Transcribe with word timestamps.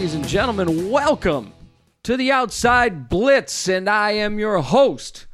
ladies 0.00 0.14
and 0.14 0.26
gentlemen. 0.26 0.88
Welcome 0.88 1.52
to 2.04 2.16
the 2.16 2.32
Outside 2.32 3.10
Blitz, 3.10 3.68
and 3.68 3.86
I 3.86 4.12
am 4.12 4.38
your 4.38 4.62
host, 4.62 5.26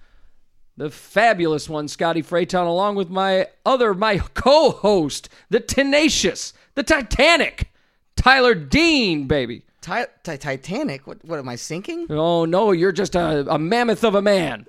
the 0.76 0.90
fabulous 0.90 1.68
one, 1.68 1.86
Scotty 1.86 2.20
Fraytown, 2.20 2.66
along 2.66 2.96
with 2.96 3.08
my 3.08 3.46
other, 3.64 3.94
my 3.94 4.18
co-host, 4.34 5.28
the 5.50 5.60
tenacious, 5.60 6.52
the 6.74 6.82
Titanic, 6.82 7.70
Tyler 8.16 8.56
Dean, 8.56 9.28
baby. 9.28 9.62
Ti- 9.82 10.06
ti- 10.24 10.36
Titanic? 10.36 11.06
What? 11.06 11.24
What 11.24 11.38
am 11.38 11.48
I 11.48 11.54
sinking? 11.54 12.08
Oh 12.10 12.44
no, 12.44 12.72
you're 12.72 12.90
just 12.90 13.14
a, 13.14 13.46
a 13.48 13.60
mammoth 13.60 14.02
of 14.02 14.16
a 14.16 14.22
man, 14.22 14.66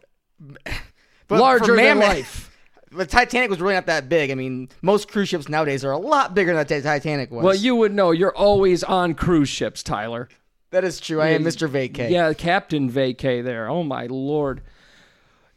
But 1.28 1.40
larger 1.40 1.74
for 1.74 1.76
than 1.76 1.98
life. 1.98 2.47
But 2.92 3.10
Titanic 3.10 3.50
was 3.50 3.60
really 3.60 3.74
not 3.74 3.86
that 3.88 4.08
big. 4.10 4.32
I 4.32 4.36
mean, 4.36 4.70
most 4.82 5.10
cruise 5.10 5.30
ships 5.30 5.50
nowadays 5.50 5.84
are 5.84 5.92
a 5.92 5.98
lot 5.98 6.34
bigger 6.34 6.54
than 6.54 6.66
the 6.66 6.82
Titanic 6.82 7.32
was. 7.32 7.44
Well, 7.44 7.56
you 7.56 7.76
would 7.76 7.94
know. 7.94 8.12
You're 8.12 8.36
always 8.36 8.84
on 8.84 9.14
cruise 9.14 9.50
ships, 9.50 9.84
Tyler. 9.84 10.30
that 10.72 10.84
is 10.84 11.00
true. 11.00 11.22
I 11.22 11.30
am 11.30 11.44
Mr. 11.44 11.68
Vacay. 11.70 12.10
Yeah, 12.10 12.32
Captain 12.34 12.90
Vacay 12.90 13.44
there. 13.44 13.70
Oh 13.70 13.84
my 13.84 14.06
lord. 14.08 14.62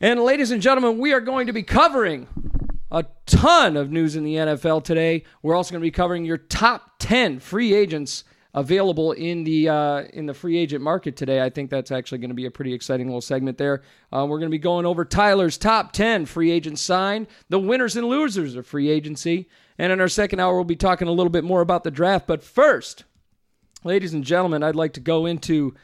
And 0.01 0.21
ladies 0.21 0.51
and 0.51 0.63
gentlemen, 0.63 0.99
we 0.99 1.13
are 1.13 1.21
going 1.21 1.47
to 1.47 1.53
be 1.53 1.63
covering 1.63 2.27
a 2.91 3.05
ton 3.27 3.77
of 3.77 3.91
news 3.93 4.17
in 4.17 4.25
the 4.25 4.35
NFL 4.35 4.83
today. 4.83 5.25
We're 5.43 5.55
also 5.55 5.73
going 5.73 5.81
to 5.83 5.87
be 5.87 5.91
covering 5.91 6.25
your 6.25 6.39
top 6.39 6.93
10 6.99 7.39
free 7.39 7.75
agents 7.75 8.25
available 8.55 9.13
in 9.13 9.45
the 9.45 9.69
uh, 9.69 10.03
in 10.13 10.27
the 10.27 10.35
free 10.35 10.57
agent 10.57 10.83
market 10.83 11.17
today. 11.17 11.43
I 11.43 11.51
think 11.51 11.71
that's 11.71 11.91
actually 11.91 12.19
going 12.19 12.31
to 12.31 12.35
be 12.35 12.47
a 12.47 12.51
pretty 12.51 12.73
exciting 12.73 13.07
little 13.07 13.21
segment 13.21 13.59
there. 13.59 13.83
Uh, 14.13 14.27
we're 14.29 14.39
going 14.39 14.51
to 14.51 14.55
be 14.55 14.59
going 14.59 14.87
over 14.87 15.05
Tyler's 15.05 15.57
top 15.57 15.93
10 15.93 16.27
free 16.27 16.51
agents 16.51 16.83
signed, 16.83 17.27
the 17.49 17.59
winners 17.59 17.97
and 17.97 18.07
losers 18.07 18.57
of 18.57 18.67
free 18.67 18.89
agency, 18.89 19.49
and 19.79 19.93
in 19.93 20.01
our 20.01 20.09
second 20.09 20.41
hour 20.41 20.55
we'll 20.55 20.65
be 20.65 20.77
talking 20.77 21.09
a 21.09 21.13
little 21.13 21.31
bit 21.31 21.45
more 21.45 21.61
about 21.61 21.85
the 21.85 21.91
draft. 21.91 22.27
But 22.27 22.43
first, 22.43 23.05
ladies 23.85 24.15
and 24.15 24.25
gentlemen, 24.25 24.63
I'd 24.63 24.77
like 24.77 24.95
to 24.95 25.01
go 25.01 25.27
into 25.27 25.75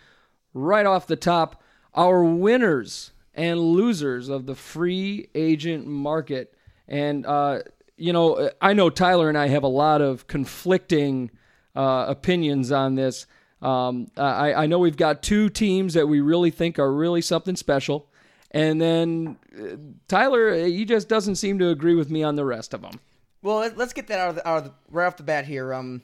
right 0.52 0.86
off 0.86 1.06
the 1.06 1.16
top 1.16 1.62
our 1.94 2.22
winners 2.22 3.12
and 3.34 3.60
losers 3.60 4.28
of 4.28 4.46
the 4.46 4.54
free 4.54 5.28
agent 5.34 5.86
market. 5.86 6.54
And, 6.88 7.26
uh, 7.26 7.60
you 7.96 8.12
know, 8.12 8.50
I 8.60 8.72
know 8.72 8.90
Tyler 8.90 9.28
and 9.28 9.38
I 9.38 9.48
have 9.48 9.62
a 9.62 9.68
lot 9.68 10.02
of 10.02 10.26
conflicting 10.26 11.30
uh, 11.76 12.06
opinions 12.08 12.72
on 12.72 12.94
this. 12.94 13.26
Um, 13.62 14.10
I, 14.16 14.54
I 14.54 14.66
know 14.66 14.78
we've 14.78 14.96
got 14.96 15.22
two 15.22 15.48
teams 15.48 15.94
that 15.94 16.06
we 16.06 16.20
really 16.20 16.50
think 16.50 16.78
are 16.78 16.92
really 16.92 17.22
something 17.22 17.56
special. 17.56 18.08
And 18.50 18.80
then 18.80 19.38
uh, 19.58 19.76
Tyler, 20.08 20.66
he 20.66 20.84
just 20.84 21.08
doesn't 21.08 21.36
seem 21.36 21.58
to 21.58 21.68
agree 21.70 21.94
with 21.94 22.10
me 22.10 22.22
on 22.22 22.36
the 22.36 22.44
rest 22.44 22.74
of 22.74 22.82
them. 22.82 23.00
Well, 23.42 23.58
let- 23.58 23.76
let's 23.76 23.92
get 23.92 24.06
that 24.08 24.18
out 24.18 24.30
of 24.30 24.34
the, 24.36 24.48
out 24.48 24.58
of 24.58 24.64
the, 24.64 24.72
right 24.90 25.06
off 25.06 25.16
the 25.16 25.22
bat 25.22 25.44
here. 25.46 25.72
Um, 25.72 26.02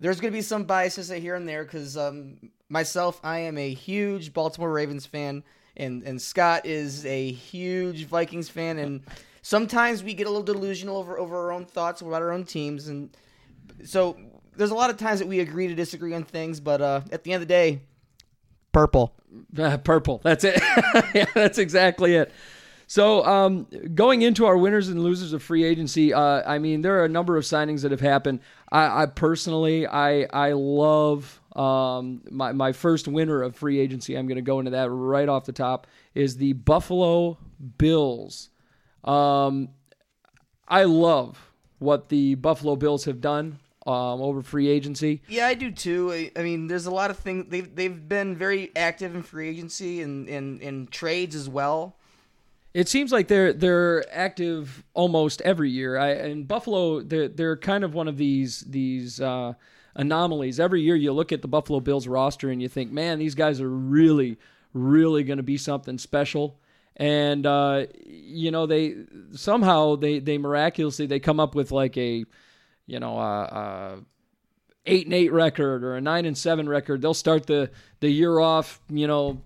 there's 0.00 0.20
going 0.20 0.32
to 0.32 0.36
be 0.36 0.42
some 0.42 0.64
biases 0.64 1.10
here 1.10 1.34
and 1.34 1.48
there 1.48 1.64
because 1.64 1.96
um, 1.96 2.50
myself, 2.68 3.20
I 3.22 3.38
am 3.38 3.56
a 3.56 3.72
huge 3.72 4.32
Baltimore 4.32 4.72
Ravens 4.72 5.06
fan, 5.06 5.44
and 5.76 6.02
and 6.02 6.20
Scott 6.20 6.66
is 6.66 7.06
a 7.06 7.30
huge 7.30 8.06
Vikings 8.06 8.48
fan, 8.48 8.78
and 8.78 9.02
sometimes 9.42 10.02
we 10.02 10.12
get 10.12 10.26
a 10.26 10.30
little 10.30 10.42
delusional 10.42 10.96
over 10.96 11.18
over 11.18 11.36
our 11.36 11.52
own 11.52 11.66
thoughts 11.66 12.00
about 12.00 12.20
our 12.20 12.32
own 12.32 12.44
teams, 12.44 12.88
and 12.88 13.16
so 13.84 14.16
there's 14.56 14.70
a 14.70 14.74
lot 14.74 14.90
of 14.90 14.96
times 14.96 15.20
that 15.20 15.28
we 15.28 15.40
agree 15.40 15.68
to 15.68 15.74
disagree 15.74 16.14
on 16.14 16.24
things, 16.24 16.60
but 16.60 16.80
uh, 16.80 17.00
at 17.10 17.24
the 17.24 17.32
end 17.32 17.42
of 17.42 17.48
the 17.48 17.52
day, 17.52 17.80
purple. 18.72 19.14
Uh, 19.56 19.78
purple. 19.78 20.20
That's 20.22 20.44
it. 20.44 20.60
yeah, 21.14 21.26
that's 21.34 21.58
exactly 21.58 22.14
it. 22.16 22.32
So, 22.86 23.24
um, 23.24 23.66
going 23.94 24.20
into 24.20 24.44
our 24.44 24.56
winners 24.56 24.88
and 24.88 25.02
losers 25.02 25.32
of 25.32 25.42
free 25.42 25.64
agency, 25.64 26.12
uh, 26.12 26.42
I 26.46 26.58
mean, 26.58 26.82
there 26.82 27.00
are 27.00 27.06
a 27.06 27.08
number 27.08 27.38
of 27.38 27.44
signings 27.44 27.80
that 27.82 27.90
have 27.90 28.02
happened. 28.02 28.40
I, 28.70 29.04
I 29.04 29.06
personally, 29.06 29.86
I 29.86 30.26
I 30.30 30.52
love 30.52 31.40
um, 31.56 32.22
my 32.30 32.52
my 32.52 32.72
first 32.72 33.08
winner 33.08 33.40
of 33.40 33.56
free 33.56 33.78
agency. 33.78 34.14
I'm 34.14 34.26
going 34.26 34.36
to 34.36 34.42
go 34.42 34.58
into 34.58 34.72
that 34.72 34.90
right 34.90 35.28
off 35.28 35.46
the 35.46 35.52
top. 35.52 35.86
Is 36.14 36.36
the 36.36 36.52
Buffalo 36.52 37.38
Bills. 37.78 38.50
Um, 39.04 39.70
I 40.68 40.84
love 40.84 41.52
what 41.78 42.10
the 42.10 42.34
Buffalo 42.34 42.76
Bills 42.76 43.06
have 43.06 43.22
done 43.22 43.58
um, 43.86 44.20
over 44.20 44.42
free 44.42 44.68
agency. 44.68 45.22
Yeah, 45.28 45.46
I 45.46 45.54
do 45.54 45.70
too. 45.70 46.12
I, 46.12 46.30
I 46.36 46.42
mean, 46.42 46.68
there's 46.68 46.86
a 46.86 46.90
lot 46.90 47.10
of 47.10 47.18
things 47.18 47.46
they've 47.48 47.74
they've 47.74 48.08
been 48.08 48.36
very 48.36 48.70
active 48.76 49.14
in 49.14 49.22
free 49.22 49.48
agency 49.48 50.00
and 50.00 50.28
in, 50.28 50.60
in 50.60 50.86
trades 50.86 51.34
as 51.34 51.48
well. 51.48 51.96
It 52.74 52.88
seems 52.88 53.12
like 53.12 53.28
they're 53.28 53.52
they're 53.52 54.04
active 54.16 54.84
almost 54.94 55.40
every 55.42 55.70
year. 55.70 55.98
I 55.98 56.10
and 56.10 56.46
Buffalo 56.46 57.00
they're 57.00 57.28
they're 57.28 57.56
kind 57.56 57.84
of 57.84 57.94
one 57.94 58.08
of 58.08 58.16
these 58.16 58.60
these 58.60 59.20
uh, 59.20 59.54
anomalies. 59.94 60.58
Every 60.58 60.80
year 60.80 60.96
you 60.96 61.12
look 61.12 61.32
at 61.32 61.42
the 61.42 61.48
Buffalo 61.48 61.80
Bills 61.80 62.06
roster 62.06 62.50
and 62.50 62.62
you 62.62 62.68
think, 62.68 62.90
man, 62.90 63.18
these 63.18 63.34
guys 63.34 63.60
are 63.60 63.68
really 63.68 64.38
really 64.74 65.22
going 65.22 65.36
to 65.36 65.42
be 65.42 65.58
something 65.58 65.98
special. 65.98 66.58
And 66.96 67.44
uh, 67.46 67.86
you 68.06 68.50
know 68.50 68.66
they 68.66 68.96
somehow 69.32 69.96
they 69.96 70.18
they 70.18 70.38
miraculously 70.38 71.06
they 71.06 71.20
come 71.20 71.40
up 71.40 71.54
with 71.54 71.72
like 71.72 71.96
a 71.98 72.24
you 72.86 72.98
know 73.00 73.18
a, 73.18 73.42
a 73.42 73.98
eight 74.86 75.06
and 75.06 75.14
eight 75.14 75.32
record 75.32 75.84
or 75.84 75.96
a 75.96 76.00
nine 76.00 76.24
and 76.26 76.36
seven 76.36 76.68
record. 76.68 77.02
They'll 77.02 77.14
start 77.14 77.46
the 77.46 77.70
the 78.00 78.08
year 78.10 78.38
off 78.38 78.80
you 78.88 79.06
know 79.06 79.40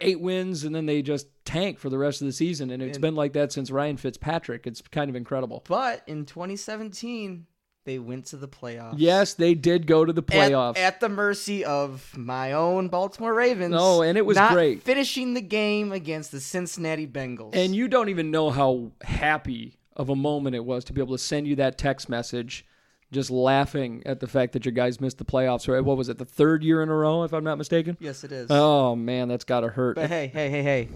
eight 0.00 0.20
wins 0.20 0.64
and 0.64 0.74
then 0.74 0.86
they 0.86 1.02
just 1.02 1.26
tank 1.44 1.78
for 1.78 1.88
the 1.88 1.98
rest 1.98 2.20
of 2.20 2.26
the 2.26 2.32
season 2.32 2.70
and 2.70 2.82
it's 2.82 2.98
been 2.98 3.14
like 3.14 3.32
that 3.34 3.52
since 3.52 3.70
Ryan 3.70 3.96
Fitzpatrick. 3.96 4.66
It's 4.66 4.80
kind 4.82 5.08
of 5.08 5.14
incredible. 5.16 5.62
But 5.68 6.02
in 6.06 6.24
2017, 6.26 7.46
they 7.84 7.98
went 7.98 8.26
to 8.26 8.36
the 8.36 8.48
playoffs. 8.48 8.94
Yes, 8.96 9.34
they 9.34 9.54
did 9.54 9.86
go 9.86 10.04
to 10.06 10.12
the 10.12 10.22
At, 10.22 10.50
playoffs. 10.50 10.78
at 10.78 11.00
the 11.00 11.08
mercy 11.10 11.64
of 11.64 12.16
my 12.16 12.52
own 12.52 12.88
Baltimore 12.88 13.34
Ravens. 13.34 13.72
No, 13.72 14.00
and 14.02 14.16
it 14.18 14.24
was 14.24 14.36
not 14.36 14.52
great. 14.52 14.82
Finishing 14.82 15.34
the 15.34 15.42
game 15.42 15.92
against 15.92 16.32
the 16.32 16.40
Cincinnati 16.40 17.06
Bengals. 17.06 17.54
and 17.54 17.74
you 17.74 17.86
don't 17.86 18.08
even 18.08 18.30
know 18.30 18.50
how 18.50 18.90
happy 19.02 19.76
of 19.96 20.08
a 20.08 20.16
moment 20.16 20.56
it 20.56 20.64
was 20.64 20.84
to 20.84 20.92
be 20.92 21.00
able 21.00 21.14
to 21.14 21.22
send 21.22 21.46
you 21.46 21.56
that 21.56 21.78
text 21.78 22.08
message 22.08 22.66
just 23.12 23.30
laughing 23.30 24.02
at 24.06 24.20
the 24.20 24.26
fact 24.26 24.52
that 24.52 24.64
your 24.64 24.72
guys 24.72 25.00
missed 25.00 25.18
the 25.18 25.24
playoffs. 25.24 25.72
Right? 25.72 25.84
What 25.84 25.96
was 25.96 26.08
it? 26.08 26.18
The 26.18 26.24
third 26.24 26.62
year 26.64 26.82
in 26.82 26.88
a 26.88 26.94
row, 26.94 27.22
if 27.22 27.32
I'm 27.32 27.44
not 27.44 27.58
mistaken? 27.58 27.96
yes, 28.00 28.24
it 28.24 28.32
is. 28.32 28.50
Oh 28.50 28.96
man, 28.96 29.28
that's 29.28 29.44
got 29.44 29.60
to 29.60 29.68
hurt. 29.68 29.96
but 29.96 30.08
hey, 30.08 30.26
hey, 30.26 30.50
hey, 30.50 30.62
hey, 30.62 30.88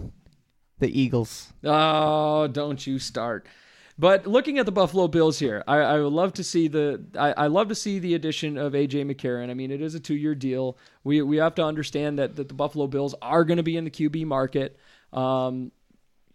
the 0.78 1.00
Eagles. 1.00 1.52
Oh, 1.64 2.48
don't 2.48 2.86
you 2.86 2.98
start. 2.98 3.46
But 4.00 4.28
looking 4.28 4.58
at 4.60 4.66
the 4.66 4.70
Buffalo 4.70 5.08
Bills 5.08 5.40
here, 5.40 5.64
I, 5.66 5.78
I 5.78 6.00
would 6.00 6.12
love 6.12 6.32
to 6.34 6.44
see 6.44 6.68
the 6.68 7.04
I, 7.18 7.32
I 7.32 7.46
love 7.48 7.68
to 7.68 7.74
see 7.74 7.98
the 7.98 8.14
addition 8.14 8.56
of 8.56 8.72
AJ 8.72 9.12
McCarron. 9.12 9.50
I 9.50 9.54
mean, 9.54 9.72
it 9.72 9.82
is 9.82 9.94
a 9.94 10.00
two 10.00 10.14
year 10.14 10.34
deal. 10.36 10.78
We 11.02 11.20
we 11.22 11.38
have 11.38 11.56
to 11.56 11.64
understand 11.64 12.18
that, 12.18 12.36
that 12.36 12.48
the 12.48 12.54
Buffalo 12.54 12.86
Bills 12.86 13.14
are 13.20 13.44
going 13.44 13.56
to 13.56 13.62
be 13.64 13.76
in 13.76 13.84
the 13.84 13.90
QB 13.90 14.26
market. 14.26 14.78
Um, 15.12 15.72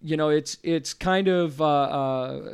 you 0.04 0.18
know, 0.18 0.30
it's 0.30 0.58
it's 0.64 0.94
kind 0.94 1.28
of 1.28 1.62
uh, 1.62 1.66
uh, 1.66 2.54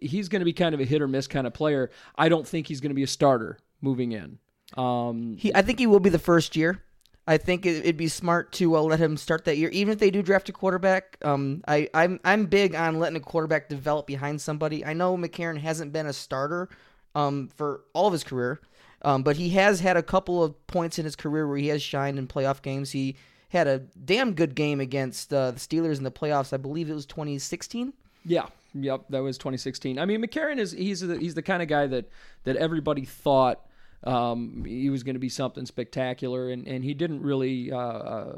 he's 0.00 0.28
going 0.28 0.40
to 0.40 0.44
be 0.44 0.52
kind 0.52 0.74
of 0.74 0.80
a 0.80 0.84
hit 0.84 1.02
or 1.02 1.08
miss 1.08 1.26
kind 1.26 1.46
of 1.46 1.54
player. 1.54 1.90
I 2.16 2.28
don't 2.28 2.46
think 2.46 2.66
he's 2.66 2.80
going 2.80 2.90
to 2.90 2.94
be 2.94 3.02
a 3.02 3.08
starter 3.08 3.58
moving 3.80 4.12
in. 4.12 4.38
Um, 4.76 5.36
He, 5.38 5.54
I 5.54 5.62
think 5.62 5.78
he 5.78 5.86
will 5.86 6.00
be 6.00 6.10
the 6.10 6.18
first 6.18 6.56
year. 6.56 6.82
I 7.26 7.36
think 7.36 7.66
it, 7.66 7.80
it'd 7.80 7.98
be 7.98 8.08
smart 8.08 8.52
to 8.52 8.74
uh, 8.76 8.80
let 8.80 8.98
him 8.98 9.18
start 9.18 9.44
that 9.44 9.58
year, 9.58 9.68
even 9.68 9.92
if 9.92 9.98
they 9.98 10.10
do 10.10 10.22
draft 10.22 10.48
a 10.48 10.52
quarterback. 10.52 11.18
Um, 11.22 11.62
I, 11.68 11.88
I'm 11.92 12.18
I'm 12.24 12.46
big 12.46 12.74
on 12.74 12.98
letting 12.98 13.16
a 13.16 13.20
quarterback 13.20 13.68
develop 13.68 14.06
behind 14.06 14.40
somebody. 14.40 14.84
I 14.84 14.94
know 14.94 15.16
McCarron 15.16 15.58
hasn't 15.58 15.92
been 15.92 16.06
a 16.06 16.12
starter, 16.14 16.70
um, 17.14 17.48
for 17.54 17.82
all 17.92 18.06
of 18.06 18.12
his 18.12 18.24
career, 18.24 18.60
um, 19.02 19.22
but 19.22 19.36
he 19.36 19.50
has 19.50 19.80
had 19.80 19.96
a 19.96 20.02
couple 20.02 20.42
of 20.42 20.66
points 20.66 20.98
in 20.98 21.04
his 21.04 21.16
career 21.16 21.46
where 21.46 21.58
he 21.58 21.68
has 21.68 21.82
shined 21.82 22.18
in 22.18 22.26
playoff 22.26 22.62
games. 22.62 22.92
He 22.92 23.16
had 23.48 23.66
a 23.66 23.78
damn 23.78 24.34
good 24.34 24.54
game 24.54 24.80
against 24.80 25.32
uh, 25.32 25.52
the 25.52 25.58
Steelers 25.58 25.98
in 25.98 26.04
the 26.04 26.10
playoffs. 26.10 26.52
I 26.52 26.58
believe 26.58 26.90
it 26.90 26.94
was 26.94 27.06
2016. 27.06 27.92
Yeah, 28.24 28.46
yep, 28.74 29.04
that 29.10 29.22
was 29.22 29.38
2016. 29.38 29.98
I 29.98 30.04
mean, 30.04 30.22
McCarron 30.22 30.58
is 30.58 30.72
he's 30.72 31.00
the, 31.00 31.18
he's 31.18 31.34
the 31.34 31.42
kind 31.42 31.62
of 31.62 31.68
guy 31.68 31.86
that 31.86 32.10
that 32.44 32.56
everybody 32.56 33.04
thought 33.04 33.66
um, 34.04 34.64
he 34.66 34.90
was 34.90 35.02
going 35.02 35.14
to 35.14 35.20
be 35.20 35.28
something 35.28 35.66
spectacular, 35.66 36.50
and 36.50 36.66
and 36.66 36.84
he 36.84 36.94
didn't 36.94 37.22
really 37.22 37.72
uh, 37.72 37.78
uh, 37.78 38.36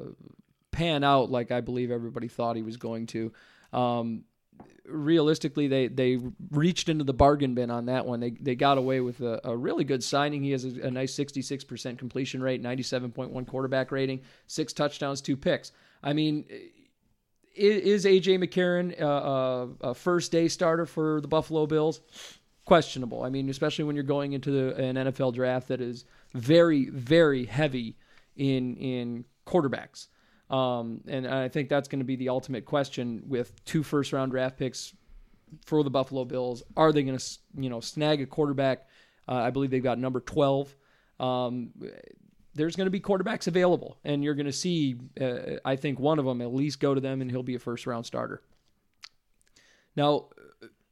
pan 0.70 1.05
out 1.05 1.31
like 1.31 1.50
I 1.50 1.61
believe 1.61 1.90
everybody 1.90 2.29
thought 2.29 2.56
he 2.56 2.62
was 2.62 2.76
going 2.76 3.06
to. 3.08 3.32
Um, 3.73 4.25
realistically, 4.87 5.69
they 5.69 5.89
they 5.89 6.19
reached 6.51 6.89
into 6.89 7.05
the 7.05 7.15
bargain 7.15 7.55
bin 7.55 7.71
on 7.71 7.87
that 7.87 8.07
one. 8.07 8.21
They 8.21 8.31
they 8.31 8.55
got 8.55 8.79
away 8.79 9.01
with 9.01 9.21
a, 9.21 9.41
a 9.45 9.57
really 9.57 9.85
good 9.85 10.03
signing. 10.03 10.43
He 10.43 10.53
has 10.53 10.65
a, 10.65 10.87
a 10.87 10.91
nice 10.91 11.15
66% 11.15 11.99
completion 11.99 12.43
rate, 12.43 12.62
97.1 12.62 13.47
quarterback 13.47 13.93
rating, 13.93 14.21
six 14.47 14.73
touchdowns, 14.73 15.21
two 15.21 15.37
picks. 15.37 15.73
I 16.03 16.12
mean, 16.12 16.45
is 17.55 18.05
AJ 18.05 18.43
McCarron 18.43 19.01
uh, 19.01 19.89
a 19.89 19.95
first 19.95 20.33
day 20.33 20.49
starter 20.49 20.87
for 20.87 21.21
the 21.21 21.29
Buffalo 21.29 21.67
Bills? 21.67 22.01
Questionable. 22.65 23.23
I 23.23 23.31
mean, 23.31 23.49
especially 23.49 23.85
when 23.85 23.97
you're 23.97 24.05
going 24.05 24.33
into 24.33 24.51
the, 24.51 24.77
an 24.77 24.97
NFL 24.97 25.35
draft 25.35 25.69
that 25.69 25.81
is 25.81 26.05
very, 26.35 26.89
very 26.91 27.45
heavy 27.45 27.97
in 28.37 28.77
in 28.77 29.25
quarterbacks. 29.47 30.09
Um, 30.50 31.00
and 31.06 31.26
I 31.26 31.49
think 31.49 31.69
that's 31.69 31.88
going 31.88 32.00
to 32.00 32.05
be 32.05 32.17
the 32.17 32.29
ultimate 32.29 32.64
question 32.64 33.23
with 33.26 33.64
two 33.64 33.82
first 33.82 34.12
round 34.12 34.32
draft 34.32 34.58
picks 34.58 34.93
for 35.64 35.82
the 35.85 35.91
Buffalo 35.91 36.25
Bills. 36.25 36.62
Are 36.76 36.93
they 36.93 37.02
going 37.02 37.19
to, 37.19 37.38
you 37.56 37.70
know, 37.70 37.81
snag 37.81 38.20
a 38.20 38.26
quarterback? 38.26 38.88
Uh, 39.29 39.35
I 39.35 39.50
believe 39.50 39.70
they've 39.70 39.82
got 39.82 39.99
number 39.99 40.20
12. 40.20 40.75
Um, 41.20 41.70
there's 42.55 42.75
going 42.75 42.87
to 42.87 42.91
be 42.91 43.00
quarterbacks 43.00 43.47
available, 43.47 43.97
and 44.05 44.25
you're 44.25 44.35
going 44.35 44.47
to 44.47 44.52
see, 44.52 44.97
uh, 45.20 45.58
I 45.64 45.76
think, 45.76 46.00
one 46.00 46.19
of 46.19 46.25
them 46.25 46.41
at 46.43 46.52
least 46.52 46.81
go 46.81 46.94
to 46.94 47.00
them, 47.00 47.20
and 47.20 47.31
he'll 47.31 47.44
be 47.44 47.55
a 47.55 47.61
first 47.61 47.87
round 47.87 48.06
starter. 48.06 48.43
Now, 49.94 50.26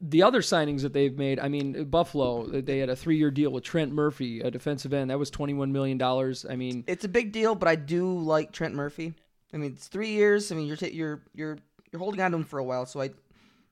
the 0.01 0.23
other 0.23 0.41
signings 0.41 0.83
that 0.83 0.93
they've 0.93 1.17
made, 1.17 1.41
I 1.41 1.49
mean, 1.49 1.85
Buffalo, 1.85 2.47
they 2.47 2.79
had 2.79 2.89
a 2.89 2.97
three 2.97 3.17
year 3.17 3.33
deal 3.33 3.51
with 3.51 3.65
Trent 3.65 3.93
Murphy, 3.93 4.41
a 4.41 4.51
defensive 4.51 4.93
end. 4.93 5.11
That 5.11 5.19
was 5.19 5.31
$21 5.31 5.71
million. 5.71 6.01
I 6.03 6.57
mean, 6.57 6.85
It's 6.87 7.05
a 7.05 7.09
big 7.09 7.33
deal, 7.33 7.57
but 7.57 7.69
I 7.69 7.75
do 7.75 8.17
like 8.17 8.53
Trent 8.53 8.75
Murphy. 8.75 9.15
I 9.53 9.57
mean, 9.57 9.73
it's 9.73 9.89
three 9.89 10.11
years. 10.11 10.53
I 10.53 10.55
mean, 10.55 10.67
you're 10.67 10.77
ta- 10.77 10.87
you're 10.87 11.23
you're 11.35 11.59
you're 11.93 12.01
holding 12.01 12.21
on 12.21 12.33
to 12.33 12.39
him 12.39 12.45
for 12.45 12.59
a 12.59 12.65
while. 12.65 12.87
So 12.87 13.01
I, 13.01 13.11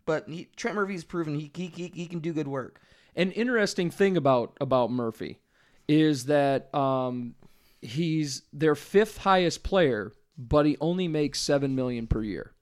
but 0.05 0.29
he, 0.29 0.49
Trent 0.57 0.77
Murphy's 0.77 1.05
proven 1.05 1.35
he, 1.35 1.51
he 1.55 1.67
he 1.67 1.93
he 1.95 2.07
can 2.07 2.21
do 2.21 2.33
good 2.33 2.49
work. 2.49 2.81
an 3.15 3.33
interesting 3.33 3.91
thing 3.91 4.17
about 4.17 4.57
about 4.61 4.91
Murphy 4.91 5.41
is 5.89 6.27
that 6.27 6.75
um, 6.75 7.35
he's 7.81 8.43
their 8.53 8.75
fifth 8.75 9.19
highest 9.19 9.63
player, 9.63 10.13
but 10.37 10.67
he 10.67 10.77
only 10.81 11.09
makes 11.09 11.41
seven 11.41 11.75
million 11.75 12.07
per 12.07 12.23
year. 12.23 12.53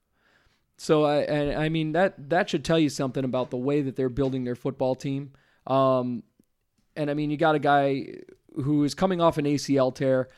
So 0.77 1.05
I, 1.05 1.65
I, 1.65 1.69
mean 1.69 1.93
that 1.93 2.29
that 2.29 2.49
should 2.49 2.65
tell 2.65 2.77
you 2.77 2.89
something 2.89 3.23
about 3.23 3.49
the 3.49 3.57
way 3.57 3.81
that 3.81 3.95
they're 3.95 4.09
building 4.09 4.43
their 4.43 4.55
football 4.55 4.93
team. 4.93 5.31
Um, 5.65 6.23
and 6.97 7.09
I 7.09 7.13
mean, 7.13 7.31
you 7.31 7.37
got 7.37 7.55
a 7.55 7.59
guy 7.59 8.07
who 8.55 8.83
is 8.83 8.93
coming 8.93 9.21
off 9.21 9.37
an 9.37 9.45
ACL 9.45 9.95
tear. 9.95 10.29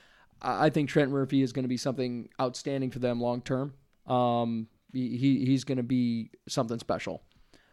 I 0.42 0.70
think 0.70 0.90
Trent 0.90 1.12
Murphy 1.12 1.42
is 1.42 1.52
going 1.54 1.64
to 1.64 1.70
be 1.70 1.78
something 1.78 2.30
outstanding 2.40 2.92
for 2.92 3.00
them 3.00 3.20
long 3.22 3.42
term. 3.42 3.74
Um, 4.06 4.68
he, 4.94 5.18
he- 5.18 5.46
he's 5.46 5.64
going 5.64 5.78
to 5.78 5.84
be 5.84 6.32
something 6.48 6.80
special. 6.80 7.24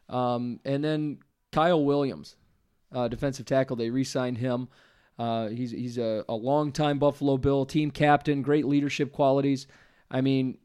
Um, 0.08 0.60
and 0.64 0.82
then 0.84 1.18
Kyle 1.52 1.84
Williams, 1.84 2.36
uh, 2.92 3.08
defensive 3.08 3.46
tackle, 3.46 3.76
they 3.76 3.90
re-signed 3.90 4.38
him. 4.38 4.68
Uh, 5.18 5.48
he's 5.48 5.70
he's 5.70 5.96
a, 5.96 6.24
a 6.28 6.34
longtime 6.34 6.98
Buffalo 6.98 7.36
Bill 7.36 7.64
team 7.64 7.90
captain, 7.90 8.42
great 8.42 8.64
leadership 8.66 9.12
qualities. 9.12 9.66
I 10.10 10.20
mean, 10.20 10.58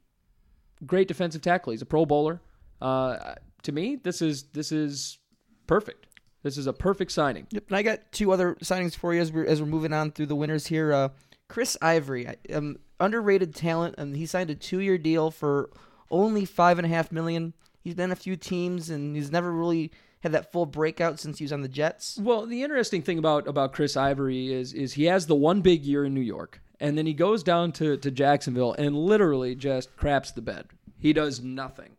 great 0.86 1.08
defensive 1.08 1.42
tackle. 1.44 1.72
He's 1.72 1.84
a 1.84 1.86
Pro 1.86 2.06
Bowler. 2.06 2.42
Uh, 2.82 3.36
to 3.64 3.72
me, 3.72 3.98
this 3.98 4.22
is 4.24 4.44
this 4.54 4.72
is 4.72 5.20
perfect. 5.68 6.08
This 6.42 6.58
is 6.58 6.66
a 6.68 6.74
perfect 6.74 7.12
signing. 7.12 7.46
Yep. 7.52 7.66
And 7.68 7.78
I 7.78 7.84
got 7.84 8.12
two 8.12 8.32
other 8.32 8.56
signings 8.64 8.96
for 8.96 9.14
you 9.14 9.22
as 9.22 9.32
we're 9.32 9.46
as 9.46 9.62
we're 9.62 9.68
moving 9.68 9.94
on 9.94 10.12
through 10.12 10.28
the 10.28 10.36
winners 10.36 10.66
here. 10.66 11.12
Chris 11.50 11.76
Ivory, 11.82 12.28
um, 12.54 12.78
underrated 13.00 13.54
talent, 13.54 13.96
and 13.98 14.16
he 14.16 14.26
signed 14.26 14.50
a 14.50 14.56
two-year 14.56 14.98
deal 14.98 15.32
for 15.32 15.72
only 16.10 16.46
five 16.46 16.80
and 16.80 16.86
a 16.86 16.90
half 16.90 17.12
million. 17.12 17.54
He's 17.82 17.96
been 17.96 18.12
a 18.12 18.16
few 18.16 18.38
teams, 18.38 18.90
and 18.90 19.16
he's 19.16 19.32
never 19.32 19.52
really 19.52 19.92
had 20.22 20.32
that 20.32 20.52
full 20.52 20.66
breakout 20.66 21.20
since 21.20 21.40
he 21.40 21.44
was 21.44 21.52
on 21.52 21.62
the 21.62 21.68
Jets. 21.68 22.18
Well, 22.22 22.46
the 22.46 22.64
interesting 22.64 23.02
thing 23.02 23.18
about 23.18 23.48
about 23.48 23.74
Chris 23.74 23.98
Ivory 23.98 24.54
is 24.54 24.74
is 24.74 24.94
he 24.94 25.06
has 25.06 25.28
the 25.28 25.36
one 25.36 25.62
big 25.62 25.84
year 25.84 26.06
in 26.06 26.14
New 26.14 26.22
York, 26.22 26.62
and 26.80 26.98
then 26.98 27.06
he 27.06 27.14
goes 27.14 27.42
down 27.44 27.72
to, 27.74 27.98
to 27.98 28.12
Jacksonville 28.12 28.74
and 28.74 28.96
literally 28.96 29.56
just 29.56 29.96
craps 29.98 30.32
the 30.32 30.42
bed. 30.42 30.68
He 30.98 31.14
does 31.14 31.42
nothing. 31.42 31.98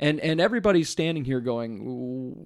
And 0.00 0.20
and 0.20 0.40
everybody's 0.40 0.88
standing 0.88 1.24
here 1.24 1.40
going, 1.40 1.78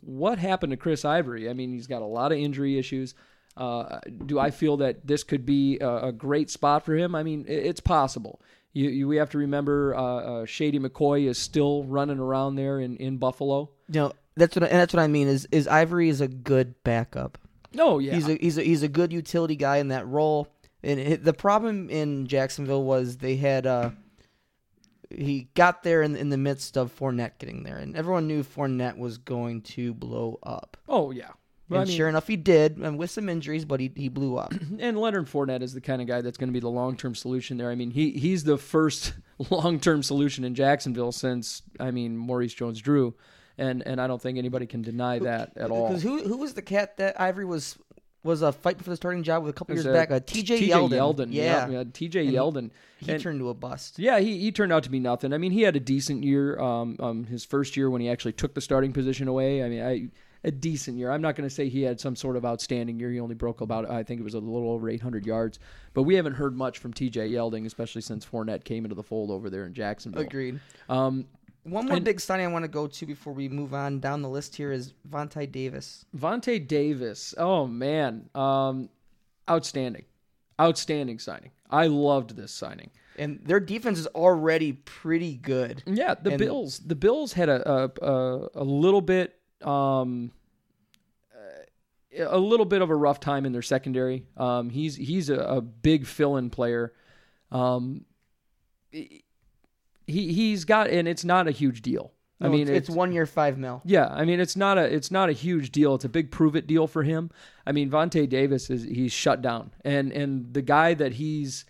what 0.02 0.38
happened 0.38 0.72
to 0.72 0.76
Chris 0.76 1.04
Ivory? 1.04 1.49
I 1.49 1.52
mean, 1.52 1.72
he's 1.72 1.87
got 1.87 2.02
a 2.02 2.06
lot 2.06 2.32
of 2.32 2.38
injury 2.38 2.78
issues. 2.78 3.14
Uh, 3.56 4.00
do 4.26 4.38
I 4.38 4.50
feel 4.50 4.78
that 4.78 5.06
this 5.06 5.25
could 5.25 5.44
be 5.44 5.78
a, 5.81 6.06
a 6.08 6.12
great 6.12 6.49
spot 6.50 6.84
for 6.84 6.94
him? 6.96 7.14
I 7.14 7.22
mean, 7.22 7.44
i- 7.49 7.52
it's 7.52 7.81
possible. 7.81 8.40
You, 8.72 8.88
you 8.88 9.08
we 9.08 9.16
have 9.16 9.28
to 9.31 9.38
remember 9.38 9.94
uh, 9.94 10.02
uh, 10.02 10.46
Shady 10.46 10.78
McCoy 10.78 11.28
is 11.28 11.37
still 11.37 11.84
running 11.84 12.19
around 12.19 12.56
there 12.56 12.81
in, 12.81 12.96
in 12.96 13.19
Buffalo. 13.19 13.69
Know, 13.88 14.12
that's 14.37 14.56
what 14.56 14.62
I, 14.64 14.69
and 14.69 14.78
that's 14.78 14.94
what 14.94 15.02
I 15.02 15.06
mean. 15.08 15.28
Is 15.28 15.46
is 15.52 15.69
Ivory 15.69 16.08
is 16.08 16.22
a 16.22 16.28
good 16.28 16.82
backup. 16.82 17.37
No, 17.75 17.99
yeah, 17.99 18.14
He's 18.14 18.28
a 18.28 18.34
he's 18.37 18.56
a 18.58 18.62
he's 18.62 18.82
a 18.82 18.88
good 18.88 19.12
utility 19.12 19.56
guy 19.56 19.76
in 19.76 19.88
that 19.88 20.06
role. 20.08 20.49
And 20.82 20.99
it, 20.99 21.22
the 21.25 21.34
problem 21.34 21.90
in 21.90 22.26
Jacksonville 22.26 22.82
was 22.84 23.19
they 23.19 23.37
had 23.37 23.66
uh 23.66 23.90
he 25.10 25.49
got 25.54 25.82
there 25.82 26.02
in 26.02 26.16
in 26.16 26.31
the 26.31 26.38
midst 26.38 26.76
of 26.78 26.96
Fournette 26.99 27.38
getting 27.38 27.62
there, 27.64 27.76
and 27.76 27.94
everyone 27.96 28.26
knew 28.26 28.43
Fournette 28.43 28.96
was 28.96 29.19
going 29.19 29.60
to 29.62 29.93
blow 29.93 30.38
up. 30.43 30.76
oh 30.88 31.10
yeah. 31.10 31.31
And 31.70 31.79
I 31.79 31.85
mean- 31.85 31.97
sure 31.97 32.09
enough, 32.09 32.26
he 32.29 32.37
did, 32.37 32.76
and 32.76 32.99
with 32.99 33.11
some 33.11 33.29
injuries, 33.29 33.64
but 33.64 33.81
he 33.81 33.91
he 33.97 34.09
blew 34.09 34.37
up. 34.37 34.53
and 34.79 34.99
Leonard 34.99 35.26
Fournette 35.26 35.62
is 35.62 35.73
the 35.73 35.81
kind 35.81 36.03
of 36.03 36.09
guy 36.09 36.20
that's 36.20 36.37
going 36.37 36.49
to 36.49 36.53
be 36.53 36.61
the 36.61 36.69
long 36.69 36.97
term 36.97 37.14
solution 37.14 37.56
there. 37.56 37.70
I 37.70 37.75
mean, 37.75 37.91
he 37.91 38.11
he's 38.12 38.44
the 38.44 38.59
first 38.59 39.14
long 39.50 39.81
term 39.81 40.03
solution 40.03 40.44
in 40.44 40.55
Jacksonville 40.55 41.12
since 41.12 41.62
I 41.81 41.91
mean 41.91 42.17
Maurice 42.17 42.53
Jones-Drew, 42.55 43.14
and 43.56 43.82
and 43.87 44.00
I 44.00 44.06
don't 44.06 44.20
think 44.20 44.38
anybody 44.38 44.67
can 44.67 44.82
deny 44.82 45.19
that 45.20 45.53
at 45.56 45.70
all. 45.70 45.88
Because 45.88 46.03
who 46.03 46.23
who 46.25 46.37
was 46.37 46.55
the 46.55 46.62
cat 46.62 46.99
that 46.99 47.19
Ivory 47.20 47.44
was 47.47 47.79
was 48.25 48.41
uh, 48.43 48.53
fighting 48.53 48.82
for 48.82 48.91
the 48.91 48.97
starting 48.97 49.23
job 49.25 49.43
with 49.43 49.50
a 49.50 49.53
couple 49.53 49.75
years 49.75 49.85
uh, 49.87 49.93
back? 49.93 50.11
Uh, 50.12 50.20
T.J. 50.25 50.59
T.J. 50.61 50.73
Yeldon. 50.73 50.91
Yeldon, 50.91 51.26
yeah, 51.32 51.69
yeah, 51.69 51.82
T.J. 51.93 52.26
And 52.26 52.32
Yeldon. 52.37 52.70
he 52.99 53.11
And- 53.11 53.20
turned 53.20 53.37
into 53.41 53.49
a 53.49 53.55
bust. 53.55 53.99
Yeah, 53.99 54.20
he, 54.20 54.38
he 54.38 54.53
turned 54.53 54.73
out 54.73 54.85
to 54.85 54.91
be 54.91 55.00
nothing. 55.00 55.32
I 55.32 55.38
mean, 55.38 55.50
he 55.50 55.62
had 55.62 55.75
a 55.75 55.81
decent 55.81 56.23
year. 56.23 56.56
Um, 56.61 56.97
um, 57.00 57.25
his 57.25 57.44
first 57.44 57.76
year 57.76 57.91
when 57.91 58.00
he 58.00 58.09
actually 58.09 58.35
took 58.35 58.55
the 58.55 58.61
starting 58.61 58.93
position 58.93 59.26
away. 59.26 59.64
I 59.64 59.69
mean, 59.69 59.82
I 59.82 60.09
a 60.44 60.50
decent 60.50 60.96
year. 60.98 61.10
I'm 61.10 61.22
not 61.22 61.36
going 61.36 61.48
to 61.48 61.54
say 61.54 61.68
he 61.68 61.82
had 61.82 62.00
some 62.00 62.16
sort 62.16 62.36
of 62.36 62.44
outstanding 62.44 62.98
year. 62.98 63.10
He 63.10 63.20
only 63.20 63.34
broke 63.34 63.60
about 63.60 63.88
I 63.90 64.02
think 64.02 64.20
it 64.20 64.24
was 64.24 64.34
a 64.34 64.38
little 64.40 64.70
over 64.70 64.88
800 64.88 65.24
yards. 65.26 65.58
But 65.94 66.02
we 66.02 66.14
haven't 66.16 66.34
heard 66.34 66.56
much 66.56 66.78
from 66.78 66.92
T.J. 66.92 67.30
Yeldon, 67.30 67.64
especially 67.66 68.02
since 68.02 68.24
Fournette 68.26 68.64
came 68.64 68.84
into 68.84 68.94
the 68.96 69.02
fold 69.02 69.30
over 69.30 69.48
there 69.50 69.66
in 69.66 69.72
Jacksonville. 69.74 70.22
Agreed. 70.22 70.58
Um, 70.88 71.26
One 71.64 71.86
more 71.86 71.96
And- 71.96 72.04
big 72.04 72.18
signing 72.18 72.46
I 72.46 72.48
want 72.50 72.64
to 72.64 72.68
go 72.68 72.88
to 72.88 73.06
before 73.06 73.32
we 73.32 73.48
move 73.48 73.72
on 73.72 74.00
down 74.00 74.20
the 74.22 74.28
list 74.28 74.56
here 74.56 74.72
is 74.72 74.94
Vontae 75.08 75.50
Davis. 75.52 76.04
Vontae 76.16 76.66
Davis. 76.66 77.34
Oh 77.38 77.68
man, 77.68 78.28
um, 78.34 78.88
outstanding, 79.48 80.04
outstanding 80.60 81.18
signing. 81.18 81.50
I 81.70 81.86
loved 81.86 82.36
this 82.36 82.52
signing. 82.52 82.90
And 83.18 83.40
their 83.44 83.60
defense 83.60 83.98
is 83.98 84.06
already 84.08 84.72
pretty 84.72 85.36
good. 85.36 85.82
Yeah, 85.86 86.14
the 86.14 86.30
And- 86.30 86.38
Bills. 86.38 86.78
The 86.80 86.94
Bills 86.96 87.32
had 87.34 87.48
a 87.48 87.70
a, 87.70 87.90
a, 88.04 88.48
a 88.56 88.64
little 88.64 89.00
bit 89.02 89.38
um 89.64 90.32
uh, 91.35 92.25
a 92.29 92.38
little 92.38 92.67
bit 92.67 92.82
of 92.82 92.91
a 92.91 92.97
rough 92.97 93.20
time 93.20 93.47
in 93.47 93.53
their 93.53 93.62
secondary. 93.62 94.26
Um, 94.37 94.70
he's 94.70 94.97
he's 94.97 95.31
a, 95.31 95.38
a 95.38 95.61
big 95.61 96.06
fill-in 96.06 96.50
player. 96.50 96.93
Um, 97.50 98.05
he 98.91 99.23
he's 100.06 100.64
got 100.64 100.88
and 100.88 101.09
it's 101.09 101.25
not 101.25 101.49
a 101.49 101.52
huge 101.52 101.83
deal. 101.83 102.12
I 102.40 102.49
mean, 102.49 102.62
it's, 102.62 102.88
it's 102.88 102.90
one 102.90 103.12
year, 103.12 103.25
five 103.25 103.57
mil. 103.57 103.83
yeah, 103.85 104.09
I 104.09 104.25
mean 104.25 104.40
it's 104.40 104.57
not 104.57 104.76
a 104.76 104.83
it's 104.83 105.11
not 105.12 105.28
a 105.28 105.33
huge 105.33 105.71
deal. 105.71 105.95
It's 105.95 106.04
a 106.04 106.09
big 106.09 106.31
prove 106.33 106.57
it 106.57 106.66
deal 106.66 106.88
for 106.88 107.04
him. 107.04 107.31
I 107.64 107.73
mean 107.73 107.88
Vontae 107.88 108.28
Davis 108.28 108.69
is 108.69 108.83
he's 108.83 109.12
shut 109.12 109.42
down, 109.42 109.71
and 109.85 110.12
and 110.12 110.52
the 110.52 110.62
guy 110.62 110.95
that 110.95 111.12
he's 111.12 111.64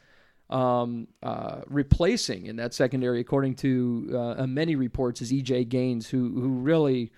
um, 0.48 1.08
uh, 1.22 1.62
replacing 1.66 2.46
in 2.46 2.56
that 2.56 2.74
secondary, 2.74 3.20
according 3.20 3.54
to 3.56 4.34
uh, 4.38 4.46
many 4.46 4.76
reports, 4.76 5.20
is 5.20 5.32
EJ 5.32 5.68
Gaines, 5.68 6.08
who 6.08 6.40
who 6.40 6.48
really, 6.48 7.12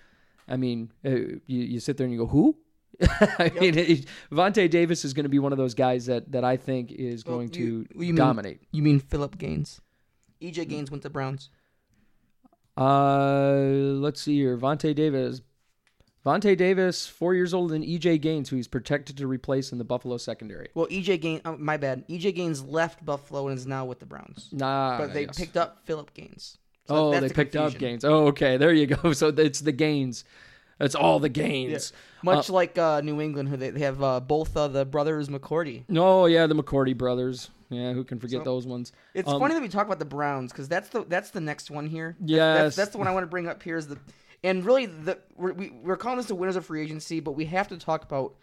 I 0.47 0.57
mean, 0.57 0.91
uh, 1.05 1.09
you 1.09 1.39
you 1.47 1.79
sit 1.79 1.97
there 1.97 2.05
and 2.05 2.13
you 2.13 2.19
go 2.19 2.27
who. 2.27 2.55
I 3.01 3.51
mean, 3.59 3.77
it, 3.77 4.05
Vontae 4.31 4.69
Davis 4.69 5.03
is 5.03 5.13
going 5.13 5.23
to 5.25 5.29
be 5.29 5.39
one 5.39 5.51
of 5.51 5.57
those 5.57 5.73
guys 5.73 6.05
that, 6.05 6.31
that 6.31 6.45
I 6.45 6.55
think 6.55 6.91
is 6.93 7.23
going 7.23 7.51
you- 7.53 7.83
to 7.85 7.87
you 7.95 8.13
mean- 8.13 8.15
dominate. 8.15 8.61
You 8.71 8.83
mean 8.83 8.99
Philip 8.99 9.37
Gaines? 9.37 9.81
EJ 10.41 10.67
Gaines 10.69 10.91
went 10.91 11.03
to 11.03 11.09
Browns. 11.09 11.49
Uh, 12.77 13.55
let's 13.99 14.21
see 14.21 14.35
here. 14.37 14.57
Vontae 14.57 14.93
Davis. 14.95 15.41
Vontae 16.25 16.57
Davis, 16.57 17.05
four 17.05 17.35
years 17.35 17.53
older 17.53 17.73
than 17.73 17.83
EJ 17.83 18.19
Gaines, 18.19 18.49
who 18.49 18.55
he's 18.55 18.67
protected 18.67 19.15
to 19.17 19.27
replace 19.27 19.71
in 19.71 19.77
the 19.77 19.83
Buffalo 19.83 20.17
secondary. 20.17 20.69
Well, 20.73 20.87
EJ 20.87 21.21
Gaines, 21.21 21.41
oh, 21.45 21.55
my 21.57 21.77
bad. 21.77 22.07
EJ 22.07 22.33
Gaines 22.35 22.63
left 22.63 23.05
Buffalo 23.05 23.47
and 23.47 23.57
is 23.57 23.67
now 23.67 23.85
with 23.85 23.99
the 23.99 24.05
Browns. 24.07 24.49
Nah, 24.51 24.97
But 24.97 25.13
they 25.13 25.25
yes. 25.25 25.37
picked 25.37 25.55
up 25.55 25.81
Philip 25.85 26.13
Gaines. 26.13 26.57
So 26.87 26.95
oh, 26.95 27.11
that's 27.11 27.21
they 27.21 27.27
the 27.29 27.33
picked 27.33 27.55
up 27.55 27.77
gains. 27.77 28.05
Oh, 28.05 28.27
okay. 28.27 28.57
There 28.57 28.73
you 28.73 28.87
go. 28.87 29.11
So 29.13 29.29
it's 29.29 29.59
the 29.61 29.71
gains. 29.71 30.23
It's 30.79 30.93
all 30.95 31.19
the 31.19 31.29
Gaines. 31.29 31.93
Much 32.21 32.49
like 32.49 32.77
uh, 32.77 32.99
New 32.99 33.21
England, 33.21 33.47
who 33.47 33.55
they, 33.55 33.69
they 33.69 33.79
have 33.79 34.03
uh, 34.03 34.19
both 34.19 34.57
uh, 34.57 34.67
the 34.67 34.83
brothers 34.83 35.29
McCourty. 35.29 35.85
Oh 35.95 36.25
yeah, 36.25 36.47
the 36.47 36.55
McCourty 36.55 36.97
brothers. 36.97 37.49
Yeah, 37.69 37.93
who 37.93 38.03
can 38.03 38.19
forget 38.19 38.41
So- 38.41 38.43
those 38.43 38.67
ones? 38.67 38.91
It's 39.13 39.29
Um, 39.29 39.39
funny 39.39 39.53
that 39.53 39.61
we 39.61 39.69
talk 39.69 39.85
about 39.85 39.99
the 39.99 40.05
Browns 40.05 40.51
because 40.51 40.67
that's 40.67 40.89
the 40.89 41.05
that's 41.05 41.29
the 41.29 41.39
next 41.39 41.71
one 41.71 41.87
here. 41.87 42.17
That's- 42.19 42.29
Yes. 42.29 42.57
that's, 42.63 42.75
that's 42.75 42.91
the 42.91 42.97
one 42.97 43.07
I 43.07 43.11
want 43.11 43.23
to 43.23 43.27
bring 43.29 43.47
up 43.47 43.63
here. 43.63 43.77
Is 43.77 43.87
the 43.87 43.97
and 44.43 44.65
really 44.65 44.85
the 44.85 45.17
we're, 45.37 45.53
we, 45.53 45.69
we're 45.69 45.95
calling 45.97 46.17
this 46.17 46.25
the 46.27 46.35
winners 46.35 46.57
of 46.57 46.65
free 46.65 46.81
agency, 46.83 47.21
but 47.21 47.31
we 47.31 47.45
have 47.45 47.69
to 47.69 47.77
talk 47.77 48.03
about 48.03 48.35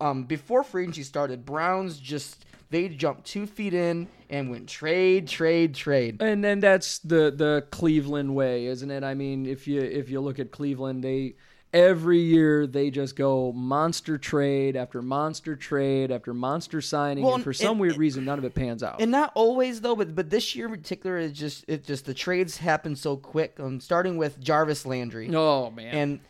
um 0.00 0.24
before 0.24 0.62
free 0.62 0.84
agency 0.84 1.02
started. 1.02 1.44
Browns 1.44 1.98
just 1.98 2.44
they 2.70 2.88
jumped 2.88 3.24
two 3.26 3.46
feet 3.46 3.74
in 3.74 4.08
and 4.30 4.50
went 4.50 4.68
trade, 4.68 5.26
trade, 5.28 5.74
trade. 5.74 6.20
And 6.20 6.44
then 6.44 6.60
that's 6.60 6.98
the 7.00 7.30
the 7.34 7.66
Cleveland 7.70 8.34
way, 8.34 8.66
isn't 8.66 8.90
it? 8.90 9.02
I 9.04 9.14
mean, 9.14 9.46
if 9.46 9.66
you 9.66 9.80
if 9.80 10.10
you 10.10 10.20
look 10.20 10.38
at 10.38 10.50
Cleveland, 10.50 11.02
they 11.04 11.34
every 11.74 12.18
year 12.18 12.66
they 12.66 12.88
just 12.90 13.14
go 13.14 13.52
monster 13.52 14.16
trade 14.16 14.74
after 14.74 15.02
monster 15.02 15.54
trade 15.54 16.10
after 16.10 16.32
monster 16.32 16.80
signing, 16.80 17.22
Well, 17.22 17.34
and 17.34 17.44
for 17.44 17.52
some 17.52 17.72
and- 17.72 17.80
weird 17.80 17.98
reason, 17.98 18.24
none 18.24 18.38
of 18.38 18.44
it 18.44 18.54
pans 18.54 18.82
out. 18.82 19.00
And 19.02 19.10
not 19.10 19.32
always 19.34 19.80
though, 19.82 19.94
but 19.96 20.14
but 20.14 20.30
this 20.30 20.54
year 20.56 20.66
in 20.66 20.72
particular, 20.72 21.18
it 21.18 21.32
just 21.32 21.64
it 21.68 21.84
just 21.84 22.06
the 22.06 22.14
trades 22.14 22.56
happen 22.58 22.96
so 22.96 23.16
quick. 23.16 23.58
Um, 23.60 23.80
starting 23.80 24.16
with 24.16 24.40
Jarvis 24.40 24.84
Landry. 24.86 25.28
oh 25.34 25.70
man, 25.70 25.94
And 25.94 26.20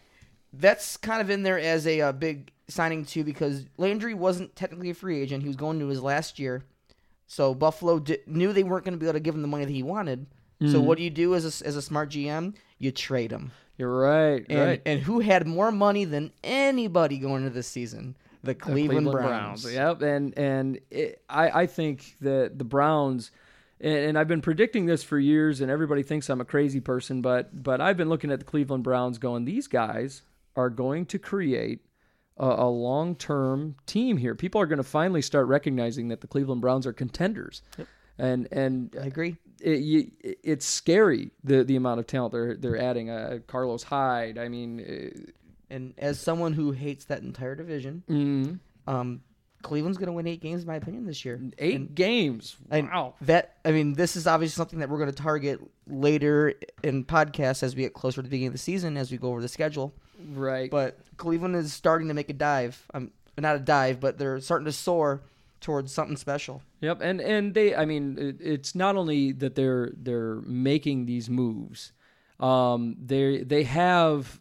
that's 0.53 0.97
kind 0.97 1.21
of 1.21 1.31
in 1.31 1.43
there 1.43 1.59
as 1.59 1.87
a, 1.87 2.01
uh 2.01 2.13
big 2.13 2.51
signing 2.69 3.05
too 3.05 3.25
because 3.25 3.65
Landry 3.77 4.15
wasn't 4.15 4.55
technically 4.55 4.91
a 4.91 4.95
free 4.95 5.21
agent. 5.21 5.43
He 5.43 5.49
was 5.49 5.57
going 5.57 5.79
to 5.81 5.89
his 5.89 6.03
last 6.03 6.39
year. 6.39 6.65
So 7.27 7.55
Buffalo 7.55 7.99
di- 7.99 8.19
knew 8.27 8.53
they 8.53 8.63
weren't 8.63 8.85
going 8.85 8.95
to 8.95 8.99
be 8.99 9.07
able 9.07 9.15
to 9.15 9.21
give 9.21 9.35
him 9.35 9.43
the 9.43 9.49
money 9.49 9.65
that 9.65 9.73
he 9.73 9.83
wanted. 9.83 10.27
So 10.61 10.67
mm-hmm. 10.67 10.87
what 10.87 10.99
do 10.99 11.05
you 11.05 11.11
do 11.11 11.35
as 11.35 11.45
a, 11.45 11.67
as 11.67 11.77
a 11.77 11.83
smart 11.83 12.11
GM? 12.11 12.55
You 12.79 12.91
trade 12.91 13.31
him. 13.31 13.53
You're 13.77 13.97
right. 13.97 14.45
And, 14.49 14.59
right. 14.59 14.83
and 14.85 15.01
who 15.01 15.21
had 15.21 15.47
more 15.47 15.71
money 15.71 16.05
than 16.05 16.33
anybody 16.43 17.19
going 17.19 17.45
into 17.45 17.55
this 17.55 17.69
season? 17.69 18.17
The 18.43 18.55
Cleveland, 18.55 19.11
Browns. 19.11 19.71
Yep, 19.71 20.03
and 20.03 20.37
and 20.39 20.81
it, 20.91 21.23
I 21.29 21.63
I 21.63 21.67
think 21.67 22.17
that 22.21 22.57
the 22.57 22.65
Browns, 22.65 23.31
and, 23.81 23.99
and 23.99 24.19
I've 24.19 24.29
been 24.29 24.41
predicting 24.41 24.87
this 24.87 25.03
for 25.03 25.19
years, 25.19 25.61
and 25.61 25.71
everybody 25.71 26.03
thinks 26.03 26.29
I'm 26.29 26.41
a 26.41 26.45
crazy 26.45 26.81
person, 26.81 27.21
but 27.21 27.63
but 27.63 27.81
I've 27.81 27.97
been 27.97 28.09
looking 28.09 28.31
at 28.31 28.39
the 28.39 28.45
Cleveland 28.45 28.85
Browns, 28.85 29.19
going, 29.19 29.45
these 29.45 29.67
guys 29.67 30.23
are 30.57 30.71
going 30.71 31.07
to 31.07 31.19
create 31.19 31.81
a, 32.39 32.47
a 32.47 32.69
long 32.71 33.15
term 33.17 33.75
team 33.87 34.17
here. 34.17 34.35
People 34.35 34.61
are 34.61 34.67
going 34.67 34.79
to 34.79 34.83
finally 34.85 35.23
start 35.23 35.47
recognizing 35.49 36.09
that 36.09 36.21
the 36.21 36.27
Cleveland 36.27 36.61
Browns 36.61 36.87
are 36.87 36.93
contenders, 36.93 37.63
and 38.19 38.49
and 38.53 38.95
I 39.01 39.07
agree. 39.07 39.37
it, 39.61 40.13
it's 40.45 40.67
scary 40.67 41.31
the 41.45 41.65
the 41.65 41.77
amount 41.77 42.01
of 42.01 42.07
talent 42.07 42.33
they're 42.33 42.57
they're 42.57 42.79
adding. 42.81 43.11
Uh, 43.11 43.39
Carlos 43.47 43.83
Hyde, 43.83 44.39
I 44.39 44.49
mean. 44.49 44.81
Uh, 44.81 45.31
And 45.71 45.93
as 45.99 46.19
someone 46.19 46.55
who 46.55 46.73
hates 46.73 47.05
that 47.07 47.21
entire 47.21 47.55
division, 47.55 48.03
mm, 48.09 48.59
um, 48.91 49.21
Cleveland's 49.61 49.99
going 49.99 50.07
to 50.07 50.15
win 50.15 50.27
eight 50.27 50.41
games, 50.41 50.63
in 50.63 50.67
my 50.67 50.77
opinion, 50.77 51.05
this 51.05 51.27
year. 51.27 51.39
eight 51.59 51.75
And- 51.77 51.95
games. 51.95 52.57
Wow. 52.71 53.17
that 53.21 53.57
I 53.67 53.73
mean, 53.73 53.93
this 53.93 54.17
is 54.17 54.27
obviously 54.27 54.57
something 54.57 54.79
that 54.79 54.89
we're 54.89 54.97
going 54.97 55.11
to 55.11 55.23
target 55.23 55.61
later 55.87 56.55
in 56.83 57.05
podcasts 57.05 57.63
as 57.63 57.77
we 57.77 57.83
get 57.83 57.93
closer 57.93 58.17
to 58.17 58.23
the 58.23 58.31
beginning 58.31 58.47
of 58.49 58.55
the 58.55 58.59
season, 58.59 58.97
as 58.97 59.11
we 59.13 59.19
go 59.19 59.29
over 59.29 59.43
the 59.43 59.49
schedule. 59.49 59.93
Right. 60.19 60.71
But 60.71 60.99
Cleveland 61.17 61.57
is 61.57 61.73
starting 61.73 62.09
to 62.09 62.15
make 62.15 62.31
a 62.31 62.35
dive. 62.35 62.85
Um, 62.93 63.13
not 63.37 63.57
a 63.57 63.61
dive, 63.61 64.01
but 64.01 64.19
they're 64.19 64.41
starting 64.41 64.67
to 64.67 64.73
soar 64.73 65.23
towards 65.61 65.93
something 65.93 66.17
special. 66.17 66.63
Yep, 66.81 67.01
and 67.01 67.21
and 67.21 67.55
they, 67.55 67.75
I 67.75 67.85
mean, 67.85 68.17
it, 68.19 68.37
it's 68.41 68.75
not 68.75 68.97
only 68.97 69.33
that 69.33 69.55
they're 69.55 69.93
they're 69.97 70.37
making 70.43 71.07
these 71.07 71.29
moves. 71.29 71.93
Um, 72.41 72.97
they 73.05 73.43
they 73.43 73.65
have 73.65 74.41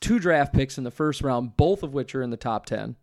two 0.00 0.18
draft 0.18 0.52
picks 0.52 0.78
in 0.78 0.84
the 0.84 0.90
first 0.90 1.22
round, 1.22 1.56
both 1.56 1.82
of 1.82 1.92
which 1.92 2.14
are 2.14 2.22
in 2.22 2.30
the 2.30 2.36
top 2.36 2.66
ten. 2.66 2.96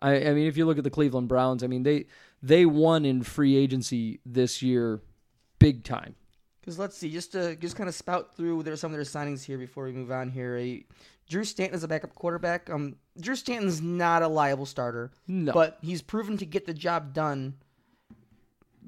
I, 0.00 0.16
I 0.16 0.34
mean, 0.34 0.46
if 0.46 0.56
you 0.56 0.66
look 0.66 0.78
at 0.78 0.84
the 0.84 0.90
Cleveland 0.90 1.28
Browns, 1.28 1.62
I 1.62 1.66
mean 1.66 1.82
they 1.82 2.06
they 2.42 2.66
won 2.66 3.04
in 3.04 3.22
free 3.22 3.56
agency 3.56 4.20
this 4.26 4.62
year, 4.62 5.00
big 5.58 5.84
time. 5.84 6.14
Because 6.60 6.78
let's 6.78 6.96
see, 6.96 7.10
just 7.10 7.32
to 7.32 7.56
just 7.56 7.76
kind 7.76 7.88
of 7.88 7.94
spout 7.94 8.36
through 8.36 8.62
there's 8.62 8.80
some 8.80 8.92
of 8.92 8.96
their 8.96 9.04
signings 9.04 9.42
here 9.42 9.58
before 9.58 9.84
we 9.84 9.92
move 9.92 10.12
on 10.12 10.30
here. 10.30 10.56
A, 10.58 10.84
Drew 11.32 11.44
Stanton 11.44 11.74
is 11.74 11.82
a 11.82 11.88
backup 11.88 12.14
quarterback. 12.14 12.68
Um, 12.68 12.96
Drew 13.18 13.34
Stanton's 13.34 13.80
not 13.80 14.20
a 14.22 14.28
liable 14.28 14.66
starter, 14.66 15.10
No, 15.26 15.52
but 15.52 15.78
he's 15.80 16.02
proven 16.02 16.36
to 16.36 16.44
get 16.44 16.66
the 16.66 16.74
job 16.74 17.14
done 17.14 17.54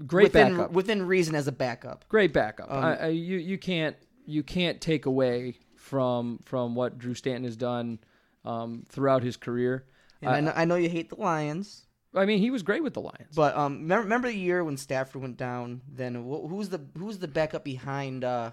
great 0.07 0.25
within 0.25 0.57
backup. 0.59 0.73
within 0.73 1.07
reason 1.07 1.35
as 1.35 1.49
a 1.49 1.53
backup. 1.53 2.05
Great 2.11 2.35
backup. 2.35 2.71
Um, 2.71 2.85
I, 2.85 2.97
I, 2.97 3.07
you 3.09 3.39
you 3.39 3.57
can't 3.57 3.97
you 4.27 4.43
can't 4.43 4.79
take 4.79 5.07
away 5.07 5.57
from 5.75 6.39
from 6.45 6.75
what 6.75 6.99
Drew 6.99 7.15
Stanton 7.15 7.45
has 7.45 7.57
done 7.57 7.99
um, 8.45 8.85
throughout 8.91 9.23
his 9.23 9.39
career. 9.39 9.87
And 10.21 10.31
I, 10.31 10.41
know, 10.41 10.53
I 10.55 10.65
know 10.67 10.75
you 10.77 10.91
hate 10.91 11.09
the 11.09 11.17
Lions, 11.17 11.87
I 12.15 12.27
mean, 12.27 12.41
he 12.41 12.51
was 12.51 12.63
great 12.63 12.83
with 12.83 12.95
the 12.95 13.01
Lions. 13.01 13.35
but 13.35 13.57
um, 13.57 13.81
remember, 13.81 14.03
remember 14.05 14.29
the 14.29 14.37
year 14.37 14.63
when 14.63 14.77
Stafford 14.77 15.21
went 15.23 15.37
down? 15.39 15.81
Then 15.91 16.15
wh- 16.15 16.49
who's 16.49 16.69
the 16.69 16.81
who's 16.97 17.19
the 17.19 17.29
backup 17.29 17.65
behind? 17.65 18.23
Uh, 18.23 18.51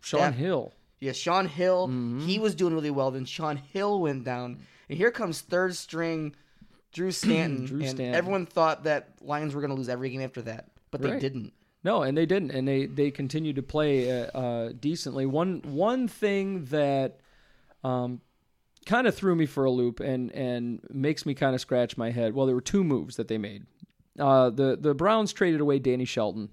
Shaun 0.00 0.20
Staff- 0.20 0.34
Hill. 0.36 0.72
Yeah, 1.02 1.10
Shaun 1.10 1.48
Hill. 1.48 1.88
Mm-hmm. 1.88 2.20
He 2.20 2.38
was 2.38 2.54
doing 2.54 2.74
really 2.74 2.92
well. 2.92 3.10
Then 3.10 3.24
Shaun 3.24 3.56
Hill 3.56 4.00
went 4.00 4.22
down, 4.22 4.60
and 4.88 4.96
here 4.96 5.10
comes 5.10 5.40
third 5.40 5.74
string 5.74 6.36
Drew 6.92 7.10
Stanton. 7.10 7.64
Drew 7.64 7.80
and 7.80 7.88
Stanton. 7.88 8.14
everyone 8.14 8.46
thought 8.46 8.84
that 8.84 9.08
Lions 9.20 9.52
were 9.52 9.60
going 9.60 9.72
to 9.72 9.76
lose 9.76 9.88
every 9.88 10.10
game 10.10 10.20
after 10.20 10.42
that, 10.42 10.68
but 10.92 11.02
they 11.02 11.18
didn't. 11.18 11.54
No, 11.82 12.04
and 12.04 12.16
they 12.16 12.24
didn't, 12.24 12.52
and 12.52 12.68
they 12.68 12.86
they 12.86 13.10
continued 13.10 13.56
to 13.56 13.64
play 13.64 14.12
uh, 14.22 14.26
uh, 14.26 14.72
decently. 14.78 15.26
One 15.26 15.62
one 15.64 16.06
thing 16.06 16.66
that 16.66 17.18
um, 17.82 18.20
kind 18.86 19.08
of 19.08 19.16
threw 19.16 19.34
me 19.34 19.46
for 19.46 19.64
a 19.64 19.72
loop 19.72 19.98
and 19.98 20.30
and 20.30 20.86
makes 20.88 21.26
me 21.26 21.34
kind 21.34 21.56
of 21.56 21.60
scratch 21.60 21.96
my 21.96 22.12
head. 22.12 22.32
Well, 22.32 22.46
there 22.46 22.54
were 22.54 22.60
two 22.60 22.84
moves 22.84 23.16
that 23.16 23.26
they 23.26 23.38
made. 23.38 23.66
Uh, 24.16 24.50
the 24.50 24.78
the 24.80 24.94
Browns 24.94 25.32
traded 25.32 25.60
away 25.60 25.80
Danny 25.80 26.04
Shelton 26.04 26.50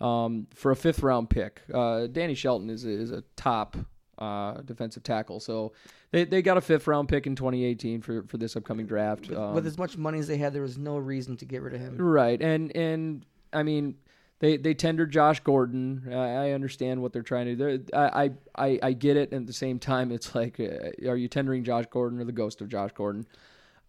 um, 0.00 0.46
for 0.54 0.70
a 0.70 0.76
fifth 0.76 1.02
round 1.02 1.30
pick. 1.30 1.62
Uh, 1.72 2.06
Danny 2.06 2.34
Shelton 2.34 2.70
is 2.70 2.84
a, 2.84 2.90
is 2.90 3.10
a 3.10 3.22
top 3.36 3.76
uh, 4.18 4.60
defensive 4.62 5.02
tackle, 5.02 5.40
so 5.40 5.72
they, 6.10 6.24
they 6.24 6.42
got 6.42 6.56
a 6.56 6.60
fifth 6.60 6.86
round 6.86 7.08
pick 7.08 7.26
in 7.26 7.36
2018 7.36 8.00
for 8.02 8.22
for 8.24 8.36
this 8.36 8.56
upcoming 8.56 8.86
draft. 8.86 9.30
Um, 9.32 9.54
With 9.54 9.66
as 9.66 9.78
much 9.78 9.96
money 9.96 10.18
as 10.18 10.26
they 10.26 10.36
had, 10.36 10.52
there 10.52 10.62
was 10.62 10.78
no 10.78 10.96
reason 10.96 11.36
to 11.38 11.44
get 11.44 11.62
rid 11.62 11.74
of 11.74 11.80
him. 11.80 11.96
Right, 11.98 12.40
and 12.40 12.74
and 12.76 13.24
I 13.52 13.62
mean, 13.62 13.96
they 14.40 14.56
they 14.56 14.74
tendered 14.74 15.10
Josh 15.10 15.40
Gordon. 15.40 16.08
I, 16.10 16.48
I 16.48 16.50
understand 16.52 17.02
what 17.02 17.12
they're 17.12 17.22
trying 17.22 17.46
to 17.46 17.56
do. 17.56 17.84
I, 17.92 18.24
I 18.24 18.30
I 18.56 18.78
I 18.82 18.92
get 18.92 19.16
it. 19.16 19.32
And 19.32 19.42
at 19.42 19.46
the 19.46 19.52
same 19.52 19.78
time, 19.78 20.12
it's 20.12 20.34
like, 20.34 20.60
uh, 20.60 21.08
are 21.08 21.16
you 21.16 21.28
tendering 21.28 21.64
Josh 21.64 21.86
Gordon 21.90 22.20
or 22.20 22.24
the 22.24 22.32
ghost 22.32 22.60
of 22.60 22.68
Josh 22.68 22.92
Gordon? 22.92 23.26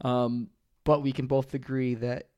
Um. 0.01 0.49
But 0.85 1.03
we 1.03 1.11
can 1.11 1.27
both 1.27 1.53
agree 1.53 1.93
that 1.95 2.29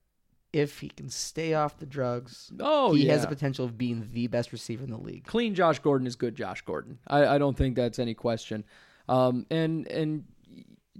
if 0.53 0.79
he 0.79 0.89
can 0.89 1.09
stay 1.09 1.53
off 1.53 1.77
the 1.77 1.85
drugs, 1.85 2.51
Oh 2.59 2.93
he 2.93 3.05
yeah. 3.05 3.13
has 3.13 3.21
the 3.21 3.27
potential 3.27 3.65
of 3.65 3.77
being 3.77 4.09
the 4.11 4.27
best 4.27 4.51
receiver 4.51 4.83
in 4.83 4.91
the 4.91 4.97
league. 4.97 5.25
Clean 5.25 5.55
Josh 5.55 5.79
Gordon 5.79 6.07
is 6.07 6.15
good 6.15 6.35
Josh 6.35 6.61
Gordon. 6.61 6.99
I, 7.07 7.35
I 7.35 7.37
don't 7.37 7.57
think 7.57 7.75
that's 7.75 7.99
any 7.99 8.13
question. 8.13 8.63
Um. 9.07 9.45
And 9.49 9.87
and 9.87 10.25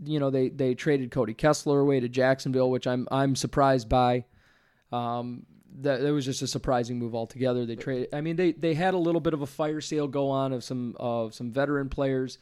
you 0.03 0.19
know 0.19 0.29
they 0.29 0.49
they 0.49 0.73
traded 0.73 1.11
Cody 1.11 1.33
Kessler 1.33 1.79
away 1.79 1.99
to 1.99 2.09
Jacksonville, 2.09 2.71
which 2.71 2.87
I'm 2.87 3.07
I'm 3.11 3.35
surprised 3.35 3.89
by. 3.89 4.25
Um, 4.91 5.45
that, 5.79 6.01
that 6.01 6.11
was 6.11 6.25
just 6.25 6.41
a 6.41 6.47
surprising 6.47 6.99
move 6.99 7.15
altogether. 7.15 7.65
They 7.65 7.75
traded. 7.75 8.09
I 8.13 8.21
mean, 8.21 8.35
they 8.35 8.51
they 8.51 8.73
had 8.73 8.93
a 8.93 8.97
little 8.97 9.21
bit 9.21 9.33
of 9.33 9.41
a 9.41 9.47
fire 9.47 9.79
sale 9.81 10.07
go 10.07 10.29
on 10.29 10.51
of 10.53 10.63
some 10.63 10.95
of 10.99 11.33
some 11.33 11.51
veteran 11.51 11.89
players. 11.89 12.37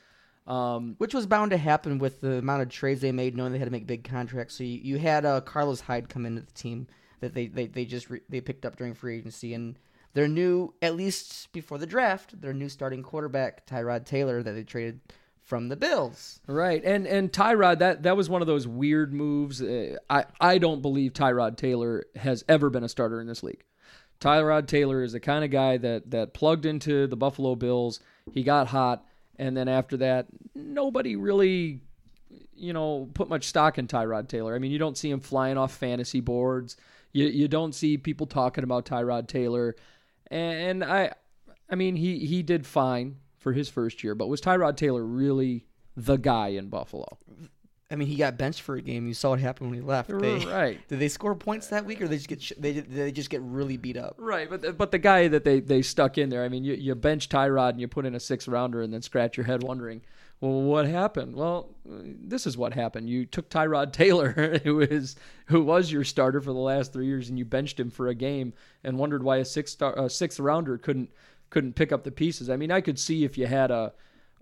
Um, 0.47 0.95
Which 0.97 1.13
was 1.13 1.27
bound 1.27 1.51
to 1.51 1.57
happen 1.57 1.99
with 1.99 2.21
the 2.21 2.37
amount 2.37 2.63
of 2.63 2.69
trades 2.69 3.01
they 3.01 3.11
made, 3.11 3.35
knowing 3.37 3.51
they 3.51 3.59
had 3.59 3.65
to 3.65 3.71
make 3.71 3.85
big 3.85 4.03
contracts. 4.03 4.55
So 4.55 4.63
you, 4.63 4.79
you 4.79 4.97
had 4.97 5.23
uh, 5.23 5.41
Carlos 5.41 5.79
Hyde 5.81 6.09
come 6.09 6.25
into 6.25 6.41
the 6.41 6.51
team 6.53 6.87
that 7.19 7.33
they, 7.33 7.47
they, 7.47 7.67
they 7.67 7.85
just 7.85 8.09
re- 8.09 8.21
they 8.29 8.41
picked 8.41 8.65
up 8.65 8.75
during 8.75 8.93
free 8.93 9.17
agency, 9.17 9.53
and 9.53 9.77
their 10.13 10.27
new 10.27 10.73
at 10.81 10.95
least 10.95 11.51
before 11.53 11.77
the 11.77 11.85
draft, 11.85 12.39
their 12.41 12.53
new 12.53 12.69
starting 12.69 13.03
quarterback 13.03 13.65
Tyrod 13.67 14.05
Taylor 14.05 14.41
that 14.41 14.53
they 14.53 14.63
traded 14.63 14.99
from 15.41 15.67
the 15.67 15.75
Bills. 15.75 16.39
right, 16.47 16.83
and 16.83 17.07
and 17.07 17.31
Tyrod 17.31 17.79
that 17.79 18.03
that 18.03 18.15
was 18.15 18.29
one 18.29 18.41
of 18.41 18.47
those 18.47 18.67
weird 18.67 19.13
moves. 19.13 19.61
Uh, 19.61 19.97
I 20.09 20.25
I 20.39 20.57
don't 20.57 20.81
believe 20.81 21.13
Tyrod 21.13 21.57
Taylor 21.57 22.05
has 22.15 22.43
ever 22.47 22.69
been 22.69 22.83
a 22.83 22.89
starter 22.89 23.19
in 23.19 23.27
this 23.27 23.43
league. 23.43 23.63
Tyrod 24.21 24.67
Taylor 24.67 25.01
is 25.01 25.13
the 25.13 25.19
kind 25.19 25.43
of 25.43 25.51
guy 25.51 25.77
that 25.77 26.11
that 26.11 26.33
plugged 26.33 26.65
into 26.65 27.07
the 27.07 27.15
Buffalo 27.15 27.55
Bills. 27.55 27.99
He 28.31 28.43
got 28.43 28.67
hot, 28.67 29.05
and 29.37 29.55
then 29.55 29.67
after 29.67 29.97
that, 29.97 30.27
nobody 30.53 31.15
really, 31.15 31.81
you 32.55 32.73
know, 32.73 33.09
put 33.13 33.29
much 33.29 33.45
stock 33.45 33.77
in 33.77 33.87
Tyrod 33.87 34.27
Taylor. 34.27 34.53
I 34.53 34.59
mean, 34.59 34.71
you 34.71 34.79
don't 34.79 34.97
see 34.97 35.09
him 35.09 35.19
flying 35.19 35.57
off 35.57 35.73
fantasy 35.73 36.19
boards. 36.19 36.77
You 37.11 37.25
you 37.25 37.47
don't 37.47 37.73
see 37.73 37.97
people 37.97 38.27
talking 38.27 38.63
about 38.63 38.85
Tyrod 38.85 39.27
Taylor, 39.27 39.75
and 40.27 40.83
I, 40.83 41.13
I 41.69 41.75
mean, 41.75 41.95
he 41.95 42.19
he 42.19 42.43
did 42.43 42.65
fine 42.65 43.17
for 43.37 43.53
his 43.53 43.69
first 43.69 44.03
year, 44.03 44.15
but 44.15 44.27
was 44.27 44.41
Tyrod 44.41 44.75
Taylor 44.77 45.03
really 45.03 45.65
the 45.95 46.17
guy 46.17 46.49
in 46.49 46.69
Buffalo? 46.69 47.17
I 47.91 47.95
mean, 47.95 48.07
he 48.07 48.17
got 48.17 48.37
benched 48.37 48.61
for 48.61 48.75
a 48.75 48.81
game. 48.81 49.07
You 49.07 49.15
saw 49.15 49.31
what 49.31 49.39
happened 49.39 49.71
when 49.71 49.79
he 49.79 49.85
left. 49.85 50.09
They, 50.09 50.45
Right. 50.45 50.87
Did 50.87 50.99
they 50.99 51.07
score 51.07 51.33
points 51.33 51.67
that 51.67 51.85
week, 51.85 52.01
or 52.01 52.07
they 52.07 52.17
just 52.17 52.27
get 52.27 52.61
they 52.61 52.73
did 52.73 52.91
they 52.91 53.11
just 53.11 53.31
get 53.31 53.41
really 53.41 53.77
beat 53.77 53.97
up? 53.97 54.15
Right, 54.19 54.47
but 54.47 54.61
the, 54.61 54.73
but 54.73 54.91
the 54.91 54.99
guy 54.99 55.27
that 55.27 55.43
they, 55.43 55.59
they 55.59 55.81
stuck 55.81 56.19
in 56.19 56.29
there, 56.29 56.43
I 56.43 56.49
mean, 56.49 56.63
you, 56.63 56.75
you 56.75 56.93
bench 56.93 57.29
Tyrod 57.29 57.71
and 57.71 57.81
you 57.81 57.87
put 57.87 58.05
in 58.05 58.13
a 58.13 58.19
six 58.19 58.47
rounder 58.47 58.83
and 58.83 58.93
then 58.93 59.01
scratch 59.01 59.37
your 59.37 59.47
head 59.47 59.63
wondering, 59.63 60.01
well, 60.41 60.61
what 60.61 60.85
happened? 60.87 61.35
Well, 61.35 61.75
this 61.85 62.47
is 62.47 62.57
what 62.57 62.73
happened. 62.73 63.09
You 63.09 63.25
took 63.25 63.49
Tyrod 63.49 63.91
Taylor, 63.91 64.59
who 64.63 64.79
is 64.79 65.15
who 65.47 65.63
was 65.63 65.91
your 65.91 66.05
starter 66.05 66.39
for 66.39 66.53
the 66.53 66.59
last 66.59 66.93
three 66.93 67.07
years, 67.07 67.29
and 67.29 67.37
you 67.37 67.43
benched 67.43 67.79
him 67.79 67.89
for 67.89 68.07
a 68.07 68.15
game 68.15 68.53
and 68.83 68.97
wondered 68.97 69.23
why 69.23 69.37
a 69.37 69.45
sixth 69.45 69.73
star, 69.73 69.97
a 69.97 70.09
sixth 70.09 70.39
rounder 70.39 70.77
couldn't 70.77 71.11
couldn't 71.49 71.75
pick 71.75 71.91
up 71.91 72.03
the 72.03 72.11
pieces. 72.11 72.49
I 72.49 72.55
mean, 72.55 72.71
I 72.71 72.79
could 72.79 72.97
see 72.97 73.25
if 73.25 73.37
you 73.37 73.47
had 73.47 73.69
a 73.69 73.93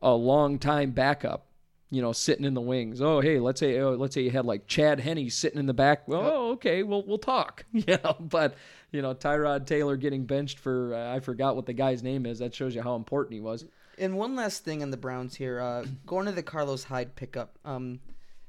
a 0.02 0.14
long 0.14 0.60
time 0.60 0.92
backup. 0.92 1.46
You 1.90 2.02
know, 2.02 2.12
sitting 2.12 2.44
in 2.44 2.54
the 2.54 2.60
wings. 2.60 3.00
Oh, 3.00 3.22
hey, 3.22 3.40
let's 3.40 3.62
say, 3.62 3.80
oh, 3.80 3.92
let's 3.92 4.14
say 4.14 4.22
you 4.24 4.30
had 4.30 4.46
like 4.46 4.68
Chad 4.68 5.00
Henne 5.00 5.30
sitting 5.30 5.58
in 5.58 5.68
the 5.68 5.74
back. 5.74 6.06
Well, 6.06 6.22
oh, 6.22 6.52
okay, 6.52 6.84
we'll 6.84 7.06
we'll 7.08 7.18
talk. 7.18 7.64
You 7.72 7.98
know, 8.04 8.18
but 8.20 8.56
you 8.92 9.02
know, 9.02 9.16
Tyrod 9.16 9.66
Taylor 9.66 9.96
getting 9.96 10.26
benched 10.26 10.60
for 10.60 10.94
uh, 10.94 11.16
I 11.16 11.22
forgot 11.22 11.56
what 11.56 11.66
the 11.66 11.74
guy's 11.74 12.04
name 12.04 12.26
is. 12.26 12.40
That 12.40 12.54
shows 12.54 12.76
you 12.76 12.82
how 12.82 12.96
important 12.96 13.34
he 13.34 13.40
was. 13.40 13.66
And 13.98 14.18
one 14.18 14.36
last 14.36 14.64
thing 14.64 14.84
on 14.84 14.92
the 14.92 14.98
Browns 14.98 15.36
here, 15.36 15.60
uh, 15.60 15.86
going 16.06 16.26
to 16.26 16.32
the 16.32 16.44
Carlos 16.44 16.84
Hyde 16.84 17.16
pickup. 17.16 17.58
Um, 17.66 18.00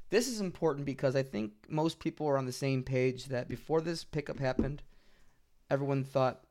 this 0.09 0.27
is 0.27 0.41
important 0.41 0.85
because 0.85 1.15
I 1.15 1.23
think 1.23 1.53
most 1.69 1.99
people 1.99 2.27
are 2.27 2.37
on 2.37 2.45
the 2.45 2.51
same 2.51 2.83
page 2.83 3.25
that 3.25 3.47
before 3.47 3.81
this 3.81 4.03
pickup 4.03 4.39
happened, 4.39 4.81
everyone 5.69 6.03
thought 6.03 6.43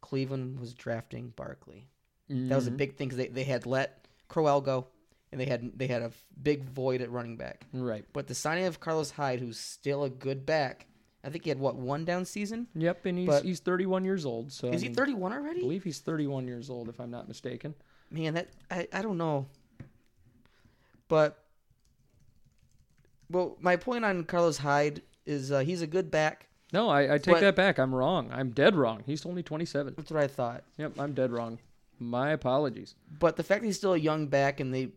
Cleveland 0.00 0.58
was 0.60 0.74
drafting 0.74 1.32
Barkley. 1.36 1.88
That 2.30 2.56
was 2.56 2.66
a 2.66 2.70
big 2.70 2.96
thing 2.96 3.08
because 3.08 3.18
they, 3.18 3.28
they 3.28 3.44
had 3.44 3.66
let 3.66 4.08
Crowell 4.28 4.62
go, 4.62 4.86
and 5.30 5.38
they 5.38 5.44
had 5.44 5.78
they 5.78 5.86
had 5.86 6.00
a 6.00 6.10
big 6.42 6.64
void 6.64 7.02
at 7.02 7.10
running 7.10 7.36
back. 7.36 7.66
Right. 7.74 8.06
But 8.14 8.26
the 8.26 8.34
signing 8.34 8.64
of 8.64 8.80
Carlos 8.80 9.10
Hyde, 9.10 9.40
who's 9.40 9.58
still 9.58 10.04
a 10.04 10.10
good 10.10 10.46
back, 10.46 10.86
I 11.22 11.28
think 11.28 11.44
he 11.44 11.50
had 11.50 11.58
what 11.58 11.76
one 11.76 12.06
down 12.06 12.24
season. 12.24 12.66
Yep, 12.74 13.04
and 13.04 13.18
he's 13.18 13.26
But- 13.28 13.44
he's 13.44 13.60
31 13.60 14.06
years 14.06 14.24
old. 14.24 14.52
So 14.52 14.68
Is 14.68 14.80
I 14.80 14.84
he 14.84 14.88
mean, 14.88 14.96
31 14.96 15.32
I 15.32 15.52
believe 15.60 15.84
he's 15.84 15.98
31 15.98 16.46
years 16.46 16.70
old, 16.70 16.88
if 16.88 16.98
I'm 16.98 17.10
not 17.10 17.28
mistaken. 17.28 17.74
Man, 18.14 18.34
that 18.34 18.48
I, 18.70 18.86
I 18.92 19.02
don't 19.02 19.18
know. 19.18 19.46
But 21.08 21.42
well, 23.28 23.56
my 23.60 23.74
point 23.76 24.04
on 24.04 24.22
Carlos 24.24 24.58
Hyde 24.58 25.02
is 25.26 25.50
uh, 25.50 25.60
he's 25.60 25.82
a 25.82 25.86
good 25.86 26.10
back. 26.12 26.46
No, 26.72 26.88
I, 26.88 27.14
I 27.14 27.18
take 27.18 27.34
But- 27.34 27.40
that 27.40 27.56
back. 27.56 27.78
I'm 27.78 27.92
wrong. 27.94 28.30
I'm 28.32 28.50
dead 28.50 28.76
wrong. 28.76 29.02
He's 29.04 29.26
only 29.26 29.42
27. 29.42 29.94
That's 29.96 30.10
what 30.10 30.22
I 30.22 30.28
thought. 30.28 30.62
Yep, 30.78 30.98
I'm 30.98 31.12
dead 31.12 31.32
wrong. 31.32 31.58
My 31.98 32.30
apologies. 32.30 32.94
But 33.18 33.36
the 33.36 33.42
fact 33.42 33.62
that 33.62 33.66
he's 33.66 33.76
still 33.76 33.94
a 33.94 33.98
young 33.98 34.26
back 34.28 34.60
and 34.60 34.72
they 34.72 34.88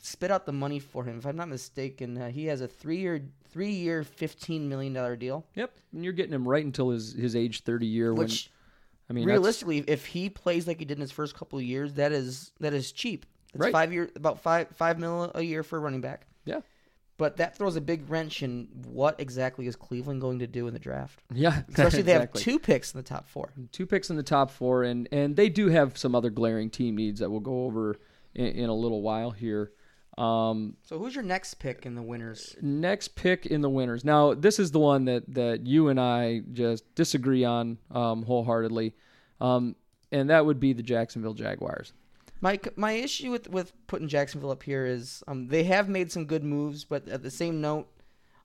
spit 0.00 0.30
out 0.30 0.46
the 0.46 0.52
money 0.52 0.78
for 0.78 1.04
him, 1.04 1.18
if 1.18 1.26
I'm 1.26 1.36
not 1.36 1.48
mistaken, 1.48 2.16
uh, 2.20 2.30
he 2.30 2.46
has 2.46 2.60
a 2.62 2.68
three 2.68 2.98
year 2.98 3.22
three 3.50 3.70
year 3.70 4.02
fifteen 4.02 4.68
million 4.68 4.92
dollar 4.94 5.14
deal. 5.16 5.44
Yep, 5.54 5.72
and 5.92 6.04
you're 6.04 6.12
getting 6.14 6.32
him 6.34 6.46
right 6.48 6.64
until 6.64 6.88
his 6.90 7.12
his 7.12 7.34
age 7.36 7.62
30 7.64 7.86
year. 7.86 8.12
Which 8.14 8.50
when 8.50 8.55
I 9.08 9.12
mean, 9.12 9.26
realistically, 9.26 9.78
if 9.86 10.06
he 10.06 10.28
plays 10.28 10.66
like 10.66 10.78
he 10.78 10.84
did 10.84 10.98
in 10.98 11.00
his 11.00 11.12
first 11.12 11.34
couple 11.36 11.58
of 11.58 11.64
years, 11.64 11.94
that 11.94 12.12
is 12.12 12.50
that 12.60 12.74
is 12.74 12.92
cheap. 12.92 13.24
It's 13.54 13.62
Right. 13.62 13.72
five 13.72 13.92
year 13.92 14.10
about 14.16 14.40
five 14.40 14.68
five 14.74 14.98
mil 14.98 15.30
a 15.34 15.42
year 15.42 15.62
for 15.62 15.76
a 15.76 15.80
running 15.80 16.00
back. 16.00 16.26
Yeah. 16.44 16.60
But 17.18 17.38
that 17.38 17.56
throws 17.56 17.76
a 17.76 17.80
big 17.80 18.10
wrench 18.10 18.42
in 18.42 18.68
what 18.88 19.18
exactly 19.18 19.66
is 19.66 19.74
Cleveland 19.74 20.20
going 20.20 20.40
to 20.40 20.46
do 20.46 20.66
in 20.66 20.74
the 20.74 20.78
draft? 20.78 21.22
yeah, 21.32 21.62
Especially 21.68 22.02
they 22.02 22.12
exactly. 22.14 22.40
have 22.40 22.44
two 22.44 22.58
picks 22.58 22.92
in 22.92 22.98
the 22.98 23.02
top 23.02 23.26
four. 23.26 23.48
two 23.72 23.86
picks 23.86 24.10
in 24.10 24.16
the 24.16 24.22
top 24.22 24.50
four, 24.50 24.82
and 24.82 25.08
and 25.12 25.34
they 25.36 25.48
do 25.48 25.68
have 25.68 25.96
some 25.96 26.14
other 26.14 26.28
glaring 26.30 26.68
team 26.68 26.96
needs 26.96 27.20
that 27.20 27.30
we'll 27.30 27.40
go 27.40 27.64
over 27.64 27.96
in, 28.34 28.46
in 28.46 28.68
a 28.68 28.74
little 28.74 29.00
while 29.02 29.30
here. 29.30 29.72
Um, 30.18 30.76
So 30.82 30.98
who's 30.98 31.14
your 31.14 31.24
next 31.24 31.54
pick 31.54 31.84
in 31.84 31.94
the 31.94 32.02
winners? 32.02 32.56
next 32.62 33.16
pick 33.16 33.44
in 33.46 33.60
the 33.60 33.68
winners. 33.68 34.04
Now, 34.04 34.32
this 34.32 34.58
is 34.58 34.70
the 34.70 34.78
one 34.78 35.04
that 35.04 35.34
that 35.34 35.66
you 35.66 35.88
and 35.88 36.00
I 36.00 36.40
just 36.52 36.94
disagree 36.94 37.44
on 37.44 37.78
um, 37.90 38.22
wholeheartedly, 38.22 38.94
um, 39.40 39.76
and 40.10 40.30
that 40.30 40.46
would 40.46 40.58
be 40.58 40.72
the 40.72 40.82
Jacksonville 40.82 41.34
Jaguars. 41.34 41.92
My 42.40 42.58
my 42.76 42.92
issue 42.92 43.30
with 43.30 43.50
with 43.50 43.72
putting 43.86 44.08
Jacksonville 44.08 44.50
up 44.50 44.62
here 44.62 44.86
is 44.86 45.22
um, 45.28 45.48
they 45.48 45.64
have 45.64 45.88
made 45.88 46.10
some 46.10 46.24
good 46.24 46.44
moves, 46.44 46.84
but 46.84 47.06
at 47.08 47.22
the 47.22 47.30
same 47.30 47.60
note, 47.60 47.86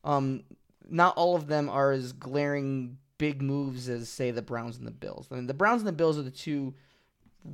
um, 0.03 0.43
not 0.89 1.15
all 1.15 1.35
of 1.37 1.47
them 1.47 1.69
are 1.69 1.91
as 1.93 2.11
glaring 2.11 2.97
big 3.17 3.41
moves 3.41 3.87
as 3.87 4.09
say 4.09 4.31
the 4.31 4.41
Browns 4.41 4.77
and 4.77 4.85
the 4.87 4.91
Bills. 4.91 5.27
I 5.31 5.35
mean, 5.35 5.47
the 5.47 5.53
Browns 5.53 5.81
and 5.81 5.87
the 5.87 5.93
Bills 5.93 6.17
are 6.17 6.23
the 6.23 6.31
two 6.31 6.73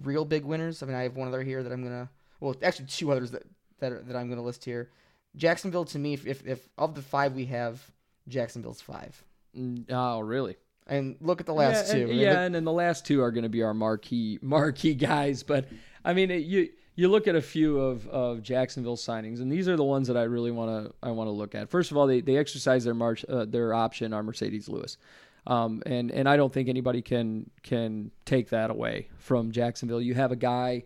real 0.04 0.26
big 0.26 0.44
winners. 0.44 0.82
I 0.82 0.88
mean, 0.88 0.96
I 0.96 1.04
have 1.04 1.16
one 1.16 1.28
other 1.28 1.44
here 1.44 1.62
that 1.62 1.72
I'm 1.72 1.84
gonna 1.84 2.10
well, 2.40 2.56
actually 2.64 2.86
two 2.88 3.12
others 3.12 3.32
that 3.32 3.44
that, 3.80 3.92
are, 3.92 4.02
that 4.04 4.16
I'm 4.16 4.30
gonna 4.30 4.44
list 4.44 4.66
here. 4.66 4.90
Jacksonville 5.36 5.86
to 5.86 6.00
me, 6.00 6.14
if, 6.14 6.26
if 6.26 6.46
if 6.48 6.68
of 6.78 6.96
the 6.96 7.02
five 7.02 7.34
we 7.34 7.46
have, 7.46 7.82
Jacksonville's 8.28 8.82
five. 8.82 9.24
Mm, 9.58 9.86
Oh, 9.90 10.20
really? 10.20 10.56
And 10.88 11.18
look 11.20 11.40
at 11.42 11.46
the 11.46 11.54
last 11.54 11.88
yeah, 11.90 11.94
two. 12.06 12.10
And, 12.10 12.20
yeah, 12.20 12.30
look- 12.30 12.38
and 12.40 12.56
then 12.56 12.64
the 12.64 12.72
last 12.72 13.06
two 13.06 13.22
are 13.22 13.32
going 13.32 13.44
to 13.44 13.50
be 13.50 13.62
our 13.62 13.74
marquee 13.74 14.40
marquee 14.42 14.94
guys. 14.96 15.44
But 15.44 15.68
I 16.04 16.14
mean, 16.14 16.32
it, 16.32 16.44
you 16.44 16.70
you 16.96 17.10
look 17.10 17.28
at 17.28 17.36
a 17.36 17.42
few 17.42 17.80
of, 17.80 18.08
of 18.08 18.42
Jacksonville's 18.42 19.06
signings, 19.06 19.40
and 19.42 19.52
these 19.52 19.68
are 19.68 19.76
the 19.76 19.84
ones 19.84 20.08
that 20.08 20.18
I 20.18 20.24
really 20.24 20.50
want 20.52 20.88
to 20.88 20.94
I 21.04 21.12
want 21.12 21.28
to 21.28 21.32
look 21.32 21.54
at. 21.56 21.70
First 21.70 21.92
of 21.92 21.98
all, 21.98 22.08
they 22.08 22.22
they 22.22 22.38
exercise 22.38 22.84
their 22.86 22.94
march 22.96 23.26
uh, 23.30 23.46
their 23.46 23.74
option 23.74 24.14
on 24.14 24.26
Marcedes 24.26 24.70
Lewis. 24.70 24.98
Um, 25.46 25.82
and 25.86 26.10
and 26.12 26.28
I 26.28 26.36
don't 26.38 26.52
think 26.52 26.68
anybody 26.70 27.02
can 27.02 27.50
can 27.64 28.12
take 28.26 28.50
that 28.50 28.70
away 28.72 29.10
from 29.18 29.52
Jacksonville. 29.52 30.02
You 30.02 30.14
have 30.14 30.32
a 30.32 30.36
guy 30.36 30.84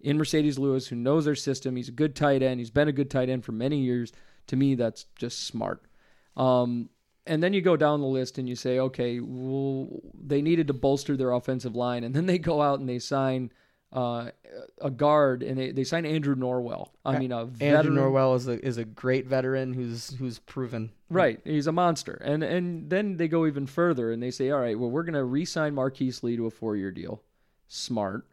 in 0.00 0.18
Marcedes 0.18 0.58
Lewis 0.58 0.86
who 0.86 0.96
knows 0.96 1.24
their 1.24 1.34
system. 1.34 1.76
He's 1.76 1.88
a 1.88 1.92
good 1.92 2.14
tight 2.14 2.42
end. 2.42 2.60
He's 2.60 2.70
been 2.70 2.88
a 2.88 2.92
good 2.92 3.10
tight 3.10 3.28
end 3.28 3.44
for 3.44 3.52
many 3.52 3.78
years. 3.80 4.12
To 4.48 4.56
me, 4.56 4.74
that's 4.74 5.04
just 5.16 5.46
smart. 5.46 5.82
Um, 6.36 6.88
and 7.26 7.42
then 7.42 7.52
you 7.52 7.60
go 7.60 7.76
down 7.76 8.00
the 8.00 8.06
list 8.06 8.38
and 8.38 8.48
you 8.48 8.56
say, 8.56 8.78
okay, 8.78 9.20
well, 9.20 9.88
they 10.14 10.40
needed 10.40 10.68
to 10.68 10.72
bolster 10.72 11.16
their 11.16 11.32
offensive 11.32 11.76
line, 11.76 12.04
and 12.04 12.14
then 12.14 12.26
they 12.26 12.38
go 12.38 12.62
out 12.62 12.80
and 12.80 12.88
they 12.88 12.98
sign 12.98 13.52
uh, 13.92 14.30
a 14.80 14.90
guard 14.90 15.42
and 15.42 15.58
they, 15.58 15.70
they 15.72 15.84
sign 15.84 16.06
Andrew 16.06 16.34
Norwell. 16.34 16.90
I 17.04 17.18
mean, 17.18 17.32
a 17.32 17.48
Andrew 17.60 17.94
Norwell 17.94 18.36
is 18.36 18.48
a 18.48 18.64
is 18.64 18.76
a 18.78 18.84
great 18.84 19.26
veteran 19.26 19.72
who's 19.72 20.10
who's 20.18 20.38
proven. 20.38 20.92
Right, 21.10 21.40
he's 21.44 21.66
a 21.66 21.72
monster. 21.72 22.20
And 22.24 22.42
and 22.42 22.90
then 22.90 23.16
they 23.16 23.28
go 23.28 23.46
even 23.46 23.66
further 23.66 24.12
and 24.12 24.22
they 24.22 24.30
say, 24.30 24.50
all 24.50 24.60
right, 24.60 24.78
well, 24.78 24.90
we're 24.90 25.04
going 25.04 25.14
to 25.14 25.24
re-sign 25.24 25.74
Marquise 25.74 26.22
Lee 26.22 26.36
to 26.36 26.46
a 26.46 26.50
four-year 26.50 26.90
deal. 26.90 27.22
Smart. 27.66 28.26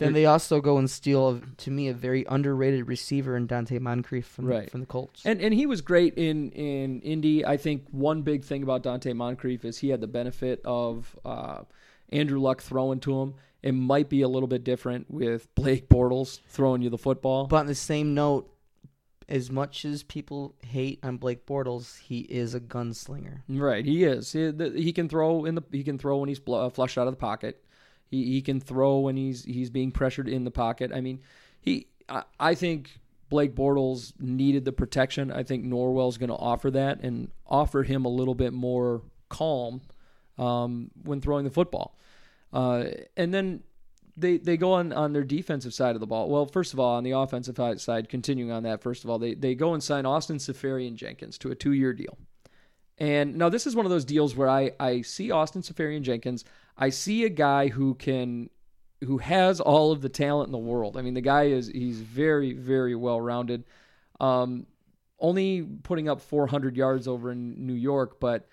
Then 0.00 0.12
they 0.14 0.26
also 0.26 0.60
go 0.60 0.76
and 0.78 0.90
steal, 0.90 1.40
to 1.58 1.70
me, 1.70 1.88
a 1.88 1.94
very 1.94 2.24
underrated 2.28 2.88
receiver 2.88 3.36
in 3.36 3.46
Donte 3.46 3.78
Moncrief 3.80 4.26
from 4.26 4.46
Right. 4.46 4.70
from 4.70 4.80
the 4.80 4.86
Colts. 4.86 5.22
And 5.24 5.40
and 5.40 5.54
he 5.54 5.66
was 5.66 5.80
great 5.80 6.14
in 6.14 6.50
in 6.52 7.00
Indy. 7.02 7.44
I 7.46 7.56
think 7.56 7.84
one 7.92 8.22
big 8.22 8.44
thing 8.44 8.62
about 8.62 8.82
Donte 8.82 9.14
Moncrief 9.14 9.64
is 9.64 9.78
he 9.78 9.90
had 9.90 10.00
the 10.00 10.06
benefit 10.08 10.60
of 10.64 11.16
uh, 11.24 11.62
Andrew 12.10 12.40
Luck 12.40 12.60
throwing 12.62 13.00
to 13.00 13.20
him. 13.20 13.34
It 13.62 13.72
might 13.72 14.08
be 14.08 14.22
a 14.22 14.28
little 14.28 14.48
bit 14.48 14.64
different 14.64 15.10
with 15.10 15.54
Blake 15.54 15.88
Bortles 15.88 16.40
throwing 16.48 16.82
you 16.82 16.88
the 16.90 16.98
football. 16.98 17.46
but 17.46 17.56
on 17.56 17.66
the 17.66 17.74
same 17.74 18.14
note, 18.14 18.50
as 19.28 19.50
much 19.50 19.84
as 19.84 20.02
people 20.02 20.54
hate 20.64 20.98
on 21.02 21.18
Blake 21.18 21.44
Bortles, 21.46 21.98
he 22.00 22.20
is 22.20 22.54
a 22.54 22.60
gunslinger. 22.60 23.42
right, 23.48 23.84
he 23.84 24.02
is. 24.04 24.32
He, 24.32 24.50
the, 24.50 24.70
he 24.70 24.92
can 24.92 25.08
throw 25.08 25.44
in 25.44 25.54
the 25.56 25.62
he 25.70 25.84
can 25.84 25.98
throw 25.98 26.16
when 26.18 26.28
he's 26.28 26.40
bl- 26.40 26.54
uh, 26.56 26.70
flushed 26.70 26.96
out 26.98 27.06
of 27.06 27.12
the 27.12 27.18
pocket. 27.18 27.62
He 28.10 28.24
he 28.24 28.42
can 28.42 28.60
throw 28.60 28.98
when 28.98 29.16
he's 29.16 29.44
he's 29.44 29.70
being 29.70 29.92
pressured 29.92 30.28
in 30.28 30.44
the 30.44 30.50
pocket. 30.50 30.90
I 30.94 31.00
mean, 31.00 31.20
he 31.60 31.86
I, 32.08 32.24
I 32.38 32.54
think 32.54 32.98
Blake 33.28 33.54
Bortles 33.54 34.12
needed 34.18 34.64
the 34.64 34.72
protection. 34.72 35.30
I 35.30 35.44
think 35.44 35.64
Norwell's 35.64 36.18
going 36.18 36.30
to 36.30 36.36
offer 36.36 36.70
that 36.72 37.00
and 37.02 37.30
offer 37.46 37.84
him 37.84 38.04
a 38.04 38.08
little 38.08 38.34
bit 38.34 38.52
more 38.52 39.02
calm 39.28 39.80
um, 40.36 40.90
when 41.04 41.20
throwing 41.20 41.44
the 41.44 41.50
football. 41.50 41.96
Uh, 42.52 42.86
and 43.16 43.32
then 43.32 43.62
they 44.16 44.38
they 44.38 44.56
go 44.56 44.72
on 44.72 44.92
on 44.92 45.12
their 45.12 45.22
defensive 45.22 45.72
side 45.72 45.94
of 45.94 46.00
the 46.00 46.06
ball. 46.06 46.28
Well, 46.28 46.46
first 46.46 46.72
of 46.72 46.80
all, 46.80 46.96
on 46.96 47.04
the 47.04 47.12
offensive 47.12 47.56
side, 47.80 48.08
continuing 48.08 48.50
on 48.50 48.64
that, 48.64 48.82
first 48.82 49.04
of 49.04 49.10
all, 49.10 49.18
they 49.18 49.34
they 49.34 49.54
go 49.54 49.72
and 49.72 49.82
sign 49.82 50.04
Austin 50.04 50.38
Seferian 50.38 50.96
Jenkins 50.96 51.38
to 51.38 51.50
a 51.50 51.54
two 51.54 51.72
year 51.72 51.92
deal. 51.92 52.18
And 52.98 53.36
now 53.36 53.48
this 53.48 53.66
is 53.66 53.74
one 53.74 53.86
of 53.86 53.90
those 53.90 54.04
deals 54.04 54.34
where 54.34 54.48
I 54.48 54.72
I 54.78 55.02
see 55.02 55.30
Austin 55.30 55.62
Seferian 55.62 56.02
Jenkins. 56.02 56.44
I 56.80 56.88
see 56.90 57.24
a 57.24 57.28
guy 57.28 57.68
who 57.68 57.94
can 57.94 58.50
who 59.04 59.18
has 59.18 59.60
all 59.60 59.92
of 59.92 60.00
the 60.00 60.08
talent 60.08 60.48
in 60.48 60.52
the 60.52 60.58
world. 60.58 60.96
I 60.96 61.02
mean, 61.02 61.14
the 61.14 61.20
guy 61.20 61.44
is 61.44 61.68
he's 61.68 62.00
very 62.00 62.52
very 62.54 62.94
well 62.96 63.20
rounded. 63.20 63.64
Um, 64.18 64.66
only 65.18 65.62
putting 65.82 66.08
up 66.08 66.20
400 66.20 66.76
yards 66.76 67.06
over 67.06 67.30
in 67.30 67.66
New 67.66 67.74
York, 67.74 68.18
but 68.20 68.48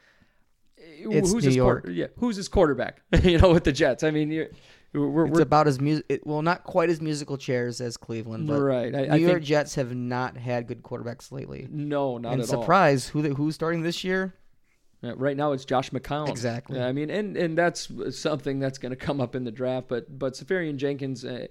It's 0.77 1.31
who's 1.31 1.43
New 1.43 1.47
his 1.49 1.55
York. 1.55 1.83
quarter- 1.83 1.93
yeah, 1.95 2.07
who's 2.17 2.35
his 2.35 2.47
quarterback? 2.47 3.01
you 3.23 3.37
know, 3.37 3.51
with 3.53 3.63
the 3.63 3.71
Jets. 3.71 4.03
I 4.03 4.11
mean, 4.11 4.31
you're, 4.31 4.47
we're, 4.93 5.25
It's 5.27 5.35
we're 5.35 5.41
about 5.41 5.67
as 5.67 5.79
music. 5.79 6.05
It, 6.09 6.27
well, 6.27 6.41
not 6.41 6.63
quite 6.63 6.89
as 6.89 7.01
musical 7.01 7.37
chairs 7.37 7.79
as 7.81 7.97
Cleveland, 7.97 8.47
but 8.47 8.59
right. 8.61 8.93
I, 8.95 9.01
New 9.05 9.13
I 9.13 9.15
York 9.15 9.33
think 9.35 9.45
Jets 9.45 9.75
have 9.75 9.95
not 9.95 10.37
had 10.37 10.67
good 10.67 10.83
quarterbacks 10.83 11.31
lately. 11.31 11.67
no, 11.69 12.17
not 12.17 12.33
and 12.33 12.41
at 12.41 12.53
all. 12.53 12.61
surprise, 12.61 13.07
who 13.09 13.21
who's 13.33 13.55
starting 13.55 13.81
this 13.83 14.03
year? 14.03 14.33
Yeah, 15.01 15.13
right 15.15 15.37
now 15.37 15.51
it's 15.51 15.65
Josh 15.65 15.91
McCown. 15.91 16.29
Exactly. 16.29 16.81
I 16.81 16.91
mean, 16.91 17.09
and 17.09 17.37
and 17.37 17.57
that's 17.57 17.91
something 18.11 18.59
that's 18.59 18.77
going 18.77 18.89
to 18.91 18.95
come 18.95 19.21
up 19.21 19.35
in 19.35 19.43
the 19.43 19.51
draft. 19.51 19.87
But 19.87 20.17
but 20.17 20.33
Seferian 20.33 20.77
Jenkins, 20.77 21.23
uh, 21.23 21.47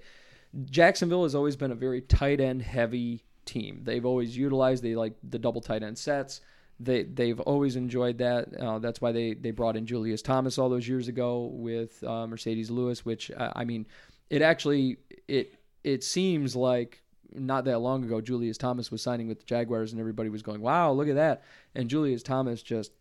Jacksonville 0.65 1.23
has 1.23 1.35
always 1.35 1.57
been 1.57 1.71
a 1.71 1.77
very 1.77 2.01
tight 2.01 2.41
end 2.41 2.63
heavy 2.63 3.23
team. 3.45 3.81
They've 3.85 4.05
always 4.05 4.37
utilized 4.37 4.83
they 4.83 4.97
like 4.97 5.15
the 5.23 5.39
double 5.39 5.61
tight 5.61 5.83
end 5.83 5.97
sets. 5.97 6.41
They 6.81 7.05
they've 7.05 7.41
always 7.41 7.77
enjoyed 7.77 8.19
that. 8.19 8.49
Uh, 8.59 8.81
that's 8.81 9.01
why 9.01 9.13
they 9.13 9.35
they 9.35 9.53
brought 9.53 9.77
in 9.77 9.87
Julius 9.87 10.23
Thomas 10.23 10.59
all 10.59 10.69
those 10.69 10.89
years 10.89 11.07
ago 11.07 11.51
with 11.53 12.03
uh, 12.03 12.27
Marcedes 12.27 12.71
Lewis. 12.71 13.05
Which 13.05 13.31
uh, 13.31 13.53
I 13.55 13.65
mean, 13.65 13.87
it 14.29 14.43
actually 14.43 14.99
it 15.29 15.55
it 15.85 16.03
seems 16.03 16.57
like 16.57 17.03
not 17.33 17.65
that 17.65 17.79
long 17.79 18.05
ago 18.05 18.21
Julius 18.21 18.59
Thomas 18.59 18.91
was 18.91 19.03
signing 19.03 19.29
with 19.29 19.39
the 19.39 19.47
Jaguars 19.47 19.93
and 19.93 20.01
everybody 20.01 20.29
was 20.29 20.43
going, 20.43 20.61
"Wow, 20.61 20.93
look 20.93 21.09
at 21.09 21.15
that!" 21.15 21.45
And 21.75 21.89
Julius 21.89 22.23
Thomas 22.23 22.61
just 22.61 22.93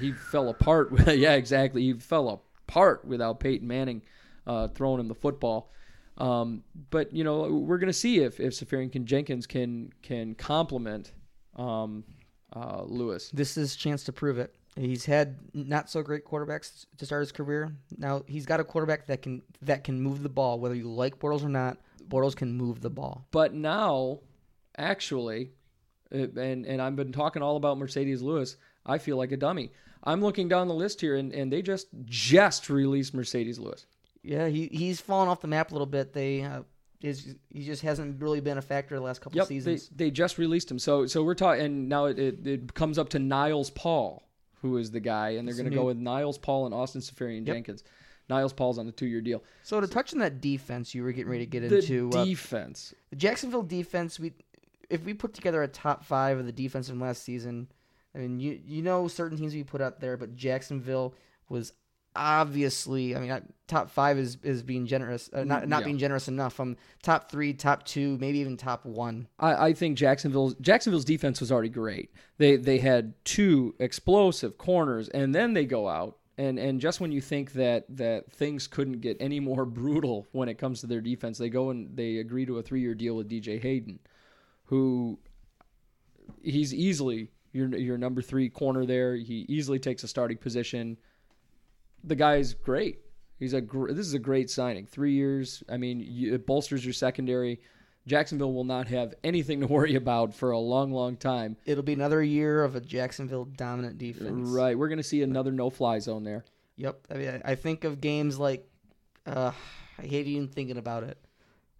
he 0.00 0.12
fell 0.12 0.48
apart. 0.48 0.92
yeah, 1.08 1.34
exactly. 1.34 1.82
He 1.82 1.92
fell 1.94 2.42
apart 2.68 3.04
without 3.04 3.40
Peyton 3.40 3.66
Manning 3.66 4.02
uh, 4.46 4.68
throwing 4.68 5.00
him 5.00 5.08
the 5.08 5.14
football. 5.14 5.70
Um, 6.18 6.62
but 6.90 7.12
you 7.12 7.24
know, 7.24 7.48
we're 7.50 7.78
going 7.78 7.88
to 7.88 7.92
see 7.92 8.20
if 8.20 8.38
if 8.38 8.54
Seferian 8.54 9.04
Jenkins 9.04 9.46
can 9.46 9.92
can 10.02 10.34
complement 10.34 11.12
um, 11.56 12.04
uh, 12.54 12.82
Lewis. 12.84 13.30
This 13.32 13.56
is 13.56 13.74
chance 13.76 14.04
to 14.04 14.12
prove 14.12 14.38
it. 14.38 14.54
He's 14.76 15.04
had 15.04 15.38
not 15.52 15.88
so 15.88 16.02
great 16.02 16.24
quarterbacks 16.24 16.86
to 16.98 17.06
start 17.06 17.20
his 17.20 17.32
career. 17.32 17.76
Now 17.96 18.22
he's 18.26 18.46
got 18.46 18.60
a 18.60 18.64
quarterback 18.64 19.06
that 19.06 19.22
can 19.22 19.42
that 19.62 19.84
can 19.84 20.00
move 20.00 20.22
the 20.22 20.28
ball, 20.28 20.58
whether 20.60 20.74
you 20.74 20.88
like 20.88 21.18
Bortles 21.18 21.44
or 21.44 21.48
not. 21.48 21.78
Bortles 22.08 22.36
can 22.36 22.52
move 22.52 22.80
the 22.80 22.90
ball. 22.90 23.26
But 23.30 23.54
now, 23.54 24.20
actually, 24.76 25.52
uh, 26.12 26.28
and 26.36 26.66
and 26.66 26.80
I've 26.80 26.96
been 26.96 27.12
talking 27.12 27.42
all 27.42 27.56
about 27.56 27.78
Marcedes 27.78 28.22
Lewis. 28.22 28.56
I 28.86 28.98
feel 28.98 29.16
like 29.16 29.32
a 29.32 29.36
dummy. 29.36 29.72
I'm 30.02 30.20
looking 30.20 30.48
down 30.48 30.68
the 30.68 30.74
list 30.74 31.00
here, 31.00 31.16
and, 31.16 31.32
and 31.32 31.50
they 31.52 31.62
just 31.62 31.86
just 32.04 32.68
released 32.68 33.14
Marcedes 33.16 33.58
Lewis. 33.58 33.86
Yeah, 34.22 34.48
he 34.48 34.68
he's 34.72 35.00
fallen 35.00 35.28
off 35.28 35.40
the 35.40 35.48
map 35.48 35.70
a 35.70 35.74
little 35.74 35.86
bit. 35.86 36.12
They 36.12 36.42
uh, 36.42 36.62
is 37.00 37.34
he 37.50 37.64
just 37.64 37.82
hasn't 37.82 38.20
really 38.22 38.40
been 38.40 38.58
a 38.58 38.62
factor 38.62 38.94
the 38.94 39.00
last 39.00 39.20
couple 39.20 39.36
Yep, 39.38 39.48
they, 39.48 39.54
seasons. 39.54 39.90
they 39.94 40.10
just 40.10 40.38
released 40.38 40.70
him. 40.70 40.78
So 40.78 41.06
so 41.06 41.22
we're 41.22 41.34
talking, 41.34 41.64
and 41.64 41.88
now 41.88 42.06
it, 42.06 42.18
it, 42.18 42.46
it 42.46 42.74
comes 42.74 42.98
up 42.98 43.08
to 43.10 43.18
Niles 43.18 43.70
Paul, 43.70 44.22
who 44.62 44.76
is 44.76 44.90
the 44.90 45.00
guy, 45.00 45.30
and 45.30 45.46
they're 45.48 45.54
going 45.56 45.70
to 45.70 45.74
go 45.74 45.84
with 45.86 45.96
Niles 45.98 46.38
Paul 46.38 46.66
and 46.66 46.74
Austin 46.74 47.00
Seferian 47.00 47.46
Yep. 47.46 47.54
Jenkins. 47.56 47.84
Niles 48.30 48.54
Paul's 48.54 48.78
on 48.78 48.88
a 48.88 48.92
two-year 48.92 49.20
deal. 49.20 49.42
So 49.62 49.82
to 49.82 49.86
touch 49.86 50.14
on 50.14 50.18
that 50.20 50.40
defense, 50.40 50.94
you 50.94 51.02
were 51.02 51.12
getting 51.12 51.30
ready 51.30 51.44
to 51.44 51.50
get 51.50 51.68
The 51.68 51.78
into 51.80 52.08
uh, 52.18 52.24
defense. 52.24 52.94
the 53.10 53.16
Jacksonville 53.16 53.62
defense. 53.62 54.18
We, 54.18 54.32
if 54.88 55.04
we 55.04 55.12
put 55.12 55.34
together 55.34 55.62
a 55.62 55.68
top 55.68 56.02
five 56.04 56.38
of 56.38 56.46
the 56.46 56.52
defense 56.52 56.88
from 56.88 57.00
last 57.00 57.22
season, 57.22 57.68
I 58.14 58.18
mean, 58.18 58.40
you 58.40 58.60
you 58.64 58.82
know 58.82 59.08
certain 59.08 59.36
teams 59.36 59.54
we 59.54 59.64
put 59.64 59.80
out 59.80 60.00
there, 60.00 60.16
but 60.16 60.34
Jacksonville 60.36 61.14
was 61.48 61.72
obviously. 62.16 63.16
I 63.16 63.20
mean, 63.20 63.42
top 63.66 63.90
five 63.90 64.18
is 64.18 64.38
is 64.42 64.62
being 64.62 64.86
generous, 64.86 65.28
uh, 65.32 65.44
not 65.44 65.68
not 65.68 65.80
Yeah. 65.80 65.84
being 65.86 65.98
generous 65.98 66.28
enough. 66.28 66.54
From 66.54 66.76
top 67.02 67.30
three, 67.30 67.52
top 67.52 67.84
two, 67.84 68.16
maybe 68.18 68.38
even 68.38 68.56
top 68.56 68.84
one. 68.86 69.28
I, 69.38 69.68
I 69.68 69.72
think 69.72 69.98
Jacksonville's 69.98 70.54
Jacksonville's 70.60 71.04
defense 71.04 71.40
was 71.40 71.50
already 71.50 71.68
great. 71.68 72.10
They 72.38 72.56
they 72.56 72.78
had 72.78 73.14
two 73.24 73.74
explosive 73.78 74.58
corners, 74.58 75.08
and 75.08 75.34
then 75.34 75.54
they 75.54 75.64
go 75.66 75.88
out 75.88 76.18
and 76.38 76.58
and 76.58 76.80
just 76.80 77.00
when 77.00 77.12
you 77.12 77.20
think 77.20 77.52
that 77.54 77.84
that 77.96 78.30
things 78.32 78.66
couldn't 78.66 79.00
get 79.00 79.16
any 79.20 79.40
more 79.40 79.64
brutal 79.80 80.26
when 80.32 80.48
it 80.48 80.58
comes 80.58 80.80
to 80.80 80.86
their 80.86 81.00
defense, 81.00 81.38
they 81.38 81.48
go 81.48 81.70
and 81.70 81.96
they 81.96 82.18
agree 82.18 82.46
to 82.46 82.58
a 82.58 82.62
three 82.62 82.80
year 82.80 82.94
deal 82.94 83.16
with 83.16 83.28
DJ 83.28 83.60
Hayden, 83.60 83.98
who 84.66 85.18
he's 86.42 86.72
easily 86.72 87.28
your 87.54 87.74
your 87.74 87.96
number 87.96 88.20
three 88.20 88.50
corner 88.50 88.84
there. 88.84 89.14
He 89.16 89.46
easily 89.48 89.78
takes 89.78 90.04
a 90.04 90.08
starting 90.08 90.36
position. 90.36 90.98
The 92.02 92.16
guy's 92.16 92.52
great. 92.52 92.98
He's 93.38 93.54
a 93.54 93.62
gr- 93.62 93.92
this 93.92 94.06
is 94.06 94.14
a 94.14 94.18
great 94.18 94.50
signing. 94.50 94.84
Three 94.84 95.12
years. 95.12 95.62
I 95.68 95.78
mean, 95.78 96.00
you, 96.00 96.34
it 96.34 96.46
bolsters 96.46 96.84
your 96.84 96.92
secondary. 96.92 97.60
Jacksonville 98.06 98.52
will 98.52 98.64
not 98.64 98.88
have 98.88 99.14
anything 99.24 99.60
to 99.60 99.66
worry 99.66 99.94
about 99.94 100.34
for 100.34 100.50
a 100.50 100.58
long, 100.58 100.92
long 100.92 101.16
time. 101.16 101.56
It'll 101.64 101.82
be 101.82 101.94
another 101.94 102.22
year 102.22 102.62
of 102.62 102.76
a 102.76 102.80
Jacksonville 102.80 103.46
dominant 103.46 103.96
defense. 103.96 104.50
Right. 104.50 104.76
We're 104.76 104.88
going 104.88 104.98
to 104.98 105.02
see 105.02 105.22
another 105.22 105.50
no-fly 105.50 106.00
zone 106.00 106.22
there. 106.22 106.44
Yep. 106.76 107.06
I 107.10 107.14
mean, 107.14 107.28
I 107.42 107.52
I 107.52 107.54
think 107.54 107.84
of 107.84 108.02
games 108.02 108.38
like, 108.38 108.68
uh, 109.24 109.52
I 109.98 110.02
hate 110.02 110.26
even 110.26 110.48
thinking 110.48 110.76
about 110.76 111.04
it. 111.04 111.16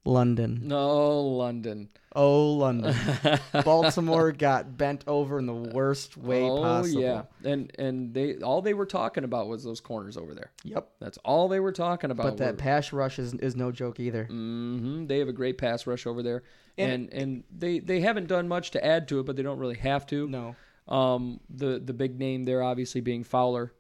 London. 0.07 0.61
No, 0.63 1.21
London. 1.21 1.91
Oh, 2.14 2.53
London. 2.53 2.94
Baltimore 3.64 4.31
got 4.33 4.77
bent 4.77 5.03
over 5.07 5.38
in 5.38 5.46
the 5.46 5.53
worst 5.55 6.16
way 6.16 6.42
oh 6.42 6.62
possible. 6.62 7.00
yeah, 7.03 7.22
and 7.44 7.72
and 7.79 8.14
they 8.14 8.37
all 8.37 8.62
they 8.62 8.74
were 8.74 8.87
talking 8.87 9.24
about 9.24 9.48
was 9.48 9.64
those 9.64 9.81
corners 9.81 10.16
over 10.16 10.35
there. 10.35 10.53
Yep. 10.62 10.88
That's 11.00 11.18
all 11.24 11.48
they 11.48 11.59
were 11.61 11.72
talking 11.72 12.11
about. 12.12 12.24
But 12.24 12.37
that 12.38 12.57
pass 12.59 12.92
rush 12.92 13.18
is, 13.18 13.35
is 13.35 13.57
no 13.57 13.72
joke 13.72 13.98
either. 13.98 14.24
hmm 14.27 15.07
They 15.07 15.18
have 15.18 15.29
a 15.29 15.33
great 15.33 15.59
pass 15.59 15.87
rush 15.87 16.07
over 16.07 16.22
there, 16.22 16.44
And- 16.79 17.09
and 17.11 17.12
and 17.12 17.44
they 17.50 17.81
they 17.81 18.00
haven't 18.00 18.29
done 18.29 18.46
much 18.48 18.70
to 18.72 18.85
add 18.85 19.09
to 19.09 19.18
it, 19.20 19.27
but 19.27 19.35
they 19.37 19.42
don't 19.42 19.59
really 19.59 19.79
have 19.79 20.07
to. 20.07 20.29
No. 20.29 20.55
Um, 20.87 21.40
the 21.50 21.81
the 21.85 21.94
big 21.94 22.18
name 22.18 22.44
there 22.44 22.62
obviously 22.62 23.00
being 23.00 23.24
Fowler, 23.24 23.72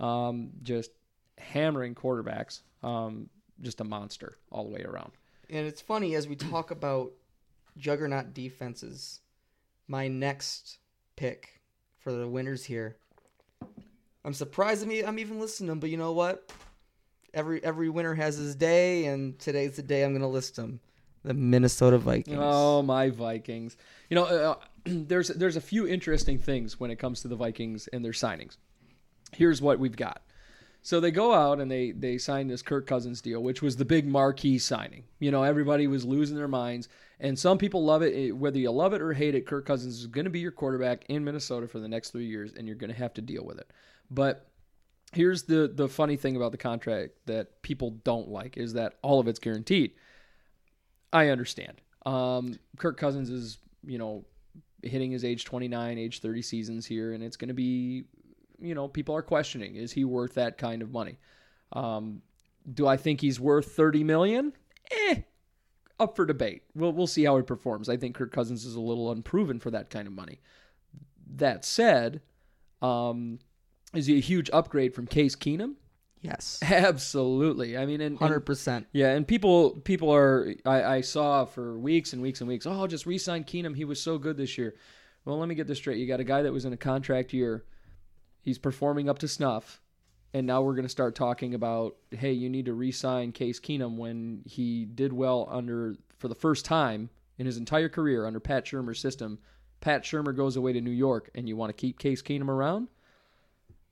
um, 0.00 0.50
just 0.62 0.90
hammering 1.38 1.94
quarterbacks. 1.94 2.62
Um, 2.82 3.28
just 3.60 3.80
a 3.80 3.84
monster 3.84 4.36
all 4.50 4.64
the 4.64 4.70
way 4.70 4.82
around. 4.82 5.12
And 5.50 5.66
it's 5.66 5.80
funny 5.80 6.14
as 6.14 6.26
we 6.28 6.34
talk 6.36 6.70
about 6.70 7.12
juggernaut 7.76 8.34
defenses. 8.34 9.20
My 9.88 10.08
next 10.08 10.78
pick 11.16 11.60
for 11.98 12.12
the 12.12 12.28
winners 12.28 12.64
here. 12.64 12.96
I'm 14.24 14.34
surprised 14.34 14.82
I'm, 14.82 15.06
I'm 15.06 15.18
even 15.18 15.38
listening 15.38 15.68
them, 15.68 15.80
but 15.80 15.90
you 15.90 15.96
know 15.96 16.12
what? 16.12 16.50
Every 17.34 17.62
every 17.64 17.88
winner 17.88 18.14
has 18.14 18.36
his 18.36 18.54
day, 18.54 19.06
and 19.06 19.38
today's 19.38 19.76
the 19.76 19.82
day 19.82 20.04
I'm 20.04 20.12
going 20.12 20.22
to 20.22 20.28
list 20.28 20.56
them. 20.56 20.80
The 21.24 21.34
Minnesota 21.34 21.98
Vikings. 21.98 22.38
Oh 22.40 22.82
my 22.82 23.10
Vikings! 23.10 23.76
You 24.08 24.14
know, 24.14 24.24
uh, 24.24 24.54
there's 24.84 25.28
there's 25.28 25.56
a 25.56 25.60
few 25.60 25.86
interesting 25.86 26.38
things 26.38 26.78
when 26.78 26.90
it 26.90 26.96
comes 26.96 27.22
to 27.22 27.28
the 27.28 27.36
Vikings 27.36 27.88
and 27.88 28.04
their 28.04 28.12
signings. 28.12 28.56
Here's 29.32 29.60
what 29.60 29.78
we've 29.78 29.96
got. 29.96 30.22
So 30.82 31.00
they 31.00 31.10
go 31.10 31.32
out 31.32 31.60
and 31.60 31.70
they 31.70 31.92
they 31.92 32.18
sign 32.18 32.46
this 32.46 32.60
Kirk 32.60 32.86
Cousins 32.86 33.22
deal, 33.22 33.42
which 33.42 33.62
was 33.62 33.76
the 33.76 33.86
big 33.86 34.06
marquee 34.06 34.58
signing. 34.58 35.04
You 35.18 35.30
know, 35.30 35.42
everybody 35.42 35.86
was 35.86 36.04
losing 36.04 36.36
their 36.36 36.46
minds, 36.46 36.88
and 37.24 37.38
some 37.38 37.56
people 37.56 37.82
love 37.82 38.02
it. 38.02 38.14
Eh, 38.14 38.30
Whether 38.32 38.58
you 38.58 38.70
love 38.70 38.92
it 38.92 39.00
or 39.00 39.14
hate 39.14 39.34
it, 39.34 39.46
Kirk 39.46 39.64
Cousins 39.64 39.98
is 39.98 40.06
going 40.06 40.26
to 40.26 40.30
be 40.30 40.40
your 40.40 40.52
quarterback 40.52 41.06
in 41.08 41.24
Minnesota 41.24 41.66
for 41.66 41.80
the 41.80 41.88
next 41.88 42.10
three 42.10 42.26
years, 42.26 42.52
and 42.52 42.66
you're 42.66 42.76
going 42.76 42.92
to 42.92 42.98
have 42.98 43.14
to 43.14 43.22
deal 43.22 43.44
with 43.44 43.58
it. 43.58 43.70
But 44.10 44.46
here's 45.12 45.44
the 45.44 45.72
the 45.74 45.88
funny 45.88 46.16
thing 46.16 46.36
about 46.36 46.52
the 46.52 46.58
contract 46.58 47.14
that 47.24 47.62
people 47.62 47.92
don't 48.04 48.28
like 48.28 48.58
is 48.58 48.74
that 48.74 48.96
all 49.02 49.20
of 49.20 49.26
it's 49.26 49.38
guaranteed. 49.38 49.92
I 51.14 51.28
understand. 51.28 51.80
Um, 52.04 52.58
Kirk 52.76 52.98
Cousins 52.98 53.30
is, 53.30 53.58
you 53.86 53.96
know, 53.96 54.26
hitting 54.82 55.10
his 55.10 55.24
age 55.24 55.46
29, 55.46 55.96
age 55.96 56.20
30 56.20 56.42
seasons 56.42 56.84
here, 56.84 57.14
and 57.14 57.22
it's 57.22 57.38
going 57.38 57.48
to 57.48 57.54
be, 57.54 58.04
you 58.60 58.74
know, 58.74 58.86
people 58.86 59.16
are 59.16 59.22
questioning 59.22 59.76
is 59.76 59.92
he 59.92 60.04
worth 60.04 60.34
that 60.34 60.58
kind 60.58 60.82
of 60.82 60.90
money? 60.90 61.18
Um, 61.72 62.20
do 62.70 62.86
I 62.86 62.98
think 62.98 63.22
he's 63.22 63.40
worth 63.40 63.72
30 63.72 64.04
million? 64.04 64.52
Eh, 64.90 65.22
up 65.98 66.16
for 66.16 66.26
debate. 66.26 66.62
We'll 66.74 66.92
we'll 66.92 67.06
see 67.06 67.24
how 67.24 67.36
he 67.36 67.42
performs. 67.42 67.88
I 67.88 67.96
think 67.96 68.14
Kirk 68.14 68.32
Cousins 68.32 68.64
is 68.64 68.74
a 68.74 68.80
little 68.80 69.10
unproven 69.10 69.60
for 69.60 69.70
that 69.70 69.90
kind 69.90 70.06
of 70.06 70.12
money. 70.12 70.40
That 71.36 71.64
said, 71.64 72.20
um, 72.82 73.38
is 73.94 74.06
he 74.06 74.16
a 74.16 74.20
huge 74.20 74.50
upgrade 74.52 74.94
from 74.94 75.06
Case 75.06 75.36
Keenum? 75.36 75.74
Yes. 76.20 76.58
Absolutely. 76.62 77.76
I 77.76 77.84
mean, 77.84 78.00
and, 78.00 78.18
and 78.18 78.30
100%. 78.44 78.86
yeah, 78.92 79.10
and 79.10 79.28
people 79.28 79.72
people 79.72 80.12
are 80.12 80.54
I, 80.64 80.82
I 80.82 81.00
saw 81.02 81.44
for 81.44 81.78
weeks 81.78 82.12
and 82.12 82.22
weeks 82.22 82.40
and 82.40 82.48
weeks. 82.48 82.66
Oh, 82.66 82.86
just 82.86 83.04
re-sign 83.04 83.44
Keenum. 83.44 83.76
He 83.76 83.84
was 83.84 84.00
so 84.00 84.16
good 84.16 84.36
this 84.36 84.56
year. 84.56 84.74
Well, 85.24 85.38
let 85.38 85.48
me 85.48 85.54
get 85.54 85.66
this 85.66 85.78
straight. 85.78 85.98
You 85.98 86.06
got 86.06 86.20
a 86.20 86.24
guy 86.24 86.42
that 86.42 86.52
was 86.52 86.64
in 86.64 86.72
a 86.72 86.78
contract 86.78 87.32
year. 87.32 87.64
He's 88.40 88.58
performing 88.58 89.08
up 89.08 89.18
to 89.20 89.28
snuff, 89.28 89.80
and 90.34 90.48
now 90.48 90.60
we're 90.60 90.74
going 90.74 90.84
to 90.84 90.90
start 90.90 91.14
talking 91.14 91.54
about, 91.54 91.94
hey, 92.10 92.32
you 92.32 92.50
need 92.50 92.66
to 92.66 92.74
re-sign 92.74 93.30
Case 93.30 93.60
Keenum 93.60 93.96
when 93.96 94.42
he 94.44 94.84
did 94.84 95.12
well 95.12 95.48
under 95.48 95.94
for 96.18 96.26
the 96.26 96.34
first 96.34 96.64
time 96.64 97.08
in 97.38 97.46
his 97.46 97.56
entire 97.56 97.88
career 97.88 98.26
under 98.26 98.40
Pat 98.40 98.64
Shurmur's 98.64 98.98
system. 98.98 99.38
Pat 99.80 100.02
Shurmur 100.02 100.36
goes 100.36 100.56
away 100.56 100.72
to 100.72 100.80
New 100.80 100.90
York, 100.90 101.30
and 101.36 101.48
you 101.48 101.56
want 101.56 101.70
to 101.70 101.80
keep 101.80 102.00
Case 102.00 102.20
Keenum 102.20 102.48
around? 102.48 102.88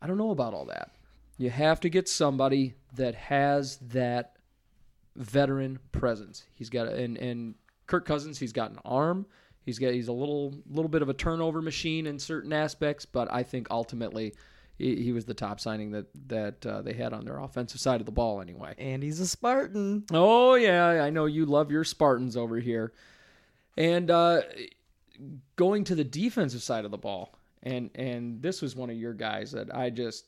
I 0.00 0.08
don't 0.08 0.18
know 0.18 0.32
about 0.32 0.52
all 0.52 0.64
that. 0.66 0.90
You 1.38 1.48
have 1.50 1.78
to 1.80 1.88
get 1.88 2.08
somebody 2.08 2.74
that 2.96 3.14
has 3.14 3.76
that 3.76 4.36
veteran 5.14 5.78
presence. 5.92 6.44
He's 6.54 6.70
got 6.70 6.88
and 6.88 7.16
and 7.18 7.54
Kirk 7.86 8.04
Cousins, 8.04 8.38
he's 8.38 8.52
got 8.52 8.70
an 8.72 8.78
arm. 8.84 9.26
He's 9.64 9.78
got 9.78 9.92
he's 9.92 10.08
a 10.08 10.12
little 10.12 10.54
little 10.68 10.88
bit 10.88 11.02
of 11.02 11.08
a 11.08 11.14
turnover 11.14 11.62
machine 11.62 12.06
in 12.06 12.18
certain 12.18 12.52
aspects, 12.52 13.06
but 13.06 13.32
I 13.32 13.44
think 13.44 13.68
ultimately 13.70 14.34
he, 14.82 15.02
he 15.04 15.12
was 15.12 15.24
the 15.24 15.34
top 15.34 15.60
signing 15.60 15.92
that 15.92 16.06
that 16.28 16.66
uh, 16.66 16.82
they 16.82 16.92
had 16.92 17.12
on 17.12 17.24
their 17.24 17.38
offensive 17.38 17.80
side 17.80 18.00
of 18.00 18.06
the 18.06 18.12
ball 18.12 18.40
anyway. 18.40 18.74
And 18.78 19.02
he's 19.02 19.20
a 19.20 19.26
Spartan. 19.26 20.04
Oh 20.12 20.54
yeah, 20.54 21.02
I 21.02 21.10
know 21.10 21.26
you 21.26 21.46
love 21.46 21.70
your 21.70 21.84
Spartans 21.84 22.36
over 22.36 22.58
here. 22.58 22.92
And 23.76 24.10
uh, 24.10 24.42
going 25.56 25.84
to 25.84 25.94
the 25.94 26.04
defensive 26.04 26.62
side 26.62 26.84
of 26.84 26.90
the 26.90 26.98
ball, 26.98 27.34
and 27.62 27.90
and 27.94 28.42
this 28.42 28.60
was 28.60 28.76
one 28.76 28.90
of 28.90 28.96
your 28.96 29.14
guys 29.14 29.52
that 29.52 29.74
I 29.74 29.90
just 29.90 30.26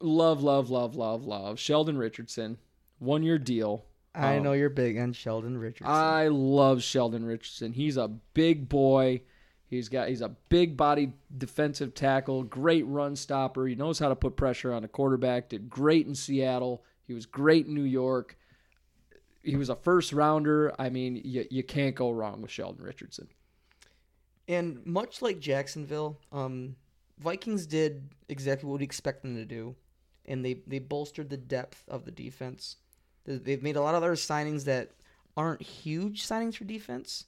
love, 0.00 0.42
love, 0.42 0.70
love, 0.70 0.94
love, 0.96 1.24
love. 1.24 1.58
Sheldon 1.58 1.96
Richardson, 1.98 2.58
one 2.98 3.22
year 3.22 3.38
deal. 3.38 3.84
I 4.14 4.36
Um, 4.38 4.42
know 4.44 4.52
you're 4.52 4.70
big 4.70 4.98
on 4.98 5.12
Sheldon 5.12 5.56
Richardson. 5.58 5.86
I 5.94 6.28
love 6.28 6.82
Sheldon 6.82 7.24
Richardson. 7.24 7.72
He's 7.72 7.96
a 7.96 8.08
big 8.08 8.68
boy. 8.68 9.22
He's 9.68 9.88
got 9.90 10.08
he's 10.08 10.22
a 10.22 10.30
big 10.48 10.76
body 10.76 11.12
defensive 11.36 11.94
tackle, 11.94 12.42
great 12.42 12.86
run 12.86 13.14
stopper. 13.16 13.66
He 13.66 13.74
knows 13.74 13.98
how 13.98 14.08
to 14.08 14.16
put 14.16 14.34
pressure 14.36 14.72
on 14.72 14.82
a 14.84 14.88
quarterback. 14.88 15.50
Did 15.50 15.68
great 15.68 16.06
in 16.06 16.14
Seattle. 16.14 16.84
He 17.06 17.12
was 17.12 17.26
great 17.26 17.66
in 17.66 17.74
New 17.74 17.82
York. 17.84 18.38
He 19.42 19.56
was 19.56 19.68
a 19.68 19.76
first 19.76 20.12
rounder. 20.12 20.72
I 20.78 20.88
mean, 20.90 21.20
you, 21.24 21.46
you 21.50 21.62
can't 21.62 21.94
go 21.94 22.10
wrong 22.10 22.42
with 22.42 22.50
Sheldon 22.50 22.82
Richardson. 22.84 23.28
And 24.46 24.84
much 24.86 25.20
like 25.22 25.38
Jacksonville, 25.40 26.18
um, 26.32 26.76
Vikings 27.18 27.66
did 27.66 28.08
exactly 28.28 28.68
what 28.68 28.78
we 28.78 28.84
expect 28.84 29.22
them 29.22 29.36
to 29.36 29.44
do, 29.44 29.74
and 30.26 30.44
they 30.44 30.62
they 30.66 30.78
bolstered 30.78 31.28
the 31.28 31.36
depth 31.36 31.84
of 31.88 32.04
the 32.04 32.10
defense. 32.10 32.76
They- 33.24 33.36
They've 33.36 33.62
made 33.62 33.76
a 33.76 33.82
lot 33.82 33.94
of 33.94 34.02
other 34.02 34.14
signings 34.14 34.64
that 34.64 34.92
aren't 35.36 35.60
huge 35.62 36.26
signings 36.26 36.54
for 36.56 36.64
defense, 36.64 37.26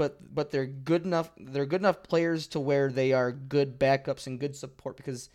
but 0.00 0.34
but 0.34 0.50
they're 0.50 0.64
good 0.64 1.04
enough. 1.04 1.30
They're 1.36 1.66
good 1.66 1.82
enough 1.82 2.02
players 2.02 2.46
to 2.48 2.58
where 2.58 2.90
they 2.90 3.12
are 3.12 3.30
good 3.30 3.78
backups 3.78 4.26
and 4.26 4.40
good 4.40 4.56
support. 4.56 4.96
Because 4.96 5.28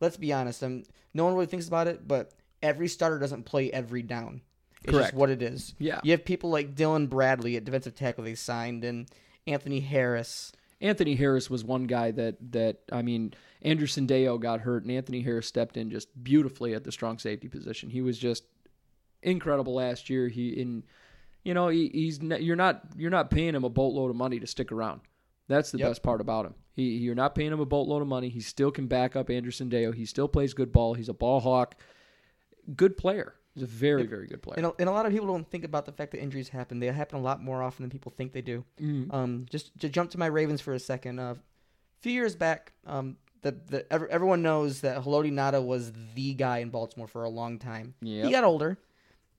let's 0.00 0.16
be 0.16 0.32
honest, 0.32 0.60
um, 0.64 0.82
no 1.14 1.24
one 1.24 1.34
really 1.34 1.46
thinks 1.46 1.68
about 1.68 1.86
it, 1.86 2.08
but 2.08 2.32
every 2.60 2.88
starter 2.88 3.20
doesn't 3.20 3.44
play 3.44 3.70
every 3.70 4.02
down. 4.02 4.40
It's 4.82 4.90
Correct. 4.90 5.10
just 5.10 5.14
what 5.14 5.30
it 5.30 5.40
is. 5.40 5.72
Yeah. 5.78 6.00
You 6.02 6.10
have 6.10 6.24
people 6.24 6.50
like 6.50 6.74
Dylan 6.74 7.08
Bradley 7.08 7.56
at 7.56 7.64
defensive 7.64 7.94
tackle 7.94 8.24
they 8.24 8.34
signed, 8.34 8.82
and 8.82 9.08
Anthony 9.46 9.78
Harris. 9.78 10.50
Anthony 10.80 11.14
Harris 11.14 11.48
was 11.48 11.62
one 11.62 11.84
guy 11.84 12.10
that 12.10 12.38
that 12.50 12.78
I 12.90 13.02
mean 13.02 13.34
Andrew 13.62 13.86
Sendejo 13.86 14.40
got 14.40 14.62
hurt 14.62 14.82
and 14.82 14.90
Anthony 14.90 15.22
Harris 15.22 15.46
stepped 15.46 15.76
in 15.76 15.90
just 15.90 16.08
beautifully 16.24 16.74
at 16.74 16.82
the 16.82 16.90
strong 16.90 17.20
safety 17.20 17.46
position. 17.46 17.88
He 17.88 18.02
was 18.02 18.18
just 18.18 18.42
incredible 19.22 19.74
last 19.74 20.10
year. 20.10 20.26
He 20.26 20.48
in 20.48 20.82
you 21.44 21.54
know 21.54 21.68
he, 21.68 21.88
he's 21.92 22.20
you're 22.20 22.56
not 22.56 22.82
you're 22.96 23.10
not 23.10 23.30
paying 23.30 23.54
him 23.54 23.64
a 23.64 23.70
boatload 23.70 24.10
of 24.10 24.16
money 24.16 24.38
to 24.40 24.46
stick 24.46 24.72
around. 24.72 25.00
That's 25.48 25.70
the 25.70 25.78
Yep. 25.78 25.88
best 25.90 26.02
part 26.02 26.20
about 26.20 26.44
him. 26.46 26.54
He, 26.74 26.96
you're 26.98 27.14
not 27.14 27.34
paying 27.34 27.52
him 27.52 27.60
a 27.60 27.64
boatload 27.66 28.02
of 28.02 28.08
money. 28.08 28.28
He 28.28 28.40
still 28.40 28.70
can 28.70 28.86
back 28.86 29.16
up 29.16 29.30
Andrew 29.30 29.50
Sendejo. 29.50 29.94
He 29.94 30.04
still 30.04 30.28
plays 30.28 30.52
good 30.54 30.72
ball. 30.72 30.94
He's 30.94 31.08
a 31.08 31.14
ball 31.14 31.40
hawk. 31.40 31.74
Good 32.76 32.96
player. 32.96 33.34
He's 33.54 33.62
a 33.62 33.66
very, 33.66 34.06
very 34.06 34.26
good 34.26 34.42
player. 34.42 34.56
And 34.58 34.66
a, 34.66 34.72
and 34.78 34.88
a 34.88 34.92
lot 34.92 35.06
of 35.06 35.12
people 35.12 35.26
don't 35.26 35.50
think 35.50 35.64
about 35.64 35.86
the 35.86 35.90
fact 35.92 36.12
that 36.12 36.20
injuries 36.20 36.50
happen. 36.50 36.78
They 36.80 36.86
happen 36.86 37.18
a 37.18 37.22
lot 37.22 37.42
more 37.42 37.62
often 37.62 37.82
than 37.82 37.90
people 37.90 38.12
think 38.16 38.32
they 38.32 38.42
do. 38.42 38.64
Mm. 38.80 39.12
Um, 39.12 39.46
just 39.50 39.76
to 39.80 39.88
jump 39.88 40.10
to 40.10 40.18
my 40.18 40.26
Ravens 40.26 40.60
for 40.60 40.74
a 40.74 40.78
second. 40.78 41.18
Uh, 41.18 41.34
a 41.34 41.36
few 42.02 42.12
years 42.12 42.36
back, 42.36 42.72
um, 42.86 43.16
the, 43.42 43.56
the 43.68 43.92
everyone 43.92 44.42
knows 44.42 44.82
that 44.82 45.02
Haloti 45.02 45.32
Ngata 45.32 45.64
was 45.64 45.92
the 46.14 46.34
guy 46.34 46.58
in 46.58 46.68
Baltimore 46.70 47.08
for 47.08 47.24
a 47.24 47.28
long 47.30 47.58
time. 47.58 47.94
Yep. 48.02 48.26
He 48.26 48.30
got 48.30 48.44
older, 48.44 48.78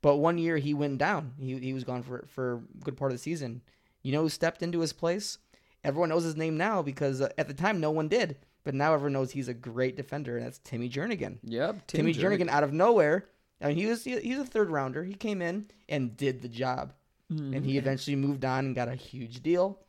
but 0.01 0.17
one 0.17 0.37
year 0.37 0.57
he 0.57 0.73
went 0.73 0.97
down. 0.97 1.33
He 1.39 1.57
he 1.59 1.73
was 1.73 1.83
gone 1.83 2.03
for 2.03 2.25
for 2.27 2.53
a 2.55 2.83
good 2.83 2.97
part 2.97 3.11
of 3.11 3.17
the 3.17 3.21
season. 3.21 3.61
You 4.01 4.11
know 4.13 4.21
who 4.21 4.29
stepped 4.29 4.61
into 4.63 4.79
his 4.79 4.93
place? 4.93 5.37
Everyone 5.83 6.09
knows 6.09 6.23
his 6.23 6.35
name 6.35 6.57
now 6.57 6.81
because 6.81 7.21
uh, 7.21 7.29
at 7.37 7.47
the 7.47 7.53
time 7.53 7.79
no 7.79 7.91
one 7.91 8.07
did, 8.07 8.37
but 8.63 8.73
now 8.75 8.93
everyone 8.93 9.13
knows 9.13 9.31
he's 9.31 9.47
a 9.47 9.53
great 9.53 9.95
defender, 9.95 10.37
and 10.37 10.45
that's 10.45 10.59
Timmy 10.59 10.89
Jernigan. 10.89 11.37
Yep. 11.43 11.87
Tim 11.87 11.97
Timmy 11.99 12.13
Jernigan. 12.13 12.47
Jernigan 12.47 12.49
out 12.49 12.63
of 12.63 12.73
nowhere. 12.73 13.25
I 13.61 13.67
mean, 13.67 13.77
he 13.77 13.85
was 13.87 14.03
he, 14.03 14.17
he's 14.19 14.39
a 14.39 14.45
third 14.45 14.69
rounder. 14.69 15.03
He 15.03 15.13
came 15.13 15.41
in 15.41 15.69
and 15.87 16.15
did 16.17 16.41
the 16.41 16.49
job, 16.49 16.93
Mm-hmm. 17.31 17.53
and 17.53 17.65
he 17.65 17.77
eventually 17.77 18.15
moved 18.15 18.43
on 18.43 18.65
and 18.65 18.75
got 18.75 18.87
a 18.87 18.95
huge 18.95 19.43
deal. 19.43 19.79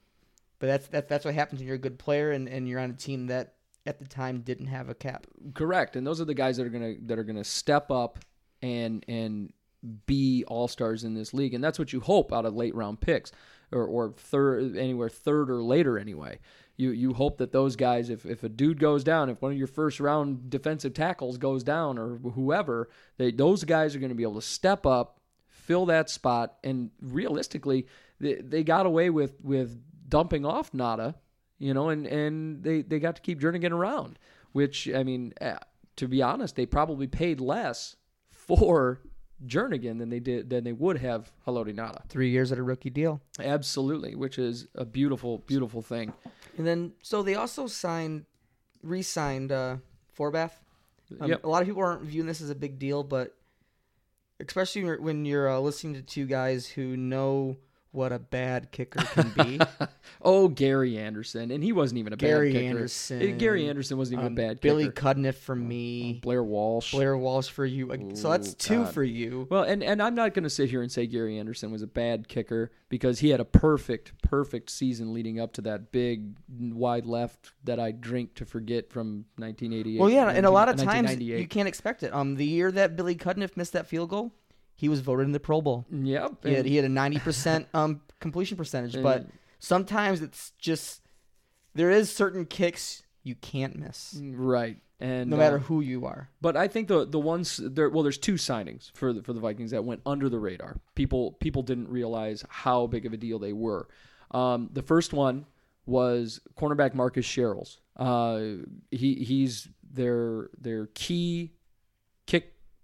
But 0.58 0.66
that's 0.66 0.86
that's 0.88 1.08
that's 1.08 1.24
what 1.24 1.34
happens 1.34 1.60
when 1.60 1.66
you're 1.68 1.76
a 1.76 1.78
good 1.78 1.98
player 1.98 2.32
and, 2.32 2.48
and 2.48 2.68
you're 2.68 2.80
on 2.80 2.90
a 2.90 2.94
team 2.94 3.28
that 3.28 3.54
at 3.86 3.98
the 3.98 4.04
time 4.04 4.42
didn't 4.42 4.66
have 4.66 4.90
a 4.90 4.94
cap. 4.94 5.26
Correct, 5.54 5.96
and 5.96 6.06
those 6.06 6.20
are 6.20 6.26
the 6.26 6.34
guys 6.34 6.58
that 6.58 6.66
are 6.66 6.70
gonna 6.70 6.94
that 7.06 7.18
are 7.18 7.24
gonna 7.24 7.42
step 7.44 7.90
up 7.90 8.18
and 8.60 9.02
and 9.08 9.52
be 10.06 10.44
all 10.46 10.68
stars 10.68 11.04
in 11.04 11.14
this 11.14 11.32
league, 11.32 11.54
and 11.54 11.62
that's 11.62 11.78
what 11.78 11.92
you 11.92 12.00
hope 12.00 12.32
out 12.32 12.46
of 12.46 12.54
late 12.54 12.74
round 12.74 13.00
picks 13.00 13.32
or 13.72 13.84
or 13.84 14.12
third 14.16 14.76
anywhere 14.76 15.08
third 15.08 15.50
or 15.50 15.62
later 15.62 15.98
anyway. 15.98 16.38
You 16.76 16.90
you 16.90 17.12
hope 17.12 17.38
that 17.38 17.52
those 17.52 17.76
guys, 17.76 18.10
if 18.10 18.24
if 18.26 18.42
a 18.42 18.48
dude 18.48 18.80
goes 18.80 19.04
down, 19.04 19.28
if 19.28 19.42
one 19.42 19.52
of 19.52 19.58
your 19.58 19.66
first 19.66 20.00
round 20.00 20.50
defensive 20.50 20.94
tackles 20.94 21.38
goes 21.38 21.62
down 21.62 21.98
or 21.98 22.16
whoever, 22.16 22.88
they 23.18 23.30
those 23.30 23.64
guys 23.64 23.94
are 23.94 23.98
going 23.98 24.10
to 24.10 24.14
be 24.14 24.22
able 24.22 24.34
to 24.34 24.42
step 24.42 24.86
up, 24.86 25.20
fill 25.46 25.86
that 25.86 26.10
spot, 26.10 26.56
and 26.64 26.90
realistically, 27.00 27.86
they, 28.18 28.34
they 28.34 28.64
got 28.64 28.86
away 28.86 29.10
with 29.10 29.40
with 29.42 29.82
dumping 30.08 30.44
off 30.44 30.72
Ngata 30.72 31.14
you 31.60 31.74
know, 31.74 31.90
and 31.90 32.06
and 32.06 32.62
they 32.64 32.82
they 32.82 32.98
got 32.98 33.16
to 33.16 33.22
keep 33.22 33.38
Jernigan 33.38 33.70
around, 33.70 34.18
which 34.52 34.88
I 34.92 35.04
mean, 35.04 35.34
uh, 35.40 35.58
to 35.96 36.08
be 36.08 36.22
honest, 36.22 36.56
they 36.56 36.66
probably 36.66 37.06
paid 37.06 37.38
less 37.38 37.96
for 38.32 39.02
Jernigan 39.46 39.98
than 39.98 40.10
they 40.10 40.20
did 40.20 40.50
than 40.50 40.64
they 40.64 40.72
would 40.72 40.98
have 40.98 41.30
Haloti 41.46 41.74
Ngata. 41.74 42.06
Three 42.08 42.30
years 42.30 42.52
at 42.52 42.58
a 42.58 42.62
rookie 42.62 42.90
deal, 42.90 43.20
Absolutely, 43.38 44.14
which 44.14 44.38
is 44.38 44.66
a 44.74 44.84
beautiful, 44.84 45.38
beautiful 45.46 45.80
thing. 45.82 46.12
and 46.58 46.66
then 46.66 46.92
so 47.02 47.22
they 47.22 47.34
also 47.34 47.66
signed, 47.66 48.26
re-signed 48.82 49.50
uh, 49.52 49.76
Forbath. 50.16 50.52
Um, 51.20 51.28
Yep. 51.30 51.44
A 51.44 51.48
lot 51.48 51.62
of 51.62 51.68
people 51.68 51.82
aren't 51.82 52.02
viewing 52.02 52.26
this 52.26 52.40
as 52.40 52.50
a 52.50 52.54
big 52.54 52.78
deal, 52.78 53.02
but 53.02 53.34
especially 54.38 54.84
when- 54.84 55.02
when 55.02 55.24
you're 55.24 55.48
uh, 55.48 55.58
listening 55.58 55.94
to 55.94 56.02
two 56.02 56.26
guys 56.26 56.66
who 56.68 56.96
know 56.96 57.56
what 57.92 58.12
a 58.12 58.18
bad 58.18 58.70
kicker 58.72 59.00
can 59.02 59.32
be. 59.36 59.60
Oh, 60.22 60.48
Gary 60.48 60.98
Anderson, 60.98 61.50
and 61.50 61.64
he 61.64 61.72
wasn't 61.72 61.98
even 61.98 62.12
a 62.12 62.16
Gary 62.16 62.52
bad 62.52 62.58
kicker. 62.58 62.68
Anderson. 62.68 63.22
Uh, 63.22 63.36
Gary 63.38 63.68
Anderson 63.70 63.96
wasn't 63.96 64.20
even 64.20 64.26
Um, 64.26 64.32
a 64.32 64.36
bad 64.36 64.60
Billy 64.60 64.84
kicker. 64.84 64.92
Billy 65.14 65.14
Cundiff 65.14 65.34
for 65.36 65.56
me. 65.56 66.20
Blair 66.22 66.42
Walsh. 66.44 66.92
Blair 66.92 67.16
Walsh 67.16 67.48
for 67.48 67.64
you. 67.64 67.86
Like, 67.86 68.02
so 68.14 68.28
that's 68.30 68.52
two 68.52 68.84
God. 68.84 68.92
for 68.92 69.02
you. 69.02 69.46
Well, 69.50 69.62
and, 69.62 69.82
and 69.82 70.02
I'm 70.02 70.14
not 70.14 70.34
going 70.34 70.42
to 70.42 70.50
sit 70.50 70.68
here 70.68 70.82
and 70.82 70.92
say 70.92 71.06
Gary 71.06 71.38
Anderson 71.38 71.70
was 71.70 71.80
a 71.80 71.86
bad 71.86 72.28
kicker 72.28 72.70
because 72.90 73.20
he 73.20 73.30
had 73.30 73.40
a 73.40 73.46
perfect, 73.46 74.12
perfect 74.22 74.68
season 74.68 75.14
leading 75.14 75.40
up 75.40 75.54
to 75.54 75.62
that 75.62 75.90
big 75.90 76.36
wide 76.50 77.06
left 77.06 77.52
that 77.64 77.80
I 77.80 77.92
drink 77.92 78.34
to 78.34 78.44
forget 78.44 78.90
from 78.90 79.24
1988. 79.38 79.98
Well, 80.00 80.10
yeah, 80.10 80.28
and 80.28 80.44
a 80.44 80.50
lot 80.50 80.68
of 80.68 80.76
times 80.76 81.16
you 81.18 81.46
can't 81.48 81.68
expect 81.68 82.02
it. 82.02 82.12
Um, 82.12 82.34
the 82.34 82.44
year 82.44 82.70
that 82.72 82.94
Billy 82.96 83.14
Cudniff 83.14 83.56
missed 83.56 83.72
that 83.72 83.86
field 83.86 84.10
goal, 84.10 84.32
he 84.80 84.88
was 84.88 85.00
voted 85.00 85.26
in 85.26 85.32
the 85.32 85.40
Pro 85.40 85.60
Bowl. 85.60 85.84
Yep. 85.92 86.42
He 86.42 86.54
had, 86.54 86.64
he 86.64 86.76
had 86.76 86.86
a 86.86 86.88
ninety 86.88 87.18
percent 87.18 87.68
um 87.74 88.00
completion 88.18 88.56
percentage, 88.56 89.00
but 89.02 89.26
sometimes 89.58 90.22
it's 90.22 90.52
just 90.58 91.02
there 91.74 91.90
is 91.90 92.10
certain 92.10 92.46
kicks 92.46 93.02
you 93.22 93.34
can't 93.34 93.76
miss, 93.76 94.18
right. 94.18 94.78
And 94.98 95.28
no 95.28 95.36
uh, 95.36 95.38
matter 95.38 95.58
who 95.58 95.82
you 95.82 96.06
are. 96.06 96.30
But 96.40 96.56
I 96.56 96.66
think 96.66 96.88
the 96.88 97.04
the 97.04 97.18
ones 97.18 97.60
there 97.62 97.90
well, 97.90 98.02
there's 98.02 98.16
two 98.16 98.34
signings 98.34 98.90
for 98.94 99.12
the 99.12 99.22
for 99.22 99.34
the 99.34 99.40
Vikings 99.40 99.70
that 99.72 99.84
went 99.84 100.00
under 100.06 100.30
the 100.30 100.38
radar. 100.38 100.80
People 100.94 101.32
people 101.32 101.62
didn't 101.62 101.88
realize 101.90 102.42
how 102.48 102.86
big 102.86 103.04
of 103.04 103.12
a 103.12 103.18
deal 103.18 103.38
they 103.38 103.52
were. 103.52 103.86
Um, 104.30 104.70
the 104.72 104.82
first 104.82 105.12
one 105.12 105.44
was 105.84 106.40
cornerback 106.58 106.94
Marcus 106.94 107.26
Sherels. 107.26 107.80
Uh, 107.98 108.64
he 108.90 109.16
he's 109.16 109.68
their 109.92 110.48
their 110.58 110.86
key 110.94 111.52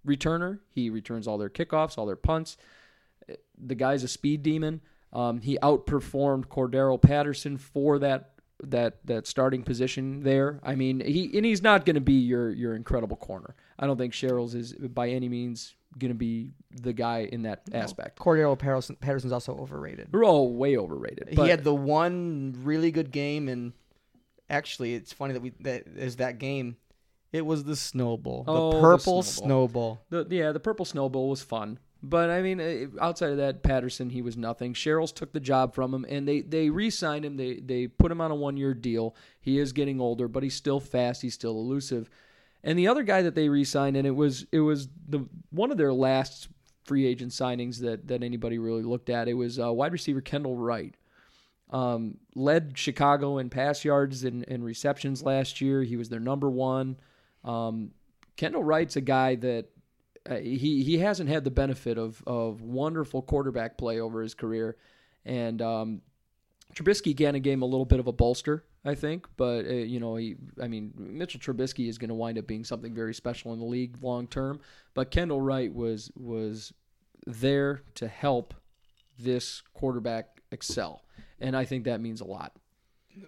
returner. 0.07 0.61
He 0.69 0.91
returns 0.91 1.27
all 1.27 1.39
their 1.39 1.51
kickoffs, 1.51 1.99
all 1.99 2.07
their 2.07 2.17
punts. 2.17 2.57
The 3.59 3.75
guy's 3.75 4.03
a 4.03 4.09
speed 4.09 4.43
demon. 4.43 4.81
Um, 5.13 5.41
he 5.41 5.59
outperformed 5.63 6.47
Cordarrelle 6.47 7.01
Patterson 7.01 7.57
for 7.59 7.99
that 7.99 8.33
that 8.63 9.05
that 9.07 9.27
starting 9.27 9.63
position 9.63 10.23
there. 10.23 10.61
I 10.63 10.75
mean, 10.75 11.01
he 11.01 11.37
and 11.37 11.45
he's 11.45 11.63
not 11.63 11.85
going 11.85 11.95
to 11.95 12.01
be 12.01 12.15
your 12.15 12.51
your 12.51 12.75
incredible 12.75 13.17
corner. 13.17 13.55
I 13.79 13.87
don't 13.87 13.99
think 13.99 14.13
Sherels 14.13 14.55
is 14.55 14.73
by 14.73 15.11
any 15.11 15.29
means 15.29 15.75
going 15.99 16.11
to 16.11 16.15
be 16.15 16.51
the 16.71 16.93
guy 16.93 17.29
in 17.31 17.43
that 17.43 17.63
aspect. 17.73 18.19
Cordarrelle 18.19 18.59
Patterson, 18.59 18.97
Patterson's 18.97 19.33
also 19.33 19.57
overrated. 19.57 20.09
We're 20.13 20.25
all 20.25 20.53
way 20.55 20.77
overrated. 20.77 21.29
He 21.31 21.49
had 21.49 21.65
the 21.65 21.75
one 21.75 22.55
really 22.63 22.91
good 22.91 23.11
game, 23.11 23.49
and 23.49 23.73
actually, 24.51 24.95
it's 24.95 25.13
funny 25.13 25.33
that 25.33 25.43
we 25.43 25.51
that 25.61 25.87
is 25.97 26.17
that 26.17 26.39
game. 26.39 26.77
It 27.33 27.45
was 27.45 27.65
the 27.65 27.77
snowball, 27.77 28.45
Oh, 28.47 28.71
the 28.71 28.77
the 28.77 28.81
purple 28.83 29.23
snowball. 29.23 29.99
snowball. 30.09 30.27
The 30.29 30.37
yeah, 30.37 30.53
the 30.53 30.61
purple 30.61 30.85
snowball 30.85 31.29
was 31.29 31.43
fun, 31.43 31.79
but 32.03 32.31
I 32.31 32.41
mean, 32.41 32.93
outside 33.01 33.31
of 33.31 33.37
that, 33.39 33.63
Patterson 33.63 34.11
he 34.11 34.23
was 34.23 34.37
nothing. 34.37 34.75
Sherels 34.75 35.13
took 35.15 35.33
the 35.33 35.41
job 35.41 35.75
from 35.75 35.93
him, 35.93 36.07
and 36.09 36.27
they 36.27 36.41
they 36.41 36.71
re-signed 36.71 37.25
him. 37.25 37.37
They 37.37 37.55
they 37.57 37.89
put 37.89 38.11
him 38.13 38.21
on 38.21 38.31
a 38.31 38.35
one-year 38.37 38.75
deal. 38.75 39.15
He 39.41 39.59
is 39.59 39.73
getting 39.73 40.01
older, 40.01 40.29
but 40.29 40.43
he's 40.43 40.55
still 40.55 40.81
fast. 40.81 41.23
He's 41.23 41.35
still 41.35 41.59
elusive. 41.59 42.09
And 42.65 42.79
the 42.79 42.89
other 42.89 43.03
guy 43.03 43.23
that 43.23 43.35
they 43.35 43.49
re-signed, 43.49 43.97
and 43.97 44.07
it 44.07 44.13
was 44.13 44.47
it 44.53 44.61
was 44.61 44.89
the 45.09 45.27
one 45.51 45.71
of 45.71 45.77
their 45.77 45.93
last 45.93 46.49
free 46.85 47.05
agent 47.07 47.33
signings 47.33 47.81
that 47.81 48.07
that 48.09 48.23
anybody 48.23 48.59
really 48.59 48.83
looked 48.85 49.11
at. 49.11 49.29
It 49.29 49.35
was 49.35 49.59
uh, 49.59 49.73
wide 49.73 49.93
receiver 49.93 50.21
Kendall 50.21 50.57
Wright. 50.57 50.95
Um, 51.71 52.19
led 52.37 52.79
Chicago 52.79 53.39
in 53.39 53.51
pass 53.51 53.85
yards 53.85 54.23
and, 54.23 54.45
and 54.49 54.65
receptions 54.65 55.25
last 55.25 55.61
year. 55.61 55.83
He 55.83 55.97
was 55.97 56.09
their 56.09 56.21
number 56.21 56.49
one. 56.49 56.97
Um, 57.45 57.93
Kendall 58.37 58.65
Wright's 58.65 58.97
a 58.97 59.01
guy 59.01 59.37
that 59.37 59.67
uh, 60.29 60.37
he 60.37 60.83
he 60.83 60.99
hasn't 60.99 61.29
had 61.29 61.45
the 61.45 61.51
benefit 61.51 61.99
of 61.99 62.23
of 62.27 62.63
wonderful 62.63 63.23
quarterback 63.23 63.79
play 63.79 64.01
over 64.01 64.23
his 64.23 64.35
career, 64.35 64.77
and 65.25 65.63
um, 65.63 66.03
Trubisky 66.75 67.15
of 67.15 67.43
gave 67.43 67.55
him 67.55 67.63
a 67.63 67.67
little 67.67 67.85
bit 67.85 68.01
of 68.01 68.07
a 68.07 68.13
bolster, 68.13 68.65
I 68.85 68.95
think. 68.95 69.27
But 69.37 69.67
uh, 69.67 69.73
you 69.73 70.01
know, 70.01 70.17
he 70.17 70.37
I 70.63 70.69
mean 70.69 70.93
Mitchell 70.97 71.41
Trubisky 71.41 71.89
is 71.89 71.99
going 71.99 72.09
to 72.09 72.15
wind 72.15 72.39
up 72.39 72.47
being 72.47 72.65
something 72.65 72.95
very 72.95 73.15
special 73.15 73.53
in 73.53 73.59
the 73.59 73.65
league 73.65 73.97
long 74.03 74.27
term. 74.27 74.61
But 74.95 75.11
Kendall 75.11 75.41
Wright 75.41 75.73
was 75.73 76.11
was 76.17 76.73
there 77.27 77.83
to 77.95 78.09
help 78.09 78.55
this 79.19 79.63
quarterback 79.75 80.43
excel, 80.51 81.03
and 81.41 81.57
I 81.57 81.65
think 81.65 81.85
that 81.85 82.01
means 82.01 82.21
a 82.21 82.27
lot. 82.27 82.53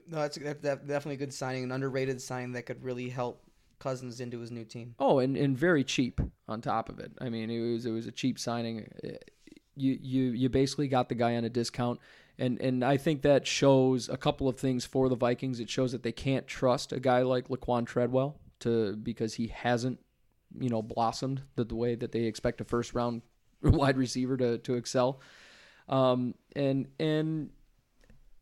No, 0.07 0.19
that's, 0.19 0.37
that's 0.37 0.61
definitely 0.61 1.15
a 1.15 1.19
good 1.19 1.33
signing, 1.33 1.65
an 1.65 1.73
underrated 1.73 2.21
signing 2.21 2.53
that 2.53 2.67
could 2.67 2.85
really 2.85 3.09
help 3.09 3.48
Cousins 3.79 4.21
into 4.21 4.41
his 4.41 4.51
new 4.51 4.65
team. 4.65 4.95
Oh, 4.99 5.19
and, 5.19 5.37
and 5.37 5.57
very 5.57 5.85
cheap 5.85 6.21
on 6.49 6.61
top 6.61 6.89
of 6.89 6.99
it. 6.99 7.13
I 7.21 7.29
mean, 7.29 7.51
it 7.51 7.61
was 7.61 7.87
it 7.87 7.91
was 7.91 8.07
a 8.07 8.13
cheap 8.13 8.39
signing. 8.39 8.91
You 9.77 9.99
you 10.01 10.23
you 10.33 10.49
basically 10.49 10.89
got 10.89 11.09
the 11.09 11.15
guy 11.15 11.37
on 11.37 11.45
a 11.45 11.49
discount, 11.49 12.01
and 12.39 12.61
and 12.61 12.85
I 12.85 12.97
think 12.97 13.23
that 13.23 13.47
shows 13.47 14.09
a 14.09 14.17
couple 14.17 14.49
of 14.49 14.59
things 14.59 14.85
for 14.85 15.09
the 15.09 15.17
Vikings. 15.17 15.61
It 15.61 15.71
shows 15.71 15.93
that 15.93 16.03
they 16.03 16.13
can't 16.13 16.47
trust 16.47 16.93
a 16.93 17.01
guy 17.01 17.23
like 17.23 17.49
Laquan 17.49 17.87
Treadwell 17.87 18.41
to 18.61 18.97
because 18.97 19.35
he 19.35 19.49
hasn't 19.49 20.01
you 20.59 20.69
know 20.69 20.83
blossomed 20.83 21.43
the, 21.57 21.65
the 21.65 21.77
way 21.77 21.95
that 21.95 22.13
they 22.13 22.25
expect 22.25 22.61
a 22.61 22.65
first 22.65 22.95
round 22.95 23.23
wide 23.63 23.97
receiver 23.97 24.37
to 24.37 24.59
to 24.59 24.75
excel. 24.75 25.21
Um, 25.89 26.35
and 26.55 26.89
and 26.99 27.51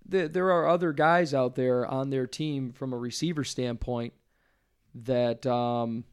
the, 0.09 0.29
there 0.29 0.51
are 0.53 0.68
other 0.68 0.92
guys 0.92 1.35
out 1.35 1.55
there 1.55 1.87
on 1.87 2.11
their 2.11 2.27
team 2.27 2.72
from 2.72 2.92
a 2.92 2.99
receiver 2.99 3.44
standpoint 3.44 4.12
that 5.04 5.46
um, 5.46 6.04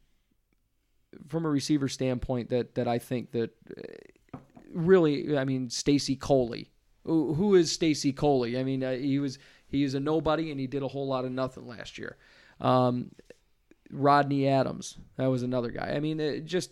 from 1.28 1.46
a 1.46 1.48
receiver 1.48 1.88
standpoint 1.88 2.50
that 2.50 2.74
that 2.74 2.88
I 2.88 2.98
think 2.98 3.32
that 3.32 3.50
uh, 3.76 4.38
really 4.72 5.36
I 5.36 5.44
mean 5.44 5.70
Stacy 5.70 6.16
Coley. 6.16 6.70
Who 7.04 7.34
who 7.34 7.54
is 7.54 7.72
Stacy 7.72 8.12
Coley? 8.12 8.58
I 8.58 8.64
mean 8.64 8.82
uh, 8.82 8.92
he 8.92 9.18
was 9.18 9.38
he 9.66 9.82
is 9.84 9.94
a 9.94 10.00
nobody 10.00 10.50
and 10.50 10.60
he 10.60 10.66
did 10.66 10.82
a 10.82 10.88
whole 10.88 11.06
lot 11.06 11.24
of 11.24 11.32
nothing 11.32 11.66
last 11.66 11.98
year. 11.98 12.16
Um, 12.60 13.10
Rodney 13.90 14.48
Adams 14.48 14.98
that 15.16 15.26
was 15.26 15.42
another 15.42 15.70
guy. 15.70 15.92
I 15.94 16.00
mean 16.00 16.20
it 16.20 16.44
just 16.44 16.70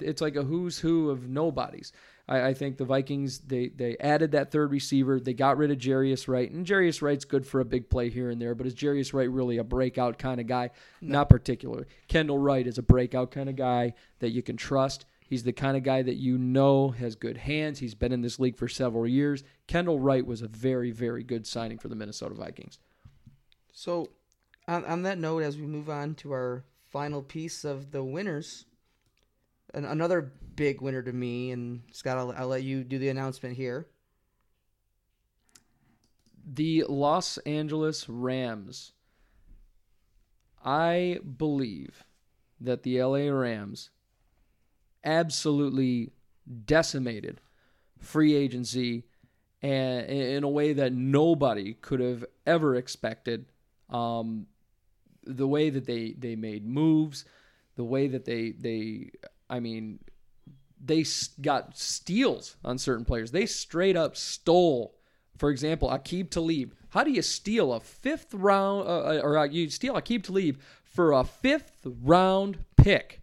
it's 0.00 0.20
like 0.20 0.36
a 0.36 0.42
who's 0.42 0.78
who 0.78 1.10
of 1.10 1.28
nobodies 1.28 1.92
I, 2.28 2.48
I 2.48 2.54
think 2.54 2.76
the 2.76 2.84
Vikings 2.84 3.38
they 3.40 3.68
they 3.68 3.96
added 3.98 4.32
that 4.32 4.50
third 4.50 4.70
receiver. 4.70 5.18
They 5.18 5.34
got 5.34 5.56
rid 5.56 5.70
of 5.70 5.78
Jarius 5.78 6.28
Wright, 6.28 6.50
and 6.50 6.66
Jarius 6.66 7.02
Wright's 7.02 7.24
good 7.24 7.46
for 7.46 7.60
a 7.60 7.64
big 7.64 7.88
play 7.88 8.10
here 8.10 8.30
and 8.30 8.40
there. 8.40 8.54
But 8.54 8.66
is 8.66 8.74
Jarius 8.74 9.12
Wright 9.14 9.30
really 9.30 9.58
a 9.58 9.64
breakout 9.64 10.18
kind 10.18 10.40
of 10.40 10.46
guy? 10.46 10.70
Not 11.00 11.28
particularly. 11.28 11.86
Kendall 12.06 12.38
Wright 12.38 12.66
is 12.66 12.78
a 12.78 12.82
breakout 12.82 13.30
kind 13.30 13.48
of 13.48 13.56
guy 13.56 13.94
that 14.20 14.30
you 14.30 14.42
can 14.42 14.56
trust. 14.56 15.06
He's 15.28 15.42
the 15.42 15.52
kind 15.52 15.76
of 15.76 15.82
guy 15.82 16.00
that 16.00 16.16
you 16.16 16.38
know 16.38 16.88
has 16.90 17.14
good 17.14 17.36
hands. 17.36 17.78
He's 17.78 17.94
been 17.94 18.12
in 18.12 18.22
this 18.22 18.38
league 18.38 18.56
for 18.56 18.66
several 18.66 19.06
years. 19.06 19.44
Kendall 19.66 20.00
Wright 20.00 20.26
was 20.26 20.40
a 20.40 20.48
very, 20.48 20.90
very 20.90 21.22
good 21.22 21.46
signing 21.46 21.78
for 21.78 21.88
the 21.88 21.94
Minnesota 21.94 22.34
Vikings. 22.34 22.78
So, 23.72 24.08
on, 24.66 24.86
on 24.86 25.02
that 25.02 25.18
note, 25.18 25.42
as 25.42 25.58
we 25.58 25.66
move 25.66 25.90
on 25.90 26.14
to 26.16 26.32
our 26.32 26.64
final 26.86 27.22
piece 27.22 27.64
of 27.64 27.90
the 27.90 28.02
winners, 28.02 28.64
an, 29.74 29.84
another 29.84 30.32
big 30.58 30.80
winner 30.80 31.02
to 31.02 31.12
me, 31.12 31.52
and 31.52 31.82
Scott, 31.92 32.18
I'll, 32.18 32.34
I'll 32.36 32.48
let 32.48 32.64
you 32.64 32.82
do 32.82 32.98
the 32.98 33.08
announcement 33.08 33.56
here. 33.56 33.86
The 36.44 36.84
Los 36.88 37.38
Angeles 37.38 38.08
Rams. 38.08 38.92
I 40.64 41.20
believe 41.36 42.04
that 42.60 42.82
the 42.82 43.00
LA 43.00 43.30
Rams 43.30 43.90
absolutely 45.04 46.10
decimated 46.66 47.40
free 48.00 48.34
agency 48.34 49.04
in 49.62 50.42
a 50.42 50.48
way 50.48 50.72
that 50.72 50.92
nobody 50.92 51.74
could 51.74 52.00
have 52.00 52.24
ever 52.46 52.74
expected. 52.74 53.46
Um, 53.90 54.48
the 55.22 55.46
way 55.46 55.70
that 55.70 55.86
they 55.86 56.14
they 56.18 56.34
made 56.34 56.66
moves, 56.66 57.24
the 57.76 57.84
way 57.84 58.08
that 58.08 58.24
they 58.24 58.50
they 58.50 59.10
I 59.48 59.60
mean 59.60 60.00
they 60.84 61.04
got 61.40 61.76
steals 61.76 62.56
on 62.64 62.78
certain 62.78 63.04
players. 63.04 63.30
They 63.30 63.46
straight 63.46 63.96
up 63.96 64.16
stole. 64.16 64.94
For 65.36 65.50
example, 65.50 65.88
Aqib 65.88 66.30
Talib. 66.30 66.74
How 66.90 67.04
do 67.04 67.10
you 67.10 67.22
steal 67.22 67.72
a 67.72 67.80
fifth 67.80 68.32
round, 68.34 68.88
uh, 68.88 69.20
or 69.22 69.38
uh, 69.38 69.44
you 69.44 69.68
steal 69.70 69.94
Aqib 69.94 70.22
Talib 70.24 70.60
for 70.82 71.12
a 71.12 71.24
fifth 71.24 71.86
round 72.02 72.58
pick 72.76 73.20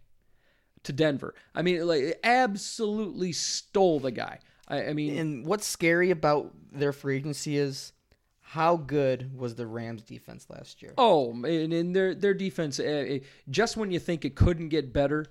to 0.84 0.92
Denver? 0.92 1.34
I 1.54 1.62
mean, 1.62 1.86
like 1.86 2.18
absolutely 2.22 3.32
stole 3.32 4.00
the 4.00 4.12
guy. 4.12 4.38
I, 4.68 4.86
I 4.86 4.92
mean, 4.92 5.18
And 5.18 5.46
what's 5.46 5.66
scary 5.66 6.10
about 6.10 6.52
their 6.72 6.92
free 6.92 7.16
agency 7.16 7.56
is 7.56 7.92
how 8.40 8.76
good 8.76 9.36
was 9.36 9.56
the 9.56 9.66
Rams 9.66 10.02
defense 10.02 10.46
last 10.48 10.80
year? 10.82 10.94
Oh, 10.96 11.32
and, 11.32 11.72
and 11.72 11.94
their 11.94 12.14
their 12.14 12.34
defense, 12.34 12.78
uh, 12.78 13.16
uh, 13.16 13.18
just 13.50 13.76
when 13.76 13.90
you 13.90 13.98
think 13.98 14.24
it 14.24 14.36
couldn't 14.36 14.68
get 14.68 14.92
better, 14.92 15.26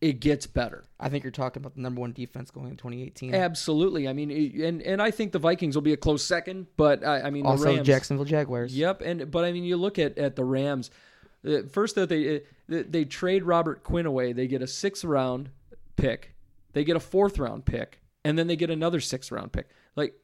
it 0.00 0.20
gets 0.20 0.46
better. 0.46 0.84
I 1.00 1.08
think 1.08 1.24
you're 1.24 1.30
talking 1.30 1.62
about 1.62 1.74
the 1.74 1.80
number 1.80 2.00
one 2.00 2.12
defense 2.12 2.50
going 2.50 2.68
in 2.68 2.76
2018. 2.76 3.34
Absolutely. 3.34 4.08
I 4.08 4.12
mean, 4.12 4.30
and 4.62 4.82
and 4.82 5.00
I 5.00 5.10
think 5.10 5.32
the 5.32 5.38
Vikings 5.38 5.74
will 5.74 5.82
be 5.82 5.92
a 5.92 5.96
close 5.96 6.22
second, 6.22 6.66
but 6.76 7.04
I, 7.04 7.22
I 7.22 7.30
mean 7.30 7.44
the 7.44 7.50
also, 7.50 7.74
Rams. 7.74 7.86
Jacksonville 7.86 8.26
Jaguars. 8.26 8.76
Yep, 8.76 9.00
and 9.02 9.30
but 9.30 9.44
I 9.44 9.52
mean, 9.52 9.64
you 9.64 9.76
look 9.76 9.98
at 9.98 10.18
at 10.18 10.36
the 10.36 10.44
Rams. 10.44 10.90
Uh, 11.46 11.62
first, 11.70 11.94
that 11.94 12.08
they 12.08 12.36
uh, 12.36 12.40
they 12.68 12.82
they 12.82 13.04
trade 13.04 13.44
Robert 13.44 13.84
Quinn 13.84 14.06
away, 14.06 14.32
they 14.32 14.46
get 14.46 14.62
a 14.62 14.66
sixth 14.66 15.04
round 15.04 15.50
pick, 15.96 16.34
they 16.72 16.84
get 16.84 16.96
a 16.96 17.00
fourth 17.00 17.38
round 17.38 17.64
pick, 17.64 18.00
and 18.24 18.38
then 18.38 18.48
they 18.48 18.56
get 18.56 18.70
another 18.70 19.00
sixth 19.00 19.32
round 19.32 19.52
pick. 19.52 19.68
Like, 19.94 20.14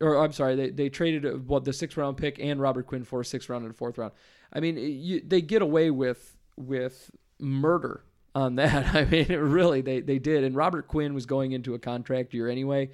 or 0.00 0.16
I'm 0.16 0.32
sorry, 0.32 0.56
they 0.56 0.70
they 0.70 0.88
traded 0.88 1.24
uh, 1.24 1.30
what 1.32 1.64
the 1.64 1.72
sixth 1.72 1.96
round 1.96 2.16
pick 2.16 2.40
and 2.40 2.60
Robert 2.60 2.86
Quinn 2.88 3.04
for 3.04 3.20
a 3.20 3.24
sixth 3.24 3.48
round 3.48 3.64
and 3.64 3.72
a 3.72 3.76
fourth 3.76 3.98
round. 3.98 4.12
I 4.52 4.58
mean, 4.58 4.76
you, 4.78 5.20
they 5.24 5.42
get 5.42 5.62
away 5.62 5.90
with 5.90 6.36
with 6.56 7.10
murder 7.38 8.02
on 8.36 8.56
that. 8.56 8.86
I 8.94 9.04
mean, 9.04 9.26
really, 9.28 9.80
they 9.80 10.00
they 10.00 10.18
did. 10.18 10.44
And 10.44 10.54
Robert 10.54 10.86
Quinn 10.86 11.14
was 11.14 11.26
going 11.26 11.52
into 11.52 11.74
a 11.74 11.78
contract 11.78 12.34
year 12.34 12.48
anyway. 12.48 12.90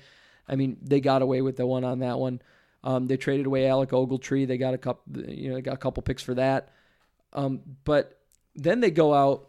I 0.48 0.56
mean, 0.56 0.78
they 0.80 1.00
got 1.00 1.22
away 1.22 1.42
with 1.42 1.56
the 1.56 1.66
one 1.66 1.84
on 1.84 1.98
that 1.98 2.18
one. 2.18 2.40
Um, 2.84 3.06
they 3.06 3.16
traded 3.16 3.46
away 3.46 3.66
Alec 3.68 3.90
Ogletree. 3.90 4.46
They 4.46 4.58
got 4.58 4.74
a 4.74 4.78
couple, 4.78 5.22
you 5.28 5.50
know, 5.50 5.54
they 5.56 5.62
got 5.62 5.74
a 5.74 5.78
couple 5.78 6.02
picks 6.02 6.22
for 6.22 6.34
that. 6.34 6.70
Um, 7.32 7.60
but 7.84 8.18
then 8.56 8.80
they 8.80 8.90
go 8.90 9.14
out. 9.14 9.48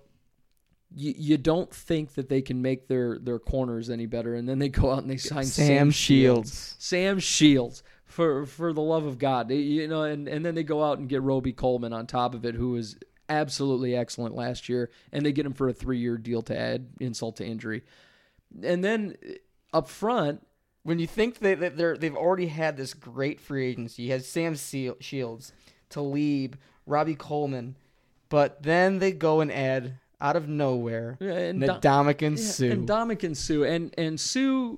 You, 0.95 1.13
you 1.17 1.37
don't 1.39 1.73
think 1.73 2.13
that 2.13 2.29
they 2.29 2.43
can 2.43 2.61
make 2.61 2.87
their 2.87 3.17
their 3.17 3.39
corners 3.39 3.89
any 3.89 4.05
better, 4.05 4.35
and 4.35 4.47
then 4.47 4.59
they 4.59 4.69
go 4.69 4.91
out 4.91 4.99
and 4.99 5.09
they 5.09 5.17
sign 5.17 5.45
Sam, 5.45 5.67
Sam, 5.67 5.91
Shields. 5.91 6.75
Sam 6.77 7.19
Shields 7.19 7.81
for 8.05 8.45
for 8.45 8.73
the 8.73 8.81
love 8.81 9.05
of 9.05 9.17
God, 9.17 9.49
you 9.49 9.87
know, 9.87 10.03
and 10.03 10.27
and 10.27 10.45
then 10.45 10.53
they 10.53 10.63
go 10.63 10.83
out 10.83 10.99
and 10.99 11.09
get 11.09 11.23
Robey-Coleman 11.23 11.93
on 11.93 12.05
top 12.05 12.35
of 12.35 12.45
it, 12.45 12.53
who 12.53 12.71
was 12.71 12.95
absolutely 13.29 13.95
excellent 13.95 14.35
last 14.35 14.69
year, 14.69 14.89
and 15.11 15.25
they 15.25 15.31
get 15.31 15.45
him 15.45 15.53
for 15.53 15.69
a 15.69 15.73
three 15.73 15.97
year 15.99 16.17
deal 16.17 16.41
to 16.43 16.57
add 16.57 16.87
insult 16.99 17.37
to 17.37 17.45
injury, 17.45 17.83
and 18.61 18.83
then 18.83 19.15
uh, 19.27 19.77
up 19.77 19.87
front, 19.87 20.45
When 20.83 20.99
you 20.99 21.07
think 21.07 21.39
that 21.39 21.59
that 21.61 21.77
they're 21.77 21.97
they've 21.97 22.15
already 22.15 22.47
had 22.47 22.77
this 22.77 22.93
great 22.93 23.39
free 23.39 23.67
agency, 23.67 24.03
you 24.03 24.11
had 24.11 24.23
Sam 24.25 24.55
Shields, 24.55 25.53
Talib, 25.89 26.57
Robey-Coleman, 26.85 27.75
but 28.29 28.61
then 28.63 28.99
they 28.99 29.11
go 29.11 29.41
and 29.41 29.51
add 29.51 29.97
out 30.21 30.35
of 30.35 30.47
nowhere 30.47 31.17
and 31.19 31.61
Dom- 31.61 31.81
Ndamukong 31.81 32.37
Yeah, 32.37 32.43
Suh. 32.43 32.65
and 32.65 32.87
Ndamukong 32.87 33.35
Suh 33.35 33.63
and 33.63 33.93
and 33.97 34.19
Suh 34.19 34.77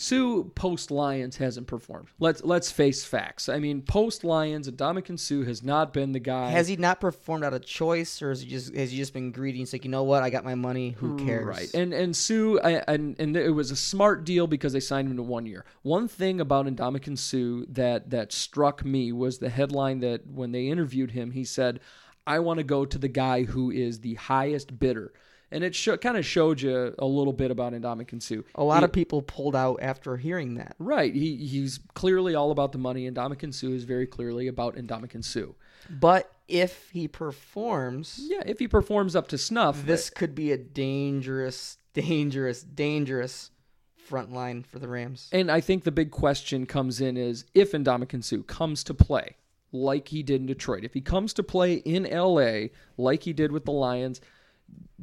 Suh 0.00 0.44
post 0.54 0.92
Lions 0.92 1.38
hasn't 1.38 1.66
performed. 1.66 2.06
Let's 2.20 2.44
let's 2.44 2.70
face 2.70 3.04
facts. 3.04 3.48
I 3.48 3.58
mean, 3.58 3.82
post 3.82 4.22
Lions 4.22 4.68
and 4.68 4.76
Dominican 4.76 5.18
Suh 5.18 5.42
has 5.42 5.64
not 5.64 5.92
been 5.92 6.12
the 6.12 6.20
guy. 6.20 6.50
has 6.50 6.68
he 6.68 6.76
not 6.76 7.00
performed 7.00 7.42
out 7.42 7.52
of 7.52 7.66
choice, 7.66 8.22
or 8.22 8.28
has 8.28 8.40
he 8.40 8.48
just 8.48 8.72
has 8.76 8.92
he 8.92 8.96
just 8.96 9.12
been 9.12 9.32
greedy? 9.32 9.58
He's 9.58 9.72
like, 9.72 9.84
you 9.84 9.90
know 9.90 10.04
what, 10.04 10.22
I 10.22 10.30
got 10.30 10.44
my 10.44 10.54
money. 10.54 10.90
Who 10.98 11.16
cares? 11.16 11.44
Right. 11.44 11.74
And 11.74 11.92
and 11.92 12.14
Sue 12.16 12.60
I, 12.60 12.84
and 12.86 13.18
and 13.18 13.36
it 13.36 13.50
was 13.50 13.72
a 13.72 13.76
smart 13.76 14.22
deal 14.22 14.46
because 14.46 14.72
they 14.72 14.78
signed 14.78 15.08
him 15.08 15.16
to 15.16 15.22
one 15.24 15.46
year. 15.46 15.64
One 15.82 16.06
thing 16.06 16.40
about 16.40 16.66
Ndamukong 16.66 17.18
Suh 17.18 17.66
that 17.72 18.10
that 18.10 18.32
struck 18.32 18.84
me 18.84 19.10
was 19.10 19.38
the 19.38 19.50
headline 19.50 19.98
that 20.00 20.28
when 20.28 20.52
they 20.52 20.68
interviewed 20.68 21.10
him, 21.10 21.32
he 21.32 21.42
said, 21.42 21.80
"I 22.24 22.38
want 22.38 22.58
to 22.58 22.64
go 22.64 22.84
to 22.84 22.98
the 22.98 23.08
guy 23.08 23.42
who 23.42 23.72
is 23.72 23.98
the 23.98 24.14
highest 24.14 24.78
bidder." 24.78 25.12
And 25.50 25.64
it 25.64 25.74
sh- 25.74 25.88
kind 26.02 26.16
of 26.18 26.26
showed 26.26 26.60
you 26.60 26.94
a 26.98 27.06
little 27.06 27.32
bit 27.32 27.50
about 27.50 27.72
Ndamukong 27.72 28.22
Suh. 28.22 28.42
A 28.54 28.62
lot 28.62 28.80
He- 28.80 28.84
of 28.84 28.92
people 28.92 29.22
pulled 29.22 29.56
out 29.56 29.78
after 29.80 30.16
hearing 30.18 30.54
that. 30.56 30.76
Right. 30.78 31.14
He 31.14 31.36
he's 31.36 31.80
clearly 31.94 32.34
all 32.34 32.50
about 32.50 32.72
the 32.72 32.78
money, 32.78 33.06
and 33.06 33.16
Ndamukong 33.16 33.54
Suh 33.54 33.68
is 33.68 33.84
very 33.84 34.06
clearly 34.06 34.46
about 34.46 34.76
Ndamukong 34.76 35.24
Suh. 35.24 35.54
But 35.88 36.30
if 36.48 36.90
he 36.92 37.08
performs, 37.08 38.20
Yeah, 38.22 38.42
if 38.44 38.58
he 38.58 38.68
performs 38.68 39.16
up 39.16 39.28
to 39.28 39.38
snuff, 39.38 39.86
this 39.86 40.10
could 40.10 40.34
be 40.34 40.52
a 40.52 40.58
dangerous, 40.58 41.78
dangerous, 41.94 42.62
dangerous 42.62 43.50
front 43.96 44.32
line 44.32 44.62
for 44.62 44.78
the 44.78 44.88
Rams. 44.88 45.28
And 45.32 45.50
I 45.50 45.60
think 45.60 45.84
the 45.84 45.90
big 45.92 46.10
question 46.10 46.66
comes 46.66 47.00
in 47.00 47.16
is 47.16 47.44
if 47.54 47.72
Ndamukong 47.72 48.22
Suh 48.24 48.42
comes 48.42 48.84
to 48.84 48.94
play 48.94 49.36
like 49.72 50.08
he 50.08 50.22
did 50.22 50.40
in 50.42 50.46
Detroit, 50.46 50.84
if 50.84 50.94
he 50.94 51.00
comes 51.00 51.32
to 51.34 51.42
play 51.42 51.74
in 51.74 52.04
LA 52.04 52.68
like 52.96 53.22
he 53.24 53.32
did 53.32 53.52
with 53.52 53.64
the 53.64 53.72
Lions, 53.72 54.20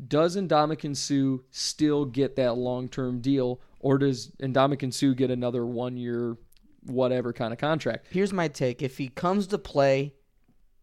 does 0.07 0.35
Ndamukong 0.35 0.95
Suh 0.95 1.43
still 1.51 2.05
get 2.05 2.35
that 2.35 2.53
long 2.53 2.87
term 2.89 3.21
deal, 3.21 3.61
or 3.79 3.97
does 3.97 4.31
Ndamukong 4.41 4.93
Suh 4.93 5.13
get 5.13 5.31
another 5.31 5.65
one 5.65 5.97
year, 5.97 6.37
whatever 6.83 7.33
kind 7.33 7.53
of 7.53 7.59
contract? 7.59 8.07
Here's 8.09 8.33
my 8.33 8.47
take: 8.47 8.81
If 8.81 8.97
he 8.97 9.07
comes 9.07 9.47
to 9.47 9.57
play, 9.57 10.13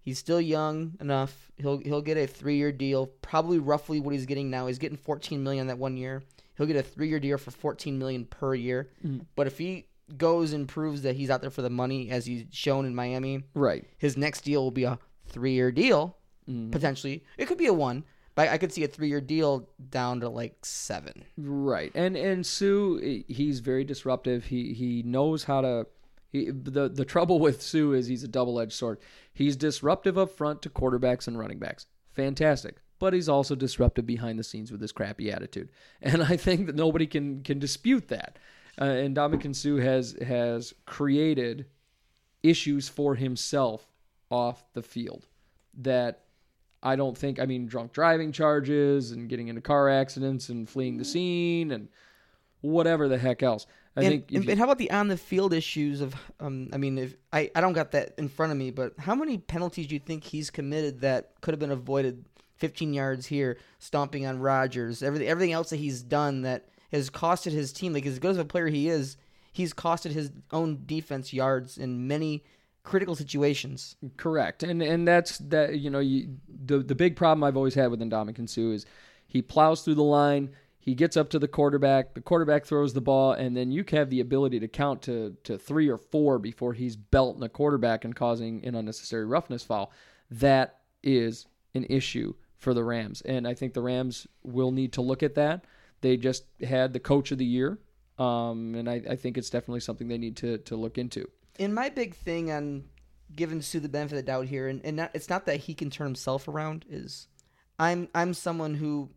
he's 0.00 0.18
still 0.18 0.40
young 0.40 0.94
enough. 1.00 1.50
He'll 1.56 1.78
he'll 1.78 2.02
get 2.02 2.16
a 2.16 2.26
three 2.26 2.56
year 2.56 2.72
deal, 2.72 3.06
probably 3.06 3.58
roughly 3.58 4.00
what 4.00 4.14
he's 4.14 4.26
getting 4.26 4.50
now. 4.50 4.66
He's 4.66 4.78
getting 4.78 4.96
14 4.98 5.42
million 5.42 5.66
that 5.68 5.78
one 5.78 5.96
year. 5.96 6.22
He'll 6.56 6.66
get 6.66 6.76
a 6.76 6.82
three 6.82 7.08
year 7.08 7.20
deal 7.20 7.38
for 7.38 7.50
14 7.50 7.98
million 7.98 8.24
per 8.26 8.54
year. 8.54 8.90
Mm. 9.06 9.26
But 9.36 9.46
if 9.46 9.58
he 9.58 9.86
goes 10.16 10.52
and 10.52 10.68
proves 10.68 11.02
that 11.02 11.16
he's 11.16 11.30
out 11.30 11.40
there 11.40 11.50
for 11.50 11.62
the 11.62 11.70
money, 11.70 12.10
as 12.10 12.26
he's 12.26 12.44
shown 12.50 12.84
in 12.84 12.94
Miami, 12.94 13.44
Right. 13.54 13.84
his 13.98 14.16
next 14.16 14.42
deal 14.42 14.62
will 14.62 14.70
be 14.70 14.84
a 14.84 14.98
three 15.26 15.52
year 15.52 15.70
deal. 15.72 16.16
Mm-hmm. 16.48 16.70
Potentially, 16.72 17.24
it 17.38 17.46
could 17.46 17.56
be 17.56 17.66
a 17.66 17.72
one, 17.72 18.04
but 18.34 18.48
I 18.48 18.58
could 18.58 18.72
see 18.72 18.84
a 18.84 18.88
three 18.88 19.08
year 19.08 19.20
deal 19.20 19.68
down 19.90 20.20
to 20.20 20.28
like 20.28 20.64
seven. 20.64 21.24
Right, 21.36 21.92
and 21.94 22.16
and 22.16 22.46
Suh, 22.46 22.98
he's 23.28 23.60
very 23.60 23.84
disruptive. 23.84 24.46
He 24.46 24.72
he 24.72 25.02
knows 25.02 25.44
how 25.44 25.60
to. 25.60 25.86
He, 26.30 26.50
the 26.50 26.88
the 26.88 27.04
trouble 27.04 27.38
with 27.38 27.60
Suh 27.60 27.92
is 27.92 28.06
he's 28.06 28.24
a 28.24 28.28
double 28.28 28.58
edged 28.58 28.72
sword. 28.72 28.98
He's 29.32 29.56
disruptive 29.56 30.16
up 30.16 30.30
front 30.30 30.62
to 30.62 30.70
quarterbacks 30.70 31.28
and 31.28 31.38
running 31.38 31.58
backs, 31.58 31.86
fantastic. 32.12 32.76
But 32.98 33.12
he's 33.12 33.28
also 33.28 33.54
disruptive 33.54 34.06
behind 34.06 34.38
the 34.38 34.44
scenes 34.44 34.70
with 34.70 34.80
his 34.80 34.92
crappy 34.92 35.30
attitude, 35.30 35.70
and 36.02 36.22
I 36.22 36.36
think 36.36 36.66
that 36.66 36.76
nobody 36.76 37.06
can 37.06 37.42
can 37.42 37.58
dispute 37.58 38.08
that. 38.08 38.38
Uh, 38.80 38.84
and 38.84 39.14
Ndamukong 39.14 39.54
Suh 39.54 39.82
has 39.82 40.16
has 40.26 40.72
created 40.86 41.66
issues 42.42 42.88
for 42.88 43.14
himself 43.14 43.86
off 44.30 44.64
the 44.72 44.82
field 44.82 45.26
that 45.74 46.21
I 46.82 46.96
don't 46.96 47.16
think. 47.16 47.38
I 47.38 47.46
mean, 47.46 47.66
drunk 47.66 47.92
driving 47.92 48.32
charges 48.32 49.12
and 49.12 49.28
getting 49.28 49.48
into 49.48 49.60
car 49.60 49.88
accidents 49.88 50.48
and 50.48 50.68
fleeing 50.68 50.98
the 50.98 51.04
scene 51.04 51.70
and 51.70 51.88
whatever 52.60 53.08
the 53.08 53.18
heck 53.18 53.42
else. 53.42 53.66
I 53.96 54.00
and, 54.02 54.08
think. 54.10 54.32
and, 54.32 54.44
you- 54.44 54.50
and 54.50 54.58
how 54.58 54.64
about 54.64 54.78
the 54.78 54.90
on 54.90 55.08
the 55.08 55.16
field 55.16 55.52
issues 55.52 56.00
of 56.00 56.14
um 56.40 56.70
I 56.72 56.78
mean 56.78 56.98
if 56.98 57.16
I, 57.32 57.50
I 57.54 57.60
don't 57.60 57.74
got 57.74 57.92
that 57.92 58.14
in 58.18 58.28
front 58.28 58.52
of 58.52 58.58
me, 58.58 58.70
but 58.70 58.94
how 58.98 59.14
many 59.14 59.38
penalties 59.38 59.86
do 59.86 59.94
you 59.94 60.00
think 60.00 60.24
he's 60.24 60.50
committed 60.50 61.00
that 61.02 61.32
could 61.40 61.52
have 61.52 61.60
been 61.60 61.70
avoided 61.70 62.24
15 62.56 62.94
yards 62.94 63.26
here, 63.26 63.58
stomping 63.78 64.24
on 64.26 64.38
Rodgers, 64.38 65.02
everything 65.02 65.28
everything 65.28 65.52
else 65.52 65.70
that 65.70 65.76
he's 65.76 66.02
done 66.02 66.42
that 66.42 66.68
has 66.90 67.10
costed 67.10 67.52
his 67.52 67.72
team. 67.72 67.92
Like 67.92 68.06
as 68.06 68.18
good 68.18 68.30
as 68.32 68.38
a 68.38 68.44
player 68.44 68.68
he 68.68 68.88
is, 68.88 69.16
he's 69.52 69.72
costed 69.74 70.12
his 70.12 70.30
own 70.52 70.82
defense 70.86 71.32
yards 71.32 71.76
in 71.78 72.06
many 72.06 72.44
critical 72.84 73.14
situations. 73.14 73.96
Correct, 74.16 74.62
and 74.62 74.82
and 74.82 75.06
that's 75.06 75.38
that. 75.38 75.78
You 75.78 75.90
know, 75.90 76.00
you, 76.00 76.36
the 76.48 76.78
the 76.78 76.94
big 76.94 77.16
problem 77.16 77.44
I've 77.44 77.56
always 77.56 77.74
had 77.74 77.90
with 77.90 78.00
Suh 78.48 78.70
is 78.70 78.86
he 79.26 79.42
plows 79.42 79.82
through 79.82 79.94
the 79.96 80.02
line. 80.02 80.50
He 80.78 80.94
gets 80.96 81.16
up 81.16 81.30
to 81.30 81.38
the 81.38 81.46
quarterback. 81.46 82.14
The 82.14 82.20
quarterback 82.20 82.64
throws 82.64 82.92
the 82.92 83.00
ball, 83.00 83.32
and 83.32 83.56
then 83.56 83.70
you 83.70 83.84
have 83.90 84.10
the 84.10 84.20
ability 84.20 84.58
to 84.60 84.68
count 84.68 85.02
to 85.02 85.36
to 85.44 85.58
three 85.58 85.88
or 85.88 85.98
four 85.98 86.38
before 86.38 86.72
he's 86.72 86.96
belting 86.96 87.40
the 87.40 87.48
quarterback 87.48 88.04
and 88.04 88.16
causing 88.16 88.64
an 88.64 88.74
unnecessary 88.74 89.24
roughness 89.24 89.62
foul. 89.62 89.92
That 90.30 90.80
is 91.02 91.46
an 91.74 91.86
issue 91.88 92.34
for 92.56 92.74
the 92.74 92.84
Rams, 92.84 93.20
and 93.22 93.46
I 93.46 93.54
think 93.54 93.74
the 93.74 93.82
Rams 93.82 94.26
will 94.42 94.72
need 94.72 94.92
to 94.94 95.02
look 95.02 95.22
at 95.22 95.34
that. 95.36 95.64
They 96.00 96.16
just 96.16 96.44
had 96.60 96.92
the 96.92 97.00
coach 97.00 97.30
of 97.30 97.38
the 97.38 97.44
year, 97.44 97.78
um, 98.18 98.74
and 98.74 98.90
I, 98.90 99.02
I 99.10 99.16
think 99.16 99.38
it's 99.38 99.50
definitely 99.50 99.80
something 99.80 100.08
they 100.08 100.18
need 100.18 100.36
to 100.38 100.58
to 100.58 100.76
look 100.76 100.98
into. 100.98 101.28
And 101.58 101.74
my 101.74 101.88
big 101.88 102.14
thing 102.14 102.50
on 102.50 102.84
giving 103.34 103.62
Suh 103.62 103.78
the 103.78 103.88
benefit 103.88 104.18
of 104.18 104.24
the 104.24 104.30
doubt 104.30 104.46
here, 104.46 104.68
and, 104.68 104.80
and 104.84 104.96
not, 104.96 105.10
it's 105.14 105.28
not 105.28 105.46
that 105.46 105.60
he 105.60 105.74
can 105.74 105.90
turn 105.90 106.06
himself 106.06 106.48
around. 106.48 106.84
Is 106.88 107.28
I'm 107.78 108.08
I'm 108.14 108.34
someone 108.34 108.74
who 108.74 109.10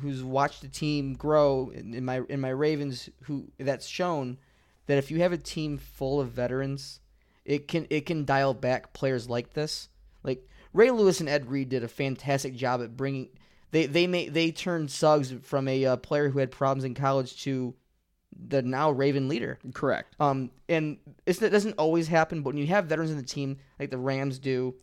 who's 0.00 0.22
watched 0.22 0.62
the 0.62 0.68
team 0.68 1.14
grow 1.14 1.70
in, 1.74 1.94
in 1.94 2.04
my 2.04 2.22
in 2.28 2.40
my 2.40 2.50
Ravens 2.50 3.10
who 3.24 3.50
that's 3.58 3.86
shown 3.86 4.38
that 4.86 4.98
if 4.98 5.10
you 5.10 5.18
have 5.18 5.32
a 5.32 5.38
team 5.38 5.78
full 5.78 6.20
of 6.20 6.30
veterans, 6.30 7.00
it 7.44 7.68
can 7.68 7.86
it 7.90 8.06
can 8.06 8.24
dial 8.24 8.54
back 8.54 8.92
players 8.92 9.28
like 9.28 9.52
this. 9.52 9.88
Like 10.22 10.48
Ray 10.72 10.90
Lewis 10.90 11.20
and 11.20 11.28
Ed 11.28 11.50
Reed 11.50 11.68
did 11.68 11.84
a 11.84 11.88
fantastic 11.88 12.54
job 12.54 12.82
at 12.82 12.96
bringing 12.96 13.28
they 13.70 13.86
they 13.86 14.06
made 14.06 14.34
they 14.34 14.50
turned 14.50 14.90
Suggs 14.90 15.32
from 15.42 15.68
a 15.68 15.84
uh, 15.84 15.96
player 15.96 16.28
who 16.28 16.38
had 16.38 16.50
problems 16.50 16.84
in 16.84 16.94
college 16.94 17.42
to 17.42 17.74
the 18.48 18.62
now 18.62 18.90
Raven 18.90 19.28
leader. 19.28 19.58
Correct. 19.74 20.14
Um, 20.20 20.50
and 20.68 20.98
it 21.26 21.38
doesn't 21.38 21.74
always 21.78 22.08
happen, 22.08 22.42
but 22.42 22.50
when 22.50 22.58
you 22.58 22.66
have 22.68 22.86
veterans 22.86 23.10
in 23.10 23.16
the 23.16 23.22
team 23.22 23.58
like 23.78 23.90
the 23.90 23.98
Rams 23.98 24.38
do, 24.38 24.74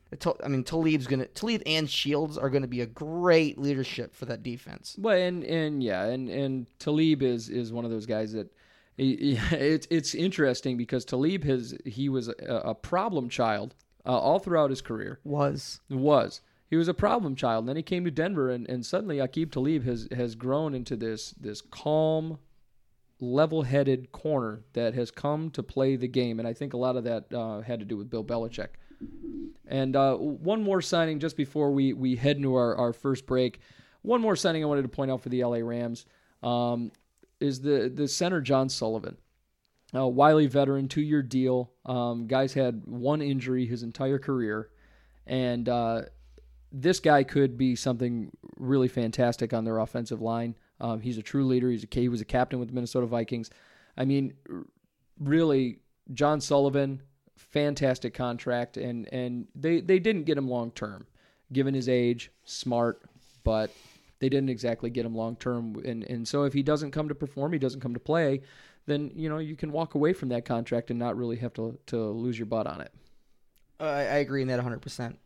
I 0.44 0.48
mean 0.48 0.64
Talib's 0.64 1.08
gonna 1.08 1.26
Talib 1.28 1.62
and 1.66 1.90
Shields 1.90 2.38
are 2.38 2.50
gonna 2.50 2.68
be 2.68 2.82
a 2.82 2.86
great 2.86 3.58
leadership 3.58 4.14
for 4.14 4.26
that 4.26 4.44
defense. 4.44 4.96
Well, 5.00 5.18
and 5.18 5.44
and 5.44 5.84
yeah, 5.84 6.06
and 6.06 6.30
and 6.30 6.68
Talib 6.80 7.22
is 7.22 7.50
is 7.50 7.72
one 7.72 7.86
of 7.86 7.92
those 7.92 8.06
guys 8.06 8.34
that. 8.34 8.52
It's 8.96 9.88
it's 9.90 10.14
interesting 10.14 10.78
because 10.78 11.04
Talib 11.04 11.44
has 11.46 11.76
he 11.84 12.10
was 12.10 12.28
a, 12.28 12.62
a 12.64 12.76
problem 12.76 13.28
child 13.28 13.74
uh, 14.06 14.16
all 14.16 14.38
throughout 14.38 14.70
his 14.70 14.82
career. 14.82 15.20
Was 15.24 15.80
was 15.90 16.42
he 16.74 16.78
was 16.78 16.88
a 16.88 16.94
problem 16.96 17.36
child. 17.36 17.62
And 17.64 17.70
then 17.70 17.76
he 17.76 17.84
came 17.84 18.04
to 18.04 18.10
Denver, 18.10 18.50
and, 18.50 18.68
and 18.68 18.84
suddenly 18.84 19.18
Aqib 19.18 19.52
Talib 19.52 19.86
has 19.86 20.08
has 20.12 20.34
grown 20.34 20.74
into 20.74 20.96
this 20.96 21.30
this 21.40 21.62
calm, 21.62 22.40
level-headed 23.24 24.12
corner 24.12 24.64
that 24.74 24.94
has 24.94 25.12
come 25.12 25.50
to 25.52 25.64
play 25.64 25.96
the 25.96 26.08
game, 26.08 26.40
and 26.40 26.48
I 26.48 26.54
think 26.54 26.74
a 26.74 26.78
lot 26.78 26.96
of 26.96 27.04
that 27.06 27.34
uh, 27.34 27.62
had 27.62 27.80
to 27.80 27.86
do 27.86 27.98
with 27.98 28.10
Bill 28.10 28.24
Belichick. 28.24 28.70
And 29.68 29.96
uh, 29.96 30.16
one 30.16 30.64
more 30.64 30.82
signing 30.82 31.20
just 31.20 31.38
before 31.38 31.72
we 31.72 31.94
we 31.94 32.16
head 32.16 32.38
into 32.38 32.56
our, 32.56 32.76
our 32.76 32.94
first 32.94 33.26
break. 33.26 33.60
One 34.02 34.22
more 34.22 34.36
signing 34.36 34.64
I 34.64 34.68
wanted 34.68 34.84
to 34.84 34.90
point 34.90 35.10
out 35.10 35.22
for 35.22 35.30
the 35.30 35.44
LA 35.44 35.58
Rams 35.58 36.06
um, 36.42 36.92
is 37.40 37.62
the 37.62 37.92
the 37.94 38.08
center 38.08 38.42
John 38.42 38.70
Sullivan. 38.70 39.18
Uh, 39.96 40.08
Wiley 40.08 40.48
veteran, 40.48 40.88
two 40.88 41.02
year 41.02 41.22
deal. 41.22 41.72
Um, 41.86 42.28
guys 42.28 42.54
had 42.54 42.82
one 42.86 43.22
injury 43.22 43.66
his 43.66 43.84
entire 43.84 44.20
career, 44.20 44.70
and 45.26 45.70
uh, 45.70 46.02
this 46.72 47.00
guy 47.00 47.24
could 47.24 47.58
be 47.58 47.76
something 47.76 48.32
really 48.58 48.88
fantastic 48.88 49.54
on 49.54 49.64
their 49.64 49.78
offensive 49.78 50.22
line. 50.22 50.56
Um, 50.80 51.02
he's 51.02 51.18
a 51.18 51.22
true 51.22 51.46
leader. 51.46 51.70
He's 51.70 51.84
a 51.84 51.88
he 51.92 52.10
was 52.10 52.22
a 52.22 52.26
captain 52.26 52.60
with 52.60 52.70
the 52.70 52.76
Minnesota 52.76 53.06
Vikings. 53.06 53.50
I 53.98 54.06
mean, 54.06 54.34
really, 55.20 55.80
John 56.14 56.42
Sullivan, 56.42 57.02
fantastic 57.38 58.14
contract, 58.14 58.78
and 58.78 59.12
and 59.14 59.48
they 59.56 59.82
they 59.82 60.00
didn't 60.00 60.24
get 60.24 60.38
him 60.38 60.48
long 60.48 60.72
term, 60.72 61.08
given 61.52 61.74
his 61.74 61.88
age, 61.88 62.32
smart, 62.44 63.02
but 63.44 63.72
they 64.20 64.30
didn't 64.30 64.50
exactly 64.50 64.90
get 64.90 65.06
him 65.06 65.16
long 65.16 65.36
term. 65.36 65.82
And 65.86 66.04
and 66.04 66.28
so 66.28 66.44
if 66.44 66.54
he 66.54 66.64
doesn't 66.64 66.92
come 66.92 67.08
to 67.10 67.16
perform, 67.16 67.54
he 67.54 67.60
doesn't 67.60 67.82
come 67.82 67.94
to 67.94 68.00
play, 68.00 68.42
then 68.86 69.12
you 69.16 69.30
know 69.30 69.38
you 69.38 69.56
can 69.56 69.72
walk 69.72 69.96
away 69.96 70.14
from 70.14 70.30
that 70.30 70.46
contract 70.46 70.90
and 70.90 71.00
not 71.00 71.18
really 71.18 71.38
have 71.38 71.54
to 71.54 71.78
to 71.88 71.98
lose 71.98 72.38
your 72.38 72.46
butt 72.46 72.68
on 72.68 72.82
it. 72.82 72.92
I, 73.80 73.86
I 73.86 74.18
agree 74.18 74.42
in 74.42 74.48
that 74.48 74.64
100. 74.64 75.20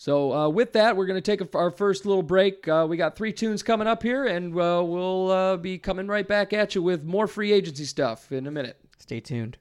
So 0.00 0.32
uh, 0.32 0.48
with 0.48 0.72
that, 0.72 0.96
we're 0.96 1.04
going 1.04 1.20
to 1.20 1.20
take 1.20 1.42
a, 1.42 1.58
our 1.58 1.70
first 1.70 2.06
little 2.06 2.22
break. 2.22 2.66
Uh, 2.66 2.86
we 2.88 2.96
got 2.96 3.16
three 3.16 3.34
tunes 3.34 3.62
coming 3.62 3.86
up 3.86 4.02
here, 4.02 4.24
and 4.24 4.54
uh, 4.54 4.82
we'll 4.82 5.30
uh, 5.30 5.56
be 5.58 5.76
coming 5.76 6.06
right 6.06 6.26
back 6.26 6.54
at 6.54 6.74
you 6.74 6.82
with 6.82 7.04
more 7.04 7.26
free 7.26 7.52
agency 7.52 7.84
stuff 7.84 8.32
in 8.32 8.46
a 8.46 8.50
minute. 8.50 8.78
Stay 8.98 9.20
tuned. 9.20 9.58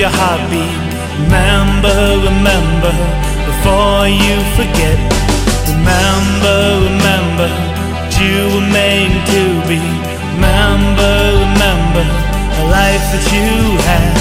Your 0.00 0.08
heartbeat. 0.08 0.80
Remember, 1.20 1.92
remember 2.24 2.92
before 3.44 4.08
you 4.08 4.36
forget. 4.56 4.96
Remember, 5.68 6.56
remember 6.88 7.48
that 8.00 8.16
you 8.16 8.48
were 8.48 8.68
made 8.72 9.12
to 9.28 9.42
be. 9.68 9.76
Remember, 10.40 11.12
remember 11.44 12.04
the 12.56 12.64
life 12.72 13.04
that 13.12 13.26
you 13.28 13.52
had. 13.84 14.16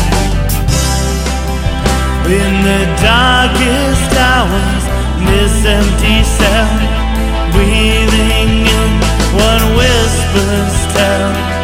In 2.28 2.54
the 2.68 2.84
darkest 3.00 4.12
hours, 4.20 4.84
this 5.32 5.64
empty 5.64 6.20
cell, 6.28 6.76
breathing 7.56 8.68
in 8.68 8.92
what 9.32 9.62
whispers 9.80 10.76
tell. 10.92 11.59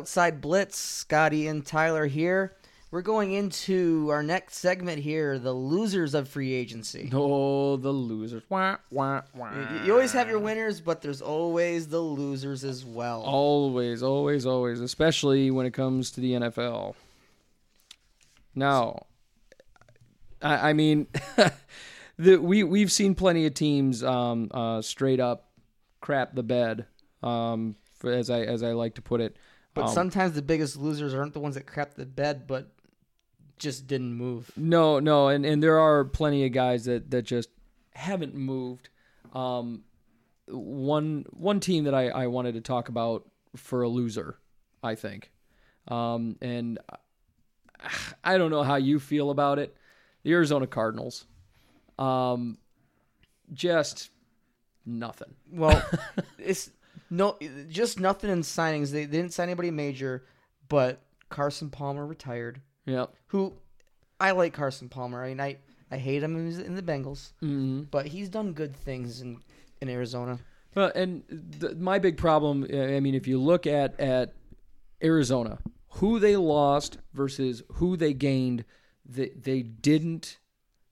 Outside 0.00 0.40
Blitz. 0.40 0.78
Scotty 0.78 1.46
and 1.46 1.64
Tyler 1.64 2.06
here. 2.06 2.56
We're 2.90 3.02
going 3.02 3.32
into 3.32 4.08
our 4.10 4.22
next 4.22 4.56
segment 4.56 5.02
here, 5.02 5.38
the 5.38 5.52
losers 5.52 6.14
of 6.14 6.26
free 6.26 6.54
agency. 6.54 7.10
Oh, 7.14 7.76
the 7.76 7.92
losers. 7.92 8.42
Wah, 8.48 8.78
wah, 8.90 9.20
wah. 9.34 9.52
You- 9.84 9.92
always 9.92 10.12
have 10.12 10.26
your 10.30 10.38
winners, 10.38 10.80
but 10.80 11.02
there's 11.02 11.20
always 11.20 11.88
the 11.88 12.00
losers 12.00 12.64
as 12.64 12.82
well. 12.82 13.20
Always, 13.20 14.02
always, 14.02 14.46
always, 14.46 14.80
especially 14.80 15.50
when 15.50 15.66
it 15.66 15.74
comes 15.74 16.10
to 16.12 16.22
the 16.22 16.32
NFL. 16.32 16.94
Now, 18.54 19.04
I, 20.40 20.70
I 20.70 20.72
mean, 20.72 21.08
the, 22.18 22.38
we 22.38 22.64
we've 22.64 22.90
seen 22.90 23.14
plenty 23.14 23.44
of 23.44 23.52
teams 23.52 24.02
um, 24.02 24.50
uh, 24.52 24.80
straight 24.80 25.20
up 25.20 25.50
crap 26.00 26.34
the 26.34 26.42
bed, 26.42 26.86
um, 27.22 27.76
as 28.02 28.30
I 28.30 28.40
as 28.40 28.62
I 28.62 28.72
like 28.72 28.94
to 28.94 29.02
put 29.02 29.20
it. 29.20 29.36
But 29.74 29.86
Um, 29.86 29.94
sometimes 29.94 30.34
the 30.34 30.42
biggest 30.42 30.76
losers 30.76 31.14
aren't 31.14 31.32
the 31.32 31.40
ones 31.40 31.54
that 31.54 31.66
crap 31.66 31.94
the 31.94 32.06
bed, 32.06 32.46
but 32.46 32.72
just 33.58 33.86
didn't 33.86 34.14
move. 34.14 34.50
No, 34.56 34.98
no, 34.98 35.28
and, 35.28 35.44
and 35.46 35.62
there 35.62 35.78
are 35.78 36.04
plenty 36.04 36.44
of 36.46 36.52
guys 36.52 36.86
that, 36.86 37.10
that 37.10 37.22
just 37.22 37.50
haven't 37.94 38.34
moved. 38.34 38.88
Um, 39.32 39.84
one 40.46 41.24
one 41.30 41.60
team 41.60 41.84
that 41.84 41.94
I, 41.94 42.08
I 42.08 42.26
wanted 42.26 42.54
to 42.54 42.60
talk 42.60 42.88
about 42.88 43.28
for 43.54 43.82
a 43.82 43.88
loser, 43.88 44.38
I 44.82 44.96
think, 44.96 45.30
um, 45.86 46.36
and 46.40 46.78
I 48.24 48.38
don't 48.38 48.50
know 48.50 48.62
how 48.64 48.76
you 48.76 48.98
feel 48.98 49.30
about 49.30 49.58
it. 49.60 49.76
The 50.24 50.32
Arizona 50.32 50.66
Cardinals, 50.66 51.26
um, 51.98 52.58
just 53.52 54.10
nothing. 54.84 55.34
Well, 55.50 55.82
it's 56.38 56.70
no, 57.10 57.36
just 57.68 57.98
nothing 57.98 58.30
in 58.30 58.42
signings. 58.42 58.90
They, 58.90 59.04
they 59.04 59.18
didn't 59.18 59.32
sign 59.32 59.48
anybody 59.48 59.70
major, 59.70 60.24
but 60.68 61.02
Carson 61.28 61.68
Palmer 61.70 62.06
retired. 62.06 62.60
Yep. 62.86 63.14
Who 63.28 63.54
I 64.20 64.30
like 64.32 64.52
Carson 64.52 64.88
Palmer. 64.88 65.24
I 65.24 65.28
mean, 65.28 65.40
I, 65.40 65.58
I 65.90 65.96
hate 65.96 66.22
him 66.22 66.36
in 66.36 66.60
in 66.60 66.74
the 66.74 66.82
Bengals, 66.82 67.32
hmm 67.40 67.82
but 67.90 68.06
he's 68.06 68.28
done 68.28 68.52
good 68.52 68.76
things 68.76 69.20
in, 69.20 69.40
in 69.80 69.88
Arizona. 69.88 70.38
Well, 70.74 70.92
and 70.94 71.24
the, 71.28 71.74
my 71.74 71.98
big 71.98 72.16
problem, 72.16 72.64
I 72.72 73.00
mean, 73.00 73.14
if 73.14 73.26
you 73.26 73.40
look 73.40 73.66
at 73.66 73.98
at 73.98 74.32
Arizona, 75.02 75.58
who 75.94 76.18
they 76.20 76.36
lost 76.36 76.98
versus 77.12 77.62
who 77.74 77.96
they 77.96 78.12
gained, 78.12 78.64
they 79.04 79.30
they 79.30 79.62
didn't 79.62 80.38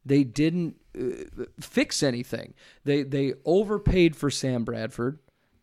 they 0.05 0.25
didn't 0.25 0.77
uh, 0.99 1.45
fix 1.61 2.03
anything. 2.03 2.55
They 2.85 3.03
they 3.03 3.35
overpaid 3.45 4.17
for 4.17 4.31
Sam 4.31 4.65
Bradford, 4.65 5.21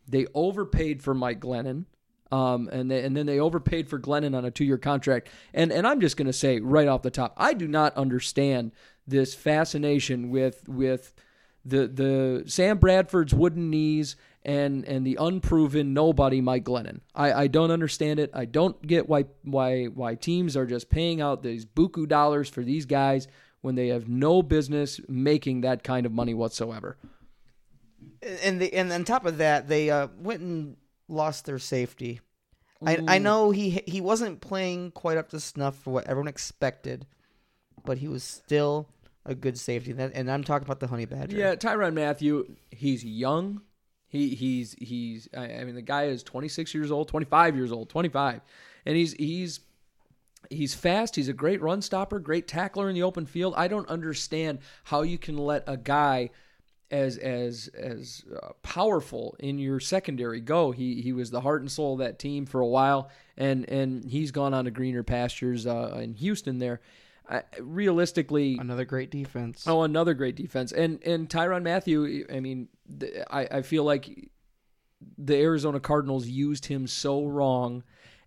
they 0.08 0.26
overpaid 0.34 1.02
for 1.02 1.14
Mike 1.14 1.40
Glennon. 1.40 1.86
Um, 2.32 2.68
and 2.72 2.90
they, 2.90 3.04
and 3.04 3.16
then 3.16 3.26
they 3.26 3.38
overpaid 3.38 3.88
for 3.88 4.00
Glennon 4.00 4.36
on 4.36 4.44
a 4.44 4.50
two 4.50 4.64
year 4.64 4.78
contract. 4.78 5.28
And 5.54 5.70
and 5.70 5.86
I'm 5.86 6.00
just 6.00 6.16
going 6.16 6.26
to 6.26 6.32
say 6.32 6.58
right 6.58 6.88
off 6.88 7.02
the 7.02 7.10
top, 7.10 7.34
I 7.36 7.54
do 7.54 7.68
not 7.68 7.96
understand 7.96 8.72
this 9.06 9.34
fascination 9.34 10.30
with 10.30 10.68
with 10.68 11.12
the 11.64 11.86
the 11.86 12.44
Sam 12.46 12.78
Bradford's 12.78 13.32
wooden 13.32 13.70
knees 13.70 14.16
and 14.44 14.84
and 14.84 15.06
the 15.06 15.16
unproven 15.20 15.92
nobody 15.92 16.40
Mike 16.40 16.64
Glennon. 16.64 17.00
I, 17.14 17.32
I 17.32 17.46
don't 17.48 17.70
understand 17.70 18.20
it. 18.20 18.30
I 18.32 18.44
don't 18.44 18.80
get 18.86 19.08
why 19.08 19.24
why 19.42 19.86
why 19.86 20.14
teams 20.14 20.56
are 20.56 20.66
just 20.66 20.88
paying 20.88 21.20
out 21.20 21.42
these 21.42 21.64
buku 21.64 22.08
dollars 22.08 22.48
for 22.48 22.62
these 22.62 22.86
guys 22.86 23.26
when 23.60 23.74
they 23.74 23.88
have 23.88 24.08
no 24.08 24.42
business 24.42 25.00
making 25.08 25.62
that 25.62 25.82
kind 25.82 26.06
of 26.06 26.12
money 26.12 26.34
whatsoever. 26.34 26.96
And 28.42 28.60
they, 28.60 28.70
and 28.70 28.92
on 28.92 29.04
top 29.04 29.26
of 29.26 29.38
that, 29.38 29.68
they 29.68 29.90
uh, 29.90 30.08
went 30.18 30.40
and 30.40 30.76
lost 31.08 31.44
their 31.44 31.58
safety. 31.58 32.20
I, 32.84 32.98
I 33.08 33.18
know 33.18 33.52
he 33.52 33.82
he 33.86 34.00
wasn't 34.00 34.40
playing 34.40 34.90
quite 34.90 35.16
up 35.16 35.30
to 35.30 35.40
snuff 35.40 35.76
for 35.76 35.92
what 35.92 36.06
everyone 36.06 36.28
expected, 36.28 37.06
but 37.84 37.98
he 37.98 38.08
was 38.08 38.22
still 38.22 38.88
a 39.24 39.34
good 39.34 39.58
safety. 39.58 39.92
That, 39.92 40.12
and 40.14 40.30
I'm 40.30 40.44
talking 40.44 40.66
about 40.66 40.80
the 40.80 40.86
Honey 40.86 41.06
Badger. 41.06 41.36
Yeah, 41.36 41.54
Tyrann 41.54 41.94
Mathieu, 41.94 42.56
he's 42.70 43.04
young. 43.04 43.62
He 44.08 44.34
he's 44.34 44.74
he's 44.78 45.28
I 45.36 45.54
I 45.54 45.64
mean 45.64 45.74
the 45.74 45.82
guy 45.82 46.04
is 46.04 46.22
26 46.22 46.74
years 46.74 46.90
old, 46.90 47.08
25 47.08 47.56
years 47.56 47.72
old, 47.72 47.88
25. 47.88 48.40
And 48.84 48.96
he's 48.96 49.14
he's 49.14 49.60
he's 50.50 50.74
fast, 50.74 51.16
he's 51.16 51.28
a 51.28 51.32
great 51.32 51.60
run 51.60 51.82
stopper, 51.82 52.18
great 52.18 52.46
tackler 52.46 52.88
in 52.88 52.94
the 52.94 53.02
open 53.02 53.26
field. 53.26 53.54
I 53.56 53.68
don't 53.68 53.88
understand 53.88 54.58
how 54.84 55.02
you 55.02 55.18
can 55.18 55.36
let 55.36 55.64
a 55.66 55.76
guy 55.76 56.30
as 56.90 57.16
as 57.18 57.68
as 57.76 58.24
uh, 58.42 58.50
powerful 58.62 59.36
in 59.40 59.58
your 59.58 59.80
secondary 59.80 60.40
go. 60.40 60.70
He 60.70 61.00
he 61.02 61.12
was 61.12 61.30
the 61.30 61.40
heart 61.40 61.60
and 61.60 61.70
soul 61.70 61.94
of 61.94 61.98
that 62.00 62.18
team 62.18 62.46
for 62.46 62.60
a 62.60 62.66
while 62.66 63.10
and 63.36 63.68
and 63.68 64.04
he's 64.04 64.30
gone 64.30 64.54
on 64.54 64.64
to 64.64 64.70
greener 64.70 65.02
pastures 65.02 65.66
uh, 65.66 65.98
in 66.02 66.14
Houston 66.14 66.58
there. 66.58 66.80
I, 67.28 67.42
realistically, 67.60 68.56
Another 68.58 68.84
great 68.84 69.10
defense. 69.10 69.64
Oh, 69.66 69.82
another 69.82 70.14
great 70.14 70.36
defense, 70.36 70.72
and 70.72 71.02
and 71.04 71.28
Tyrann 71.28 71.64
Mathieu. 71.64 72.24
I 72.32 72.40
mean, 72.40 72.68
th- 73.00 73.24
I 73.30 73.48
I 73.50 73.62
feel 73.62 73.84
like 73.84 74.30
the 75.18 75.36
Arizona 75.36 75.80
Cardinals 75.80 76.26
used 76.26 76.66
him 76.66 76.86
so 76.86 77.24
wrong, 77.26 77.82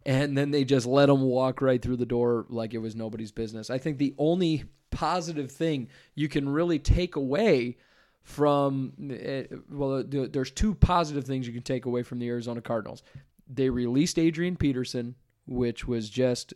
and 0.06 0.38
then 0.38 0.52
they 0.52 0.66
just 0.66 0.86
let 0.86 1.10
him 1.10 1.22
walk 1.22 1.62
right 1.62 1.82
through 1.82 1.98
the 1.98 2.06
door 2.06 2.46
like 2.50 2.74
it 2.74 2.80
was 2.80 2.96
nobody's 2.96 3.32
business. 3.32 3.70
I 3.70 3.78
think 3.78 3.98
the 3.98 4.16
only 4.18 4.66
positive 4.92 5.52
thing 5.52 5.88
you 6.16 6.28
can 6.28 6.50
really 6.50 6.80
take 6.80 7.16
away 7.16 7.78
from 8.24 8.94
eh, 9.12 9.44
well, 9.70 10.04
there's 10.04 10.52
two 10.52 10.76
positive 10.76 11.26
things 11.26 11.48
you 11.48 11.54
can 11.54 11.64
take 11.64 11.86
away 11.86 12.04
from 12.04 12.20
the 12.20 12.28
Arizona 12.28 12.62
Cardinals. 12.62 13.04
They 13.48 13.70
released 13.70 14.20
Adrian 14.20 14.56
Peterson, 14.56 15.16
which 15.48 15.88
was 15.88 16.10
just 16.10 16.54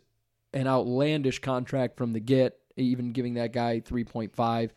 an 0.52 0.68
outlandish 0.68 1.40
contract 1.40 1.96
from 1.96 2.12
the 2.12 2.20
get, 2.20 2.58
even 2.76 3.12
giving 3.12 3.34
that 3.34 3.52
guy 3.52 3.80
3.5. 3.80 4.70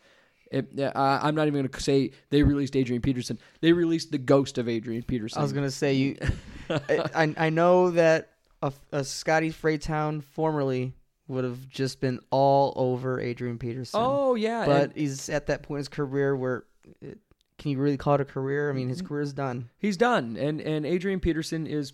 It, 0.50 0.80
uh, 0.80 0.92
I'm 0.94 1.34
not 1.34 1.46
even 1.46 1.60
going 1.60 1.68
to 1.68 1.80
say 1.80 2.10
they 2.30 2.42
released 2.42 2.74
Adrian 2.74 3.02
Peterson. 3.02 3.38
They 3.60 3.72
released 3.72 4.10
the 4.10 4.18
ghost 4.18 4.58
of 4.58 4.68
Adrian 4.68 5.02
Peterson. 5.02 5.38
I 5.38 5.42
was 5.42 5.52
gonna 5.52 5.70
say 5.70 5.92
you. 5.94 6.16
I, 6.70 7.34
I 7.36 7.50
know 7.50 7.90
that 7.90 8.30
a, 8.62 8.72
a 8.92 9.04
Scotty 9.04 9.50
Fraytown 9.50 10.22
formerly 10.22 10.94
would 11.28 11.44
have 11.44 11.68
just 11.68 12.00
been 12.00 12.18
all 12.30 12.72
over 12.76 13.20
Adrian 13.20 13.58
Peterson. 13.58 14.00
oh 14.02 14.34
yeah, 14.34 14.64
but 14.64 14.92
he's 14.96 15.28
at 15.28 15.46
that 15.46 15.62
point 15.62 15.76
in 15.76 15.80
his 15.80 15.88
career 15.88 16.34
where 16.34 16.64
it, 17.00 17.18
can 17.58 17.70
you 17.72 17.78
really 17.78 17.96
call 17.96 18.14
it 18.14 18.20
a 18.20 18.24
career? 18.24 18.70
I 18.70 18.72
mean, 18.72 18.88
his 18.88 19.02
career's 19.02 19.32
done. 19.32 19.68
he's 19.78 19.96
done. 19.96 20.36
And 20.36 20.60
and 20.60 20.86
Adrian 20.86 21.20
Peterson 21.20 21.66
is, 21.66 21.92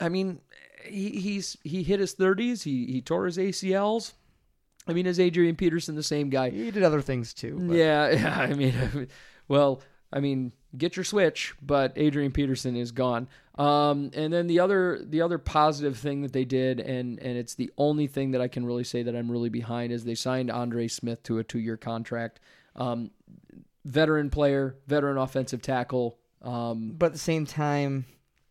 I 0.00 0.08
mean, 0.08 0.40
he, 0.84 1.10
he's 1.10 1.56
he 1.64 1.82
hit 1.82 1.98
his 2.00 2.14
30s. 2.14 2.62
He 2.62 2.86
he 2.86 3.00
tore 3.02 3.26
his 3.26 3.36
ACLs. 3.38 4.12
I 4.88 4.92
mean, 4.92 5.06
is 5.06 5.18
Adrian 5.18 5.56
Peterson 5.56 5.96
the 5.96 6.02
same 6.04 6.30
guy? 6.30 6.50
He 6.50 6.70
did 6.70 6.84
other 6.84 7.00
things 7.02 7.34
too. 7.34 7.56
but- 7.60 7.76
Yeah, 7.76 8.10
yeah. 8.12 8.38
I 8.38 8.54
mean, 8.54 9.08
well, 9.48 9.82
I 10.12 10.20
mean, 10.20 10.52
get 10.78 10.94
your 10.96 11.02
switch, 11.04 11.54
but 11.60 11.92
Adrian 11.96 12.30
Peterson 12.30 12.76
is 12.76 12.92
gone. 12.92 13.28
Um, 13.56 14.10
and 14.14 14.32
then 14.32 14.46
the 14.46 14.60
other 14.60 15.00
the 15.04 15.22
other 15.22 15.38
positive 15.38 15.98
thing 15.98 16.22
that 16.22 16.32
they 16.32 16.44
did, 16.44 16.78
and 16.78 17.18
and 17.18 17.36
it's 17.36 17.56
the 17.56 17.72
only 17.76 18.06
thing 18.06 18.30
that 18.30 18.40
I 18.40 18.46
can 18.46 18.64
really 18.64 18.84
say 18.84 19.02
that 19.02 19.16
I'm 19.16 19.28
really 19.32 19.48
behind 19.48 19.92
is 19.92 20.04
they 20.04 20.14
signed 20.14 20.50
Andre 20.52 20.86
Smith 20.86 21.24
to 21.24 21.38
a 21.38 21.44
two 21.44 21.58
year 21.58 21.76
contract. 21.76 22.38
Um, 22.76 23.10
veteran 23.86 24.30
player, 24.30 24.76
veteran 24.86 25.16
offensive 25.16 25.62
tackle. 25.62 26.18
Um, 26.42 26.94
But 26.98 27.06
at 27.06 27.12
the 27.12 27.18
same 27.18 27.46
time, 27.46 28.04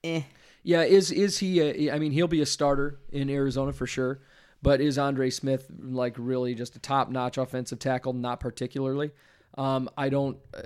eh. 0.04 0.24
yeah, 0.64 0.84
is 0.84 1.12
is 1.12 1.38
he? 1.40 1.62
A, 1.62 1.94
I 1.94 2.00
mean, 2.00 2.12
he'll 2.12 2.28
be 2.28 2.42
a 2.42 2.46
starter 2.46 3.00
in 3.12 3.30
Arizona 3.30 3.74
for 3.74 3.86
sure. 3.86 4.22
But 4.62 4.82
is 4.82 4.98
Andre 4.98 5.30
Smith 5.30 5.70
like 5.80 6.16
really 6.18 6.56
just 6.56 6.76
a 6.76 6.80
top 6.80 7.10
notch 7.10 7.38
offensive 7.38 7.78
tackle? 7.78 8.14
Not 8.14 8.40
particularly. 8.40 9.12
Um, 9.58 9.90
I 9.96 10.10
don't. 10.10 10.38
Uh, 10.58 10.64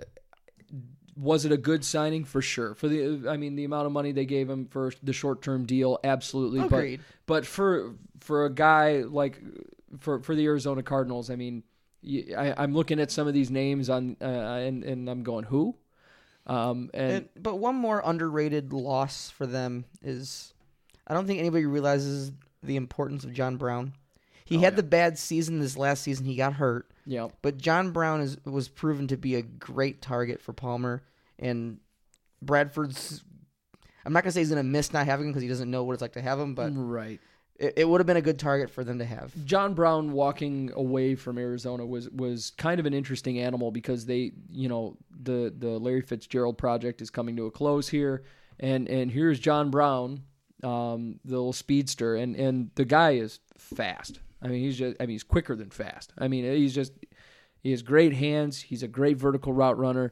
was 1.17 1.43
it 1.43 1.51
a 1.51 1.57
good 1.57 1.83
signing 1.83 2.23
for 2.23 2.41
sure? 2.41 2.75
For 2.75 2.87
the, 2.87 3.27
I 3.27 3.35
mean, 3.35 3.55
the 3.55 3.65
amount 3.65 3.87
of 3.87 3.91
money 3.91 4.13
they 4.13 4.25
gave 4.25 4.49
him 4.49 4.67
for 4.67 4.93
the 5.03 5.11
short 5.11 5.41
term 5.41 5.65
deal, 5.65 5.99
absolutely. 6.03 6.61
Agreed. 6.61 7.01
But 7.25 7.41
but 7.41 7.45
for 7.45 7.95
for 8.21 8.45
a 8.45 8.49
guy 8.49 8.99
like 9.01 9.41
for 9.99 10.21
for 10.21 10.33
the 10.33 10.45
Arizona 10.45 10.81
Cardinals, 10.81 11.29
I 11.29 11.35
mean, 11.35 11.63
I, 12.05 12.63
am 12.63 12.73
looking 12.73 12.99
at 12.99 13.11
some 13.11 13.27
of 13.27 13.33
these 13.33 13.51
names 13.51 13.89
on 13.89 14.15
uh, 14.21 14.25
and 14.25 14.83
and 14.83 15.09
I'm 15.09 15.23
going 15.23 15.43
who, 15.45 15.75
um, 16.47 16.89
and, 16.93 17.11
And, 17.11 17.29
but 17.35 17.57
one 17.57 17.75
more 17.75 18.01
underrated 18.03 18.71
loss 18.73 19.29
for 19.29 19.45
them 19.45 19.85
is 20.01 20.53
I 21.07 21.13
don't 21.13 21.27
think 21.27 21.39
anybody 21.39 21.65
realizes 21.65 22.31
the 22.63 22.75
importance 22.77 23.23
of 23.23 23.33
John 23.33 23.57
Brown. 23.57 23.93
He 24.45 24.57
Oh, 24.57 24.59
had 24.61 24.73
yeah. 24.73 24.77
the 24.77 24.83
bad 24.83 25.17
season 25.19 25.59
this 25.59 25.77
last 25.77 26.01
season. 26.03 26.25
He 26.25 26.35
got 26.35 26.53
hurt. 26.53 26.89
yeah, 27.05 27.27
But 27.41 27.57
John 27.57 27.91
Brown 27.91 28.21
is 28.21 28.37
was 28.45 28.67
proven 28.69 29.07
to 29.09 29.17
be 29.17 29.35
a 29.35 29.41
great 29.41 30.01
target 30.01 30.41
for 30.41 30.53
Palmer 30.53 31.03
and 31.37 31.79
Bradford's. 32.41 33.23
I'm 34.05 34.13
not 34.13 34.23
gonna 34.23 34.31
say 34.31 34.39
he's 34.39 34.49
gonna 34.49 34.63
miss 34.63 34.93
not 34.93 35.05
having 35.05 35.27
him 35.27 35.31
because 35.33 35.43
he 35.43 35.49
doesn't 35.49 35.69
know 35.69 35.83
what 35.83 35.93
it's 35.93 36.01
like 36.01 36.13
to 36.13 36.21
have 36.21 36.39
him, 36.39 36.55
but 36.55 36.71
right. 36.73 37.19
It, 37.59 37.73
it 37.77 37.89
would 37.89 37.99
have 37.99 38.07
been 38.07 38.17
a 38.17 38.21
good 38.21 38.39
target 38.39 38.69
for 38.69 38.83
them 38.83 38.99
to 38.99 39.05
have. 39.05 39.33
John 39.45 39.73
Brown 39.73 40.13
walking 40.13 40.71
away 40.75 41.15
from 41.15 41.37
Arizona 41.37 41.85
was 41.85 42.09
was 42.09 42.51
kind 42.57 42.79
of 42.79 42.85
an 42.85 42.93
interesting 42.93 43.39
animal 43.39 43.71
because 43.71 44.05
they, 44.05 44.31
you 44.49 44.69
know, 44.69 44.97
the 45.21 45.53
the 45.55 45.77
Larry 45.77 46.01
Fitzgerald 46.01 46.57
project 46.57 47.01
is 47.01 47.09
coming 47.09 47.35
to 47.35 47.45
a 47.45 47.51
close 47.51 47.89
here, 47.89 48.23
and 48.59 48.87
and 48.87 49.11
here's 49.11 49.39
John 49.39 49.69
Brown 49.69 50.23
um, 50.63 51.19
the 51.23 51.31
little 51.31 51.53
speedster, 51.53 52.15
and 52.15 52.35
and 52.35 52.71
the 52.75 52.85
guy 52.85 53.11
is 53.11 53.39
fast. 53.57 54.19
I 54.41 54.47
mean, 54.47 54.61
he's 54.61 54.77
just 54.77 54.97
I 54.99 55.03
mean 55.03 55.11
he's 55.11 55.23
quicker 55.23 55.55
than 55.55 55.69
fast. 55.69 56.13
I 56.17 56.27
mean, 56.27 56.45
he's 56.45 56.75
just 56.75 56.93
he 57.61 57.71
has 57.71 57.81
great 57.81 58.13
hands. 58.13 58.61
He's 58.61 58.83
a 58.83 58.87
great 58.87 59.17
vertical 59.17 59.53
route 59.53 59.77
runner. 59.77 60.11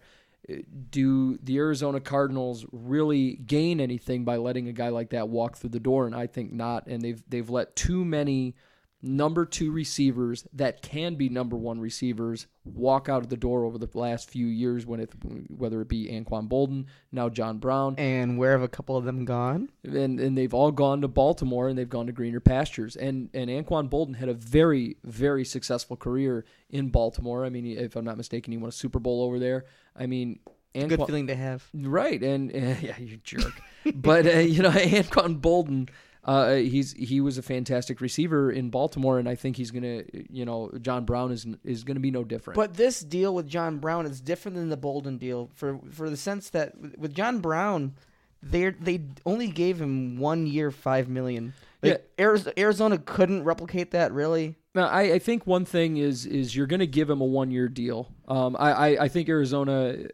Do 0.89 1.37
the 1.43 1.57
Arizona 1.57 1.99
Cardinals 1.99 2.65
really 2.71 3.35
gain 3.35 3.79
anything 3.79 4.23
by 4.23 4.37
letting 4.37 4.67
a 4.67 4.73
guy 4.73 4.89
like 4.89 5.09
that 5.09 5.29
walk 5.29 5.57
through 5.57 5.71
the 5.71 5.79
door? 5.79 6.05
And 6.05 6.15
I 6.15 6.27
think 6.27 6.53
not. 6.53 6.87
And 6.87 7.01
they've 7.01 7.21
they've 7.27 7.49
let 7.49 7.75
too 7.75 8.05
many 8.05 8.55
number 9.01 9.45
two 9.45 9.71
receivers 9.71 10.45
that 10.53 10.81
can 10.81 11.15
be 11.15 11.29
number 11.29 11.55
one 11.55 11.79
receivers 11.79 12.47
walk 12.65 13.07
out 13.07 13.23
of 13.23 13.29
the 13.29 13.37
door 13.37 13.63
over 13.63 13.77
the 13.77 13.89
last 13.93 14.29
few 14.29 14.45
years 14.45 14.85
when 14.85 14.99
it 14.99 15.11
whether 15.49 15.81
it 15.81 15.87
be 15.87 16.07
Anquan 16.07 16.49
Boldin, 16.49 16.85
now 17.11 17.29
John 17.29 17.59
Brown. 17.59 17.95
And 17.97 18.37
where 18.37 18.51
have 18.53 18.61
a 18.61 18.67
couple 18.67 18.97
of 18.97 19.05
them 19.05 19.25
gone? 19.25 19.69
And 19.83 20.19
and 20.19 20.37
they've 20.37 20.53
all 20.53 20.71
gone 20.71 21.01
to 21.01 21.07
Baltimore 21.07 21.69
and 21.69 21.77
they've 21.77 21.89
gone 21.89 22.07
to 22.07 22.11
greener 22.11 22.39
pastures. 22.39 22.95
And 22.95 23.29
and 23.33 23.49
Anquan 23.49 23.89
Boldin 23.89 24.15
had 24.15 24.29
a 24.29 24.33
very, 24.33 24.97
very 25.03 25.45
successful 25.45 25.95
career 25.95 26.45
in 26.69 26.89
Baltimore. 26.89 27.45
I 27.45 27.49
mean, 27.49 27.65
if 27.65 27.95
I'm 27.95 28.05
not 28.05 28.17
mistaken, 28.17 28.51
he 28.51 28.57
won 28.57 28.69
a 28.69 28.73
Super 28.73 28.99
Bowl 28.99 29.23
over 29.23 29.39
there. 29.39 29.65
I 29.95 30.07
mean 30.07 30.39
Anquan, 30.75 30.89
good 30.89 31.05
feeling 31.07 31.27
to 31.27 31.35
have. 31.35 31.67
Right, 31.73 32.21
and 32.21 32.51
uh, 32.51 32.75
yeah, 32.81 32.97
you 32.99 33.17
jerk. 33.17 33.53
but 33.95 34.25
uh, 34.25 34.39
you 34.39 34.61
know, 34.61 34.69
Anquan 34.71 35.39
Boldin 35.39 35.89
uh, 36.27 36.55
he's 36.55 36.91
he 36.91 37.21
was 37.21 37.37
a 37.37 37.41
fantastic 37.41 38.01
receiver 38.01 38.51
in 38.51 38.69
Baltimore, 38.69 39.17
and 39.17 39.29
I 39.29 39.35
think 39.35 39.55
he's 39.55 39.71
gonna, 39.71 40.03
you 40.29 40.43
know, 40.43 40.69
John 40.81 41.05
Brown 41.05 41.31
is 41.31 41.47
is 41.63 41.85
gonna 41.85 42.01
be 42.01 42.11
no 42.11 42.25
different. 42.25 42.55
But 42.55 42.73
this 42.73 42.99
deal 42.99 43.33
with 43.33 43.47
John 43.47 43.77
Brown 43.79 44.05
is 44.05 44.19
different 44.19 44.57
than 44.57 44.67
the 44.67 44.77
Boldin 44.77 45.19
deal 45.19 45.49
for 45.55 45.79
for 45.89 46.09
the 46.09 46.17
sense 46.17 46.49
that 46.49 46.73
with 46.97 47.15
John 47.15 47.39
Brown, 47.39 47.95
they 48.43 48.71
they 48.71 49.05
only 49.25 49.47
gave 49.47 49.79
him 49.81 50.17
one 50.17 50.45
year, 50.45 50.69
five 50.69 51.07
million. 51.07 51.53
Like 51.81 52.05
yeah. 52.19 52.49
Arizona 52.57 52.97
couldn't 52.97 53.43
replicate 53.43 53.91
that 53.91 54.11
really. 54.11 54.55
Now, 54.75 54.87
I, 54.87 55.13
I 55.13 55.19
think 55.19 55.47
one 55.47 55.63
thing 55.63 55.95
is 55.95 56.25
is 56.25 56.55
you're 56.55 56.67
going 56.67 56.81
to 56.81 56.87
give 56.87 57.09
him 57.09 57.21
a 57.21 57.25
one 57.25 57.51
year 57.51 57.69
deal. 57.69 58.11
Um, 58.27 58.55
I, 58.59 58.71
I, 58.71 59.03
I 59.03 59.07
think 59.07 59.29
Arizona 59.29 60.07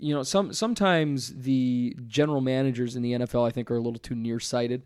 you 0.00 0.14
know, 0.14 0.22
some 0.22 0.52
sometimes 0.52 1.42
the 1.42 1.96
general 2.06 2.40
managers 2.40 2.96
in 2.96 3.02
the 3.02 3.12
NFL 3.12 3.46
I 3.46 3.50
think 3.50 3.70
are 3.70 3.76
a 3.76 3.80
little 3.80 3.98
too 3.98 4.14
nearsighted, 4.14 4.82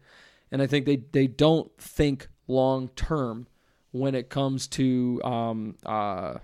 and 0.50 0.62
I 0.62 0.66
think 0.66 0.86
they 0.86 0.96
they 1.12 1.26
don't 1.26 1.70
think 1.78 2.28
long 2.46 2.88
term 2.88 3.46
when 3.90 4.14
it 4.14 4.28
comes 4.28 4.66
to 4.68 5.20
um, 5.24 5.76
uh, 5.84 6.38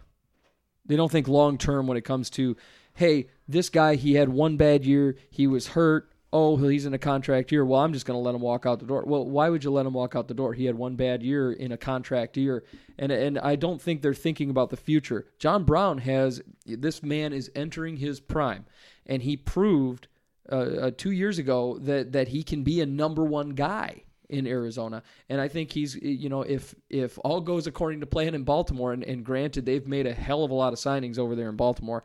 they 0.87 0.97
don't 0.97 1.11
think 1.11 1.29
long 1.29 1.59
term 1.59 1.87
when 1.87 1.97
it 1.97 2.05
comes 2.05 2.31
to 2.31 2.57
hey 2.95 3.29
this 3.49 3.69
guy 3.69 3.95
he 3.95 4.15
had 4.15 4.29
one 4.29 4.57
bad 4.57 4.85
year 4.85 5.17
he 5.31 5.47
was 5.47 5.69
hurt 5.69 6.11
oh, 6.33 6.57
he's 6.57 6.87
in 6.87 6.95
a 6.95 6.99
contract 6.99 7.51
year. 7.51 7.65
Well, 7.65 7.81
I'm 7.81 7.93
just 7.93 8.07
going 8.07 8.17
to 8.17 8.23
let 8.23 8.35
him 8.35 8.41
walk 8.41 8.67
out 8.67 8.79
the 8.79 8.87
door. 8.87 9.05
Well, 9.07 9.25
why 9.25 9.49
would 9.49 9.65
you 9.65 9.71
let 9.71 9.87
him 9.87 9.93
walk 9.93 10.15
out 10.15 10.29
the 10.29 10.35
door? 10.35 10.55
He 10.55 10.65
had 10.65 10.77
one 10.77 10.97
bad 10.97 11.23
year 11.23 11.53
in 11.53 11.73
a 11.73 11.77
contract 11.77 12.37
year, 12.37 12.65
and 12.99 13.11
and 13.11 13.39
I 13.39 13.57
don't 13.57 13.81
think 13.81 14.03
they're 14.03 14.15
thinking 14.15 14.51
about 14.51 14.71
the 14.71 14.77
future. 14.77 15.27
John 15.39 15.65
Brown 15.65 15.99
has 15.99 16.41
this 16.67 17.03
man 17.03 17.33
is 17.33 17.51
entering 17.55 17.97
his 17.97 18.21
prime, 18.21 18.67
and 19.07 19.23
he 19.23 19.37
proved 19.37 20.09
uh, 20.51 20.55
uh, 20.55 20.91
two 20.97 21.11
years 21.11 21.39
ago 21.39 21.79
that 21.83 22.13
that 22.13 22.29
he 22.29 22.43
can 22.43 22.63
be 22.63 22.81
a 22.81 22.87
number 22.87 23.25
one 23.25 23.51
guy 23.51 24.05
in 24.29 24.47
Arizona. 24.47 25.03
And 25.29 25.41
I 25.41 25.49
think 25.49 25.73
he's, 25.73 25.97
you 25.97 26.29
know, 26.29 26.43
if 26.43 26.75
if 26.89 27.19
all 27.25 27.41
goes 27.41 27.67
according 27.67 28.01
to 28.01 28.07
plan 28.07 28.35
in 28.35 28.45
Baltimore, 28.45 28.93
and, 28.93 29.03
and 29.05 29.25
granted 29.25 29.67
they've 29.67 29.87
made 29.87 30.07
a 30.07 30.15
hell 30.15 30.45
of 30.45 30.51
a 30.51 30.55
lot 30.55 30.73
of 30.73 30.79
signings 30.79 31.19
over 31.19 31.35
there 31.35 31.49
in 31.49 31.57
Baltimore, 31.57 32.05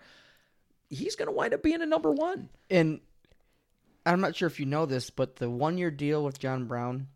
he's 0.89 1.15
going 1.15 1.27
to 1.27 1.31
wind 1.31 1.53
up 1.53 1.63
being 1.63 1.81
a 1.81 1.85
number 1.85 2.11
one. 2.11 2.49
And 2.69 2.99
I'm 4.05 4.21
not 4.21 4.35
sure 4.35 4.47
if 4.47 4.59
you 4.59 4.65
know 4.65 4.85
this, 4.85 5.09
but 5.09 5.37
the 5.37 5.49
one 5.49 5.77
year 5.77 5.91
deal 5.91 6.23
with 6.23 6.39
John 6.39 6.65
Brown 6.65 7.07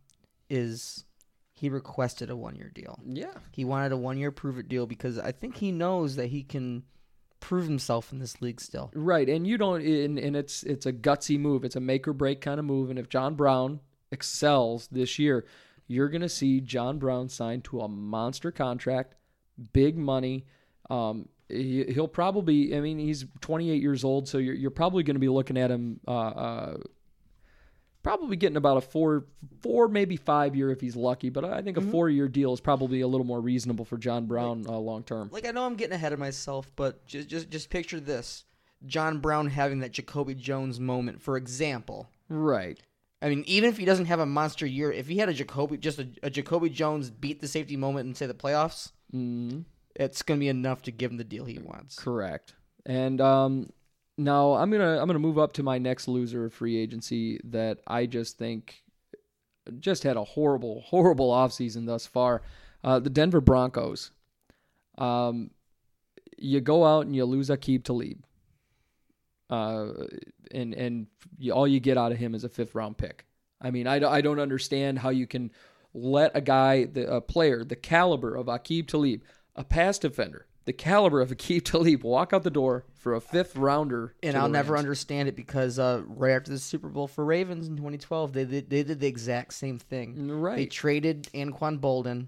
is 0.49 1.05
he 1.53 1.69
requested 1.69 2.29
a 2.29 2.35
one 2.35 2.55
year 2.55 2.71
deal. 2.73 2.99
Yeah. 3.05 3.33
He 3.51 3.65
wanted 3.65 3.91
a 3.91 3.97
one 3.97 4.17
year 4.17 4.31
prove 4.31 4.57
it 4.57 4.69
deal 4.69 4.87
because 4.87 5.19
I 5.19 5.31
think 5.31 5.57
he 5.57 5.71
knows 5.71 6.15
that 6.15 6.27
he 6.27 6.43
can 6.43 6.83
prove 7.39 7.65
himself 7.65 8.11
in 8.11 8.19
this 8.19 8.41
league 8.41 8.61
still. 8.61 8.91
Right. 8.93 9.27
And 9.29 9.45
you 9.45 9.57
don't 9.57 9.81
and, 9.81 10.17
and 10.17 10.35
it's 10.35 10.63
it's 10.63 10.85
a 10.85 10.93
gutsy 10.93 11.39
move. 11.39 11.63
It's 11.63 11.75
a 11.75 11.79
make 11.79 12.07
or 12.07 12.13
break 12.13 12.41
kind 12.41 12.59
of 12.59 12.65
move. 12.65 12.89
And 12.89 12.99
if 12.99 13.09
John 13.09 13.35
Brown 13.35 13.79
excels 14.11 14.87
this 14.91 15.19
year, 15.19 15.45
you're 15.87 16.09
gonna 16.09 16.29
see 16.29 16.61
John 16.61 16.99
Brown 16.99 17.29
signed 17.29 17.63
to 17.65 17.81
a 17.81 17.87
monster 17.87 18.51
contract, 18.51 19.15
big 19.73 19.97
money. 19.97 20.45
Um, 20.89 21.29
he, 21.49 21.93
will 21.95 22.07
probably. 22.07 22.75
I 22.75 22.79
mean, 22.79 22.99
he's 22.99 23.25
28 23.41 23.81
years 23.81 24.03
old, 24.03 24.27
so 24.27 24.37
you're, 24.37 24.53
you're 24.53 24.71
probably 24.71 25.03
going 25.03 25.15
to 25.15 25.19
be 25.19 25.29
looking 25.29 25.57
at 25.57 25.71
him. 25.71 25.99
Uh, 26.07 26.11
uh, 26.11 26.77
probably 28.03 28.35
getting 28.37 28.57
about 28.57 28.77
a 28.77 28.81
four, 28.81 29.25
four 29.61 29.87
maybe 29.87 30.15
five 30.15 30.55
year 30.55 30.71
if 30.71 30.81
he's 30.81 30.95
lucky. 30.95 31.29
But 31.29 31.45
I 31.45 31.61
think 31.61 31.77
a 31.77 31.81
mm-hmm. 31.81 31.91
four 31.91 32.09
year 32.09 32.27
deal 32.27 32.53
is 32.53 32.59
probably 32.59 33.01
a 33.01 33.07
little 33.07 33.25
more 33.25 33.41
reasonable 33.41 33.85
for 33.85 33.97
John 33.97 34.25
Brown 34.25 34.65
uh, 34.67 34.73
long 34.73 35.03
term. 35.03 35.29
Like 35.31 35.47
I 35.47 35.51
know 35.51 35.65
I'm 35.65 35.75
getting 35.75 35.93
ahead 35.93 36.13
of 36.13 36.19
myself, 36.19 36.71
but 36.75 37.05
just 37.05 37.27
just 37.27 37.49
just 37.49 37.69
picture 37.69 37.99
this: 37.99 38.45
John 38.85 39.19
Brown 39.19 39.47
having 39.47 39.79
that 39.79 39.91
Jacoby 39.91 40.35
Jones 40.35 40.79
moment, 40.79 41.21
for 41.21 41.37
example. 41.37 42.09
Right. 42.29 42.79
I 43.21 43.27
mean, 43.27 43.43
even 43.47 43.69
if 43.69 43.77
he 43.77 43.83
doesn't 43.83 44.05
have 44.05 44.21
a 44.21 44.25
monster 44.25 44.65
year, 44.65 44.93
if 44.93 45.07
he 45.07 45.17
had 45.17 45.27
a 45.27 45.33
Jacoby, 45.33 45.75
just 45.77 45.99
a, 45.99 46.07
a 46.23 46.29
Jacoby 46.29 46.69
Jones 46.69 47.09
beat 47.09 47.41
the 47.41 47.49
safety 47.49 47.75
moment 47.75 48.05
and 48.05 48.15
say 48.15 48.27
the 48.27 48.33
playoffs, 48.33 48.93
mm-hmm 49.13 49.59
it's 49.99 50.21
going 50.21 50.39
to 50.39 50.39
be 50.39 50.47
enough 50.47 50.81
to 50.83 50.91
give 50.91 51.11
him 51.11 51.17
the 51.17 51.23
deal 51.23 51.45
he 51.45 51.59
wants. 51.59 51.99
Correct. 51.99 52.53
And 52.85 53.19
um, 53.21 53.69
now 54.19 54.53
I'm 54.53 54.69
gonna 54.69 54.99
I'm 54.99 55.07
gonna 55.07 55.19
move 55.19 55.39
up 55.39 55.53
to 55.53 55.63
my 55.63 55.77
next 55.77 56.07
loser 56.07 56.45
of 56.45 56.53
free 56.53 56.77
agency 56.77 57.39
that 57.45 57.79
I 57.87 58.05
just 58.05 58.37
think 58.37 58.83
just 59.79 60.03
had 60.03 60.17
a 60.17 60.23
horrible 60.23 60.81
horrible 60.81 61.31
offseason 61.31 61.85
thus 61.85 62.05
far. 62.05 62.41
Uh, 62.83 62.99
the 62.99 63.09
Denver 63.09 63.41
Broncos. 63.41 64.11
Um, 64.97 65.51
you 66.37 66.61
go 66.61 66.85
out 66.85 67.05
and 67.05 67.15
you 67.15 67.25
lose 67.25 67.49
Aqib 67.49 67.83
Talib. 67.83 68.23
Uh, 69.49 70.05
and 70.51 70.73
and 70.73 71.07
you, 71.37 71.53
all 71.53 71.67
you 71.67 71.79
get 71.79 71.97
out 71.97 72.11
of 72.11 72.17
him 72.17 72.35
is 72.35 72.43
a 72.43 72.49
fifth 72.49 72.75
round 72.75 72.97
pick. 72.97 73.25
I 73.61 73.71
mean, 73.71 73.87
I, 73.87 73.95
I 74.07 74.21
don't 74.21 74.39
understand 74.39 74.99
how 74.99 75.09
you 75.09 75.27
can 75.27 75.51
let 75.93 76.31
a 76.35 76.41
guy, 76.41 76.85
the, 76.85 77.15
a 77.15 77.21
player, 77.21 77.63
the 77.63 77.75
caliber 77.75 78.35
of 78.35 78.45
Aqib 78.45 78.87
Talib, 78.87 79.21
a 79.55 79.63
pass 79.63 79.99
defender, 79.99 80.45
the 80.69 80.73
caliber 80.73 81.19
of 81.19 81.31
Aqib 81.31 81.65
Talib, 81.65 82.03
walk 82.03 82.31
out 82.31 82.43
the 82.43 82.51
door 82.51 82.85
for 82.93 83.15
a 83.15 83.21
fifth 83.21 83.55
rounder. 83.55 84.13
And 84.21 84.37
I'll 84.37 84.49
never 84.49 84.77
understand 84.77 85.27
it 85.27 85.35
because 85.35 85.79
uh, 85.79 86.03
right 86.05 86.33
after 86.33 86.51
the 86.51 86.59
Super 86.59 86.89
Bowl 86.89 87.07
for 87.07 87.25
Ravens 87.25 87.67
in 87.67 87.75
2012, 87.75 88.33
they 88.33 88.45
did, 88.45 88.69
they 88.69 88.83
did 88.83 88.99
the 88.99 89.07
exact 89.07 89.55
same 89.55 89.79
thing. 89.79 90.29
Right. 90.29 90.57
They 90.57 90.65
traded 90.67 91.23
Anquan 91.33 91.79
Boldin 91.79 92.27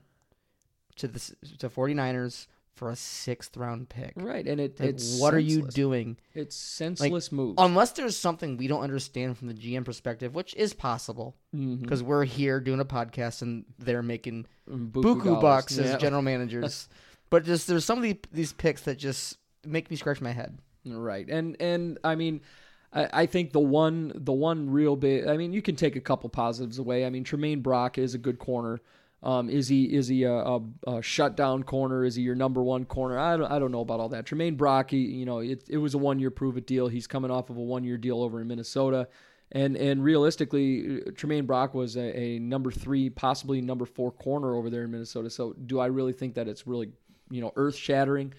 to 0.96 1.08
the 1.08 1.20
to 1.60 1.70
49ers 1.70 2.48
for 2.74 2.90
a 2.90 2.96
sixth 2.96 3.56
round 3.58 3.90
pick. 3.90 4.14
Right, 4.16 4.48
and 4.48 4.60
it, 4.60 4.80
like, 4.80 4.90
it's 4.90 5.20
what 5.20 5.34
senseless. 5.34 5.34
are 5.34 5.40
you 5.40 5.68
doing? 5.68 6.18
It's 6.34 6.56
senseless 6.56 7.32
like, 7.32 7.38
move. 7.38 7.56
Unless 7.60 7.92
there's 7.92 8.18
something 8.18 8.58
we 8.58 8.68
don't 8.68 8.82
understand 8.82 9.38
from 9.38 9.50
the 9.50 9.54
GM 9.54 9.86
perspective, 9.86 10.34
which 10.34 10.56
is 10.56 10.74
possible, 10.74 11.36
because 11.52 12.00
mm-hmm. 12.00 12.08
we're 12.08 12.26
here 12.26 12.60
doing 12.60 12.80
a 12.80 12.86
podcast 12.86 13.44
and 13.44 13.66
they're 13.78 14.02
making 14.02 14.48
mm, 14.68 14.90
buku, 14.92 15.22
buku 15.22 15.40
bucks 15.40 15.78
yeah. 15.78 15.84
as 15.84 16.02
general 16.02 16.22
managers. 16.24 16.90
But 17.32 17.46
just 17.46 17.66
there's 17.66 17.86
some 17.86 17.98
of 17.98 18.04
the, 18.04 18.20
these 18.32 18.54
picks 18.54 18.84
that 18.84 19.00
just 19.00 19.40
make 19.66 19.90
me 19.90 19.96
scratch 19.96 20.22
my 20.22 20.34
head. 20.34 20.60
Right, 20.86 21.28
and 21.28 21.60
and 21.60 21.98
I 22.04 22.16
mean, 22.16 22.42
I, 22.94 23.26
think 23.26 23.54
the 23.54 23.60
one 23.60 24.12
the 24.16 24.34
one 24.34 24.70
real 24.70 24.96
big. 24.96 25.28
I 25.28 25.38
mean, 25.38 25.54
you 25.54 25.62
can 25.62 25.76
take 25.76 25.96
a 25.96 26.02
couple 26.02 26.30
positives 26.30 26.78
away. 26.78 27.06
I 27.06 27.10
mean, 27.10 27.24
Tramaine 27.24 27.64
Brock 27.64 27.98
is 27.98 28.14
a 28.14 28.18
good 28.18 28.38
corner. 28.38 28.82
Um, 29.24 29.50
is 29.50 29.68
he 29.68 29.86
is 29.86 30.08
he 30.08 30.24
a, 30.24 30.34
a, 30.34 30.62
a, 30.88 31.02
shutdown 31.02 31.64
corner? 31.64 32.04
Is 32.04 32.16
he 32.16 32.24
your 32.24 32.36
number 32.36 32.64
one 32.64 32.86
corner? 32.86 33.20
I 33.20 33.38
don't, 33.38 33.52
I 33.52 33.60
don't 33.60 33.72
know 33.72 33.82
about 33.82 34.00
all 34.00 34.10
that. 34.10 34.26
Tramaine 34.26 34.58
Brock, 34.58 34.90
he, 34.90 34.98
you 34.98 35.26
know, 35.26 35.40
it, 35.40 35.64
it 35.70 35.78
was 35.78 35.94
a 35.94 36.00
one 36.00 36.20
year 36.20 36.32
prove 36.32 36.58
it 36.58 36.66
deal. 36.66 36.88
He's 36.88 37.06
coming 37.06 37.30
off 37.30 37.52
of 37.52 37.58
a 37.58 37.62
one 37.62 37.84
year 37.84 37.98
deal 37.98 38.24
over 38.24 38.42
in 38.42 38.48
Minnesota, 38.48 39.08
and 39.52 39.78
and 39.78 40.04
realistically, 40.04 41.02
Tramaine 41.12 41.46
Brock 41.46 41.76
was 41.76 41.96
a, 41.96 42.20
a 42.20 42.40
number 42.40 42.72
three, 42.72 43.12
possibly 43.12 43.62
number 43.62 43.86
four 43.86 44.12
corner 44.12 44.56
over 44.56 44.72
there 44.72 44.84
in 44.84 44.92
Minnesota. 44.92 45.30
So 45.30 45.54
do 45.68 45.80
I 45.80 45.86
really 45.86 46.14
think 46.14 46.34
that 46.34 46.48
it's 46.48 46.66
really 46.66 46.90
you 47.32 47.42
know 47.42 47.52
earth 47.56 47.76
shattering. 47.76 48.34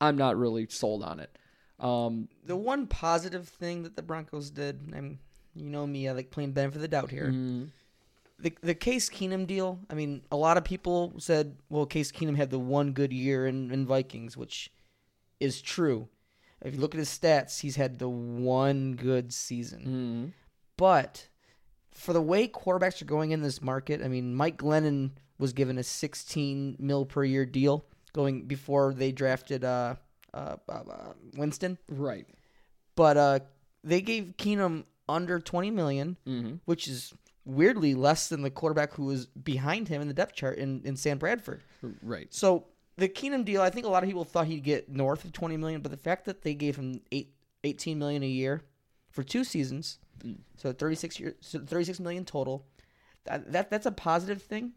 I'm 0.00 0.16
not 0.16 0.36
really 0.36 0.66
sold 0.68 1.02
on 1.02 1.20
it. 1.20 1.36
Um, 1.78 2.28
the 2.44 2.56
one 2.56 2.86
positive 2.86 3.48
thing 3.48 3.82
that 3.82 3.96
the 3.96 4.02
Broncos 4.02 4.50
did, 4.50 4.92
I'm 4.94 5.18
you 5.54 5.70
know 5.70 5.86
me, 5.86 6.08
I 6.08 6.12
like 6.12 6.30
playing 6.30 6.52
benefit 6.52 6.76
of 6.76 6.82
the 6.82 6.88
doubt 6.88 7.10
here. 7.10 7.26
Mm-hmm. 7.26 7.64
The 8.38 8.54
the 8.62 8.74
Case 8.74 9.08
Keenum 9.08 9.46
deal. 9.46 9.80
I 9.90 9.94
mean, 9.94 10.22
a 10.30 10.36
lot 10.36 10.56
of 10.56 10.64
people 10.64 11.14
said, 11.18 11.56
well, 11.68 11.86
Case 11.86 12.12
Keenum 12.12 12.36
had 12.36 12.50
the 12.50 12.58
one 12.58 12.92
good 12.92 13.12
year 13.12 13.46
in, 13.46 13.70
in 13.70 13.86
Vikings, 13.86 14.36
which 14.36 14.70
is 15.40 15.60
true. 15.60 16.08
If 16.62 16.74
you 16.74 16.80
look 16.80 16.94
at 16.94 16.98
his 16.98 17.08
stats, 17.08 17.60
he's 17.60 17.76
had 17.76 17.98
the 17.98 18.08
one 18.08 18.94
good 18.94 19.32
season. 19.32 19.80
Mm-hmm. 19.80 20.26
But 20.76 21.28
for 21.92 22.12
the 22.12 22.22
way 22.22 22.48
quarterbacks 22.48 23.00
are 23.00 23.06
going 23.06 23.30
in 23.30 23.42
this 23.42 23.62
market, 23.62 24.02
I 24.02 24.08
mean, 24.08 24.34
Mike 24.34 24.58
Glennon 24.58 25.12
was 25.38 25.52
given 25.52 25.78
a 25.78 25.82
16 25.82 26.76
mil 26.78 27.04
per 27.04 27.24
year 27.24 27.44
deal 27.46 27.84
going 28.16 28.46
before 28.46 28.92
they 28.92 29.12
drafted 29.12 29.62
uh, 29.62 29.94
uh, 30.34 30.56
uh, 30.68 31.12
Winston. 31.36 31.78
Right. 31.88 32.26
But 32.96 33.16
uh, 33.16 33.38
they 33.84 34.00
gave 34.00 34.34
Keenum 34.36 34.84
under 35.08 35.38
20 35.38 35.70
million, 35.70 36.16
mm-hmm. 36.26 36.54
which 36.64 36.88
is 36.88 37.14
weirdly 37.44 37.94
less 37.94 38.28
than 38.28 38.42
the 38.42 38.50
quarterback 38.50 38.94
who 38.94 39.04
was 39.04 39.26
behind 39.26 39.86
him 39.86 40.02
in 40.02 40.08
the 40.08 40.14
depth 40.14 40.34
chart 40.34 40.58
in, 40.58 40.82
in 40.84 40.96
Sam 40.96 41.18
Bradford. 41.18 41.62
Right. 42.02 42.26
So 42.34 42.66
the 42.96 43.08
Keenum 43.08 43.44
deal, 43.44 43.62
I 43.62 43.70
think 43.70 43.86
a 43.86 43.88
lot 43.88 44.02
of 44.02 44.08
people 44.08 44.24
thought 44.24 44.46
he'd 44.46 44.64
get 44.64 44.88
north 44.88 45.24
of 45.24 45.32
20 45.32 45.56
million, 45.56 45.80
but 45.82 45.92
the 45.92 45.96
fact 45.96 46.24
that 46.24 46.42
they 46.42 46.54
gave 46.54 46.74
him 46.74 47.02
eight, 47.12 47.34
18 47.62 47.98
million 47.98 48.24
a 48.24 48.26
year 48.26 48.62
for 49.10 49.22
two 49.22 49.44
seasons, 49.44 49.98
Mm. 50.24 50.38
so 50.56 50.72
36 50.72 51.20
years, 51.20 51.34
so 51.40 51.58
36 51.58 52.00
million 52.00 52.24
total, 52.24 52.66
that, 53.24 53.52
that 53.52 53.70
that's 53.70 53.86
a 53.86 53.92
positive 53.92 54.42
thing. 54.42 54.72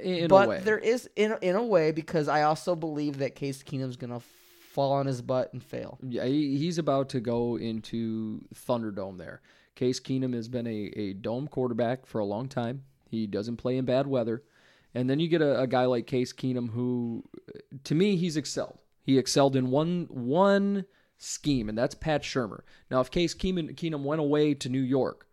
In 0.00 0.28
but 0.28 0.46
a 0.46 0.48
way. 0.50 0.60
there 0.60 0.78
is 0.78 1.08
in 1.16 1.32
a, 1.32 1.38
in 1.40 1.56
a 1.56 1.64
way 1.64 1.90
because 1.90 2.28
I 2.28 2.42
also 2.42 2.76
believe 2.76 3.18
that 3.18 3.34
Case 3.34 3.62
Keenum's 3.62 3.96
gonna 3.96 4.20
fall 4.20 4.92
on 4.92 5.06
his 5.06 5.20
butt 5.20 5.52
and 5.52 5.62
fail. 5.62 5.98
Yeah, 6.02 6.24
he, 6.24 6.56
he's 6.56 6.78
about 6.78 7.08
to 7.10 7.20
go 7.20 7.56
into 7.58 8.44
Thunderdome 8.54 9.18
there. 9.18 9.40
Case 9.74 9.98
Keenum 9.98 10.34
has 10.34 10.48
been 10.48 10.66
a, 10.66 10.92
a 10.96 11.12
dome 11.14 11.48
quarterback 11.48 12.06
for 12.06 12.18
a 12.18 12.24
long 12.24 12.48
time. 12.48 12.84
He 13.08 13.26
doesn't 13.26 13.56
play 13.56 13.76
in 13.76 13.84
bad 13.84 14.06
weather. 14.06 14.44
And 14.94 15.08
then 15.08 15.20
you 15.20 15.28
get 15.28 15.42
a, 15.42 15.60
a 15.60 15.66
guy 15.66 15.84
like 15.86 16.06
Case 16.06 16.32
Keenum 16.32 16.70
who, 16.70 17.24
uh, 17.48 17.58
to 17.84 17.94
me, 17.94 18.16
he's 18.16 18.36
excelled. 18.36 18.78
He 19.02 19.18
excelled 19.18 19.56
in 19.56 19.70
one 19.70 20.06
one 20.10 20.84
scheme, 21.18 21.68
and 21.68 21.76
that's 21.76 21.94
Pat 21.94 22.22
Shurmur. 22.22 22.60
Now, 22.90 23.00
if 23.00 23.10
Case 23.10 23.34
Keenum, 23.34 23.74
Keenum 23.74 24.02
went 24.02 24.20
away 24.20 24.54
to 24.54 24.68
New 24.68 24.80
York 24.80 25.26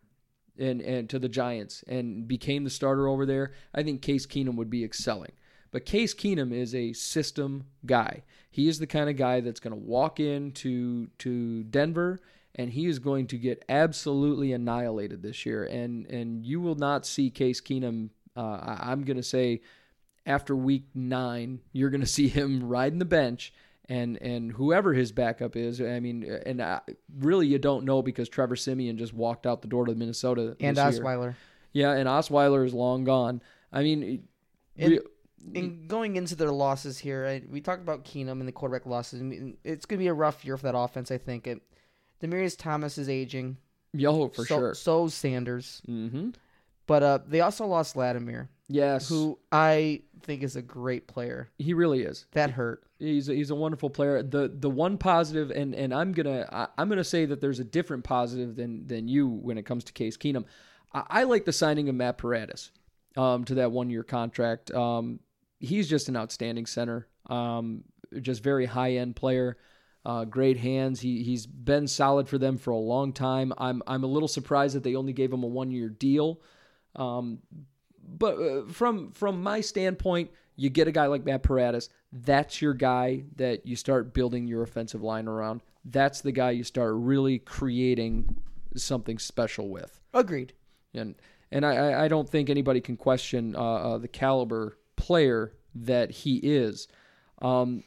and, 0.59 0.81
and 0.81 1.09
to 1.09 1.19
the 1.19 1.29
Giants 1.29 1.83
and 1.87 2.27
became 2.27 2.63
the 2.63 2.69
starter 2.69 3.07
over 3.07 3.25
there, 3.25 3.53
I 3.73 3.83
think 3.83 4.01
Case 4.01 4.25
Keenum 4.25 4.55
would 4.55 4.69
be 4.69 4.83
excelling. 4.83 5.33
But 5.71 5.85
Case 5.85 6.13
Keenum 6.13 6.53
is 6.53 6.73
a 6.73 6.93
system 6.93 7.65
guy. 7.85 8.23
He 8.49 8.67
is 8.67 8.79
the 8.79 8.87
kind 8.87 9.09
of 9.09 9.17
guy 9.17 9.41
that's 9.41 9.59
going 9.59 9.73
to 9.73 9.79
walk 9.79 10.19
into 10.19 11.07
to 11.19 11.63
Denver 11.63 12.19
and 12.57 12.71
he 12.71 12.87
is 12.87 12.99
going 12.99 13.27
to 13.27 13.37
get 13.37 13.63
absolutely 13.69 14.51
annihilated 14.51 15.21
this 15.21 15.45
year. 15.45 15.63
And 15.63 16.05
and 16.07 16.45
you 16.45 16.59
will 16.59 16.75
not 16.75 17.05
see 17.05 17.29
Case 17.29 17.61
Keenum. 17.61 18.09
Uh, 18.35 18.77
I'm 18.81 19.03
going 19.03 19.17
to 19.17 19.23
say 19.23 19.61
after 20.25 20.55
week 20.55 20.85
nine, 20.93 21.59
you're 21.71 21.89
going 21.89 22.01
to 22.01 22.07
see 22.07 22.27
him 22.27 22.67
riding 22.67 22.99
the 22.99 23.05
bench. 23.05 23.53
And, 23.89 24.17
and 24.21 24.51
whoever 24.51 24.93
his 24.93 25.11
backup 25.13 25.55
is, 25.55 25.79
I 25.79 25.99
mean, 26.01 26.23
and 26.45 26.61
I, 26.61 26.81
really 27.19 27.47
you 27.47 27.57
don't 27.57 27.85
know 27.85 28.01
because 28.01 28.27
Trevor 28.27 28.57
Siemian 28.57 28.97
just 28.97 29.13
walked 29.13 29.47
out 29.47 29.61
the 29.61 29.67
door 29.69 29.85
to 29.85 29.95
Minnesota 29.95 30.57
And 30.59 30.75
this 30.75 30.95
year. 30.95 31.03
Osweiler. 31.05 31.35
Yeah, 31.71 31.91
and 31.93 32.07
Osweiler 32.09 32.65
is 32.65 32.73
long 32.73 33.05
gone. 33.05 33.41
I 33.71 33.83
mean, 33.83 34.27
And- 34.77 34.91
re- 34.91 34.99
And 35.55 35.87
going 35.87 36.17
into 36.17 36.35
their 36.35 36.51
losses 36.51 36.97
here, 36.97 37.25
I, 37.25 37.41
we 37.49 37.61
talked 37.61 37.81
about 37.81 38.03
Keenum 38.03 38.39
and 38.41 38.47
the 38.47 38.51
quarterback 38.51 38.85
losses. 38.85 39.21
I 39.21 39.23
mean, 39.23 39.55
it's 39.63 39.85
going 39.85 39.99
to 39.99 40.03
be 40.03 40.07
a 40.07 40.13
rough 40.13 40.43
year 40.43 40.57
for 40.57 40.63
that 40.63 40.77
offense. 40.77 41.09
I 41.11 41.17
think 41.17 41.47
it. 41.47 41.61
Demaryius 42.21 42.57
Thomas 42.57 42.97
is 42.97 43.07
aging. 43.07 43.55
yo 43.93 44.27
for 44.29 44.45
so, 44.45 44.57
sure. 44.59 44.73
So 44.73 45.07
Sanders, 45.07 45.81
Mm-hmm. 45.87 46.31
but 46.87 47.03
uh, 47.03 47.19
they 47.25 47.39
also 47.39 47.65
lost 47.67 47.95
Latimer, 47.95 48.49
Yes, 48.67 49.07
who 49.07 49.39
I 49.51 50.01
think 50.23 50.43
is 50.43 50.55
a 50.55 50.61
great 50.61 51.07
player. 51.07 51.49
he 51.57 51.73
really 51.73 52.01
is. 52.01 52.25
That 52.33 52.51
hurt. 52.51 52.83
He's 52.99 53.29
a, 53.29 53.33
he's 53.33 53.49
a 53.49 53.55
wonderful 53.55 53.89
player. 53.89 54.21
The 54.23 54.51
the 54.53 54.69
one 54.69 54.97
positive, 54.97 55.51
and 55.51 55.73
and 55.73 55.93
I'm 55.93 56.11
gonna 56.11 56.47
I, 56.51 56.67
I'm 56.77 56.89
gonna 56.89 57.03
say 57.03 57.25
that 57.25 57.39
there's 57.39 57.59
a 57.59 57.63
different 57.63 58.03
positive 58.03 58.55
than 58.55 58.87
than 58.87 59.07
you 59.07 59.27
when 59.27 59.57
it 59.57 59.63
comes 59.65 59.83
to 59.85 59.93
Case 59.93 60.17
Keenum. 60.17 60.45
I, 60.93 61.03
I 61.09 61.23
like 61.23 61.45
the 61.45 61.53
signing 61.53 61.87
of 61.89 61.95
Matt 61.95 62.17
Paradis 62.17 62.71
um, 63.15 63.45
to 63.45 63.55
that 63.55 63.71
one 63.71 63.89
year 63.89 64.03
contract. 64.03 64.71
Um, 64.71 65.19
he's 65.59 65.87
just 65.87 66.09
an 66.09 66.17
outstanding 66.17 66.65
center. 66.65 67.07
Um, 67.27 67.83
just 68.21 68.43
very 68.43 68.65
high 68.65 68.93
end 68.93 69.15
player. 69.15 69.57
Uh, 70.05 70.23
great 70.25 70.57
hands. 70.57 71.01
He 71.01 71.23
he's 71.23 71.45
been 71.45 71.87
solid 71.87 72.27
for 72.27 72.37
them 72.37 72.57
for 72.57 72.71
a 72.71 72.77
long 72.77 73.13
time. 73.13 73.53
I'm 73.57 73.81
I'm 73.87 74.03
a 74.03 74.07
little 74.07 74.27
surprised 74.29 74.75
that 74.75 74.83
they 74.83 74.95
only 74.95 75.13
gave 75.13 75.31
him 75.31 75.43
a 75.43 75.47
one 75.47 75.71
year 75.71 75.89
deal. 75.89 76.41
Um, 76.95 77.39
but 78.07 78.37
uh, 78.39 78.65
from 78.71 79.11
from 79.11 79.41
my 79.43 79.61
standpoint, 79.61 80.31
you 80.55 80.69
get 80.69 80.87
a 80.87 80.91
guy 80.91 81.07
like 81.07 81.25
Matt 81.25 81.43
Paradis. 81.43 81.89
That's 82.11 82.61
your 82.61 82.73
guy 82.73 83.23
that 83.35 83.65
you 83.65 83.75
start 83.75 84.13
building 84.13 84.47
your 84.47 84.63
offensive 84.63 85.01
line 85.03 85.27
around. 85.27 85.61
That's 85.85 86.21
the 86.21 86.31
guy 86.31 86.51
you 86.51 86.63
start 86.63 86.93
really 86.95 87.39
creating 87.39 88.35
something 88.75 89.19
special 89.19 89.69
with. 89.69 89.99
Agreed. 90.13 90.53
And 90.93 91.15
and 91.51 91.65
I- 91.65 91.75
I, 91.75 92.05
I 92.05 92.07
don't 92.07 92.29
think 92.29 92.49
anybody 92.49 92.81
can 92.81 92.97
question 92.97 93.55
uh, 93.55 93.59
uh, 93.61 93.97
the 93.97 94.07
caliber 94.07 94.77
player 94.95 95.53
that 95.75 96.11
he 96.11 96.37
is. 96.37 96.87
Um, 97.41 97.83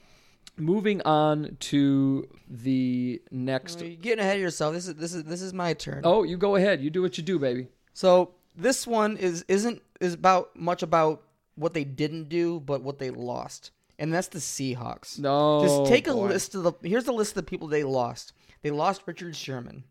moving 0.57 1.01
on 1.03 1.57
to 1.61 2.29
the 2.49 3.21
next. 3.31 3.81
You're 3.81 3.97
getting 3.97 4.21
ahead 4.21 4.37
of 4.37 4.43
yourself. 4.43 4.75
This 4.75 4.87
is 4.89 4.95
this 4.95 5.15
is 5.15 5.25
this 5.25 5.43
is 5.43 5.53
my 5.53 5.75
turn. 5.75 6.03
Oh, 6.05 6.23
you 6.23 6.37
go 6.37 6.57
ahead. 6.57 6.81
You 6.83 6.91
do 6.91 7.03
what 7.03 7.19
you 7.19 7.25
do, 7.25 7.39
baby. 7.39 7.69
So 7.95 8.35
this 8.57 8.87
one 8.87 9.17
is 9.17 9.45
isn't 9.49 9.83
is 10.01 10.15
about 10.15 10.57
much 10.57 10.83
about 10.83 11.23
what 11.55 11.75
they 11.75 11.85
didn't 11.85 12.29
do, 12.29 12.61
but 12.61 12.83
what 12.83 12.99
they 12.99 13.11
lost, 13.11 13.71
and 13.99 14.13
that's 14.13 14.29
the 14.29 14.39
Seahawks. 14.39 15.19
No, 15.19 15.63
Just 15.63 15.91
take 15.93 16.09
a 16.09 16.13
boy. 16.15 16.29
list 16.29 16.55
of 16.55 16.63
the. 16.63 16.73
Here's 16.83 17.05
the 17.05 17.13
list 17.13 17.33
of 17.33 17.37
the 17.37 17.43
people 17.51 17.69
they 17.69 17.85
lost. 17.85 18.33
They 18.63 18.71
lost 18.71 19.03
Richard 19.07 19.37
Sherman. 19.37 19.85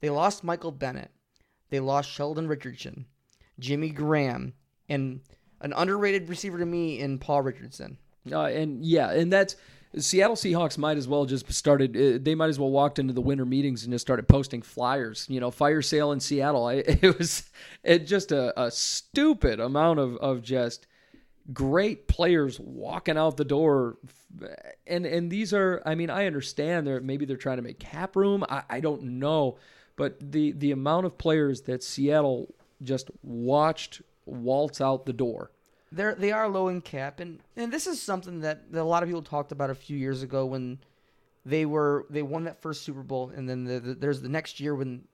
They 0.00 0.10
lost 0.10 0.44
Michael 0.44 0.72
Bennett. 0.72 1.10
They 1.70 1.80
lost 1.80 2.10
Sheldon 2.10 2.46
Richardson, 2.46 3.06
Jimmy 3.58 3.88
Graham, 3.90 4.52
and 4.88 5.20
an 5.60 5.72
underrated 5.74 6.28
receiver 6.28 6.58
to 6.58 6.66
me 6.66 7.00
in 7.00 7.18
Paul 7.18 7.42
Richardson. 7.42 7.96
Uh, 8.30 8.44
and 8.44 8.84
yeah, 8.84 9.10
and 9.10 9.32
that's 9.32 9.56
Seattle 9.98 10.36
Seahawks 10.36 10.78
might 10.78 10.96
as 10.96 11.06
well 11.06 11.24
just 11.24 11.50
started. 11.52 11.96
Uh, 11.96 12.18
they 12.20 12.34
might 12.34 12.48
as 12.48 12.58
well 12.58 12.70
walked 12.70 12.98
into 12.98 13.12
the 13.12 13.20
winter 13.20 13.44
meetings 13.44 13.84
and 13.84 13.92
just 13.92 14.04
started 14.04 14.26
posting 14.28 14.62
flyers. 14.62 15.26
You 15.28 15.40
know, 15.40 15.50
fire 15.50 15.82
sale 15.82 16.12
in 16.12 16.20
Seattle. 16.20 16.66
I, 16.66 16.74
it 16.74 17.18
was 17.18 17.44
it 17.82 18.06
just 18.06 18.32
a, 18.32 18.60
a 18.60 18.70
stupid 18.70 19.60
amount 19.60 20.00
of 20.00 20.16
of 20.16 20.42
just 20.42 20.86
great 21.52 22.08
players 22.08 22.58
walking 22.58 23.16
out 23.16 23.36
the 23.36 23.44
door. 23.44 23.98
And 24.86 25.06
and 25.06 25.30
these 25.30 25.52
are. 25.52 25.82
I 25.86 25.94
mean, 25.94 26.10
I 26.10 26.26
understand 26.26 26.86
they're 26.86 27.00
maybe 27.00 27.24
they're 27.24 27.36
trying 27.36 27.58
to 27.58 27.62
make 27.62 27.78
cap 27.78 28.16
room. 28.16 28.44
I, 28.48 28.62
I 28.68 28.80
don't 28.80 29.02
know, 29.02 29.58
but 29.96 30.16
the 30.32 30.52
the 30.52 30.72
amount 30.72 31.06
of 31.06 31.18
players 31.18 31.62
that 31.62 31.82
Seattle 31.82 32.52
just 32.82 33.10
watched 33.22 34.02
waltz 34.26 34.80
out 34.80 35.06
the 35.06 35.12
door. 35.12 35.50
They're 35.94 36.14
they 36.14 36.32
are 36.32 36.48
low 36.48 36.68
in 36.68 36.80
cap, 36.80 37.20
and 37.20 37.40
and 37.56 37.72
this 37.72 37.86
is 37.86 38.02
something 38.02 38.40
that, 38.40 38.72
that 38.72 38.82
a 38.82 38.84
lot 38.84 39.02
of 39.02 39.08
people 39.08 39.22
talked 39.22 39.52
about 39.52 39.70
a 39.70 39.74
few 39.74 39.96
years 39.96 40.22
ago 40.22 40.44
when 40.44 40.78
they 41.46 41.66
were 41.66 42.06
they 42.10 42.22
won 42.22 42.44
that 42.44 42.60
first 42.60 42.82
Super 42.82 43.02
Bowl, 43.02 43.30
and 43.34 43.48
then 43.48 43.64
the, 43.64 43.80
the, 43.80 43.94
there's 43.94 44.20
the 44.20 44.28
next 44.28 44.60
year 44.60 44.74
when 44.74 45.04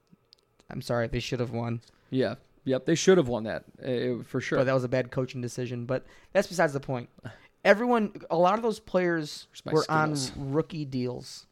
I'm 0.69 0.81
sorry 0.81 1.07
they 1.07 1.19
should 1.19 1.39
have 1.39 1.51
won, 1.51 1.81
Yeah. 2.09 2.35
Yep. 2.63 2.85
They 2.85 2.95
should 2.95 3.17
have 3.17 3.27
won 3.27 3.45
that 3.45 3.63
uh, 3.83 4.23
for 4.23 4.39
sure. 4.39 4.59
but 4.59 4.65
that 4.65 4.73
was 4.73 4.83
a 4.83 4.89
bad 4.89 5.09
coaching 5.11 5.41
decision. 5.41 5.85
But 5.85 6.05
that's 6.31 6.47
besides 6.47 6.73
the 6.73 6.79
point. 6.79 7.09
Everyone, 7.65 8.13
a 8.29 8.37
lot 8.37 8.55
of 8.55 8.61
those 8.61 8.79
players 8.79 9.47
were 9.65 9.81
skills? 9.81 10.31
on 10.37 10.51
rookie 10.53 10.85
deals. 10.85 11.47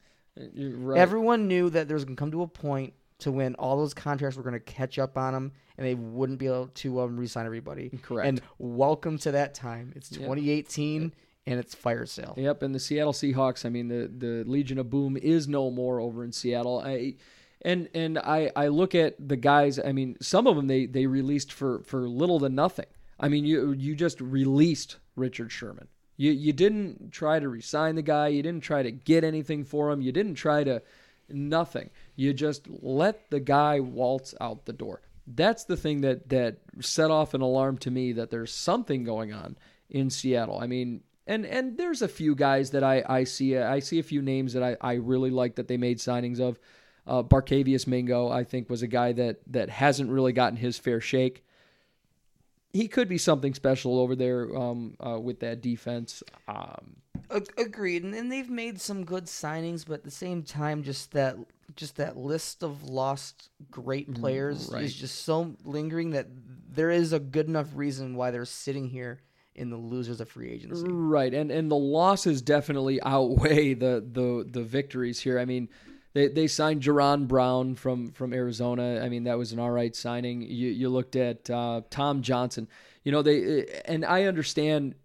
You're 0.53 0.77
right. 0.77 0.99
Everyone 0.99 1.47
knew 1.47 1.69
that 1.71 1.87
there 1.87 1.95
was 1.95 2.05
going 2.05 2.15
to 2.15 2.19
come 2.19 2.31
to 2.31 2.43
a 2.43 2.47
point 2.47 2.93
to 3.19 3.31
when 3.31 3.55
all 3.55 3.77
those 3.77 3.93
contracts 3.93 4.37
were 4.37 4.43
going 4.43 4.53
to 4.53 4.59
catch 4.59 4.97
up 4.99 5.17
on 5.17 5.33
them, 5.33 5.51
and 5.77 5.85
they 5.85 5.95
wouldn't 5.95 6.39
be 6.39 6.47
able 6.47 6.67
to 6.67 7.01
um, 7.01 7.17
re-sign 7.17 7.45
everybody. 7.45 7.89
Correct. 8.01 8.27
And 8.27 8.41
welcome 8.57 9.17
to 9.19 9.31
that 9.31 9.53
time. 9.53 9.93
It's 9.95 10.11
Yep. 10.11 10.21
2018, 10.21 11.13
and 11.45 11.59
it's 11.59 11.75
fire 11.75 12.05
sale. 12.05 12.33
Yep, 12.37 12.63
and 12.63 12.75
the 12.75 12.79
Seattle 12.79 13.13
Seahawks. 13.13 13.65
I 13.65 13.69
mean, 13.69 13.87
the 13.87 14.07
the 14.07 14.43
Legion 14.49 14.79
of 14.79 14.89
Boom 14.89 15.17
is 15.17 15.47
no 15.47 15.69
more 15.71 15.99
over 15.99 16.23
in 16.23 16.31
Seattle. 16.31 16.79
I 16.79 17.15
and 17.61 17.89
and 17.93 18.17
I 18.19 18.51
I 18.55 18.67
look 18.67 18.95
at 18.95 19.15
the 19.27 19.37
guys. 19.37 19.79
I 19.79 19.91
mean, 19.91 20.17
some 20.21 20.47
of 20.47 20.55
them 20.55 20.67
they 20.67 20.85
they 20.85 21.05
released 21.05 21.51
for 21.51 21.81
for 21.83 22.07
little 22.07 22.39
to 22.39 22.49
nothing. 22.49 22.85
I 23.19 23.27
mean, 23.27 23.45
you 23.45 23.73
you 23.73 23.95
just 23.95 24.21
released 24.21 24.97
Richard 25.15 25.51
Sherman. 25.51 25.87
You 26.17 26.31
you 26.31 26.53
didn't 26.53 27.11
try 27.11 27.39
to 27.39 27.49
resign 27.49 27.95
the 27.95 28.01
guy. 28.01 28.27
You 28.29 28.43
didn't 28.43 28.63
try 28.63 28.83
to 28.83 28.91
get 28.91 29.23
anything 29.23 29.63
for 29.63 29.89
him. 29.91 30.01
You 30.01 30.11
didn't 30.11 30.35
try 30.35 30.63
to 30.63 30.81
nothing. 31.31 31.89
You 32.15 32.33
just 32.33 32.67
let 32.67 33.29
the 33.29 33.39
guy 33.39 33.79
waltz 33.79 34.33
out 34.39 34.65
the 34.65 34.73
door. 34.73 35.01
That's 35.27 35.65
the 35.65 35.77
thing 35.77 36.01
that 36.01 36.29
that 36.29 36.57
set 36.81 37.11
off 37.11 37.33
an 37.33 37.41
alarm 37.41 37.77
to 37.79 37.91
me 37.91 38.13
that 38.13 38.31
there's 38.31 38.53
something 38.53 39.03
going 39.03 39.31
on 39.33 39.57
in 39.89 40.09
Seattle. 40.09 40.59
I 40.59 40.67
mean, 40.67 41.01
and 41.27 41.45
and 41.45 41.77
there's 41.77 42.01
a 42.01 42.07
few 42.07 42.35
guys 42.35 42.71
that 42.71 42.83
I 42.83 43.03
I 43.07 43.23
see 43.23 43.57
I 43.57 43.79
see 43.79 43.99
a 43.99 44.03
few 44.03 44.21
names 44.21 44.53
that 44.53 44.63
I 44.63 44.77
I 44.81 44.93
really 44.93 45.29
like 45.29 45.55
that 45.55 45.67
they 45.67 45.77
made 45.77 45.99
signings 45.99 46.39
of. 46.39 46.59
Uh, 47.07 47.23
Barkevious 47.23 47.87
Mingo, 47.87 48.29
I 48.29 48.43
think, 48.43 48.69
was 48.69 48.83
a 48.83 48.87
guy 48.87 49.13
that 49.13 49.39
that 49.47 49.69
hasn't 49.69 50.11
really 50.11 50.33
gotten 50.33 50.57
his 50.57 50.77
fair 50.77 51.01
shake. 51.01 51.43
He 52.71 52.87
could 52.87 53.09
be 53.09 53.17
something 53.17 53.53
special 53.53 53.99
over 53.99 54.15
there 54.15 54.55
um, 54.55 54.95
uh, 54.99 55.19
with 55.19 55.39
that 55.39 55.61
defense. 55.61 56.21
Um, 56.47 56.97
Agreed, 57.57 58.03
and, 58.03 58.15
and 58.15 58.31
they've 58.31 58.49
made 58.49 58.81
some 58.81 59.03
good 59.03 59.25
signings, 59.25 59.85
but 59.87 59.95
at 59.95 60.03
the 60.03 60.11
same 60.11 60.41
time, 60.41 60.83
just 60.83 61.11
that 61.11 61.35
just 61.75 61.97
that 61.97 62.17
list 62.17 62.63
of 62.63 62.83
lost 62.83 63.49
great 63.69 64.13
players 64.15 64.69
right. 64.73 64.83
is 64.83 64.95
just 64.95 65.23
so 65.23 65.55
lingering 65.63 66.11
that 66.11 66.27
there 66.71 66.89
is 66.89 67.13
a 67.13 67.19
good 67.19 67.47
enough 67.47 67.67
reason 67.75 68.15
why 68.15 68.31
they're 68.31 68.45
sitting 68.45 68.89
here 68.89 69.21
in 69.55 69.69
the 69.69 69.77
losers 69.77 70.21
of 70.21 70.29
free 70.29 70.49
agency. 70.51 70.85
Right, 70.87 71.33
and 71.33 71.51
and 71.51 71.69
the 71.69 71.75
losses 71.75 72.41
definitely 72.41 73.01
outweigh 73.03 73.73
the 73.73 74.03
the 74.11 74.47
the 74.49 74.63
victories 74.63 75.19
here. 75.19 75.37
I 75.37 75.45
mean, 75.45 75.69
They 76.13 76.27
they 76.27 76.47
signed 76.47 76.81
Jaron 76.81 77.27
Brown 77.27 77.75
from 77.75 78.11
from 78.11 78.33
Arizona. 78.33 79.01
I 79.03 79.09
mean, 79.09 79.25
that 79.25 79.37
was 79.37 79.51
an 79.51 79.59
all 79.59 79.71
right 79.71 79.95
signing. 79.95 80.41
You 80.41 80.69
you 80.69 80.89
looked 80.89 81.15
at 81.15 81.49
uh, 81.49 81.81
Tom 81.89 82.21
Johnson. 82.21 82.67
You 83.03 83.11
know 83.11 83.21
they 83.21 83.65
and 83.85 84.03
I 84.03 84.23
understand 84.23 84.95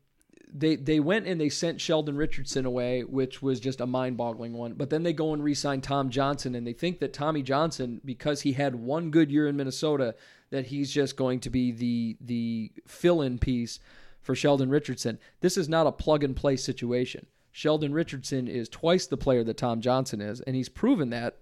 they 0.54 0.76
they 0.76 1.00
went 1.00 1.26
and 1.26 1.40
they 1.40 1.48
sent 1.48 1.80
Sheldon 1.80 2.16
Richardson 2.16 2.64
away, 2.64 3.02
which 3.02 3.42
was 3.42 3.60
just 3.60 3.80
a 3.80 3.86
mind-boggling 3.86 4.52
one. 4.52 4.74
But 4.74 4.88
then 4.88 5.02
they 5.02 5.12
go 5.12 5.34
and 5.34 5.42
re-sign 5.42 5.80
Tom 5.80 6.10
Johnson, 6.10 6.54
and 6.54 6.66
they 6.66 6.72
think 6.72 7.00
that 7.00 7.12
Tommy 7.12 7.42
Johnson, 7.42 8.00
because 8.04 8.42
he 8.42 8.52
had 8.52 8.74
one 8.76 9.10
good 9.10 9.30
year 9.30 9.48
in 9.48 9.56
Minnesota, 9.56 10.14
that 10.50 10.66
he's 10.66 10.92
just 10.92 11.16
going 11.16 11.40
to 11.40 11.50
be 11.50 11.72
the 11.72 12.16
the 12.20 12.72
fill-in 12.86 13.38
piece 13.38 13.80
for 14.22 14.34
Sheldon 14.34 14.70
Richardson. 14.70 15.18
This 15.40 15.58
is 15.58 15.68
not 15.68 15.86
a 15.86 15.92
plug-and-play 15.92 16.56
situation. 16.56 17.26
Sheldon 17.56 17.94
Richardson 17.94 18.48
is 18.48 18.68
twice 18.68 19.06
the 19.06 19.16
player 19.16 19.44
that 19.44 19.56
Tom 19.56 19.80
Johnson 19.80 20.20
is, 20.20 20.40
and 20.40 20.56
he's 20.56 20.68
proven 20.68 21.10
that 21.10 21.38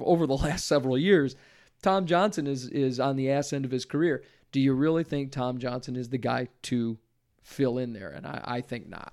over 0.00 0.26
the 0.26 0.34
last 0.38 0.66
several 0.66 0.96
years. 0.96 1.36
Tom 1.82 2.06
Johnson 2.06 2.46
is 2.46 2.68
is 2.68 2.98
on 2.98 3.16
the 3.16 3.30
ass 3.30 3.52
end 3.52 3.66
of 3.66 3.70
his 3.70 3.84
career. 3.84 4.24
Do 4.50 4.60
you 4.60 4.72
really 4.72 5.04
think 5.04 5.30
Tom 5.30 5.58
Johnson 5.58 5.94
is 5.94 6.08
the 6.08 6.16
guy 6.16 6.48
to 6.62 6.96
fill 7.42 7.76
in 7.76 7.92
there, 7.92 8.08
and 8.08 8.26
I, 8.26 8.40
I 8.44 8.60
think 8.62 8.88
not. 8.88 9.12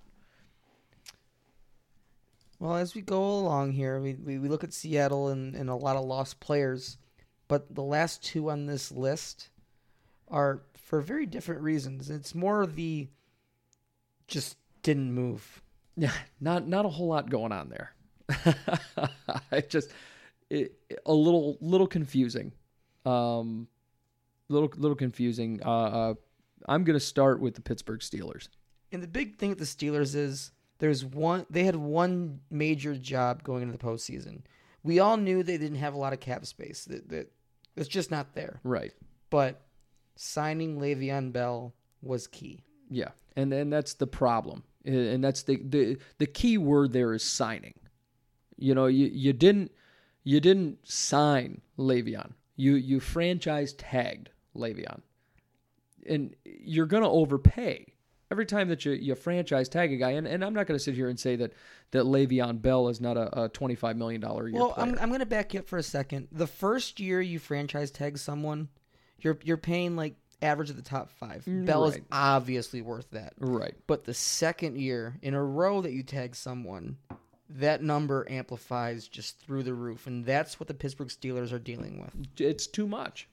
Well, 2.58 2.78
as 2.78 2.96
we 2.96 3.02
go 3.02 3.22
along 3.22 3.74
here, 3.74 4.00
we, 4.00 4.14
we, 4.14 4.38
we 4.38 4.48
look 4.48 4.64
at 4.64 4.72
Seattle 4.72 5.28
and, 5.28 5.54
and 5.54 5.70
a 5.70 5.76
lot 5.76 5.98
of 5.98 6.06
lost 6.06 6.40
players, 6.40 6.98
but 7.50 7.76
the 7.76 7.84
last 7.84 8.24
two 8.24 8.50
on 8.50 8.66
this 8.66 8.94
list 8.94 9.50
are 10.30 10.62
for 10.74 11.02
very 11.02 11.26
different 11.26 11.60
reasons. 11.60 12.10
It's 12.10 12.34
more 12.34 12.66
the 12.66 13.10
just 14.30 14.56
didn't 14.84 15.12
move. 15.12 15.63
Yeah, 15.96 16.12
not 16.40 16.68
not 16.68 16.86
a 16.86 16.90
whole 16.90 17.08
lot 17.08 17.30
going 17.30 17.52
on 17.52 17.70
there. 17.70 17.94
I 19.52 19.62
just 19.62 19.92
it, 20.50 20.74
a 21.06 21.14
little 21.14 21.58
little 21.62 21.88
confusing, 21.88 22.52
um, 23.06 23.68
little 24.50 24.72
little 24.76 24.96
confusing. 24.96 25.62
Uh, 25.64 25.70
uh 25.70 26.14
I'm 26.68 26.84
going 26.84 26.98
to 26.98 27.06
start 27.06 27.40
with 27.40 27.56
the 27.56 27.62
Pittsburgh 27.62 28.00
Steelers. 28.00 28.48
And 28.92 29.04
the 29.04 29.08
big 29.08 29.38
thing 29.38 29.50
with 29.50 29.60
the 29.60 29.66
Steelers 29.66 30.16
is 30.16 30.52
there's 30.80 31.04
one 31.04 31.46
they 31.50 31.64
had 31.64 31.76
one 31.76 32.40
major 32.50 32.96
job 32.96 33.44
going 33.44 33.64
into 33.64 33.78
the 33.78 33.84
postseason. 33.84 34.42
We 34.84 35.00
all 35.00 35.18
knew 35.18 35.44
they 35.44 35.58
didn't 35.58 35.80
have 35.80 35.94
a 35.94 35.98
lot 35.98 36.14
of 36.14 36.20
cap 36.20 36.46
space. 36.46 36.86
That 36.86 37.10
that 37.10 37.32
it's 37.76 37.90
just 37.90 38.12
not 38.12 38.34
there. 38.34 38.60
Right. 38.64 38.94
But 39.30 39.62
signing 40.16 40.80
Le'Veon 40.80 41.32
Bell 41.32 41.74
was 42.02 42.28
key. 42.28 42.64
Yeah. 42.90 43.10
And 43.36 43.52
and 43.54 43.72
that's 43.72 43.96
the 43.96 44.08
problem. 44.08 44.64
And 44.86 45.24
that's 45.24 45.44
the 45.44 45.62
the 45.64 45.98
the 46.18 46.26
key 46.26 46.58
word 46.58 46.92
there 46.92 47.14
is 47.14 47.24
signing. 47.24 47.80
You 48.58 48.76
know, 48.76 48.88
you 48.88 49.08
you 49.08 49.34
didn't 49.34 49.72
you 50.24 50.40
didn't 50.40 50.88
sign 50.88 51.62
Le'Veon. 51.78 52.34
You 52.56 52.76
you 52.76 53.00
franchise 53.00 53.74
tagged 53.74 54.30
Le'Veon 54.56 55.02
and 56.08 56.36
you're 56.46 56.86
going 56.86 57.04
to 57.04 57.10
overpay 57.10 57.94
every 58.32 58.46
time 58.46 58.68
that 58.70 58.86
you, 58.86 58.94
you 58.94 59.16
franchise 59.16 59.70
tag 59.70 59.92
a 59.92 59.98
guy. 59.98 60.12
And, 60.12 60.28
and 60.28 60.44
I'm 60.44 60.54
not 60.54 60.68
going 60.68 60.78
to 60.78 60.84
sit 60.84 60.96
here 60.96 61.10
and 61.10 61.20
say 61.20 61.36
that 61.38 61.54
that 61.92 62.04
Le'Veon 62.04 62.62
Bell 62.62 62.90
is 62.90 63.00
not 63.00 63.18
a, 63.18 63.44
a 63.44 63.50
25 63.50 63.98
million 63.98 64.22
dollar 64.22 64.48
year. 64.48 64.60
Well, 64.60 64.72
player. 64.72 64.88
I'm 64.88 65.00
I'm 65.00 65.10
going 65.10 65.20
to 65.20 65.26
back 65.26 65.54
you 65.54 65.60
up 65.60 65.68
for 65.68 65.78
a 65.78 65.84
second. 65.84 66.28
The 66.32 66.48
first 66.48 67.00
year 67.00 67.22
you 67.22 67.40
franchise 67.40 67.92
tag 67.92 68.18
someone, 68.18 68.70
you're 69.20 69.38
you're 69.44 69.58
paying 69.58 69.96
like 69.96 70.16
average 70.44 70.70
of 70.70 70.76
the 70.76 70.82
top 70.82 71.10
five. 71.10 71.44
Mm, 71.46 71.66
Bell 71.66 71.84
right. 71.86 71.96
is 71.96 72.02
obviously 72.12 72.82
worth 72.82 73.10
that. 73.12 73.34
Right. 73.40 73.74
But 73.88 74.04
the 74.04 74.14
second 74.14 74.78
year 74.78 75.18
in 75.22 75.34
a 75.34 75.44
row 75.44 75.82
that 75.82 75.92
you 75.92 76.04
tag 76.04 76.36
someone, 76.36 76.98
that 77.50 77.84
number 77.84 78.30
amplifies 78.30 79.08
just 79.08 79.40
through 79.40 79.64
the 79.64 79.74
roof, 79.74 80.08
and 80.08 80.26
that's 80.26 80.60
what 80.60 80.68
the 80.68 80.74
Pittsburgh 80.74 81.10
Steelers 81.10 81.52
are 81.52 81.60
dealing 81.60 82.02
with. 82.02 82.12
It's 82.40 82.68
too 82.68 82.88
much. 82.88 83.28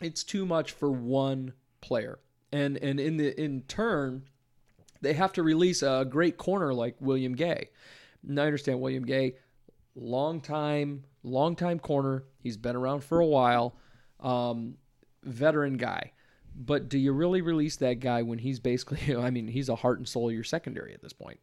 It's 0.00 0.24
too 0.24 0.46
much 0.46 0.72
for 0.72 0.90
one 0.90 1.52
player. 1.80 2.18
And 2.52 2.76
and 2.78 3.00
in 3.00 3.16
the 3.16 3.40
in 3.40 3.62
turn, 3.62 4.24
they 5.00 5.12
have 5.14 5.32
to 5.34 5.42
release 5.42 5.82
a 5.82 6.06
great 6.08 6.36
corner 6.36 6.74
like 6.74 6.96
William 7.00 7.34
Gay. 7.34 7.70
And 8.26 8.38
I 8.38 8.44
understand 8.44 8.80
William 8.80 9.04
Gay, 9.04 9.36
long 9.94 10.40
time, 10.40 11.04
long 11.22 11.56
time 11.56 11.78
corner. 11.78 12.24
He's 12.38 12.56
been 12.56 12.76
around 12.76 13.02
for 13.02 13.20
a 13.20 13.26
while, 13.26 13.74
um, 14.20 14.74
veteran 15.24 15.76
guy. 15.76 16.12
But 16.54 16.88
do 16.88 16.98
you 16.98 17.12
really 17.12 17.40
release 17.40 17.76
that 17.76 18.00
guy 18.00 18.22
when 18.22 18.38
he's 18.38 18.60
basically, 18.60 19.16
I 19.16 19.30
mean, 19.30 19.48
he's 19.48 19.68
a 19.68 19.76
heart 19.76 19.98
and 19.98 20.08
soul 20.08 20.28
of 20.28 20.34
your 20.34 20.44
secondary 20.44 20.94
at 20.94 21.02
this 21.02 21.12
point? 21.12 21.40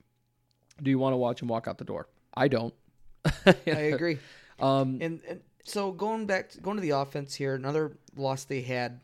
Do 0.82 0.89
you 0.89 0.99
want 0.99 1.14
to 1.14 1.18
watch 1.18 1.41
him 1.41 1.47
walk 1.47 1.68
out 1.68 1.78
the 1.78 1.84
door? 1.84 2.07
I 2.34 2.47
don't. 2.47 2.74
I 3.45 3.53
agree. 3.66 4.20
Um, 4.62 4.97
and, 4.99 5.22
and 5.26 5.39
so 5.64 5.93
going 5.93 6.26
back, 6.26 6.49
to, 6.49 6.60
going 6.60 6.76
to 6.76 6.82
the 6.82 6.89
offense 6.89 7.34
here, 7.34 7.55
another 7.55 7.97
loss 8.18 8.43
they 8.43 8.60
had 8.60 8.99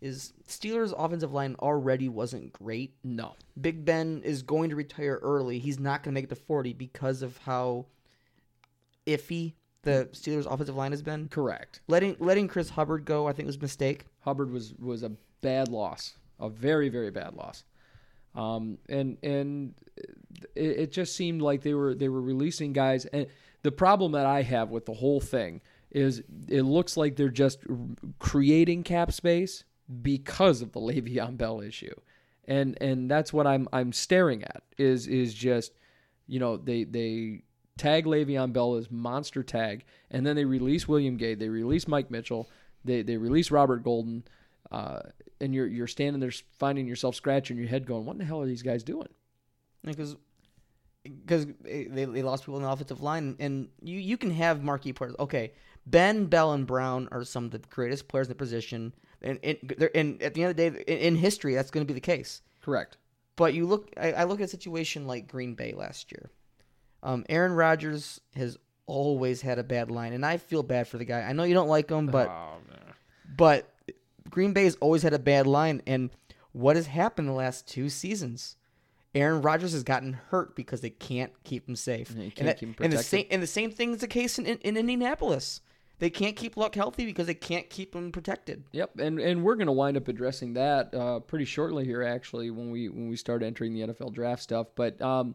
is 0.00 0.32
Steelers' 0.48 0.92
offensive 0.98 1.32
line 1.32 1.54
already 1.60 2.08
wasn't 2.08 2.52
great. 2.52 2.94
No. 3.04 3.34
Big 3.60 3.84
Ben 3.84 4.22
is 4.24 4.42
going 4.42 4.70
to 4.70 4.74
retire 4.74 5.20
early. 5.22 5.60
He's 5.60 5.78
not 5.78 6.02
going 6.02 6.12
to 6.12 6.14
make 6.14 6.24
it 6.24 6.30
to 6.30 6.34
40 6.34 6.72
because 6.72 7.22
of 7.22 7.38
how 7.38 7.86
iffy 9.06 9.54
the 9.82 10.08
Steelers' 10.12 10.52
offensive 10.52 10.76
line 10.76 10.90
has 10.90 11.02
been. 11.02 11.28
Correct. 11.28 11.80
Letting 11.86 12.16
letting 12.18 12.48
Chris 12.48 12.70
Hubbard 12.70 13.04
go, 13.04 13.28
I 13.28 13.32
think, 13.32 13.46
was 13.46 13.56
a 13.56 13.60
mistake. 13.60 14.04
Hubbard 14.20 14.50
was 14.50 14.74
was 14.74 15.02
a 15.02 15.12
bad 15.40 15.68
loss, 15.68 16.14
a 16.40 16.48
very 16.48 16.88
very 16.88 17.10
bad 17.10 17.34
loss. 17.34 17.64
Um, 18.34 18.78
and 18.88 19.16
and 19.22 19.74
it, 20.54 20.78
it 20.78 20.92
just 20.92 21.16
seemed 21.16 21.42
like 21.42 21.62
they 21.62 21.74
were 21.74 21.94
they 21.94 22.08
were 22.08 22.20
releasing 22.20 22.72
guys. 22.72 23.06
And 23.06 23.26
the 23.62 23.72
problem 23.72 24.12
that 24.12 24.26
I 24.26 24.42
have 24.42 24.70
with 24.70 24.86
the 24.86 24.94
whole 24.94 25.20
thing 25.20 25.60
is 25.90 26.22
it 26.48 26.62
looks 26.62 26.96
like 26.96 27.16
they're 27.16 27.28
just 27.28 27.60
creating 28.18 28.82
cap 28.82 29.12
space 29.12 29.64
because 30.02 30.60
of 30.60 30.72
the 30.72 30.80
Le'Veon 30.88 31.36
Bell 31.36 31.60
issue, 31.60 31.94
and 32.46 32.76
and 32.80 33.10
that's 33.10 33.32
what 33.32 33.46
I'm 33.46 33.68
I'm 33.72 33.92
staring 33.92 34.44
at 34.44 34.62
is 34.76 35.06
is 35.06 35.32
just 35.32 35.72
you 36.26 36.38
know 36.38 36.56
they 36.56 36.84
they 36.84 37.42
tag 37.78 38.04
Le'Veon 38.04 38.52
Bell 38.52 38.74
as 38.76 38.90
monster 38.90 39.42
tag, 39.42 39.84
and 40.10 40.26
then 40.26 40.36
they 40.36 40.44
release 40.44 40.86
William 40.86 41.16
Gay, 41.16 41.34
they 41.34 41.48
release 41.48 41.88
Mike 41.88 42.10
Mitchell, 42.10 42.50
they 42.84 43.02
they 43.02 43.16
release 43.16 43.50
Robert 43.50 43.82
Golden, 43.82 44.24
uh, 44.70 45.00
and 45.40 45.54
you're 45.54 45.66
you're 45.66 45.86
standing 45.86 46.20
there 46.20 46.32
finding 46.58 46.86
yourself 46.86 47.14
scratching 47.14 47.56
your 47.56 47.68
head, 47.68 47.86
going, 47.86 48.04
"What 48.04 48.12
in 48.12 48.18
the 48.18 48.24
hell 48.24 48.42
are 48.42 48.46
these 48.46 48.62
guys 48.62 48.82
doing?" 48.82 49.08
Because 49.84 50.16
because 51.02 51.46
they, 51.62 51.84
they 51.84 52.22
lost 52.22 52.42
people 52.42 52.56
in 52.56 52.62
the 52.62 52.70
offensive 52.70 53.02
line, 53.02 53.36
and 53.38 53.68
you 53.82 53.98
you 53.98 54.16
can 54.16 54.30
have 54.30 54.62
marquee 54.62 54.92
players. 54.92 55.14
Okay, 55.18 55.52
Ben 55.86 56.26
Bell 56.26 56.52
and 56.52 56.66
Brown 56.66 57.08
are 57.12 57.24
some 57.24 57.44
of 57.44 57.50
the 57.52 57.58
greatest 57.58 58.08
players 58.08 58.26
in 58.26 58.30
the 58.30 58.34
position 58.34 58.92
and 59.22 59.38
and, 59.42 59.88
and 59.94 60.22
at 60.22 60.34
the 60.34 60.42
end 60.42 60.50
of 60.50 60.56
the 60.56 60.70
day, 60.70 60.84
in, 60.86 60.98
in 60.98 61.16
history, 61.16 61.54
that's 61.54 61.70
going 61.70 61.86
to 61.86 61.92
be 61.92 61.94
the 61.94 62.00
case. 62.00 62.42
Correct. 62.62 62.98
But 63.36 63.54
you 63.54 63.66
look, 63.66 63.92
I, 63.96 64.12
I, 64.12 64.24
look 64.24 64.40
at 64.40 64.44
a 64.44 64.48
situation 64.48 65.06
like 65.06 65.28
Green 65.28 65.54
Bay 65.54 65.74
last 65.76 66.10
year. 66.10 66.30
Um, 67.02 67.24
Aaron 67.28 67.52
Rodgers 67.52 68.20
has 68.34 68.56
always 68.86 69.42
had 69.42 69.58
a 69.58 69.64
bad 69.64 69.90
line, 69.90 70.14
and 70.14 70.24
I 70.24 70.38
feel 70.38 70.62
bad 70.62 70.88
for 70.88 70.96
the 70.96 71.04
guy. 71.04 71.20
I 71.20 71.32
know 71.32 71.44
you 71.44 71.54
don't 71.54 71.68
like 71.68 71.90
him, 71.90 72.06
but 72.06 72.28
oh, 72.28 72.54
but 73.36 73.70
Green 74.30 74.52
Bay 74.52 74.64
has 74.64 74.76
always 74.76 75.02
had 75.02 75.14
a 75.14 75.18
bad 75.18 75.46
line, 75.46 75.82
and 75.86 76.10
what 76.52 76.76
has 76.76 76.86
happened 76.86 77.28
the 77.28 77.32
last 77.32 77.68
two 77.68 77.88
seasons? 77.88 78.56
Aaron 79.14 79.40
Rodgers 79.40 79.72
has 79.72 79.82
gotten 79.82 80.12
hurt 80.12 80.54
because 80.54 80.82
they 80.82 80.90
can't 80.90 81.32
keep 81.42 81.68
him 81.68 81.76
safe. 81.76 82.10
Yeah, 82.14 82.30
and, 82.36 82.48
that, 82.48 82.62
and, 82.62 82.92
the 82.92 83.02
same 83.02 83.26
and 83.30 83.42
the 83.42 83.46
same 83.46 83.70
thing 83.70 83.92
is 83.94 84.00
the 84.00 84.08
case 84.08 84.38
in, 84.38 84.44
in, 84.44 84.58
in 84.58 84.76
Indianapolis. 84.76 85.62
They 85.98 86.10
can't 86.10 86.36
keep 86.36 86.58
Luck 86.58 86.74
healthy 86.74 87.06
because 87.06 87.26
they 87.26 87.34
can't 87.34 87.70
keep 87.70 87.94
him 87.94 88.12
protected. 88.12 88.64
Yep, 88.72 88.98
and 88.98 89.18
and 89.18 89.42
we're 89.42 89.54
going 89.54 89.68
to 89.68 89.72
wind 89.72 89.96
up 89.96 90.08
addressing 90.08 90.52
that 90.54 90.94
uh, 90.94 91.20
pretty 91.20 91.46
shortly 91.46 91.86
here, 91.86 92.02
actually, 92.02 92.50
when 92.50 92.70
we 92.70 92.90
when 92.90 93.08
we 93.08 93.16
start 93.16 93.42
entering 93.42 93.72
the 93.72 93.80
NFL 93.80 94.12
draft 94.12 94.42
stuff. 94.42 94.66
But 94.74 95.00
um, 95.00 95.34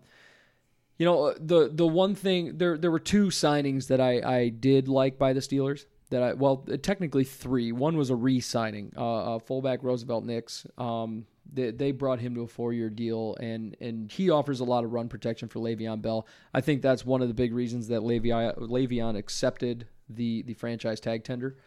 you 0.99 1.05
know, 1.07 1.33
the 1.33 1.71
the 1.73 1.87
one 1.87 2.13
thing 2.13 2.59
there 2.59 2.77
there 2.77 2.91
were 2.91 2.99
two 2.99 3.27
signings 3.27 3.87
that 3.87 3.99
I 3.99 4.21
I 4.21 4.49
did 4.49 4.87
like 4.87 5.17
by 5.17 5.33
the 5.33 5.39
Steelers. 5.39 5.85
That 6.11 6.23
I 6.23 6.33
well, 6.33 6.57
technically 6.81 7.23
three. 7.23 7.71
One 7.71 7.97
was 7.97 8.09
a 8.09 8.15
re-signing, 8.15 8.91
uh, 8.97 9.35
uh, 9.35 9.39
fullback 9.39 9.81
Roosevelt 9.81 10.25
Nix. 10.25 10.67
Um, 10.77 11.25
they, 11.51 11.71
they 11.71 11.91
brought 11.91 12.19
him 12.19 12.35
to 12.35 12.41
a 12.41 12.47
four-year 12.47 12.89
deal, 12.89 13.35
and 13.39 13.75
and 13.79 14.11
he 14.11 14.29
offers 14.29 14.59
a 14.59 14.65
lot 14.65 14.83
of 14.83 14.91
run 14.91 15.07
protection 15.07 15.47
for 15.47 15.59
Le'Veon 15.59 16.01
Bell. 16.01 16.27
I 16.53 16.61
think 16.61 16.81
that's 16.81 17.05
one 17.05 17.21
of 17.21 17.29
the 17.29 17.33
big 17.33 17.53
reasons 17.53 17.87
that 17.87 18.01
Le'Veon, 18.01 18.57
Le'Veon 18.57 19.17
accepted 19.17 19.87
the 20.09 20.43
the 20.43 20.53
franchise 20.53 20.99
tag 20.99 21.23
tender. 21.23 21.57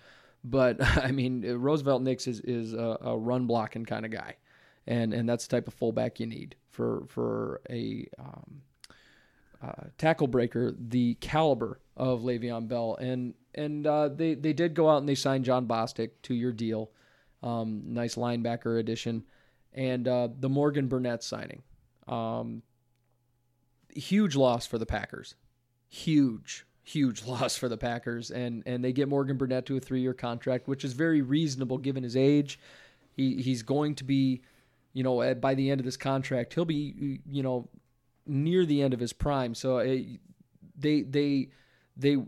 But 0.45 0.77
I 0.99 1.11
mean, 1.11 1.43
Roosevelt 1.43 2.03
Nix 2.03 2.27
is 2.27 2.41
is 2.41 2.75
a, 2.75 2.99
a 3.01 3.17
run 3.17 3.47
blocking 3.47 3.87
kind 3.87 4.05
of 4.05 4.13
guy, 4.13 4.37
and 4.87 5.15
and 5.15 5.29
that's 5.29 5.47
the 5.47 5.57
type 5.57 5.69
of 5.69 5.75
fullback 5.75 6.21
you 6.21 6.27
need 6.27 6.57
for 6.71 7.05
for 7.09 7.63
a 7.71 8.07
um, 8.19 8.61
uh, 9.65 9.85
tackle 9.99 10.27
breaker 10.27 10.75
the 10.79 11.15
caliber 11.15 11.81
of 11.97 12.21
Le'Veon 12.21 12.69
Bell. 12.69 12.97
And 13.01 13.35
and 13.55 13.87
uh, 13.87 14.09
they 14.09 14.35
they 14.35 14.53
did 14.53 14.75
go 14.75 14.89
out 14.89 14.99
and 14.99 15.09
they 15.09 15.15
signed 15.15 15.45
Jon 15.45 15.67
Bostic 15.67 16.11
to 16.25 16.35
your 16.35 16.53
deal, 16.53 16.91
um, 17.43 17.83
nice 17.87 18.17
linebacker 18.17 18.79
addition, 18.79 19.25
and 19.73 20.07
uh, 20.09 20.29
the 20.39 20.49
Morgan 20.49 20.89
Burnett 20.89 21.23
signing. 21.23 21.63
Um, 22.09 22.63
huge 23.95 24.37
loss 24.37 24.67
for 24.67 24.79
the 24.79 24.87
Packers, 24.87 25.35
huge 25.89 26.67
huge 26.83 27.25
loss 27.27 27.57
for 27.57 27.69
the 27.69 27.79
Packers, 27.79 28.31
and 28.31 28.63
and 28.67 28.85
they 28.85 28.93
get 28.93 29.09
Morgan 29.09 29.37
Burnett 29.37 29.67
to 29.67 29.77
a 29.77 29.81
three 29.81 30.01
year 30.01 30.15
contract, 30.15 30.69
which 30.69 30.85
is 30.85 30.93
very 30.93 31.23
reasonable 31.23 31.79
given 31.79 32.03
his 32.03 32.17
age. 32.17 32.59
He 33.13 33.41
he's 33.41 33.63
going 33.63 33.95
to 33.97 34.05
be, 34.05 34.43
you 34.93 35.05
know, 35.05 35.35
by 35.37 35.55
the 35.55 35.71
end 35.71 35.81
of 35.81 35.85
this 35.85 35.97
contract, 35.97 36.55
he'll 36.55 36.65
be, 36.65 37.21
you 37.31 37.43
know, 37.45 37.69
near 38.27 38.65
the 38.65 38.83
end 38.83 38.95
of 38.95 39.01
his 39.01 39.13
prime. 39.13 39.55
So 39.55 39.79
uh, 39.79 39.97
they 40.77 41.03
they 41.03 41.49
they 41.97 42.19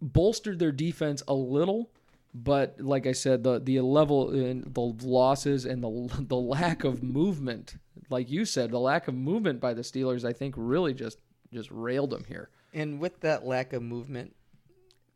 bolstered 0.00 0.58
their 0.58 0.72
defense 0.72 1.22
a 1.28 1.34
little. 1.34 1.90
But 2.32 2.76
like 2.80 3.06
I 3.06 3.12
said, 3.12 3.42
the 3.42 3.58
the 3.58 3.80
level 3.80 4.30
and 4.30 4.72
the 4.72 4.80
losses 4.80 5.64
and 5.66 5.82
the 5.82 6.24
the 6.28 6.36
lack 6.36 6.84
of 6.84 7.02
movement, 7.02 7.76
like 8.08 8.30
you 8.30 8.44
said, 8.44 8.70
the 8.70 8.78
lack 8.78 9.08
of 9.08 9.14
movement 9.14 9.60
by 9.60 9.74
the 9.74 9.82
Steelers, 9.82 10.24
I 10.24 10.32
think 10.32 10.54
really 10.56 10.94
just 10.94 11.18
just 11.52 11.70
railed 11.70 12.10
them 12.10 12.24
here. 12.24 12.50
And 12.72 13.00
with 13.00 13.20
that 13.20 13.44
lack 13.44 13.72
of 13.72 13.82
movement, 13.82 14.36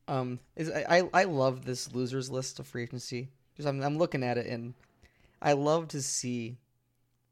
um, 0.09 0.41
is 0.57 0.71
I 0.71 0.85
I, 0.99 1.21
I 1.21 1.25
love 1.25 1.65
this 1.65 1.93
losers 1.95 2.31
list 2.31 2.59
of 2.59 2.67
free 2.67 2.83
agency 2.83 3.29
because 3.53 3.67
I'm 3.67 3.81
I'm 3.81 3.97
looking 3.97 4.25
at 4.25 4.37
it 4.37 4.47
and 4.47 4.75
I 5.41 5.53
love 5.53 5.89
to 5.89 6.03
see 6.03 6.57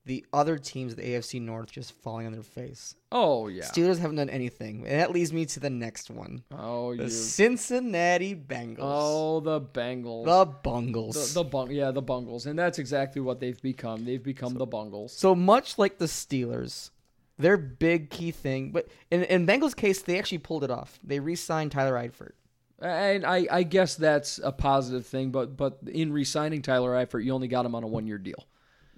the 0.05 0.25
other 0.33 0.59
teams, 0.59 0.97
the 0.97 1.03
AFC 1.03 1.41
North, 1.41 1.71
just 1.71 1.93
falling 1.93 2.27
on 2.27 2.33
their 2.33 2.43
face. 2.43 2.95
Oh 3.13 3.49
yeah, 3.49 3.65
Steelers 3.65 3.99
haven't 3.99 4.17
done 4.17 4.31
anything, 4.31 4.85
and 4.87 5.01
that 5.01 5.13
leads 5.13 5.33
me 5.33 5.47
to 5.47 5.61
the 5.61 5.71
next 5.71 6.11
one. 6.11 6.43
Oh, 6.53 6.95
the 6.97 7.05
you. 7.05 7.11
Cincinnati 7.11 8.35
Bengals. 8.35 8.79
Oh, 8.81 9.41
the 9.41 9.61
Bengals. 9.61 10.25
The 10.25 10.47
Bungles. 10.47 11.35
The, 11.35 11.43
the 11.43 11.49
bung, 11.49 11.71
yeah, 11.71 11.91
the 11.93 12.03
Bungles, 12.03 12.47
and 12.47 12.59
that's 12.59 12.79
exactly 12.79 13.21
what 13.21 13.39
they've 13.39 13.61
become. 13.63 14.05
They've 14.05 14.23
become 14.23 14.55
so, 14.55 14.59
the 14.59 14.67
Bungles. 14.67 15.13
So 15.13 15.35
much 15.35 15.79
like 15.79 15.99
the 15.99 16.07
Steelers, 16.07 16.91
their 17.39 17.57
big 17.57 18.11
key 18.11 18.33
thing, 18.33 18.73
but 18.73 18.89
in 19.11 19.23
in 19.25 19.47
Bengals' 19.47 19.77
case, 19.77 20.03
they 20.03 20.19
actually 20.19 20.39
pulled 20.39 20.65
it 20.65 20.71
off. 20.71 20.99
They 21.05 21.21
re-signed 21.21 21.73
Tyler 21.73 21.95
Eifert. 21.95 22.33
And 22.81 23.25
I, 23.25 23.47
I 23.49 23.63
guess 23.63 23.95
that's 23.95 24.41
a 24.43 24.51
positive 24.51 25.07
thing, 25.07 25.31
but 25.31 25.57
but 25.57 25.79
in 25.87 26.13
re-signing 26.13 26.63
Tyler 26.63 26.91
Eifert, 26.91 27.25
you 27.25 27.33
only 27.33 27.47
got 27.47 27.65
him 27.65 27.77
on 27.77 27.85
a 27.85 27.87
one-year 27.87 28.19
deal. 28.19 28.49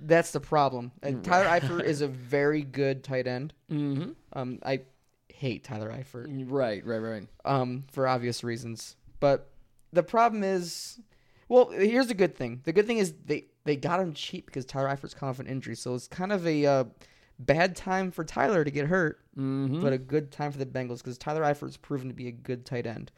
That's 0.07 0.33
the 0.33 0.41
problem. 0.41 0.93
And 1.03 1.25
Tyler 1.25 1.47
Eifert 1.61 1.85
is 1.85 2.01
a 2.01 2.09
very 2.09 2.63
good 2.63 3.03
tight 3.03 3.27
end. 3.27 3.55
Mm-hmm. 3.71 4.11
Um, 4.33 4.59
I 4.65 4.83
hate 5.33 5.65
Tyler 5.65 5.91
Eifert. 5.91 6.27
Right, 6.49 6.85
right, 6.85 6.99
right. 6.99 7.27
Um, 7.45 7.85
for 7.91 8.07
obvious 8.07 8.45
reasons. 8.45 8.97
But 9.21 9.51
the 9.93 10.03
problem 10.03 10.45
is, 10.45 11.01
well, 11.49 11.71
here's 11.71 12.09
the 12.09 12.15
good 12.15 12.37
thing. 12.37 12.61
The 12.65 12.73
good 12.73 12.87
thing 12.87 12.99
is 12.99 13.15
they 13.25 13.47
they 13.65 13.77
got 13.77 14.01
him 14.01 14.13
cheap 14.13 14.47
because 14.47 14.65
Tyler 14.65 14.89
Eifert's 14.89 15.15
coming 15.15 15.31
off 15.31 15.41
an 15.41 15.47
injury, 15.47 15.75
so 15.75 15.95
it's 15.95 16.09
kind 16.09 16.33
of 16.33 16.47
a 16.47 16.67
uh, 16.67 16.85
bad 17.39 17.77
time 17.77 18.11
for 18.11 18.25
Tyler 18.25 18.65
to 18.65 18.71
get 18.71 18.87
hurt, 18.87 19.21
mm-hmm. 19.37 19.83
but 19.83 19.93
a 19.93 19.99
good 19.99 20.31
time 20.31 20.53
for 20.53 20.59
the 20.59 20.67
Bengals 20.67 20.99
because 20.99 21.19
Tyler 21.19 21.43
Eifert's 21.43 21.77
proven 21.77 22.09
to 22.09 22.15
be 22.15 22.29
a 22.29 22.33
good 22.33 22.67
tight 22.67 22.87
end. 22.87 23.11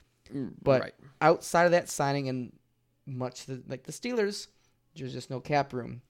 But 0.62 0.80
right. 0.82 0.94
outside 1.20 1.64
of 1.64 1.72
that 1.72 1.88
signing 1.88 2.28
and 2.28 2.52
much 3.06 3.46
the, 3.46 3.62
like 3.68 3.84
the 3.84 3.92
Steelers, 3.92 4.48
there's 4.96 5.12
just 5.12 5.30
no 5.30 5.40
cap 5.40 5.72
room 5.72 6.02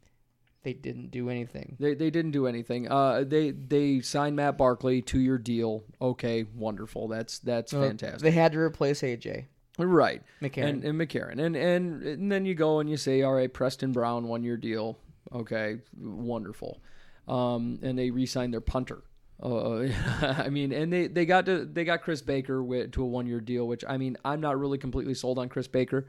they 0.67 0.73
didn't 0.73 1.13
do 1.13 1.31
anything. 1.31 1.77
They, 1.79 1.95
they 1.95 2.11
didn't 2.11 2.33
do 2.33 2.49
anything. 2.49 2.91
Uh, 2.91 3.23
they 3.25 3.53
they 3.53 4.01
signed 4.01 4.35
Matt 4.35 4.59
Barkley 4.59 5.01
two 5.01 5.21
year 5.21 5.39
deal. 5.39 5.85
Okay, 6.03 6.45
wonderful. 6.57 7.07
That's 7.07 7.39
that's 7.39 7.73
uh, 7.73 7.83
fantastic. 7.83 8.21
They 8.21 8.33
had 8.33 8.51
to 8.51 8.59
replace 8.59 9.03
AJ. 9.03 9.45
Right, 9.79 10.25
McCarron 10.43 10.69
and, 10.69 10.85
and 10.85 11.01
McCarron, 11.01 11.39
and, 11.39 11.55
and 11.55 12.03
and 12.03 12.33
then 12.33 12.45
you 12.45 12.57
go 12.57 12.81
and 12.81 12.91
you 12.91 12.97
say, 12.97 13.23
all 13.23 13.35
right, 13.35 13.53
Preston 13.53 13.93
Brown 13.93 14.27
one 14.27 14.43
year 14.43 14.57
deal. 14.57 14.99
Okay, 15.33 15.77
wonderful. 15.97 16.81
Um, 17.29 17.79
and 17.83 17.97
they 17.97 18.11
re-signed 18.11 18.53
their 18.53 18.61
punter. 18.61 19.05
Uh, 19.41 19.87
I 20.21 20.49
mean, 20.49 20.73
and 20.73 20.93
they, 20.93 21.07
they 21.07 21.27
got 21.27 21.47
to 21.47 21.65
they 21.65 21.85
got 21.85 22.03
Chris 22.03 22.23
Baker 22.23 22.61
with, 22.61 22.91
to 22.93 23.05
a 23.05 23.07
one 23.07 23.29
year 23.29 23.41
deal, 23.41 23.69
which 23.69 23.85
I 23.87 23.99
mean, 23.99 24.17
I'm 24.25 24.41
not 24.41 24.59
really 24.59 24.79
completely 24.79 25.15
sold 25.15 25.39
on 25.39 25.49
Chris 25.49 25.69
Baker 25.69 26.09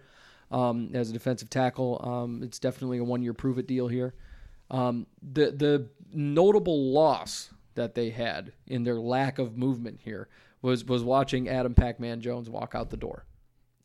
um, 0.49 0.89
as 0.95 1.11
a 1.11 1.13
defensive 1.13 1.51
tackle. 1.51 2.01
Um, 2.03 2.41
it's 2.41 2.57
definitely 2.57 2.97
a 2.97 3.03
one 3.03 3.21
year 3.21 3.35
prove 3.35 3.59
it 3.59 3.67
deal 3.67 3.87
here. 3.87 4.15
Um, 4.69 5.07
the 5.21 5.51
the 5.51 5.89
notable 6.13 6.91
loss 6.91 7.51
that 7.75 7.95
they 7.95 8.09
had 8.09 8.53
in 8.65 8.83
their 8.83 8.99
lack 8.99 9.39
of 9.39 9.57
movement 9.57 9.99
here 10.03 10.27
was 10.61 10.85
was 10.85 11.03
watching 11.03 11.47
Adam 11.47 11.73
Pac-Man 11.73 12.21
Jones 12.21 12.49
walk 12.49 12.73
out 12.75 12.89
the 12.89 12.97
door, 12.97 13.25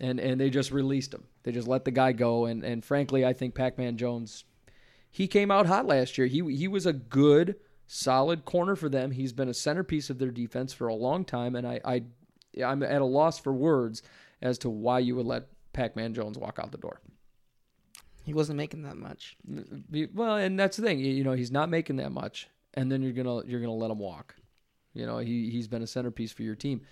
and 0.00 0.18
and 0.18 0.40
they 0.40 0.50
just 0.50 0.72
released 0.72 1.14
him. 1.14 1.24
They 1.44 1.52
just 1.52 1.68
let 1.68 1.84
the 1.84 1.90
guy 1.90 2.12
go, 2.12 2.46
and 2.46 2.64
and 2.64 2.84
frankly, 2.84 3.24
I 3.24 3.32
think 3.32 3.54
Pac-Man 3.54 3.96
Jones, 3.96 4.44
he 5.10 5.26
came 5.28 5.50
out 5.50 5.66
hot 5.66 5.86
last 5.86 6.18
year. 6.18 6.26
He 6.26 6.42
he 6.54 6.68
was 6.68 6.86
a 6.86 6.92
good 6.92 7.56
solid 7.86 8.44
corner 8.44 8.74
for 8.74 8.88
them. 8.88 9.10
He's 9.10 9.32
been 9.32 9.48
a 9.48 9.54
centerpiece 9.54 10.10
of 10.10 10.18
their 10.18 10.30
defense 10.30 10.72
for 10.72 10.88
a 10.88 10.94
long 10.94 11.24
time, 11.24 11.54
and 11.54 11.66
I 11.66 11.80
I 11.84 12.02
I'm 12.64 12.82
at 12.82 13.02
a 13.02 13.06
loss 13.06 13.38
for 13.38 13.52
words 13.52 14.02
as 14.40 14.58
to 14.58 14.70
why 14.70 14.98
you 14.98 15.14
would 15.16 15.26
let 15.26 15.48
Pac-Man 15.72 16.14
Jones 16.14 16.38
walk 16.38 16.58
out 16.58 16.72
the 16.72 16.78
door. 16.78 17.00
He 18.24 18.34
wasn't 18.34 18.56
making 18.56 18.82
that 18.82 18.96
much. 18.96 19.36
Well, 20.14 20.36
and 20.36 20.58
that's 20.58 20.76
the 20.76 20.82
thing. 20.82 21.00
You 21.00 21.24
know, 21.24 21.32
he's 21.32 21.50
not 21.50 21.68
making 21.68 21.96
that 21.96 22.12
much, 22.12 22.48
and 22.74 22.90
then 22.90 23.02
you're 23.02 23.12
gonna 23.12 23.44
you're 23.46 23.60
gonna 23.60 23.72
let 23.72 23.90
him 23.90 23.98
walk. 23.98 24.36
You 24.94 25.06
know, 25.06 25.18
he 25.18 25.50
he's 25.50 25.68
been 25.68 25.82
a 25.82 25.86
centerpiece 25.86 26.32
for 26.32 26.42
your 26.42 26.54
team. 26.54 26.82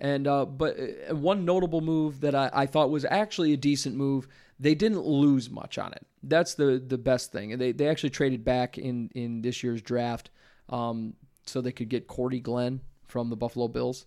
And 0.00 0.26
uh, 0.26 0.46
but 0.46 0.78
uh, 0.78 1.16
one 1.16 1.44
notable 1.44 1.80
move 1.80 2.20
that 2.20 2.34
I, 2.34 2.50
I 2.52 2.66
thought 2.66 2.90
was 2.90 3.04
actually 3.04 3.52
a 3.52 3.56
decent 3.56 3.96
move. 3.96 4.28
They 4.60 4.74
didn't 4.74 5.04
lose 5.04 5.50
much 5.50 5.76
on 5.76 5.92
it. 5.92 6.06
That's 6.22 6.54
the 6.54 6.82
the 6.84 6.98
best 6.98 7.32
thing. 7.32 7.58
They 7.58 7.72
they 7.72 7.88
actually 7.88 8.10
traded 8.10 8.44
back 8.44 8.78
in 8.78 9.10
in 9.14 9.42
this 9.42 9.62
year's 9.62 9.82
draft, 9.82 10.30
um, 10.68 11.14
so 11.46 11.60
they 11.60 11.72
could 11.72 11.88
get 11.88 12.06
Cordy 12.06 12.40
Glenn 12.40 12.80
from 13.06 13.28
the 13.28 13.36
Buffalo 13.36 13.68
Bills. 13.68 14.06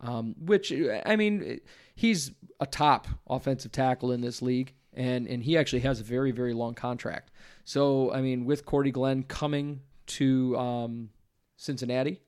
Um, 0.00 0.34
which 0.38 0.72
I 1.06 1.14
mean, 1.16 1.60
he's 1.94 2.32
a 2.58 2.66
top 2.66 3.06
offensive 3.28 3.72
tackle 3.72 4.12
in 4.12 4.20
this 4.20 4.42
league 4.42 4.74
and 4.94 5.26
and 5.26 5.42
he 5.42 5.56
actually 5.56 5.80
has 5.80 6.00
a 6.00 6.04
very 6.04 6.30
very 6.30 6.54
long 6.54 6.74
contract. 6.74 7.30
So 7.64 8.12
I 8.12 8.20
mean, 8.20 8.44
with 8.44 8.66
Cordy 8.66 8.90
Glenn 8.90 9.22
coming 9.22 9.80
to 10.06 10.56
um, 10.56 11.10
Cincinnati, 11.56 12.20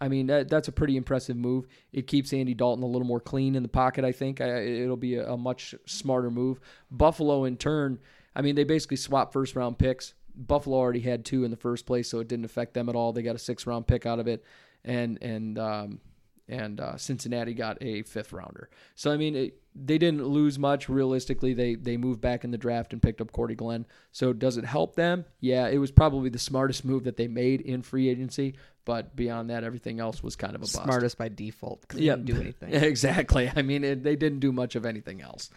I 0.00 0.08
mean 0.08 0.26
that 0.26 0.48
that's 0.48 0.68
a 0.68 0.72
pretty 0.72 0.96
impressive 0.96 1.36
move. 1.36 1.66
It 1.92 2.06
keeps 2.06 2.32
Andy 2.32 2.54
Dalton 2.54 2.82
a 2.82 2.86
little 2.86 3.06
more 3.06 3.20
clean 3.20 3.54
in 3.54 3.62
the 3.62 3.68
pocket. 3.68 4.04
I 4.04 4.12
think 4.12 4.40
I, 4.40 4.62
it'll 4.62 4.96
be 4.96 5.16
a, 5.16 5.32
a 5.32 5.36
much 5.36 5.74
smarter 5.86 6.30
move. 6.30 6.60
Buffalo 6.90 7.44
in 7.44 7.56
turn, 7.56 7.98
I 8.34 8.42
mean 8.42 8.54
they 8.54 8.64
basically 8.64 8.96
swap 8.96 9.32
first 9.32 9.56
round 9.56 9.78
picks. 9.78 10.14
Buffalo 10.34 10.78
already 10.78 11.00
had 11.00 11.24
two 11.24 11.44
in 11.44 11.50
the 11.50 11.56
first 11.56 11.86
place, 11.86 12.08
so 12.08 12.18
it 12.18 12.28
didn't 12.28 12.46
affect 12.46 12.74
them 12.74 12.88
at 12.88 12.94
all. 12.94 13.12
They 13.12 13.22
got 13.22 13.36
a 13.36 13.38
six 13.38 13.66
round 13.66 13.86
pick 13.86 14.06
out 14.06 14.18
of 14.18 14.26
it, 14.26 14.44
and 14.84 15.18
and 15.22 15.58
um, 15.58 16.00
and 16.48 16.80
uh, 16.80 16.96
Cincinnati 16.96 17.54
got 17.54 17.78
a 17.80 18.02
fifth 18.02 18.32
rounder. 18.32 18.70
So 18.94 19.12
I 19.12 19.16
mean, 19.16 19.36
it, 19.36 19.61
they 19.74 19.98
didn't 19.98 20.26
lose 20.26 20.58
much. 20.58 20.88
Realistically, 20.88 21.54
they 21.54 21.74
they 21.74 21.96
moved 21.96 22.20
back 22.20 22.44
in 22.44 22.50
the 22.50 22.58
draft 22.58 22.92
and 22.92 23.00
picked 23.00 23.20
up 23.20 23.32
Cordy 23.32 23.54
Glenn. 23.54 23.86
So 24.10 24.32
does 24.32 24.56
it 24.56 24.64
help 24.64 24.96
them? 24.96 25.24
Yeah, 25.40 25.68
it 25.68 25.78
was 25.78 25.90
probably 25.90 26.28
the 26.28 26.38
smartest 26.38 26.84
move 26.84 27.04
that 27.04 27.16
they 27.16 27.28
made 27.28 27.60
in 27.60 27.82
free 27.82 28.08
agency. 28.08 28.54
But 28.84 29.14
beyond 29.14 29.50
that, 29.50 29.64
everything 29.64 30.00
else 30.00 30.22
was 30.22 30.34
kind 30.36 30.54
of 30.54 30.62
a 30.62 30.64
bust. 30.64 30.82
Smartest 30.82 31.16
by 31.16 31.28
default. 31.28 31.84
Yeah, 31.94 32.16
didn't 32.16 32.26
do 32.26 32.40
anything. 32.40 32.74
exactly. 32.74 33.50
I 33.54 33.62
mean, 33.62 33.84
it, 33.84 34.02
they 34.02 34.16
didn't 34.16 34.40
do 34.40 34.52
much 34.52 34.74
of 34.74 34.84
anything 34.84 35.22
else. 35.22 35.50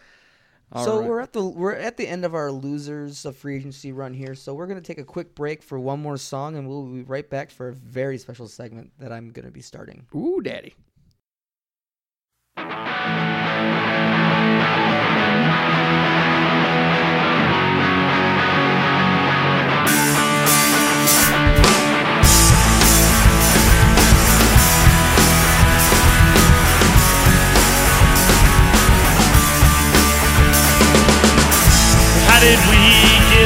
All 0.72 0.84
so 0.84 1.00
right. 1.00 1.08
we're 1.08 1.20
at 1.20 1.32
the 1.32 1.44
we're 1.44 1.74
at 1.74 1.96
the 1.96 2.08
end 2.08 2.24
of 2.24 2.34
our 2.34 2.50
losers 2.50 3.24
of 3.24 3.36
free 3.36 3.56
agency 3.56 3.92
run 3.92 4.14
here. 4.14 4.34
So 4.34 4.54
we're 4.54 4.66
gonna 4.66 4.80
take 4.80 4.98
a 4.98 5.04
quick 5.04 5.34
break 5.34 5.62
for 5.62 5.78
one 5.78 6.00
more 6.00 6.16
song, 6.16 6.56
and 6.56 6.68
we'll 6.68 6.86
be 6.86 7.02
right 7.02 7.28
back 7.28 7.50
for 7.50 7.68
a 7.68 7.74
very 7.74 8.18
special 8.18 8.48
segment 8.48 8.92
that 8.98 9.12
I'm 9.12 9.30
gonna 9.30 9.50
be 9.50 9.62
starting. 9.62 10.06
Ooh, 10.14 10.40
daddy. 10.40 10.74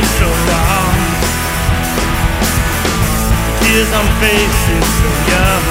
Get 0.00 0.08
so 0.16 0.28
wrong? 0.48 0.96
The 3.44 3.52
tears 3.60 3.90
I'm 3.92 4.08
facing 4.20 4.84
so 4.96 5.08
young. 5.28 5.64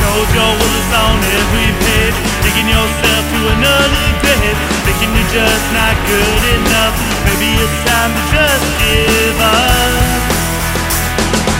told 0.00 0.28
you 0.32 0.40
all 0.40 0.56
the 0.56 0.82
song 0.92 1.16
that 1.20 1.44
we 1.52 1.64
paid, 1.84 2.14
taking 2.40 2.68
yourself 2.72 3.22
to 3.32 3.40
another 3.52 4.06
grave, 4.24 4.56
thinking 4.88 5.12
you're 5.12 5.32
just 5.32 5.66
not 5.76 5.94
good 6.08 6.44
enough. 6.56 6.94
Maybe 7.28 7.48
it's 7.60 7.78
time 7.84 8.12
to 8.16 8.22
just 8.32 8.66
give 8.80 9.38
up. 9.44 9.92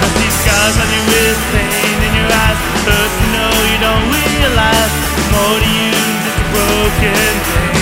I 0.01 0.07
see 0.17 0.33
scars 0.41 0.77
on 0.81 0.89
you 0.89 1.03
with 1.05 1.41
pain 1.53 1.99
in 2.01 2.13
your 2.17 2.31
eyes, 2.33 2.61
hurts 2.89 3.17
to 3.21 3.27
know 3.35 3.53
you 3.73 3.79
don't 3.85 4.07
realize 4.09 4.95
more 5.37 5.59
to 5.61 5.69
you 5.69 5.93
just 6.25 6.41
a 6.41 6.47
broken 6.55 7.35
thing. 7.45 7.77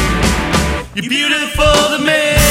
You're 0.95 1.11
beautiful 1.11 1.79
to 1.95 2.01
me. 2.03 2.43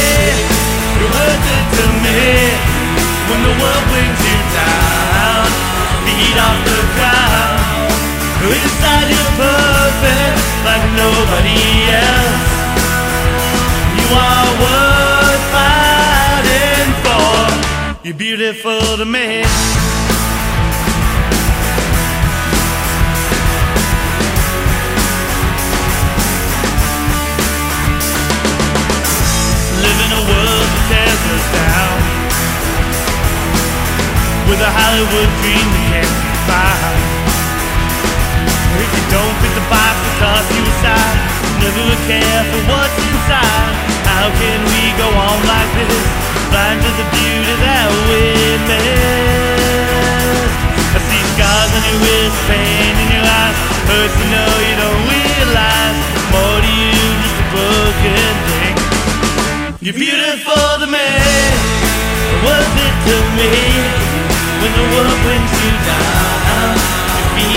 Inside 8.53 9.07
you're 9.13 9.33
perfect 9.41 10.37
like 10.67 10.85
nobody 11.03 11.61
else. 12.05 12.45
You 13.97 14.07
are 14.13 14.49
worth 14.63 15.43
fighting 15.55 16.89
for. 17.03 18.05
You're 18.05 18.19
beautiful 18.27 18.97
to 18.97 19.05
me. 19.05 19.43
With 34.49 34.59
a 34.59 34.69
Hollywood 34.69 35.29
dream 35.41 35.67
that 35.73 36.03
can't 36.03 36.22
If 38.83 38.91
you 38.91 39.03
don't 39.07 39.35
fit 39.39 39.53
the 39.55 39.65
box, 39.71 39.95
we 40.03 40.11
toss 40.19 40.45
you 40.51 40.63
aside. 40.67 41.17
Never 41.63 41.95
care 42.11 42.41
for 42.51 42.61
what's 42.67 42.97
inside. 42.99 43.73
How 44.03 44.27
can 44.35 44.59
we 44.67 44.81
go 44.99 45.07
on 45.07 45.39
like 45.47 45.71
this? 45.79 46.03
Blind 46.51 46.83
to 46.83 46.91
the 46.99 47.07
beauty 47.15 47.55
that 47.63 47.87
we 48.11 48.21
miss. 48.67 50.51
I 50.93 50.99
see 50.99 51.23
scars 51.33 51.71
on 51.71 51.83
your 51.87 51.97
wrist, 52.03 52.37
pain 52.51 52.93
in 52.99 53.09
your 53.15 53.23
eyes. 53.23 53.57
Hurts 53.87 54.15
to 54.19 54.25
know 54.27 54.51
you 54.67 54.75
don't 54.75 55.03
realize. 55.07 55.97
More 56.35 56.59
to 56.59 56.71
you, 56.71 56.99
just 57.23 57.39
a 57.39 57.45
broken 57.55 58.35
thing 58.51 58.83
you're 59.83 59.93
beautiful 59.93 60.79
to 60.79 60.87
me, 60.87 61.07
worth 62.39 62.75
it 62.87 62.95
to 63.03 63.17
me. 63.35 63.51
When 64.63 64.71
the 64.79 64.85
world 64.95 65.19
brings 65.27 65.51
you 65.59 65.71
down, 65.83 67.02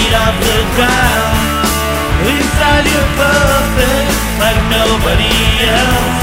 feet 0.06 0.14
off 0.14 0.34
the 0.40 0.58
ground. 0.76 1.36
Inside 2.26 2.86
you're 2.86 3.12
perfect, 3.18 4.10
like 4.42 4.60
nobody 4.70 5.34
else. 5.66 6.22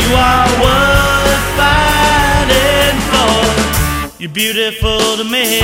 You 0.00 0.08
are 0.16 0.48
worth 0.64 1.44
fighting 1.60 2.98
for. 3.10 4.20
You're 4.20 4.32
beautiful 4.32 5.00
to 5.20 5.24
me. 5.24 5.60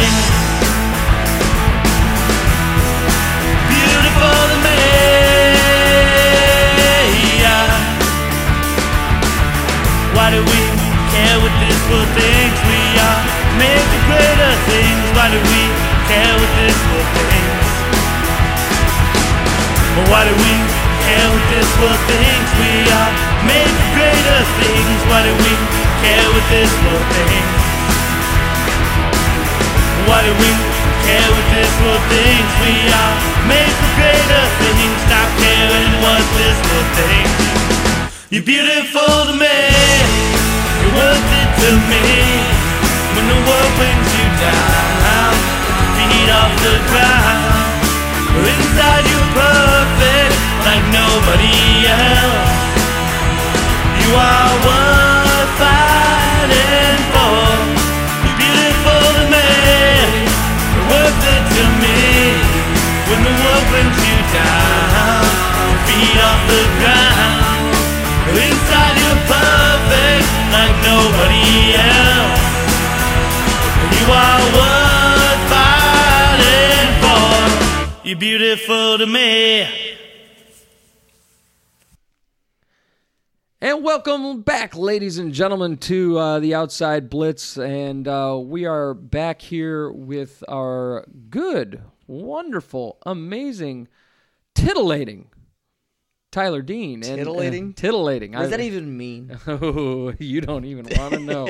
Beautiful 3.72 4.40
to 4.52 4.58
me. 4.66 4.80
Yeah. 7.44 7.68
Why 10.14 10.30
do 10.34 10.40
we 10.52 10.60
care 11.12 11.38
what 11.42 11.54
this 11.62 11.80
world 11.88 12.08
thinks 12.16 12.60
we 12.68 12.80
are? 13.08 13.22
Made 13.58 13.84
for 13.90 14.02
greater 14.08 14.54
things. 14.70 15.04
Why 15.16 15.28
do 15.32 15.40
we 15.52 15.97
care 16.08 16.34
what 16.40 16.52
this 16.56 16.78
world 16.88 17.10
thinks? 17.20 17.68
Why 20.08 20.24
do 20.24 20.32
we 20.32 20.54
care 21.04 21.28
what 21.28 21.44
this 21.52 21.68
world 21.76 22.00
thinks 22.08 22.50
we 22.56 22.72
are? 22.88 23.12
Made 23.44 23.68
for 23.68 23.88
greater 23.92 24.40
things. 24.56 25.00
Why 25.04 25.20
do 25.28 25.32
we 25.36 25.52
care 26.00 26.28
what 26.32 26.46
this 26.48 26.72
world 26.80 27.06
thinks? 27.12 27.60
Why 30.08 30.24
do 30.24 30.32
we 30.40 30.50
care 31.04 31.28
what 31.28 31.46
this 31.52 31.72
world 31.84 32.04
thinks 32.08 32.52
we 32.64 32.74
are? 32.88 33.14
Made 33.44 33.74
for 33.76 33.92
greater 34.00 34.44
things. 34.64 34.96
Stop 35.04 35.28
caring 35.44 35.92
what 36.00 36.24
this 36.40 36.56
world 36.72 36.88
thinks. 36.96 37.36
You're 38.32 38.48
beautiful 38.48 39.12
to 39.28 39.34
me. 39.36 39.60
You're 40.80 40.96
worth 40.96 41.30
it 41.36 41.50
to 41.68 41.70
me. 41.92 42.04
When 43.12 43.26
the 43.28 43.40
world 43.44 43.72
brings 43.76 44.08
you 44.16 44.26
down, 44.40 45.36
feet 46.08 46.30
off 46.40 46.52
the 46.64 46.76
ground. 46.90 47.84
Inside 48.38 49.04
you're 49.10 49.30
perfect 49.36 50.34
like 50.64 50.84
nobody 50.88 51.60
else. 51.84 52.48
You 54.00 54.10
are 54.16 54.54
worth 54.66 55.52
fighting 55.60 57.00
for. 57.12 57.40
You're 58.24 58.38
beautiful 58.40 59.04
to 59.18 59.24
me. 59.34 59.50
You're 60.72 60.88
worth 60.92 61.24
it 61.34 61.44
to 61.56 61.64
me. 61.82 62.00
When 63.08 63.20
the 63.28 63.34
world 63.42 63.66
brings 63.72 63.98
you 64.08 64.18
down, 64.32 65.24
feet 65.86 66.18
off 66.28 66.40
the 66.52 66.64
ground. 66.80 67.76
Inside 68.32 68.96
you're 69.02 69.22
perfect 69.28 70.26
like 70.56 70.74
nobody 70.88 71.76
else. 71.76 72.44
You 73.98 74.06
are 74.08 74.42
worth 74.56 74.67
You're 78.18 78.38
beautiful 78.38 78.98
to 78.98 79.06
me. 79.06 79.64
And 83.60 83.84
welcome 83.84 84.42
back, 84.42 84.74
ladies 84.74 85.18
and 85.18 85.32
gentlemen, 85.32 85.76
to 85.78 86.18
uh, 86.18 86.40
the 86.40 86.52
Outside 86.52 87.10
Blitz. 87.10 87.56
And 87.56 88.08
uh, 88.08 88.40
we 88.42 88.64
are 88.64 88.92
back 88.92 89.40
here 89.40 89.92
with 89.92 90.42
our 90.48 91.06
good, 91.30 91.80
wonderful, 92.08 92.98
amazing, 93.06 93.86
titillating 94.52 95.28
Tyler 96.30 96.60
Dean. 96.62 97.02
And, 97.04 97.16
Titillating? 97.16 97.70
uh, 97.70 97.80
titillating. 97.80 98.32
What 98.32 98.40
does 98.40 98.52
I- 98.52 98.56
that 98.58 98.62
even 98.62 98.96
mean? 98.96 99.38
Oh, 99.46 100.12
you 100.18 100.40
don't 100.40 100.64
even 100.64 100.86
want 100.98 101.14
to 101.14 101.20
know. 101.20 101.48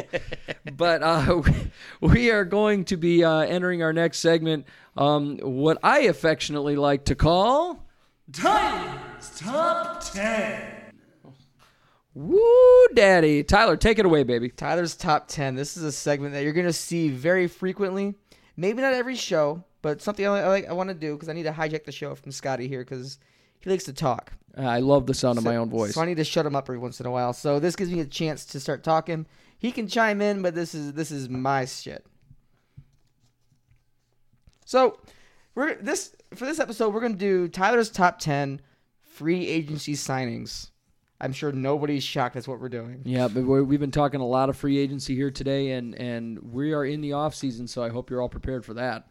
but 0.76 1.02
uh, 1.02 1.42
we 2.00 2.30
are 2.30 2.44
going 2.44 2.84
to 2.86 2.96
be 2.96 3.24
uh, 3.24 3.40
entering 3.40 3.82
our 3.82 3.92
next 3.92 4.18
segment, 4.18 4.66
um, 4.96 5.38
what 5.38 5.78
I 5.82 6.00
affectionately 6.02 6.76
like 6.76 7.06
to 7.06 7.14
call. 7.14 7.84
Titans 8.32 9.38
Top 9.38 10.00
10. 10.12 10.62
Woo, 12.14 12.86
Daddy. 12.94 13.42
Tyler, 13.44 13.76
take 13.76 13.98
it 13.98 14.04
away, 14.06 14.22
baby. 14.24 14.48
Tyler's 14.48 14.96
top 14.96 15.28
10. 15.28 15.54
This 15.54 15.76
is 15.76 15.82
a 15.84 15.92
segment 15.92 16.34
that 16.34 16.42
you're 16.42 16.52
going 16.52 16.66
to 16.66 16.72
see 16.72 17.08
very 17.10 17.46
frequently. 17.46 18.14
Maybe 18.56 18.82
not 18.82 18.92
every 18.92 19.14
show, 19.14 19.64
but 19.82 20.02
something 20.02 20.26
I, 20.26 20.40
I 20.40 20.48
like 20.48 20.66
I 20.68 20.72
want 20.72 20.88
to 20.88 20.94
do 20.94 21.14
because 21.14 21.28
I 21.28 21.32
need 21.32 21.44
to 21.44 21.52
hijack 21.52 21.84
the 21.84 21.92
show 21.92 22.14
from 22.16 22.32
Scotty 22.32 22.66
here 22.66 22.80
because 22.80 23.18
he 23.60 23.70
likes 23.70 23.84
to 23.84 23.92
talk. 23.92 24.32
Uh, 24.56 24.62
I 24.62 24.78
love 24.80 25.06
the 25.06 25.14
sound 25.14 25.38
of 25.38 25.44
my 25.44 25.56
own 25.56 25.70
voice. 25.70 25.94
So 25.94 26.00
I 26.00 26.06
need 26.06 26.16
to 26.16 26.24
shut 26.24 26.44
him 26.46 26.56
up 26.56 26.64
every 26.64 26.78
once 26.78 26.98
in 27.00 27.06
a 27.06 27.10
while. 27.10 27.32
So 27.32 27.60
this 27.60 27.76
gives 27.76 27.90
me 27.90 28.00
a 28.00 28.06
chance 28.06 28.44
to 28.46 28.60
start 28.60 28.82
talking. 28.82 29.26
He 29.58 29.70
can 29.72 29.86
chime 29.88 30.20
in, 30.20 30.42
but 30.42 30.54
this 30.54 30.74
is 30.74 30.92
this 30.94 31.10
is 31.10 31.28
my 31.28 31.64
shit. 31.64 32.04
So 34.64 34.98
we're 35.54 35.74
this 35.76 36.14
for 36.34 36.44
this 36.44 36.60
episode 36.60 36.92
we're 36.92 37.00
gonna 37.00 37.14
do 37.14 37.48
Tyler's 37.48 37.90
top 37.90 38.18
ten 38.18 38.60
free 39.00 39.46
agency 39.46 39.94
signings. 39.94 40.70
I'm 41.20 41.32
sure 41.32 41.50
nobody's 41.50 42.04
shocked 42.04 42.34
that's 42.34 42.46
what 42.46 42.60
we're 42.60 42.68
doing. 42.68 43.02
Yeah, 43.04 43.26
but 43.26 43.44
we're, 43.44 43.64
we've 43.64 43.80
been 43.80 43.90
talking 43.90 44.20
a 44.20 44.26
lot 44.26 44.48
of 44.48 44.56
free 44.56 44.78
agency 44.78 45.16
here 45.16 45.32
today, 45.32 45.72
and, 45.72 45.96
and 45.96 46.38
we 46.52 46.72
are 46.72 46.84
in 46.84 47.00
the 47.00 47.14
off 47.14 47.34
season, 47.34 47.66
so 47.66 47.82
I 47.82 47.88
hope 47.88 48.08
you're 48.08 48.22
all 48.22 48.28
prepared 48.28 48.64
for 48.64 48.74
that. 48.74 49.08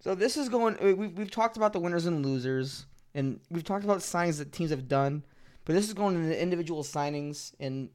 So 0.00 0.16
this 0.16 0.36
is 0.36 0.48
going. 0.48 0.76
we- 0.82 0.94
We've, 0.94 1.12
we've 1.16 1.30
talked 1.30 1.56
about 1.56 1.72
the 1.72 1.78
winners 1.78 2.06
and 2.06 2.26
losers, 2.26 2.86
and 3.16 3.40
we've 3.50 3.64
talked 3.64 3.84
about 3.84 3.98
signings 3.98 4.38
that 4.38 4.52
teams 4.52 4.70
have 4.70 4.86
done. 4.86 5.24
But 5.64 5.74
this 5.74 5.88
is 5.88 5.94
going 5.94 6.14
into 6.14 6.40
individual 6.40 6.84
signings, 6.84 7.52
and 7.58 7.88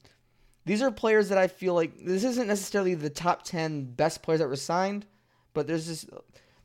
these 0.66 0.82
are 0.82 0.92
players 0.92 1.30
that 1.30 1.38
I 1.38 1.48
feel 1.48 1.74
like 1.74 1.98
this 2.04 2.26
isn't 2.26 2.48
necessarily 2.48 2.96
the 2.96 3.10
top 3.10 3.44
ten 3.44 3.86
best 3.86 4.22
players 4.22 4.42
that 4.42 4.50
were 4.50 4.58
signed, 4.58 5.06
but 5.54 5.68
there's 5.68 5.88
just 5.88 6.10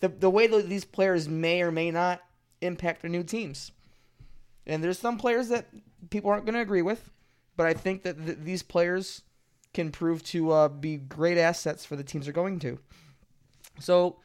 the 0.01 0.09
the 0.09 0.31
way 0.31 0.49
that 0.49 0.69
these 0.69 0.85
players 0.85 1.29
may 1.29 1.63
or 1.63 1.71
may 1.71 1.93
not 1.93 2.23
impact 2.61 3.03
their 3.03 3.11
new 3.11 3.23
teams. 3.23 3.71
And 4.67 4.83
there's 4.83 4.99
some 4.99 5.17
players 5.17 5.49
that 5.49 5.67
people 6.11 6.31
aren't 6.31 6.45
going 6.45 6.57
to 6.57 6.61
agree 6.61 6.83
with, 6.83 7.11
but 7.57 7.67
I 7.67 7.75
think 7.75 8.03
that 8.03 8.27
th- 8.27 8.39
these 8.43 8.65
players 8.65 9.23
can 9.73 9.93
prove 9.93 10.25
to 10.25 10.51
uh, 10.51 10.69
be 10.69 10.97
great 10.97 11.39
assets 11.39 11.85
for 11.85 11.95
the 11.95 12.03
teams 12.03 12.25
they're 12.25 12.33
going 12.33 12.59
to. 12.61 12.79
So 13.79 14.17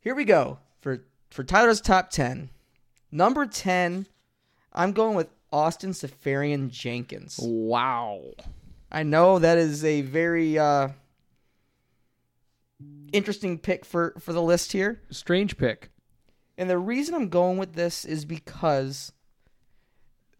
here 0.00 0.14
we 0.14 0.24
go 0.24 0.60
for 0.80 1.04
for 1.30 1.44
Tyler's 1.44 1.80
top 1.80 2.08
ten. 2.08 2.48
Number 3.12 3.46
ten, 3.46 4.06
I'm 4.72 4.92
going 4.92 5.14
with 5.14 5.28
Austin 5.52 5.90
Seferian 5.90 6.70
Jenkins. 6.70 7.38
Wow. 7.42 8.22
I 8.90 9.02
know 9.02 9.38
that 9.38 9.58
is 9.58 9.84
a 9.84 10.00
very 10.00 10.58
uh, 10.58 10.88
interesting 13.12 13.58
pick 13.58 13.84
for 13.84 14.14
for 14.18 14.32
the 14.32 14.42
list 14.42 14.72
here, 14.72 15.00
Strange 15.10 15.56
pick. 15.56 15.90
and 16.58 16.68
the 16.68 16.78
reason 16.78 17.14
I'm 17.14 17.28
going 17.28 17.58
with 17.58 17.74
this 17.74 18.04
is 18.04 18.24
because 18.24 19.12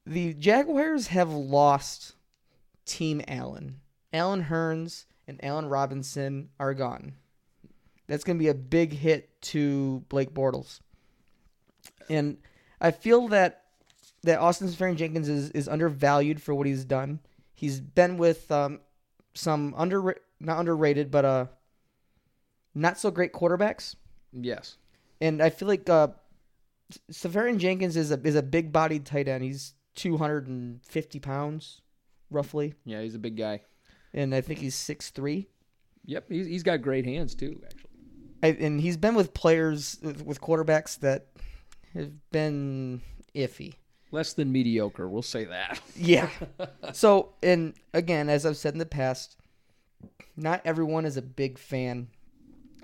the 0.07 0.35
Jaguars 0.35 1.09
have 1.09 1.31
lost 1.31 2.15
Team 2.85 3.23
Allen. 3.29 3.81
Allen 4.13 4.45
Hurns 4.45 5.07
and 5.29 5.43
Allen 5.45 5.67
Robinson 5.67 6.49
are 6.59 6.75
gone. 6.75 7.15
That's 8.09 8.25
going 8.25 8.37
to 8.37 8.43
be 8.43 8.49
a 8.49 8.55
big 8.55 8.93
hit 8.93 9.41
to 9.43 10.05
Blake 10.09 10.35
Bortles. 10.35 10.81
And 12.11 12.37
I 12.83 12.91
feel 12.91 13.29
that 13.29 13.63
that 14.25 14.39
Austin 14.41 14.69
Seferian 14.69 14.97
Jenkins 14.97 15.29
is, 15.29 15.51
is 15.51 15.69
undervalued 15.69 16.43
for 16.43 16.55
what 16.55 16.67
he's 16.67 16.85
done. 16.85 17.21
He's 17.55 17.81
been 17.81 18.19
with 18.19 18.51
um, 18.53 18.81
some 19.35 19.73
under 19.77 20.17
not 20.41 20.59
underrated, 20.61 21.11
but 21.11 21.25
uh, 21.25 21.47
not 22.75 22.99
so 22.99 23.11
great 23.11 23.33
quarterbacks. 23.33 23.95
Yes. 24.33 24.77
And 25.21 25.41
I 25.43 25.51
feel 25.51 25.69
like 25.69 25.89
uh, 25.89 26.09
Seferian 27.11 27.59
Jenkins 27.59 27.97
is 27.97 28.11
a 28.11 28.21
is 28.23 28.35
a 28.35 28.43
big 28.43 28.73
bodied 28.73 29.07
tight 29.07 29.29
end. 29.29 29.45
He's 29.45 29.75
250 29.95 31.21
pounds, 31.21 31.81
roughly, 32.31 32.75
Yeah, 32.85 33.03
he's 33.03 33.15
a 33.15 33.19
big 33.19 33.37
guy. 33.37 33.61
and 34.15 34.35
I 34.35 34.41
think 34.41 34.59
he's 34.59 34.75
six 34.75 35.11
three. 35.11 35.49
Yep, 36.07 36.25
he's, 36.31 36.47
he's 36.47 36.63
got 36.65 36.83
great 36.83 37.05
hands 37.05 37.35
too. 37.35 37.61
Actually, 37.65 37.91
I, 38.43 38.47
and 38.65 38.81
he's 38.81 38.97
been 38.97 39.15
with 39.15 39.33
players 39.35 39.99
with 40.03 40.41
quarterbacks 40.41 40.99
that 41.01 41.27
have 41.95 42.11
been 42.31 43.03
iffy. 43.35 43.75
less 44.11 44.33
than 44.35 44.53
mediocre. 44.53 45.09
We'll 45.09 45.23
say 45.23 45.45
that. 45.47 45.81
Yeah. 45.97 46.29
so, 46.93 47.35
and 47.43 47.75
again, 47.95 48.29
as 48.29 48.45
I've 48.47 48.57
said 48.57 48.75
in 48.75 48.79
the 48.79 48.87
past, 48.87 49.37
not 50.37 50.63
everyone 50.65 51.05
is 51.05 51.17
a 51.17 51.23
big 51.23 51.59
fan 51.59 52.09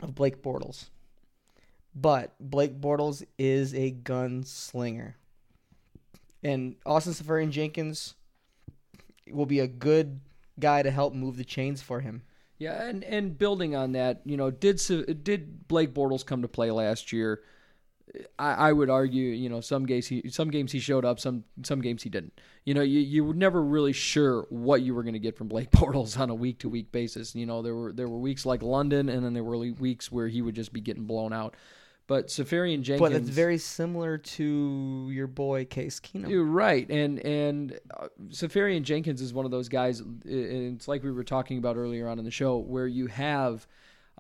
of 0.03 0.15
Blake 0.15 0.43
Bortles. 0.43 0.87
But 1.95 2.35
Blake 2.39 2.81
Bortles 2.81 3.25
is 3.39 3.75
a 3.75 3.91
gunslinger. 3.93 5.15
And 6.43 6.77
Austin 6.87 7.13
Seferian 7.15 7.51
Jenkins 7.51 8.15
will 9.31 9.47
be 9.47 9.59
a 9.61 9.67
good 9.67 10.21
guy 10.61 10.83
to 10.83 10.91
help 10.91 11.15
move 11.15 11.37
the 11.37 11.45
chains 11.45 11.83
for 11.83 12.01
him. 12.01 12.23
Yeah, 12.59 12.85
and 12.89 13.05
and 13.05 13.39
building 13.39 13.75
on 13.77 13.93
that, 13.93 14.21
you 14.25 14.37
know, 14.37 14.51
did 14.51 14.81
did 15.25 15.67
Blake 15.69 15.95
Bortles 15.95 16.25
come 16.27 16.43
to 16.43 16.49
play 16.49 16.71
last 16.71 17.13
year? 17.13 17.41
I, 18.39 18.53
I 18.53 18.73
would 18.73 18.91
argue, 18.91 19.31
you 19.31 19.49
know, 19.49 19.61
some 19.61 19.87
games 19.87 20.07
he 20.07 20.29
some 20.31 20.51
games 20.51 20.73
he 20.73 20.79
showed 20.79 21.05
up, 21.05 21.21
some 21.21 21.45
some 21.63 21.81
games 21.81 22.03
he 22.03 22.11
didn't. 22.11 22.41
You 22.65 22.75
know, 22.75 22.83
you 22.83 23.01
you 23.01 23.25
were 23.25 23.35
never 23.35 23.63
really 23.63 23.93
sure 23.93 24.47
what 24.51 24.83
you 24.83 24.95
were 24.95 25.03
going 25.03 25.15
to 25.15 25.19
get 25.19 25.37
from 25.37 25.49
Blake 25.49 25.71
Bortles 25.73 26.19
on 26.19 26.31
a 26.31 26.35
week 26.35 26.59
to 26.61 26.69
week 26.69 26.93
basis. 26.93 27.35
You 27.35 27.47
know, 27.47 27.63
there 27.63 27.75
were 27.75 27.93
there 27.93 28.09
were 28.09 28.19
weeks 28.19 28.47
like 28.47 28.63
London, 28.63 29.09
and 29.09 29.25
then 29.25 29.35
there 29.35 29.45
were 29.45 29.59
weeks 29.59 30.11
where 30.13 30.29
he 30.29 30.43
would 30.43 30.55
just 30.55 30.73
be 30.73 30.81
getting 30.81 31.05
blown 31.05 31.33
out. 31.33 31.55
But 32.09 32.29
Seferian 32.29 32.81
Jenkins, 32.83 33.01
But 33.01 33.13
it's 33.13 33.29
very 33.29 33.59
similar 33.59 34.17
to 34.17 35.11
your 35.13 35.27
boy 35.27 35.67
Case 35.67 36.01
Keenum. 36.01 36.31
You're 36.31 36.43
right, 36.43 36.89
and 36.89 37.19
and 37.19 37.79
uh, 37.95 38.09
Seferian 38.31 38.83
Jenkins 38.83 39.21
is 39.21 39.35
one 39.35 39.45
of 39.45 39.51
those 39.51 39.69
guys. 39.69 40.03
It's 40.25 40.89
like 40.89 41.05
we 41.05 41.13
were 41.13 41.25
talking 41.25 41.59
about 41.59 41.77
earlier 41.77 42.09
on 42.09 42.19
in 42.19 42.25
the 42.25 42.31
show, 42.31 42.57
where 42.57 42.87
you 42.87 43.09
have 43.09 43.67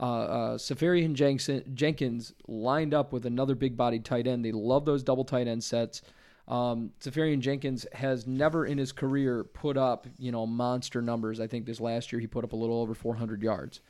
uh, 0.00 0.04
uh, 0.04 0.58
Seferian 0.58 1.14
Jenkins, 1.14 2.32
lined 2.46 2.94
up 2.94 3.12
with 3.12 3.26
another 3.26 3.54
big-bodied 3.54 4.04
tight 4.04 4.26
end. 4.26 4.44
They 4.44 4.52
love 4.52 4.84
those 4.84 5.02
double 5.02 5.24
tight 5.24 5.48
end 5.48 5.64
sets. 5.64 6.02
Um, 6.46 6.92
Seferian 7.00 7.40
Jenkins 7.40 7.84
has 7.92 8.26
never 8.26 8.64
in 8.64 8.78
his 8.78 8.92
career 8.92 9.44
put 9.44 9.76
up, 9.76 10.06
you 10.18 10.32
know, 10.32 10.46
monster 10.46 11.02
numbers. 11.02 11.40
I 11.40 11.46
think 11.46 11.66
this 11.66 11.80
last 11.80 12.12
year 12.12 12.20
he 12.20 12.26
put 12.26 12.44
up 12.44 12.52
a 12.52 12.56
little 12.56 12.80
over 12.80 12.94
400 12.94 13.42
yards. 13.42 13.80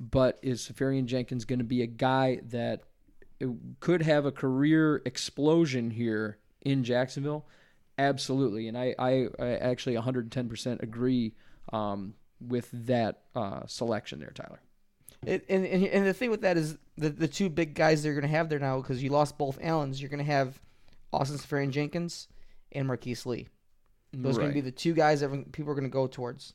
But 0.00 0.38
is 0.42 0.62
Seferian 0.62 1.06
Jenkins 1.06 1.44
going 1.44 1.58
to 1.58 1.64
be 1.64 1.82
a 1.82 1.86
guy 1.86 2.40
that 2.50 2.82
could 3.80 4.02
have 4.02 4.26
a 4.26 4.32
career 4.32 5.02
explosion 5.04 5.90
here 5.90 6.38
in 6.62 6.82
Jacksonville? 6.82 7.46
Absolutely, 7.98 8.68
and 8.68 8.78
I, 8.78 8.94
I, 8.98 9.28
I 9.38 9.48
actually 9.56 9.96
110% 9.96 10.82
agree 10.82 11.34
um, 11.72 12.14
with 12.40 12.68
that 12.72 13.22
uh, 13.34 13.66
selection 13.66 14.20
there, 14.20 14.32
Tyler. 14.34 14.60
It, 15.26 15.44
and, 15.48 15.66
and 15.66 15.84
and 15.84 16.06
the 16.06 16.14
thing 16.14 16.30
with 16.30 16.42
that 16.42 16.56
is 16.56 16.78
the 16.96 17.10
the 17.10 17.28
two 17.28 17.48
big 17.48 17.74
guys 17.74 18.02
they're 18.02 18.14
going 18.14 18.22
to 18.22 18.28
have 18.28 18.48
there 18.48 18.58
now 18.58 18.80
because 18.80 19.02
you 19.02 19.10
lost 19.10 19.36
both 19.36 19.58
Allens. 19.62 20.00
You're 20.00 20.10
going 20.10 20.24
to 20.24 20.32
have 20.32 20.60
Austin 21.12 21.38
Seferian 21.38 21.70
Jenkins 21.70 22.28
and 22.72 22.86
Marquise 22.86 23.26
Lee. 23.26 23.48
Those 24.12 24.36
are 24.36 24.40
going 24.40 24.52
to 24.52 24.54
be 24.54 24.60
the 24.62 24.70
two 24.70 24.94
guys 24.94 25.20
that 25.20 25.52
people 25.52 25.70
are 25.70 25.74
going 25.74 25.84
to 25.84 25.90
go 25.90 26.06
towards, 26.06 26.54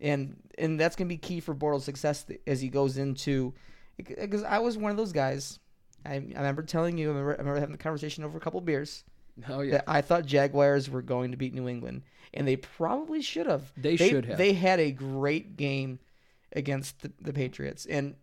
and 0.00 0.36
and 0.58 0.78
that's 0.78 0.96
going 0.96 1.08
to 1.08 1.12
be 1.12 1.18
key 1.18 1.40
for 1.40 1.54
Bortles' 1.54 1.82
success 1.82 2.26
as 2.46 2.60
he 2.60 2.68
goes 2.68 2.98
into. 2.98 3.54
Uh, 3.98 4.12
because 4.22 4.42
I 4.42 4.58
was 4.58 4.76
one 4.76 4.90
of 4.90 4.96
those 4.96 5.12
guys. 5.12 5.58
I, 6.06 6.14
I 6.14 6.16
remember 6.16 6.62
telling 6.62 6.98
you. 6.98 7.06
I 7.06 7.08
remember, 7.08 7.32
I 7.32 7.38
remember 7.38 7.60
having 7.60 7.72
the 7.72 7.82
conversation 7.82 8.22
over 8.22 8.36
a 8.36 8.40
couple 8.40 8.60
beers 8.60 9.04
Oh 9.48 9.60
yeah, 9.60 9.72
that 9.72 9.84
I 9.88 10.00
thought 10.00 10.26
Jaguars 10.26 10.88
were 10.88 11.02
going 11.02 11.32
to 11.32 11.36
beat 11.36 11.54
New 11.54 11.68
England, 11.68 12.02
and 12.32 12.46
they 12.46 12.56
probably 12.56 13.22
should 13.22 13.46
have. 13.46 13.72
They 13.76 13.96
should 13.96 14.26
have. 14.26 14.38
They 14.38 14.52
had 14.52 14.78
a 14.78 14.92
great 14.92 15.56
game 15.56 15.98
against 16.54 17.02
the, 17.02 17.12
the 17.20 17.32
Patriots, 17.32 17.86
and 17.86 18.14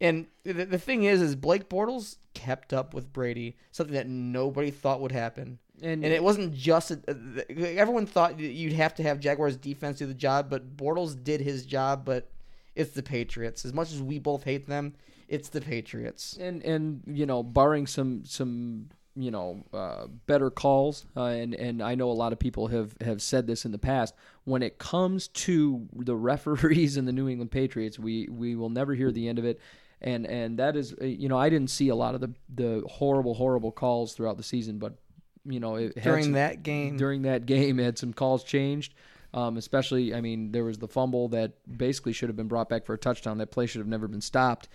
and 0.00 0.26
the, 0.44 0.64
the 0.64 0.78
thing 0.78 1.04
is, 1.04 1.20
is 1.20 1.34
Blake 1.34 1.68
Bortles 1.68 2.16
kept 2.34 2.72
up 2.72 2.94
with 2.94 3.12
Brady, 3.12 3.56
something 3.72 3.94
that 3.94 4.06
nobody 4.06 4.70
thought 4.70 5.00
would 5.00 5.12
happen. 5.12 5.58
and, 5.82 6.04
And 6.04 6.12
it 6.12 6.22
wasn't 6.22 6.54
just 6.54 6.92
a, 6.92 7.00
everyone 7.50 8.06
thought 8.06 8.38
you'd 8.38 8.74
have 8.74 8.94
to 8.96 9.02
have 9.02 9.18
Jaguars 9.18 9.56
defense 9.56 9.98
do 9.98 10.06
the 10.06 10.14
job, 10.14 10.48
but 10.48 10.76
Bortles 10.76 11.22
did 11.22 11.40
his 11.40 11.66
job. 11.66 12.04
But 12.04 12.30
it's 12.76 12.92
the 12.92 13.02
Patriots. 13.02 13.64
As 13.64 13.72
much 13.72 13.92
as 13.92 14.00
we 14.00 14.20
both 14.20 14.44
hate 14.44 14.68
them, 14.68 14.94
it's 15.26 15.48
the 15.48 15.60
Patriots. 15.60 16.36
and 16.40 16.62
and 16.62 17.02
you 17.06 17.26
know, 17.26 17.42
barring 17.42 17.86
some 17.86 18.24
some 18.24 18.90
you 19.18 19.30
know 19.32 19.64
uh, 19.72 20.06
better 20.26 20.48
calls, 20.50 21.04
uh, 21.16 21.24
and 21.24 21.54
and 21.54 21.82
I 21.82 21.94
know 21.96 22.10
a 22.10 22.12
lot 22.12 22.32
of 22.32 22.38
people 22.38 22.68
have 22.68 22.94
have 23.00 23.20
said 23.20 23.46
this 23.46 23.64
in 23.64 23.72
the 23.72 23.78
past. 23.78 24.14
When 24.44 24.62
it 24.62 24.78
comes 24.78 25.28
to 25.28 25.86
the 25.94 26.14
referees 26.16 26.96
and 26.96 27.06
the 27.08 27.12
New 27.12 27.28
England 27.28 27.50
Patriots, 27.50 27.98
we 27.98 28.28
we 28.30 28.54
will 28.54 28.70
never 28.70 28.94
hear 28.94 29.10
the 29.10 29.28
end 29.28 29.38
of 29.38 29.44
it. 29.44 29.60
And 30.00 30.26
and 30.26 30.58
that 30.60 30.76
is 30.76 30.94
uh, 31.02 31.04
you 31.04 31.28
know 31.28 31.36
I 31.36 31.48
didn't 31.48 31.70
see 31.70 31.88
a 31.88 31.96
lot 31.96 32.14
of 32.14 32.20
the 32.20 32.32
the 32.54 32.84
horrible 32.88 33.34
horrible 33.34 33.72
calls 33.72 34.14
throughout 34.14 34.36
the 34.36 34.44
season, 34.44 34.78
but 34.78 34.94
you 35.44 35.58
know 35.58 35.74
it 35.74 36.00
During 36.00 36.24
some- 36.24 36.32
that 36.34 36.62
game, 36.62 36.96
during 36.96 37.22
that 37.22 37.46
game 37.46 37.78
had 37.78 37.98
some 37.98 38.12
calls 38.12 38.44
changed. 38.44 38.94
Um, 39.34 39.58
especially, 39.58 40.14
I 40.14 40.22
mean, 40.22 40.52
there 40.52 40.64
was 40.64 40.78
the 40.78 40.88
fumble 40.88 41.28
that 41.28 41.52
basically 41.76 42.14
should 42.14 42.30
have 42.30 42.36
been 42.36 42.48
brought 42.48 42.70
back 42.70 42.86
for 42.86 42.94
a 42.94 42.98
touchdown. 42.98 43.36
That 43.38 43.50
play 43.50 43.66
should 43.66 43.80
have 43.80 43.86
never 43.86 44.08
been 44.08 44.22
stopped. 44.22 44.68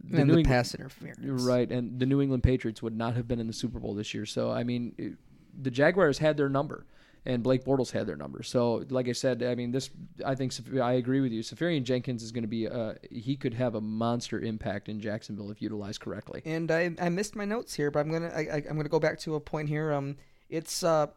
And 0.00 0.10
the 0.10 0.16
New 0.24 0.38
England- 0.38 0.46
pass 0.46 0.74
interference. 0.74 1.20
Right, 1.42 1.70
and 1.70 1.98
the 2.00 2.06
New 2.06 2.20
England 2.20 2.42
Patriots 2.42 2.82
would 2.82 2.96
not 2.96 3.14
have 3.14 3.28
been 3.28 3.38
in 3.38 3.46
the 3.46 3.52
Super 3.52 3.78
Bowl 3.78 3.94
this 3.94 4.12
year. 4.14 4.26
So 4.26 4.50
I 4.50 4.64
mean, 4.64 4.94
it- 4.98 5.16
the 5.60 5.70
Jaguars 5.70 6.18
had 6.18 6.36
their 6.36 6.48
number, 6.48 6.86
and 7.26 7.42
Blake 7.42 7.62
Bortles 7.64 7.92
had 7.92 8.06
their 8.06 8.16
number. 8.16 8.42
So 8.42 8.84
like 8.88 9.06
I 9.08 9.12
said, 9.12 9.42
I 9.42 9.54
mean, 9.54 9.70
this 9.70 9.90
I 10.24 10.34
think 10.34 10.52
I 10.80 10.94
agree 10.94 11.20
with 11.20 11.30
you. 11.30 11.42
Seferian 11.42 11.84
Jenkins 11.84 12.22
is 12.22 12.32
going 12.32 12.42
to 12.42 12.48
be 12.48 12.66
uh, 12.66 12.94
he 13.10 13.36
could 13.36 13.54
have 13.54 13.74
a 13.74 13.80
monster 13.80 14.40
impact 14.40 14.88
in 14.88 14.98
Jacksonville 15.00 15.50
if 15.50 15.60
utilized 15.62 16.00
correctly. 16.00 16.42
And 16.44 16.70
I, 16.70 16.90
I 16.98 17.10
missed 17.10 17.36
my 17.36 17.44
notes 17.44 17.74
here, 17.74 17.90
but 17.90 18.00
I'm 18.00 18.10
gonna 18.10 18.28
I, 18.34 18.62
I'm 18.68 18.76
gonna 18.76 18.88
go 18.88 18.98
back 19.00 19.18
to 19.20 19.34
a 19.34 19.40
point 19.40 19.68
here. 19.68 19.92
Um, 19.92 20.16
it's 20.48 20.82
uh, 20.82 21.08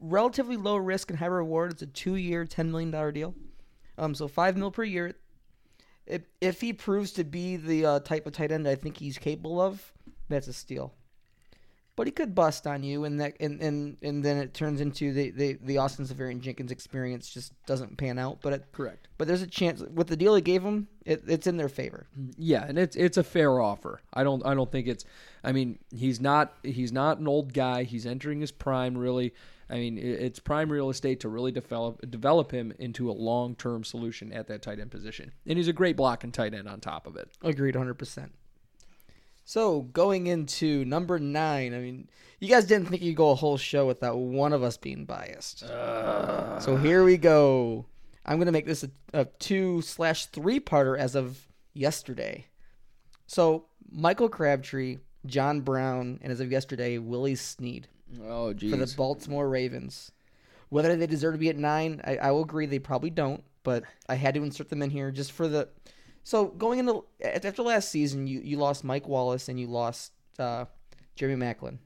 relatively 0.00 0.56
low 0.56 0.76
risk 0.76 1.10
and 1.10 1.18
high 1.18 1.26
reward. 1.26 1.72
It's 1.72 1.82
a 1.82 1.86
two 1.86 2.16
year, 2.16 2.44
ten 2.44 2.70
million 2.70 2.90
dollar 2.90 3.12
deal. 3.12 3.34
Um, 3.98 4.14
so 4.14 4.28
five 4.28 4.56
mil 4.56 4.70
per 4.70 4.84
year. 4.84 5.14
If 6.06 6.22
if 6.40 6.60
he 6.60 6.72
proves 6.72 7.12
to 7.12 7.24
be 7.24 7.56
the 7.56 7.86
uh, 7.86 8.00
type 8.00 8.26
of 8.26 8.32
tight 8.32 8.52
end 8.52 8.66
I 8.66 8.74
think 8.74 8.96
he's 8.96 9.18
capable 9.18 9.60
of, 9.60 9.92
that's 10.28 10.48
a 10.48 10.52
steal. 10.52 10.94
But 11.94 12.06
he 12.06 12.10
could 12.10 12.34
bust 12.34 12.66
on 12.66 12.82
you, 12.82 13.04
and 13.04 13.20
that 13.20 13.36
and 13.38 13.60
and, 13.60 13.98
and 14.02 14.24
then 14.24 14.38
it 14.38 14.54
turns 14.54 14.80
into 14.80 15.12
the, 15.12 15.30
the, 15.30 15.58
the 15.62 15.76
Austin 15.76 16.06
Seferian 16.06 16.40
Jenkins 16.40 16.72
experience 16.72 17.28
just 17.28 17.52
doesn't 17.66 17.98
pan 17.98 18.18
out. 18.18 18.38
But 18.40 18.54
it, 18.54 18.72
Correct. 18.72 19.08
but 19.18 19.28
there's 19.28 19.42
a 19.42 19.46
chance 19.46 19.82
with 19.82 20.06
the 20.06 20.16
deal 20.16 20.34
he 20.34 20.40
gave 20.40 20.62
him, 20.62 20.88
it, 21.04 21.22
it's 21.26 21.46
in 21.46 21.58
their 21.58 21.68
favor. 21.68 22.06
Yeah, 22.38 22.64
and 22.66 22.78
it's 22.78 22.96
it's 22.96 23.18
a 23.18 23.22
fair 23.22 23.60
offer. 23.60 24.00
I 24.14 24.24
don't 24.24 24.44
I 24.46 24.54
don't 24.54 24.72
think 24.72 24.86
it's. 24.86 25.04
I 25.44 25.52
mean, 25.52 25.80
he's 25.94 26.18
not 26.18 26.54
he's 26.62 26.92
not 26.92 27.18
an 27.18 27.28
old 27.28 27.52
guy. 27.52 27.82
He's 27.82 28.06
entering 28.06 28.40
his 28.40 28.52
prime. 28.52 28.96
Really, 28.96 29.34
I 29.72 29.76
mean, 29.76 29.96
it's 29.96 30.38
prime 30.38 30.70
real 30.70 30.90
estate 30.90 31.20
to 31.20 31.30
really 31.30 31.50
develop 31.50 31.98
develop 32.10 32.50
him 32.50 32.74
into 32.78 33.10
a 33.10 33.12
long 33.12 33.54
term 33.54 33.84
solution 33.84 34.30
at 34.30 34.46
that 34.48 34.60
tight 34.60 34.78
end 34.78 34.90
position. 34.90 35.32
And 35.46 35.56
he's 35.56 35.68
a 35.68 35.72
great 35.72 35.96
blocking 35.96 36.30
tight 36.30 36.52
end 36.52 36.68
on 36.68 36.80
top 36.80 37.06
of 37.06 37.16
it. 37.16 37.30
Agreed, 37.42 37.74
hundred 37.74 37.94
percent. 37.94 38.32
So 39.46 39.80
going 39.80 40.26
into 40.26 40.84
number 40.84 41.18
nine, 41.18 41.74
I 41.74 41.78
mean, 41.78 42.10
you 42.38 42.48
guys 42.48 42.66
didn't 42.66 42.88
think 42.88 43.00
you'd 43.02 43.16
go 43.16 43.30
a 43.30 43.34
whole 43.34 43.56
show 43.56 43.86
without 43.86 44.18
one 44.18 44.52
of 44.52 44.62
us 44.62 44.76
being 44.76 45.06
biased. 45.06 45.60
so 45.60 46.76
here 46.76 47.02
we 47.02 47.16
go. 47.16 47.86
I'm 48.26 48.38
gonna 48.38 48.52
make 48.52 48.66
this 48.66 48.84
a, 48.84 48.90
a 49.14 49.24
two 49.24 49.80
slash 49.80 50.26
three 50.26 50.60
parter 50.60 50.98
as 50.98 51.14
of 51.14 51.48
yesterday. 51.72 52.44
So 53.26 53.64
Michael 53.90 54.28
Crabtree, 54.28 54.98
John 55.24 55.62
Brown, 55.62 56.18
and 56.20 56.30
as 56.30 56.40
of 56.40 56.52
yesterday, 56.52 56.98
Willie 56.98 57.36
Snead 57.36 57.88
Oh, 58.26 58.52
geez. 58.52 58.70
for 58.70 58.76
the 58.76 58.92
Baltimore 58.96 59.48
Ravens. 59.48 60.12
Whether 60.68 60.96
they 60.96 61.06
deserve 61.06 61.34
to 61.34 61.38
be 61.38 61.48
at 61.50 61.56
nine, 61.58 62.00
I, 62.04 62.16
I 62.16 62.30
will 62.30 62.42
agree 62.42 62.66
they 62.66 62.78
probably 62.78 63.10
don't, 63.10 63.44
but 63.62 63.84
I 64.08 64.14
had 64.14 64.34
to 64.34 64.42
insert 64.42 64.68
them 64.70 64.82
in 64.82 64.90
here 64.90 65.10
just 65.10 65.32
for 65.32 65.46
the. 65.48 65.68
So 66.24 66.46
going 66.46 66.78
into 66.78 67.04
after 67.22 67.62
last 67.62 67.90
season, 67.90 68.26
you, 68.26 68.40
you 68.40 68.56
lost 68.56 68.84
Mike 68.84 69.06
Wallace 69.08 69.48
and 69.48 69.58
you 69.60 69.66
lost 69.66 70.12
uh, 70.38 70.64
Jeremy 71.16 71.44
Maclin, 71.44 71.78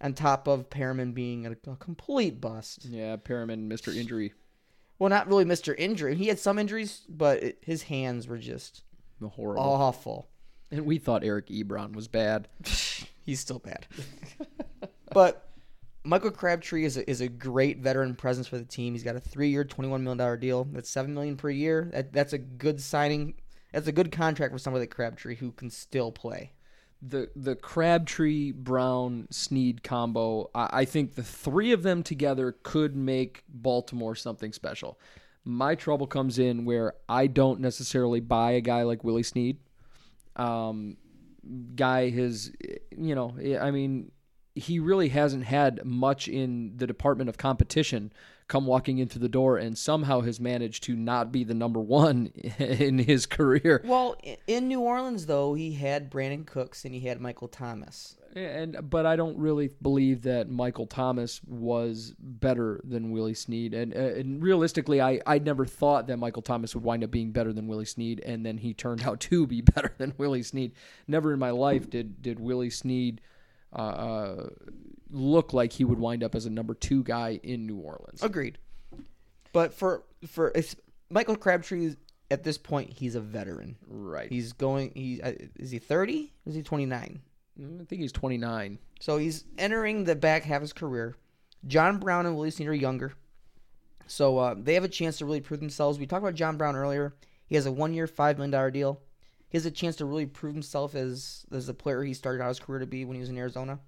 on 0.00 0.12
top 0.14 0.46
of 0.46 0.68
Perriman 0.70 1.14
being 1.14 1.46
a, 1.46 1.52
a 1.70 1.76
complete 1.76 2.40
bust. 2.40 2.84
yeah, 2.84 3.16
Perriman, 3.16 3.68
Mr. 3.68 3.94
Injury, 3.96 4.34
Well, 4.98 5.10
not 5.10 5.26
really 5.26 5.44
Mr. 5.44 5.74
Injury. 5.76 6.14
He 6.14 6.28
had 6.28 6.38
some 6.38 6.58
injuries, 6.58 7.02
but 7.08 7.42
it, 7.42 7.58
his 7.62 7.84
hands 7.84 8.28
were 8.28 8.38
just 8.38 8.82
horrible. 9.20 9.62
awful. 9.62 10.28
And 10.70 10.86
we 10.86 10.98
thought 10.98 11.24
Eric 11.24 11.48
Ebron 11.48 11.94
was 11.94 12.08
bad. 12.08 12.48
He's 13.24 13.40
still 13.40 13.58
bad. 13.58 13.86
but 15.12 15.48
Michael 16.04 16.30
Crabtree 16.32 16.84
is 16.84 16.96
a, 16.96 17.08
is 17.08 17.20
a 17.20 17.28
great 17.28 17.78
veteran 17.78 18.14
presence 18.16 18.46
for 18.48 18.58
the 18.58 18.64
team. 18.64 18.92
He's 18.94 19.04
got 19.04 19.16
a 19.16 19.20
three 19.20 19.50
year, 19.50 19.64
twenty 19.64 19.88
one 19.88 20.02
million 20.02 20.18
dollar 20.18 20.36
deal. 20.36 20.64
That's 20.72 20.90
seven 20.90 21.14
million 21.14 21.36
per 21.36 21.50
year. 21.50 21.90
That, 21.92 22.12
that's 22.12 22.32
a 22.32 22.38
good 22.38 22.80
signing. 22.80 23.34
That's 23.72 23.86
a 23.86 23.92
good 23.92 24.12
contract 24.12 24.52
for 24.52 24.58
somebody 24.58 24.82
like 24.82 24.90
Crabtree 24.90 25.36
who 25.36 25.52
can 25.52 25.70
still 25.70 26.12
play. 26.12 26.52
the 27.02 27.28
the 27.34 27.56
Crabtree 27.56 28.52
Brown 28.52 29.26
Snead 29.30 29.82
combo. 29.82 30.50
I, 30.54 30.68
I 30.80 30.84
think 30.84 31.14
the 31.14 31.22
three 31.22 31.72
of 31.72 31.82
them 31.82 32.02
together 32.02 32.56
could 32.62 32.96
make 32.96 33.42
Baltimore 33.48 34.14
something 34.14 34.52
special. 34.52 34.98
My 35.44 35.74
trouble 35.74 36.06
comes 36.06 36.38
in 36.38 36.64
where 36.64 36.94
I 37.08 37.26
don't 37.26 37.60
necessarily 37.60 38.20
buy 38.20 38.52
a 38.52 38.60
guy 38.60 38.82
like 38.84 39.02
Willie 39.02 39.24
Snead. 39.24 39.58
Um, 40.36 40.96
guy 41.74 42.10
has, 42.10 42.52
you 42.96 43.14
know, 43.16 43.36
I 43.60 43.72
mean, 43.72 44.12
he 44.54 44.78
really 44.78 45.08
hasn't 45.08 45.44
had 45.44 45.84
much 45.84 46.28
in 46.28 46.76
the 46.76 46.86
department 46.86 47.28
of 47.28 47.38
competition 47.38 48.12
come 48.48 48.66
walking 48.66 48.98
into 48.98 49.18
the 49.18 49.28
door 49.28 49.56
and 49.56 49.78
somehow 49.78 50.20
has 50.20 50.38
managed 50.38 50.82
to 50.82 50.94
not 50.94 51.32
be 51.32 51.42
the 51.42 51.54
number 51.54 51.80
one 51.80 52.26
in 52.58 52.98
his 52.98 53.24
career. 53.24 53.80
Well, 53.84 54.16
in 54.46 54.68
New 54.68 54.80
Orleans 54.80 55.26
though, 55.26 55.54
he 55.54 55.72
had 55.72 56.10
Brandin 56.10 56.46
Cooks 56.46 56.84
and 56.84 56.94
he 56.94 57.00
had 57.00 57.20
Michael 57.20 57.48
Thomas. 57.48 58.16
And 58.34 58.88
but 58.88 59.04
I 59.04 59.16
don't 59.16 59.38
really 59.38 59.70
believe 59.80 60.22
that 60.22 60.48
Michael 60.48 60.86
Thomas 60.86 61.40
was 61.46 62.14
better 62.18 62.80
than 62.82 63.10
Willie 63.10 63.34
Snead. 63.34 63.74
And, 63.74 63.94
uh, 63.94 63.98
and 63.98 64.42
realistically, 64.42 65.02
I, 65.02 65.20
I 65.26 65.38
never 65.38 65.66
thought 65.66 66.06
that 66.06 66.18
Michael 66.18 66.40
Thomas 66.40 66.74
would 66.74 66.84
wind 66.84 67.04
up 67.04 67.10
being 67.10 67.32
better 67.32 67.52
than 67.52 67.68
Willie 67.68 67.84
Snead, 67.84 68.20
and 68.20 68.44
then 68.44 68.56
he 68.56 68.72
turned 68.72 69.02
out 69.06 69.20
to 69.20 69.46
be 69.46 69.60
better 69.60 69.92
than 69.98 70.14
Willie 70.16 70.42
Snead. 70.42 70.72
Never 71.06 71.34
in 71.34 71.38
my 71.38 71.50
life 71.50 71.90
did 71.90 72.22
did 72.22 72.40
Willie 72.40 72.70
Snead 72.70 73.20
uh, 73.74 73.78
uh, 73.78 74.48
look 75.10 75.52
like 75.52 75.72
he 75.72 75.84
would 75.84 75.98
wind 75.98 76.22
up 76.22 76.34
as 76.34 76.46
a 76.46 76.50
number 76.50 76.74
two 76.74 77.02
guy 77.02 77.40
in 77.42 77.66
New 77.66 77.76
Orleans. 77.76 78.22
Agreed. 78.22 78.58
But 79.52 79.74
for 79.74 80.04
for 80.26 80.52
Michael 81.10 81.36
Crabtree 81.36 81.94
at 82.30 82.44
this 82.44 82.58
point 82.58 82.92
he's 82.92 83.14
a 83.14 83.20
veteran. 83.20 83.76
Right. 83.86 84.30
He's 84.30 84.52
going. 84.52 84.92
He 84.94 85.20
uh, 85.22 85.32
is 85.56 85.70
he 85.70 85.78
thirty? 85.78 86.32
Is 86.46 86.54
he 86.54 86.62
twenty 86.62 86.86
nine? 86.86 87.20
I 87.58 87.84
think 87.84 88.00
he's 88.00 88.12
29. 88.12 88.78
So 89.00 89.18
he's 89.18 89.44
entering 89.58 90.04
the 90.04 90.14
back 90.14 90.44
half 90.44 90.56
of 90.56 90.62
his 90.62 90.72
career. 90.72 91.16
John 91.66 91.98
Brown 91.98 92.26
and 92.26 92.36
Willie 92.36 92.50
Snead 92.50 92.68
are 92.68 92.74
younger. 92.74 93.12
So 94.06 94.38
uh, 94.38 94.54
they 94.58 94.74
have 94.74 94.84
a 94.84 94.88
chance 94.88 95.18
to 95.18 95.26
really 95.26 95.40
prove 95.40 95.60
themselves. 95.60 95.98
We 95.98 96.06
talked 96.06 96.22
about 96.22 96.34
John 96.34 96.56
Brown 96.56 96.76
earlier. 96.76 97.14
He 97.46 97.54
has 97.54 97.66
a 97.66 97.72
one 97.72 97.94
year, 97.94 98.06
$5 98.06 98.38
million 98.38 98.72
deal. 98.72 99.00
He 99.52 99.58
has 99.58 99.66
a 99.66 99.70
chance 99.70 99.96
to 99.96 100.06
really 100.06 100.24
prove 100.24 100.54
himself 100.54 100.94
as, 100.94 101.44
as 101.52 101.66
the 101.66 101.74
player 101.74 102.02
he 102.02 102.14
started 102.14 102.42
out 102.42 102.48
his 102.48 102.58
career 102.58 102.78
to 102.78 102.86
be 102.86 103.04
when 103.04 103.16
he 103.16 103.20
was 103.20 103.28
in 103.28 103.36
Arizona. 103.36 103.80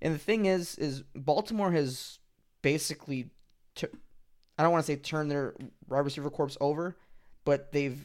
And 0.00 0.14
the 0.14 0.18
thing 0.18 0.46
is, 0.46 0.76
is 0.76 1.02
Baltimore 1.16 1.72
has 1.72 2.20
basically, 2.62 3.30
t- 3.74 3.88
I 4.56 4.62
don't 4.62 4.70
want 4.70 4.86
to 4.86 4.92
say 4.92 4.94
turned 4.94 5.28
their 5.28 5.56
wide 5.88 6.04
receiver 6.04 6.30
corps 6.30 6.56
over, 6.60 6.96
but 7.44 7.72
they've 7.72 7.98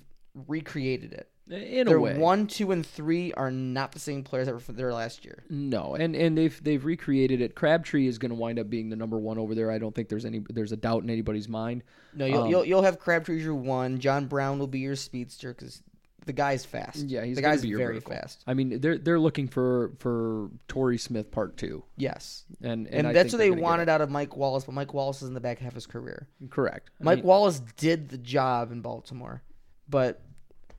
recreated 0.48 1.14
it. 1.14 1.30
In 1.52 1.88
a 1.88 2.00
way. 2.00 2.18
one, 2.18 2.48
two, 2.48 2.72
and 2.72 2.84
three 2.84 3.32
are 3.34 3.52
not 3.52 3.92
the 3.92 4.00
same 4.00 4.24
players 4.24 4.48
that 4.48 4.54
were 4.54 4.74
there 4.74 4.92
last 4.92 5.26
year. 5.26 5.44
No, 5.50 5.96
and 5.96 6.16
and 6.16 6.38
they've 6.38 6.64
they've 6.64 6.84
recreated 6.86 7.42
it. 7.42 7.56
Crabtree 7.56 8.06
is 8.08 8.20
going 8.20 8.30
to 8.30 8.36
wind 8.36 8.60
up 8.60 8.70
being 8.70 8.90
the 8.90 8.96
number 8.96 9.18
one 9.18 9.40
over 9.40 9.56
there. 9.56 9.72
I 9.72 9.80
don't 9.80 9.94
think 9.96 10.10
there's 10.10 10.26
any 10.26 10.44
there's 10.50 10.72
a 10.72 10.78
doubt 10.78 11.02
in 11.02 11.10
anybody's 11.10 11.50
mind. 11.50 11.82
No, 12.14 12.26
you'll, 12.26 12.44
Um, 12.44 12.50
you'll 12.52 12.66
you'll 12.66 12.82
have 12.84 13.00
Crabtree 13.00 13.38
as 13.38 13.44
your 13.44 13.56
one. 13.56 13.98
John 14.00 14.28
Brown 14.28 14.60
will 14.60 14.68
be 14.68 14.78
your 14.78 14.96
speedster 14.96 15.52
because 15.56 15.82
the 16.30 16.34
guy's 16.34 16.64
fast. 16.64 17.08
Yeah, 17.08 17.26
he's 17.26 17.38
the 17.38 17.42
guy's 17.42 17.64
be 17.64 17.70
your 17.70 17.80
very 17.80 17.96
vertical. 17.96 18.14
fast. 18.14 18.44
I 18.46 18.54
mean, 18.54 18.80
they're 18.80 19.00
they're 19.00 19.20
looking 19.20 19.48
for 19.48 19.94
for 19.98 20.52
Torrey 20.68 21.00
Smith 21.00 21.32
part 21.32 21.58
two, 21.58 21.84
Yes, 21.98 22.46
and 22.62 22.86
and, 22.86 23.08
I 23.08 23.14
that's 23.14 23.34
what 23.34 23.40
they 23.40 23.50
wanted 23.50 23.90
out 23.90 24.02
of 24.02 24.12
Mike 24.12 24.38
Wallace, 24.38 24.66
but 24.66 24.74
Mike 24.74 24.94
Wallace 24.94 25.24
is 25.24 25.28
in 25.28 25.34
the 25.34 25.40
back 25.40 25.58
half 25.58 25.70
of 25.70 25.76
his 25.76 25.88
career. 25.88 26.28
Correct. 26.52 26.92
I 27.02 27.04
Mike 27.04 27.18
mean, 27.18 27.26
Wallace 27.26 27.62
did 27.78 28.10
the 28.10 28.20
job 28.20 28.72
in 28.72 28.82
Baltimore, 28.82 29.42
but 29.90 30.22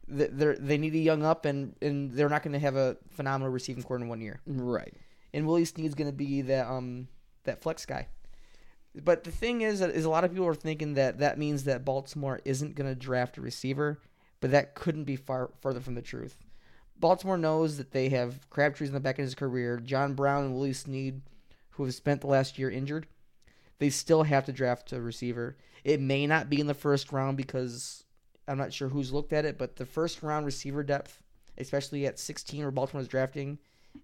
they're 0.07 0.55
they 0.57 0.79
need 0.79 0.95
a 0.95 0.99
young 0.99 1.25
up, 1.25 1.47
and 1.47 1.75
and 1.83 2.13
they're 2.13 2.29
not 2.29 2.45
going 2.45 2.53
to 2.53 2.61
have 2.61 2.77
a 2.77 2.97
phenomenal 3.11 3.53
receiving 3.53 3.83
core 3.83 3.97
in 3.97 4.07
one 4.07 4.21
year. 4.21 4.41
right. 4.47 4.95
and 5.35 5.49
Willie 5.49 5.65
Snead's 5.65 5.97
going 5.97 6.11
to 6.11 6.17
be 6.17 6.43
that 6.43 6.69
um 6.69 7.09
that 7.43 7.61
flex 7.61 7.85
guy. 7.87 8.07
But 8.95 9.25
the 9.25 9.31
thing 9.31 9.61
is, 9.61 9.81
is 9.81 10.05
a 10.05 10.11
lot 10.11 10.25
of 10.25 10.31
people 10.31 10.47
are 10.47 10.55
thinking 10.55 10.95
that 10.95 11.19
that 11.19 11.39
means 11.39 11.65
that 11.65 11.85
Baltimore 11.85 12.41
isn't 12.45 12.75
going 12.75 12.89
to 12.89 12.97
draft 12.97 13.39
a 13.39 13.41
receiver, 13.41 14.01
but 14.41 14.51
that 14.51 14.75
couldn't 14.75 15.05
be 15.05 15.17
far 15.17 15.51
further 15.61 15.81
from 15.81 15.95
the 15.95 16.03
truth. 16.03 16.37
Baltimore 16.99 17.39
knows 17.39 17.79
that 17.79 17.93
they 17.93 18.11
have 18.11 18.49
Crabtree's 18.51 18.91
in 18.91 18.95
the 18.95 19.01
back 19.01 19.19
of 19.19 19.25
his 19.25 19.35
career, 19.35 19.79
John 19.79 20.15
Brown 20.15 20.45
and 20.45 20.55
Willie 20.55 20.73
Snead, 20.73 21.23
who 21.71 21.85
have 21.85 21.95
spent 21.95 22.21
the 22.21 22.27
last 22.27 22.59
year 22.59 22.71
injured. 22.71 23.07
They 23.79 23.89
still 23.89 24.25
have 24.25 24.45
to 24.47 24.53
draft 24.53 24.93
a 24.93 25.01
receiver. 25.01 25.57
It 25.85 26.01
may 26.01 26.27
not 26.27 26.51
be 26.51 26.61
in 26.61 26.67
the 26.67 26.75
first 26.75 27.13
round 27.13 27.39
because 27.39 28.05
I'm 28.47 28.59
not 28.59 28.73
sure 28.73 28.89
who's 28.89 29.13
looked 29.13 29.33
at 29.33 29.47
it, 29.47 29.57
but 29.57 29.77
the 29.77 29.87
first 29.87 30.23
round 30.23 30.45
receiver 30.45 30.83
depth, 30.83 31.23
especially 31.57 32.07
at 32.07 32.19
16 32.19 32.61
where 32.61 32.71
Baltimore's 32.71 33.09
drafting, 33.09 33.59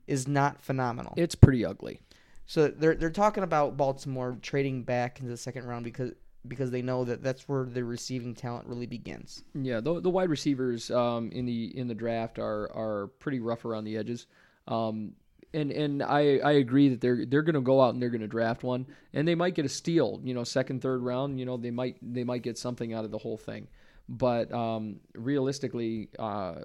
is 0.07 0.27
not 0.27 0.63
phenomenal. 0.63 1.13
It's 1.17 1.35
pretty 1.35 1.65
ugly. 1.65 2.01
So 2.47 2.69
they're 2.69 2.95
they're 2.95 3.11
talking 3.11 3.43
about 3.43 3.77
Baltimore 3.77 4.39
trading 4.41 4.85
back 4.85 5.19
into 5.19 5.31
the 5.31 5.37
second 5.37 5.67
round 5.67 5.85
because 5.85 6.13
because 6.48 6.70
they 6.70 6.82
know 6.82 7.05
that 7.05 7.23
that's 7.23 7.48
where 7.48 7.64
the 7.64 7.85
receiving 7.85 8.35
talent 8.35 8.66
really 8.66 8.86
begins. 8.86 9.44
Yeah, 9.55 9.81
the 9.81 10.01
the 10.01 10.10
wide 10.10 10.31
receivers 10.31 10.90
um, 10.90 11.31
in 11.32 11.47
the 11.47 11.77
in 11.77 11.89
the 11.89 11.94
draft 11.94 12.39
are 12.39 12.70
are 12.73 13.09
pretty 13.18 13.40
rough 13.40 13.64
around 13.64 13.85
the 13.85 13.97
edges. 13.97 14.27
Um, 14.68 15.12
and 15.55 15.70
and 15.73 16.02
I, 16.02 16.39
I 16.39 16.52
agree 16.52 16.89
that 16.90 17.01
they're 17.01 17.24
they're 17.24 17.43
going 17.43 17.55
to 17.55 17.60
go 17.60 17.81
out 17.81 17.94
and 17.94 18.02
they're 18.02 18.10
going 18.10 18.20
to 18.20 18.28
draft 18.28 18.62
one 18.62 18.86
and 19.14 19.27
they 19.27 19.35
might 19.35 19.55
get 19.55 19.64
a 19.64 19.68
steal, 19.68 20.20
you 20.23 20.35
know, 20.35 20.44
second 20.44 20.82
third 20.82 21.02
round, 21.02 21.39
you 21.40 21.47
know, 21.47 21.56
they 21.56 21.70
might 21.70 21.97
they 22.02 22.24
might 22.24 22.43
get 22.43 22.59
something 22.59 22.93
out 22.93 23.05
of 23.05 23.10
the 23.10 23.18
whole 23.18 23.39
thing. 23.39 23.68
But 24.09 24.52
um, 24.52 25.01
realistically, 25.14 26.10
uh, 26.18 26.56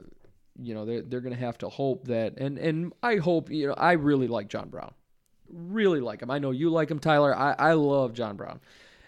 you 0.61 0.73
know, 0.73 0.85
they're 0.85 1.01
they're 1.01 1.21
going 1.21 1.33
to 1.33 1.39
have 1.39 1.57
to 1.59 1.69
hope 1.69 2.05
that 2.07 2.37
and 2.37 2.57
and 2.57 2.93
I 3.01 3.17
hope, 3.17 3.49
you 3.49 3.67
know, 3.67 3.73
I 3.75 3.93
really 3.93 4.27
like 4.27 4.49
John 4.49 4.69
Brown. 4.69 4.93
Really 5.49 5.99
like 5.99 6.21
him. 6.21 6.31
I 6.31 6.39
know 6.39 6.51
you 6.51 6.69
like 6.69 6.89
him, 6.89 6.99
Tyler. 6.99 7.37
I, 7.37 7.55
I 7.57 7.73
love 7.73 8.13
John 8.13 8.35
Brown 8.37 8.59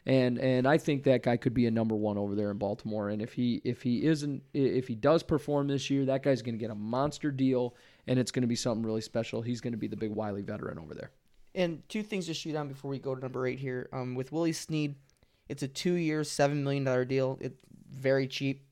and 0.06 0.38
and 0.38 0.68
I 0.68 0.78
think 0.78 1.04
that 1.04 1.24
guy 1.24 1.38
could 1.38 1.54
be 1.54 1.66
a 1.66 1.72
number 1.72 1.96
one 1.96 2.18
over 2.18 2.36
there 2.36 2.52
in 2.52 2.58
Baltimore. 2.58 3.10
And 3.10 3.22
if 3.22 3.34
he 3.34 3.62
if 3.64 3.82
he 3.82 4.06
isn't 4.06 4.44
if 4.54 4.88
he 4.88 4.96
does 4.96 5.24
perform 5.24 5.68
this 5.68 5.90
year, 5.90 6.06
that 6.06 6.24
guy's 6.24 6.42
going 6.42 6.56
to 6.56 6.60
get 6.60 6.72
a 6.72 6.76
monster 6.76 7.32
deal, 7.32 7.76
and 8.08 8.20
it's 8.20 8.32
going 8.32 8.42
to 8.42 8.48
be 8.48 8.56
something 8.56 8.86
really 8.86 9.02
special. 9.02 9.42
He's 9.42 9.62
going 9.62 9.74
to 9.74 9.78
be 9.78 9.88
the 9.88 9.96
big 9.96 10.12
wily 10.12 10.42
veteran 10.42 10.78
over 10.78 10.94
there. 10.94 11.12
And 11.56 11.88
two 11.88 12.04
things 12.04 12.26
to 12.26 12.34
shoot 12.34 12.56
on 12.56 12.68
before 12.68 12.90
we 12.92 13.00
go 13.00 13.16
to 13.16 13.22
number 13.22 13.48
eight 13.48 13.60
here. 13.60 13.88
Um, 13.94 14.16
with 14.16 14.32
Willie 14.32 14.54
Snead, 14.54 14.96
it's 15.48 15.62
a 15.64 15.68
two-year, 15.68 16.24
seven 16.24 16.64
million 16.64 16.84
dollar 16.84 17.06
deal. 17.06 17.38
It's 17.40 17.62
very 17.90 18.28
cheap, 18.28 18.66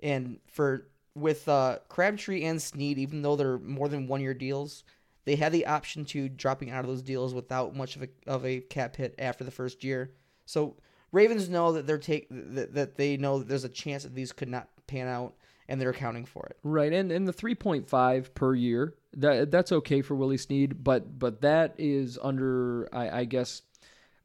and 0.00 0.38
for 0.48 0.88
with 1.14 1.48
uh, 1.48 1.78
Crabtree 1.88 2.44
and 2.44 2.60
Snead, 2.60 2.98
even 2.98 3.22
though 3.22 3.36
they're 3.36 3.58
more 3.58 3.88
than 3.88 4.06
one-year 4.06 4.34
deals, 4.34 4.84
they 5.24 5.36
have 5.36 5.52
the 5.52 5.66
option 5.66 6.04
to 6.06 6.28
dropping 6.28 6.70
out 6.70 6.84
of 6.84 6.90
those 6.90 7.02
deals 7.02 7.32
without 7.32 7.74
much 7.74 7.96
of 7.96 8.02
a 8.02 8.08
of 8.26 8.44
a 8.44 8.60
cap 8.60 8.96
hit 8.96 9.14
after 9.18 9.44
the 9.44 9.50
first 9.50 9.82
year. 9.82 10.12
So 10.48 10.76
Ravens 11.12 11.50
know 11.50 11.72
that 11.72 11.86
they're 11.86 11.98
take 11.98 12.26
that, 12.30 12.72
that 12.74 12.96
they 12.96 13.18
know 13.18 13.38
that 13.38 13.48
there's 13.48 13.64
a 13.64 13.68
chance 13.68 14.04
that 14.04 14.14
these 14.14 14.32
could 14.32 14.48
not 14.48 14.68
pan 14.86 15.06
out, 15.06 15.34
and 15.68 15.78
they're 15.78 15.90
accounting 15.90 16.24
for 16.24 16.46
it. 16.46 16.56
Right, 16.62 16.92
and 16.92 17.12
and 17.12 17.28
the 17.28 17.34
three 17.34 17.54
point 17.54 17.86
five 17.86 18.34
per 18.34 18.54
year 18.54 18.94
that 19.14 19.50
that's 19.50 19.72
okay 19.72 20.00
for 20.00 20.14
Willie 20.14 20.38
Snead, 20.38 20.82
but 20.82 21.18
but 21.18 21.42
that 21.42 21.74
is 21.78 22.18
under 22.20 22.88
I, 22.92 23.20
I 23.20 23.24
guess. 23.24 23.62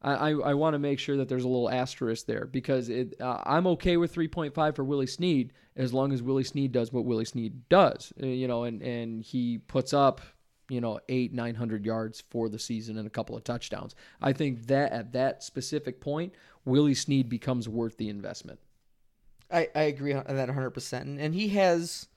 I, 0.00 0.12
I, 0.12 0.30
I 0.32 0.54
want 0.54 0.74
to 0.74 0.78
make 0.78 0.98
sure 0.98 1.16
that 1.16 1.30
there's 1.30 1.44
a 1.44 1.48
little 1.48 1.70
asterisk 1.70 2.26
there 2.26 2.44
because 2.44 2.90
it, 2.90 3.14
uh, 3.22 3.38
I'm 3.46 3.66
okay 3.68 3.96
with 3.96 4.14
3.5 4.14 4.76
for 4.76 4.84
Willie 4.84 5.06
Snead 5.06 5.54
as 5.76 5.94
long 5.94 6.12
as 6.12 6.22
Willie 6.22 6.44
Snead 6.44 6.72
does 6.72 6.92
what 6.92 7.06
Willie 7.06 7.24
Snead 7.24 7.70
does, 7.70 8.12
uh, 8.22 8.26
you 8.26 8.46
know, 8.46 8.64
and, 8.64 8.82
and 8.82 9.24
he 9.24 9.56
puts 9.56 9.94
up, 9.94 10.20
you 10.74 10.80
know, 10.80 10.98
eight, 11.08 11.32
900 11.32 11.86
yards 11.86 12.22
for 12.30 12.48
the 12.48 12.58
season 12.58 12.98
and 12.98 13.06
a 13.06 13.10
couple 13.10 13.36
of 13.36 13.44
touchdowns. 13.44 13.94
I 14.20 14.32
think 14.32 14.66
that 14.66 14.92
at 14.92 15.12
that 15.12 15.42
specific 15.44 16.00
point, 16.00 16.34
Willie 16.64 16.94
Snead 16.94 17.28
becomes 17.28 17.68
worth 17.68 17.96
the 17.96 18.08
investment. 18.08 18.58
I, 19.50 19.68
I 19.74 19.82
agree 19.82 20.12
on 20.12 20.24
that 20.28 20.48
100%. 20.48 21.00
And, 21.00 21.20
and 21.20 21.34
he 21.34 21.48
has 21.48 22.08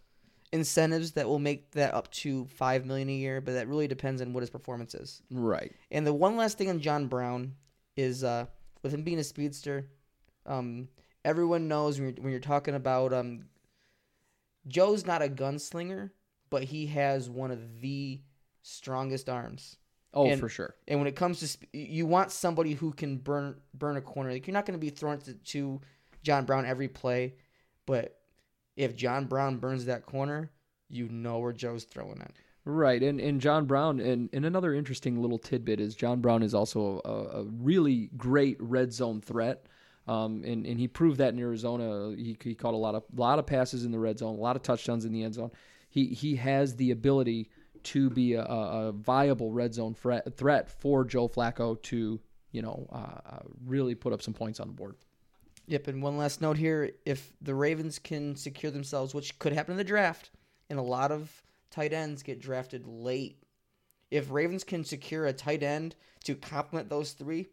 incentives 0.52 1.12
that 1.12 1.28
will 1.28 1.40
make 1.40 1.72
that 1.72 1.94
up 1.94 2.10
to 2.12 2.46
5 2.46 2.86
million 2.86 3.10
a 3.10 3.14
year, 3.14 3.42
but 3.42 3.54
that 3.54 3.68
really 3.68 3.88
depends 3.88 4.22
on 4.22 4.34
what 4.34 4.42
his 4.42 4.50
performance 4.50 4.96
is. 4.96 5.22
Right. 5.30 5.74
And 5.92 6.08
the 6.08 6.14
one 6.14 6.38
last 6.38 6.58
thing 6.58 6.70
on 6.70 6.80
John 6.80 7.08
Brown 7.08 7.54
is 7.96 8.24
uh, 8.24 8.46
with 8.82 8.94
him 8.94 9.04
being 9.04 9.20
a 9.20 9.24
speedster, 9.24 9.88
um, 10.46 10.88
everyone 11.26 11.68
knows 11.68 12.00
when 12.00 12.10
you're, 12.10 12.24
when 12.24 12.32
you're 12.32 12.40
talking 12.40 12.76
about 12.76 13.14
um, 13.14 13.46
Joe's 14.68 15.06
not 15.06 15.22
a 15.22 15.28
gunslinger, 15.28 16.12
but 16.50 16.64
he 16.64 16.88
has 16.88 17.30
one 17.30 17.52
of 17.52 17.82
the 17.82 18.22
strongest 18.68 19.30
arms. 19.30 19.78
Oh, 20.14 20.28
And- 20.30 20.40
for 20.40 20.50
sure. 20.50 20.76
And 20.88 21.00
when 21.00 21.08
it 21.08 21.16
comes 21.16 21.40
to 21.40 21.48
sp- 21.48 21.72
you 21.74 22.06
want 22.06 22.32
somebody 22.32 22.74
who 22.74 22.92
can 22.92 23.18
burn 23.18 23.56
burn 23.74 23.98
a 23.98 24.02
corner. 24.02 24.32
Like 24.32 24.48
you're 24.48 24.54
not 24.54 24.66
going 24.66 24.80
to 24.80 24.84
be 24.86 24.90
throwing 24.90 25.20
to, 25.22 25.34
to 25.34 25.82
John 26.24 26.46
Brown 26.46 26.66
every 26.66 26.88
play, 26.88 27.36
but 27.86 28.20
if 28.76 28.96
John 28.96 29.26
Brown 29.26 29.58
burns 29.58 29.86
that 29.86 30.06
corner, 30.06 30.52
you 30.90 31.08
know 31.10 31.40
where 31.40 31.54
Joe's 31.54 31.84
throwing 31.84 32.22
it. 32.22 32.32
Right, 32.66 33.02
and 33.02 33.22
and 33.22 33.40
John 33.40 33.66
Brown, 33.66 34.02
and, 34.02 34.30
and 34.34 34.46
another 34.46 34.74
interesting 34.74 35.22
little 35.22 35.38
tidbit 35.38 35.80
is 35.80 35.96
John 35.96 36.20
Brown 36.20 36.44
is 36.44 36.54
also 36.54 37.02
a, 37.06 37.40
a 37.40 37.44
really 37.44 38.10
great 38.18 38.58
red 38.60 38.92
zone 38.92 39.22
threat, 39.22 39.68
um, 40.06 40.44
and 40.44 40.66
and 40.66 40.78
he 40.78 40.88
proved 40.90 41.20
that 41.20 41.34
in 41.34 41.40
Arizona. 41.40 42.14
He, 42.18 42.36
he 42.44 42.56
caught 42.56 42.74
a 42.74 42.78
lot 42.78 42.94
of 42.96 43.04
lot 43.16 43.40
of 43.40 43.46
passes 43.46 43.86
in 43.86 43.92
the 43.92 44.00
red 44.00 44.20
zone, 44.20 44.36
a 44.36 44.42
lot 44.42 44.58
of 44.58 44.64
touchdowns 44.64 45.06
in 45.06 45.14
the 45.14 45.24
end 45.24 45.36
zone. 45.36 45.52
He 45.90 46.08
he 46.08 46.14
he 46.14 46.36
has 46.36 46.76
the 46.76 46.92
ability 46.92 47.50
to 47.86 48.10
be 48.10 48.34
a, 48.34 48.44
a 48.44 48.92
viable 48.92 49.52
red 49.52 49.74
zone 49.74 49.94
threat 49.94 50.36
threat 50.36 50.70
for 50.70 51.04
Joe 51.04 51.28
Flacco 51.28 51.82
to 51.84 52.20
you 52.52 52.62
know 52.62 52.88
uh, 52.92 53.20
uh, 53.36 53.40
really 53.66 53.96
put 53.96 54.14
up 54.14 54.22
some 54.22 54.34
points 54.34 54.60
on 54.60 54.68
the 54.68 54.74
board. 54.74 54.96
Yep, 55.68 55.88
and 55.88 56.02
one 56.02 56.18
last 56.18 56.42
note 56.42 56.58
here: 56.58 56.92
if 57.06 57.34
the 57.42 57.56
Ravens 57.56 58.00
can 58.00 58.36
secure 58.36 58.72
themselves, 58.72 59.14
which 59.14 59.38
could 59.40 59.54
happen 59.54 59.74
in 59.74 59.78
the 59.78 59.84
draft, 59.84 60.32
and 60.70 60.80
a 60.80 60.84
lot 60.84 61.12
of 61.12 61.44
tight 61.70 61.94
ends 61.94 62.24
get 62.24 62.40
drafted 62.40 62.88
late, 62.88 63.44
if 64.10 64.32
Ravens 64.32 64.64
can 64.64 64.84
secure 64.84 65.26
a 65.26 65.34
tight 65.34 65.64
end 65.64 65.96
to 66.24 66.36
complement 66.36 66.90
those 66.90 67.12
three, 67.12 67.48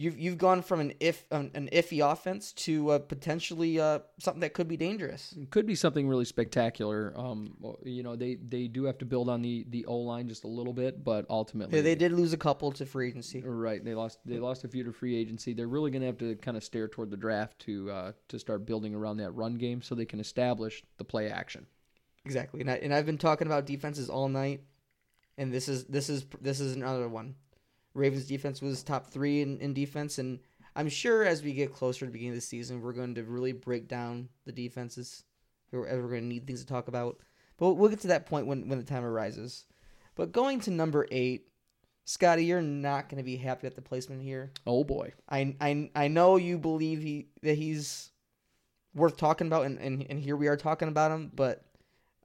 you've 0.00 0.18
you've 0.18 0.38
gone 0.38 0.62
from 0.62 0.80
an 0.80 0.94
if 0.98 1.26
an, 1.30 1.50
an 1.54 1.68
iffy 1.72 2.00
offense 2.00 2.52
to 2.52 2.90
uh, 2.90 2.98
potentially 2.98 3.78
uh, 3.78 3.98
something 4.18 4.40
that 4.40 4.54
could 4.54 4.66
be 4.66 4.76
dangerous. 4.76 5.34
It 5.38 5.50
could 5.50 5.66
be 5.66 5.74
something 5.74 6.08
really 6.08 6.24
spectacular. 6.24 7.12
Um, 7.16 7.54
you 7.84 8.02
know 8.02 8.16
they 8.16 8.36
they 8.36 8.66
do 8.66 8.84
have 8.84 8.98
to 8.98 9.04
build 9.04 9.28
on 9.28 9.42
the 9.42 9.66
the 9.68 9.84
O 9.84 9.98
line 9.98 10.26
just 10.26 10.44
a 10.44 10.48
little 10.48 10.72
bit, 10.72 11.04
but 11.04 11.26
ultimately 11.28 11.76
Yeah, 11.76 11.82
they 11.82 11.94
did 11.94 12.12
lose 12.12 12.32
a 12.32 12.38
couple 12.38 12.72
to 12.72 12.86
free 12.86 13.08
agency. 13.08 13.42
Right, 13.44 13.84
they 13.84 13.94
lost. 13.94 14.20
They 14.24 14.38
lost 14.38 14.64
a 14.64 14.68
few 14.68 14.84
to 14.84 14.92
free 14.92 15.14
agency. 15.16 15.52
They're 15.52 15.68
really 15.68 15.90
going 15.90 16.02
to 16.02 16.06
have 16.06 16.18
to 16.18 16.34
kind 16.36 16.56
of 16.56 16.64
stare 16.64 16.88
toward 16.88 17.10
the 17.10 17.16
draft 17.18 17.58
to 17.60 17.90
uh, 17.90 18.12
to 18.28 18.38
start 18.38 18.64
building 18.64 18.94
around 18.94 19.18
that 19.18 19.32
run 19.32 19.56
game, 19.56 19.82
so 19.82 19.94
they 19.94 20.06
can 20.06 20.20
establish 20.20 20.82
the 20.96 21.04
play 21.04 21.30
action. 21.30 21.66
Exactly, 22.24 22.60
and 22.60 22.70
I, 22.70 22.74
and 22.76 22.94
I've 22.94 23.06
been 23.06 23.18
talking 23.18 23.46
about 23.46 23.66
defenses 23.66 24.08
all 24.08 24.28
night, 24.28 24.62
and 25.36 25.52
this 25.52 25.68
is 25.68 25.84
this 25.84 26.08
is 26.08 26.24
this 26.40 26.60
is 26.60 26.74
another 26.74 27.08
one. 27.08 27.34
Ravens 27.94 28.26
defense 28.26 28.62
was 28.62 28.82
top 28.82 29.06
three 29.08 29.40
in, 29.42 29.58
in 29.60 29.74
defense, 29.74 30.18
and 30.18 30.38
I'm 30.76 30.88
sure 30.88 31.24
as 31.24 31.42
we 31.42 31.52
get 31.52 31.74
closer 31.74 32.00
to 32.00 32.06
the 32.06 32.12
beginning 32.12 32.32
of 32.32 32.36
the 32.36 32.40
season, 32.42 32.80
we're 32.80 32.92
going 32.92 33.14
to 33.16 33.24
really 33.24 33.52
break 33.52 33.88
down 33.88 34.28
the 34.44 34.52
defenses. 34.52 35.24
We're, 35.72 35.80
we're 35.80 36.08
going 36.08 36.22
to 36.22 36.26
need 36.28 36.46
things 36.46 36.60
to 36.60 36.66
talk 36.66 36.88
about, 36.88 37.18
but 37.56 37.74
we'll, 37.74 37.90
get 37.90 38.00
to 38.00 38.08
that 38.08 38.26
point 38.26 38.46
when 38.46 38.68
when 38.68 38.78
the 38.78 38.84
time 38.84 39.04
arises. 39.04 39.66
But 40.14 40.32
going 40.32 40.60
to 40.60 40.70
number 40.70 41.06
eight, 41.10 41.48
Scotty, 42.04 42.44
you're 42.44 42.62
not 42.62 43.08
going 43.08 43.18
to 43.18 43.24
be 43.24 43.36
happy 43.36 43.66
at 43.66 43.74
the 43.74 43.82
placement 43.82 44.22
here. 44.22 44.52
Oh 44.66 44.84
boy, 44.84 45.12
I 45.28 45.54
I 45.60 45.90
I 45.94 46.08
know 46.08 46.36
you 46.36 46.58
believe 46.58 47.02
he 47.02 47.28
that 47.42 47.54
he's 47.58 48.10
worth 48.94 49.16
talking 49.16 49.46
about, 49.46 49.66
and, 49.66 49.78
and, 49.78 50.06
and 50.10 50.18
here 50.18 50.36
we 50.36 50.48
are 50.48 50.56
talking 50.56 50.88
about 50.88 51.12
him, 51.12 51.30
but 51.34 51.64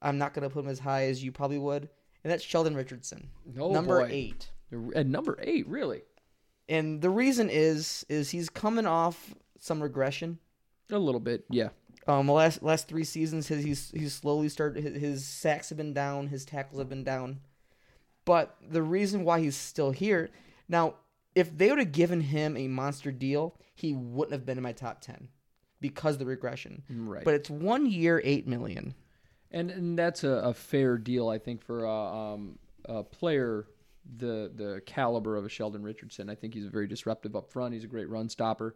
I'm 0.01 0.17
not 0.17 0.33
gonna 0.33 0.49
put 0.49 0.63
him 0.65 0.71
as 0.71 0.79
high 0.79 1.05
as 1.05 1.23
you 1.23 1.31
probably 1.31 1.59
would, 1.59 1.89
and 2.23 2.31
that's 2.31 2.43
Sheldon 2.43 2.75
Richardson, 2.75 3.29
Oh, 3.59 3.71
number 3.71 4.01
boy. 4.01 4.09
eight. 4.11 4.49
At 4.95 5.07
number 5.07 5.37
eight, 5.41 5.67
really, 5.67 6.01
And 6.67 7.01
the 7.01 7.09
reason 7.09 7.49
is 7.49 8.05
is 8.09 8.31
he's 8.31 8.49
coming 8.49 8.85
off 8.85 9.33
some 9.59 9.81
regression. 9.81 10.39
a 10.91 10.97
little 10.97 11.21
bit, 11.21 11.45
yeah. 11.49 11.69
Um, 12.07 12.27
the 12.27 12.33
last 12.33 12.61
last 12.61 12.87
three 12.87 13.03
seasons, 13.03 13.47
his 13.47 13.63
he's 13.63 13.91
he's 13.91 14.13
slowly 14.13 14.49
started. 14.49 14.83
His, 14.83 15.01
his 15.01 15.25
sacks 15.25 15.69
have 15.69 15.77
been 15.77 15.93
down, 15.93 16.27
his 16.27 16.45
tackles 16.45 16.79
have 16.79 16.89
been 16.89 17.03
down, 17.03 17.39
but 18.25 18.55
the 18.61 18.83
reason 18.83 19.23
why 19.23 19.39
he's 19.39 19.55
still 19.55 19.91
here 19.91 20.29
now, 20.67 20.95
if 21.35 21.55
they 21.55 21.69
would 21.69 21.79
have 21.79 21.91
given 21.91 22.21
him 22.21 22.57
a 22.57 22.67
monster 22.67 23.11
deal, 23.11 23.55
he 23.75 23.93
wouldn't 23.93 24.33
have 24.33 24.45
been 24.45 24.57
in 24.57 24.63
my 24.63 24.71
top 24.71 25.01
ten 25.01 25.29
because 25.79 26.15
of 26.15 26.19
the 26.19 26.25
regression. 26.25 26.83
Right. 26.89 27.23
But 27.23 27.35
it's 27.35 27.49
one 27.49 27.85
year, 27.85 28.21
eight 28.23 28.47
million. 28.47 28.95
And 29.51 29.71
and 29.71 29.97
that's 29.97 30.23
a, 30.23 30.29
a 30.29 30.53
fair 30.53 30.97
deal, 30.97 31.29
I 31.29 31.37
think, 31.37 31.61
for 31.63 31.85
a, 31.85 32.33
um, 32.33 32.57
a 32.85 33.03
player 33.03 33.67
the 34.17 34.51
the 34.53 34.81
caliber 34.85 35.35
of 35.35 35.45
a 35.45 35.49
Sheldon 35.49 35.83
Richardson. 35.83 36.29
I 36.29 36.35
think 36.35 36.53
he's 36.53 36.65
a 36.65 36.69
very 36.69 36.87
disruptive 36.87 37.35
up 37.35 37.51
front. 37.51 37.73
He's 37.73 37.83
a 37.83 37.87
great 37.87 38.09
run 38.09 38.29
stopper. 38.29 38.75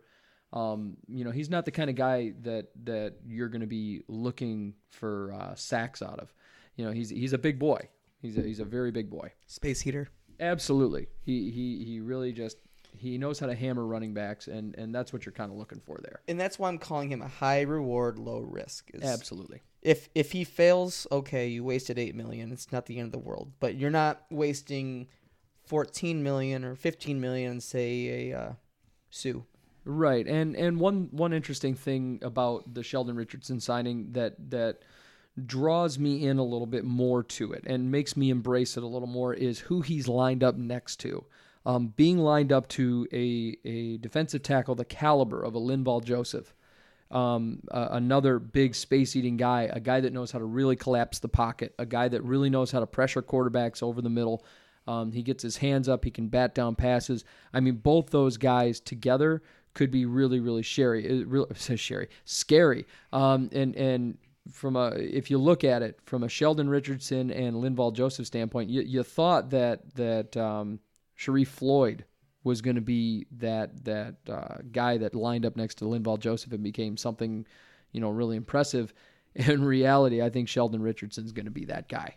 Um, 0.52 0.98
you 1.08 1.24
know, 1.24 1.32
he's 1.32 1.50
not 1.50 1.66
the 1.66 1.72
kind 1.72 1.90
of 1.90 1.96
guy 1.96 2.34
that 2.42 2.70
that 2.86 3.16
you're 3.26 3.50
going 3.50 3.62
to 3.62 3.68
be 3.68 4.02
looking 4.08 4.74
for 4.90 5.34
uh, 5.34 5.56
sacks 5.56 6.02
out 6.02 6.20
of. 6.20 6.34
You 6.76 6.86
know, 6.86 6.92
he's 6.92 7.10
he's 7.10 7.34
a 7.34 7.38
big 7.38 7.60
boy. 7.60 7.90
He's 8.22 8.38
a, 8.38 8.42
he's 8.42 8.60
a 8.60 8.66
very 8.66 8.92
big 8.92 9.10
boy. 9.10 9.32
Space 9.48 9.82
heater. 9.82 10.10
Absolutely. 10.40 11.08
He 11.22 11.52
he 11.52 11.84
he 11.86 12.00
really 12.00 12.32
just 12.32 12.58
he 12.98 13.18
knows 13.18 13.40
how 13.40 13.48
to 13.48 13.56
hammer 13.56 13.86
running 13.86 14.14
backs, 14.14 14.48
and 14.48 14.76
and 14.76 14.94
that's 14.94 15.14
what 15.14 15.26
you're 15.26 15.34
kind 15.34 15.52
of 15.52 15.58
looking 15.58 15.80
for 15.80 16.00
there. 16.02 16.22
And 16.28 16.40
that's 16.40 16.58
why 16.58 16.70
I'm 16.70 16.78
calling 16.78 17.12
him 17.12 17.22
a 17.22 17.28
high 17.28 17.62
reward, 17.62 18.18
low 18.18 18.40
risk. 18.40 18.90
Is 18.94 19.04
Absolutely. 19.04 19.62
if 19.82 20.10
if 20.16 20.32
he 20.32 20.44
fails, 20.44 21.06
okay, 21.12 21.48
you 21.48 21.64
wasted 21.64 22.00
eight 22.00 22.16
million. 22.16 22.52
It's 22.52 22.72
not 22.72 22.86
the 22.88 22.98
end 22.98 23.08
of 23.08 23.12
the 23.12 23.20
world, 23.20 23.52
but 23.60 23.76
you're 23.76 23.90
not 23.90 24.24
wasting 24.30 25.08
fourteen 25.70 26.24
million 26.24 26.66
or 26.66 26.76
fifteen 26.76 27.22
million, 27.22 27.62
say 27.62 28.32
a 28.32 28.38
uh, 28.38 28.52
Suh. 29.12 29.42
Right, 29.86 30.28
and 30.28 30.56
and 30.56 30.80
one 30.80 31.10
one 31.12 31.32
interesting 31.32 31.76
thing 31.76 32.20
about 32.24 32.74
the 32.74 32.84
Sheldon 32.84 33.16
Richardson 33.16 33.60
signing 33.60 34.12
that 34.14 34.34
that 34.50 34.80
draws 35.46 35.98
me 35.98 36.26
in 36.26 36.40
a 36.40 36.44
little 36.44 36.68
bit 36.68 36.84
more 36.84 37.24
to 37.24 37.54
it 37.54 37.64
and 37.66 37.92
makes 37.92 38.18
me 38.18 38.30
embrace 38.30 38.76
it 38.78 38.84
a 38.84 38.88
little 38.88 39.08
more 39.08 39.34
is 39.34 39.60
who 39.60 39.82
he's 39.82 40.08
lined 40.08 40.44
up 40.44 40.56
next 40.58 40.98
to. 40.98 41.24
Um, 41.66 41.94
being 41.96 42.18
lined 42.18 42.52
up 42.52 42.68
to 42.70 43.08
a 43.14 43.56
a 43.64 43.98
defensive 43.98 44.42
tackle 44.42 44.76
the 44.76 44.86
caliber 44.86 45.42
of 45.44 45.54
a 45.56 45.60
Linval 45.60 46.04
Joseph, 46.04 46.54
um, 47.12 47.60
uh, 47.70 47.90
another 47.92 48.40
big 48.40 48.74
space 48.74 49.16
eating 49.16 49.38
guy, 49.38 49.70
a 49.72 49.80
guy 49.80 50.00
that 50.00 50.14
knows 50.14 50.32
how 50.32 50.40
to 50.40 50.46
really 50.46 50.76
collapse 50.76 51.20
the 51.20 51.30
pocket, 51.30 51.76
a 51.78 51.86
guy 51.86 52.08
that 52.08 52.24
really 52.24 52.50
knows 52.50 52.72
how 52.72 52.80
to 52.80 52.88
pressure 52.88 53.22
quarterbacks 53.22 53.84
over 53.84 54.02
the 54.02 54.10
middle. 54.10 54.44
Um, 54.90 55.12
he 55.12 55.22
gets 55.22 55.44
his 55.44 55.58
hands 55.58 55.88
up. 55.88 56.04
He 56.04 56.10
can 56.10 56.30
bat 56.30 56.56
down 56.56 56.76
passes. 56.76 57.24
I 57.54 57.60
mean, 57.60 57.76
both 57.76 58.10
those 58.10 58.38
guys 58.38 58.80
together 58.80 59.44
could 59.76 59.92
be 59.92 60.06
really, 60.06 60.40
really 60.40 60.64
scary. 60.64 61.08
uh, 61.08 61.26
Real, 61.26 61.48
says 61.56 61.80
scary, 61.80 62.10
scary. 62.26 62.88
Um, 63.14 63.50
and 63.54 63.76
and 63.76 64.18
from 64.52 64.76
a 64.76 64.94
if 64.96 65.30
you 65.30 65.38
look 65.38 65.64
at 65.64 65.84
it 65.84 66.00
from 66.06 66.24
a 66.24 66.30
Sheldon 66.30 66.68
Richardson 66.70 67.30
and 67.30 67.58
Linval 67.58 67.94
Joseph 67.94 68.26
standpoint, 68.26 68.72
you, 68.72 68.82
you 68.82 69.04
thought 69.04 69.52
that 69.52 69.94
that 69.94 70.36
um, 70.36 70.80
Sharrif 71.18 71.48
Floyd 71.48 72.06
was 72.44 72.62
going 72.62 72.76
to 72.76 72.82
be 72.82 73.28
that 73.38 73.86
that 73.86 74.16
uh, 74.28 74.56
guy 74.72 74.98
that 74.98 75.14
lined 75.14 75.46
up 75.46 75.56
next 75.56 75.76
to 75.76 75.86
Linval 75.86 76.20
Joseph 76.20 76.52
and 76.52 76.64
became 76.64 76.98
something, 76.98 77.46
you 77.92 78.02
know, 78.02 78.10
really 78.10 78.38
impressive. 78.38 78.92
In 79.36 79.64
reality, 79.64 80.24
I 80.24 80.32
think 80.32 80.50
Sheldon 80.50 80.82
Richardson's 80.82 81.32
going 81.32 81.46
to 81.46 81.52
be 81.52 81.66
that 81.66 81.88
guy. 81.88 82.16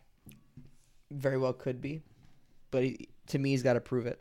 Very 1.10 1.36
well 1.36 1.52
could 1.52 1.82
be, 1.82 2.00
but 2.72 2.82
he, 2.82 3.08
to 3.28 3.38
me, 3.38 3.50
he's 3.50 3.62
got 3.62 3.74
to 3.74 3.80
prove 3.80 4.06
it. 4.06 4.20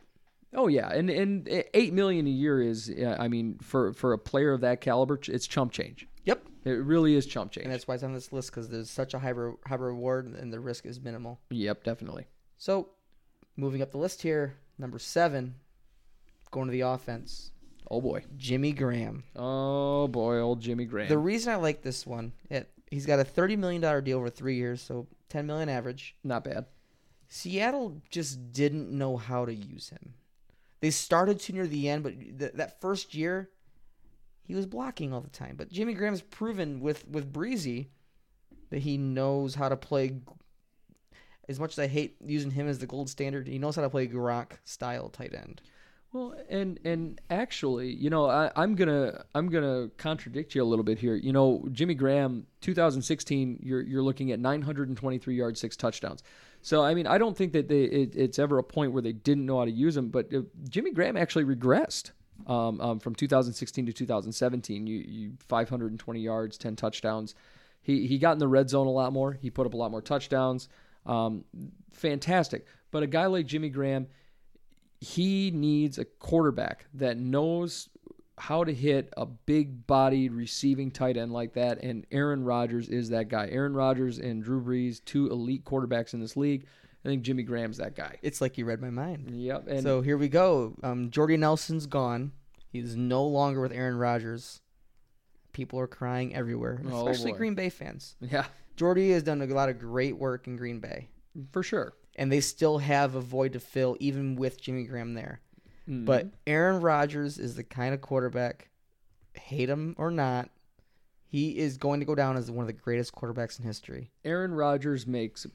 Oh 0.54 0.68
yeah, 0.68 0.88
and 0.92 1.10
and 1.10 1.48
eight 1.74 1.92
million 1.92 2.26
a 2.26 2.30
year 2.30 2.62
is, 2.62 2.88
uh, 2.90 3.16
I 3.18 3.26
mean, 3.26 3.58
for 3.60 3.92
for 3.94 4.12
a 4.12 4.18
player 4.18 4.52
of 4.52 4.60
that 4.60 4.80
caliber, 4.80 5.18
it's 5.26 5.46
chump 5.48 5.72
change. 5.72 6.06
Yep, 6.24 6.42
It 6.64 6.70
really 6.70 7.14
is 7.16 7.26
chump 7.26 7.50
change. 7.50 7.64
and 7.64 7.72
that's 7.74 7.88
why 7.88 7.94
it's 7.94 8.04
on 8.04 8.12
this 8.12 8.32
list 8.32 8.50
because 8.52 8.68
there's 8.68 8.88
such 8.90 9.12
a 9.14 9.18
high 9.18 9.30
re- 9.30 9.54
high 9.66 9.74
reward 9.74 10.26
and 10.26 10.52
the 10.52 10.60
risk 10.60 10.86
is 10.86 11.00
minimal. 11.00 11.40
Yep, 11.50 11.82
definitely. 11.82 12.26
So, 12.58 12.90
moving 13.56 13.82
up 13.82 13.90
the 13.90 13.98
list 13.98 14.22
here, 14.22 14.54
number 14.78 14.98
seven, 15.00 15.54
going 16.52 16.66
to 16.68 16.72
the 16.72 16.82
offense, 16.82 17.50
Oh 17.90 18.00
boy. 18.00 18.22
Jimmy 18.36 18.72
Graham. 18.72 19.24
Oh 19.34 20.06
boy, 20.06 20.38
old 20.38 20.60
Jimmy 20.60 20.84
Graham. 20.84 21.08
The 21.08 21.18
reason 21.18 21.52
I 21.52 21.56
like 21.56 21.82
this 21.82 22.06
one, 22.06 22.32
it, 22.50 22.70
he's 22.90 23.06
got 23.06 23.18
a 23.20 23.24
thirty 23.24 23.56
million 23.56 23.80
dollar 23.80 24.00
deal 24.02 24.18
over 24.18 24.28
three 24.30 24.56
years, 24.56 24.80
so 24.82 25.06
ten 25.30 25.46
million 25.46 25.68
average. 25.70 26.14
Not 26.22 26.44
bad. 26.44 26.66
Seattle 27.34 28.02
just 28.10 28.52
didn't 28.52 28.90
know 28.90 29.16
how 29.16 29.46
to 29.46 29.54
use 29.54 29.88
him. 29.88 30.12
They 30.80 30.90
started 30.90 31.40
to 31.40 31.54
near 31.54 31.66
the 31.66 31.88
end, 31.88 32.02
but 32.02 32.20
th- 32.20 32.52
that 32.52 32.78
first 32.82 33.14
year, 33.14 33.48
he 34.42 34.54
was 34.54 34.66
blocking 34.66 35.14
all 35.14 35.22
the 35.22 35.30
time. 35.30 35.54
But 35.56 35.70
Jimmy 35.70 35.94
Graham's 35.94 36.20
proven 36.20 36.80
with 36.80 37.08
with 37.08 37.32
Breezy 37.32 37.88
that 38.68 38.80
he 38.80 38.98
knows 38.98 39.54
how 39.54 39.70
to 39.70 39.78
play. 39.78 40.20
As 41.48 41.58
much 41.58 41.72
as 41.72 41.78
I 41.78 41.86
hate 41.86 42.16
using 42.22 42.50
him 42.50 42.68
as 42.68 42.80
the 42.80 42.86
gold 42.86 43.08
standard, 43.08 43.48
he 43.48 43.58
knows 43.58 43.76
how 43.76 43.82
to 43.82 43.88
play 43.88 44.06
Gronk 44.06 44.58
style 44.64 45.08
tight 45.08 45.34
end. 45.34 45.62
Well, 46.12 46.34
and 46.50 46.78
and 46.84 47.18
actually, 47.30 47.94
you 47.94 48.10
know, 48.10 48.28
I, 48.28 48.50
I'm 48.54 48.74
gonna 48.74 49.24
I'm 49.34 49.48
gonna 49.48 49.88
contradict 49.96 50.54
you 50.54 50.62
a 50.62 50.64
little 50.64 50.84
bit 50.84 50.98
here. 50.98 51.14
You 51.14 51.32
know, 51.32 51.66
Jimmy 51.72 51.94
Graham, 51.94 52.46
2016, 52.60 53.60
you're 53.62 53.80
you're 53.80 54.02
looking 54.02 54.32
at 54.32 54.38
923 54.38 55.34
yards, 55.34 55.60
six 55.60 55.78
touchdowns. 55.78 56.22
So 56.62 56.82
I 56.82 56.94
mean, 56.94 57.06
I 57.06 57.18
don't 57.18 57.36
think 57.36 57.52
that 57.52 57.68
they 57.68 57.82
it, 57.82 58.16
it's 58.16 58.38
ever 58.38 58.58
a 58.58 58.62
point 58.62 58.92
where 58.92 59.02
they 59.02 59.12
didn't 59.12 59.44
know 59.46 59.58
how 59.58 59.64
to 59.64 59.70
use 59.70 59.96
him. 59.96 60.08
But 60.08 60.32
uh, 60.32 60.42
Jimmy 60.68 60.92
Graham 60.92 61.16
actually 61.16 61.44
regressed 61.44 62.12
um, 62.46 62.80
um, 62.80 62.98
from 63.00 63.14
2016 63.14 63.86
to 63.86 63.92
2017. 63.92 64.86
You 64.86 64.98
you 64.98 65.32
520 65.48 66.20
yards, 66.20 66.56
10 66.56 66.76
touchdowns. 66.76 67.34
He 67.82 68.06
he 68.06 68.18
got 68.18 68.32
in 68.32 68.38
the 68.38 68.48
red 68.48 68.70
zone 68.70 68.86
a 68.86 68.90
lot 68.90 69.12
more. 69.12 69.32
He 69.32 69.50
put 69.50 69.66
up 69.66 69.74
a 69.74 69.76
lot 69.76 69.90
more 69.90 70.02
touchdowns. 70.02 70.68
Um, 71.04 71.44
fantastic. 71.92 72.66
But 72.92 73.02
a 73.02 73.06
guy 73.08 73.26
like 73.26 73.46
Jimmy 73.46 73.68
Graham 73.68 74.06
he 75.02 75.50
needs 75.50 75.98
a 75.98 76.04
quarterback 76.04 76.86
that 76.94 77.18
knows 77.18 77.88
how 78.38 78.64
to 78.64 78.72
hit 78.72 79.12
a 79.16 79.26
big 79.26 79.86
bodied 79.86 80.32
receiving 80.32 80.90
tight 80.90 81.16
end 81.16 81.32
like 81.32 81.52
that. 81.54 81.82
And 81.82 82.06
Aaron 82.10 82.44
Rodgers 82.44 82.88
is 82.88 83.10
that 83.10 83.28
guy. 83.28 83.48
Aaron 83.50 83.74
Rodgers 83.74 84.18
and 84.18 84.42
Drew 84.42 84.62
Brees, 84.62 85.04
two 85.04 85.28
elite 85.30 85.64
quarterbacks 85.64 86.14
in 86.14 86.20
this 86.20 86.36
league. 86.36 86.66
I 87.04 87.08
think 87.08 87.22
Jimmy 87.22 87.42
Graham's 87.42 87.78
that 87.78 87.94
guy. 87.96 88.18
It's 88.22 88.40
like 88.40 88.56
you 88.58 88.64
read 88.64 88.80
my 88.80 88.90
mind. 88.90 89.30
Yep. 89.30 89.66
And 89.68 89.82
so 89.82 90.00
here 90.02 90.16
we 90.16 90.28
go. 90.28 90.74
Um, 90.82 91.10
Jordy 91.10 91.36
Nelson's 91.36 91.86
gone. 91.86 92.32
He's 92.70 92.96
no 92.96 93.24
longer 93.24 93.60
with 93.60 93.72
Aaron 93.72 93.96
Rodgers. 93.98 94.60
People 95.52 95.78
are 95.80 95.86
crying 95.86 96.34
everywhere, 96.34 96.80
Oh, 96.90 97.08
especially 97.08 97.32
boy. 97.32 97.38
Green 97.38 97.54
Bay 97.54 97.68
fans. 97.68 98.16
yeah, 98.20 98.46
Jordy 98.76 99.10
has 99.10 99.22
done 99.22 99.42
a 99.42 99.46
lot 99.46 99.68
of 99.68 99.78
great 99.78 100.16
work 100.16 100.46
in 100.46 100.56
Green 100.56 100.80
Bay, 100.80 101.08
For 101.50 101.62
sure. 101.62 101.92
and 102.16 102.32
they 102.32 102.40
still 102.40 102.78
have 102.78 103.14
a 103.14 103.20
void 103.20 103.52
to 103.52 103.60
fill 103.60 103.96
even 104.00 104.34
with 104.36 104.58
Jimmy 104.60 104.84
Graham 104.84 105.12
there. 105.12 105.40
Mm-hmm. 105.88 106.04
But 106.04 106.28
Aaron 106.46 106.80
Rodgers 106.80 107.38
is 107.38 107.56
the 107.56 107.64
kind 107.64 107.94
of 107.94 108.00
quarterback, 108.00 108.70
hate 109.34 109.68
him 109.68 109.94
or 109.98 110.10
not, 110.10 110.50
he 111.26 111.58
is 111.58 111.78
going 111.78 112.00
to 112.00 112.06
go 112.06 112.14
down 112.14 112.36
as 112.36 112.50
one 112.50 112.62
of 112.62 112.66
the 112.66 112.74
greatest 112.74 113.14
quarterbacks 113.14 113.58
in 113.58 113.64
history. 113.64 114.10
Aaron 114.24 114.52
Rodgers 114.52 115.06
makes 115.06 115.46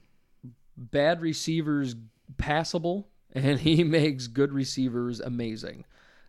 bad 0.75 1.21
receivers 1.21 1.95
passable, 2.37 3.07
and 3.33 3.59
he 3.59 3.83
makes 3.83 4.27
good 4.27 4.51
receivers 4.51 5.19
amazing. 5.19 5.85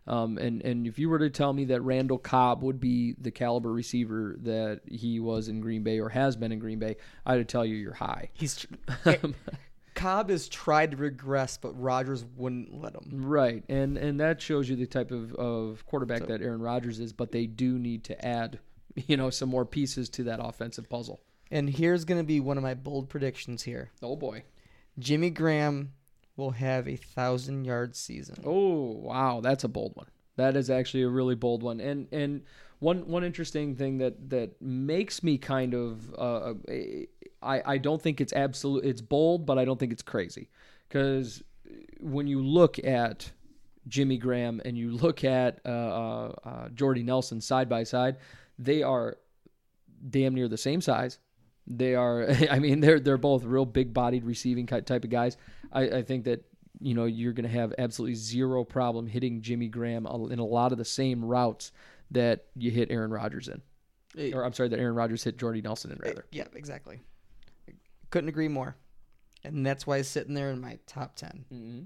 Um, 0.07 0.37
and 0.39 0.61
and 0.63 0.87
if 0.87 0.97
you 0.97 1.09
were 1.09 1.19
to 1.19 1.29
tell 1.29 1.53
me 1.53 1.65
that 1.65 1.81
Randall 1.81 2.17
Cobb 2.17 2.63
would 2.63 2.79
be 2.79 3.15
the 3.19 3.29
caliber 3.31 3.71
receiver 3.71 4.35
that 4.41 4.81
he 4.87 5.19
was 5.19 5.49
in 5.49 5.61
Green 5.61 5.83
Bay 5.83 5.99
or 5.99 6.09
has 6.09 6.35
been 6.35 6.51
in 6.51 6.59
Green 6.59 6.79
Bay, 6.79 6.97
I'd 7.25 7.47
tell 7.47 7.65
you 7.65 7.75
you're 7.75 7.93
high. 7.93 8.29
He's 8.33 8.65
Cobb 9.99 10.29
has 10.29 10.47
tried 10.47 10.91
to 10.91 10.97
regress, 10.97 11.57
but 11.57 11.79
Rodgers 11.79 12.23
wouldn't 12.37 12.73
let 12.73 12.95
him. 12.95 13.09
Right, 13.11 13.65
and 13.67 13.97
and 13.97 14.17
that 14.21 14.41
shows 14.41 14.69
you 14.69 14.77
the 14.77 14.87
type 14.87 15.11
of, 15.11 15.33
of 15.35 15.85
quarterback 15.85 16.25
that 16.27 16.41
Aaron 16.41 16.61
Rodgers 16.61 17.01
is. 17.01 17.11
But 17.11 17.33
they 17.33 17.45
do 17.45 17.77
need 17.77 18.05
to 18.05 18.25
add, 18.25 18.59
you 18.95 19.17
know, 19.17 19.29
some 19.29 19.49
more 19.49 19.65
pieces 19.65 20.07
to 20.11 20.23
that 20.23 20.39
offensive 20.41 20.89
puzzle. 20.89 21.19
And 21.51 21.69
here's 21.69 22.05
going 22.05 22.19
to 22.19 22.25
be 22.25 22.39
one 22.39 22.57
of 22.57 22.63
my 22.63 22.75
bold 22.75 23.09
predictions 23.09 23.63
here: 23.63 23.91
Oh 24.01 24.15
boy! 24.15 24.43
Jimmy 24.97 25.31
Graham 25.31 25.91
will 26.37 26.51
have 26.51 26.87
a 26.87 26.95
thousand 26.95 27.65
yard 27.65 27.95
season. 27.95 28.41
Oh 28.45 28.91
wow, 28.93 29.41
that's 29.41 29.65
a 29.65 29.67
bold 29.67 29.97
one. 29.97 30.07
That 30.37 30.55
is 30.55 30.69
actually 30.69 31.03
a 31.03 31.09
really 31.09 31.35
bold 31.35 31.61
one. 31.61 31.81
And 31.81 32.07
and 32.13 32.43
one 32.79 33.05
one 33.07 33.25
interesting 33.25 33.75
thing 33.75 33.97
that 33.97 34.29
that 34.29 34.61
makes 34.61 35.21
me 35.23 35.37
kind 35.37 35.73
of 35.73 36.13
uh, 36.17 36.53
I 37.41 37.61
I 37.65 37.77
don't 37.77 38.01
think 38.01 38.21
it's 38.21 38.33
absolute. 38.33 38.85
It's 38.85 39.01
bold, 39.01 39.45
but 39.45 39.57
I 39.57 39.65
don't 39.65 39.79
think 39.79 39.91
it's 39.91 40.01
crazy 40.01 40.49
because 40.87 41.43
when 41.99 42.27
you 42.27 42.41
look 42.41 42.83
at 42.83 43.31
Jimmy 43.87 44.17
Graham 44.17 44.61
and 44.65 44.77
you 44.77 44.91
look 44.91 45.23
at 45.23 45.59
uh, 45.65 45.69
uh, 45.69 46.31
uh, 46.43 46.69
Jordy 46.69 47.03
Nelson 47.03 47.41
side 47.41 47.69
by 47.69 47.83
side, 47.83 48.17
they 48.57 48.83
are 48.83 49.17
damn 50.09 50.33
near 50.33 50.47
the 50.47 50.57
same 50.57 50.81
size. 50.81 51.19
They 51.67 51.95
are, 51.95 52.27
I 52.51 52.59
mean, 52.59 52.79
they're 52.79 52.99
they're 52.99 53.17
both 53.17 53.43
real 53.43 53.65
big 53.65 53.93
bodied 53.93 54.23
receiving 54.23 54.65
type 54.67 54.89
of 54.89 55.09
guys. 55.09 55.37
I, 55.71 55.81
I 55.81 56.01
think 56.03 56.25
that 56.25 56.45
you 56.79 56.93
know 56.93 57.05
you're 57.05 57.33
going 57.33 57.49
to 57.49 57.57
have 57.57 57.73
absolutely 57.77 58.15
zero 58.15 58.63
problem 58.63 59.07
hitting 59.07 59.41
Jimmy 59.41 59.67
Graham 59.67 60.05
in 60.05 60.39
a 60.39 60.45
lot 60.45 60.71
of 60.71 60.77
the 60.77 60.85
same 60.85 61.23
routes 61.23 61.71
that 62.11 62.45
you 62.55 62.71
hit 62.71 62.89
Aaron 62.89 63.11
Rodgers 63.11 63.49
in, 63.49 64.33
or 64.33 64.43
I'm 64.43 64.53
sorry, 64.53 64.69
that 64.69 64.79
Aaron 64.79 64.95
Rodgers 64.95 65.23
hit 65.23 65.37
Jordy 65.37 65.61
Nelson 65.61 65.91
in 65.91 65.99
rather. 65.99 66.25
Yeah, 66.31 66.45
exactly. 66.55 67.01
Couldn't 68.09 68.29
agree 68.29 68.47
more. 68.47 68.75
And 69.43 69.65
that's 69.65 69.87
why 69.87 69.97
he's 69.97 70.07
sitting 70.07 70.33
there 70.33 70.51
in 70.51 70.59
my 70.59 70.79
top 70.85 71.15
10. 71.15 71.45
Mm-hmm. 71.53 71.79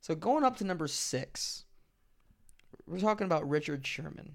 So 0.00 0.14
going 0.14 0.44
up 0.44 0.56
to 0.56 0.64
number 0.64 0.88
six, 0.88 1.64
we're 2.86 2.98
talking 2.98 3.24
about 3.24 3.48
Richard 3.48 3.86
Sherman. 3.86 4.34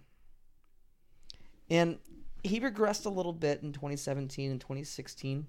And 1.70 1.98
he 2.44 2.60
regressed 2.62 3.06
a 3.06 3.10
little 3.10 3.34
bit 3.34 3.64
in 3.64 3.74
2017 3.74 4.52
and 4.52 4.62
2016. 4.62 5.48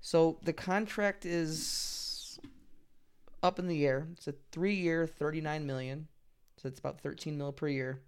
So 0.00 0.38
the 0.42 0.52
contract 0.52 1.24
is 1.24 2.40
up 3.42 3.58
in 3.58 3.68
the 3.68 3.86
air. 3.86 4.08
It's 4.12 4.26
a 4.26 4.34
three 4.50 4.74
year, 4.74 5.06
39 5.06 5.66
million. 5.66 6.08
So 6.56 6.68
it's 6.68 6.80
about 6.80 7.00
13 7.00 7.38
mil 7.38 7.52
per 7.52 7.68
year. 7.68 8.00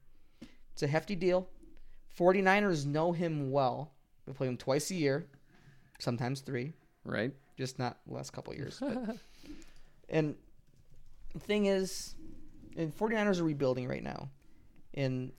It's 0.73 0.83
a 0.83 0.87
hefty 0.87 1.15
deal. 1.15 1.49
49ers 2.19 2.87
know 2.87 3.13
him 3.13 3.51
well. 3.51 3.93
They 4.27 4.33
play 4.33 4.49
him 4.49 4.57
twice 4.57 4.91
a 4.91 4.95
year, 4.95 5.27
sometimes 6.03 6.41
three 6.41 6.73
Right? 7.05 7.33
just 7.57 7.79
not 7.79 7.99
the 8.07 8.15
last 8.15 8.33
couple 8.33 8.53
of 8.53 8.59
years. 8.59 8.79
But. 8.81 9.17
and 10.09 10.35
the 11.33 11.39
thing 11.39 11.67
is, 11.67 12.15
and 12.77 12.97
49ers 12.97 13.41
are 13.41 13.45
rebuilding 13.45 13.89
right 13.89 14.03
now, 14.03 14.31
and 14.95 15.33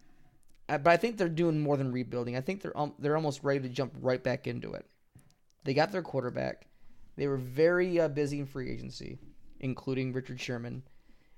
uh, 0.69 0.77
but 0.77 0.91
I 0.91 0.97
think 0.97 1.17
they're 1.17 1.29
doing 1.29 1.59
more 1.59 1.77
than 1.77 1.91
rebuilding. 1.91 2.37
I 2.37 2.41
think 2.41 2.61
they're 2.61 2.77
um, 2.77 2.93
they're 2.99 3.15
almost 3.15 3.43
ready 3.43 3.59
to 3.61 3.69
jump 3.69 3.93
right 4.01 4.23
back 4.23 4.47
into 4.47 4.73
it. 4.73 4.85
They 5.63 5.73
got 5.73 5.91
their 5.91 6.01
quarterback. 6.01 6.67
They 7.15 7.27
were 7.27 7.37
very 7.37 7.99
uh, 7.99 8.07
busy 8.07 8.39
in 8.39 8.45
free 8.45 8.71
agency, 8.71 9.19
including 9.59 10.13
Richard 10.13 10.39
Sherman. 10.39 10.83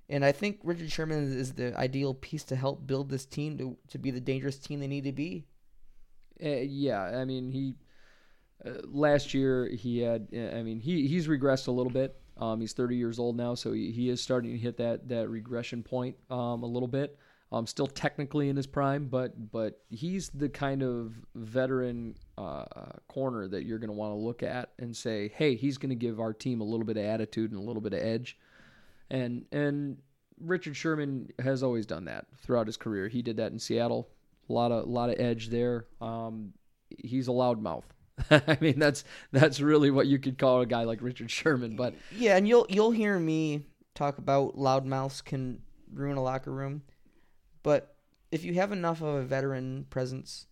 And 0.07 0.23
I 0.23 0.31
think 0.31 0.59
Richard 0.63 0.91
Sherman 0.91 1.35
is 1.37 1.53
the 1.53 1.77
ideal 1.77 2.13
piece 2.13 2.43
to 2.45 2.55
help 2.55 2.85
build 2.85 3.09
this 3.09 3.25
team 3.25 3.57
to, 3.57 3.75
to 3.89 3.97
be 3.97 4.11
the 4.11 4.19
dangerous 4.19 4.59
team 4.59 4.79
they 4.79 4.87
need 4.87 5.05
to 5.05 5.11
be. 5.11 5.45
Uh, 6.43 6.61
yeah, 6.61 7.01
I 7.01 7.25
mean 7.25 7.51
he 7.51 7.75
last 8.85 9.33
year 9.33 9.67
he 9.67 9.99
had. 9.99 10.27
I 10.33 10.63
mean 10.63 10.79
he 10.79 11.07
he's 11.07 11.27
regressed 11.27 11.67
a 11.67 11.71
little 11.71 11.91
bit. 11.91 12.19
Um, 12.37 12.59
he's 12.59 12.73
30 12.73 12.97
years 12.97 13.17
old 13.17 13.37
now, 13.37 13.55
so 13.55 13.71
he, 13.71 13.91
he 13.91 14.09
is 14.09 14.21
starting 14.21 14.51
to 14.51 14.57
hit 14.57 14.77
that 14.77 15.07
that 15.09 15.29
regression 15.29 15.83
point 15.83 16.15
um, 16.29 16.63
a 16.63 16.67
little 16.67 16.87
bit. 16.87 17.17
Um, 17.51 17.67
still 17.67 17.87
technically 17.87 18.49
in 18.49 18.55
his 18.57 18.67
prime, 18.67 19.07
but 19.07 19.51
but 19.51 19.79
he's 19.89 20.29
the 20.29 20.49
kind 20.49 20.83
of 20.83 21.13
veteran 21.35 22.15
uh, 22.37 22.65
corner 23.07 23.47
that 23.47 23.65
you're 23.65 23.77
going 23.77 23.89
to 23.89 23.95
want 23.95 24.11
to 24.11 24.17
look 24.17 24.43
at 24.43 24.71
and 24.79 24.95
say, 24.95 25.31
hey, 25.35 25.55
he's 25.55 25.77
going 25.77 25.91
to 25.91 25.95
give 25.95 26.19
our 26.19 26.33
team 26.33 26.59
a 26.59 26.65
little 26.65 26.85
bit 26.85 26.97
of 26.97 27.05
attitude 27.05 27.51
and 27.51 27.59
a 27.59 27.63
little 27.63 27.81
bit 27.81 27.93
of 27.93 27.99
edge. 27.99 28.37
And 29.09 29.45
and 29.51 29.97
Richard 30.39 30.75
Sherman 30.75 31.29
has 31.39 31.63
always 31.63 31.85
done 31.85 32.05
that 32.05 32.25
throughout 32.35 32.67
his 32.67 32.77
career. 32.77 33.07
He 33.07 33.21
did 33.21 33.37
that 33.37 33.51
in 33.51 33.59
Seattle. 33.59 34.09
A 34.49 34.53
lot 34.53 34.71
of 34.71 34.85
a 34.85 34.89
lot 34.89 35.09
of 35.09 35.19
edge 35.19 35.49
there. 35.49 35.85
Um, 36.01 36.53
he's 36.97 37.27
a 37.27 37.31
loudmouth. 37.31 37.83
I 38.31 38.57
mean, 38.61 38.79
that's 38.79 39.03
that's 39.31 39.59
really 39.59 39.91
what 39.91 40.07
you 40.07 40.19
could 40.19 40.37
call 40.37 40.61
a 40.61 40.65
guy 40.65 40.83
like 40.83 41.01
Richard 41.01 41.29
Sherman. 41.31 41.75
But 41.75 41.95
Yeah, 42.15 42.37
and 42.37 42.47
you'll 42.47 42.65
you'll 42.69 42.91
hear 42.91 43.19
me 43.19 43.65
talk 43.93 44.17
about 44.17 44.57
loudmouths 44.57 45.23
can 45.23 45.61
ruin 45.93 46.17
a 46.17 46.23
locker 46.23 46.51
room, 46.51 46.83
but 47.63 47.95
if 48.31 48.43
you 48.43 48.55
have 48.55 48.71
enough 48.71 49.01
of 49.01 49.15
a 49.15 49.23
veteran 49.23 49.85
presence, 49.89 50.47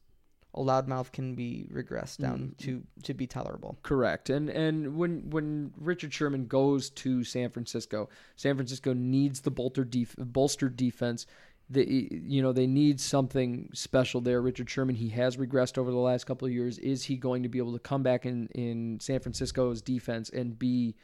a 0.55 0.59
loudmouth 0.59 1.11
can 1.11 1.35
be 1.35 1.67
regressed 1.71 2.17
down 2.17 2.39
mm-hmm. 2.39 2.65
to 2.65 2.83
to 3.03 3.13
be 3.13 3.25
tolerable. 3.25 3.77
Correct. 3.81 4.29
And 4.29 4.49
and 4.49 4.95
when 4.95 5.29
when 5.29 5.73
Richard 5.77 6.13
Sherman 6.13 6.47
goes 6.47 6.89
to 6.91 7.23
San 7.23 7.49
Francisco, 7.49 8.09
San 8.35 8.55
Francisco 8.55 8.93
needs 8.93 9.41
the 9.41 9.51
bolster 9.51 9.83
def- 9.83 10.15
bolstered 10.17 10.77
defense. 10.77 11.25
They, 11.73 12.07
you 12.11 12.41
know, 12.41 12.53
they 12.53 12.67
need 12.67 12.99
something 13.01 13.69
special 13.73 14.21
there. 14.21 14.41
Richard 14.41 14.69
Sherman, 14.69 14.95
he 14.95 15.09
has 15.09 15.37
regressed 15.37 15.77
over 15.77 15.91
the 15.91 15.97
last 15.97 16.25
couple 16.25 16.47
of 16.47 16.53
years. 16.53 16.77
Is 16.79 17.03
he 17.03 17.17
going 17.17 17.43
to 17.43 17.49
be 17.49 17.57
able 17.57 17.73
to 17.73 17.79
come 17.79 18.03
back 18.03 18.25
in 18.25 18.47
in 18.49 18.99
San 18.99 19.19
Francisco's 19.19 19.81
defense 19.81 20.29
and 20.29 20.57
be 20.57 20.95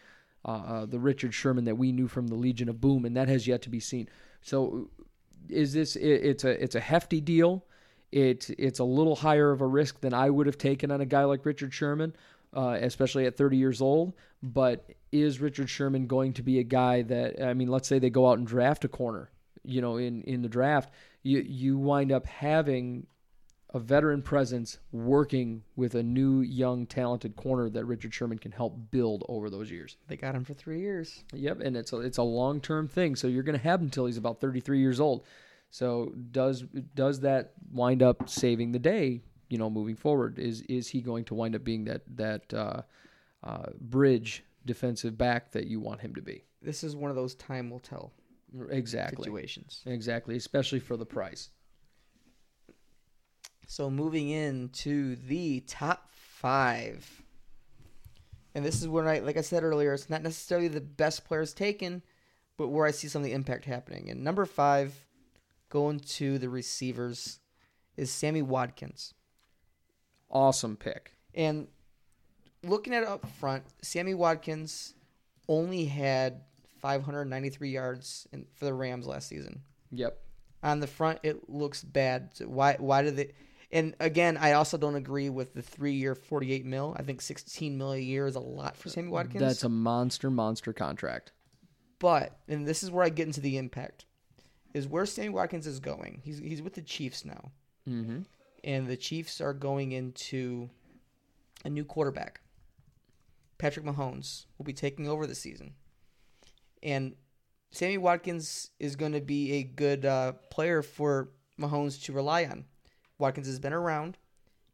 uh, 0.45 0.51
uh, 0.51 0.85
the 0.85 0.99
Richard 0.99 1.33
Sherman 1.33 1.65
that 1.65 1.75
we 1.75 1.91
knew 1.91 2.07
from 2.07 2.27
the 2.27 2.35
Legion 2.35 2.69
of 2.69 2.79
Boom? 2.79 3.05
And 3.05 3.17
that 3.17 3.27
has 3.27 3.47
yet 3.47 3.61
to 3.63 3.69
be 3.69 3.79
seen. 3.79 4.07
So, 4.41 4.89
is 5.49 5.73
this? 5.73 5.95
It, 5.95 6.07
it's 6.07 6.43
a 6.43 6.63
it's 6.63 6.75
a 6.75 6.79
hefty 6.79 7.19
deal. 7.19 7.65
It 8.11 8.49
it's 8.57 8.79
a 8.79 8.83
little 8.83 9.15
higher 9.15 9.51
of 9.51 9.61
a 9.61 9.67
risk 9.67 10.01
than 10.01 10.13
I 10.13 10.29
would 10.29 10.47
have 10.47 10.57
taken 10.57 10.91
on 10.91 11.01
a 11.01 11.05
guy 11.05 11.23
like 11.23 11.45
Richard 11.45 11.73
Sherman, 11.73 12.15
uh, 12.55 12.77
especially 12.81 13.25
at 13.25 13.37
30 13.37 13.57
years 13.57 13.81
old. 13.81 14.13
But 14.41 14.85
is 15.11 15.39
Richard 15.39 15.69
Sherman 15.69 16.07
going 16.07 16.33
to 16.33 16.43
be 16.43 16.59
a 16.59 16.63
guy 16.63 17.01
that 17.03 17.41
I 17.41 17.53
mean, 17.53 17.67
let's 17.67 17.87
say 17.87 17.99
they 17.99 18.09
go 18.09 18.29
out 18.29 18.37
and 18.37 18.47
draft 18.47 18.85
a 18.85 18.87
corner, 18.87 19.29
you 19.63 19.81
know, 19.81 19.97
in 19.97 20.21
in 20.23 20.41
the 20.41 20.49
draft, 20.49 20.93
you 21.23 21.39
you 21.39 21.77
wind 21.77 22.11
up 22.11 22.25
having 22.25 23.07
a 23.73 23.79
veteran 23.79 24.21
presence 24.21 24.79
working 24.91 25.63
with 25.75 25.93
a 25.93 26.01
new 26.01 26.41
young 26.41 26.87
talented 26.87 27.35
corner 27.35 27.69
that 27.69 27.85
Richard 27.85 28.13
Sherman 28.13 28.39
can 28.39 28.51
help 28.51 28.75
build 28.89 29.23
over 29.29 29.49
those 29.49 29.69
years. 29.69 29.97
They 30.07 30.17
got 30.17 30.33
him 30.33 30.43
for 30.43 30.55
three 30.55 30.79
years. 30.79 31.23
Yep, 31.33 31.61
and 31.61 31.77
it's 31.77 31.93
a, 31.93 31.99
it's 31.99 32.17
a 32.17 32.23
long 32.23 32.61
term 32.61 32.87
thing. 32.87 33.15
So 33.15 33.27
you're 33.27 33.43
going 33.43 33.57
to 33.57 33.63
have 33.63 33.79
him 33.79 33.87
until 33.87 34.07
he's 34.07 34.17
about 34.17 34.41
33 34.41 34.79
years 34.79 34.99
old. 34.99 35.23
So 35.69 36.13
does 36.31 36.63
does 36.95 37.19
that 37.19 37.53
wind 37.71 38.01
up 38.01 38.27
saving 38.27 38.71
the 38.71 38.79
day? 38.79 39.21
You 39.49 39.57
know, 39.59 39.69
moving 39.69 39.95
forward, 39.95 40.39
is 40.39 40.61
is 40.61 40.87
he 40.87 41.01
going 41.01 41.25
to 41.25 41.35
wind 41.35 41.55
up 41.55 41.63
being 41.63 41.85
that 41.85 42.01
that 42.15 42.51
uh, 42.53 42.81
uh, 43.43 43.67
bridge 43.79 44.43
defensive 44.65 45.15
back 45.17 45.51
that 45.51 45.67
you 45.67 45.79
want 45.79 46.01
him 46.01 46.15
to 46.15 46.21
be? 46.21 46.43
This 46.61 46.83
is 46.83 46.95
one 46.95 47.11
of 47.11 47.15
those 47.15 47.35
time 47.35 47.69
will 47.69 47.79
tell 47.79 48.13
Exactly, 48.69 49.23
situations. 49.23 49.83
exactly, 49.85 50.35
especially 50.35 50.79
for 50.79 50.97
the 50.97 51.05
price. 51.05 51.49
So 53.67 53.89
moving 53.89 54.29
into 54.29 55.15
the 55.15 55.59
top 55.61 56.09
five. 56.11 57.21
And 58.55 58.65
this 58.65 58.81
is 58.81 58.87
where 58.87 59.07
I 59.07 59.19
like 59.19 59.37
I 59.37 59.41
said 59.41 59.63
earlier, 59.63 59.93
it's 59.93 60.09
not 60.09 60.23
necessarily 60.23 60.67
the 60.67 60.81
best 60.81 61.25
players 61.25 61.53
taken, 61.53 62.01
but 62.57 62.69
where 62.69 62.87
I 62.87 62.91
see 62.91 63.07
some 63.07 63.21
of 63.21 63.25
the 63.25 63.33
impact 63.33 63.65
happening. 63.65 64.09
And 64.09 64.23
number 64.23 64.45
five, 64.45 65.05
going 65.69 65.99
to 65.99 66.39
the 66.39 66.49
receivers, 66.49 67.39
is 67.95 68.09
Sammy 68.11 68.41
Watkins. 68.41 69.13
Awesome 70.31 70.75
pick. 70.75 71.13
And 71.35 71.67
looking 72.63 72.93
at 72.93 73.03
it 73.03 73.09
up 73.09 73.27
front, 73.39 73.63
Sammy 73.81 74.13
Watkins 74.13 74.95
only 75.47 75.85
had 75.85 76.41
593 76.79 77.69
yards 77.69 78.27
in, 78.31 78.45
for 78.55 78.65
the 78.65 78.73
Rams 78.73 79.07
last 79.07 79.27
season. 79.27 79.61
Yep. 79.91 80.17
On 80.63 80.79
the 80.79 80.87
front, 80.87 81.19
it 81.23 81.49
looks 81.49 81.83
bad. 81.83 82.31
Why? 82.45 82.75
Why 82.79 83.01
did 83.01 83.15
they? 83.15 83.31
And 83.71 83.95
again, 83.99 84.35
I 84.35 84.53
also 84.53 84.77
don't 84.77 84.95
agree 84.95 85.29
with 85.29 85.53
the 85.53 85.61
three-year, 85.61 86.15
forty-eight 86.15 86.65
mil. 86.65 86.95
I 86.99 87.03
think 87.03 87.21
sixteen 87.21 87.77
mil 87.77 87.93
a 87.93 87.97
year 87.99 88.25
is 88.27 88.35
a 88.35 88.39
lot 88.41 88.75
for 88.75 88.89
Sammy 88.89 89.09
Watkins. 89.09 89.39
That's 89.41 89.63
a 89.63 89.69
monster, 89.69 90.29
monster 90.29 90.73
contract. 90.73 91.31
But 91.99 92.37
and 92.47 92.67
this 92.67 92.83
is 92.83 92.91
where 92.91 93.05
I 93.05 93.09
get 93.09 93.27
into 93.27 93.41
the 93.41 93.57
impact, 93.57 94.05
is 94.73 94.87
where 94.87 95.05
Sammy 95.05 95.29
Watkins 95.29 95.65
is 95.67 95.79
going. 95.79 96.21
He's 96.25 96.39
he's 96.39 96.61
with 96.61 96.73
the 96.73 96.81
Chiefs 96.81 97.23
now, 97.23 97.51
Mm-hmm. 97.87 98.21
and 98.63 98.87
the 98.87 98.97
Chiefs 98.97 99.39
are 99.39 99.53
going 99.53 99.91
into 99.93 100.69
a 101.63 101.69
new 101.69 101.85
quarterback. 101.85 102.41
Patrick 103.57 103.85
Mahomes 103.85 104.45
will 104.57 104.65
be 104.65 104.73
taking 104.73 105.07
over 105.07 105.27
the 105.27 105.35
season, 105.35 105.73
and 106.81 107.15
Sammy 107.71 107.97
Watkins 107.97 108.71
is 108.79 108.95
going 108.95 109.11
to 109.13 109.21
be 109.21 109.53
a 109.53 109.63
good 109.63 110.05
uh, 110.05 110.33
player 110.49 110.81
for 110.81 111.29
Mahomes 111.59 112.03
to 112.05 112.13
rely 112.13 112.45
on. 112.45 112.65
Watkins 113.17 113.47
has 113.47 113.59
been 113.59 113.73
around. 113.73 114.17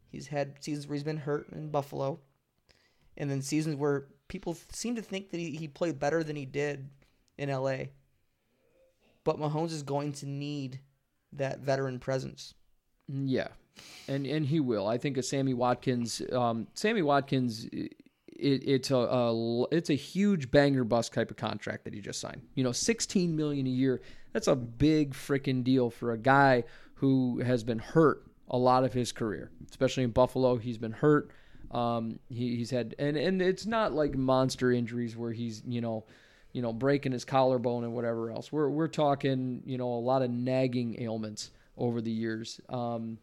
He's 0.10 0.28
had 0.28 0.64
seasons 0.64 0.88
where 0.88 0.96
he's 0.96 1.04
been 1.04 1.18
hurt 1.18 1.48
in 1.52 1.70
Buffalo, 1.70 2.20
and 3.18 3.30
then 3.30 3.42
seasons 3.42 3.76
where 3.76 4.08
people 4.28 4.56
seem 4.72 4.96
to 4.96 5.02
think 5.02 5.32
that 5.32 5.40
he, 5.40 5.52
he 5.52 5.68
played 5.68 6.00
better 6.00 6.24
than 6.24 6.36
he 6.36 6.46
did 6.46 6.90
in 7.38 7.50
LA. 7.50 7.78
But 9.24 9.40
Mahomes 9.40 9.72
is 9.72 9.84
going 9.84 10.14
to 10.14 10.26
need 10.26 10.80
that 11.34 11.60
veteran 11.60 12.00
presence. 12.00 12.54
Yeah, 13.08 13.50
and 14.08 14.26
and 14.26 14.46
he 14.46 14.60
will. 14.60 14.88
I 14.88 14.98
think 14.98 15.18
of 15.18 15.26
Sammy 15.26 15.54
Watkins. 15.54 16.22
Um, 16.32 16.68
Sammy 16.74 17.02
Watkins, 17.02 17.68
it, 18.36 18.68
it's 18.68 18.92
a, 18.92 18.96
a 18.96 19.64
it's 19.72 19.90
a 19.90 19.96
huge 19.96 20.52
banger 20.52 20.84
bust 20.84 21.14
type 21.14 21.32
of 21.32 21.38
contract 21.38 21.84
that 21.86 21.94
he 21.94 22.02
just 22.02 22.20
signed. 22.20 22.42
You 22.56 22.64
know, 22.64 22.72
sixteen 22.72 23.36
million 23.36 23.66
a 23.66 23.70
year. 23.70 24.02
That's 24.34 24.48
a 24.48 24.56
big 24.56 25.14
freaking 25.14 25.64
deal 25.64 25.90
for 25.90 26.12
a 26.12 26.18
guy 26.18 26.64
who 26.96 27.40
has 27.40 27.64
been 27.64 27.80
hurt 27.80 28.24
a 28.50 28.58
lot 28.58 28.84
of 28.84 28.94
his 28.94 29.12
career, 29.12 29.52
especially 29.70 30.04
in 30.04 30.12
Buffalo. 30.12 30.58
He's 30.58 30.78
been 30.78 30.92
hurt. 30.92 31.32
Um, 31.72 32.20
he, 32.30 32.58
he's 32.58 32.72
had 32.72 32.96
and 33.00 33.18
and 33.18 33.42
it's 33.42 33.66
not 33.66 33.94
like 33.94 34.16
monster 34.16 34.72
injuries 34.72 35.16
where 35.16 35.32
he's 35.32 35.64
you 35.66 35.82
know. 35.82 36.06
You 36.54 36.62
know, 36.62 36.72
breaking 36.72 37.12
his 37.12 37.26
collarbone 37.26 37.84
and 37.84 37.94
whatever 37.94 38.32
else. 38.32 38.50
We're 38.50 38.70
we're 38.70 38.88
talking, 38.88 39.62
you 39.66 39.78
know, 39.78 39.90
a 39.90 40.00
lot 40.00 40.22
of 40.22 40.32
nagging 40.32 40.96
ailments 41.02 41.52
over 41.78 42.00
the 42.00 42.12
years. 42.12 42.62
Um, 42.70 43.18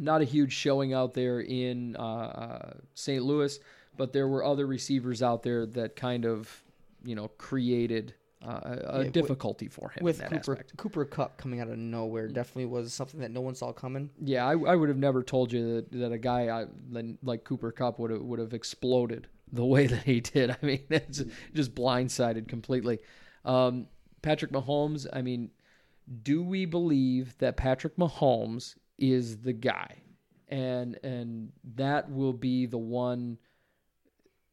not 0.00 0.22
a 0.22 0.24
huge 0.24 0.52
showing 0.52 0.92
out 0.92 1.14
there 1.14 1.40
in 1.40 1.96
uh, 1.96 2.02
uh, 2.02 2.72
St. 2.94 3.22
Louis, 3.22 3.58
but 4.00 4.14
there 4.14 4.26
were 4.26 4.42
other 4.42 4.66
receivers 4.66 5.22
out 5.22 5.42
there 5.42 5.66
that 5.66 5.94
kind 5.94 6.24
of, 6.24 6.62
you 7.04 7.14
know, 7.14 7.28
created 7.36 8.14
uh, 8.42 8.76
a, 8.86 9.04
Yeah, 9.04 9.10
difficulty 9.10 9.68
for 9.68 9.90
him 9.90 10.02
With 10.02 10.16
in 10.16 10.30
that 10.30 10.30
Cooper 10.30 10.52
aspect. 10.52 10.76
Cooper 10.78 11.04
Kupp 11.04 11.36
coming 11.36 11.60
out 11.60 11.68
of 11.68 11.76
nowhere 11.76 12.26
definitely 12.28 12.64
was 12.64 12.94
something 12.94 13.20
that 13.20 13.30
no 13.30 13.42
one 13.42 13.54
saw 13.54 13.74
coming. 13.74 14.08
Yeah, 14.18 14.46
I, 14.46 14.52
I 14.52 14.74
would 14.74 14.88
have 14.88 14.96
never 14.96 15.22
told 15.22 15.52
you 15.52 15.74
that, 15.74 15.92
that 15.92 16.12
a 16.12 16.16
guy 16.16 16.48
I, 16.48 16.66
like 17.22 17.44
Cooper 17.44 17.72
Kupp 17.72 17.98
would 17.98 18.10
have 18.10 18.22
would 18.22 18.38
have 18.38 18.54
exploded 18.54 19.28
the 19.52 19.66
way 19.66 19.86
that 19.94 20.04
he 20.04 20.20
did. 20.20 20.50
I 20.50 20.56
mean, 20.64 20.84
it's 20.88 21.22
just 21.52 21.74
blindsided 21.74 22.48
completely. 22.48 23.00
Um, 23.44 23.86
Patrick 24.22 24.50
Mahomes. 24.50 25.06
I 25.12 25.20
mean, 25.20 25.50
do 26.22 26.42
we 26.42 26.64
believe 26.64 27.36
that 27.36 27.58
Patrick 27.58 27.98
Mahomes 27.98 28.76
is 28.96 29.42
the 29.42 29.52
guy? 29.52 29.98
And 30.48 30.98
and 31.04 31.52
that 31.74 32.10
will 32.10 32.32
be 32.32 32.64
the 32.64 32.78
one 32.78 33.36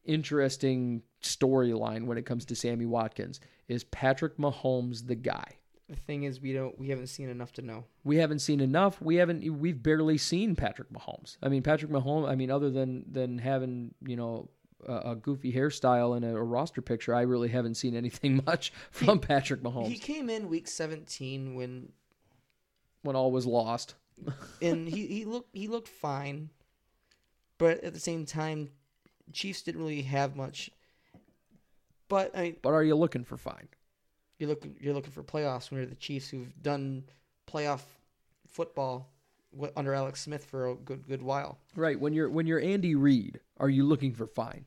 interesting 0.04 1.02
storyline 1.22 2.04
when 2.06 2.18
it 2.18 2.26
comes 2.26 2.44
to 2.46 2.54
Sammy 2.56 2.86
Watkins. 2.86 3.40
Is 3.68 3.84
Patrick 3.84 4.36
Mahomes 4.38 5.06
the 5.06 5.14
guy? 5.14 5.56
The 5.88 5.96
thing 5.96 6.24
is, 6.24 6.40
we 6.40 6.52
don't 6.52 6.78
we 6.78 6.88
haven't 6.88 7.06
seen 7.06 7.28
enough 7.30 7.52
to 7.54 7.62
know. 7.62 7.84
we 8.04 8.16
haven't 8.16 8.40
seen 8.40 8.60
enough. 8.60 9.00
We 9.00 9.16
haven't. 9.16 9.42
We've 9.58 9.82
barely 9.82 10.18
seen 10.18 10.54
Patrick 10.54 10.92
Mahomes. 10.92 11.38
I 11.42 11.48
mean, 11.48 11.62
Patrick 11.62 11.90
Mahomes. 11.90 12.28
I 12.28 12.34
mean, 12.34 12.50
other 12.50 12.70
than 12.70 13.04
than 13.10 13.38
having 13.38 13.94
you 14.06 14.16
know 14.16 14.50
a, 14.86 15.12
a 15.12 15.16
goofy 15.16 15.50
hairstyle 15.50 16.14
and 16.14 16.26
a, 16.26 16.36
a 16.36 16.42
roster 16.42 16.82
picture, 16.82 17.14
I 17.14 17.22
really 17.22 17.48
haven't 17.48 17.76
seen 17.76 17.96
anything 17.96 18.42
much 18.46 18.70
from 18.90 19.18
Patrick 19.18 19.62
Mahomes 19.62 19.88
He 19.88 19.96
came 19.98 20.28
in 20.28 20.48
week 20.50 20.68
17 20.68 21.54
when 21.54 21.90
when 23.02 23.16
all 23.16 23.30
was 23.32 23.46
lost. 23.46 23.94
and 24.60 24.86
he, 24.88 25.06
he 25.06 25.24
looked 25.24 25.56
he 25.56 25.68
looked 25.68 25.88
fine, 25.88 26.50
but 27.56 27.82
at 27.82 27.94
the 27.94 28.00
same 28.00 28.26
time, 28.26 28.72
Chiefs 29.32 29.62
didn't 29.62 29.80
really 29.80 30.02
have 30.02 30.36
much. 30.36 30.70
But 32.08 32.36
I 32.36 32.42
mean, 32.42 32.56
But 32.62 32.70
are 32.70 32.82
you 32.84 32.94
looking 32.94 33.24
for 33.24 33.36
fine? 33.36 33.68
you're 34.38 34.48
looking 34.48 34.76
you're 34.80 34.94
looking 34.94 35.10
for 35.10 35.24
playoffs 35.24 35.70
when 35.70 35.80
you're 35.80 35.88
the 35.88 35.96
Chiefs 35.96 36.28
who've 36.28 36.62
done 36.62 37.04
playoff 37.50 37.80
football 38.46 39.10
under 39.76 39.94
Alex 39.94 40.20
Smith 40.20 40.44
for 40.44 40.68
a 40.68 40.74
good 40.76 41.06
good 41.08 41.22
while. 41.22 41.58
Right. 41.74 41.98
When 41.98 42.12
you're 42.12 42.30
when 42.30 42.46
you're 42.46 42.60
Andy 42.60 42.94
Reid, 42.94 43.40
are 43.58 43.68
you 43.68 43.84
looking 43.84 44.14
for 44.14 44.26
fine? 44.26 44.64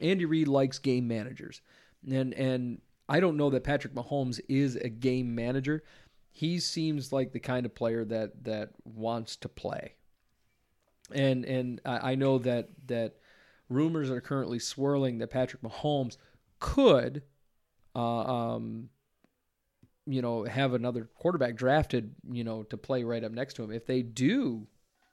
Andy 0.00 0.24
Reid 0.24 0.48
likes 0.48 0.78
game 0.78 1.08
managers, 1.08 1.60
and 2.08 2.32
and 2.34 2.80
I 3.08 3.20
don't 3.20 3.36
know 3.36 3.50
that 3.50 3.64
Patrick 3.64 3.94
Mahomes 3.94 4.40
is 4.48 4.76
a 4.76 4.88
game 4.88 5.34
manager. 5.34 5.82
He 6.30 6.60
seems 6.60 7.12
like 7.12 7.32
the 7.32 7.40
kind 7.40 7.66
of 7.66 7.74
player 7.74 8.04
that 8.04 8.44
that 8.44 8.70
wants 8.84 9.34
to 9.36 9.48
play. 9.48 9.94
And 11.12 11.44
and 11.44 11.80
I 11.84 12.12
I 12.12 12.14
know 12.14 12.38
that 12.38 12.68
that 12.86 13.16
rumors 13.68 14.10
are 14.10 14.20
currently 14.20 14.58
swirling 14.58 15.18
that 15.18 15.30
Patrick 15.30 15.62
Mahomes 15.62 16.16
could, 16.58 17.22
uh, 17.94 18.54
um, 18.54 18.88
you 20.06 20.22
know, 20.22 20.44
have 20.44 20.74
another 20.74 21.08
quarterback 21.18 21.56
drafted, 21.56 22.14
you 22.30 22.44
know, 22.44 22.62
to 22.64 22.76
play 22.76 23.04
right 23.04 23.24
up 23.24 23.32
next 23.32 23.54
to 23.54 23.62
him. 23.62 23.70
If 23.70 23.86
they 23.86 24.02
do 24.02 24.66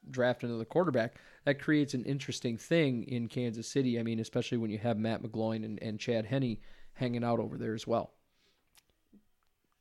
draft 0.10 0.44
another 0.44 0.66
quarterback, 0.66 1.16
that 1.46 1.60
creates 1.60 1.94
an 1.94 2.06
interesting 2.06 2.58
thing 2.58 3.04
in 3.04 3.28
Kansas 3.28 3.68
City. 3.68 4.00
I 4.00 4.04
mean, 4.04 4.20
especially 4.20 4.58
when 4.58 4.72
you 4.72 4.78
have 4.80 4.98
Matt 4.98 5.22
McGloin 5.22 5.66
and, 5.66 5.82
and 5.82 6.00
Chad 6.00 6.26
Henne 6.26 6.58
hanging 6.94 7.24
out 7.24 7.40
over 7.40 7.58
there 7.58 7.74
as 7.74 7.86
well. 7.86 8.14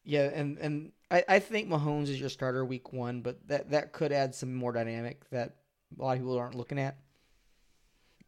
Yeah, 0.03 0.25
and 0.35 0.59
and 0.59 0.93
I, 1.11 1.25
I 1.29 1.39
think 1.39 1.69
Mahomes 1.69 2.09
is 2.09 2.21
your 2.21 2.29
starter 2.29 2.65
week 2.65 2.93
one, 2.93 3.23
but 3.23 3.47
that 3.49 3.71
that 3.71 3.93
could 3.93 4.13
add 4.13 4.35
some 4.35 4.55
more 4.55 4.73
dynamic 4.73 5.29
that 5.31 5.57
a 5.99 6.03
lot 6.03 6.13
of 6.13 6.19
people 6.19 6.39
aren't 6.39 6.57
looking 6.57 6.79
at. 6.79 6.99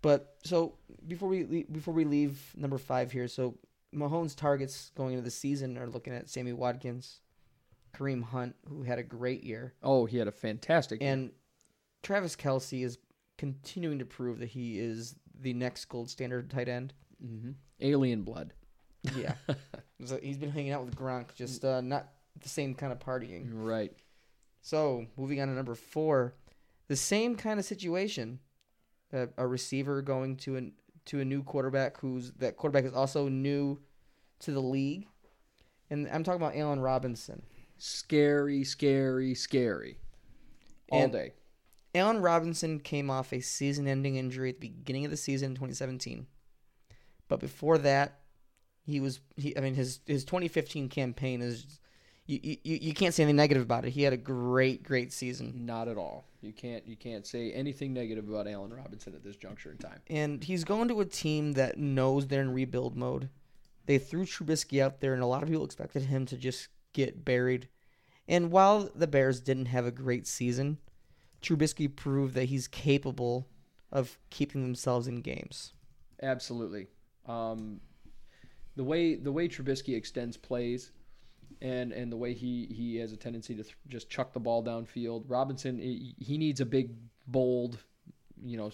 But 0.06 0.36
so 0.44 0.74
before 1.08 1.28
we 1.28 1.64
before 1.64 1.92
we 1.94 2.04
leave 2.04 2.38
number 2.56 2.78
five 2.78 3.10
here, 3.10 3.26
so 3.26 3.58
Mahomes' 3.92 4.36
targets 4.36 4.92
going 4.96 5.14
into 5.14 5.24
the 5.24 5.30
season 5.32 5.76
are 5.78 5.88
looking 5.88 6.12
at 6.14 6.28
Sammy 6.28 6.52
Watkins, 6.52 7.20
Kareem 7.92 8.22
Hunt, 8.22 8.54
who 8.68 8.84
had 8.84 9.00
a 9.00 9.02
great 9.02 9.42
year, 9.42 9.74
Oh, 9.82 10.06
he 10.06 10.16
had 10.18 10.28
a 10.28 10.32
fantastic 10.32 11.00
year. 11.00 11.12
and 11.12 11.32
Travis 12.04 12.36
Kelce 12.36 12.84
is 12.84 12.98
continuing 13.36 13.98
to 13.98 14.04
prove 14.04 14.38
that 14.38 14.50
he 14.50 14.78
is 14.78 15.16
the 15.40 15.52
next 15.54 15.86
gold 15.86 16.08
standard 16.08 16.50
tight 16.50 16.68
end. 16.68 16.94
hmm 17.20 17.50
alien 17.80 18.22
blood. 18.22 18.52
Yeah, 19.16 19.34
so 20.04 20.18
he's 20.22 20.38
been 20.38 20.50
hanging 20.52 20.70
out 20.72 20.84
with 20.84 20.94
Gronk, 20.94 21.34
just 21.34 21.64
uh, 21.64 21.80
not 21.80 22.12
the 22.40 22.48
same 22.48 22.74
kind 22.76 22.92
of 22.92 23.00
partying. 23.00 23.48
Right. 23.52 23.92
So 24.62 25.06
moving 25.16 25.40
on 25.40 25.48
to 25.48 25.54
number 25.54 25.74
four, 25.74 26.34
the 26.86 26.96
same 26.96 27.34
kind 27.34 27.58
of 27.58 27.64
situation, 27.66 28.38
a, 29.16 29.28
a 29.38 29.46
receiver 29.46 30.02
going 30.02 30.36
to 30.38 30.56
an 30.56 30.72
to 31.06 31.20
a 31.20 31.24
new 31.24 31.42
quarterback 31.42 31.98
who's 31.98 32.32
that 32.32 32.56
quarterback 32.56 32.84
is 32.84 32.94
also 32.94 33.28
new 33.28 33.78
to 34.40 34.52
the 34.52 34.60
league, 34.60 35.06
and 35.90 36.08
I'm 36.12 36.24
talking 36.24 36.40
about 36.40 36.56
Allen 36.56 36.80
Robinson. 36.80 37.42
Scary, 37.78 38.64
scary, 38.64 39.34
scary. 39.34 39.98
All 40.90 41.02
And- 41.02 41.12
day. 41.12 41.32
Allen 41.94 42.20
Robinson 42.20 42.78
came 42.78 43.08
off 43.08 43.32
a 43.32 43.40
season-ending 43.40 44.16
injury 44.16 44.50
at 44.50 44.60
the 44.60 44.68
beginning 44.68 45.06
of 45.06 45.10
the 45.10 45.16
season 45.16 45.52
in 45.52 45.54
2017, 45.54 46.26
but 47.26 47.40
before 47.40 47.78
that, 47.78 48.20
he 48.84 49.00
was 49.00 49.20
he. 49.36 49.56
I 49.56 49.60
mean 49.60 49.74
his 49.74 50.00
his 50.06 50.24
2015 50.24 50.88
campaign 50.90 51.40
is. 51.40 51.80
You, 52.26 52.40
you, 52.42 52.58
you 52.64 52.94
can't 52.94 53.14
say 53.14 53.22
anything 53.22 53.36
negative 53.36 53.62
about 53.62 53.84
it. 53.84 53.90
He 53.90 54.02
had 54.02 54.12
a 54.12 54.16
great, 54.16 54.82
great 54.82 55.12
season. 55.12 55.64
Not 55.64 55.86
at 55.86 55.96
all. 55.96 56.24
You 56.40 56.52
can't 56.52 56.86
you 56.86 56.96
can't 56.96 57.26
say 57.26 57.52
anything 57.52 57.92
negative 57.92 58.28
about 58.28 58.48
Allen 58.48 58.72
Robinson 58.72 59.14
at 59.14 59.22
this 59.22 59.36
juncture 59.36 59.70
in 59.70 59.78
time. 59.78 60.00
and 60.08 60.42
he's 60.42 60.64
going 60.64 60.88
to 60.88 61.00
a 61.00 61.04
team 61.04 61.52
that 61.52 61.78
knows 61.78 62.26
they're 62.26 62.42
in 62.42 62.52
rebuild 62.52 62.96
mode. 62.96 63.28
They 63.86 63.98
threw 63.98 64.24
Trubisky 64.24 64.82
out 64.82 65.00
there, 65.00 65.14
and 65.14 65.22
a 65.22 65.26
lot 65.26 65.42
of 65.44 65.48
people 65.48 65.64
expected 65.64 66.02
him 66.02 66.26
to 66.26 66.36
just 66.36 66.68
get 66.92 67.24
buried. 67.24 67.68
And 68.26 68.50
while 68.50 68.90
the 68.94 69.06
Bears 69.06 69.40
didn't 69.40 69.66
have 69.66 69.86
a 69.86 69.92
great 69.92 70.26
season, 70.26 70.78
Trubisky 71.40 71.94
proved 71.94 72.34
that 72.34 72.44
he's 72.46 72.66
capable 72.66 73.46
of 73.92 74.18
keeping 74.30 74.62
themselves 74.62 75.06
in 75.06 75.20
games. 75.20 75.72
Absolutely. 76.22 76.88
Um, 77.26 77.80
the 78.74 78.84
way 78.84 79.14
the 79.14 79.32
way 79.32 79.48
Trubisky 79.48 79.96
extends 79.96 80.36
plays, 80.36 80.90
and 81.60 81.92
and 81.92 82.12
the 82.12 82.16
way 82.16 82.34
he 82.34 82.66
he 82.66 82.96
has 82.96 83.12
a 83.12 83.16
tendency 83.16 83.54
to 83.54 83.62
th- 83.62 83.76
just 83.88 84.10
chuck 84.10 84.32
the 84.32 84.40
ball 84.40 84.62
downfield. 84.62 85.24
Robinson 85.28 85.78
he, 85.78 86.14
he 86.18 86.38
needs 86.38 86.60
a 86.60 86.66
big, 86.66 86.94
bold, 87.26 87.78
you 88.42 88.56
know, 88.56 88.70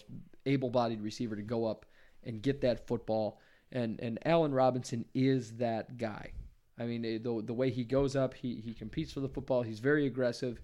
able-bodied 0.47 1.01
receiver 1.01 1.36
to 1.36 1.43
go 1.43 1.65
up 1.65 1.86
and 2.24 2.43
get 2.43 2.61
that 2.61 2.86
football. 2.86 3.40
And 3.70 4.01
and 4.01 4.19
Allen 4.24 4.53
Robinson 4.53 5.05
is 5.15 5.57
that 5.57 5.97
guy. 5.97 6.32
I 6.78 6.85
mean, 6.85 7.03
the 7.03 7.43
the 7.44 7.55
way 7.55 7.70
he 7.70 7.85
goes 7.85 8.16
up, 8.16 8.35
he 8.35 8.57
he 8.57 8.74
competes 8.74 9.12
for 9.12 9.20
the 9.20 9.28
football. 9.28 9.62
He's 9.62 9.81
very 9.81 10.07
aggressive. 10.07 10.61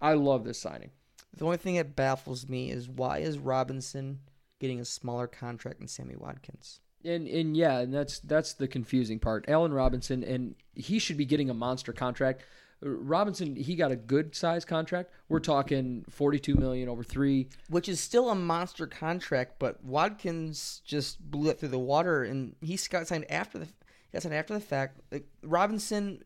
I 0.00 0.14
love 0.14 0.44
this 0.44 0.58
signing. 0.58 0.90
The 1.36 1.44
only 1.44 1.56
thing 1.56 1.76
that 1.76 1.96
baffles 1.96 2.48
me 2.48 2.70
is 2.70 2.88
why 2.88 3.18
is 3.18 3.38
Robinson 3.38 4.20
getting 4.58 4.80
a 4.80 4.84
smaller 4.84 5.26
contract 5.26 5.78
than 5.78 5.88
Sammy 5.88 6.16
Watkins? 6.16 6.80
And 7.04 7.26
and 7.26 7.56
yeah, 7.56 7.80
and 7.80 7.92
that's 7.92 8.20
that's 8.20 8.52
the 8.54 8.68
confusing 8.68 9.18
part. 9.18 9.44
Allen 9.48 9.72
Robinson, 9.72 10.22
and 10.22 10.54
he 10.74 10.98
should 10.98 11.16
be 11.16 11.24
getting 11.24 11.50
a 11.50 11.54
monster 11.54 11.92
contract. 11.92 12.42
Robinson, 12.84 13.54
he 13.54 13.76
got 13.76 13.92
a 13.92 13.96
good 13.96 14.34
size 14.34 14.64
contract. 14.64 15.12
We're 15.28 15.40
talking 15.40 16.04
forty-two 16.08 16.54
million 16.56 16.88
over 16.88 17.04
three. 17.04 17.48
Which 17.68 17.88
is 17.88 18.00
still 18.00 18.30
a 18.30 18.34
monster 18.34 18.86
contract, 18.86 19.58
but 19.58 19.82
Watkins 19.84 20.82
just 20.84 21.20
blew 21.30 21.50
it 21.50 21.60
through 21.60 21.68
the 21.68 21.78
water, 21.78 22.24
and 22.24 22.56
he 22.60 22.78
got 22.90 23.06
signed 23.06 23.30
after 23.30 23.58
the 23.58 23.68
got 24.12 24.22
signed 24.22 24.34
after 24.34 24.54
the 24.54 24.60
fact. 24.60 25.00
Like, 25.10 25.26
Robinson, 25.42 26.22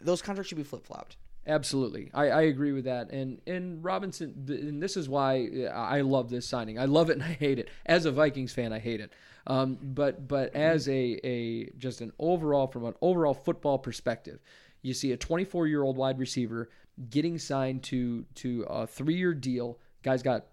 those 0.00 0.22
contracts 0.22 0.48
should 0.48 0.58
be 0.58 0.64
flip 0.64 0.84
flopped. 0.84 1.16
Absolutely, 1.46 2.10
I, 2.12 2.28
I 2.28 2.42
agree 2.42 2.72
with 2.72 2.84
that. 2.86 3.10
And 3.10 3.40
and 3.46 3.84
Robinson, 3.84 4.46
and 4.48 4.82
this 4.82 4.96
is 4.96 5.08
why 5.08 5.68
I 5.72 6.00
love 6.00 6.28
this 6.28 6.46
signing. 6.46 6.78
I 6.78 6.86
love 6.86 7.08
it 7.08 7.14
and 7.14 7.22
I 7.22 7.34
hate 7.34 7.58
it. 7.58 7.70
As 7.84 8.04
a 8.04 8.10
Vikings 8.10 8.52
fan, 8.52 8.72
I 8.72 8.80
hate 8.80 9.00
it. 9.00 9.12
Um, 9.46 9.78
but 9.80 10.26
but 10.26 10.54
as 10.56 10.88
a 10.88 11.20
a 11.24 11.70
just 11.78 12.00
an 12.00 12.12
overall 12.18 12.66
from 12.66 12.84
an 12.84 12.94
overall 13.00 13.34
football 13.34 13.78
perspective, 13.78 14.40
you 14.82 14.92
see 14.92 15.12
a 15.12 15.16
24 15.16 15.68
year 15.68 15.84
old 15.84 15.96
wide 15.96 16.18
receiver 16.18 16.68
getting 17.10 17.38
signed 17.38 17.82
to 17.84 18.24
to 18.36 18.62
a 18.62 18.86
three 18.86 19.14
year 19.14 19.32
deal. 19.34 19.78
Guy's 20.02 20.22
got 20.22 20.46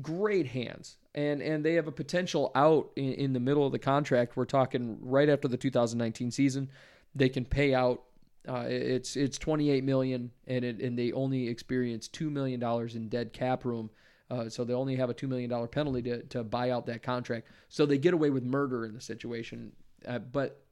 great 0.00 0.46
hands 0.48 0.96
and 1.14 1.42
and 1.42 1.64
they 1.64 1.74
have 1.74 1.86
a 1.86 1.92
potential 1.92 2.50
out 2.54 2.90
in, 2.96 3.12
in 3.14 3.32
the 3.32 3.40
middle 3.40 3.64
of 3.64 3.72
the 3.72 3.78
contract. 3.78 4.36
We're 4.36 4.44
talking 4.44 4.98
right 5.00 5.28
after 5.28 5.48
the 5.48 5.56
2019 5.56 6.30
season. 6.30 6.70
They 7.14 7.28
can 7.28 7.44
pay 7.44 7.74
out 7.74 8.02
uh, 8.48 8.64
it's 8.66 9.16
it's 9.16 9.38
28 9.38 9.84
million, 9.84 10.30
and 10.46 10.64
it, 10.64 10.80
and 10.80 10.98
they 10.98 11.12
only 11.12 11.48
experience 11.48 12.08
two 12.08 12.30
million 12.30 12.58
dollars 12.58 12.96
in 12.96 13.08
dead 13.08 13.32
cap 13.32 13.64
room. 13.64 13.90
Uh, 14.30 14.48
so 14.48 14.64
they 14.64 14.72
only 14.72 14.96
have 14.96 15.10
a 15.10 15.14
two 15.14 15.28
million 15.28 15.48
dollar 15.48 15.68
penalty 15.68 16.02
to, 16.02 16.22
to 16.24 16.42
buy 16.42 16.70
out 16.70 16.86
that 16.86 17.02
contract. 17.02 17.46
So 17.68 17.86
they 17.86 17.98
get 17.98 18.14
away 18.14 18.30
with 18.30 18.42
murder 18.42 18.84
in 18.84 18.94
the 18.94 19.00
situation. 19.00 19.72
Uh, 20.06 20.18
but 20.18 20.64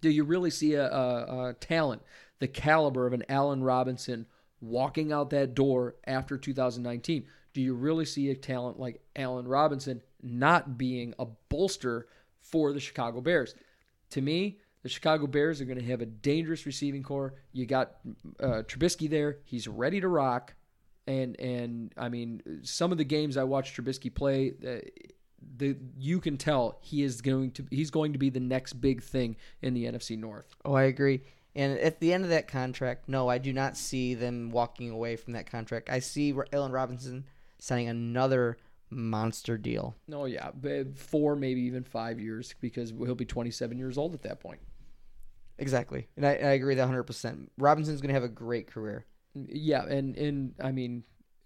do 0.00 0.10
you 0.10 0.24
really 0.24 0.50
see 0.50 0.74
a, 0.74 0.90
a, 0.90 1.48
a 1.48 1.54
talent, 1.54 2.02
the 2.40 2.48
caliber 2.48 3.06
of 3.06 3.12
an 3.12 3.24
Allen 3.28 3.62
Robinson, 3.62 4.26
walking 4.60 5.12
out 5.12 5.30
that 5.30 5.54
door 5.54 5.94
after 6.06 6.36
2019? 6.36 7.26
Do 7.52 7.60
you 7.60 7.74
really 7.74 8.04
see 8.04 8.30
a 8.30 8.34
talent 8.34 8.80
like 8.80 9.00
Allen 9.14 9.46
Robinson 9.46 10.02
not 10.22 10.76
being 10.76 11.14
a 11.18 11.26
bolster 11.48 12.08
for 12.40 12.72
the 12.72 12.80
Chicago 12.80 13.20
Bears? 13.20 13.54
To 14.10 14.20
me, 14.20 14.58
the 14.84 14.90
Chicago 14.90 15.26
Bears 15.26 15.62
are 15.62 15.64
going 15.64 15.78
to 15.78 15.84
have 15.86 16.02
a 16.02 16.06
dangerous 16.06 16.66
receiving 16.66 17.02
core. 17.02 17.34
You 17.52 17.64
got 17.64 17.94
uh, 18.38 18.62
Trubisky 18.68 19.08
there; 19.08 19.38
he's 19.42 19.66
ready 19.66 19.98
to 20.00 20.08
rock. 20.08 20.54
And 21.06 21.40
and 21.40 21.92
I 21.96 22.10
mean, 22.10 22.60
some 22.62 22.92
of 22.92 22.98
the 22.98 23.04
games 23.04 23.38
I 23.38 23.44
watched 23.44 23.74
Trubisky 23.76 24.14
play, 24.14 24.52
uh, 24.64 24.86
the 25.56 25.76
you 25.98 26.20
can 26.20 26.36
tell 26.36 26.78
he 26.82 27.02
is 27.02 27.22
going 27.22 27.52
to 27.52 27.64
he's 27.70 27.90
going 27.90 28.12
to 28.12 28.18
be 28.18 28.28
the 28.28 28.40
next 28.40 28.74
big 28.74 29.02
thing 29.02 29.36
in 29.62 29.72
the 29.72 29.86
NFC 29.86 30.18
North. 30.18 30.54
Oh, 30.66 30.74
I 30.74 30.84
agree. 30.84 31.22
And 31.56 31.78
at 31.78 32.00
the 32.00 32.12
end 32.12 32.24
of 32.24 32.30
that 32.30 32.46
contract, 32.46 33.08
no, 33.08 33.28
I 33.28 33.38
do 33.38 33.54
not 33.54 33.78
see 33.78 34.12
them 34.12 34.50
walking 34.50 34.90
away 34.90 35.16
from 35.16 35.32
that 35.32 35.50
contract. 35.50 35.88
I 35.88 36.00
see 36.00 36.34
Allen 36.52 36.72
Robinson 36.72 37.24
signing 37.58 37.88
another 37.88 38.58
monster 38.90 39.56
deal. 39.56 39.94
Oh 40.12 40.26
yeah, 40.26 40.50
four 40.94 41.36
maybe 41.36 41.62
even 41.62 41.84
five 41.84 42.20
years 42.20 42.54
because 42.60 42.90
he'll 42.90 43.14
be 43.14 43.24
27 43.24 43.78
years 43.78 43.96
old 43.96 44.12
at 44.12 44.22
that 44.22 44.40
point. 44.40 44.60
Exactly, 45.58 46.08
and 46.16 46.26
I, 46.26 46.30
I 46.30 46.52
agree 46.52 46.74
that 46.74 46.82
100. 46.82 47.04
percent 47.04 47.52
Robinson's 47.58 48.00
going 48.00 48.08
to 48.08 48.14
have 48.14 48.24
a 48.24 48.28
great 48.28 48.66
career. 48.66 49.06
Yeah, 49.34 49.84
and 49.84 50.16
and 50.16 50.54
I 50.62 50.72
mean, 50.72 51.04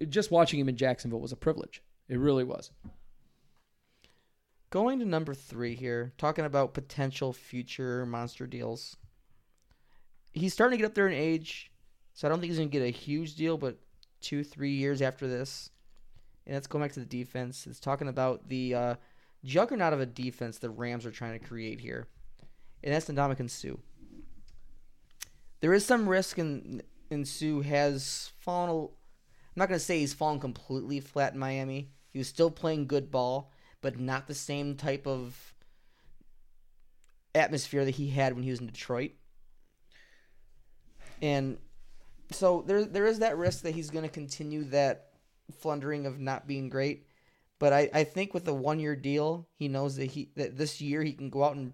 just 0.09 0.31
watching 0.31 0.61
him 0.61 0.69
in 0.69 0.77
Jacksonville 0.77 1.21
was 1.21 1.33
a 1.33 1.37
privilege. 1.37 1.83
It 2.09 2.19
really 2.19 2.45
was. 2.45 2.71
Going 4.71 4.99
to 4.99 5.05
number 5.07 5.35
three 5.35 5.75
here, 5.75 6.13
talking 6.19 6.45
about 6.45 6.75
potential 6.75 7.33
future 7.33 8.05
monster 8.05 8.47
deals. 8.47 8.97
He's 10.33 10.53
starting 10.53 10.79
to 10.79 10.83
get 10.83 10.89
up 10.91 10.95
there 10.95 11.09
in 11.09 11.15
age, 11.15 11.71
so 12.13 12.27
I 12.27 12.31
don't 12.31 12.41
think 12.41 12.51
he's 12.51 12.59
going 12.59 12.71
to 12.71 12.79
get 12.79 12.87
a 12.87 12.91
huge 12.91 13.35
deal, 13.35 13.57
but 13.57 13.79
two, 14.21 14.45
three 14.45 14.73
years 14.73 15.01
after 15.01 15.27
this. 15.27 15.71
And 16.47 16.55
let's 16.55 16.67
go 16.67 16.79
back 16.79 16.93
to 16.93 17.01
the 17.01 17.07
defense. 17.07 17.67
It's 17.67 17.81
talking 17.81 18.09
about 18.09 18.49
the 18.49 18.75
uh, 18.75 18.95
juggernaut 19.45 19.93
of 19.93 20.01
a 20.01 20.07
defense 20.07 20.59
the 20.59 20.71
Rams 20.71 21.07
are 21.07 21.11
trying 21.11 21.39
to 21.39 21.45
create 21.45 21.81
here. 21.81 22.07
And 22.83 22.95
that's 22.95 23.09
Ndamukong 23.09 23.51
Suh 23.51 23.77
there 25.61 25.75
is 25.75 25.85
some 25.85 26.09
risk 26.09 26.39
in 26.39 26.83
in 27.11 27.25
Suh 27.25 27.61
has 27.61 28.31
fallen. 28.39 28.89
I'm 28.89 29.61
not 29.61 29.69
going 29.69 29.79
to 29.79 29.85
say 29.85 29.99
he's 29.99 30.15
fallen 30.15 30.41
completely 30.41 31.01
flat 31.01 31.33
in 31.33 31.39
Miami. 31.39 31.91
He 32.11 32.19
was 32.19 32.29
still 32.29 32.51
playing 32.51 32.87
good 32.87 33.11
ball, 33.11 33.53
but 33.81 33.99
not 33.99 34.27
the 34.27 34.35
same 34.35 34.77
type 34.77 35.07
of 35.07 35.55
atmosphere 37.35 37.85
that 37.85 37.95
he 37.95 38.09
had 38.09 38.35
when 38.35 38.45
he 38.45 38.51
was 38.51 38.61
in 38.61 38.67
Detroit. 38.67 39.13
And 41.21 41.59
so 42.31 42.63
there 42.67 42.85
there 42.85 43.07
is 43.07 43.21
that 43.21 43.37
risk 43.37 43.63
that 43.63 43.75
he's 43.75 43.91
going 43.91 44.05
to 44.05 44.11
continue 44.11 44.65
that 44.65 45.11
flundering 45.59 46.07
of 46.07 46.21
not 46.21 46.47
being 46.47 46.69
great. 46.69 47.07
But 47.59 47.73
I, 47.73 47.91
I 47.93 48.05
think 48.05 48.35
with 48.35 48.47
a 48.47 48.55
one 48.55 48.79
year 48.79 48.95
deal, 48.95 49.49
he 49.55 49.69
knows 49.69 49.97
that 49.97 50.07
he 50.07 50.31
that 50.37 50.57
this 50.57 50.81
year 50.81 51.03
he 51.03 51.13
can 51.13 51.31
go 51.31 51.43
out 51.43 51.57
and, 51.57 51.73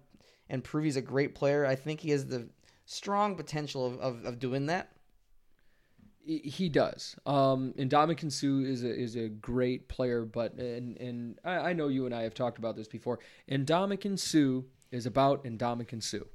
and 0.49 0.63
prove 0.63 0.85
he's 0.85 0.95
a 0.95 1.01
great 1.01 1.35
player. 1.35 1.65
I 1.65 1.75
think 1.75 1.99
he 1.99 2.09
has 2.09 2.25
the 2.25 2.49
strong 2.85 3.35
potential 3.35 3.85
of, 3.85 3.99
of, 3.99 4.25
of 4.25 4.39
doing 4.39 4.67
that. 4.67 4.91
He 6.27 6.69
does. 6.69 7.15
Um, 7.27 7.73
Ndamukong 7.77 8.31
Suh 8.31 8.67
is 8.67 8.83
a 8.83 8.89
is 8.91 9.15
a 9.15 9.29
great 9.29 9.87
player, 9.87 10.25
but 10.25 10.55
and 10.55 10.97
and 10.97 11.37
I, 11.43 11.57
I 11.69 11.73
know 11.73 11.87
you 11.87 12.07
and 12.07 12.15
I 12.15 12.23
have 12.23 12.33
talked 12.33 12.57
about 12.57 12.75
this 12.75 12.87
before. 12.87 13.19
Ndamukong 13.47 14.17
Suh 14.17 14.65
is 14.91 15.05
about 15.05 15.43
Ndamukong 15.43 16.01
Suh. 16.01 16.25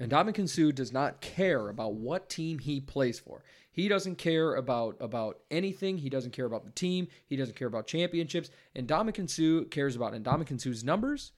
Ndamukong 0.00 0.48
Suh 0.48 0.72
does 0.72 0.92
not 0.92 1.20
care 1.20 1.68
about 1.68 1.92
what 1.92 2.30
team 2.30 2.58
he 2.58 2.80
plays 2.80 3.18
for. 3.18 3.44
He 3.70 3.86
doesn't 3.86 4.16
care 4.16 4.54
about 4.54 4.96
about 4.98 5.40
anything. 5.50 5.98
He 5.98 6.08
doesn't 6.08 6.30
care 6.30 6.46
about 6.46 6.64
the 6.64 6.70
team. 6.70 7.08
He 7.26 7.36
doesn't 7.36 7.56
care 7.56 7.68
about 7.68 7.86
championships. 7.86 8.48
And 8.74 8.88
Ndamukong 8.88 9.28
Suh 9.28 9.68
cares 9.68 9.94
about 9.94 10.14
Ndamukong 10.14 10.58
Suh's 10.58 10.82
numbers 10.82 11.32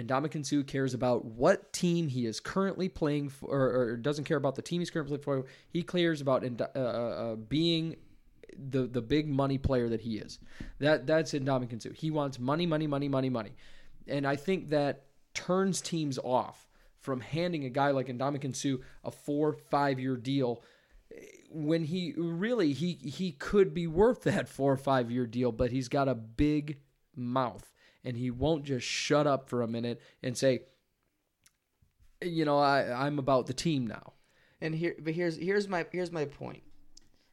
and 0.00 0.46
Suh 0.46 0.62
cares 0.62 0.94
about 0.94 1.24
what 1.24 1.72
team 1.72 2.08
he 2.08 2.26
is 2.26 2.40
currently 2.40 2.88
playing 2.88 3.28
for, 3.28 3.48
or, 3.48 3.80
or, 3.80 3.96
doesn't 3.96 4.24
care 4.24 4.36
about 4.36 4.54
the 4.54 4.62
team 4.62 4.80
he's 4.80 4.90
currently 4.90 5.18
playing 5.18 5.42
for. 5.42 5.48
He 5.68 5.82
cares 5.82 6.20
about 6.20 6.44
uh, 6.44 6.66
uh, 6.74 6.78
uh, 6.78 7.34
being 7.36 7.96
the 8.56 8.86
the 8.86 9.02
big 9.02 9.28
money 9.28 9.58
player 9.58 9.88
that 9.88 10.00
he 10.00 10.18
is. 10.18 10.38
That 10.78 11.06
that's 11.06 11.32
Suh. 11.32 11.90
He 11.94 12.10
wants 12.10 12.38
money, 12.38 12.66
money, 12.66 12.86
money, 12.86 13.08
money, 13.08 13.30
money, 13.30 13.52
and 14.06 14.26
I 14.26 14.36
think 14.36 14.70
that 14.70 15.04
turns 15.34 15.80
teams 15.80 16.18
off 16.18 16.68
from 16.98 17.20
handing 17.20 17.64
a 17.64 17.70
guy 17.70 17.90
like 17.90 18.08
Ndamukong 18.08 18.54
Suh 18.54 18.82
a 19.04 19.10
four 19.10 19.52
five 19.52 19.98
year 19.98 20.16
deal 20.16 20.62
when 21.50 21.84
he 21.84 22.14
really 22.16 22.72
he 22.72 22.98
he 23.02 23.32
could 23.32 23.74
be 23.74 23.86
worth 23.86 24.22
that 24.24 24.48
four 24.48 24.72
or 24.72 24.76
five 24.76 25.10
year 25.10 25.26
deal, 25.26 25.52
but 25.52 25.70
he's 25.70 25.88
got 25.88 26.08
a 26.08 26.14
big 26.14 26.78
mouth 27.16 27.70
and 28.04 28.16
he 28.16 28.30
won't 28.30 28.64
just 28.64 28.86
shut 28.86 29.26
up 29.26 29.48
for 29.48 29.62
a 29.62 29.68
minute 29.68 30.00
and 30.22 30.36
say, 30.36 30.62
you 32.22 32.44
know, 32.44 32.58
I, 32.58 33.06
I'm 33.06 33.18
about 33.18 33.46
the 33.46 33.54
team 33.54 33.86
now. 33.86 34.14
And 34.60 34.74
here, 34.74 34.94
but 35.00 35.14
here's 35.14 35.36
here's 35.36 35.68
my 35.68 35.86
here's 35.90 36.12
my 36.12 36.26
point: 36.26 36.62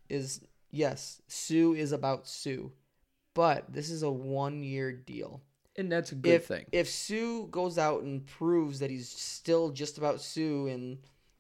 is 0.08 0.42
yes, 0.72 1.22
Suh 1.28 1.74
is 1.74 1.92
about 1.92 2.26
Suh, 2.26 2.70
but 3.34 3.72
this 3.72 3.90
is 3.90 4.04
a 4.04 4.10
one 4.10 4.64
year 4.64 4.94
deal, 4.94 5.42
and 5.76 5.92
that's 5.92 6.14
a 6.14 6.16
good 6.16 6.36
if, 6.36 6.46
thing. 6.46 6.66
If 6.72 6.88
Suh 6.88 7.48
goes 7.52 7.78
out 7.78 8.04
and 8.04 8.26
proves 8.26 8.80
that 8.80 8.90
he's 8.90 9.10
still 9.10 9.72
just 9.72 9.98
about 9.98 10.22
Suh 10.22 10.68
and 10.68 11.00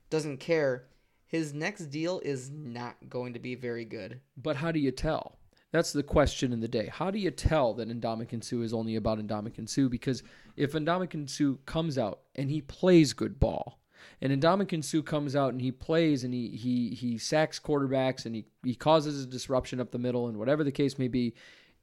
doesn't 0.09 0.41
care, 0.41 0.87
his 1.25 1.53
next 1.53 1.85
deal 1.85 2.19
is 2.19 2.49
not 2.49 2.95
going 3.07 3.33
to 3.33 3.39
be 3.39 3.55
very 3.55 3.85
good. 3.85 4.19
But 4.35 4.57
how 4.57 4.73
do 4.73 4.79
you 4.79 4.91
tell? 4.91 5.36
That's 5.77 5.93
the 5.93 6.01
question 6.01 6.53
in 6.53 6.59
the 6.59 6.67
day. 6.67 6.89
How 6.91 7.11
do 7.11 7.19
you 7.19 7.29
tell 7.29 7.75
that 7.75 7.87
Ndamukong 7.87 8.43
Suh 8.43 8.61
is 8.61 8.73
only 8.73 8.95
about 8.95 9.19
Ndamukong 9.19 9.69
Suh? 9.69 9.87
Because 9.87 10.23
if 10.55 10.71
Ndamukong 10.71 11.29
Suh 11.29 11.59
comes 11.67 11.99
out 11.99 12.21
and 12.33 12.49
he 12.49 12.61
plays 12.61 13.13
good 13.13 13.39
ball, 13.39 13.77
and 14.19 14.31
Ndamukong 14.41 14.83
Suh 14.83 15.03
comes 15.03 15.35
out 15.35 15.51
and 15.51 15.61
he 15.61 15.71
plays 15.71 16.23
and 16.23 16.33
he 16.33 16.49
he 16.49 16.95
he 16.95 17.19
sacks 17.19 17.59
quarterbacks 17.59 18.25
and 18.25 18.33
he, 18.33 18.45
he 18.63 18.73
causes 18.73 19.23
a 19.23 19.27
disruption 19.27 19.79
up 19.79 19.91
the 19.91 19.99
middle 19.99 20.27
and 20.27 20.39
whatever 20.39 20.63
the 20.63 20.71
case 20.71 20.97
may 20.97 21.07
be, 21.07 21.35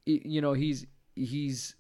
you 0.07 0.41
know 0.41 0.55
he's 0.55 0.87
he's 1.15 1.77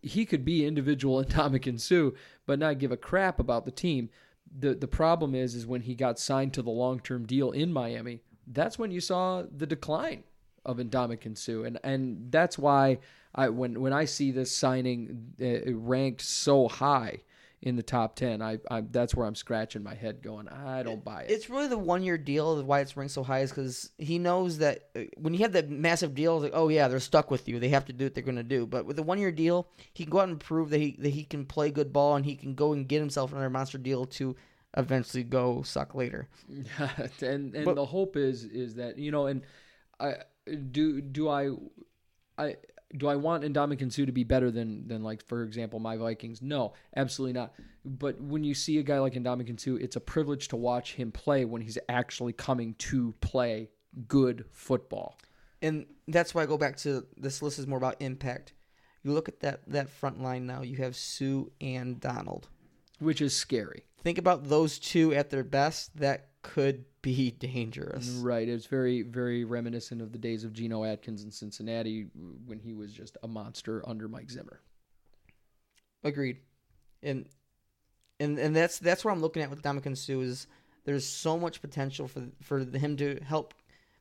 he 0.00 0.24
could 0.24 0.44
be 0.44 0.64
individual 0.64 1.24
Ndamukong 1.24 1.80
Suh, 1.80 2.16
but 2.46 2.60
not 2.60 2.78
give 2.78 2.92
a 2.92 2.96
crap 2.96 3.40
about 3.40 3.64
the 3.64 3.72
team. 3.72 4.10
the 4.48 4.76
The 4.76 4.86
problem 4.86 5.34
is 5.34 5.56
is 5.56 5.66
when 5.66 5.80
he 5.80 5.96
got 5.96 6.20
signed 6.20 6.54
to 6.54 6.62
the 6.62 6.70
long 6.70 7.00
term 7.00 7.26
deal 7.26 7.50
in 7.50 7.72
Miami. 7.72 8.20
That's 8.46 8.78
when 8.78 8.92
you 8.92 9.00
saw 9.00 9.42
the 9.42 9.66
decline 9.66 10.22
of 10.64 10.78
Ndamukong 10.78 11.36
Suh, 11.36 11.62
and 11.62 11.78
and 11.82 12.30
that's 12.30 12.58
why 12.58 12.98
I 13.34 13.48
when 13.48 13.80
when 13.80 13.92
I 13.92 14.04
see 14.04 14.30
this 14.30 14.54
signing 14.54 15.34
uh, 15.40 15.72
ranked 15.72 16.22
so 16.22 16.68
high 16.68 17.22
in 17.60 17.74
the 17.74 17.82
top 17.82 18.14
ten, 18.14 18.40
I, 18.40 18.58
I 18.70 18.82
that's 18.82 19.14
where 19.14 19.26
I'm 19.26 19.34
scratching 19.34 19.82
my 19.82 19.94
head, 19.94 20.22
going, 20.22 20.48
I 20.48 20.84
don't 20.84 21.04
buy 21.04 21.22
it. 21.22 21.30
It's 21.30 21.50
really 21.50 21.66
the 21.66 21.78
one 21.78 22.04
year 22.04 22.16
deal. 22.16 22.62
Why 22.62 22.80
it's 22.80 22.96
ranked 22.96 23.12
so 23.14 23.24
high 23.24 23.40
is 23.40 23.50
because 23.50 23.90
he 23.98 24.18
knows 24.18 24.58
that 24.58 24.90
uh, 24.94 25.00
when 25.16 25.34
you 25.34 25.40
have 25.40 25.52
that 25.52 25.68
massive 25.68 26.14
deal, 26.14 26.36
it's 26.36 26.44
like, 26.44 26.52
oh 26.54 26.68
yeah, 26.68 26.86
they're 26.86 27.00
stuck 27.00 27.30
with 27.30 27.48
you. 27.48 27.58
They 27.58 27.70
have 27.70 27.84
to 27.86 27.92
do 27.92 28.04
what 28.04 28.14
they're 28.14 28.22
going 28.22 28.36
to 28.36 28.44
do. 28.44 28.64
But 28.66 28.86
with 28.86 28.96
the 28.96 29.02
one 29.02 29.18
year 29.18 29.32
deal, 29.32 29.68
he 29.92 30.04
can 30.04 30.10
go 30.10 30.20
out 30.20 30.28
and 30.28 30.38
prove 30.38 30.70
that 30.70 30.80
he 30.80 30.96
that 31.00 31.10
he 31.10 31.24
can 31.24 31.44
play 31.46 31.70
good 31.70 31.92
ball 31.92 32.14
and 32.14 32.24
he 32.24 32.36
can 32.36 32.54
go 32.54 32.72
and 32.72 32.86
get 32.86 33.00
himself 33.00 33.32
another 33.32 33.50
monster 33.50 33.78
deal 33.78 34.06
to 34.06 34.36
eventually 34.76 35.24
go 35.24 35.62
suck 35.62 35.96
later. 35.96 36.28
and 37.20 37.54
and 37.54 37.64
But- 37.64 37.74
the 37.74 37.86
hope 37.86 38.16
is 38.16 38.44
is 38.44 38.76
that 38.76 38.98
you 38.98 39.10
know, 39.10 39.26
and 39.26 39.42
I 39.98 40.14
do 40.54 41.00
do 41.00 41.28
I 41.28 41.50
I 42.36 42.56
do 42.96 43.08
I 43.08 43.16
want 43.16 43.44
Ndamukong 43.44 43.92
Suh 43.92 44.06
to 44.06 44.12
be 44.12 44.24
better 44.24 44.50
than 44.50 44.88
than 44.88 45.02
like 45.02 45.24
for 45.24 45.42
example 45.42 45.78
my 45.78 45.96
Vikings? 45.96 46.40
No, 46.40 46.72
absolutely 46.96 47.34
not. 47.34 47.54
But 47.84 48.20
when 48.20 48.44
you 48.44 48.54
see 48.54 48.78
a 48.78 48.82
guy 48.82 48.98
like 48.98 49.14
Ndamukong 49.14 49.60
Suh, 49.60 49.76
it's 49.76 49.96
a 49.96 50.00
privilege 50.00 50.48
to 50.48 50.56
watch 50.56 50.94
him 50.94 51.12
play 51.12 51.44
when 51.44 51.62
he's 51.62 51.78
actually 51.88 52.32
coming 52.32 52.74
to 52.74 53.14
play 53.20 53.70
good 54.06 54.44
football. 54.50 55.18
And 55.60 55.86
that's 56.06 56.34
why 56.34 56.42
I 56.42 56.46
go 56.46 56.58
back 56.58 56.76
to 56.78 57.06
this 57.16 57.42
list 57.42 57.58
is 57.58 57.66
more 57.66 57.78
about 57.78 57.96
impact. 58.00 58.52
You 59.02 59.12
look 59.12 59.28
at 59.28 59.40
that 59.40 59.68
that 59.68 59.88
front 59.88 60.22
line 60.22 60.46
now. 60.46 60.62
You 60.62 60.76
have 60.78 60.96
Suh 60.96 61.44
and 61.60 62.00
Donald. 62.00 62.48
Which 63.00 63.20
is 63.20 63.34
scary, 63.34 63.84
Think 64.02 64.18
about 64.18 64.48
those 64.48 64.78
two 64.78 65.14
at 65.14 65.30
their 65.30 65.44
best. 65.44 65.96
That 65.98 66.27
could 66.42 66.84
be 67.02 67.30
dangerous. 67.30 68.08
right? 68.22 68.48
It's 68.48 68.66
very, 68.66 69.02
very 69.02 69.44
reminiscent 69.44 70.00
of 70.02 70.12
the 70.12 70.18
days 70.18 70.44
of 70.44 70.52
Geno 70.52 70.84
Atkins 70.84 71.24
in 71.24 71.30
Cincinnati 71.30 72.06
when 72.46 72.58
he 72.58 72.72
was 72.72 72.92
just 72.92 73.16
a 73.22 73.28
monster 73.28 73.82
under 73.86 74.08
Mike 74.08 74.30
Zimmer. 74.30 74.60
Agreed. 76.04 76.38
And 77.02 77.26
and 78.20 78.38
and 78.38 78.54
that's 78.54 78.78
that's 78.78 79.04
where 79.04 79.12
I'm 79.12 79.20
looking 79.20 79.42
at 79.42 79.50
with 79.50 79.62
Ndamukong 79.62 79.96
Suh 79.96 80.20
is 80.20 80.46
there's 80.84 81.06
so 81.06 81.38
much 81.38 81.60
potential 81.60 82.08
for 82.08 82.28
for 82.42 82.60
him 82.60 82.96
to 82.96 83.20
help 83.24 83.54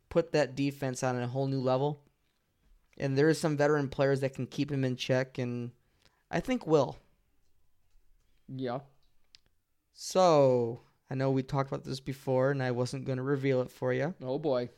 put 0.09 0.31
that 0.31 0.55
defense 0.55 1.03
on 1.03 1.15
a 1.17 1.27
whole 1.27 1.47
new 1.47 1.59
level. 1.59 2.01
And 2.97 3.17
there 3.17 3.27
are 3.27 3.33
some 3.33 3.57
veteran 3.57 3.89
players 3.89 4.21
that 4.21 4.33
can 4.33 4.47
keep 4.47 4.71
him 4.71 4.83
in 4.83 4.95
check 4.95 5.37
and 5.37 5.71
I 6.31 6.39
think 6.39 6.65
will. 6.65 6.97
Yeah. 8.47 8.79
So, 9.93 10.81
I 11.09 11.15
know 11.15 11.31
we 11.31 11.43
talked 11.43 11.69
about 11.69 11.83
this 11.83 11.99
before 11.99 12.51
and 12.51 12.61
I 12.61 12.71
wasn't 12.71 13.05
going 13.05 13.17
to 13.17 13.23
reveal 13.23 13.61
it 13.61 13.71
for 13.71 13.93
you. 13.93 14.13
Oh 14.21 14.39
boy. 14.39 14.69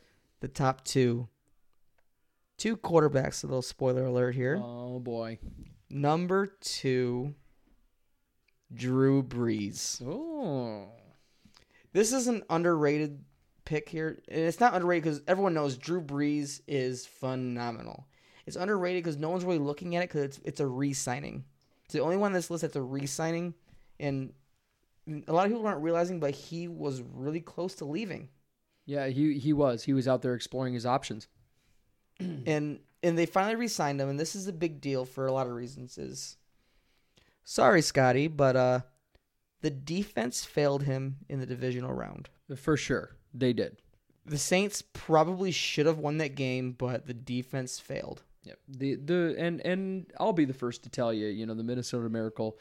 The 0.42 0.48
top 0.48 0.84
2 0.86 1.28
two 2.58 2.76
quarterbacks, 2.78 3.44
a 3.44 3.48
little 3.48 3.62
spoiler 3.62 4.06
alert 4.06 4.36
here. 4.36 4.62
Oh 4.62 5.00
boy. 5.00 5.40
Number 5.90 6.48
2 6.62 7.34
Drew 8.74 9.24
Brees. 9.24 10.02
Oh. 10.06 10.90
This 11.94 12.14
is 12.14 12.28
an 12.28 12.44
underrated 12.50 13.24
pick 13.66 13.90
here. 13.90 14.22
And 14.28 14.42
it's 14.42 14.60
not 14.60 14.74
underrated 14.76 15.04
because 15.04 15.22
everyone 15.28 15.54
knows 15.54 15.78
Drew 15.78 16.02
Brees 16.02 16.62
is 16.68 17.06
phenomenal. 17.06 18.08
It's 18.46 18.58
underrated 18.58 19.04
because 19.04 19.18
no 19.18 19.30
one's 19.30 19.46
really 19.46 19.60
looking 19.60 19.96
at 19.96 20.04
it 20.04 20.10
because 20.10 20.24
it's, 20.24 20.40
it's 20.44 20.60
a 20.60 20.68
re 20.68 20.94
signing. 20.94 21.46
It's 21.86 21.94
the 21.94 22.02
only 22.02 22.18
one 22.18 22.28
on 22.28 22.34
this 22.34 22.52
list 22.52 22.62
that's 22.62 22.76
a 22.76 22.82
re 22.82 23.06
signing. 23.06 23.54
And 24.00 24.34
a 25.28 25.34
lot 25.34 25.46
of 25.46 25.52
people 25.52 25.66
aren't 25.68 25.82
realizing, 25.82 26.20
but 26.20 26.32
he 26.32 26.68
was 26.68 27.02
really 27.02 27.42
close 27.42 27.76
to 27.76 27.86
leaving. 27.86 28.30
Yeah, 28.86 29.08
he 29.08 29.38
he 29.38 29.54
was. 29.54 29.84
He 29.84 29.94
was 29.94 30.08
out 30.08 30.22
there 30.22 30.34
exploring 30.34 30.74
his 30.74 30.86
options. 30.86 31.28
and 32.20 32.80
and 33.02 33.18
they 33.18 33.26
finally 33.26 33.56
re-signed 33.56 34.02
him 34.02 34.10
and 34.10 34.20
this 34.20 34.36
is 34.36 34.48
a 34.48 34.54
big 34.54 34.82
deal 34.82 35.06
for 35.06 35.26
a 35.26 35.32
lot 35.32 35.48
of 35.48 35.54
reasons 35.54 35.98
is 35.98 36.36
sorry 37.46 37.82
scotty 37.82 38.28
but 38.28 38.56
uh 38.58 38.80
the 39.62 39.70
defense 39.70 40.44
failed 40.46 40.84
him 40.84 41.18
in 41.30 41.40
the 41.40 41.46
divisional 41.46 41.94
round 41.94 42.30
For 42.58 42.76
sure. 42.76 43.16
They 43.34 43.54
did. 43.54 43.78
the 44.26 44.38
saints 44.38 44.82
probably 44.82 45.52
should 45.52 45.86
have 45.86 45.98
won 45.98 46.18
that 46.18 46.36
game 46.36 46.74
but 46.74 47.06
the 47.06 47.14
defense 47.14 47.80
failed 47.80 48.24
Yep. 48.44 48.60
The 48.68 48.96
the 48.96 49.36
and 49.38 49.62
and 49.62 50.06
I'll 50.20 50.34
be 50.34 50.46
the 50.46 50.54
first 50.54 50.84
to 50.84 50.90
tell 50.90 51.14
you, 51.14 51.28
you 51.28 51.46
know, 51.46 51.54
the 51.54 51.64
Minnesota 51.64 52.10
Miracle 52.10 52.58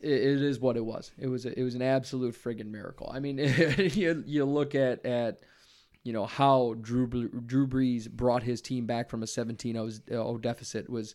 it, 0.00 0.12
it 0.12 0.42
is 0.42 0.60
what 0.60 0.76
it 0.76 0.84
was. 0.84 1.12
It 1.18 1.28
was 1.28 1.46
a, 1.46 1.58
it 1.58 1.62
was 1.62 1.74
an 1.74 1.82
absolute 1.82 2.34
friggin' 2.34 2.70
miracle. 2.70 3.10
I 3.12 3.20
mean, 3.20 3.38
you 3.94 4.22
you 4.26 4.44
look 4.44 4.74
at 4.74 5.04
at 5.04 5.40
you 6.02 6.12
know 6.12 6.26
how 6.26 6.74
Drew 6.80 7.06
Drew 7.06 7.66
Brees 7.66 8.10
brought 8.10 8.42
his 8.42 8.60
team 8.60 8.86
back 8.86 9.10
from 9.10 9.22
a 9.22 9.26
17-0 9.26 10.40
deficit 10.40 10.88
was 10.88 11.14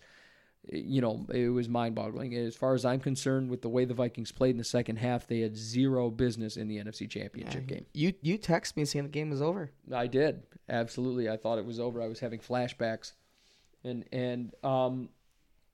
you 0.69 1.01
know, 1.01 1.25
it 1.33 1.49
was 1.49 1.67
mind-boggling. 1.67 2.35
As 2.35 2.55
far 2.55 2.73
as 2.75 2.85
I'm 2.85 2.99
concerned, 2.99 3.49
with 3.49 3.61
the 3.61 3.69
way 3.69 3.85
the 3.85 3.93
Vikings 3.93 4.31
played 4.31 4.51
in 4.51 4.57
the 4.57 4.63
second 4.63 4.97
half, 4.97 5.27
they 5.27 5.39
had 5.39 5.57
zero 5.57 6.09
business 6.11 6.55
in 6.55 6.67
the 6.67 6.77
NFC 6.77 7.09
Championship 7.09 7.65
game. 7.65 7.85
you 7.93 8.13
you 8.21 8.37
text 8.37 8.77
me 8.77 8.85
saying 8.85 9.05
the 9.05 9.09
game 9.09 9.29
was 9.29 9.41
over 9.41 9.71
I 9.91 10.07
did 10.07 10.43
absolutely. 10.69 11.29
I 11.29 11.37
thought 11.37 11.57
it 11.57 11.65
was 11.65 11.79
over. 11.79 12.01
I 12.01 12.07
was 12.07 12.19
having 12.19 12.39
flashbacks, 12.39 13.13
and 13.83 14.05
and 14.11 14.53
um, 14.63 15.09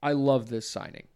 I 0.02 0.14
love 0.14 0.50
this 0.50 0.70
signing. 0.70 1.08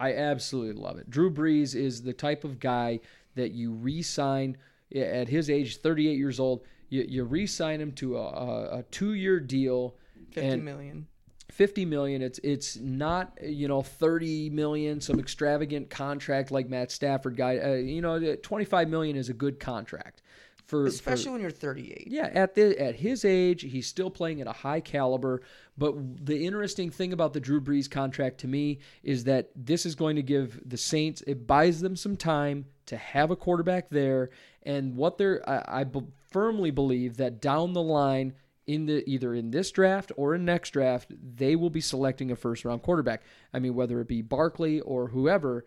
I 0.00 0.14
absolutely 0.14 0.80
love 0.80 0.98
it. 0.98 1.10
Drew 1.10 1.30
Brees 1.30 1.74
is 1.74 2.02
the 2.02 2.12
type 2.12 2.44
of 2.44 2.60
guy 2.60 3.00
that 3.34 3.52
you 3.52 3.72
re-sign 3.72 4.56
at 4.94 5.28
his 5.28 5.50
age, 5.50 5.78
38 5.78 6.16
years 6.16 6.40
old. 6.40 6.62
You, 6.88 7.04
you 7.08 7.24
re-sign 7.24 7.80
him 7.80 7.92
to 7.92 8.16
a, 8.16 8.22
a, 8.22 8.78
a 8.78 8.82
two-year 8.90 9.40
deal, 9.40 9.96
Fifty 10.30 10.56
million. 10.60 11.06
50 11.50 11.86
million 11.86 12.20
it's 12.20 12.38
it's 12.44 12.76
not 12.76 13.32
you 13.42 13.68
know 13.68 13.80
30 13.80 14.50
million 14.50 15.00
some 15.00 15.18
extravagant 15.18 15.88
contract 15.88 16.50
like 16.50 16.68
Matt 16.68 16.90
Stafford 16.90 17.36
guy 17.36 17.56
uh, 17.58 17.72
you 17.72 18.02
know 18.02 18.36
25 18.36 18.88
million 18.88 19.16
is 19.16 19.30
a 19.30 19.32
good 19.32 19.58
contract 19.58 20.22
for 20.68 20.82
for- 20.82 20.86
especially 20.86 21.32
when 21.32 21.40
you're 21.40 21.50
38 21.50 22.08
yeah, 22.08 22.30
at 22.32 22.54
the 22.54 22.78
at 22.80 22.94
his 22.94 23.24
age, 23.24 23.62
he's 23.62 23.86
still 23.86 24.10
playing 24.10 24.40
at 24.40 24.46
a 24.46 24.52
high 24.52 24.80
caliber. 24.80 25.42
But 25.76 26.26
the 26.26 26.46
interesting 26.46 26.90
thing 26.90 27.12
about 27.12 27.32
the 27.32 27.40
Drew 27.40 27.60
Brees 27.60 27.90
contract 27.90 28.38
to 28.40 28.48
me 28.48 28.78
is 29.02 29.24
that 29.24 29.50
this 29.56 29.86
is 29.86 29.94
going 29.94 30.16
to 30.16 30.22
give 30.22 30.60
the 30.68 30.76
Saints 30.76 31.22
it 31.26 31.46
buys 31.46 31.80
them 31.80 31.96
some 31.96 32.16
time 32.16 32.66
to 32.86 32.96
have 32.96 33.30
a 33.30 33.36
quarterback 33.36 33.88
there, 33.88 34.30
and 34.62 34.94
what 34.94 35.18
they're 35.18 35.42
I, 35.48 35.80
I 35.80 35.86
firmly 36.30 36.70
believe 36.70 37.16
that 37.16 37.40
down 37.40 37.72
the 37.72 37.82
line 37.82 38.34
in 38.66 38.84
the 38.84 39.08
either 39.08 39.34
in 39.34 39.50
this 39.50 39.70
draft 39.70 40.12
or 40.16 40.34
in 40.34 40.44
next 40.44 40.70
draft 40.70 41.10
they 41.36 41.56
will 41.56 41.70
be 41.70 41.80
selecting 41.80 42.30
a 42.30 42.36
first 42.36 42.66
round 42.66 42.82
quarterback. 42.82 43.22
I 43.54 43.58
mean 43.58 43.74
whether 43.74 43.98
it 44.00 44.08
be 44.08 44.20
Barkley 44.20 44.80
or 44.80 45.08
whoever 45.08 45.64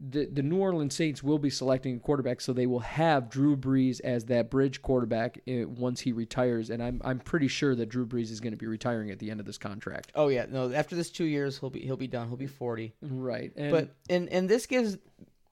the, 0.00 0.26
the 0.26 0.42
New 0.42 0.58
Orleans 0.58 0.94
Saints 0.94 1.22
will 1.22 1.38
be 1.38 1.50
selecting 1.50 1.96
a 1.96 1.98
quarterback, 2.00 2.40
so 2.40 2.52
they 2.52 2.66
will 2.66 2.80
have 2.80 3.30
Drew 3.30 3.56
Brees 3.56 4.00
as 4.02 4.24
that 4.26 4.50
bridge 4.50 4.82
quarterback 4.82 5.40
uh, 5.48 5.68
once 5.68 6.00
he 6.00 6.12
retires. 6.12 6.70
And 6.70 6.82
I'm 6.82 7.00
I'm 7.04 7.18
pretty 7.18 7.48
sure 7.48 7.74
that 7.74 7.86
Drew 7.88 8.06
Brees 8.06 8.30
is 8.30 8.40
going 8.40 8.52
to 8.52 8.56
be 8.56 8.66
retiring 8.66 9.10
at 9.10 9.18
the 9.18 9.30
end 9.30 9.40
of 9.40 9.46
this 9.46 9.58
contract. 9.58 10.12
oh 10.14 10.28
yeah 10.28 10.46
no 10.48 10.72
after 10.72 10.96
this 10.96 11.10
two 11.10 11.24
years 11.24 11.58
he'll 11.58 11.70
be 11.70 11.80
he'll 11.80 11.96
be 11.96 12.06
done 12.08 12.28
he'll 12.28 12.36
be 12.36 12.46
40 12.46 12.94
Right, 13.02 13.52
and 13.56 13.70
but 13.70 13.94
and 14.08 14.28
and 14.28 14.48
this 14.48 14.66
gives 14.66 14.98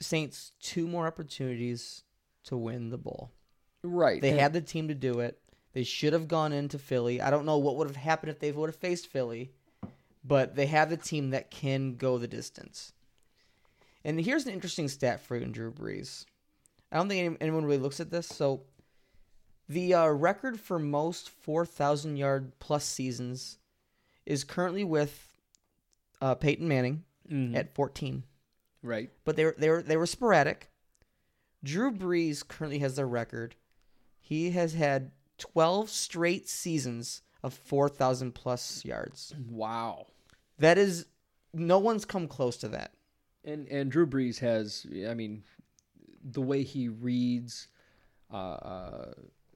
saints 0.00 0.52
two 0.60 0.86
more 0.86 1.06
opportunities 1.06 2.02
to 2.44 2.56
win 2.56 2.90
the 2.90 2.98
bowl 2.98 3.30
right, 3.82 4.20
They 4.20 4.30
and- 4.30 4.40
had 4.40 4.52
the 4.52 4.60
team 4.60 4.88
to 4.88 4.94
do 4.94 5.20
it. 5.20 5.38
They 5.72 5.84
should 5.84 6.12
have 6.12 6.28
gone 6.28 6.52
into 6.52 6.78
Philly. 6.78 7.20
I 7.20 7.30
don't 7.30 7.44
know 7.44 7.59
what 7.59 7.76
would 7.76 7.86
have 7.88 7.96
happened 7.96 8.30
if 8.30 8.38
they 8.40 8.50
would 8.50 8.68
have 8.70 8.76
faced 8.76 9.06
Philly, 9.06 9.52
but 10.24 10.56
they 10.56 10.66
have 10.66 10.88
the 10.90 10.96
team 10.96 11.30
that 11.30 11.50
can 11.50 11.94
go 11.96 12.18
the 12.18 12.26
distance. 12.26 12.92
And 14.09 14.18
here's 14.18 14.47
an 14.47 14.55
interesting 14.55 14.89
stat 14.89 15.20
for 15.20 15.36
you 15.36 15.44
Drew 15.44 15.70
Brees. 15.70 16.24
I 16.90 16.97
don't 16.97 17.10
think 17.10 17.36
anyone 17.43 17.66
really 17.66 17.76
looks 17.82 18.01
at 18.01 18.10
this. 18.10 18.26
So, 18.26 18.62
the 19.68 19.93
uh, 19.93 20.06
record 20.09 20.59
for 20.59 20.78
most 20.78 21.28
4,000 21.28 22.16
yard 22.16 22.52
plus 22.59 22.86
seasons 22.86 23.59
is 24.24 24.44
currently 24.44 24.82
with 24.82 25.35
uh, 26.22 26.35
Peyton 26.36 26.66
Manning 26.66 27.05
Mhm. 27.30 27.55
at 27.55 27.74
14 27.74 28.24
right. 28.82 29.10
but 29.26 29.36
they 29.36 29.44
were 29.44 29.55
they 29.59 29.68
were 29.68 29.82
they 29.82 29.98
were 29.98 30.06
sporadic. 30.06 30.70
Drew 31.62 31.93
Brees 31.93 32.47
currently 32.47 32.78
has 32.78 32.97
the 32.97 33.05
record. 33.05 33.56
He 34.18 34.52
has 34.52 34.72
had 34.72 35.10
12 35.36 35.90
straight 35.90 36.48
seasons 36.48 37.20
of 37.43 37.52
4,000 37.52 38.32
plus 38.35 38.86
yards. 38.86 39.35
Wow. 39.51 40.06
That 40.59 40.78
is 40.78 41.05
no 41.52 41.78
one's 41.78 42.06
come 42.06 42.26
close 42.26 42.56
to 42.59 42.68
that. 42.68 42.94
And 43.44 43.69
and 43.69 43.90
Drew 43.90 44.06
Brees 44.06 44.39
has, 44.40 44.86
I 45.09 45.15
mean, 45.15 45.43
the 46.23 46.43
way 46.43 46.62
he 46.62 46.89
reads 46.89 47.69
uh, 48.32 48.36
uh, 48.36 49.12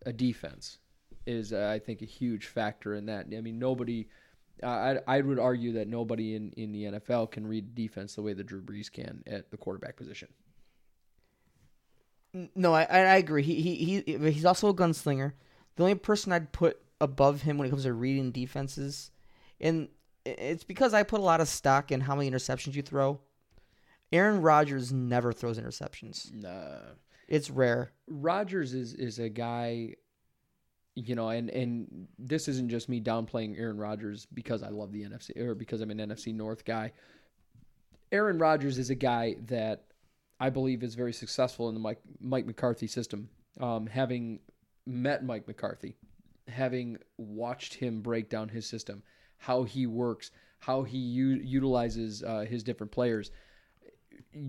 a 0.07 0.13
defense 0.13 0.79
is, 1.27 1.53
uh, 1.53 1.71
I 1.73 1.79
think, 1.79 2.03
a 2.03 2.07
huge 2.07 2.47
factor 2.47 2.95
in 2.95 3.07
that. 3.07 3.27
I 3.37 3.41
mean, 3.41 3.59
nobody. 3.59 4.09
I 4.63 4.99
I 5.07 5.21
would 5.21 5.39
argue 5.39 5.73
that 5.73 5.89
nobody 5.89 6.37
in, 6.37 6.53
in 6.53 6.73
the 6.73 6.85
NFL 6.85 7.33
can 7.33 7.47
read 7.47 7.75
defense 7.75 8.15
the 8.15 8.23
way 8.23 8.33
that 8.33 8.45
Drew 8.45 8.63
Brees 8.63 8.91
can 8.91 9.23
at 9.27 9.51
the 9.51 9.57
quarterback 9.57 9.97
position. 9.97 10.29
No, 12.55 12.73
I 12.73 12.85
I 12.85 12.99
I 13.01 13.17
agree. 13.17 13.43
He 13.43 13.61
he 13.61 14.03
he 14.07 14.31
he's 14.31 14.45
also 14.45 14.69
a 14.69 14.75
gunslinger. 14.75 15.33
The 15.77 15.83
only 15.83 15.95
person 15.97 16.33
I'd 16.33 16.53
put 16.53 16.81
above 17.01 17.43
him 17.43 17.59
when 17.59 17.67
it 17.67 17.71
comes 17.71 17.83
to 17.83 17.93
reading 17.93 18.31
defenses, 18.31 19.11
and 19.61 19.89
it's 20.25 20.65
because 20.65 20.95
I 20.95 21.03
put 21.03 21.21
a 21.21 21.25
lot 21.25 21.41
of 21.41 21.49
stock 21.49 21.91
in 21.91 22.01
how 22.01 22.15
many 22.15 22.31
interceptions 22.31 22.75
you 22.75 22.83
throw. 22.83 23.21
Aaron 24.13 24.43
Rodgers 24.43 24.93
never 24.93 25.33
throws 25.33 25.59
interceptions. 25.59 26.33
No. 26.33 26.81
It's 27.29 27.51
rare. 27.51 27.93
Rodgers 28.07 28.75
is 28.75 28.93
is 28.95 29.19
a 29.19 29.29
guy, 29.29 29.95
you 30.95 31.15
know, 31.15 31.31
and 31.31 31.49
and 31.51 32.09
this 32.19 32.47
isn't 32.49 32.69
just 32.69 32.89
me 32.89 33.01
downplaying 33.01 33.59
Aaron 33.59 33.79
Rodgers 33.79 34.27
because 34.35 34.63
I 34.63 34.69
love 34.69 34.93
the 34.93 35.03
NFC 35.05 35.39
or 35.41 35.55
because 35.55 35.81
I'm 35.81 35.91
an 35.91 35.99
NFC 35.99 36.35
North 36.35 36.65
guy. 36.65 36.93
Aaron 38.11 38.39
Rodgers 38.39 38.79
is 38.79 38.91
a 38.91 38.95
guy 38.95 39.37
that 39.47 39.85
I 40.39 40.51
believe 40.51 40.83
is 40.83 40.95
very 40.95 41.13
successful 41.15 41.69
in 41.69 41.75
the 41.75 41.81
Mike 41.81 42.01
Mike 42.21 42.45
McCarthy 42.47 42.87
system. 42.87 43.31
Um, 43.61 43.87
having 43.87 44.41
met 44.87 45.25
Mike 45.25 45.47
McCarthy, 45.47 45.97
having 46.49 46.99
watched 47.17 47.75
him 47.75 48.03
break 48.03 48.29
down 48.29 48.49
his 48.49 48.67
system, 48.67 49.03
how 49.39 49.63
he 49.63 49.87
works, 49.87 50.31
how 50.59 50.83
he 50.83 50.99
u- 50.99 51.41
utilizes 51.43 52.23
uh, 52.23 52.41
his 52.49 52.63
different 52.63 52.93
players, 52.93 53.31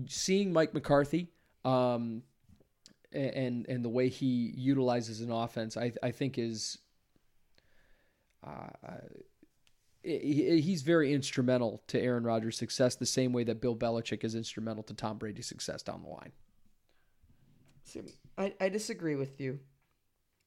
seeing 0.06 0.52
Mike 0.52 0.74
McCarthy. 0.74 1.30
Um, 1.64 2.22
and 3.12 3.66
and 3.68 3.84
the 3.84 3.88
way 3.88 4.08
he 4.08 4.52
utilizes 4.56 5.20
an 5.20 5.30
offense, 5.30 5.76
I 5.76 5.92
I 6.02 6.10
think 6.10 6.38
is. 6.38 6.78
Uh, 8.44 8.68
he- 10.02 10.60
he's 10.60 10.82
very 10.82 11.14
instrumental 11.14 11.82
to 11.86 11.98
Aaron 11.98 12.24
Rodgers' 12.24 12.58
success, 12.58 12.94
the 12.94 13.06
same 13.06 13.32
way 13.32 13.42
that 13.44 13.60
Bill 13.62 13.74
Belichick 13.74 14.22
is 14.22 14.34
instrumental 14.34 14.82
to 14.82 14.94
Tom 14.94 15.16
Brady's 15.16 15.46
success 15.46 15.82
down 15.82 16.02
the 16.02 16.10
line. 16.10 16.32
See, 17.84 18.02
I, 18.36 18.52
I 18.60 18.68
disagree 18.68 19.14
with 19.16 19.40
you. 19.40 19.60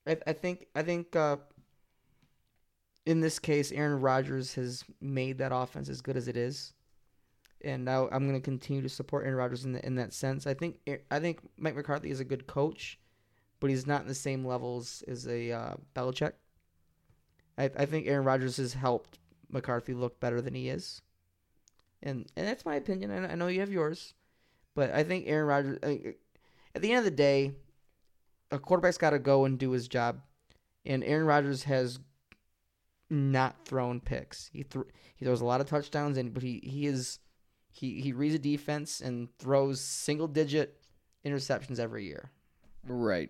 I, 0.06 0.18
I 0.28 0.34
think 0.34 0.68
I 0.76 0.84
think 0.84 1.16
uh, 1.16 1.38
in 3.06 3.20
this 3.20 3.40
case, 3.40 3.72
Aaron 3.72 4.00
Rodgers 4.00 4.54
has 4.56 4.84
made 5.02 5.40
that 5.40 5.52
offense 5.52 5.90
as 5.90 6.02
good 6.02 6.18
as 6.18 6.28
it 6.28 6.38
is, 6.38 6.74
and 7.64 7.86
now 7.86 8.08
I'm 8.12 8.28
going 8.28 8.40
to 8.40 8.44
continue 8.44 8.82
to 8.82 8.90
support 8.90 9.26
Aaron 9.26 9.38
Rodgers 9.38 9.66
in 9.66 9.74
the, 9.74 9.86
in 9.86 9.96
that 9.96 10.14
sense. 10.14 10.48
I 10.48 10.54
think 10.54 10.78
I 11.12 11.20
think 11.20 11.40
Mike 11.58 11.76
McCarthy 11.76 12.12
is 12.12 12.20
a 12.20 12.26
good 12.26 12.48
coach, 12.48 13.00
but 13.60 13.70
he's 13.70 13.88
not 13.88 14.02
in 14.02 14.08
the 14.08 14.16
same 14.16 14.46
levels 14.46 15.04
as 15.08 15.28
a 15.28 15.52
uh, 15.52 15.74
Belichick. 15.96 16.34
I, 17.58 17.66
I 17.76 17.86
think 17.86 18.08
Aaron 18.08 18.26
Rodgers 18.26 18.58
has 18.58 18.74
helped 18.74 19.20
McCarthy 19.50 19.94
look 19.94 20.20
better 20.20 20.42
than 20.42 20.54
he 20.54 20.70
is, 20.70 21.02
and 22.04 22.26
and 22.36 22.48
that's 22.48 22.66
my 22.66 22.76
opinion. 22.76 23.12
I, 23.12 23.32
I 23.32 23.36
know 23.36 23.48
you 23.48 23.62
have 23.62 23.72
yours, 23.72 24.14
but 24.76 24.92
I 24.92 25.04
think 25.04 25.26
Aaron 25.28 25.48
Rodgers. 25.48 25.80
Uh, 25.82 26.12
at 26.76 26.82
the 26.82 26.92
end 26.92 27.00
of 27.00 27.06
the 27.06 27.12
day, 27.12 27.54
a 28.52 28.60
quarterback's 28.60 29.00
got 29.00 29.10
to 29.12 29.20
go 29.20 29.46
and 29.46 29.58
do 29.58 29.72
his 29.72 29.88
job, 29.88 30.22
and 30.86 31.04
Aaron 31.04 31.26
Rodgers 31.26 31.64
has 31.64 32.00
not 33.10 33.66
thrown 33.66 34.00
picks. 34.00 34.50
He 34.54 34.64
th- 34.64 34.86
he 35.16 35.26
throws 35.26 35.42
a 35.42 35.46
lot 35.46 35.62
of 35.62 35.68
touchdowns, 35.68 36.18
and 36.18 36.34
but 36.34 36.44
he 36.44 36.60
he 36.64 36.86
is 36.86 37.20
he 37.78 38.02
he 38.02 38.12
reads 38.12 38.36
a 38.36 38.40
defense 38.40 39.02
and 39.02 39.30
throws 39.38 39.80
single 39.80 40.28
digit 40.28 40.82
interceptions 41.26 41.80
every 41.80 42.06
year. 42.06 42.32
Right. 42.88 43.30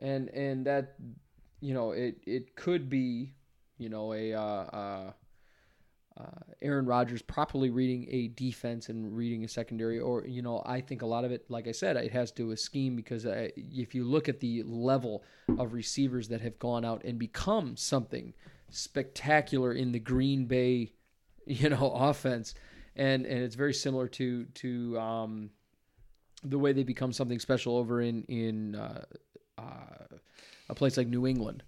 And 0.00 0.28
and 0.30 0.66
that 0.66 0.96
you 1.60 1.72
know 1.72 1.92
it 1.92 2.18
it 2.26 2.54
could 2.56 2.90
be 2.90 3.32
you 3.78 3.88
know 3.88 4.12
a 4.12 4.34
uh, 4.34 4.40
uh, 4.40 5.12
uh, 6.20 6.24
Aaron 6.60 6.84
Rodgers 6.84 7.22
properly 7.22 7.70
reading 7.70 8.06
a 8.10 8.28
defense 8.28 8.88
and 8.88 9.16
reading 9.16 9.44
a 9.44 9.48
secondary, 9.48 9.98
or 9.98 10.26
you 10.26 10.42
know 10.42 10.62
I 10.66 10.80
think 10.80 11.02
a 11.02 11.06
lot 11.06 11.24
of 11.24 11.32
it, 11.32 11.44
like 11.48 11.66
I 11.66 11.72
said, 11.72 11.96
it 11.96 12.12
has 12.12 12.30
to 12.32 12.42
do 12.42 12.48
with 12.48 12.60
scheme 12.60 12.94
because 12.94 13.24
uh, 13.24 13.48
if 13.56 13.94
you 13.94 14.04
look 14.04 14.28
at 14.28 14.40
the 14.40 14.62
level 14.64 15.24
of 15.58 15.72
receivers 15.72 16.28
that 16.28 16.42
have 16.42 16.58
gone 16.58 16.84
out 16.84 17.02
and 17.04 17.18
become 17.18 17.76
something 17.76 18.34
spectacular 18.68 19.72
in 19.72 19.92
the 19.92 19.98
Green 19.98 20.44
Bay, 20.44 20.92
you 21.46 21.70
know, 21.70 21.90
offense, 21.94 22.54
and 22.96 23.26
and 23.26 23.42
it's 23.42 23.54
very 23.54 23.74
similar 23.74 24.08
to 24.08 24.44
to 24.44 24.98
um, 24.98 25.50
the 26.42 26.58
way 26.58 26.72
they 26.72 26.84
become 26.84 27.12
something 27.12 27.38
special 27.38 27.76
over 27.76 28.00
in 28.00 28.24
in 28.24 28.74
uh, 28.76 29.04
uh, 29.58 30.16
a 30.68 30.74
place 30.74 30.96
like 30.96 31.08
New 31.08 31.26
England. 31.26 31.62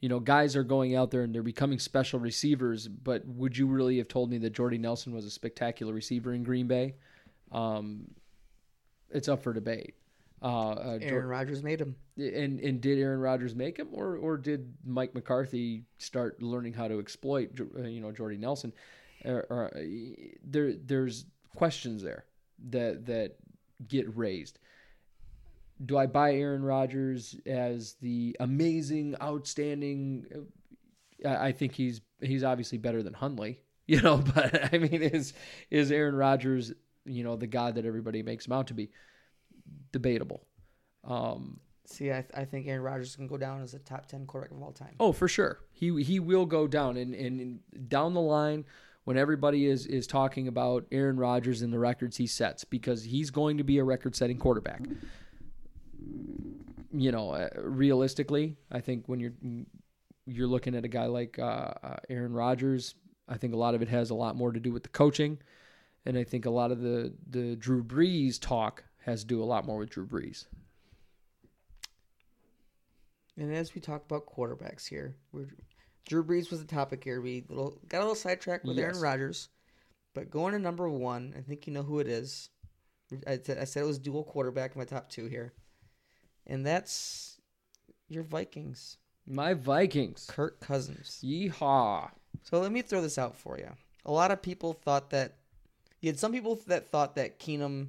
You 0.00 0.08
know, 0.10 0.20
guys 0.20 0.54
are 0.54 0.64
going 0.64 0.96
out 0.96 1.10
there 1.10 1.22
and 1.22 1.34
they're 1.34 1.42
becoming 1.42 1.78
special 1.78 2.18
receivers. 2.20 2.88
But 2.88 3.26
would 3.26 3.56
you 3.56 3.66
really 3.66 3.96
have 3.98 4.08
told 4.08 4.30
me 4.30 4.38
that 4.38 4.50
Jordy 4.50 4.76
Nelson 4.76 5.14
was 5.14 5.24
a 5.24 5.30
spectacular 5.30 5.94
receiver 5.94 6.34
in 6.34 6.42
Green 6.42 6.66
Bay? 6.66 6.96
Um, 7.52 8.10
it's 9.10 9.28
up 9.28 9.42
for 9.42 9.54
debate. 9.54 9.94
Uh, 10.42 10.72
uh, 10.72 10.98
Aaron 11.00 11.26
Rodgers 11.26 11.62
made 11.62 11.80
him. 11.80 11.96
and 12.18 12.60
and 12.60 12.80
did 12.80 12.98
Aaron 12.98 13.20
Rodgers 13.20 13.54
make 13.54 13.78
him, 13.78 13.88
or 13.92 14.16
or 14.16 14.36
did 14.36 14.74
Mike 14.84 15.14
McCarthy 15.14 15.84
start 15.96 16.42
learning 16.42 16.74
how 16.74 16.86
to 16.86 16.98
exploit 16.98 17.58
uh, 17.78 17.82
you 17.82 18.00
know 18.00 18.12
Jordy 18.12 18.36
Nelson? 18.36 18.72
Or, 19.24 19.46
or, 19.48 19.76
uh, 19.76 19.80
there 20.44 20.74
there's 20.74 21.26
questions 21.56 22.02
there 22.02 22.24
that 22.70 23.06
that 23.06 23.36
get 23.86 24.16
raised. 24.16 24.58
Do 25.84 25.98
I 25.98 26.06
buy 26.06 26.34
Aaron 26.34 26.62
Rodgers 26.62 27.34
as 27.46 27.94
the 28.00 28.36
amazing, 28.38 29.16
outstanding? 29.20 30.26
uh, 31.24 31.36
I 31.38 31.52
think 31.52 31.74
he's 31.74 32.00
he's 32.20 32.44
obviously 32.44 32.78
better 32.78 33.02
than 33.02 33.14
Hundley, 33.14 33.60
you 33.86 34.00
know. 34.00 34.18
But 34.18 34.72
I 34.74 34.78
mean, 34.78 35.02
is 35.02 35.32
is 35.70 35.90
Aaron 35.90 36.14
Rodgers 36.14 36.72
you 37.04 37.24
know 37.24 37.36
the 37.36 37.46
god 37.46 37.74
that 37.74 37.84
everybody 37.84 38.22
makes 38.22 38.46
him 38.46 38.52
out 38.52 38.68
to 38.68 38.74
be? 38.74 38.90
Debatable. 39.92 40.44
Um, 41.04 41.60
See, 41.86 42.10
I, 42.10 42.24
I 42.34 42.44
think 42.44 42.66
Aaron 42.66 42.82
Rodgers 42.82 43.14
can 43.14 43.26
go 43.26 43.36
down 43.36 43.62
as 43.62 43.74
a 43.74 43.78
top 43.78 44.06
ten 44.06 44.26
quarterback 44.26 44.56
of 44.56 44.62
all 44.62 44.72
time. 44.72 44.94
Oh, 44.98 45.12
for 45.12 45.28
sure. 45.28 45.60
He 45.72 46.02
he 46.02 46.18
will 46.18 46.46
go 46.46 46.66
down 46.66 46.96
and, 46.96 47.14
and, 47.14 47.40
and 47.40 47.88
down 47.88 48.14
the 48.14 48.20
line 48.20 48.64
when 49.04 49.16
everybody 49.16 49.66
is 49.66 49.86
is 49.86 50.06
talking 50.06 50.48
about 50.48 50.86
Aaron 50.90 51.16
Rodgers 51.16 51.62
and 51.62 51.72
the 51.72 51.78
records 51.78 52.16
he 52.16 52.26
sets 52.26 52.64
because 52.64 53.04
he's 53.04 53.30
going 53.30 53.58
to 53.58 53.64
be 53.64 53.78
a 53.78 53.84
record 53.84 54.16
setting 54.16 54.38
quarterback. 54.38 54.82
You 56.92 57.12
know, 57.12 57.30
uh, 57.30 57.48
realistically, 57.56 58.56
I 58.70 58.80
think 58.80 59.04
when 59.06 59.20
you're 59.20 59.34
you're 60.26 60.48
looking 60.48 60.74
at 60.74 60.84
a 60.84 60.88
guy 60.88 61.06
like 61.06 61.38
uh, 61.38 61.74
uh, 61.82 61.96
Aaron 62.08 62.32
Rodgers, 62.32 62.94
I 63.28 63.36
think 63.36 63.52
a 63.52 63.58
lot 63.58 63.74
of 63.74 63.82
it 63.82 63.88
has 63.88 64.10
a 64.10 64.14
lot 64.14 64.36
more 64.36 64.52
to 64.52 64.60
do 64.60 64.72
with 64.72 64.84
the 64.84 64.88
coaching, 64.88 65.38
and 66.06 66.16
I 66.16 66.24
think 66.24 66.46
a 66.46 66.50
lot 66.50 66.70
of 66.70 66.80
the 66.80 67.14
the 67.28 67.56
Drew 67.56 67.82
Brees 67.82 68.40
talk 68.40 68.84
has 69.04 69.20
to 69.20 69.26
do 69.26 69.42
a 69.42 69.44
lot 69.44 69.66
more 69.66 69.78
with 69.78 69.90
Drew 69.90 70.06
Brees. 70.06 70.46
And 73.36 73.52
as 73.52 73.74
we 73.74 73.80
talk 73.80 74.04
about 74.04 74.26
quarterbacks 74.26 74.86
here, 74.86 75.16
we're, 75.32 75.48
Drew 76.06 76.22
Brees 76.24 76.50
was 76.50 76.60
the 76.60 76.66
topic 76.66 77.02
here. 77.04 77.20
We 77.20 77.44
little, 77.48 77.78
got 77.88 77.98
a 77.98 78.00
little 78.00 78.14
sidetracked 78.14 78.64
with 78.64 78.78
Aaron 78.78 78.94
Yes. 78.94 79.02
Rodgers, 79.02 79.48
but 80.14 80.30
going 80.30 80.52
to 80.52 80.58
number 80.58 80.88
one, 80.88 81.34
I 81.36 81.40
think 81.40 81.66
you 81.66 81.72
know 81.72 81.82
who 81.82 81.98
it 82.00 82.06
is. 82.08 82.50
I, 83.26 83.38
said- 83.42 83.58
I 83.58 83.64
said 83.64 83.82
it 83.82 83.86
was 83.86 83.98
dual 83.98 84.24
quarterback 84.24 84.74
in 84.74 84.78
my 84.78 84.84
top 84.84 85.08
two 85.08 85.26
here, 85.26 85.52
and 86.46 86.64
that's 86.66 87.38
your 88.08 88.22
Vikings, 88.22 88.98
My 89.26 89.54
Vikings. 89.54 90.26
Kirk 90.28 90.60
Cousins. 90.60 91.20
Yeehaw. 91.22 92.10
So 92.42 92.60
let 92.60 92.72
me 92.72 92.82
throw 92.82 93.00
this 93.00 93.16
out 93.18 93.36
for 93.36 93.56
you. 93.58 93.70
A 94.04 94.12
lot 94.12 94.30
of 94.30 94.42
people 94.42 94.74
thought 94.74 95.10
that 95.10 95.36
you 96.02 96.08
had 96.10 96.18
some 96.18 96.32
people 96.32 96.60
that 96.66 96.86
thought 96.88 97.14
that 97.16 97.38
Keenum 97.38 97.88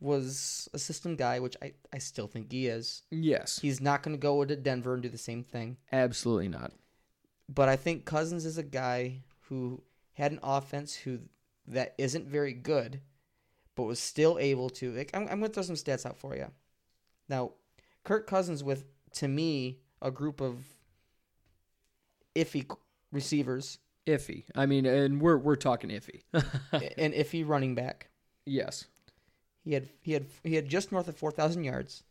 was 0.00 0.68
a 0.74 0.78
system 0.80 1.14
guy, 1.14 1.38
which 1.38 1.56
I, 1.62 1.72
I 1.92 1.98
still 1.98 2.26
think 2.26 2.50
he 2.50 2.66
is. 2.66 3.02
Yes. 3.12 3.60
He's 3.60 3.80
not 3.80 4.02
going 4.02 4.16
to 4.16 4.20
go 4.20 4.44
to 4.44 4.56
Denver 4.56 4.94
and 4.94 5.02
do 5.02 5.08
the 5.08 5.16
same 5.18 5.44
thing. 5.44 5.76
Absolutely 5.92 6.48
not. 6.48 6.72
But 7.52 7.68
I 7.68 7.76
think 7.76 8.04
Cousins 8.04 8.44
is 8.44 8.58
a 8.58 8.62
guy 8.62 9.22
who 9.48 9.82
had 10.14 10.32
an 10.32 10.40
offense 10.42 10.94
who 10.94 11.20
that 11.66 11.94
isn't 11.98 12.26
very 12.26 12.52
good, 12.52 13.00
but 13.74 13.84
was 13.84 14.00
still 14.00 14.38
able 14.38 14.70
to. 14.70 14.92
Like, 14.92 15.10
I'm, 15.14 15.22
I'm 15.22 15.40
going 15.40 15.42
to 15.42 15.48
throw 15.48 15.62
some 15.62 15.76
stats 15.76 16.06
out 16.06 16.18
for 16.18 16.36
you. 16.36 16.46
Now, 17.28 17.52
Kirk 18.04 18.26
Cousins 18.26 18.62
with 18.64 18.84
to 19.14 19.28
me 19.28 19.80
a 20.00 20.10
group 20.10 20.40
of 20.40 20.64
iffy 22.34 22.66
receivers 23.10 23.78
Iffy. 24.06 24.44
I 24.54 24.66
mean, 24.66 24.84
and 24.84 25.20
we're 25.20 25.36
we're 25.38 25.56
talking 25.56 25.90
iffy. 25.90 26.22
and 26.98 27.14
iffy 27.14 27.46
running 27.46 27.74
back. 27.74 28.08
yes. 28.44 28.86
He 29.64 29.74
had 29.74 29.88
he 30.00 30.12
had 30.12 30.26
he 30.42 30.56
had 30.56 30.68
just 30.68 30.90
north 30.90 31.06
of 31.06 31.16
four 31.16 31.30
thousand 31.30 31.62
yards, 31.62 32.02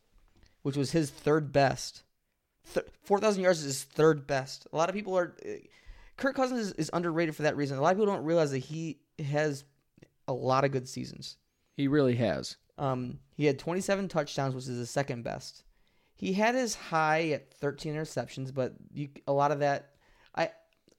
which 0.62 0.76
was 0.76 0.92
his 0.92 1.10
third 1.10 1.52
best. 1.52 2.02
Th- 2.74 2.86
four 3.02 3.18
thousand 3.18 3.42
yards 3.42 3.60
is 3.60 3.64
his 3.64 3.82
third 3.84 4.26
best. 4.26 4.66
A 4.72 4.76
lot 4.76 4.88
of 4.88 4.94
people 4.94 5.16
are. 5.16 5.34
uh, 5.44 5.50
Kirk 6.16 6.36
Cousins 6.36 6.60
is, 6.60 6.72
is 6.72 6.90
underrated 6.92 7.34
for 7.34 7.42
that 7.42 7.56
reason. 7.56 7.78
A 7.78 7.80
lot 7.80 7.92
of 7.92 7.96
people 7.98 8.14
don't 8.14 8.24
realize 8.24 8.50
that 8.52 8.58
he 8.58 8.98
has 9.24 9.64
a 10.28 10.32
lot 10.32 10.64
of 10.64 10.70
good 10.70 10.88
seasons. 10.88 11.36
He 11.74 11.88
really 11.88 12.14
has. 12.16 12.56
Um, 12.78 13.18
he 13.34 13.46
had 13.46 13.58
27 13.58 14.08
touchdowns, 14.08 14.54
which 14.54 14.64
is 14.68 14.78
his 14.78 14.90
second 14.90 15.24
best. 15.24 15.64
He 16.14 16.34
had 16.34 16.54
his 16.54 16.74
high 16.74 17.30
at 17.30 17.52
13 17.54 17.94
interceptions, 17.94 18.54
but 18.54 18.74
you, 18.92 19.08
a 19.26 19.32
lot 19.32 19.50
of 19.50 19.60
that, 19.60 19.90
I 20.36 20.50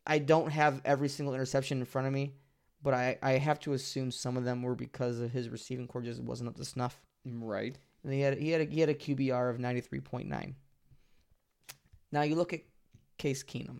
I 0.05 0.19
don't 0.19 0.49
have 0.51 0.81
every 0.83 1.07
single 1.07 1.33
interception 1.33 1.79
in 1.79 1.85
front 1.85 2.07
of 2.07 2.13
me, 2.13 2.33
but 2.81 2.93
I, 2.93 3.17
I 3.21 3.31
have 3.33 3.59
to 3.61 3.73
assume 3.73 4.11
some 4.11 4.35
of 4.35 4.43
them 4.43 4.61
were 4.61 4.75
because 4.75 5.19
of 5.19 5.31
his 5.31 5.47
receiving 5.47 5.87
core 5.87 6.01
just 6.01 6.21
wasn't 6.21 6.49
up 6.49 6.57
to 6.57 6.65
snuff. 6.65 6.99
Right. 7.25 7.77
And 8.03 8.11
he 8.11 8.19
had 8.19 8.37
he 8.37 8.49
had 8.49 8.61
a, 8.61 8.65
he 8.65 8.81
had 8.81 8.89
a 8.89 8.95
QBR 8.95 9.49
of 9.49 9.59
93.9. 9.59 10.55
Now 12.13 12.21
you 12.21 12.35
look 12.35 12.53
at 12.53 12.61
Case 13.17 13.43
Keenum 13.43 13.79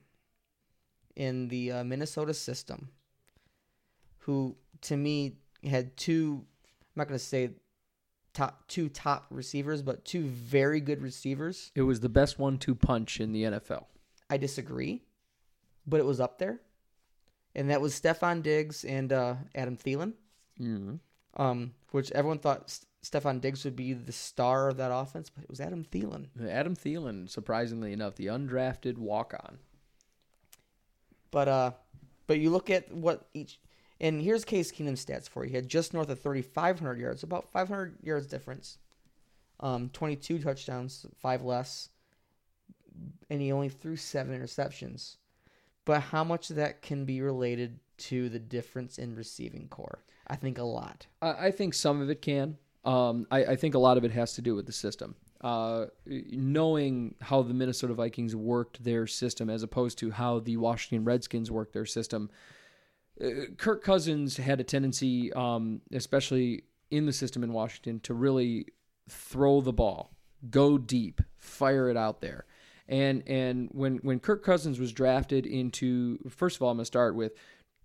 in 1.15 1.47
the 1.49 1.72
uh, 1.72 1.84
Minnesota 1.84 2.34
system, 2.34 2.89
who 4.18 4.55
to 4.81 4.97
me 4.97 5.38
had 5.64 5.95
two. 5.95 6.43
I'm 6.43 6.91
not 6.95 7.07
going 7.07 7.19
to 7.19 7.23
say 7.23 7.51
top 8.34 8.68
two 8.68 8.89
top 8.89 9.27
receivers, 9.30 9.84
but 9.84 10.03
two 10.03 10.23
very 10.23 10.81
good 10.81 10.99
receivers. 10.99 11.72
It 11.76 11.84
was 11.84 11.99
the 11.99 12.10
best 12.10 12.39
one-two 12.39 12.73
punch 12.73 13.19
in 13.19 13.34
the 13.34 13.43
NFL. 13.43 13.85
I 14.31 14.38
disagree, 14.38 15.03
but 15.85 15.99
it 15.99 16.05
was 16.05 16.19
up 16.19 16.39
there, 16.39 16.60
and 17.53 17.69
that 17.69 17.81
was 17.81 17.93
Stefon 17.93 18.41
Diggs 18.41 18.84
and 18.84 19.14
uh, 19.14 19.35
Adam 19.53 19.77
Thielen. 19.77 20.14
Mm-hmm. 20.61 21.41
um, 21.41 21.73
which 21.91 22.11
everyone 22.11 22.38
thought 22.38 22.80
Stefon 23.03 23.41
Diggs 23.41 23.65
would 23.65 23.75
be 23.75 23.93
the 23.93 24.13
star 24.13 24.69
of 24.69 24.77
that 24.77 24.91
offense, 24.93 25.30
but 25.30 25.43
it 25.43 25.49
was 25.49 25.59
Adam 25.59 25.84
Thielen. 25.84 26.27
Adam 26.49 26.75
Thielen, 26.75 27.30
surprisingly 27.30 27.91
enough, 27.91 28.15
the 28.15 28.27
undrafted 28.27 28.97
walk-on. 28.97 29.59
But 31.30 31.47
uh, 31.47 31.71
but 32.27 32.39
you 32.39 32.49
look 32.49 32.69
at 32.69 32.91
what 32.93 33.27
each, 33.34 33.59
and 33.99 34.21
here's 34.21 34.45
Case 34.45 34.71
Keenum's 34.71 35.05
stats 35.05 35.27
for 35.27 35.43
you. 35.43 35.49
He 35.49 35.55
had 35.55 35.67
just 35.67 35.93
north 35.93 36.09
of 36.09 36.21
3,500 36.21 36.97
yards, 36.97 37.23
about 37.23 37.51
500 37.51 37.97
yards 38.03 38.27
difference. 38.27 38.77
Um, 39.59 39.89
22 39.89 40.39
touchdowns, 40.39 41.05
five 41.19 41.43
less, 41.43 41.89
and 43.30 43.41
he 43.41 43.51
only 43.51 43.69
threw 43.69 43.95
seven 43.95 44.39
interceptions. 44.39 45.17
But 45.85 46.01
how 46.01 46.23
much 46.23 46.49
of 46.49 46.55
that 46.55 46.81
can 46.81 47.05
be 47.05 47.21
related 47.21 47.80
to 47.97 48.30
the 48.30 48.39
difference 48.39 48.97
in 48.97 49.15
receiving 49.15 49.67
core? 49.67 49.99
I 50.27 50.38
think 50.38 50.57
a 50.57 50.63
lot. 50.63 51.07
I, 51.21 51.47
I 51.47 51.51
think 51.51 51.73
some 51.73 52.01
of 52.01 52.09
it 52.09 52.21
can. 52.21 52.57
Um, 52.85 53.27
I, 53.31 53.45
I 53.45 53.55
think 53.55 53.76
a 53.76 53.80
lot 53.80 53.97
of 53.97 54.03
it 54.03 54.11
has 54.11 54.34
to 54.34 54.41
do 54.41 54.55
with 54.55 54.65
the 54.65 54.73
system. 54.73 55.15
Uh, 55.41 55.88
knowing 56.05 57.15
how 57.22 57.41
the 57.41 57.53
Minnesota 57.53 57.93
Vikings 57.93 58.35
worked 58.35 58.84
their 58.84 59.05
system 59.07 59.49
as 59.49 59.61
opposed 59.61 59.97
to 59.99 60.11
how 60.11 60.39
the 60.39 60.55
Washington 60.57 61.03
Redskins 61.03 61.51
worked 61.51 61.73
their 61.73 61.85
system. 61.85 62.30
Uh, 63.22 63.47
Kirk 63.57 63.84
Cousins 63.84 64.38
had 64.38 64.60
a 64.60 64.64
tendency, 64.64 65.34
um, 65.34 65.81
especially 65.91 66.64
in 66.91 67.05
the 67.05 67.14
system 67.14 67.43
in 67.43 67.51
Washington, 67.51 67.99
to 68.01 68.14
really 68.14 68.68
throw 69.10 69.60
the 69.60 69.73
ball, 69.73 70.15
go 70.49 70.77
deep, 70.77 71.22
fire 71.38 71.89
it 71.89 71.97
out 71.97 72.22
there. 72.22 72.45
And 72.88 73.23
and 73.27 73.69
when 73.72 73.97
when 73.97 74.19
Kirk 74.19 74.43
Cousins 74.43 74.80
was 74.80 74.91
drafted 74.91 75.45
into, 75.45 76.19
first 76.30 76.57
of 76.57 76.61
all, 76.61 76.69
I'm 76.69 76.77
gonna 76.77 76.85
start 76.85 77.15
with 77.15 77.34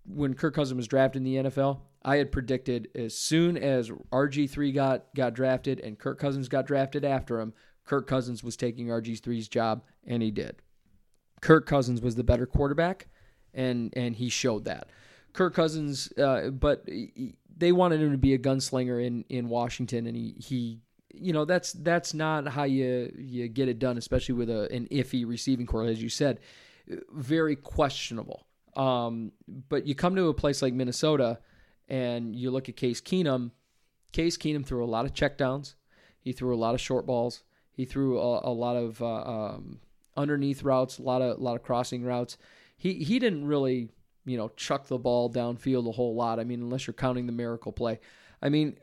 when 0.09 0.35
Kirk 0.35 0.55
Cousins 0.55 0.77
was 0.77 0.89
drafted 0.89 1.21
in 1.21 1.25
the 1.25 1.51
NFL, 1.51 1.81
I 2.03 2.17
had 2.17 2.33
predicted 2.33 2.89
as 2.95 3.15
soon 3.17 3.57
as 3.57 3.91
RG3 4.13 4.75
got 4.75 5.15
got 5.15 5.35
drafted 5.35 5.81
and 5.81 5.99
Kirk 5.99 6.19
Cousins 6.19 6.49
got 6.49 6.67
drafted 6.67 7.05
after 7.05 7.41
him, 7.41 7.53
Kirk 7.85 8.07
Cousins 8.07 8.43
was 8.43 8.57
taking 8.57 8.89
RG3's 8.89 9.49
job, 9.49 9.83
and 10.07 10.23
he 10.23 10.31
did. 10.31 10.57
Kirk 11.41 11.67
Cousins 11.67 12.01
was 12.01 12.15
the 12.17 12.25
better 12.25 12.47
quarterback, 12.47 13.09
and 13.55 13.93
and 13.97 14.17
he 14.17 14.29
showed 14.29 14.65
that. 14.65 14.89
Kirk 15.33 15.55
Cousins, 15.55 16.13
uh, 16.19 16.51
but 16.51 16.83
he- 16.87 17.37
they 17.57 17.73
wanted 17.73 18.01
him 18.01 18.13
to 18.13 18.19
be 18.19 18.35
a 18.35 18.39
gunslinger 18.39 19.05
in 19.05 19.25
in 19.29 19.49
Washington, 19.49 20.07
and 20.07 20.17
he 20.17 20.35
he. 20.39 20.81
You 21.15 21.33
know 21.33 21.45
that's 21.45 21.73
that's 21.73 22.15
not 22.15 22.47
how 22.47 22.65
you 22.65 23.13
you 23.19 23.49
get 23.49 23.69
it 23.69 23.79
done, 23.79 23.99
especially 23.99 24.35
with 24.37 24.51
a 24.51 24.73
an 24.73 24.87
iffy 24.91 25.27
receiving 25.27 25.67
core, 25.67 25.85
as 25.85 26.01
you 26.03 26.09
said, 26.09 26.39
very 27.13 27.57
questionable. 27.57 28.47
Um, 28.79 29.33
but 29.69 29.87
you 29.87 29.95
come 29.95 30.15
to 30.17 30.29
a 30.29 30.35
place 30.35 30.63
like 30.63 30.73
Minnesota, 30.73 31.41
and 31.89 32.35
you 32.35 32.51
look 32.51 32.69
at 32.69 32.77
Case 32.77 33.01
Keenum. 33.01 33.51
Case 34.13 34.37
Keenum 34.39 34.65
threw 34.65 34.85
a 34.85 34.87
lot 34.87 35.05
of 35.05 35.13
checkdowns. 35.13 35.75
He 36.21 36.33
threw 36.33 36.55
a 36.55 36.57
lot 36.57 36.75
of 36.75 36.81
short 36.81 37.05
balls. 37.05 37.43
He 37.73 37.85
threw 37.85 38.19
a, 38.19 38.51
a 38.51 38.53
lot 38.53 38.77
of 38.77 39.03
uh, 39.03 39.23
um, 39.23 39.81
underneath 40.17 40.63
routes, 40.63 40.99
a 40.99 41.03
lot 41.03 41.23
of 41.23 41.39
a 41.39 41.41
lot 41.41 41.57
of 41.57 41.63
crossing 41.63 42.05
routes. 42.05 42.39
He 42.77 42.95
he 42.95 43.19
didn't 43.19 43.47
really 43.47 43.91
you 44.25 44.37
know 44.37 44.51
chuck 44.57 44.87
the 44.87 44.99
ball 44.99 45.31
downfield 45.31 45.89
a 45.89 45.93
whole 45.93 46.15
lot. 46.15 46.39
I 46.39 46.45
mean, 46.45 46.61
unless 46.61 46.87
you're 46.87 46.95
counting 46.95 47.27
the 47.27 47.33
miracle 47.33 47.73
play. 47.73 47.99
I 48.41 48.49
mean, 48.49 48.77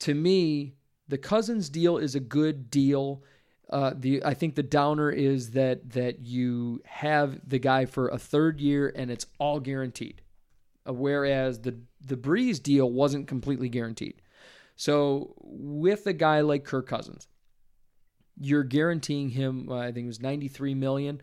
to 0.00 0.14
me, 0.14 0.74
the 1.08 1.18
Cousins 1.18 1.68
deal 1.68 1.98
is 1.98 2.14
a 2.14 2.20
good 2.20 2.70
deal. 2.70 3.22
Uh, 3.70 3.92
the 3.96 4.24
I 4.24 4.34
think 4.34 4.56
the 4.56 4.64
downer 4.64 5.10
is 5.10 5.52
that 5.52 5.92
that 5.92 6.20
you 6.26 6.82
have 6.84 7.48
the 7.48 7.58
guy 7.60 7.86
for 7.86 8.08
a 8.08 8.18
third 8.18 8.60
year 8.60 8.92
and 8.94 9.10
it's 9.10 9.26
all 9.38 9.60
guaranteed, 9.60 10.22
uh, 10.88 10.92
whereas 10.92 11.60
the 11.60 11.78
the 12.04 12.16
Brees 12.16 12.60
deal 12.60 12.90
wasn't 12.90 13.28
completely 13.28 13.68
guaranteed. 13.68 14.22
So 14.74 15.34
with 15.38 16.06
a 16.06 16.12
guy 16.12 16.40
like 16.40 16.64
Kirk 16.64 16.88
Cousins, 16.88 17.28
you're 18.40 18.64
guaranteeing 18.64 19.28
him. 19.28 19.68
Uh, 19.70 19.76
I 19.76 19.92
think 19.92 20.04
it 20.04 20.08
was 20.08 20.20
93 20.20 20.74
million. 20.74 21.20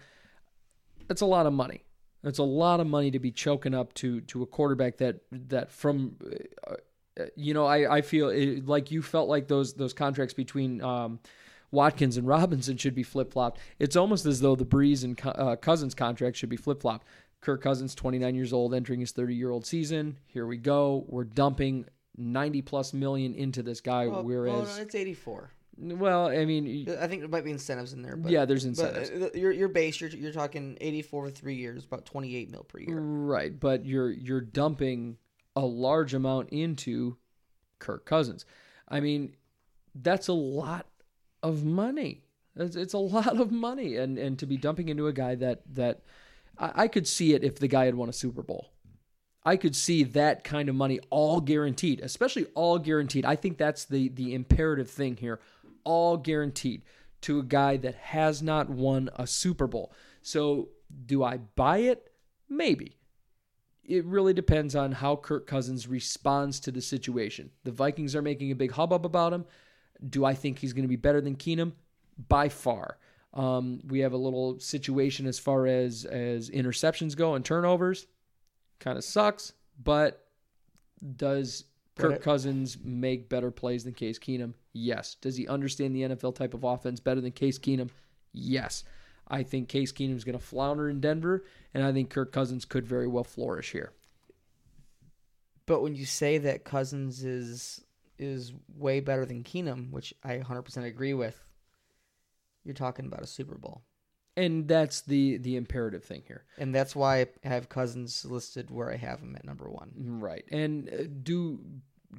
That's 1.08 1.22
a 1.22 1.26
lot 1.26 1.48
of 1.48 1.54
money. 1.54 1.84
That's 2.24 2.40
a 2.40 2.44
lot 2.44 2.80
of 2.80 2.88
money 2.88 3.12
to 3.12 3.20
be 3.20 3.32
choking 3.32 3.74
up 3.74 3.94
to 3.96 4.22
to 4.22 4.42
a 4.44 4.46
quarterback 4.46 4.98
that 4.98 5.20
that 5.32 5.70
from 5.72 6.16
uh, 6.66 7.26
you 7.36 7.54
know 7.54 7.66
I 7.66 7.98
I 7.98 8.02
feel 8.02 8.30
it, 8.30 8.66
like 8.66 8.90
you 8.90 9.02
felt 9.02 9.28
like 9.28 9.50
those 9.50 9.74
those 9.74 9.94
contracts 9.94 10.34
between 10.34 10.82
um, 10.82 11.20
Watkins 11.72 12.18
and 12.18 12.28
Robinson 12.28 12.78
should 12.78 12.96
be 12.96 13.04
flip 13.04 13.32
flopped. 13.34 13.60
It's 13.80 13.96
almost 13.96 14.26
as 14.26 14.40
though 14.42 14.56
the 14.56 14.66
Brees 14.66 15.04
and 15.04 15.20
uh, 15.24 15.56
Cousins 15.58 15.94
contract 15.94 16.38
should 16.38 16.50
be 16.50 16.58
flip 16.58 16.82
flopped. 16.82 17.06
Kirk 17.42 17.62
Cousins, 17.62 17.94
29 17.94 18.36
years 18.36 18.52
old, 18.52 18.74
entering 18.74 19.00
his 19.00 19.12
30 19.12 19.36
year 19.36 19.52
old 19.52 19.66
season. 19.66 20.18
Here 20.26 20.46
we 20.48 20.58
go. 20.58 21.06
We're 21.08 21.24
dumping 21.24 21.86
90 22.18 22.62
plus 22.64 22.94
million 22.94 23.36
into 23.36 23.62
this 23.62 23.80
guy. 23.80 24.08
Well, 24.08 24.24
whereas, 24.24 24.54
well, 24.68 24.76
no, 24.78 24.82
it's 24.82 24.96
84. 24.96 25.52
well, 25.78 26.28
I 26.30 26.46
mean, 26.46 26.88
I 27.00 27.06
think 27.08 27.22
there 27.22 27.30
might 27.30 27.44
be 27.46 27.52
incentives 27.52 27.94
in 27.94 28.02
there. 28.02 28.16
But, 28.16 28.32
yeah, 28.32 28.46
there's 28.46 28.66
But 28.66 28.96
incentives. 28.96 29.36
uh, 29.36 29.38
your 29.38 29.52
your 29.52 29.68
base, 29.68 30.02
you're 30.02 30.10
you're 30.10 30.32
talking 30.32 30.78
84 30.82 31.26
for 31.26 31.32
three 31.32 31.56
years, 31.56 31.86
about 31.86 32.06
28 32.06 32.50
mil 32.50 32.64
per 32.64 32.80
year. 32.80 33.00
Right, 33.00 33.58
but 33.58 33.86
you're 33.86 34.10
you're 34.10 34.42
dumping 34.42 35.18
a 35.56 35.62
large 35.66 36.16
amount 36.16 36.50
into 36.50 37.18
Kirk 37.78 38.06
Cousins. 38.06 38.46
I 38.90 39.00
mean, 39.00 39.36
that's 39.94 40.28
a 40.28 40.34
lot 40.34 40.88
of 41.44 41.64
money. 41.64 42.24
It's, 42.56 42.76
it's 42.76 42.94
a 42.94 42.98
lot 43.16 43.40
of 43.40 43.52
money, 43.52 43.98
and 43.98 44.18
and 44.18 44.38
to 44.40 44.46
be 44.46 44.58
dumping 44.58 44.90
into 44.90 45.08
a 45.08 45.14
guy 45.14 45.36
that 45.36 45.62
that 45.76 46.02
I, 46.58 46.84
I 46.84 46.88
could 46.88 47.08
see 47.08 47.34
it 47.34 47.44
if 47.44 47.60
the 47.60 47.68
guy 47.68 47.86
had 47.86 47.96
won 47.96 48.10
a 48.10 48.14
Super 48.14 48.42
Bowl. 48.42 48.72
I 49.46 49.56
could 49.56 49.76
see 49.76 50.04
that 50.04 50.44
kind 50.44 50.68
of 50.68 50.76
money 50.76 51.00
all 51.10 51.40
guaranteed, 51.40 52.02
especially 52.02 52.48
all 52.54 52.80
guaranteed. 52.80 53.26
I 53.26 53.36
think 53.36 53.58
that's 53.58 53.86
the 53.86 54.10
the 54.10 54.34
imperative 54.34 54.90
thing 54.90 55.18
here, 55.18 55.40
all 55.84 56.18
guaranteed 56.18 56.82
to 57.22 57.40
a 57.40 57.44
guy 57.44 57.78
that 57.78 57.96
has 57.96 58.44
not 58.44 58.70
won 58.70 59.10
a 59.16 59.26
Super 59.26 59.68
Bowl. 59.68 59.92
So, 60.22 60.70
do 61.06 61.24
I 61.24 61.38
buy 61.38 61.80
it? 61.80 62.12
Maybe. 62.50 62.98
It 63.84 64.06
really 64.06 64.34
depends 64.34 64.76
on 64.76 64.92
how 64.92 65.16
Kirk 65.16 65.48
Cousins 65.48 65.88
responds 65.88 66.60
to 66.62 66.72
the 66.72 66.82
situation. 66.82 67.52
The 67.64 67.72
Vikings 67.72 68.16
are 68.16 68.22
making 68.22 68.52
a 68.52 68.56
big 68.56 68.72
hubbub 68.72 69.06
about 69.06 69.32
him. 69.32 69.46
Do 70.08 70.26
I 70.26 70.34
think 70.34 70.60
he's 70.60 70.74
going 70.74 70.84
to 70.84 70.90
be 70.90 70.96
better 70.96 71.22
than 71.22 71.36
Keenum? 71.36 71.74
By 72.28 72.50
far. 72.50 72.98
Um, 73.34 73.82
we 73.88 74.00
have 74.00 74.14
a 74.14 74.18
little 74.18 74.60
situation 74.60 75.28
as 75.28 75.38
far 75.38 75.68
as 75.68 76.06
as 76.06 76.50
interceptions 76.50 77.16
go 77.16 77.36
and 77.36 77.46
turnovers. 77.46 78.08
Kind 78.80 78.98
of 78.98 79.04
sucks, 79.04 79.54
but 79.84 80.26
does 81.16 81.66
Kirk. 81.98 82.22
Cousins 82.22 82.78
make 82.84 83.30
better 83.30 83.52
plays 83.52 83.84
than 83.84 83.94
Case 83.94 84.20
Keenum? 84.20 84.54
Yes. 84.74 85.16
Does 85.16 85.36
he 85.36 85.48
understand 85.48 85.96
the 85.96 86.04
NFL 86.04 86.36
type 86.36 86.54
of 86.54 86.64
offense 86.64 87.00
better 87.00 87.22
than 87.22 87.32
Case 87.32 87.58
Keenum? 87.60 87.90
Yes. 88.34 88.84
I 89.28 89.44
think 89.44 89.68
Case 89.68 89.92
Keenum 89.92 90.16
is 90.16 90.24
going 90.24 90.38
to 90.38 90.44
flounder 90.44 90.90
in 90.90 91.02
Denver, 91.02 91.44
and 91.74 91.84
I 91.84 91.92
think 91.92 92.10
Kirk 92.10 92.32
Cousins 92.32 92.66
could 92.66 92.88
very 92.88 93.08
well 93.08 93.24
flourish 93.24 93.72
here. 93.72 93.92
But 95.66 95.82
when 95.82 95.96
you 95.96 96.06
say 96.06 96.38
that 96.38 96.64
Cousins 96.64 97.24
is 97.26 97.82
is 98.20 98.54
way 98.76 99.00
better 99.00 99.26
than 99.26 99.44
Keenum, 99.44 99.92
which 99.92 100.14
I 100.24 100.38
100% 100.38 100.86
agree 100.86 101.14
with, 101.14 101.44
you're 102.64 102.74
talking 102.74 103.06
about 103.06 103.24
a 103.24 103.28
Super 103.28 103.56
Bowl. 103.56 103.84
And 104.36 104.68
that's 104.68 105.02
the 105.02 105.38
the 105.38 105.56
imperative 105.56 106.04
thing 106.04 106.22
here. 106.28 106.46
And 106.60 106.74
that's 106.74 106.96
why 106.96 107.22
I 107.22 107.28
have 107.48 107.70
Cousins 107.70 108.24
listed 108.24 108.70
where 108.70 108.92
I 108.92 108.96
have 108.96 109.20
him 109.20 109.36
at 109.36 109.44
number 109.44 109.68
1. 109.68 110.20
Right. 110.20 110.46
And 110.52 110.90
uh, 110.90 111.04
do 111.24 111.60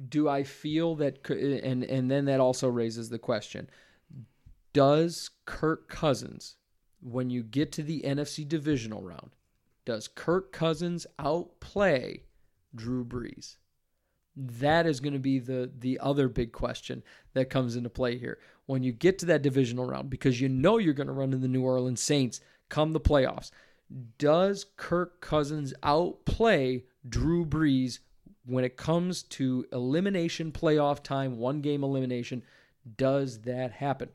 do 0.09 0.27
I 0.27 0.43
feel 0.43 0.95
that 0.95 1.29
and 1.29 1.85
and 1.85 2.11
then 2.11 2.25
that 2.25 2.41
also 2.41 2.67
raises 2.67 3.07
the 3.07 3.19
question. 3.19 3.69
Does 4.73 5.29
Kirk 5.45 5.87
Cousins 5.87 6.57
when 7.01 7.29
you 7.29 7.43
get 7.43 7.71
to 7.73 7.83
the 7.83 8.01
NFC 8.01 8.47
divisional 8.47 9.01
round, 9.01 9.31
does 9.85 10.07
Kirk 10.07 10.51
Cousins 10.51 11.07
outplay 11.17 12.23
Drew 12.75 13.05
Brees? 13.05 13.55
That 14.41 14.85
is 14.85 15.01
going 15.01 15.13
to 15.13 15.19
be 15.19 15.37
the 15.39 15.69
the 15.77 15.99
other 15.99 16.29
big 16.29 16.53
question 16.53 17.03
that 17.33 17.49
comes 17.49 17.75
into 17.75 17.89
play 17.89 18.17
here 18.17 18.39
when 18.67 18.83
you 18.83 18.93
get 18.93 19.19
to 19.19 19.25
that 19.25 19.41
divisional 19.41 19.85
round 19.85 20.09
because 20.09 20.39
you 20.39 20.47
know 20.47 20.77
you're 20.77 20.93
going 20.93 21.07
to 21.07 21.13
run 21.13 21.33
into 21.33 21.39
the 21.39 21.47
New 21.49 21.63
Orleans 21.63 21.99
Saints 22.01 22.39
come 22.69 22.93
the 22.93 23.01
playoffs. 23.01 23.51
Does 24.17 24.65
Kirk 24.77 25.19
Cousins 25.19 25.73
outplay 25.83 26.85
Drew 27.07 27.45
Brees 27.45 27.99
when 28.45 28.63
it 28.63 28.77
comes 28.77 29.23
to 29.23 29.65
elimination 29.73 30.51
playoff 30.53 31.03
time, 31.03 31.37
one 31.37 31.59
game 31.61 31.83
elimination? 31.83 32.43
Does 32.97 33.41
that 33.41 33.71
happen? 33.73 34.09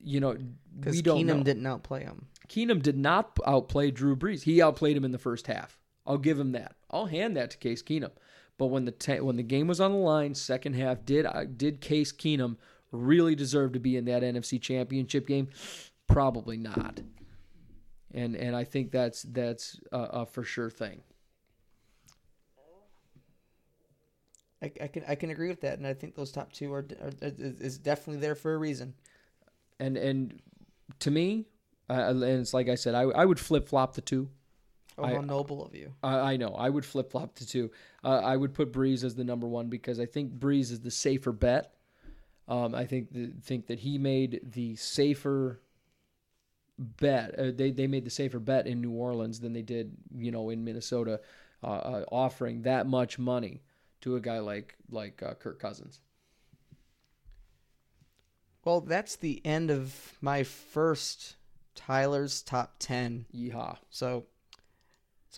You 0.00 0.20
know, 0.20 0.36
Because 0.78 0.94
we 0.94 1.02
don't 1.02 1.18
Keenum 1.20 1.38
know. 1.38 1.42
didn't 1.42 1.66
outplay 1.66 2.04
him. 2.04 2.26
Keenum 2.48 2.82
did 2.82 2.96
not 2.96 3.36
outplay 3.44 3.90
Drew 3.90 4.16
Brees. 4.16 4.44
He 4.44 4.62
outplayed 4.62 4.96
him 4.96 5.04
in 5.04 5.10
the 5.10 5.18
first 5.18 5.48
half. 5.48 5.78
I'll 6.06 6.16
give 6.18 6.38
him 6.38 6.52
that. 6.52 6.76
I'll 6.90 7.06
hand 7.06 7.36
that 7.36 7.50
to 7.50 7.58
Case 7.58 7.82
Keenum. 7.82 8.12
But 8.58 8.66
when 8.66 8.84
the 8.84 8.90
ta- 8.90 9.22
when 9.22 9.36
the 9.36 9.42
game 9.42 9.68
was 9.68 9.80
on 9.80 9.92
the 9.92 9.98
line, 9.98 10.34
second 10.34 10.74
half, 10.74 11.04
did 11.04 11.24
uh, 11.24 11.44
did 11.44 11.80
Case 11.80 12.12
Keenum 12.12 12.56
really 12.90 13.36
deserve 13.36 13.72
to 13.72 13.78
be 13.78 13.96
in 13.96 14.04
that 14.06 14.22
NFC 14.22 14.60
Championship 14.60 15.26
game? 15.26 15.48
Probably 16.08 16.56
not. 16.56 17.00
And 18.12 18.34
and 18.34 18.56
I 18.56 18.64
think 18.64 18.90
that's 18.90 19.22
that's 19.22 19.78
a, 19.92 19.98
a 19.98 20.26
for 20.26 20.42
sure 20.42 20.70
thing. 20.70 21.02
I, 24.60 24.72
I 24.80 24.86
can 24.88 25.04
I 25.06 25.14
can 25.14 25.30
agree 25.30 25.48
with 25.48 25.60
that, 25.60 25.78
and 25.78 25.86
I 25.86 25.94
think 25.94 26.16
those 26.16 26.32
top 26.32 26.52
two 26.52 26.72
are, 26.72 26.84
are 27.00 27.12
is 27.22 27.60
is 27.60 27.78
definitely 27.78 28.20
there 28.20 28.34
for 28.34 28.54
a 28.54 28.58
reason. 28.58 28.94
And 29.78 29.96
and 29.96 30.42
to 30.98 31.12
me, 31.12 31.46
uh, 31.88 31.92
and 31.92 32.24
it's 32.24 32.52
like 32.52 32.68
I 32.68 32.74
said, 32.74 32.96
I 32.96 33.02
I 33.02 33.24
would 33.24 33.38
flip 33.38 33.68
flop 33.68 33.94
the 33.94 34.00
two. 34.00 34.30
Oh, 34.98 35.04
I- 35.04 35.14
how 35.14 35.20
noble 35.20 35.64
of 35.64 35.74
you! 35.74 35.94
I, 36.02 36.32
I 36.32 36.36
know. 36.36 36.54
I 36.54 36.68
would 36.68 36.84
flip 36.84 37.10
flop 37.10 37.34
the 37.36 37.44
two. 37.44 37.70
Uh, 38.04 38.20
I 38.20 38.36
would 38.36 38.52
put 38.54 38.72
Brees 38.72 39.04
as 39.04 39.14
the 39.14 39.24
number 39.24 39.46
one 39.46 39.68
because 39.68 40.00
I 40.00 40.06
think 40.06 40.32
Brees 40.38 40.70
is 40.72 40.80
the 40.80 40.90
safer 40.90 41.32
bet. 41.32 41.74
Um, 42.48 42.74
I 42.74 42.86
think 42.86 43.12
the, 43.12 43.32
think 43.42 43.66
that 43.66 43.78
he 43.78 43.98
made 43.98 44.40
the 44.42 44.74
safer 44.76 45.60
bet. 46.78 47.38
Uh, 47.38 47.50
they 47.54 47.70
they 47.70 47.86
made 47.86 48.04
the 48.04 48.10
safer 48.10 48.38
bet 48.38 48.66
in 48.66 48.80
New 48.80 48.92
Orleans 48.92 49.40
than 49.40 49.52
they 49.52 49.62
did, 49.62 49.96
you 50.16 50.30
know, 50.30 50.50
in 50.50 50.64
Minnesota, 50.64 51.20
uh, 51.62 51.66
uh, 51.66 52.04
offering 52.10 52.62
that 52.62 52.86
much 52.86 53.18
money 53.18 53.62
to 54.00 54.16
a 54.16 54.20
guy 54.20 54.38
like 54.38 54.76
like 54.90 55.22
uh, 55.22 55.34
Kirk 55.34 55.60
Cousins. 55.60 56.00
Well, 58.64 58.80
that's 58.80 59.16
the 59.16 59.40
end 59.46 59.70
of 59.70 60.18
my 60.20 60.42
first 60.42 61.36
Tyler's 61.74 62.42
top 62.42 62.74
ten. 62.78 63.26
Yeehaw! 63.34 63.78
So, 63.88 64.26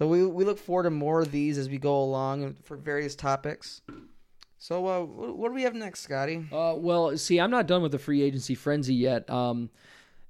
so 0.01 0.07
we 0.09 0.25
we 0.27 0.45
look 0.47 0.59
forward 0.59 0.85
to 0.85 0.91
more 0.91 1.21
of 1.21 1.31
these 1.31 1.59
as 1.59 1.69
we 1.69 1.77
go 1.77 2.03
along 2.03 2.57
for 2.63 2.77
various 2.79 3.15
topics. 3.15 3.83
So, 4.59 4.87
uh, 4.87 5.01
what, 5.05 5.37
what 5.37 5.49
do 5.49 5.55
we 5.55 5.63
have 5.65 5.75
next, 5.75 6.01
Scotty? 6.01 6.47
Uh, 6.51 6.75
well, 6.77 7.17
see, 7.19 7.39
I'm 7.39 7.51
not 7.51 7.67
done 7.67 7.83
with 7.83 7.93
the 7.93 7.99
free 7.99 8.23
agency 8.23 8.55
frenzy 8.55 8.95
yet. 8.95 9.29
Um, 9.29 9.69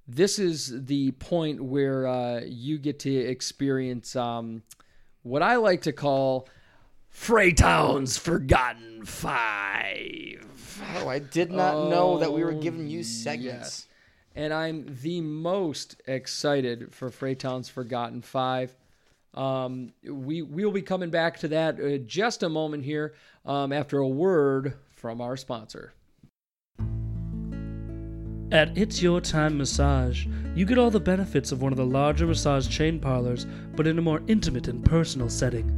this 0.08 0.40
is 0.40 0.86
the 0.86 1.12
point 1.12 1.62
where 1.62 2.06
uh, 2.08 2.40
you 2.44 2.78
get 2.78 2.98
to 3.00 3.14
experience 3.14 4.16
um, 4.16 4.62
what 5.22 5.40
I 5.42 5.54
like 5.56 5.82
to 5.82 5.92
call 5.92 6.48
Fraytown's 7.14 8.16
Forgotten 8.16 9.04
Five. 9.04 10.46
Oh, 10.96 11.08
I 11.08 11.18
did 11.20 11.50
not 11.52 11.88
know 11.88 12.18
that 12.18 12.32
we 12.32 12.42
were 12.42 12.52
Oh, 12.52 12.60
giving 12.60 12.88
you 12.88 13.02
segments. 13.04 13.46
yes. 13.54 13.86
And 14.34 14.52
I'm 14.52 14.96
the 15.02 15.20
most 15.20 16.00
excited 16.06 16.92
for 16.94 17.10
Fraytown's 17.10 17.68
Forgotten 17.68 18.22
Five. 18.22 18.76
Um, 19.34 19.92
we 20.02 20.42
will 20.42 20.72
be 20.72 20.82
coming 20.82 21.10
back 21.10 21.38
to 21.40 21.48
that 21.48 21.80
uh, 21.80 21.98
just 21.98 22.42
a 22.42 22.48
moment 22.48 22.84
here 22.84 23.14
um, 23.46 23.72
after 23.72 23.98
a 23.98 24.08
word 24.08 24.74
from 24.96 25.20
our 25.20 25.36
sponsor. 25.36 25.94
At 28.52 28.76
It's 28.76 29.00
Your 29.00 29.20
Time 29.20 29.56
Massage, 29.56 30.26
you 30.56 30.66
get 30.66 30.76
all 30.76 30.90
the 30.90 30.98
benefits 30.98 31.52
of 31.52 31.62
one 31.62 31.72
of 31.72 31.78
the 31.78 31.86
larger 31.86 32.26
massage 32.26 32.68
chain 32.68 32.98
parlors, 32.98 33.46
but 33.76 33.86
in 33.86 33.96
a 33.96 34.02
more 34.02 34.22
intimate 34.26 34.66
and 34.66 34.84
personal 34.84 35.28
setting. 35.28 35.76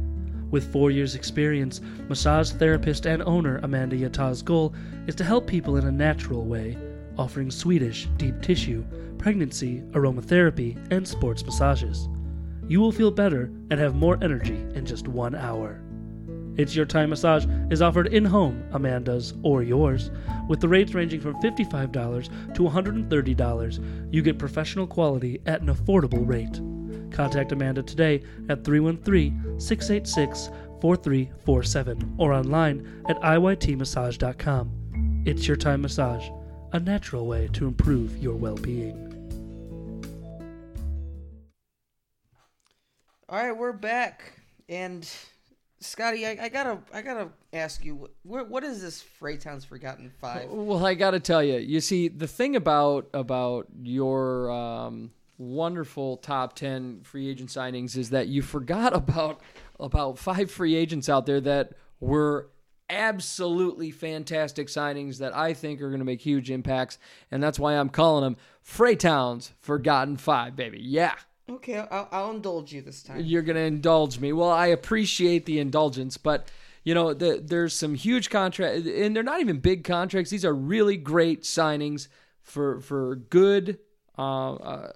With 0.49 0.71
four 0.71 0.89
years' 0.89 1.13
experience, 1.13 1.81
massage 2.09 2.49
therapist 2.51 3.05
and 3.05 3.21
owner 3.23 3.59
Amanda 3.61 3.95
Yata's 3.95 4.41
goal 4.41 4.73
is 5.05 5.13
to 5.15 5.23
help 5.23 5.45
people 5.45 5.77
in 5.77 5.85
a 5.85 5.91
natural 5.91 6.45
way, 6.45 6.75
offering 7.15 7.51
Swedish, 7.51 8.07
deep 8.17 8.41
tissue, 8.41 8.83
pregnancy, 9.19 9.81
aromatherapy, 9.91 10.75
and 10.91 11.07
sports 11.07 11.45
massages. 11.45 12.09
You 12.67 12.79
will 12.79 12.91
feel 12.91 13.11
better 13.11 13.51
and 13.69 13.79
have 13.79 13.95
more 13.95 14.17
energy 14.21 14.65
in 14.75 14.85
just 14.85 15.07
one 15.07 15.35
hour. 15.35 15.81
It's 16.55 16.75
Your 16.75 16.85
Time 16.85 17.09
Massage 17.09 17.47
is 17.71 17.81
offered 17.81 18.13
in 18.13 18.23
home, 18.23 18.63
Amanda's 18.73 19.33
or 19.41 19.63
yours, 19.63 20.11
with 20.47 20.61
the 20.61 20.67
rates 20.67 20.93
ranging 20.93 21.19
from 21.19 21.41
$55 21.41 22.53
to 22.53 22.61
$130. 22.61 24.13
You 24.13 24.21
get 24.21 24.37
professional 24.37 24.85
quality 24.85 25.41
at 25.47 25.61
an 25.61 25.73
affordable 25.73 26.27
rate. 26.27 26.61
Contact 27.11 27.51
Amanda 27.51 27.81
today 27.81 28.21
at 28.49 28.63
313 28.63 29.59
686 29.59 30.49
4347 30.79 32.15
or 32.17 32.33
online 32.33 33.03
at 33.09 33.19
iytmassage.com. 33.21 35.23
It's 35.25 35.47
Your 35.47 35.57
Time 35.57 35.81
Massage, 35.81 36.27
a 36.73 36.79
natural 36.79 37.25
way 37.25 37.49
to 37.53 37.67
improve 37.67 38.17
your 38.17 38.35
well 38.35 38.55
being. 38.55 39.02
All 43.33 43.39
right, 43.39 43.57
we're 43.57 43.73
back, 43.73 44.39
and 44.69 45.09
Scotty, 45.79 46.27
I, 46.27 46.37
I 46.39 46.49
gotta 46.49 46.77
I 46.93 47.01
gotta 47.01 47.29
ask 47.51 47.83
you, 47.83 48.07
what 48.21 48.47
what 48.47 48.63
is 48.63 48.79
this 48.79 49.03
Fraytown's 49.19 49.65
Forgotten 49.65 50.11
Five? 50.21 50.51
Well, 50.51 50.85
I 50.85 50.93
got 50.93 51.11
to 51.11 51.19
tell 51.19 51.43
you, 51.43 51.57
you 51.57 51.79
see, 51.79 52.09
the 52.09 52.27
thing 52.27 52.55
about 52.55 53.09
about 53.11 53.65
your 53.81 54.51
um, 54.51 55.13
wonderful 55.39 56.17
top 56.17 56.53
ten 56.53 57.01
free 57.01 57.27
agent 57.27 57.49
signings 57.49 57.97
is 57.97 58.11
that 58.11 58.27
you 58.27 58.43
forgot 58.43 58.93
about 58.95 59.41
about 59.79 60.19
five 60.19 60.51
free 60.51 60.75
agents 60.75 61.09
out 61.09 61.25
there 61.25 61.41
that 61.41 61.71
were 61.99 62.51
absolutely 62.87 63.89
fantastic 63.89 64.67
signings 64.67 65.17
that 65.17 65.35
I 65.35 65.55
think 65.55 65.81
are 65.81 65.89
going 65.89 65.97
to 65.97 66.05
make 66.05 66.21
huge 66.21 66.51
impacts, 66.51 66.99
and 67.31 67.41
that's 67.41 67.57
why 67.57 67.79
I'm 67.79 67.89
calling 67.89 68.25
them 68.25 68.37
Fraytown's 68.63 69.53
Forgotten 69.59 70.17
Five, 70.17 70.55
baby. 70.55 70.81
Yeah. 70.83 71.15
Okay, 71.49 71.77
I'll, 71.77 72.07
I'll 72.11 72.31
indulge 72.31 72.71
you 72.71 72.81
this 72.81 73.03
time. 73.03 73.21
You're 73.21 73.41
going 73.41 73.57
to 73.57 73.61
indulge 73.63 74.19
me. 74.19 74.31
Well, 74.31 74.49
I 74.49 74.67
appreciate 74.67 75.45
the 75.45 75.59
indulgence, 75.59 76.17
but 76.17 76.49
you 76.83 76.93
know, 76.93 77.13
the, 77.13 77.41
there's 77.43 77.73
some 77.73 77.95
huge 77.95 78.29
contracts, 78.29 78.85
and 78.87 79.15
they're 79.15 79.23
not 79.23 79.39
even 79.39 79.59
big 79.59 79.83
contracts. 79.83 80.29
These 80.29 80.45
are 80.45 80.53
really 80.53 80.97
great 80.97 81.43
signings 81.43 82.07
for 82.41 82.81
for 82.81 83.15
good, 83.15 83.79
uh, 84.17 84.53
uh, 84.53 84.91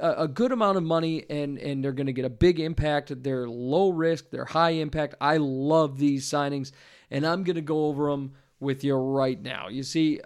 a, 0.00 0.10
a 0.22 0.28
good 0.28 0.52
amount 0.52 0.76
of 0.76 0.82
money, 0.82 1.24
and 1.30 1.58
and 1.58 1.84
they're 1.84 1.92
going 1.92 2.06
to 2.06 2.12
get 2.12 2.24
a 2.24 2.30
big 2.30 2.58
impact. 2.58 3.22
They're 3.22 3.48
low 3.48 3.90
risk, 3.90 4.30
they're 4.30 4.44
high 4.44 4.70
impact. 4.70 5.14
I 5.20 5.36
love 5.36 5.98
these 5.98 6.28
signings, 6.28 6.72
and 7.10 7.24
I'm 7.24 7.44
going 7.44 7.56
to 7.56 7.62
go 7.62 7.86
over 7.86 8.10
them 8.10 8.34
with 8.58 8.82
you 8.82 8.96
right 8.96 9.40
now. 9.40 9.68
You 9.68 9.84
see, 9.84 10.20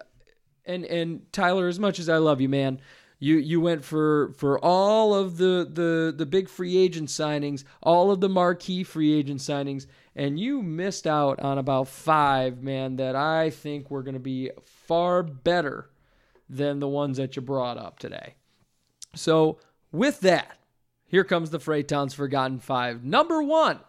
and 0.65 0.85
and 0.85 1.31
Tyler, 1.31 1.67
as 1.67 1.79
much 1.79 1.99
as 1.99 2.09
I 2.09 2.17
love 2.17 2.41
you, 2.41 2.49
man, 2.49 2.81
you 3.19 3.37
you 3.37 3.59
went 3.59 3.83
for 3.83 4.33
for 4.37 4.57
all 4.59 5.13
of 5.13 5.37
the 5.37 5.69
the 5.71 6.13
the 6.15 6.25
big 6.25 6.47
free 6.47 6.77
agent 6.77 7.09
signings, 7.09 7.65
all 7.83 8.11
of 8.11 8.21
the 8.21 8.29
marquee 8.29 8.83
free 8.83 9.13
agent 9.13 9.41
signings, 9.41 9.85
and 10.15 10.39
you 10.39 10.63
missed 10.63 11.05
out 11.05 11.39
on 11.41 11.57
about 11.57 11.89
five, 11.89 12.63
man, 12.63 12.95
that 12.95 13.15
I 13.15 13.49
think 13.49 13.91
were 13.91 14.03
going 14.03 14.13
to 14.13 14.19
be 14.19 14.51
far 14.63 15.21
better 15.21 15.89
than 16.49 16.79
the 16.79 16.87
ones 16.87 17.17
that 17.17 17.35
you 17.35 17.41
brought 17.41 17.77
up 17.77 17.99
today. 17.99 18.35
So 19.15 19.59
with 19.91 20.21
that, 20.21 20.57
here 21.05 21.25
comes 21.25 21.49
the 21.49 21.59
Fraytown's 21.59 22.13
Forgotten 22.13 22.59
Five. 22.59 23.03
Number 23.03 23.43
one. 23.43 23.79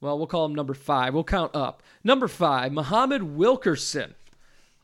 Well, 0.00 0.18
we'll 0.18 0.26
call 0.26 0.44
him 0.44 0.54
number 0.54 0.74
five. 0.74 1.14
We'll 1.14 1.24
count 1.24 1.56
up. 1.56 1.82
Number 2.04 2.28
five, 2.28 2.70
Muhammad 2.70 3.22
Wilkerson 3.22 4.14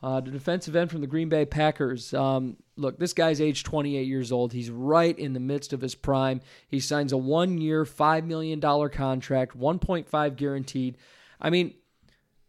uh, 0.03 0.21
the 0.21 0.31
defensive 0.31 0.75
end 0.75 0.91
from 0.91 1.01
the 1.01 1.07
Green 1.07 1.29
Bay 1.29 1.45
Packers. 1.45 2.13
Um, 2.13 2.57
look, 2.77 2.99
this 2.99 3.13
guy's 3.13 3.41
age 3.41 3.63
28 3.63 4.07
years 4.07 4.33
old. 4.33 4.53
He's 4.53 4.71
right 4.71 5.17
in 5.17 5.33
the 5.33 5.41
midst 5.41 5.73
of 5.73 5.81
his 5.81 5.95
prime. 5.95 6.41
He 6.69 6.81
signs 6.81 7.13
a 7.13 7.17
one-year, 7.17 7.85
five 7.85 8.25
million 8.25 8.59
dollar 8.59 8.89
contract, 8.89 9.57
1.5 9.57 10.37
guaranteed. 10.37 10.97
I 11.41 11.51
mean, 11.51 11.75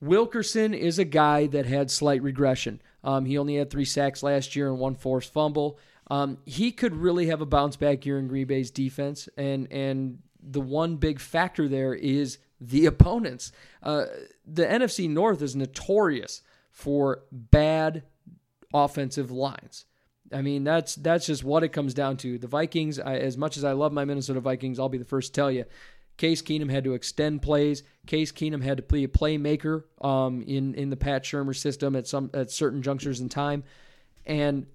Wilkerson 0.01 0.73
is 0.73 0.97
a 0.97 1.05
guy 1.05 1.47
that 1.47 1.65
had 1.65 1.91
slight 1.91 2.23
regression. 2.23 2.81
Um, 3.03 3.25
he 3.25 3.37
only 3.37 3.55
had 3.55 3.69
three 3.69 3.85
sacks 3.85 4.23
last 4.23 4.55
year 4.55 4.69
and 4.69 4.79
one 4.79 4.95
forced 4.95 5.31
fumble. 5.31 5.77
Um, 6.09 6.39
he 6.45 6.71
could 6.71 6.95
really 6.95 7.27
have 7.27 7.41
a 7.41 7.45
bounce 7.45 7.75
back 7.75 8.05
year 8.05 8.19
in 8.19 8.27
Green 8.27 8.47
Bay's 8.47 8.71
defense, 8.71 9.29
and 9.37 9.71
and 9.71 10.19
the 10.41 10.59
one 10.59 10.97
big 10.97 11.19
factor 11.19 11.67
there 11.69 11.93
is 11.93 12.39
the 12.59 12.85
opponents. 12.85 13.51
Uh, 13.81 14.05
the 14.45 14.65
NFC 14.65 15.09
North 15.09 15.41
is 15.41 15.55
notorious 15.55 16.41
for 16.73 17.23
bad 17.31 18.03
offensive 18.73 19.31
lines. 19.31 19.85
I 20.33 20.41
mean, 20.41 20.63
that's 20.63 20.95
that's 20.95 21.27
just 21.27 21.43
what 21.43 21.63
it 21.63 21.69
comes 21.69 21.93
down 21.93 22.17
to. 22.17 22.39
The 22.39 22.47
Vikings, 22.47 22.99
I, 22.99 23.17
as 23.17 23.37
much 23.37 23.55
as 23.55 23.63
I 23.63 23.73
love 23.73 23.93
my 23.93 24.03
Minnesota 24.03 24.39
Vikings, 24.39 24.79
I'll 24.79 24.89
be 24.89 24.97
the 24.97 25.05
first 25.05 25.33
to 25.33 25.39
tell 25.39 25.51
you, 25.51 25.65
Case 26.17 26.41
Keenum 26.41 26.71
had 26.71 26.83
to 26.85 26.93
extend 26.93 27.43
plays. 27.43 27.83
Case 28.07 28.31
Keenum 28.31 28.63
had 28.63 28.77
to 28.77 28.83
be 28.83 29.03
a 29.03 29.07
playmaker 29.07 29.83
um, 30.01 30.41
in 30.41 30.73
in 30.73 30.89
the 30.89 30.97
Pat 30.97 31.23
Shurmur 31.23 31.55
system 31.55 31.95
at 31.95 32.07
some 32.07 32.31
at 32.33 32.49
certain 32.49 32.81
junctures 32.81 33.19
in 33.19 33.29
time, 33.29 33.63
and 34.25 34.65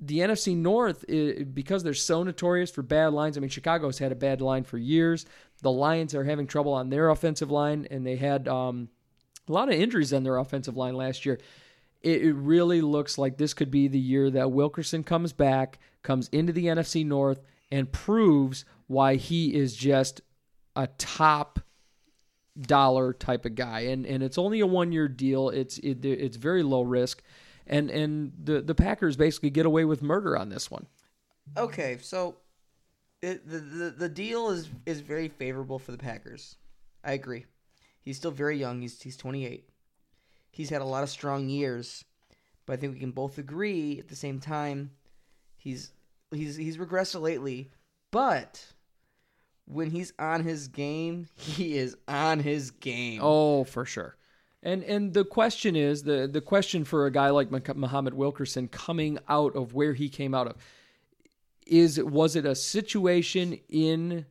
the 0.00 0.18
NFC 0.18 0.54
North, 0.56 1.04
because 1.54 1.82
they're 1.82 1.94
so 1.94 2.22
notorious 2.22 2.70
for 2.70 2.82
bad 2.82 3.12
lines. 3.12 3.36
I 3.36 3.40
mean, 3.40 3.48
Chicago's 3.48 3.98
had 3.98 4.12
a 4.12 4.16
bad 4.16 4.42
line 4.42 4.64
for 4.64 4.76
years. 4.76 5.24
The 5.62 5.70
Lions 5.70 6.14
are 6.14 6.24
having 6.24 6.46
trouble 6.46 6.74
on 6.74 6.90
their 6.90 7.08
offensive 7.08 7.50
line, 7.50 7.86
and 7.90 8.06
they 8.06 8.16
had 8.16 8.46
um, 8.46 8.90
a 9.48 9.52
lot 9.52 9.68
of 9.68 9.74
injuries 9.74 10.12
on 10.12 10.22
their 10.22 10.38
offensive 10.38 10.76
line 10.76 10.94
last 10.94 11.24
year. 11.24 11.38
It, 12.02 12.22
it 12.22 12.32
really 12.34 12.80
looks 12.80 13.18
like 13.18 13.36
this 13.36 13.54
could 13.54 13.70
be 13.70 13.88
the 13.88 13.98
year 13.98 14.30
that 14.30 14.52
Wilkerson 14.52 15.02
comes 15.02 15.32
back, 15.32 15.78
comes 16.02 16.28
into 16.28 16.52
the 16.52 16.66
NFC 16.66 17.04
North, 17.04 17.40
and 17.70 17.90
proves 17.90 18.64
why 18.86 19.16
he 19.16 19.54
is 19.54 19.74
just 19.74 20.20
a 20.74 20.86
top 20.98 21.60
dollar 22.60 23.12
type 23.12 23.44
of 23.44 23.54
guy, 23.54 23.80
and 23.80 24.06
and 24.06 24.22
it's 24.22 24.38
only 24.38 24.60
a 24.60 24.66
one 24.66 24.92
year 24.92 25.08
deal. 25.08 25.50
It's 25.50 25.78
it, 25.78 26.04
it's 26.04 26.36
very 26.36 26.62
low 26.62 26.82
risk, 26.82 27.22
and 27.66 27.90
and 27.90 28.32
the 28.42 28.60
the 28.60 28.74
Packers 28.74 29.16
basically 29.16 29.50
get 29.50 29.66
away 29.66 29.84
with 29.84 30.02
murder 30.02 30.36
on 30.36 30.48
this 30.48 30.70
one. 30.70 30.86
Okay, 31.56 31.98
so 32.00 32.36
it, 33.22 33.48
the, 33.48 33.58
the 33.58 33.90
the 33.90 34.08
deal 34.08 34.50
is 34.50 34.68
is 34.84 35.00
very 35.00 35.28
favorable 35.28 35.78
for 35.78 35.92
the 35.92 35.98
Packers. 35.98 36.56
I 37.04 37.12
agree. 37.12 37.46
He's 38.06 38.16
still 38.16 38.30
very 38.30 38.56
young. 38.56 38.80
He's 38.80 39.02
he's 39.02 39.16
28. 39.16 39.68
He's 40.52 40.70
had 40.70 40.80
a 40.80 40.86
lot 40.86 41.02
of 41.02 41.10
strong 41.10 41.48
years, 41.48 42.04
but 42.64 42.74
I 42.74 42.76
think 42.76 42.94
we 42.94 43.00
can 43.00 43.10
both 43.10 43.36
agree 43.36 43.98
at 43.98 44.08
the 44.08 44.14
same 44.14 44.38
time 44.38 44.92
he's 45.56 45.90
he's 46.30 46.54
he's 46.54 46.78
regressed 46.78 47.20
lately, 47.20 47.72
but 48.12 48.64
when 49.64 49.90
he's 49.90 50.12
on 50.20 50.44
his 50.44 50.68
game, 50.68 51.26
he 51.34 51.76
is 51.76 51.96
on 52.06 52.38
his 52.38 52.70
game. 52.70 53.18
Oh, 53.20 53.64
for 53.64 53.84
sure. 53.84 54.16
And 54.62 54.84
and 54.84 55.12
the 55.12 55.24
question 55.24 55.74
is 55.74 56.04
the 56.04 56.28
the 56.32 56.40
question 56.40 56.84
for 56.84 57.06
a 57.06 57.10
guy 57.10 57.30
like 57.30 57.50
Muhammad 57.50 58.14
Wilkerson 58.14 58.68
coming 58.68 59.18
out 59.28 59.56
of 59.56 59.74
where 59.74 59.94
he 59.94 60.08
came 60.08 60.32
out 60.32 60.46
of 60.46 60.54
is 61.66 62.00
was 62.00 62.36
it 62.36 62.46
a 62.46 62.54
situation 62.54 63.58
in 63.68 64.26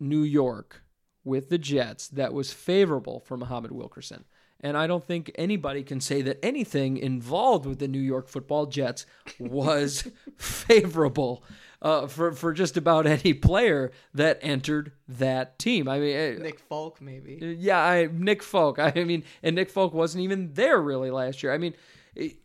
New 0.00 0.22
York 0.22 0.82
with 1.24 1.48
the 1.48 1.58
Jets 1.58 2.08
that 2.08 2.32
was 2.32 2.52
favorable 2.52 3.20
for 3.20 3.36
Muhammad 3.36 3.72
Wilkerson? 3.72 4.24
And 4.62 4.76
I 4.76 4.86
don't 4.86 5.04
think 5.04 5.30
anybody 5.36 5.82
can 5.82 6.00
say 6.00 6.20
that 6.22 6.44
anything 6.44 6.98
involved 6.98 7.64
with 7.64 7.78
the 7.78 7.88
New 7.88 8.00
York 8.00 8.28
Football 8.28 8.66
Jets 8.66 9.06
was 9.38 10.10
favorable 10.36 11.42
uh, 11.82 12.06
for 12.06 12.32
for 12.32 12.52
just 12.52 12.76
about 12.76 13.06
any 13.06 13.32
player 13.32 13.90
that 14.14 14.38
entered 14.42 14.92
that 15.08 15.58
team. 15.58 15.88
I 15.88 15.98
mean, 15.98 16.16
eh, 16.16 16.36
Nick 16.38 16.60
Folk 16.60 17.00
maybe. 17.00 17.56
yeah, 17.58 17.82
I, 17.82 18.08
Nick 18.12 18.42
Folk. 18.42 18.78
I 18.78 18.90
mean, 19.04 19.24
and 19.42 19.56
Nick 19.56 19.70
Folk 19.70 19.94
wasn't 19.94 20.24
even 20.24 20.52
there 20.54 20.80
really 20.80 21.10
last 21.10 21.42
year. 21.42 21.52
I 21.52 21.58
mean, 21.58 21.74
it, 22.14 22.36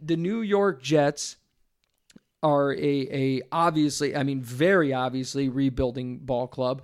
the 0.00 0.16
New 0.16 0.40
York 0.40 0.82
Jets 0.82 1.36
are 2.42 2.72
a 2.72 3.08
a 3.10 3.42
obviously, 3.52 4.16
I 4.16 4.22
mean, 4.22 4.42
very 4.42 4.92
obviously 4.92 5.48
rebuilding 5.48 6.18
ball 6.18 6.48
club. 6.48 6.82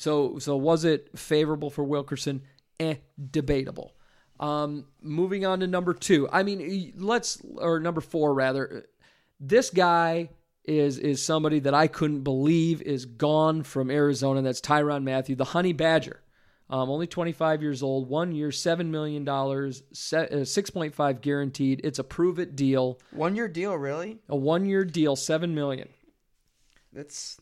So 0.00 0.38
so 0.38 0.56
was 0.56 0.86
it 0.86 1.10
favorable 1.18 1.68
for 1.68 1.84
Wilkerson? 1.84 2.40
Eh, 2.78 2.94
debatable. 3.30 3.92
Um, 4.40 4.86
moving 5.02 5.44
on 5.44 5.60
to 5.60 5.66
number 5.66 5.92
two. 5.92 6.26
I 6.32 6.42
mean, 6.42 6.94
let's 6.96 7.42
or 7.56 7.78
number 7.80 8.00
four 8.00 8.32
rather. 8.32 8.86
This 9.38 9.68
guy 9.68 10.30
is 10.64 10.96
is 10.96 11.22
somebody 11.22 11.58
that 11.60 11.74
I 11.74 11.86
couldn't 11.86 12.22
believe 12.22 12.80
is 12.80 13.04
gone 13.04 13.62
from 13.62 13.90
Arizona. 13.90 14.40
That's 14.40 14.62
Tyrann 14.62 15.02
Mathieu, 15.04 15.36
the 15.36 15.44
Honey 15.44 15.74
Badger. 15.74 16.22
Um, 16.70 16.88
only 16.88 17.06
25 17.06 17.60
years 17.60 17.82
old, 17.82 18.08
one 18.08 18.30
year, 18.30 18.50
$7 18.50 18.86
million, 18.86 19.28
uh, 19.28 19.32
6.5 19.34 21.20
guaranteed. 21.20 21.80
It's 21.82 21.98
a 21.98 22.04
prove 22.04 22.38
it 22.38 22.54
deal, 22.54 23.00
One 23.10 23.34
year 23.34 23.48
deal, 23.48 23.74
really? 23.74 24.20
a 24.28 24.36
one 24.36 24.64
year 24.66 24.84
deal, 24.84 25.16
7 25.16 25.52
million. 25.52 25.88
That's 26.92 27.40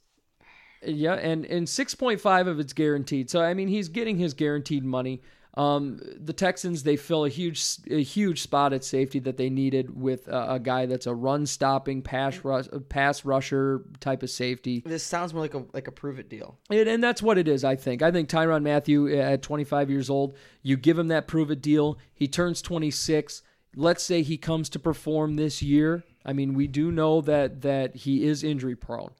Yeah, 0.82 1.14
and, 1.14 1.44
and 1.46 1.66
6.5 1.66 2.48
of 2.48 2.60
it's 2.60 2.72
guaranteed. 2.72 3.30
So, 3.30 3.40
I 3.40 3.54
mean, 3.54 3.68
he's 3.68 3.88
getting 3.88 4.18
his 4.18 4.34
guaranteed 4.34 4.84
money. 4.84 5.22
Um, 5.58 5.98
the 6.16 6.32
Texans, 6.32 6.84
they 6.84 6.96
fill 6.96 7.24
a 7.24 7.28
huge 7.28 7.78
a 7.90 8.00
huge 8.00 8.42
spot 8.42 8.72
at 8.72 8.84
safety 8.84 9.18
that 9.20 9.38
they 9.38 9.50
needed 9.50 10.00
with 10.00 10.28
a, 10.28 10.54
a 10.54 10.60
guy 10.60 10.86
that's 10.86 11.06
a 11.06 11.14
run 11.14 11.46
stopping, 11.46 12.00
pass, 12.00 12.36
mm. 12.36 12.44
rush, 12.44 12.66
uh, 12.72 12.78
pass 12.78 13.24
rusher 13.24 13.82
type 13.98 14.22
of 14.22 14.30
safety. 14.30 14.84
this 14.86 15.02
sounds 15.02 15.34
more 15.34 15.42
like 15.42 15.54
a 15.54 15.64
like 15.72 15.88
a 15.88 15.90
prove 15.90 16.20
it 16.20 16.28
deal. 16.28 16.58
And, 16.70 16.88
and 16.88 17.02
that's 17.02 17.20
what 17.20 17.38
it 17.38 17.48
is, 17.48 17.64
I 17.64 17.74
think. 17.74 18.02
I 18.02 18.12
think 18.12 18.28
Tyrann 18.28 18.62
Mathieu 18.62 19.08
uh, 19.08 19.32
at 19.32 19.42
25 19.42 19.90
years 19.90 20.08
old, 20.08 20.36
you 20.62 20.76
give 20.76 20.96
him 20.96 21.08
that 21.08 21.26
prove 21.26 21.50
it 21.50 21.60
deal. 21.60 21.98
He 22.14 22.28
turns 22.28 22.62
26. 22.62 23.42
Let's 23.74 24.04
say 24.04 24.22
he 24.22 24.36
comes 24.36 24.68
to 24.70 24.78
perform 24.78 25.34
this 25.34 25.60
year. 25.60 26.04
I 26.24 26.34
mean, 26.34 26.54
we 26.54 26.68
do 26.68 26.92
know 26.92 27.20
that 27.22 27.62
that 27.62 27.96
he 27.96 28.24
is 28.24 28.44
injury 28.44 28.76
prone. 28.76 29.10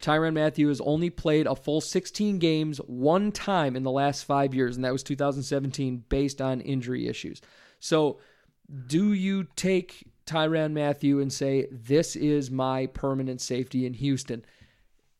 Tyrann 0.00 0.34
Mathieu 0.34 0.68
has 0.68 0.80
only 0.80 1.10
played 1.10 1.46
a 1.46 1.56
full 1.56 1.80
16 1.80 2.38
games 2.38 2.78
one 2.86 3.32
time 3.32 3.74
in 3.74 3.82
the 3.82 3.90
last 3.90 4.24
five 4.24 4.54
years, 4.54 4.76
and 4.76 4.84
that 4.84 4.92
was 4.92 5.02
2017 5.02 6.04
based 6.08 6.40
on 6.40 6.60
injury 6.60 7.08
issues. 7.08 7.40
So, 7.80 8.18
do 8.86 9.12
you 9.12 9.46
take 9.56 10.06
Tyrann 10.26 10.72
Mathieu 10.72 11.20
and 11.20 11.32
say, 11.32 11.66
This 11.72 12.16
is 12.16 12.50
my 12.50 12.86
permanent 12.86 13.40
safety 13.40 13.86
in 13.86 13.94
Houston? 13.94 14.44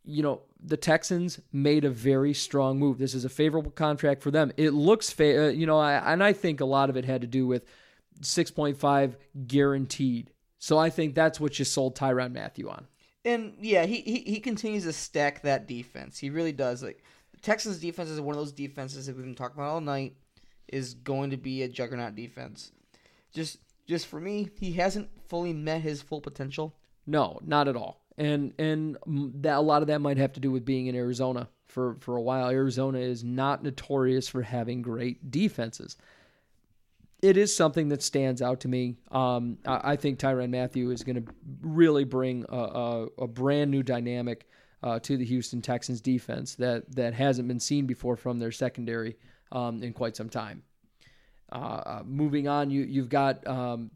you 0.09 0.23
know, 0.23 0.41
the 0.59 0.79
Texans 0.79 1.39
made 1.53 1.85
a 1.85 1.91
very 1.91 2.33
strong 2.33 2.79
move. 2.79 2.97
This 2.97 3.15
is 3.15 3.27
a 3.27 3.29
favorable 3.29 3.71
contract 3.71 4.23
for 4.23 4.31
them. 4.31 4.51
It 4.57 4.71
looks, 4.71 5.11
fa- 5.11 5.47
uh, 5.47 5.51
you 5.51 5.67
know, 5.67 5.79
I, 5.79 6.13
and 6.13 6.25
I 6.25 6.33
think 6.33 6.61
a 6.61 6.65
lot 6.65 6.89
of 6.89 6.97
it 6.97 7.05
had 7.05 7.21
to 7.21 7.27
do 7.27 7.47
with 7.47 7.67
6.5 8.23 9.17
guaranteed. 9.47 10.31
So 10.59 10.79
I 10.79 10.89
think 10.89 11.15
that's 11.15 11.39
what 11.39 11.59
you 11.59 11.67
sold 11.67 11.95
Tyron 11.95 12.33
Matthew 12.33 12.71
on. 12.71 12.87
And 13.29 13.55
yeah, 13.61 13.85
he, 13.85 14.01
he 14.01 14.21
he 14.21 14.41
continues 14.41 14.85
to 14.85 14.93
stack 14.93 15.43
that 15.43 15.69
defense. 15.69 16.19
He 16.19 16.31
really 16.31 16.53
does. 16.53 16.83
Like 16.83 17.05
the 17.33 17.41
Texans 17.41 17.79
defense 17.79 18.09
is 18.09 18.21
one 18.21 18.35
of 18.35 18.41
those 18.41 18.53
defenses 18.53 19.07
that 19.07 19.17
we've 19.17 19.25
been 19.25 19.35
talking 19.35 19.59
about 19.59 19.71
all 19.71 19.81
night 19.83 20.15
is 20.69 20.95
going 20.95 21.31
to 21.31 21.37
be 21.37 21.63
a 21.63 21.69
juggernaut 21.69 22.15
defense. 22.15 22.73
Just 23.35 23.59
just 23.87 24.07
for 24.07 24.19
me, 24.19 24.49
he 24.59 24.73
hasn't 24.73 25.11
fully 25.29 25.53
met 25.53 25.83
his 25.83 26.01
full 26.01 26.23
potential. 26.23 26.75
No, 27.07 27.39
not 27.45 27.69
at 27.69 27.77
all. 27.77 28.01
And 28.17 28.55
and 28.59 28.97
that 29.43 29.59
a 29.59 29.61
lot 29.61 29.83
of 29.83 29.89
that 29.89 30.01
might 30.01 30.17
have 30.17 30.33
to 30.33 30.41
do 30.41 30.51
with 30.51 30.65
being 30.65 30.87
in 30.87 30.95
Arizona 30.95 31.51
for 31.67 31.97
for 32.01 32.17
a 32.17 32.23
while. 32.23 32.49
Arizona 32.49 32.99
is 32.99 33.23
not 33.23 33.63
notorious 33.63 34.27
for 34.27 34.41
having 34.41 34.81
great 34.81 35.31
defenses. 35.31 35.99
It 37.21 37.37
is 37.37 37.55
something 37.55 37.89
that 37.89 38.03
stands 38.03 38.41
out 38.41 38.61
to 38.61 38.69
me. 38.69 38.97
Um, 39.11 39.59
I, 39.67 39.93
I 39.93 39.97
think 39.97 40.19
Tyrann 40.19 40.51
Mathieu 40.51 40.91
is 40.91 41.03
going 41.03 41.25
to 41.25 41.33
really 41.61 42.05
bring 42.05 42.45
a, 42.49 42.57
a, 42.57 43.07
a 43.19 43.27
brand 43.27 43.71
new 43.71 43.83
dynamic 43.83 44.47
uh, 44.83 45.01
to 45.01 45.17
the 45.17 45.25
Houston 45.25 45.61
Texans 45.61 46.01
defense 46.01 46.55
that 46.57 46.95
that 46.95 47.15
hasn't 47.15 47.49
been 47.49 47.61
seen 47.61 47.87
before 47.87 48.17
from 48.17 48.39
their 48.39 48.53
secondary 48.53 49.17
um, 49.51 49.83
in 49.83 49.93
quite 49.93 50.17
some 50.17 50.29
time. 50.29 50.63
Uh, 51.51 51.57
uh, 51.57 52.03
moving 52.05 52.47
on, 52.47 52.71
you 52.71 52.83
you've 52.83 53.09
got 53.09 53.45
um, 53.47 53.91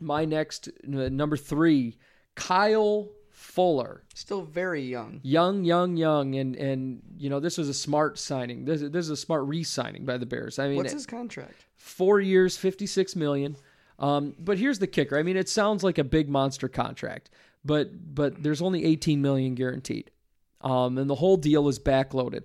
my 0.00 0.24
next 0.24 0.68
number 0.84 1.36
three, 1.36 1.96
Kyle 2.34 3.08
Fuller, 3.34 4.04
Still 4.14 4.42
very 4.42 4.80
young. 4.82 5.18
young, 5.24 5.64
young, 5.64 5.96
young, 5.96 6.36
and 6.36 6.54
and 6.54 7.02
you 7.18 7.28
know 7.28 7.40
this 7.40 7.58
was 7.58 7.68
a 7.68 7.74
smart 7.74 8.16
signing. 8.16 8.64
This 8.64 8.80
this 8.80 9.04
is 9.06 9.10
a 9.10 9.16
smart 9.16 9.44
re-signing 9.44 10.04
by 10.04 10.18
the 10.18 10.24
Bears. 10.26 10.60
I 10.60 10.68
mean, 10.68 10.76
What's 10.76 10.92
his 10.92 11.04
contract? 11.04 11.64
four 11.76 12.20
years, 12.20 12.56
fifty 12.56 12.86
six 12.86 13.16
million. 13.16 13.56
Um, 13.98 14.34
but 14.38 14.56
here's 14.58 14.78
the 14.78 14.86
kicker. 14.86 15.18
I 15.18 15.24
mean, 15.24 15.36
it 15.36 15.48
sounds 15.48 15.82
like 15.82 15.98
a 15.98 16.04
big 16.04 16.28
monster 16.28 16.68
contract, 16.68 17.28
but 17.64 18.14
but 18.14 18.40
there's 18.40 18.62
only 18.62 18.84
eighteen 18.84 19.20
million 19.20 19.56
guaranteed, 19.56 20.12
um, 20.60 20.96
and 20.96 21.10
the 21.10 21.16
whole 21.16 21.36
deal 21.36 21.66
is 21.66 21.80
backloaded. 21.80 22.44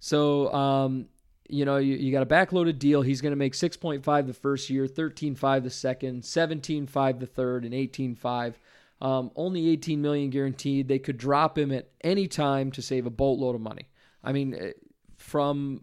So 0.00 0.52
um, 0.54 1.08
you 1.46 1.66
know 1.66 1.76
you, 1.76 1.94
you 1.96 2.10
got 2.10 2.22
a 2.22 2.26
backloaded 2.26 2.78
deal. 2.78 3.02
He's 3.02 3.20
going 3.20 3.32
to 3.32 3.36
make 3.36 3.52
six 3.54 3.76
point 3.76 4.02
five 4.02 4.26
the 4.26 4.32
first 4.32 4.70
year, 4.70 4.86
thirteen 4.86 5.34
five 5.34 5.62
the 5.62 5.70
second, 5.70 6.24
seventeen 6.24 6.86
five 6.86 7.20
the 7.20 7.26
third, 7.26 7.66
and 7.66 7.74
eighteen 7.74 8.14
five. 8.14 8.58
Um, 9.02 9.32
only 9.34 9.68
18 9.68 10.00
million 10.00 10.30
guaranteed. 10.30 10.86
They 10.86 11.00
could 11.00 11.18
drop 11.18 11.58
him 11.58 11.72
at 11.72 11.88
any 12.02 12.28
time 12.28 12.70
to 12.70 12.82
save 12.82 13.04
a 13.04 13.10
boatload 13.10 13.56
of 13.56 13.60
money. 13.60 13.88
I 14.22 14.30
mean, 14.30 14.54
eh, 14.54 14.72
from 15.16 15.82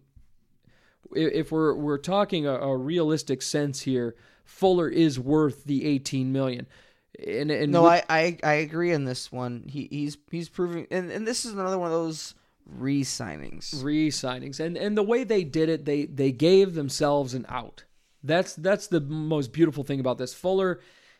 if 1.14 1.52
we're 1.52 1.76
we're 1.76 1.98
talking 1.98 2.48
a, 2.48 2.54
a 2.54 2.78
realistic 2.78 3.41
sense 3.41 3.82
here, 3.82 4.16
Fuller 4.46 4.88
is 4.88 5.20
worth 5.20 5.66
the 5.66 5.86
18 5.86 6.32
million. 6.32 6.66
And, 7.28 7.52
and 7.52 7.74
No, 7.74 7.86
I, 7.86 8.04
I 8.10 8.38
I 8.41 8.54
agree 8.54 8.94
on 8.94 9.04
this 9.04 9.30
one. 9.34 9.66
He 9.68 9.90
he's 9.91 10.18
he's 10.32 10.48
proving, 10.48 10.88
and, 10.90 11.12
and 11.12 11.28
this 11.28 11.44
is 11.44 11.52
another 11.52 11.78
one 11.78 11.88
of 11.88 11.98
those 11.98 12.36
re-signings. 12.66 13.84
re-signings 13.84 14.60
and 14.60 14.78
and 14.78 14.96
the 14.96 15.04
way 15.04 15.24
they 15.24 15.44
did 15.44 15.70
it 15.70 15.86
they 15.86 16.06
they 16.06 16.32
gave 16.32 16.76
themselves 16.76 17.34
an 17.34 17.44
out 17.50 17.84
that's 18.24 18.54
that's 18.54 18.86
the 18.86 19.02
most 19.02 19.52
beautiful 19.52 19.84
thing 19.84 20.00
about 20.00 20.20
this 20.20 20.36
fuller 20.36 20.80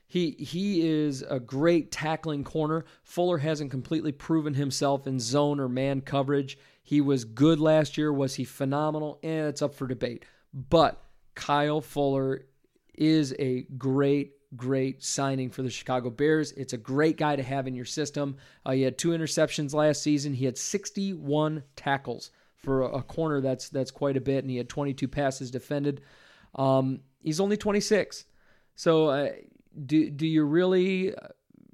he 0.10 0.32
he 0.32 0.86
is 0.86 1.22
a 1.30 1.40
great 1.40 1.92
tackling 1.92 2.44
corner 2.44 2.84
fuller 3.04 3.38
hasn't 3.38 3.72
completely 3.72 4.12
proven 4.12 4.56
himself 4.56 5.08
in 5.08 5.20
zone 5.20 5.62
or 5.62 5.70
man 5.70 6.02
coverage 6.02 6.58
he 6.84 7.00
was 7.00 7.24
good 7.24 7.60
last 7.60 7.98
year 7.98 8.12
was 8.12 8.36
he 8.36 8.44
phenomenal 8.44 9.20
and 9.24 9.48
it's 9.48 9.62
up 9.62 9.74
for 9.74 9.88
debate 9.88 10.26
but 10.54 11.02
kyle 11.36 11.80
fuller 11.80 12.44
is 13.00 13.34
a 13.40 13.62
great, 13.78 14.34
great 14.56 15.02
signing 15.02 15.50
for 15.50 15.64
the 15.64 15.70
Chicago 15.70 16.10
Bears. 16.10 16.52
It's 16.52 16.74
a 16.74 16.78
great 16.78 17.18
guy 17.18 17.38
to 17.38 17.42
have 17.42 17.66
in 17.66 17.74
your 17.74 17.86
system. 17.86 18.36
Uh, 18.66 18.72
he 18.72 18.82
had 18.82 18.98
two 18.98 19.10
interceptions 19.10 19.74
last 19.74 20.04
season. 20.04 20.34
He 20.34 20.46
had 20.46 20.58
61 20.58 21.64
tackles 21.78 22.32
for 22.58 22.82
a, 22.82 22.98
a 22.98 23.02
corner. 23.02 23.40
That's 23.40 23.70
that's 23.70 23.90
quite 23.90 24.18
a 24.18 24.22
bit, 24.22 24.44
and 24.44 24.52
he 24.52 24.58
had 24.58 24.68
22 24.68 25.08
passes 25.08 25.50
defended. 25.50 26.02
Um, 26.56 27.00
he's 27.24 27.40
only 27.40 27.56
26. 27.56 28.26
So, 28.76 29.08
uh, 29.08 29.30
do 29.86 30.10
do 30.10 30.28
you 30.28 30.44
really 30.44 31.14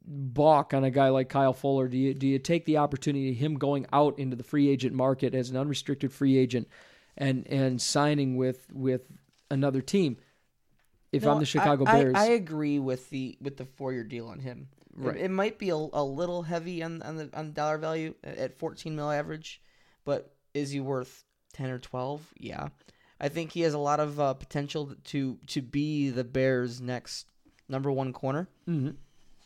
balk 0.07 0.73
on 0.73 0.83
a 0.83 0.91
guy 0.91 1.09
like 1.09 1.29
Kyle 1.29 1.53
Fuller? 1.53 1.87
Do 1.87 1.97
you 1.97 2.13
do 2.13 2.27
you 2.27 2.39
take 2.39 2.65
the 2.65 2.77
opportunity 2.77 3.31
of 3.31 3.37
him 3.37 3.55
going 3.55 3.85
out 3.91 4.19
into 4.19 4.35
the 4.35 4.43
free 4.43 4.69
agent 4.69 4.95
market 4.95 5.33
as 5.33 5.49
an 5.49 5.57
unrestricted 5.57 6.11
free 6.11 6.37
agent? 6.37 6.67
and 7.17 7.47
and 7.47 7.81
signing 7.81 8.35
with 8.35 8.67
with 8.73 9.01
another 9.49 9.81
team. 9.81 10.17
If 11.11 11.23
No, 11.23 11.31
I'm 11.31 11.39
the 11.39 11.45
Chicago 11.45 11.85
I, 11.87 11.91
Bears, 11.91 12.15
I, 12.15 12.23
I 12.23 12.29
agree 12.31 12.79
with 12.79 13.09
the 13.09 13.37
with 13.41 13.57
the 13.57 13.65
four 13.65 13.93
year 13.93 14.03
deal 14.03 14.27
on 14.27 14.39
him. 14.39 14.67
It- 14.69 14.75
Right. 14.97 15.17
It, 15.17 15.29
might 15.29 15.59
be 15.59 15.71
a, 15.71 15.75
a 15.75 16.03
little 16.03 16.43
heavy 16.43 16.81
on 16.81 17.01
on 17.01 17.17
the 17.17 17.29
on 17.33 17.51
dollar 17.51 17.77
value 17.77 18.13
at 18.23 18.37
at 18.37 18.57
14 18.57 18.95
mil 18.95 19.11
average, 19.11 19.61
but 20.05 20.33
is 20.53 20.71
he 20.71 20.79
worth 20.79 21.25
10 21.51 21.69
or 21.69 21.79
12? 21.79 22.33
Yeah, 22.37 22.69
I 23.19 23.27
think 23.27 23.51
he 23.51 23.59
has 23.61 23.73
a 23.73 23.77
lot 23.77 23.99
of 23.99 24.21
uh, 24.21 24.35
potential 24.35 24.95
to 25.05 25.37
to 25.47 25.61
be 25.61 26.11
the 26.11 26.23
Bears' 26.23 26.79
next 26.79 27.27
number 27.69 27.91
one 27.91 28.13
corner. 28.13 28.47
Mm-hmm. 28.67 28.91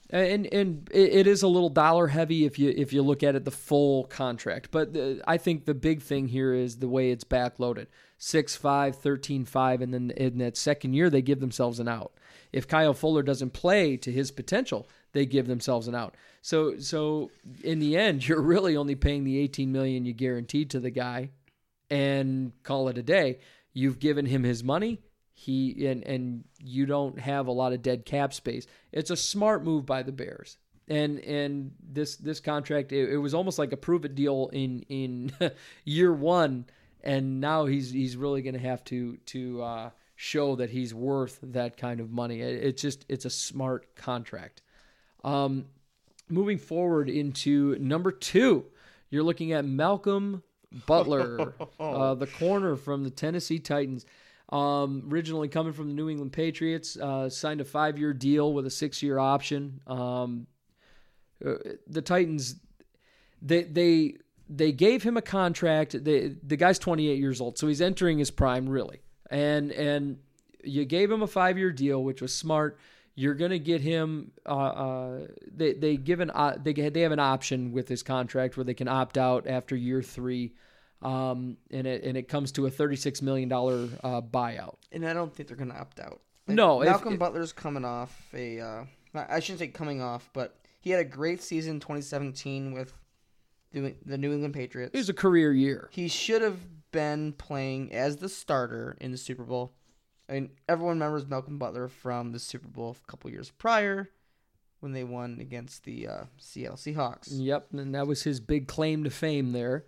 and 0.10 0.46
and 0.48 0.90
it, 0.92 1.28
is 1.28 1.44
a 1.44 1.48
little 1.48 1.70
dollar 1.70 2.08
heavy 2.08 2.46
if 2.46 2.58
you 2.58 2.74
if 2.76 2.94
you 2.94 3.02
look 3.02 3.22
at 3.24 3.36
it 3.36 3.46
the 3.46 3.52
full 3.52 4.06
contract 4.06 4.70
but 4.72 4.94
the, 4.94 5.22
i 5.28 5.38
think 5.38 5.66
the 5.66 5.76
big 5.76 6.02
thing 6.02 6.28
here 6.28 6.52
is 6.52 6.78
the 6.78 6.88
way 6.88 7.12
it's 7.12 7.24
backloaded 7.24 7.86
6 8.18 8.56
5 8.56 8.96
13 8.96 9.46
5 9.46 9.82
and 9.82 9.94
then 9.94 10.12
in 10.18 10.40
that 10.40 10.58
second 10.58 10.94
year 10.94 11.12
they 11.12 11.22
give 11.22 11.40
themselves 11.40 11.80
an 11.80 11.88
out 11.88 12.14
if 12.52 12.68
kyle 12.68 12.96
fuller 12.96 13.22
doesn't 13.22 13.52
play 13.52 13.98
to 13.98 14.12
his 14.12 14.32
potential 14.32 14.88
they 15.12 15.28
give 15.28 15.46
themselves 15.46 15.88
an 15.88 15.94
out 15.94 16.16
so 16.42 16.80
so 16.80 17.30
in 17.64 17.78
the 17.78 17.96
end 17.96 18.26
you're 18.28 18.42
really 18.42 18.76
only 18.76 18.96
paying 18.96 19.24
the 19.26 19.38
18 19.38 19.72
million 19.72 20.06
you 20.06 20.14
guaranteed 20.14 20.72
to 20.72 20.80
the 20.80 20.90
guy 20.90 21.30
and 21.90 22.52
call 22.64 22.88
it 22.90 22.98
a 22.98 23.04
day. 23.04 23.40
You've 23.74 24.00
given 24.00 24.26
him 24.26 24.44
his 24.44 24.64
money. 24.64 25.00
He 25.40 25.88
and 25.88 26.04
and 26.04 26.44
you 26.60 26.86
don't 26.86 27.18
have 27.18 27.48
a 27.48 27.52
lot 27.54 27.72
of 27.72 27.82
dead 27.82 28.06
cap 28.06 28.34
space. 28.34 28.68
It's 28.92 29.10
a 29.10 29.16
smart 29.16 29.64
move 29.64 29.86
by 29.86 30.04
the 30.04 30.12
Bears. 30.12 30.58
And 30.90 31.20
and 31.20 31.72
this 31.82 32.18
this 32.18 32.42
contract 32.42 32.92
it, 32.92 33.10
it 33.10 33.18
was 33.18 33.34
almost 33.34 33.58
like 33.58 33.72
a 33.72 33.78
prove 33.78 34.04
it 34.04 34.16
deal 34.16 34.50
in 34.52 34.82
in 34.90 35.32
year 35.86 36.12
one, 36.12 36.66
and 37.02 37.40
now 37.40 37.68
he's 37.68 37.90
he's 37.90 38.18
really 38.18 38.42
going 38.42 38.56
to 38.56 38.60
have 38.60 38.84
to 38.86 39.16
to 39.28 39.62
uh, 39.62 39.90
show 40.18 40.58
that 40.58 40.72
he's 40.72 40.94
worth 40.94 41.40
that 41.42 41.78
kind 41.78 42.02
of 42.02 42.12
money. 42.12 42.42
It, 42.42 42.62
it's 42.62 42.82
just 42.82 43.06
it's 43.08 43.24
a 43.24 43.30
smart 43.30 43.96
contract. 43.96 44.62
Um, 45.24 45.68
moving 46.28 46.58
forward 46.58 47.10
into 47.10 47.78
number 47.80 48.12
two, 48.12 48.66
you're 49.10 49.24
looking 49.24 49.54
at 49.54 49.64
Malcolm 49.64 50.44
Butler, 50.86 51.54
uh, 51.80 52.16
the 52.16 52.28
corner 52.28 52.76
from 52.76 53.06
the 53.06 53.10
Tennessee 53.10 53.60
Titans. 53.60 54.06
Um, 54.52 55.04
originally 55.12 55.48
coming 55.48 55.74
from 55.74 55.90
the 55.90 55.94
New 55.94 56.10
England 56.10 56.34
Patriots, 56.34 56.98
uh, 56.98 57.30
signed 57.30 57.62
a 57.62 57.66
five 57.66 58.00
year 58.00 58.14
deal 58.14 58.54
with 58.54 58.66
a 58.66 58.72
six 58.72 59.04
year 59.04 59.20
option. 59.20 59.80
Um, 59.86 60.48
uh, 61.46 61.54
the 61.88 62.02
Titans, 62.02 62.56
they 63.42 63.64
they 63.64 64.16
they 64.50 64.72
gave 64.72 65.04
him 65.04 65.18
a 65.18 65.22
contract. 65.22 66.04
They, 66.04 66.36
the 66.42 66.58
guy's 66.58 66.80
28 66.80 67.20
years 67.20 67.40
old, 67.40 67.60
so 67.60 67.68
he's 67.68 67.82
entering 67.82 68.18
his 68.18 68.32
prime 68.32 68.68
really. 68.68 69.02
And 69.30 69.72
and 69.72 70.18
you 70.64 70.86
gave 70.86 71.12
him 71.12 71.22
a 71.22 71.28
five 71.28 71.58
year 71.58 71.72
deal, 71.72 72.04
which 72.04 72.22
was 72.22 72.34
smart. 72.34 72.80
You're 73.16 73.36
to 73.36 73.60
get 73.60 73.82
him. 73.82 74.32
Uh, 74.46 74.56
uh, 74.58 75.28
they 75.54 75.74
they 75.74 75.98
give 75.98 76.22
an 76.22 76.32
uh, 76.32 76.58
they 76.62 76.74
they 76.74 77.02
have 77.02 77.12
an 77.12 77.20
option 77.20 77.72
with 77.72 77.88
his 77.88 78.02
contract 78.02 78.58
where 78.58 78.64
they 78.64 78.74
can 78.74 78.88
opt 78.88 79.18
out 79.18 79.46
after 79.46 79.76
year 79.76 80.02
three, 80.02 80.54
um, 81.02 81.58
and 81.72 81.88
it 81.88 82.04
and 82.04 82.18
it 82.18 82.28
comes 82.28 82.52
to 82.54 82.66
a 82.66 82.70
36 82.70 83.22
million 83.22 83.50
dollar 83.50 83.88
uh, 84.04 84.22
buyout. 84.22 84.76
And 84.92 85.08
I 85.08 85.14
don't 85.14 85.34
think 85.34 85.48
they're 85.48 85.58
going 85.58 85.72
to 85.72 85.80
opt 85.80 86.00
out. 86.00 86.22
No, 86.48 86.80
Malcolm 86.80 87.14
if- 87.14 87.20
Butler's 87.20 87.54
coming 87.54 87.86
off 87.86 88.28
a. 88.34 88.60
Uh, 88.60 88.84
I 89.14 89.40
shouldn't 89.40 89.60
say 89.60 89.68
coming 89.68 90.02
off, 90.02 90.30
but 90.34 90.56
he 90.82 90.92
had 90.92 91.00
a 91.00 91.06
great 91.06 91.42
season 91.42 91.80
2017 91.80 92.74
with 92.74 92.94
the, 93.72 93.96
the 94.06 94.18
New 94.18 94.32
England 94.32 94.54
Patriots. 94.54 94.92
It 94.94 94.98
was 94.98 95.10
a 95.10 95.14
career 95.14 95.52
year. 95.52 95.90
He 95.92 96.08
should 96.08 96.42
have 96.42 96.60
been 96.92 97.34
playing 97.34 97.92
as 97.94 98.18
the 98.18 98.30
starter 98.30 98.98
in 99.02 99.12
the 99.12 99.18
Super 99.18 99.44
Bowl. 99.44 99.74
I 100.30 100.34
mean, 100.34 100.52
everyone 100.68 100.96
remembers 101.00 101.28
Malcolm 101.28 101.58
Butler 101.58 101.88
from 101.88 102.32
the 102.32 102.40
Super 102.40 102.68
Bowl 102.68 102.96
a 103.04 103.12
couple 103.12 103.32
years 103.32 103.52
prior 103.52 104.10
when 104.80 104.92
they 104.94 105.04
won 105.04 105.40
against 105.42 105.84
the 105.84 106.08
uh, 106.08 106.24
Seattle 106.38 106.78
Seahawks. 106.78 107.30
Yep, 107.32 107.68
and 107.74 107.96
that 107.96 108.08
was 108.08 108.24
his 108.24 108.40
big 108.40 108.68
claim 108.68 109.04
to 109.04 109.10
fame 109.10 109.52
there. 109.52 109.86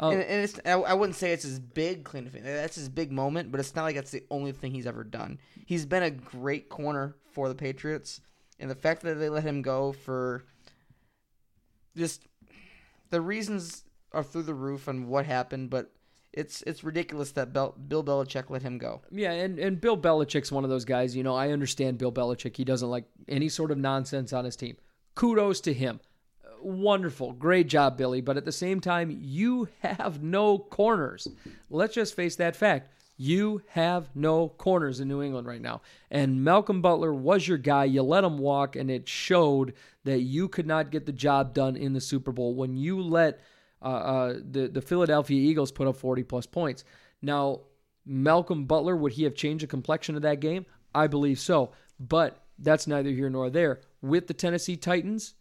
Oh. 0.00 0.10
And, 0.10 0.22
and 0.22 0.44
it's, 0.44 0.60
I, 0.64 0.94
wouldn't 0.94 1.16
say 1.16 1.32
it's 1.32 1.42
his 1.42 1.58
big 1.58 2.04
claim 2.04 2.24
to 2.24 2.30
fame. 2.30 2.44
That's 2.44 2.76
his 2.76 2.88
big 2.88 3.10
moment, 3.10 3.50
but 3.50 3.58
it's 3.58 3.74
not 3.74 3.82
like 3.82 3.96
that's 3.96 4.12
the 4.12 4.22
only 4.30 4.52
thing 4.52 4.72
he's 4.72 4.86
ever 4.86 5.02
done. 5.02 5.38
He's 5.66 5.86
been 5.86 6.04
a 6.04 6.10
great 6.10 6.68
corner 6.68 7.16
for 7.32 7.48
the 7.48 7.54
Patriots, 7.54 8.20
and 8.60 8.70
the 8.70 8.76
fact 8.76 9.02
that 9.02 9.14
they 9.14 9.28
let 9.28 9.42
him 9.42 9.60
go 9.60 9.92
for 9.92 10.44
just 11.96 12.22
the 13.10 13.20
reasons 13.20 13.84
are 14.12 14.22
through 14.22 14.44
the 14.44 14.54
roof 14.54 14.88
on 14.88 15.08
what 15.08 15.26
happened, 15.26 15.70
but 15.70 15.90
it's 16.32 16.62
it's 16.62 16.84
ridiculous 16.84 17.32
that 17.32 17.52
Bel- 17.52 17.74
Bill 17.88 18.04
Belichick 18.04 18.50
let 18.50 18.62
him 18.62 18.78
go. 18.78 19.02
Yeah, 19.10 19.32
and, 19.32 19.58
and 19.58 19.80
Bill 19.80 19.96
Belichick's 19.96 20.52
one 20.52 20.64
of 20.64 20.70
those 20.70 20.84
guys. 20.84 21.16
You 21.16 21.24
know, 21.24 21.34
I 21.34 21.50
understand 21.50 21.98
Bill 21.98 22.12
Belichick. 22.12 22.56
He 22.56 22.64
doesn't 22.64 22.88
like 22.88 23.04
any 23.26 23.48
sort 23.48 23.70
of 23.70 23.78
nonsense 23.78 24.32
on 24.32 24.44
his 24.44 24.56
team. 24.56 24.76
Kudos 25.14 25.60
to 25.62 25.72
him. 25.72 26.00
Wonderful. 26.62 27.32
Great 27.32 27.68
job, 27.68 27.96
Billy. 27.96 28.20
But 28.20 28.36
at 28.36 28.44
the 28.44 28.52
same 28.52 28.80
time, 28.80 29.16
you 29.20 29.68
have 29.80 30.22
no 30.22 30.58
corners. 30.58 31.28
Let's 31.70 31.94
just 31.94 32.14
face 32.14 32.36
that 32.36 32.56
fact. 32.56 32.92
You 33.20 33.62
have 33.70 34.14
no 34.14 34.48
corners 34.48 35.00
in 35.00 35.08
New 35.08 35.22
England 35.22 35.46
right 35.46 35.60
now. 35.60 35.82
And 36.10 36.44
Malcolm 36.44 36.80
Butler 36.80 37.12
was 37.12 37.48
your 37.48 37.58
guy. 37.58 37.84
You 37.84 38.02
let 38.02 38.22
him 38.22 38.38
walk, 38.38 38.76
and 38.76 38.90
it 38.90 39.08
showed 39.08 39.74
that 40.04 40.20
you 40.20 40.48
could 40.48 40.66
not 40.66 40.90
get 40.90 41.04
the 41.04 41.12
job 41.12 41.52
done 41.52 41.76
in 41.76 41.92
the 41.92 42.00
Super 42.00 42.30
Bowl 42.30 42.54
when 42.54 42.76
you 42.76 43.02
let 43.02 43.40
uh, 43.82 43.84
uh, 43.84 44.34
the, 44.50 44.68
the 44.68 44.80
Philadelphia 44.80 45.38
Eagles 45.40 45.72
put 45.72 45.88
up 45.88 45.96
40 45.96 46.22
plus 46.22 46.46
points. 46.46 46.84
Now, 47.20 47.62
Malcolm 48.06 48.66
Butler, 48.66 48.96
would 48.96 49.12
he 49.12 49.24
have 49.24 49.34
changed 49.34 49.64
the 49.64 49.68
complexion 49.68 50.14
of 50.14 50.22
that 50.22 50.40
game? 50.40 50.64
I 50.94 51.08
believe 51.08 51.40
so. 51.40 51.72
But 52.00 52.40
that's 52.58 52.86
neither 52.86 53.10
here 53.10 53.30
nor 53.30 53.50
there. 53.50 53.80
With 54.00 54.28
the 54.28 54.34
Tennessee 54.34 54.76
Titans, 54.76 55.34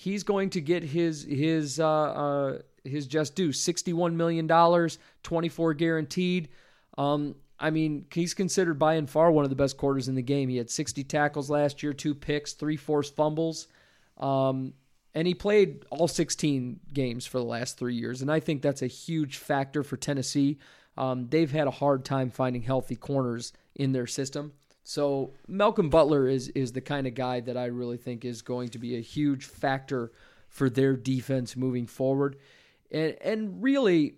he's 0.00 0.22
going 0.22 0.48
to 0.50 0.60
get 0.62 0.82
his 0.82 1.24
his 1.24 1.78
uh, 1.78 1.86
uh, 1.86 2.58
his 2.84 3.06
just 3.06 3.34
due. 3.34 3.52
Sixty-one 3.52 4.16
million 4.16 4.46
dollars, 4.46 4.98
twenty-four 5.22 5.74
guaranteed. 5.74 6.48
Um, 6.96 7.34
I 7.58 7.68
mean, 7.68 8.06
he's 8.14 8.32
considered 8.32 8.78
by 8.78 8.94
and 8.94 9.08
far 9.08 9.30
one 9.30 9.44
of 9.44 9.50
the 9.50 9.56
best 9.56 9.76
quarters 9.76 10.08
in 10.08 10.14
the 10.14 10.22
game. 10.22 10.48
He 10.48 10.56
had 10.56 10.70
sixty 10.70 11.04
tackles 11.04 11.50
last 11.50 11.82
year, 11.82 11.92
two 11.92 12.14
picks, 12.14 12.54
three 12.54 12.78
forced 12.78 13.14
fumbles, 13.14 13.68
um, 14.16 14.72
and 15.14 15.26
he 15.26 15.34
played 15.34 15.84
all 15.90 16.08
sixteen 16.08 16.80
games 16.94 17.26
for 17.26 17.38
the 17.38 17.44
last 17.44 17.78
three 17.78 17.94
years. 17.94 18.22
And 18.22 18.32
I 18.32 18.40
think 18.40 18.62
that's 18.62 18.82
a 18.82 18.86
huge 18.86 19.36
factor 19.36 19.82
for 19.82 19.98
Tennessee. 19.98 20.58
Um, 20.96 21.28
they've 21.28 21.52
had 21.52 21.66
a 21.66 21.70
hard 21.82 22.04
time 22.04 22.30
finding 22.30 22.62
healthy 22.62 22.96
corners 22.96 23.52
in 23.74 23.92
their 23.92 24.06
system. 24.06 24.52
So 24.82 25.34
Malcolm 25.46 25.90
Butler 25.90 26.28
is 26.28 26.48
is 26.48 26.72
the 26.72 26.80
kind 26.80 27.06
of 27.06 27.14
guy 27.14 27.40
that 27.40 27.56
I 27.56 27.66
really 27.66 27.96
think 27.96 28.24
is 28.24 28.42
going 28.42 28.68
to 28.70 28.78
be 28.78 28.96
a 28.96 29.00
huge 29.00 29.44
factor 29.44 30.12
for 30.48 30.68
their 30.68 30.96
defense 30.96 31.56
moving 31.56 31.86
forward. 31.86 32.36
And 32.90 33.16
and 33.22 33.62
really 33.62 34.14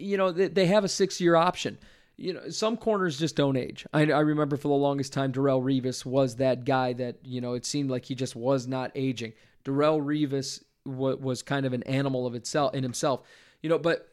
you 0.00 0.16
know, 0.16 0.32
they, 0.32 0.48
they 0.48 0.66
have 0.66 0.84
a 0.84 0.88
6-year 0.88 1.36
option. 1.36 1.78
You 2.16 2.34
know, 2.34 2.48
some 2.50 2.76
corners 2.76 3.18
just 3.18 3.36
don't 3.36 3.56
age. 3.56 3.86
I, 3.94 4.02
I 4.10 4.20
remember 4.20 4.56
for 4.56 4.68
the 4.68 4.74
longest 4.74 5.12
time 5.12 5.32
Darrelle 5.32 5.62
Revis 5.62 6.04
was 6.04 6.36
that 6.36 6.64
guy 6.64 6.92
that, 6.94 7.16
you 7.24 7.40
know, 7.40 7.54
it 7.54 7.64
seemed 7.64 7.90
like 7.90 8.04
he 8.04 8.14
just 8.14 8.36
was 8.36 8.66
not 8.66 8.90
aging. 8.94 9.32
Darrelle 9.64 10.02
Revis 10.02 10.62
wa- 10.84 11.14
was 11.14 11.42
kind 11.42 11.64
of 11.64 11.72
an 11.72 11.82
animal 11.84 12.26
of 12.26 12.34
itself 12.34 12.74
in 12.74 12.82
himself. 12.82 13.22
You 13.62 13.70
know, 13.70 13.78
but 13.78 14.09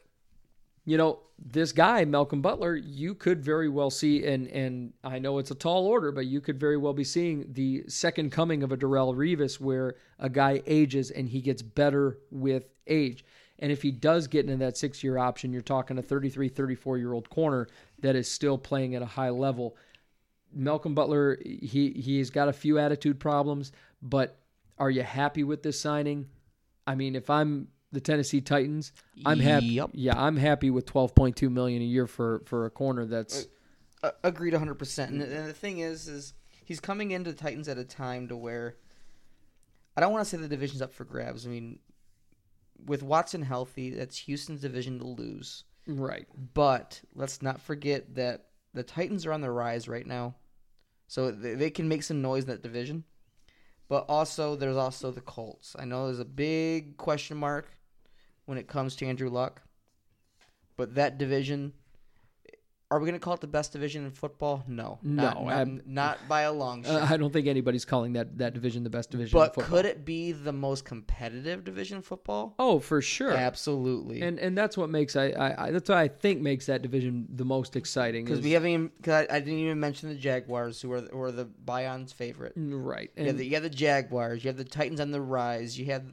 you 0.88 0.96
know, 0.96 1.18
this 1.38 1.70
guy, 1.70 2.06
Malcolm 2.06 2.40
Butler, 2.40 2.74
you 2.74 3.14
could 3.14 3.44
very 3.44 3.68
well 3.68 3.90
see, 3.90 4.24
and 4.24 4.48
and 4.48 4.94
I 5.04 5.18
know 5.18 5.36
it's 5.36 5.50
a 5.50 5.54
tall 5.54 5.86
order, 5.86 6.10
but 6.10 6.24
you 6.24 6.40
could 6.40 6.58
very 6.58 6.78
well 6.78 6.94
be 6.94 7.04
seeing 7.04 7.44
the 7.52 7.84
second 7.88 8.32
coming 8.32 8.62
of 8.62 8.72
a 8.72 8.76
Darrelle 8.76 9.14
Revis 9.14 9.60
where 9.60 9.96
a 10.18 10.30
guy 10.30 10.62
ages 10.66 11.10
and 11.10 11.28
he 11.28 11.42
gets 11.42 11.60
better 11.60 12.16
with 12.30 12.70
age. 12.86 13.22
And 13.58 13.70
if 13.70 13.82
he 13.82 13.90
does 13.90 14.28
get 14.28 14.46
into 14.46 14.56
that 14.64 14.78
six 14.78 15.04
year 15.04 15.18
option, 15.18 15.52
you're 15.52 15.60
talking 15.60 15.98
a 15.98 16.02
33, 16.02 16.48
34 16.48 16.96
year 16.96 17.12
old 17.12 17.28
corner 17.28 17.68
that 18.00 18.16
is 18.16 18.30
still 18.30 18.56
playing 18.56 18.94
at 18.94 19.02
a 19.02 19.06
high 19.06 19.28
level. 19.28 19.76
Malcolm 20.54 20.94
Butler, 20.94 21.38
he 21.44 21.90
he's 21.90 22.30
got 22.30 22.48
a 22.48 22.52
few 22.52 22.78
attitude 22.78 23.20
problems, 23.20 23.72
but 24.00 24.38
are 24.78 24.90
you 24.90 25.02
happy 25.02 25.44
with 25.44 25.62
this 25.62 25.78
signing? 25.78 26.28
I 26.86 26.94
mean, 26.94 27.14
if 27.14 27.28
I'm 27.28 27.68
the 27.92 28.00
Tennessee 28.00 28.40
Titans, 28.40 28.92
I'm 29.24 29.40
happy. 29.40 29.66
Yep. 29.66 29.90
Yeah, 29.94 30.20
I'm 30.20 30.36
happy 30.36 30.70
with 30.70 30.86
12.2 30.86 31.50
million 31.50 31.82
a 31.82 31.84
year 31.84 32.06
for 32.06 32.42
for 32.44 32.66
a 32.66 32.70
corner 32.70 33.06
that's 33.06 33.46
Uh, 34.02 34.10
agreed 34.22 34.54
100%. 34.54 35.08
And, 35.08 35.22
and 35.22 35.48
the 35.48 35.52
thing 35.54 35.78
is 35.78 36.08
is 36.08 36.34
he's 36.64 36.80
coming 36.80 37.10
into 37.12 37.32
the 37.32 37.38
Titans 37.38 37.68
at 37.68 37.78
a 37.78 37.84
time 37.84 38.28
to 38.28 38.36
where 38.36 38.76
I 39.96 40.00
don't 40.00 40.12
want 40.12 40.24
to 40.24 40.30
say 40.30 40.36
the 40.36 40.48
division's 40.48 40.82
up 40.82 40.92
for 40.92 41.04
grabs. 41.04 41.46
I 41.46 41.50
mean, 41.50 41.80
with 42.86 43.02
Watson 43.02 43.42
healthy, 43.42 43.90
that's 43.90 44.18
Houston's 44.18 44.60
division 44.60 44.98
to 45.00 45.06
lose. 45.06 45.64
right. 45.86 46.26
But 46.54 47.00
let's 47.14 47.42
not 47.42 47.60
forget 47.60 48.14
that 48.14 48.46
the 48.74 48.82
Titans 48.84 49.26
are 49.26 49.32
on 49.32 49.40
the 49.40 49.50
rise 49.50 49.88
right 49.88 50.06
now. 50.06 50.36
So 51.08 51.30
they, 51.30 51.54
they 51.54 51.70
can 51.70 51.88
make 51.88 52.02
some 52.02 52.20
noise 52.22 52.44
in 52.44 52.50
that 52.50 52.62
division. 52.62 53.04
But 53.88 54.04
also, 54.08 54.54
there's 54.54 54.76
also 54.76 55.10
the 55.10 55.22
Colts. 55.22 55.74
I 55.78 55.86
know 55.86 56.06
there's 56.06 56.18
a 56.20 56.24
big 56.26 56.98
question 56.98 57.38
mark 57.38 57.70
when 58.48 58.56
it 58.56 58.66
comes 58.66 58.96
to 58.96 59.04
Andrew 59.06 59.28
Luck. 59.28 59.60
but 60.76 60.94
that 60.94 61.18
division. 61.18 61.72
Are 62.90 62.98
we 62.98 63.04
going 63.04 63.20
to 63.20 63.22
call 63.22 63.34
it 63.34 63.42
the 63.42 63.46
best 63.46 63.74
division 63.74 64.06
in 64.06 64.12
football? 64.12 64.64
No, 64.66 64.98
No, 65.02 65.24
not, 65.24 65.36
I'm- 65.48 65.82
not 65.84 66.26
by 66.26 66.42
a 66.42 66.52
long 66.52 66.82
shot. 66.84 67.02
Uh, 67.02 67.06
I 67.14 67.18
don't 67.18 67.30
think 67.30 67.46
anybody's 67.46 67.84
calling 67.84 68.14
that 68.14 68.38
that 68.38 68.54
division 68.54 68.82
the 68.82 68.88
best 68.88 69.10
division. 69.10 69.38
in 69.38 69.50
but 69.54 69.62
could 69.66 69.84
it 69.84 70.06
be 70.06 70.32
the 70.32 70.54
most 70.54 70.86
competitive 70.86 71.64
division 71.64 71.98
in 71.98 72.02
football? 72.02 72.54
Oh, 72.58 72.78
for 72.78 73.02
sure. 73.02 73.32
Absolutely. 73.32 74.22
And 74.22 74.38
and 74.38 74.56
that's 74.56 74.78
what 74.78 74.88
makes 74.88 75.16
I, 75.16 75.26
I, 75.32 75.66
I 75.66 75.70
that's 75.70 75.90
what 75.90 75.98
I 75.98 76.08
think 76.08 76.40
makes 76.40 76.64
that 76.64 76.80
division 76.80 77.28
the 77.28 77.44
most 77.44 77.76
exciting. 77.76 78.24
Because 78.24 78.40
we 78.40 78.52
haven't, 78.52 78.70
even, 78.70 78.90
cause 79.02 79.26
I, 79.30 79.36
I 79.36 79.40
didn't 79.40 79.58
even 79.58 79.78
mention 79.78 80.08
the 80.08 80.14
Jaguars, 80.14 80.80
who 80.80 80.90
are 80.92 81.02
who 81.02 81.20
are 81.20 81.32
the 81.32 81.44
Bion's 81.44 82.14
favorite. 82.14 82.54
right. 82.56 83.10
You 83.18 83.26
have, 83.26 83.36
the, 83.36 83.44
you 83.44 83.52
have 83.54 83.64
the 83.64 83.68
Jaguars, 83.68 84.42
you 84.44 84.48
have 84.48 84.56
the 84.56 84.64
Titans 84.64 85.00
on 85.00 85.10
the 85.10 85.20
rise, 85.20 85.78
you 85.78 85.84
have 85.86 86.04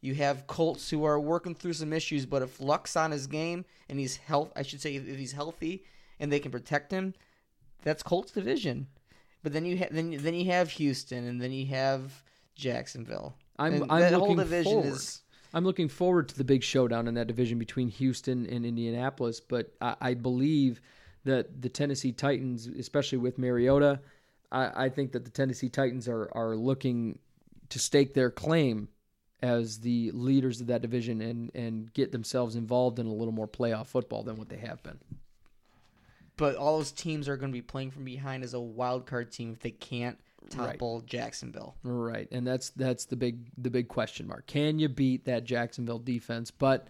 you 0.00 0.14
have 0.14 0.46
Colts 0.46 0.88
who 0.90 1.04
are 1.04 1.20
working 1.20 1.54
through 1.54 1.74
some 1.74 1.92
issues, 1.92 2.24
but 2.26 2.42
if 2.42 2.60
Luck's 2.60 2.96
on 2.96 3.10
his 3.10 3.26
game 3.26 3.64
and 3.88 3.98
he's 3.98 4.16
health, 4.16 4.52
I 4.56 4.62
should 4.62 4.80
say 4.80 4.96
if 4.96 5.18
he's 5.18 5.32
healthy 5.32 5.84
and 6.18 6.32
they 6.32 6.40
can 6.40 6.50
protect 6.50 6.90
him, 6.90 7.14
that's 7.82 8.02
Colts 8.02 8.32
division. 8.32 8.86
But 9.42 9.52
then 9.52 9.64
you 9.64 9.78
ha- 9.78 9.88
then 9.90 10.16
then 10.18 10.34
you 10.34 10.46
have 10.50 10.70
Houston 10.72 11.26
and 11.26 11.40
then 11.40 11.52
you 11.52 11.66
have 11.66 12.22
Jacksonville. 12.54 13.34
I'm 13.58 13.82
And 13.82 13.92
I'm 13.92 14.00
that 14.00 14.12
looking 14.12 14.26
whole 14.26 14.36
division 14.36 14.72
forward. 14.72 14.92
is 14.92 15.22
I'm 15.52 15.64
looking 15.64 15.88
forward 15.88 16.28
to 16.28 16.36
the 16.38 16.44
big 16.44 16.62
showdown 16.62 17.08
in 17.08 17.14
that 17.14 17.26
division 17.26 17.58
between 17.58 17.88
Houston 17.88 18.46
and 18.46 18.64
Indianapolis. 18.64 19.40
But 19.40 19.72
I, 19.80 19.96
I 20.00 20.14
believe 20.14 20.80
that 21.24 21.60
the 21.60 21.68
Tennessee 21.68 22.12
Titans, 22.12 22.66
especially 22.66 23.18
with 23.18 23.38
Mariota, 23.38 24.00
I, 24.52 24.84
I 24.86 24.88
think 24.88 25.12
that 25.12 25.24
the 25.24 25.30
Tennessee 25.30 25.68
Titans 25.68 26.08
are 26.08 26.30
are 26.32 26.56
looking 26.56 27.18
to 27.70 27.78
stake 27.78 28.14
their 28.14 28.30
claim 28.30 28.88
as 29.42 29.78
the 29.80 30.10
leaders 30.12 30.60
of 30.60 30.66
that 30.68 30.82
division 30.82 31.20
and 31.20 31.50
and 31.54 31.92
get 31.94 32.12
themselves 32.12 32.56
involved 32.56 32.98
in 32.98 33.06
a 33.06 33.12
little 33.12 33.32
more 33.32 33.48
playoff 33.48 33.86
football 33.86 34.22
than 34.22 34.36
what 34.36 34.48
they 34.48 34.58
have 34.58 34.82
been. 34.82 34.98
but 36.36 36.56
all 36.56 36.78
those 36.78 36.92
teams 36.92 37.28
are 37.28 37.36
going 37.36 37.50
to 37.50 37.56
be 37.56 37.62
playing 37.62 37.90
from 37.90 38.04
behind 38.04 38.42
as 38.42 38.54
a 38.54 38.60
wild 38.60 39.06
card 39.06 39.30
team 39.30 39.52
if 39.52 39.60
they 39.60 39.70
can't 39.70 40.18
topple 40.48 41.02
Jacksonville. 41.02 41.74
Right, 41.82 42.28
and 42.32 42.46
that's 42.46 42.70
that's 42.70 43.04
the 43.04 43.16
big 43.16 43.50
the 43.58 43.70
big 43.70 43.88
question 43.88 44.26
mark. 44.26 44.46
Can 44.46 44.78
you 44.78 44.88
beat 44.88 45.26
that 45.26 45.44
Jacksonville 45.44 45.98
defense? 45.98 46.50
But 46.50 46.88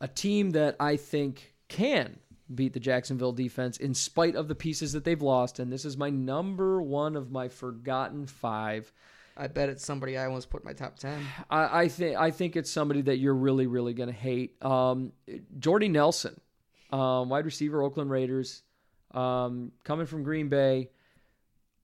a 0.00 0.08
team 0.08 0.50
that 0.52 0.76
I 0.80 0.96
think 0.96 1.54
can 1.68 2.18
beat 2.54 2.72
the 2.72 2.80
Jacksonville 2.80 3.32
defense 3.32 3.76
in 3.76 3.94
spite 3.94 4.34
of 4.34 4.48
the 4.48 4.54
pieces 4.54 4.92
that 4.92 5.04
they've 5.04 5.20
lost, 5.22 5.58
and 5.58 5.70
this 5.70 5.84
is 5.84 5.96
my 5.96 6.10
number 6.10 6.80
one 6.82 7.16
of 7.16 7.30
my 7.30 7.48
forgotten 7.48 8.26
five. 8.26 8.92
I 9.40 9.46
bet 9.46 9.70
it's 9.70 9.84
somebody 9.84 10.18
I 10.18 10.26
almost 10.26 10.50
put 10.50 10.64
my 10.64 10.74
top 10.74 10.98
ten. 10.98 11.18
I, 11.48 11.82
I 11.82 11.88
think 11.88 12.16
I 12.16 12.30
think 12.30 12.56
it's 12.56 12.70
somebody 12.70 13.00
that 13.02 13.16
you're 13.16 13.34
really 13.34 13.66
really 13.66 13.94
going 13.94 14.08
to 14.08 14.14
hate. 14.14 14.62
Um, 14.62 15.12
Jordy 15.58 15.88
Nelson, 15.88 16.38
um, 16.92 17.30
wide 17.30 17.46
receiver, 17.46 17.82
Oakland 17.82 18.10
Raiders, 18.10 18.62
um, 19.12 19.72
coming 19.82 20.06
from 20.06 20.24
Green 20.24 20.48
Bay. 20.48 20.90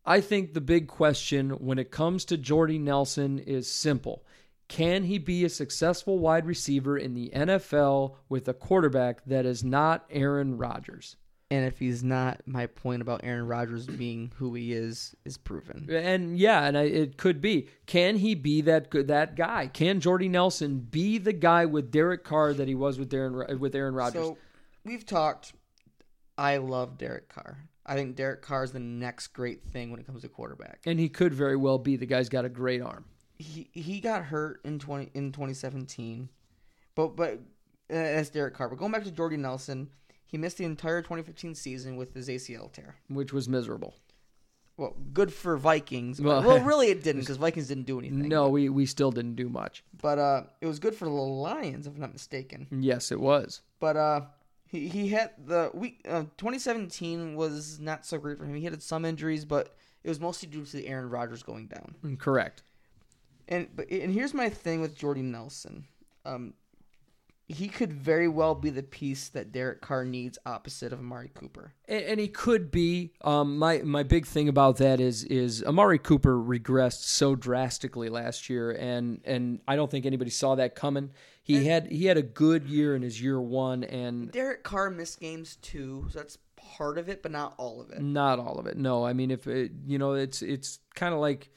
I 0.04 0.20
think 0.20 0.52
the 0.52 0.60
big 0.60 0.86
question 0.86 1.50
when 1.50 1.78
it 1.78 1.90
comes 1.90 2.26
to 2.26 2.36
Jordy 2.36 2.78
Nelson 2.78 3.38
is 3.38 3.68
simple. 3.70 4.24
Can 4.68 5.04
he 5.04 5.18
be 5.18 5.44
a 5.44 5.48
successful 5.48 6.18
wide 6.18 6.44
receiver 6.44 6.98
in 6.98 7.14
the 7.14 7.30
NFL 7.34 8.16
with 8.28 8.48
a 8.48 8.54
quarterback 8.54 9.24
that 9.24 9.46
is 9.46 9.64
not 9.64 10.04
Aaron 10.10 10.58
Rodgers? 10.58 11.16
And 11.48 11.64
if 11.64 11.78
he's 11.78 12.02
not, 12.02 12.40
my 12.44 12.66
point 12.66 13.02
about 13.02 13.20
Aaron 13.22 13.46
Rodgers 13.46 13.86
being 13.86 14.32
who 14.36 14.54
he 14.54 14.72
is 14.72 15.14
is 15.24 15.38
proven. 15.38 15.86
And 15.88 16.36
yeah, 16.36 16.64
and 16.64 16.76
I, 16.76 16.82
it 16.82 17.18
could 17.18 17.40
be. 17.40 17.68
Can 17.86 18.16
he 18.16 18.34
be 18.34 18.62
that 18.62 18.90
that 19.06 19.36
guy? 19.36 19.68
Can 19.68 20.00
Jordy 20.00 20.28
Nelson 20.28 20.80
be 20.80 21.18
the 21.18 21.32
guy 21.32 21.64
with 21.64 21.92
Derek 21.92 22.24
Carr 22.24 22.52
that 22.54 22.66
he 22.66 22.74
was 22.74 22.98
with 22.98 23.14
Aaron 23.14 23.60
with 23.60 23.76
Aaron 23.76 23.94
Rodgers? 23.94 24.24
So 24.26 24.38
we've 24.84 25.06
talked. 25.06 25.52
I 26.36 26.56
love 26.56 26.98
Derek 26.98 27.28
Carr. 27.28 27.58
I 27.86 27.94
think 27.94 28.16
Derek 28.16 28.42
Carr 28.42 28.64
is 28.64 28.72
the 28.72 28.80
next 28.80 29.28
great 29.28 29.62
thing 29.68 29.92
when 29.92 30.00
it 30.00 30.06
comes 30.06 30.22
to 30.22 30.28
quarterback. 30.28 30.80
and 30.84 30.98
he 30.98 31.08
could 31.08 31.32
very 31.32 31.56
well 31.56 31.78
be. 31.78 31.94
The 31.96 32.06
guy's 32.06 32.28
got 32.28 32.44
a 32.44 32.48
great 32.48 32.82
arm. 32.82 33.04
He 33.38 33.68
he 33.72 34.00
got 34.00 34.24
hurt 34.24 34.60
in 34.64 34.80
twenty 34.80 35.10
in 35.14 35.30
twenty 35.30 35.54
seventeen, 35.54 36.28
but 36.96 37.14
but 37.14 37.34
uh, 37.34 37.38
that's 37.88 38.30
Derek 38.30 38.54
Carr. 38.54 38.68
But 38.68 38.78
going 38.78 38.90
back 38.90 39.04
to 39.04 39.12
Jordy 39.12 39.36
Nelson, 39.36 39.90
he 40.26 40.36
missed 40.38 40.58
the 40.58 40.64
entire 40.64 41.02
twenty 41.02 41.22
fifteen 41.22 41.54
season 41.54 41.96
with 41.96 42.14
his 42.14 42.28
ACL 42.28 42.72
tear. 42.72 42.96
which 43.08 43.32
was 43.32 43.48
miserable. 43.48 43.94
Well, 44.78 44.94
good 45.14 45.32
for 45.32 45.56
Vikings. 45.56 46.20
Well- 46.20 46.42
Well, 46.42 46.60
really, 46.64 46.88
it 46.88 47.02
didn't 47.02 47.22
because 47.22 47.38
Vikings 47.38 47.68
didn't 47.68 47.86
do 47.86 47.98
anything. 47.98 48.28
No, 48.28 48.50
we, 48.50 48.68
we 48.68 48.84
still 48.84 49.10
didn't 49.10 49.36
do 49.36 49.48
much. 49.48 49.82
but 50.02 50.18
uh, 50.18 50.42
it 50.60 50.66
was 50.66 50.78
good 50.78 50.94
for 50.94 51.06
the 51.06 51.10
Lions, 51.10 51.86
if 51.86 51.94
I'm 51.94 52.00
not 52.00 52.12
mistaken. 52.12 52.66
Yes, 52.70 53.10
it 53.10 53.18
was. 53.18 53.62
But 53.80 53.96
uh, 53.96 54.20
he 54.68 54.88
he 54.88 55.08
had 55.08 55.30
the 55.46 55.70
week 55.72 56.00
uh, 56.06 56.24
2017 56.36 57.36
was 57.36 57.78
not 57.80 58.04
so 58.04 58.18
great 58.18 58.36
for 58.38 58.44
him. 58.44 58.54
He 58.54 58.64
had 58.64 58.82
some 58.82 59.04
injuries, 59.06 59.44
but 59.46 59.74
it 60.04 60.08
was 60.10 60.20
mostly 60.20 60.48
due 60.48 60.64
to 60.64 60.76
the 60.76 60.86
Aaron 60.88 61.08
Rodgers 61.08 61.42
going 61.42 61.68
down. 61.68 62.16
Correct. 62.18 62.62
And 63.48 63.68
but 63.74 63.88
and 63.90 64.12
here's 64.12 64.34
my 64.34 64.48
thing 64.50 64.80
with 64.82 64.94
Jordy 64.96 65.22
Nelson. 65.22 65.86
Um, 66.26 66.52
he 67.48 67.68
could 67.68 67.92
very 67.92 68.26
well 68.26 68.54
be 68.54 68.70
the 68.70 68.82
piece 68.82 69.28
that 69.28 69.52
Derek 69.52 69.80
Carr 69.80 70.04
needs 70.04 70.36
opposite 70.44 70.92
of 70.92 70.98
Amari 70.98 71.30
Cooper. 71.32 71.74
And, 71.86 72.04
and 72.04 72.20
he 72.20 72.28
could 72.28 72.70
be. 72.70 73.12
Um, 73.22 73.58
my 73.58 73.78
my 73.82 74.02
big 74.02 74.26
thing 74.26 74.48
about 74.48 74.78
that 74.78 75.00
is 75.00 75.22
is 75.24 75.62
Amari 75.62 75.98
Cooper 75.98 76.36
regressed 76.36 77.04
so 77.04 77.36
drastically 77.36 78.08
last 78.08 78.50
year, 78.50 78.72
and 78.72 79.20
and 79.24 79.60
I 79.68 79.76
don't 79.76 79.90
think 79.90 80.06
anybody 80.06 80.30
saw 80.30 80.56
that 80.56 80.74
coming. 80.74 81.12
He 81.44 81.66
had 81.66 81.86
he 81.86 82.06
had 82.06 82.16
a 82.16 82.22
good 82.22 82.68
year 82.68 82.96
in 82.96 83.02
his 83.02 83.22
year 83.22 83.40
one, 83.40 83.84
and 83.84 84.32
Derek 84.32 84.64
Carr 84.64 84.90
missed 84.90 85.20
games 85.20 85.56
too, 85.56 86.08
so 86.10 86.18
that's 86.18 86.38
part 86.56 86.98
of 86.98 87.08
it, 87.08 87.22
but 87.22 87.30
not 87.30 87.54
all 87.58 87.80
of 87.80 87.90
it. 87.90 88.02
Not 88.02 88.40
all 88.40 88.58
of 88.58 88.66
it. 88.66 88.76
No, 88.76 89.06
I 89.06 89.12
mean 89.12 89.30
if 89.30 89.46
it, 89.46 89.70
you 89.86 89.98
know, 89.98 90.14
it's 90.14 90.42
it's 90.42 90.80
kind 90.96 91.14
of 91.14 91.20
like 91.20 91.50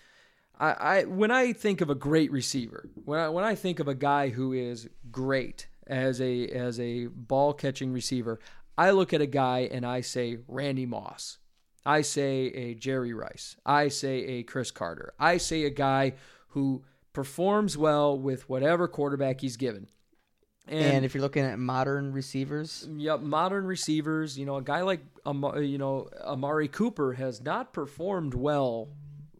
I, 0.60 0.72
I 0.72 1.04
when 1.06 1.32
I 1.32 1.54
think 1.54 1.82
of 1.82 1.90
a 1.90 1.96
great 1.96 2.32
receiver, 2.32 2.88
when 3.06 3.20
I 3.20 3.30
when 3.30 3.44
I 3.44 3.56
think 3.56 3.80
of 3.80 3.88
a 3.88 3.96
guy 3.96 4.30
who 4.30 4.54
is 4.54 4.88
great 5.12 5.68
as 5.90 6.22
a 6.22 6.48
as 6.48 6.80
a 6.80 7.08
ball 7.08 7.54
catching 7.54 7.92
receiver, 7.92 8.40
I 8.78 8.92
look 8.92 9.14
at 9.14 9.22
a 9.22 9.28
guy 9.28 9.68
and 9.72 9.86
I 9.86 10.02
say 10.02 10.38
Randy 10.48 10.86
Moss. 10.86 11.40
I 11.86 12.02
say 12.02 12.48
a 12.48 12.76
Jerry 12.76 13.14
Rice. 13.14 13.56
I 13.66 13.88
say 13.88 14.24
a 14.26 14.44
Cris 14.44 14.72
Carter. 14.72 15.14
I 15.20 15.38
say 15.38 15.64
a 15.64 15.70
guy 15.70 16.14
who 16.50 16.84
performs 17.14 17.78
well 17.78 18.18
with 18.18 18.48
whatever 18.48 18.88
quarterback 18.88 19.42
he's 19.42 19.58
given. 19.58 19.90
And, 20.68 21.04
if 21.04 21.16
you're 21.16 21.24
looking 21.24 21.46
at 21.46 21.58
modern 21.58 22.14
receivers, 22.14 22.88
Yep, 22.96 23.22
modern 23.22 23.66
receivers. 23.66 24.38
You 24.38 24.46
know, 24.46 24.58
a 24.58 24.62
guy 24.62 24.82
like 24.82 25.02
you 25.26 25.78
know 25.80 26.10
Amari 26.22 26.68
Cooper 26.68 27.14
has 27.14 27.42
not 27.42 27.74
performed 27.74 28.36
well 28.36 28.90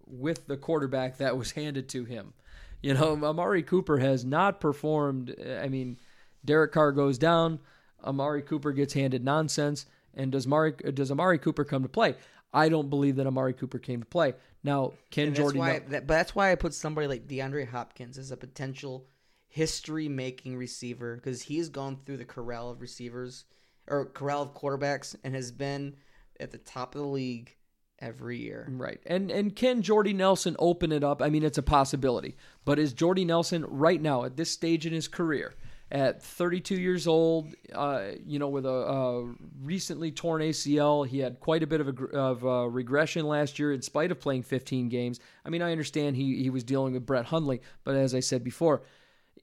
with 0.08 0.48
the 0.48 0.58
quarterback 0.58 1.18
that 1.20 1.38
was 1.38 1.52
handed 1.62 1.88
to 1.90 2.04
him. 2.04 2.34
You 2.82 2.96
know, 2.96 3.24
Amari 3.24 3.62
Cooper 3.62 4.00
has 4.00 4.26
not 4.26 4.60
performed. 4.60 5.36
I 5.62 5.68
mean, 5.68 5.98
Derek 6.46 6.72
Carr 6.72 6.92
goes 6.92 7.18
down. 7.18 7.60
Amari 8.04 8.42
Cooper 8.42 8.72
gets 8.72 8.94
handed 8.94 9.24
nonsense, 9.24 9.86
and 10.14 10.32
does 10.32 10.48
Mari 10.48 10.74
does 10.94 11.12
Amari 11.12 11.38
Cooper 11.38 11.66
come 11.66 11.84
to 11.84 11.90
play? 11.90 12.16
I 12.54 12.70
don't 12.70 12.90
believe 12.90 13.18
that 13.18 13.28
Amari 13.28 13.54
Cooper 13.54 13.80
came 13.80 14.00
to 14.00 14.06
play. 14.06 14.34
Now, 14.64 14.94
can 15.12 15.28
that's 15.28 15.40
Jordy? 15.40 15.60
why, 15.60 15.80
that, 15.80 16.08
but 16.08 16.14
that's 16.14 16.36
why 16.36 16.52
I 16.52 16.56
put 16.56 16.74
somebody 16.74 17.08
like 17.08 17.28
DeAndre 17.28 17.68
Hopkins 17.68 18.18
as 18.18 18.32
a 18.32 18.38
potential 18.38 19.06
history-making 19.48 20.56
receiver 20.56 21.16
because 21.16 21.42
he's 21.44 21.70
gone 21.70 22.00
through 22.06 22.18
the 22.18 22.26
corral 22.26 22.70
of 22.70 22.82
receivers 22.82 23.46
or 23.88 24.06
corral 24.06 24.44
of 24.44 24.54
quarterbacks 24.54 25.16
and 25.24 25.36
has 25.36 25.52
been 25.52 25.96
at 26.40 26.52
the 26.52 26.58
top 26.58 26.96
of 26.96 27.02
the 27.02 27.08
league 27.08 27.56
every 28.00 28.38
year. 28.38 28.68
Right. 28.72 29.00
And 29.06 29.32
and 29.32 29.56
can 29.56 29.82
Jordy 29.82 30.14
Nelson 30.14 30.56
open 30.60 30.92
it 30.92 31.04
up? 31.04 31.22
I 31.22 31.30
mean, 31.30 31.44
it's 31.44 31.58
a 31.58 31.64
possibility. 31.64 32.36
But 32.66 32.80
is 32.80 32.94
Jordy 32.94 33.26
Nelson 33.26 33.66
right 33.68 34.02
now 34.02 34.24
at 34.24 34.38
this 34.38 34.52
stage 34.52 34.86
in 34.86 34.94
his 34.94 35.08
career, 35.08 35.56
at 35.92 36.22
32 36.22 36.76
years 36.76 37.08
old, 37.08 37.54
uh, 37.74 38.10
you 38.26 38.38
know, 38.38 38.48
with 38.48 38.66
a, 38.66 38.70
a 38.70 39.34
recently 39.62 40.12
torn 40.12 40.42
ACL, 40.42 41.08
he 41.08 41.20
had 41.20 41.40
quite 41.40 41.64
a 41.64 41.68
bit 41.68 41.82
of 41.82 41.88
a, 41.88 42.06
of 42.18 42.44
a 42.44 42.70
regression 42.70 43.26
last 43.26 43.58
year 43.58 43.74
in 43.74 43.82
spite 43.82 44.12
of 44.12 44.20
playing 44.20 44.44
15 44.44 44.90
games. 44.90 45.20
I 45.44 45.50
mean, 45.50 45.62
I 45.62 45.72
understand 45.72 46.16
he 46.16 46.44
he 46.44 46.50
was 46.50 46.64
dealing 46.64 46.94
with 46.94 47.06
Brett 47.06 47.26
Hundley, 47.26 47.62
but 47.84 47.96
as 47.96 48.14
I 48.14 48.20
said 48.20 48.44
before, 48.44 48.84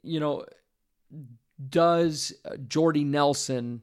you 0.02 0.20
know, 0.20 0.44
does 1.68 2.32
uh, 2.44 2.56
Jordy 2.68 3.04
Nelson 3.04 3.82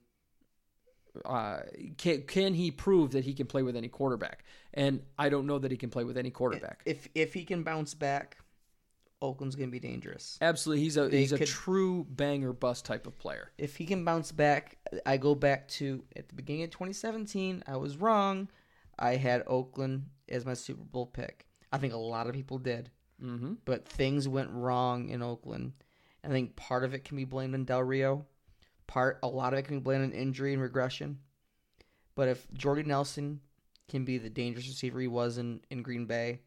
uh, 1.25 1.59
can 1.97 2.23
can 2.23 2.53
he 2.53 2.71
prove 2.71 3.11
that 3.11 3.25
he 3.25 3.33
can 3.33 3.45
play 3.45 3.63
with 3.63 3.75
any 3.75 3.87
quarterback? 3.87 4.45
And 4.73 5.01
I 5.19 5.29
don't 5.29 5.45
know 5.45 5.59
that 5.59 5.69
he 5.69 5.77
can 5.77 5.89
play 5.89 6.03
with 6.03 6.17
any 6.17 6.31
quarterback. 6.31 6.81
If 6.85 7.07
if 7.13 7.33
he 7.33 7.43
can 7.43 7.63
bounce 7.63 7.93
back, 7.93 8.37
Oakland's 9.23 9.55
gonna 9.55 9.71
be 9.71 9.79
dangerous. 9.79 10.37
Absolutely, 10.41 10.83
he's 10.83 10.97
a 10.97 11.07
They 11.07 11.19
he's 11.19 11.31
a 11.31 11.45
true 11.45 12.05
banger 12.09 12.53
bust 12.53 12.85
type 12.85 13.07
of 13.07 13.17
player. 13.17 13.51
If 13.57 13.77
he 13.77 13.85
can 13.85 14.05
bounce 14.05 14.31
back, 14.31 14.77
I 15.05 15.17
go 15.17 15.33
back 15.33 15.67
to 15.69 16.03
at 16.15 16.27
the 16.27 16.35
beginning 16.35 16.63
of 16.63 16.69
2017. 16.71 17.63
I 17.65 17.77
was 17.77 17.97
wrong. 17.97 18.49
I 18.99 19.15
had 19.15 19.43
Oakland 19.47 20.07
as 20.29 20.45
my 20.45 20.53
Super 20.53 20.83
Bowl 20.83 21.07
pick. 21.07 21.47
I 21.71 21.77
think 21.79 21.93
a 21.93 21.97
lot 21.97 22.27
of 22.27 22.33
people 22.33 22.59
did. 22.59 22.91
Mm-hmm. 23.23 23.53
but 23.63 23.87
things 23.87 24.27
went 24.27 24.49
wrong 24.51 25.07
in 25.07 25.21
Oakland. 25.21 25.71
I 26.25 26.27
think 26.27 26.57
part 26.57 26.83
of 26.83 26.93
it 26.93 27.05
can 27.05 27.15
be 27.15 27.23
blamed 27.23 27.53
on 27.53 27.63
Del 27.63 27.83
Rio. 27.83 28.25
part, 28.87 29.19
a 29.23 29.27
lot 29.27 29.53
of 29.53 29.59
it 29.59 29.63
can 29.63 29.77
be 29.77 29.83
blamed 29.83 30.03
on 30.03 30.11
injury 30.11 30.51
and 30.51 30.61
regression. 30.61 31.19
But 32.15 32.27
if 32.27 32.45
Jordy 32.53 32.83
Nelson 32.83 33.39
can 33.87 34.03
be 34.03 34.17
the 34.17 34.29
dangerous 34.29 34.67
receiver 34.67 34.99
he 34.99 35.07
was 35.07 35.37
in, 35.37 35.61
in 35.69 35.83
Green 35.83 36.05
Bay, 36.05 36.41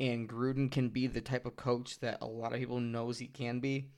and 0.00 0.28
Gruden 0.28 0.72
can 0.72 0.88
be 0.88 1.06
the 1.06 1.20
type 1.20 1.46
of 1.46 1.54
coach 1.54 2.00
that 2.00 2.18
a 2.22 2.26
lot 2.26 2.52
of 2.52 2.58
people 2.58 2.80
knows 2.80 3.18
he 3.18 3.26
can 3.26 3.60
be, 3.60 3.90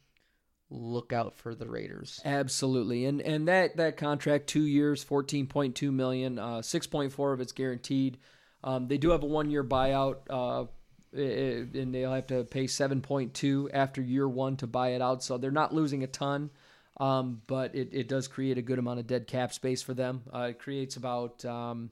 look 0.68 1.12
out 1.12 1.34
for 1.34 1.54
the 1.54 1.68
Raiders. 1.68 2.20
Absolutely, 2.24 3.06
and 3.06 3.20
and 3.22 3.46
that 3.48 3.76
that 3.76 3.96
contract, 3.96 4.48
two 4.48 4.66
years, 4.66 5.04
fourteen 5.04 5.46
point 5.46 5.76
two 5.76 5.92
million, 5.92 6.38
uh, 6.38 6.60
six 6.62 6.86
point 6.86 7.12
four 7.12 7.32
of 7.32 7.40
it's 7.40 7.52
guaranteed. 7.52 8.18
Um, 8.64 8.88
they 8.88 8.98
do 8.98 9.10
have 9.10 9.22
a 9.22 9.26
one 9.26 9.50
year 9.50 9.64
buyout, 9.64 10.16
uh, 10.30 10.66
and 11.14 11.94
they'll 11.94 12.12
have 12.12 12.28
to 12.28 12.44
pay 12.44 12.66
seven 12.66 13.00
point 13.00 13.34
two 13.34 13.68
after 13.72 14.00
year 14.00 14.28
one 14.28 14.56
to 14.58 14.66
buy 14.66 14.90
it 14.90 15.02
out. 15.02 15.22
So 15.22 15.38
they're 15.38 15.50
not 15.50 15.74
losing 15.74 16.02
a 16.02 16.06
ton, 16.06 16.50
um, 16.98 17.42
but 17.46 17.74
it, 17.74 17.90
it 17.92 18.08
does 18.08 18.28
create 18.28 18.58
a 18.58 18.62
good 18.62 18.78
amount 18.78 19.00
of 19.00 19.06
dead 19.06 19.26
cap 19.26 19.52
space 19.52 19.82
for 19.82 19.94
them. 19.94 20.22
Uh, 20.32 20.48
it 20.50 20.58
creates 20.58 20.96
about 20.96 21.44
um, 21.44 21.90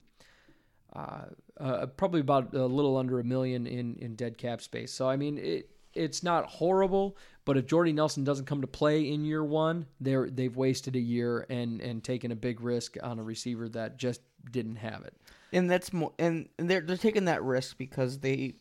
uh, 0.94 1.26
uh, 1.60 1.86
probably 1.86 2.20
about 2.20 2.54
a 2.54 2.64
little 2.66 2.96
under 2.96 3.20
a 3.20 3.24
million 3.24 3.66
in, 3.66 3.96
in 3.96 4.16
dead 4.16 4.38
cap 4.38 4.60
space. 4.62 4.92
So 4.92 5.08
I 5.08 5.16
mean, 5.16 5.38
it 5.38 5.70
it's 5.92 6.22
not 6.22 6.46
horrible, 6.46 7.16
but 7.44 7.56
if 7.56 7.66
Jordy 7.66 7.92
Nelson 7.92 8.22
doesn't 8.22 8.46
come 8.46 8.60
to 8.60 8.66
play 8.66 9.10
in 9.12 9.24
year 9.24 9.44
one, 9.44 9.86
they're 10.00 10.30
they've 10.30 10.54
wasted 10.56 10.96
a 10.96 11.00
year 11.00 11.46
and 11.50 11.80
and 11.80 12.02
taken 12.02 12.32
a 12.32 12.36
big 12.36 12.60
risk 12.60 12.96
on 13.02 13.18
a 13.18 13.22
receiver 13.22 13.68
that 13.70 13.96
just 13.98 14.20
didn't 14.50 14.76
have 14.76 15.02
it. 15.04 15.14
and 15.52 15.70
that's 15.70 15.92
more 15.92 16.12
and 16.18 16.48
and 16.58 16.70
they're 16.70 16.80
they're 16.80 16.96
taking 16.96 17.26
that 17.26 17.42
risk 17.42 17.76
because 17.76 18.20
they 18.20 18.54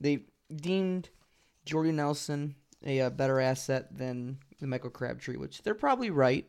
they 0.00 0.24
deemed 0.54 1.08
Jordy 1.64 1.92
Nelson 1.92 2.54
a, 2.84 3.00
uh 3.00 3.10
better 3.10 3.40
asset 3.40 3.96
than 3.96 4.38
the 4.60 4.66
Michael 4.66 4.90
Crabtree, 4.90 5.36
which 5.36 5.62
they're 5.62 5.74
probably 5.74 6.10
right, 6.10 6.46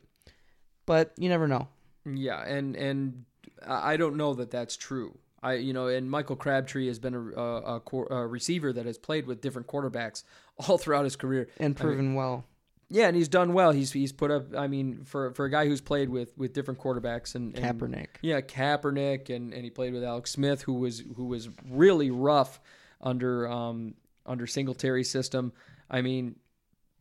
but 0.85 1.13
you 1.17 1.29
never 1.29 1.47
know. 1.47 1.67
Yeah, 2.05 2.41
and 2.43 2.75
and 2.75 3.25
I 3.65 3.97
don't 3.97 4.17
know 4.17 4.33
that 4.35 4.49
that's 4.51 4.75
true. 4.77 5.17
I 5.41 5.53
you 5.55 5.73
know, 5.73 5.87
and 5.87 6.09
Michael 6.09 6.35
Crabtree 6.35 6.87
has 6.87 6.99
been 6.99 7.13
a, 7.13 7.19
a, 7.19 7.77
a, 7.77 8.15
a 8.15 8.27
receiver 8.27 8.73
that 8.73 8.85
has 8.85 8.97
played 8.97 9.27
with 9.27 9.41
different 9.41 9.67
quarterbacks 9.67 10.23
all 10.67 10.77
throughout 10.77 11.03
his 11.03 11.15
career. 11.15 11.49
And 11.59 11.75
proven 11.75 12.15
well. 12.15 12.45
Yeah, 12.89 13.07
and 13.07 13.17
he's 13.17 13.27
done 13.27 13.53
well. 13.53 13.71
He's 13.71 13.91
he's 13.91 14.13
put 14.13 14.31
up. 14.31 14.55
I 14.55 14.67
mean, 14.67 15.03
for 15.03 15.31
for 15.33 15.45
a 15.45 15.51
guy 15.51 15.65
who's 15.65 15.81
played 15.81 16.09
with 16.09 16.37
with 16.37 16.53
different 16.53 16.79
quarterbacks 16.79 17.35
and, 17.35 17.57
and 17.57 17.79
Kaepernick. 17.79 18.07
Yeah, 18.21 18.39
Kaepernick, 18.39 19.29
and, 19.29 19.53
and 19.53 19.63
he 19.63 19.69
played 19.69 19.93
with 19.93 20.05
Alex 20.05 20.31
Smith, 20.31 20.61
who 20.61 20.75
was 20.75 21.03
who 21.15 21.25
was 21.25 21.49
really 21.69 22.11
rough 22.11 22.61
under 23.01 23.47
um 23.49 23.95
under 24.25 24.47
Singletary 24.47 25.03
system. 25.03 25.51
I 25.89 26.01
mean, 26.01 26.37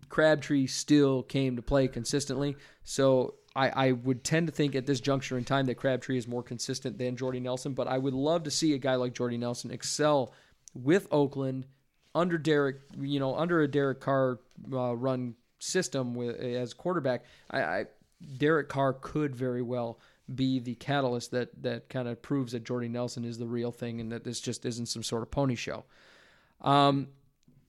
Crabtree 0.08 0.66
still 0.66 1.23
came 1.23 1.56
to 1.56 1.62
play 1.62 1.86
consistently. 1.86 2.56
So 2.82 3.34
I, 3.56 3.88
I 3.88 3.92
would 3.92 4.22
tend 4.22 4.48
to 4.48 4.52
think 4.52 4.74
at 4.74 4.86
this 4.86 5.00
juncture 5.00 5.38
in 5.38 5.44
time 5.44 5.66
that 5.66 5.76
Crabtree 5.76 6.18
is 6.18 6.28
more 6.28 6.42
consistent 6.42 6.98
than 6.98 7.16
Jordy 7.16 7.40
Nelson. 7.40 7.72
But 7.72 7.88
I 7.88 7.96
would 7.96 8.14
love 8.14 8.44
to 8.44 8.50
see 8.50 8.74
a 8.74 8.78
guy 8.78 8.96
like 8.96 9.14
Jordy 9.14 9.38
Nelson 9.38 9.70
excel 9.70 10.34
with 10.74 11.08
Oakland 11.10 11.66
under 12.14 12.36
Derek, 12.36 12.76
you 12.98 13.18
know, 13.18 13.34
under 13.34 13.62
a 13.62 13.68
Derek 13.68 14.00
Carr 14.00 14.40
uh, 14.72 14.94
run 14.94 15.34
system 15.58 16.14
with 16.14 16.36
as 16.36 16.74
quarterback. 16.74 17.24
I, 17.50 17.62
I 17.62 17.84
Derek 18.36 18.68
Carr 18.68 18.92
could 18.92 19.34
very 19.34 19.62
well 19.62 19.98
be 20.34 20.58
the 20.58 20.74
catalyst 20.74 21.30
that 21.30 21.62
that 21.62 21.88
kind 21.88 22.08
of 22.08 22.20
proves 22.20 22.52
that 22.52 22.64
Jordy 22.64 22.88
Nelson 22.88 23.24
is 23.24 23.38
the 23.38 23.46
real 23.46 23.72
thing 23.72 24.00
and 24.00 24.12
that 24.12 24.24
this 24.24 24.40
just 24.40 24.66
isn't 24.66 24.86
some 24.86 25.02
sort 25.02 25.22
of 25.22 25.30
pony 25.30 25.54
show. 25.54 25.84
Um, 26.60 27.08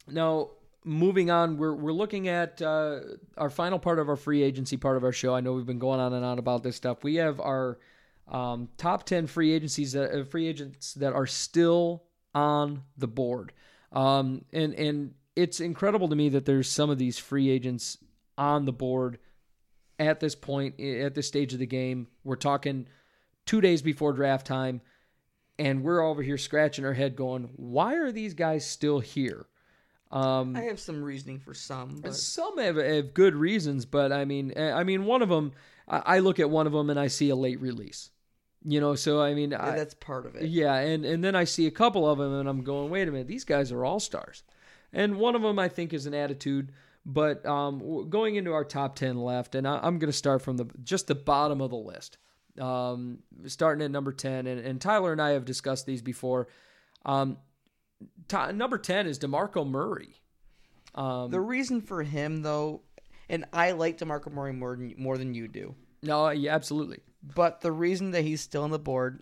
now, 0.07 0.51
moving 0.83 1.29
on, 1.29 1.57
we're 1.57 1.73
we're 1.73 1.91
looking 1.91 2.27
at 2.27 2.61
uh, 2.61 2.99
our 3.37 3.49
final 3.49 3.79
part 3.79 3.99
of 3.99 4.09
our 4.09 4.15
free 4.15 4.43
agency 4.43 4.77
part 4.77 4.97
of 4.97 5.03
our 5.03 5.11
show. 5.11 5.35
I 5.35 5.41
know 5.41 5.53
we've 5.53 5.65
been 5.65 5.79
going 5.79 5.99
on 5.99 6.13
and 6.13 6.25
on 6.25 6.39
about 6.39 6.63
this 6.63 6.75
stuff. 6.75 7.03
We 7.03 7.15
have 7.15 7.39
our 7.39 7.79
um, 8.27 8.69
top 8.77 9.05
ten 9.05 9.27
free 9.27 9.53
agencies, 9.53 9.93
that, 9.93 10.11
uh, 10.11 10.23
free 10.23 10.47
agents 10.47 10.93
that 10.95 11.13
are 11.13 11.27
still 11.27 12.03
on 12.33 12.83
the 12.97 13.07
board, 13.07 13.53
um, 13.91 14.45
and 14.53 14.73
and 14.75 15.13
it's 15.35 15.59
incredible 15.59 16.09
to 16.09 16.15
me 16.15 16.29
that 16.29 16.45
there's 16.45 16.69
some 16.69 16.89
of 16.89 16.97
these 16.97 17.17
free 17.17 17.49
agents 17.49 17.97
on 18.37 18.65
the 18.65 18.73
board 18.73 19.19
at 19.99 20.19
this 20.19 20.35
point 20.35 20.79
at 20.79 21.15
this 21.15 21.27
stage 21.27 21.53
of 21.53 21.59
the 21.59 21.65
game. 21.65 22.07
We're 22.23 22.35
talking 22.35 22.87
two 23.45 23.61
days 23.61 23.81
before 23.81 24.13
draft 24.13 24.45
time 24.45 24.81
and 25.59 25.83
we're 25.83 26.01
over 26.01 26.21
here 26.21 26.37
scratching 26.37 26.85
our 26.85 26.93
head 26.93 27.15
going, 27.15 27.49
why 27.55 27.95
are 27.95 28.11
these 28.11 28.33
guys 28.33 28.65
still 28.65 28.99
here? 28.99 29.47
Um, 30.11 30.55
I 30.55 30.61
have 30.61 30.79
some 30.79 31.03
reasoning 31.03 31.39
for 31.39 31.53
some, 31.53 31.99
but 32.01 32.15
some 32.15 32.57
have, 32.59 32.77
have 32.77 33.13
good 33.13 33.35
reasons, 33.35 33.85
but 33.85 34.11
I 34.11 34.23
mean, 34.25 34.53
eh, 34.55 34.71
I 34.71 34.83
mean, 34.83 35.05
one 35.05 35.21
of 35.21 35.29
them, 35.29 35.51
I 35.87 36.01
I 36.05 36.19
look 36.19 36.39
at 36.39 36.49
one 36.49 36.65
of 36.65 36.73
them 36.73 36.89
and 36.89 36.99
I 36.99 37.07
see 37.07 37.29
a 37.29 37.35
late 37.35 37.59
release, 37.59 38.11
you 38.63 38.79
know. 38.79 38.95
So 38.95 39.21
I 39.21 39.33
mean, 39.33 39.53
I, 39.53 39.75
that's 39.75 39.93
part 39.95 40.25
of 40.25 40.35
it. 40.35 40.45
yeah, 40.45 40.75
and 40.75 41.03
and 41.03 41.23
then 41.23 41.35
I 41.35 41.43
see 41.43 41.67
a 41.67 41.71
couple 41.71 42.09
of 42.09 42.19
them 42.19 42.33
and 42.33 42.47
I'm 42.47 42.63
going, 42.63 42.89
wait 42.89 43.07
a 43.07 43.11
minute, 43.11 43.27
these 43.27 43.43
guys 43.43 43.71
are 43.73 43.83
all 43.83 43.99
stars, 43.99 44.43
and 44.93 45.17
one 45.17 45.35
of 45.35 45.41
them 45.41 45.59
I 45.59 45.67
think 45.67 45.93
is 45.93 46.05
an 46.05 46.13
attitude. 46.13 46.71
But 47.05 47.45
um, 47.45 48.09
going 48.09 48.35
into 48.35 48.51
our 48.53 48.65
top 48.65 48.95
ten 48.95 49.17
left, 49.17 49.55
and 49.55 49.67
I, 49.67 49.79
I'm 49.81 49.97
going 49.99 50.11
to 50.11 50.17
start 50.17 50.41
from 50.41 50.57
the 50.57 50.65
just 50.83 51.07
the 51.07 51.15
bottom 51.15 51.61
of 51.61 51.69
the 51.69 51.77
list, 51.77 52.17
um, 52.59 53.19
starting 53.45 53.83
at 53.83 53.91
number 53.91 54.11
ten, 54.11 54.45
and, 54.47 54.59
and 54.59 54.79
Tyler 54.81 55.11
and 55.11 55.21
I 55.21 55.31
have 55.31 55.45
discussed 55.45 55.85
these 55.85 56.01
before. 56.01 56.47
Um, 57.05 57.37
t- 58.27 58.51
number 58.53 58.77
ten 58.77 59.07
is 59.07 59.19
Demarco 59.19 59.67
Murray. 59.67 60.21
Um, 60.95 61.29
The 61.31 61.39
reason 61.39 61.81
for 61.81 62.03
him 62.03 62.41
though, 62.41 62.81
and 63.29 63.45
I 63.53 63.71
like 63.71 63.97
DeMarco 63.97 64.31
Murray 64.31 64.53
more 64.53 64.75
than 64.75 64.93
more 64.97 65.17
than 65.17 65.33
you 65.33 65.47
do. 65.47 65.75
no, 66.01 66.29
yeah, 66.29 66.53
absolutely. 66.55 66.99
But 67.35 67.61
the 67.61 67.71
reason 67.71 68.11
that 68.11 68.23
he's 68.23 68.41
still 68.41 68.63
on 68.63 68.71
the 68.71 68.79
board, 68.79 69.21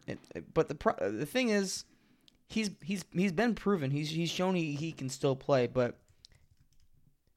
but 0.53 0.67
the 0.67 0.75
pro- 0.75 1.09
the 1.11 1.25
thing 1.25 1.49
is, 1.49 1.85
he's 2.47 2.69
he's 2.83 3.03
he's 3.13 3.31
been 3.31 3.55
proven. 3.55 3.89
He's 3.91 4.09
he's 4.09 4.29
shown 4.29 4.55
he, 4.55 4.73
he 4.75 4.91
can 4.91 5.09
still 5.09 5.35
play. 5.35 5.65
But 5.67 5.97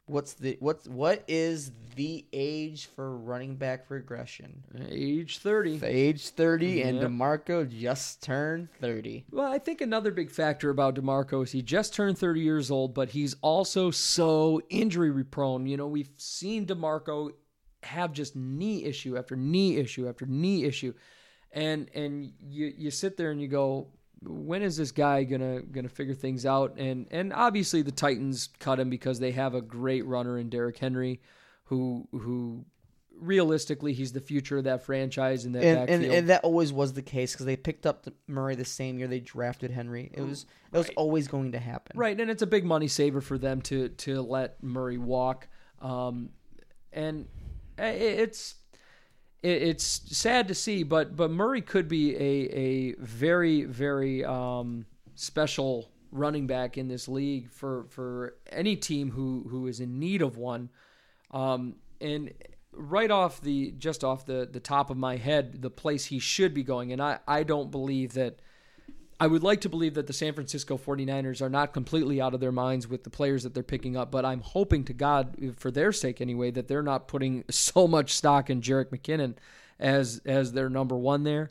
what's 0.08 0.34
the 0.34 0.56
what's 0.60 0.86
what 0.88 1.24
is 1.28 1.72
the 1.96 2.24
age 2.32 2.86
for 2.86 3.16
running 3.16 3.56
back 3.56 3.90
regression? 3.90 4.62
Age 4.88 5.38
thirty. 5.38 5.80
Age 5.82 6.28
thirty, 6.30 6.82
and 6.82 7.00
Demarco 7.00 7.68
just 7.68 8.22
turned 8.22 8.68
thirty. 8.80 9.24
Well, 9.30 9.52
I 9.52 9.58
think 9.58 9.80
another 9.80 10.10
big 10.10 10.30
factor 10.30 10.70
about 10.70 10.94
DeMarco 10.94 11.42
is 11.42 11.52
he 11.52 11.62
just 11.62 11.94
turned 11.94 12.18
30 12.18 12.40
years 12.40 12.70
old, 12.70 12.94
but 12.94 13.10
he's 13.10 13.34
also 13.42 13.90
so 13.90 14.62
injury 14.70 15.24
prone. 15.24 15.66
You 15.66 15.76
know, 15.76 15.86
we've 15.86 16.10
seen 16.16 16.66
DeMarco 16.66 17.32
have 17.82 18.12
just 18.12 18.36
knee 18.36 18.84
issue 18.84 19.16
after 19.16 19.36
knee 19.36 19.76
issue 19.76 20.08
after 20.08 20.26
knee 20.26 20.64
issue. 20.64 20.94
And 21.52 21.88
and 21.94 22.32
you 22.40 22.72
you 22.76 22.90
sit 22.90 23.16
there 23.16 23.30
and 23.30 23.40
you 23.40 23.48
go, 23.48 23.88
when 24.22 24.62
is 24.62 24.76
this 24.76 24.90
guy 24.92 25.24
gonna 25.24 25.62
gonna 25.62 25.88
figure 25.88 26.14
things 26.14 26.44
out? 26.46 26.76
And 26.78 27.06
and 27.10 27.32
obviously 27.32 27.82
the 27.82 27.92
Titans 27.92 28.48
cut 28.58 28.80
him 28.80 28.90
because 28.90 29.18
they 29.20 29.32
have 29.32 29.54
a 29.54 29.60
great 29.60 30.04
runner 30.06 30.38
in 30.38 30.48
Derrick 30.48 30.78
Henry, 30.78 31.20
who 31.64 32.08
who 32.12 32.64
realistically 33.20 33.92
he's 33.92 34.12
the 34.12 34.20
future 34.20 34.58
of 34.58 34.64
that 34.64 34.84
franchise 34.84 35.44
in 35.44 35.50
that 35.52 35.64
And, 35.64 35.76
backfield. 35.78 36.02
and 36.02 36.12
and 36.12 36.28
that 36.28 36.44
always 36.44 36.72
was 36.72 36.92
the 36.92 37.02
case 37.02 37.32
because 37.32 37.46
they 37.46 37.56
picked 37.56 37.84
up 37.86 38.04
the 38.04 38.12
Murray 38.28 38.54
the 38.54 38.64
same 38.64 38.98
year 38.98 39.08
they 39.08 39.20
drafted 39.20 39.70
Henry. 39.70 40.10
It 40.14 40.22
was 40.22 40.46
it 40.72 40.78
was 40.78 40.90
always 40.96 41.26
going 41.28 41.52
to 41.52 41.58
happen. 41.58 41.98
Right, 41.98 42.18
and 42.20 42.30
it's 42.30 42.42
a 42.42 42.46
big 42.46 42.64
money 42.64 42.88
saver 42.88 43.20
for 43.20 43.38
them 43.38 43.60
to 43.62 43.88
to 43.88 44.22
let 44.22 44.62
Murray 44.62 44.98
walk. 44.98 45.48
Um, 45.80 46.30
and 46.92 47.26
it's 47.76 48.56
it, 49.42 49.62
it's 49.62 49.84
sad 49.84 50.48
to 50.48 50.54
see, 50.54 50.82
but 50.82 51.16
but 51.16 51.30
Murray 51.30 51.60
could 51.60 51.88
be 51.88 52.14
a 52.16 52.20
a 52.20 52.94
very 52.98 53.64
very 53.64 54.24
um, 54.24 54.86
special 55.14 55.90
running 56.10 56.46
back 56.46 56.78
in 56.78 56.88
this 56.88 57.08
league 57.08 57.50
for 57.50 57.86
for 57.90 58.36
any 58.50 58.76
team 58.76 59.10
who 59.10 59.46
who 59.50 59.66
is 59.66 59.80
in 59.80 59.98
need 59.98 60.22
of 60.22 60.36
one. 60.36 60.70
Um, 61.30 61.76
and 62.00 62.32
right 62.72 63.10
off 63.10 63.40
the 63.40 63.72
just 63.78 64.04
off 64.04 64.26
the 64.26 64.48
the 64.50 64.60
top 64.60 64.90
of 64.90 64.96
my 64.96 65.16
head, 65.16 65.62
the 65.62 65.70
place 65.70 66.06
he 66.06 66.18
should 66.18 66.54
be 66.54 66.62
going, 66.62 66.92
and 66.92 67.02
I 67.02 67.18
I 67.26 67.42
don't 67.42 67.70
believe 67.70 68.14
that. 68.14 68.40
I 69.20 69.26
would 69.26 69.42
like 69.42 69.60
to 69.62 69.68
believe 69.68 69.94
that 69.94 70.06
the 70.06 70.12
San 70.12 70.32
Francisco 70.32 70.78
49ers 70.78 71.42
are 71.42 71.50
not 71.50 71.72
completely 71.72 72.20
out 72.20 72.34
of 72.34 72.40
their 72.40 72.52
minds 72.52 72.86
with 72.86 73.02
the 73.02 73.10
players 73.10 73.42
that 73.42 73.52
they're 73.52 73.64
picking 73.64 73.96
up, 73.96 74.12
but 74.12 74.24
I'm 74.24 74.40
hoping 74.40 74.84
to 74.84 74.92
God, 74.92 75.54
for 75.56 75.72
their 75.72 75.92
sake 75.92 76.20
anyway, 76.20 76.52
that 76.52 76.68
they're 76.68 76.82
not 76.82 77.08
putting 77.08 77.44
so 77.50 77.88
much 77.88 78.14
stock 78.14 78.48
in 78.48 78.60
Jerick 78.60 78.90
McKinnon 78.90 79.34
as 79.80 80.20
as 80.24 80.52
their 80.52 80.68
number 80.68 80.96
one 80.96 81.24
there. 81.24 81.50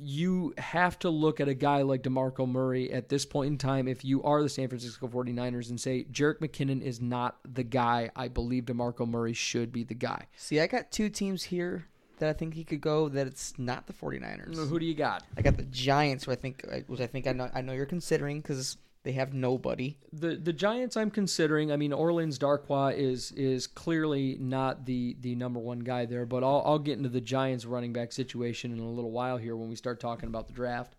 You 0.00 0.54
have 0.58 0.96
to 1.00 1.10
look 1.10 1.40
at 1.40 1.48
a 1.48 1.54
guy 1.54 1.82
like 1.82 2.04
DeMarco 2.04 2.48
Murray 2.48 2.92
at 2.92 3.08
this 3.08 3.26
point 3.26 3.48
in 3.48 3.58
time 3.58 3.88
if 3.88 4.04
you 4.04 4.22
are 4.22 4.40
the 4.44 4.48
San 4.48 4.68
Francisco 4.68 5.08
49ers 5.08 5.70
and 5.70 5.80
say 5.80 6.04
Jerick 6.04 6.38
McKinnon 6.38 6.80
is 6.80 7.00
not 7.00 7.38
the 7.42 7.64
guy. 7.64 8.08
I 8.14 8.28
believe 8.28 8.66
DeMarco 8.66 9.08
Murray 9.08 9.32
should 9.32 9.72
be 9.72 9.82
the 9.82 9.94
guy. 9.94 10.26
See, 10.36 10.60
I 10.60 10.68
got 10.68 10.92
two 10.92 11.08
teams 11.08 11.42
here 11.44 11.86
that 12.18 12.28
I 12.28 12.32
think 12.32 12.54
he 12.54 12.64
could 12.64 12.80
go. 12.80 13.08
That 13.08 13.26
it's 13.26 13.58
not 13.58 13.86
the 13.86 13.92
49ers. 13.92 14.68
Who 14.68 14.78
do 14.78 14.86
you 14.86 14.94
got? 14.94 15.24
I 15.36 15.42
got 15.42 15.56
the 15.56 15.62
Giants, 15.64 16.24
who 16.24 16.32
I 16.32 16.36
think, 16.36 16.64
uh, 16.70 16.78
which 16.86 17.00
I 17.00 17.06
think 17.06 17.26
I 17.26 17.32
know, 17.32 17.50
I 17.54 17.60
know 17.62 17.72
you're 17.72 17.86
considering 17.86 18.40
because 18.40 18.76
They 19.04 19.12
have 19.12 19.32
nobody. 19.32 19.96
the 20.12 20.36
the 20.36 20.52
Giants 20.52 20.96
I'm 20.96 21.10
considering. 21.10 21.70
I 21.72 21.76
mean, 21.76 21.92
Orleans 21.92 22.38
Darkwa 22.38 22.94
is 22.96 23.32
is 23.32 23.66
clearly 23.66 24.36
not 24.40 24.84
the 24.86 25.16
the 25.20 25.34
number 25.36 25.60
one 25.60 25.78
guy 25.80 26.04
there, 26.06 26.26
but 26.26 26.42
I'll 26.42 26.62
I'll 26.66 26.78
get 26.80 26.98
into 26.98 27.08
the 27.08 27.20
Giants 27.20 27.64
running 27.64 27.92
back 27.92 28.12
situation 28.12 28.72
in 28.72 28.80
a 28.80 28.90
little 28.90 29.12
while 29.12 29.38
here 29.38 29.56
when 29.56 29.68
we 29.68 29.76
start 29.76 30.00
talking 30.00 30.28
about 30.28 30.46
the 30.48 30.52
draft. 30.54 30.96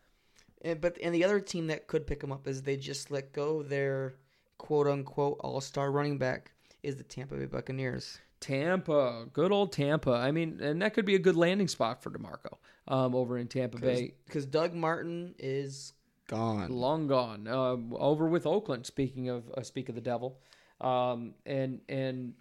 And, 0.61 0.81
but 0.81 0.97
and 1.03 1.13
the 1.13 1.23
other 1.23 1.39
team 1.39 1.67
that 1.67 1.87
could 1.87 2.07
pick 2.07 2.19
them 2.21 2.31
up 2.31 2.47
is 2.47 2.61
they 2.63 2.77
just 2.77 3.11
let 3.11 3.31
go 3.33 3.63
their 3.63 4.13
quote 4.57 4.87
unquote 4.87 5.37
all 5.41 5.61
star 5.61 5.91
running 5.91 6.17
back 6.17 6.51
is 6.83 6.95
the 6.95 7.03
Tampa 7.03 7.35
Bay 7.35 7.45
Buccaneers. 7.45 8.19
Tampa, 8.39 9.25
good 9.33 9.51
old 9.51 9.71
Tampa. 9.71 10.11
I 10.11 10.31
mean, 10.31 10.59
and 10.61 10.81
that 10.81 10.93
could 10.93 11.05
be 11.05 11.15
a 11.15 11.19
good 11.19 11.35
landing 11.35 11.67
spot 11.67 12.01
for 12.01 12.09
Demarco 12.09 12.57
um, 12.87 13.15
over 13.15 13.37
in 13.37 13.47
Tampa 13.47 13.77
Bay. 13.77 14.13
Because 14.25 14.45
Doug 14.45 14.73
Martin 14.73 15.35
is 15.37 15.93
gone. 16.27 16.71
long 16.71 17.07
gone. 17.07 17.47
Uh, 17.47 17.77
over 17.97 18.27
with 18.27 18.45
Oakland. 18.45 18.85
Speaking 18.85 19.29
of 19.29 19.49
uh, 19.57 19.63
speak 19.63 19.89
of 19.89 19.95
the 19.95 20.01
devil, 20.01 20.39
um, 20.79 21.33
and 21.45 21.81
and 21.89 22.33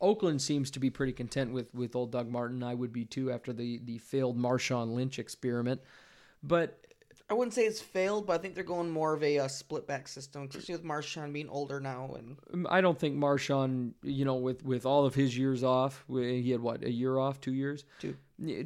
Oakland 0.00 0.40
seems 0.40 0.70
to 0.72 0.80
be 0.80 0.90
pretty 0.90 1.12
content 1.12 1.52
with 1.52 1.72
with 1.74 1.94
old 1.94 2.12
Doug 2.12 2.28
Martin. 2.28 2.62
I 2.62 2.74
would 2.74 2.92
be 2.92 3.04
too 3.04 3.30
after 3.30 3.52
the 3.52 3.80
the 3.84 3.98
failed 3.98 4.38
Marshawn 4.38 4.94
Lynch 4.94 5.18
experiment. 5.18 5.80
But 6.42 6.85
I 7.28 7.34
wouldn't 7.34 7.54
say 7.54 7.62
it's 7.64 7.80
failed, 7.80 8.26
but 8.26 8.34
I 8.34 8.38
think 8.38 8.54
they're 8.54 8.62
going 8.62 8.88
more 8.88 9.12
of 9.12 9.22
a 9.22 9.40
uh, 9.40 9.48
split 9.48 9.86
back 9.86 10.06
system, 10.06 10.46
especially 10.48 10.76
with 10.76 10.84
Marshawn 10.84 11.32
being 11.32 11.48
older 11.48 11.80
now. 11.80 12.14
And 12.16 12.36
um, 12.54 12.66
I 12.70 12.80
don't 12.80 12.98
think 12.98 13.16
Marshawn, 13.16 13.94
you 14.02 14.24
know, 14.24 14.36
with 14.36 14.64
with 14.64 14.86
all 14.86 15.04
of 15.06 15.14
his 15.14 15.36
years 15.36 15.64
off, 15.64 16.04
he 16.08 16.50
had 16.52 16.60
what 16.60 16.84
a 16.84 16.90
year 16.90 17.18
off, 17.18 17.40
two 17.40 17.52
years, 17.52 17.84
Two. 17.98 18.16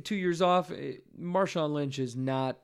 Two 0.04 0.16
years 0.16 0.42
off. 0.42 0.70
eh, 0.70 0.94
Marshawn 1.18 1.72
Lynch 1.72 1.98
is 1.98 2.16
not 2.16 2.58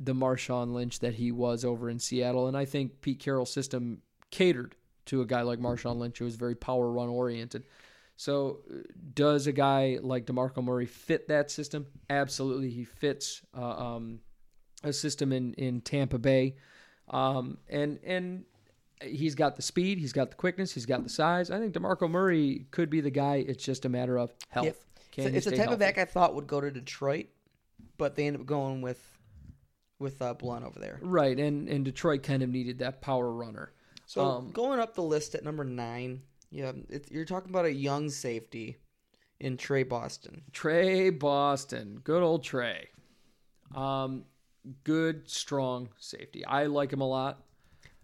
the 0.00 0.14
Marshawn 0.14 0.72
Lynch 0.72 0.98
that 1.00 1.14
he 1.14 1.30
was 1.30 1.64
over 1.64 1.88
in 1.88 2.00
Seattle, 2.00 2.48
and 2.48 2.56
I 2.56 2.64
think 2.64 3.00
Pete 3.00 3.20
Carroll's 3.20 3.52
system 3.52 4.02
catered 4.32 4.74
to 5.06 5.20
a 5.20 5.26
guy 5.26 5.42
like 5.42 5.60
Marshawn 5.60 5.98
Lynch 5.98 6.18
who 6.18 6.24
was 6.24 6.34
very 6.36 6.56
power 6.56 6.90
run 6.90 7.08
oriented. 7.08 7.64
So, 8.16 8.60
uh, 8.70 8.78
does 9.14 9.46
a 9.46 9.52
guy 9.52 9.98
like 10.02 10.26
Demarco 10.26 10.64
Murray 10.64 10.86
fit 10.86 11.28
that 11.28 11.50
system? 11.50 11.86
Absolutely, 12.10 12.70
he 12.70 12.84
fits 12.84 13.42
uh, 13.56 13.62
um, 13.62 14.20
a 14.82 14.92
system 14.92 15.32
in 15.32 15.54
in 15.54 15.80
Tampa 15.80 16.18
Bay, 16.18 16.56
um, 17.08 17.58
and 17.68 17.98
and 18.04 18.44
he's 19.02 19.34
got 19.34 19.56
the 19.56 19.62
speed, 19.62 19.98
he's 19.98 20.12
got 20.12 20.30
the 20.30 20.36
quickness, 20.36 20.72
he's 20.72 20.86
got 20.86 21.02
the 21.02 21.08
size. 21.10 21.50
I 21.50 21.58
think 21.58 21.74
Demarco 21.74 22.08
Murray 22.08 22.66
could 22.70 22.88
be 22.90 23.00
the 23.00 23.10
guy. 23.10 23.44
It's 23.46 23.64
just 23.64 23.84
a 23.84 23.88
matter 23.88 24.16
of 24.18 24.32
health. 24.48 24.66
Yep. 24.66 24.76
Can 25.12 25.24
So 25.24 25.36
it's 25.36 25.44
the 25.44 25.50
type 25.50 25.60
healthy? 25.60 25.74
of 25.74 25.78
back 25.80 25.98
I 25.98 26.04
thought 26.04 26.34
would 26.34 26.46
go 26.46 26.60
to 26.60 26.70
Detroit, 26.70 27.26
but 27.98 28.14
they 28.16 28.26
end 28.26 28.36
up 28.36 28.46
going 28.46 28.80
with 28.82 29.00
with 29.98 30.20
uh, 30.22 30.34
Blount 30.34 30.64
over 30.64 30.78
there. 30.78 30.98
Right, 31.02 31.38
and 31.38 31.68
and 31.68 31.84
Detroit 31.84 32.22
kind 32.22 32.42
of 32.42 32.48
needed 32.48 32.78
that 32.78 33.00
power 33.00 33.30
runner. 33.30 33.72
So 34.06 34.24
Um, 34.24 34.50
going 34.52 34.80
up 34.80 34.94
the 34.94 35.02
list 35.02 35.34
at 35.34 35.44
number 35.44 35.64
nine, 35.64 36.22
yeah, 36.50 36.72
you're 37.10 37.24
talking 37.24 37.50
about 37.50 37.64
a 37.66 37.72
young 37.72 38.08
safety 38.10 38.78
in 39.40 39.56
Tre 39.56 39.82
Boston. 39.84 40.42
Tre 40.52 41.10
Boston, 41.10 42.00
good 42.04 42.22
old 42.22 42.42
Tre. 42.44 42.88
Um, 43.74 44.24
good, 44.84 45.28
strong 45.28 45.88
safety. 45.98 46.44
I 46.44 46.66
like 46.66 46.92
him 46.92 47.00
a 47.00 47.08
lot. 47.08 47.42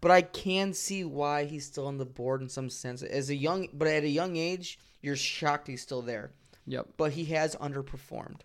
But 0.01 0.11
I 0.13 0.23
can 0.23 0.73
see 0.75 1.05
why 1.05 1.45
he's 1.45 1.67
still 1.67 1.87
on 1.89 1.99
the 1.99 2.05
board 2.05 2.41
in 2.41 2.49
some 2.49 2.71
sense. 2.71 3.03
As 3.03 3.31
a 3.31 3.35
young, 3.35 3.69
but 3.73 3.89
at 3.89 4.05
a 4.05 4.09
young 4.09 4.37
age, 4.37 4.79
you're 5.03 5.17
shocked 5.17 5.67
he's 5.67 5.83
still 5.83 6.03
there. 6.03 6.31
Yep, 6.67 6.87
But 6.97 7.13
he 7.13 7.25
has 7.27 7.57
underperformed. 7.57 8.41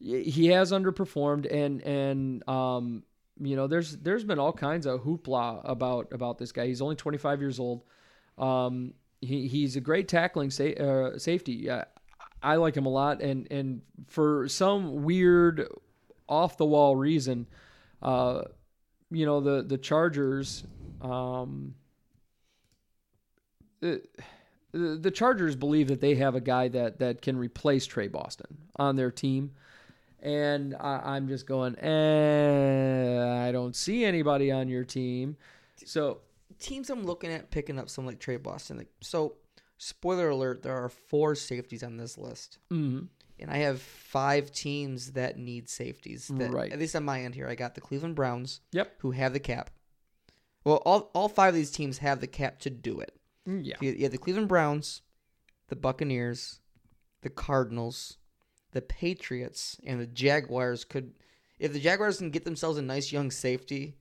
he 0.00 0.48
has 0.48 0.72
underperformed, 0.72 1.46
and 1.50 1.80
and 1.82 2.48
um, 2.48 3.04
you 3.40 3.56
know, 3.56 3.66
there's 3.68 3.96
there's 3.98 4.24
been 4.24 4.38
all 4.38 4.52
kinds 4.52 4.84
of 4.84 5.00
hoopla 5.00 5.62
about 5.64 6.12
about 6.12 6.38
this 6.38 6.52
guy. 6.52 6.66
He's 6.66 6.82
only 6.82 6.96
25 6.96 7.40
years 7.40 7.58
old. 7.60 7.84
Um, 8.36 8.94
he 9.20 9.46
he's 9.48 9.76
a 9.76 9.80
great 9.80 10.08
tackling 10.08 10.50
sa- 10.50 10.64
uh, 10.64 11.18
safety. 11.18 11.70
Uh, 11.70 11.84
I 12.42 12.56
like 12.56 12.76
him 12.76 12.84
a 12.86 12.90
lot, 12.90 13.22
and 13.22 13.46
and 13.50 13.82
for 14.08 14.48
some 14.48 15.04
weird, 15.04 15.68
off 16.32 16.56
the 16.56 16.64
wall 16.64 16.96
reason, 16.96 17.46
uh, 18.00 18.42
you 19.10 19.26
know 19.26 19.40
the 19.40 19.62
the 19.62 19.78
Chargers. 19.78 20.64
Um, 21.00 21.74
the, 23.80 25.10
Chargers 25.12 25.56
believe 25.56 25.88
that 25.88 26.00
they 26.00 26.14
have 26.14 26.34
a 26.34 26.40
guy 26.40 26.68
that 26.68 26.98
that 27.00 27.20
can 27.20 27.36
replace 27.36 27.84
Tre 27.86 28.08
Boston 28.08 28.56
on 28.76 28.96
their 28.96 29.10
team, 29.10 29.52
and 30.20 30.74
I, 30.80 31.00
I'm 31.04 31.28
just 31.28 31.46
going, 31.46 31.76
eh, 31.78 33.46
I 33.48 33.52
don't 33.52 33.76
see 33.76 34.04
anybody 34.04 34.50
on 34.50 34.68
your 34.68 34.84
team. 34.84 35.36
So 35.84 36.20
Teams 36.58 36.90
I'm 36.90 37.04
looking 37.04 37.32
at 37.32 37.50
picking 37.50 37.78
up 37.78 37.90
someone 37.90 38.12
like 38.14 38.20
Tre 38.20 38.36
Boston. 38.36 38.78
Like, 38.78 38.92
so, 39.00 39.34
spoiler 39.78 40.28
alert: 40.28 40.62
there 40.62 40.76
are 40.76 40.88
four 40.88 41.34
safeties 41.34 41.82
on 41.82 41.96
this 41.96 42.16
list, 42.16 42.58
mhm. 42.70 43.08
And 43.42 43.50
I 43.50 43.58
have 43.58 43.80
five 43.80 44.50
teams 44.52 45.12
that 45.12 45.38
need 45.38 45.68
safeties. 45.68 46.28
That, 46.28 46.50
Right. 46.52 46.72
At 46.72 46.78
least 46.78 46.96
on 46.96 47.04
my 47.04 47.22
end 47.22 47.34
here, 47.34 47.48
I 47.48 47.54
got 47.54 47.74
the 47.74 47.80
Cleveland 47.80 48.14
Browns, 48.14 48.60
Yep. 48.72 48.94
who 48.98 49.10
have 49.10 49.32
the 49.32 49.40
cap. 49.40 49.70
Well, 50.64 50.76
all 50.86 51.10
all 51.14 51.28
five 51.28 51.50
of 51.50 51.54
these 51.54 51.72
teams 51.72 51.98
have 51.98 52.20
the 52.20 52.26
cap 52.26 52.60
to 52.60 52.70
do 52.70 53.00
it. 53.00 53.18
Mm, 53.48 53.64
yeah, 53.64 53.76
You 53.80 53.90
you 53.92 54.02
have 54.04 54.12
the 54.12 54.18
Cleveland 54.18 54.48
Browns, 54.48 55.02
the 55.68 55.76
Buccaneers, 55.76 56.60
the 57.22 57.30
Cardinals, 57.30 58.18
the 58.70 58.82
Patriots, 58.82 59.80
and 59.84 60.00
the 60.00 60.06
Jaguars 60.06 60.84
could 60.84 61.14
if 61.58 61.72
the 61.72 61.80
Jaguars 61.80 62.18
can 62.18 62.30
get 62.30 62.44
themselves 62.44 62.78
a 62.78 62.82
nice 62.82 63.12
young 63.12 63.30
safety, 63.30 63.96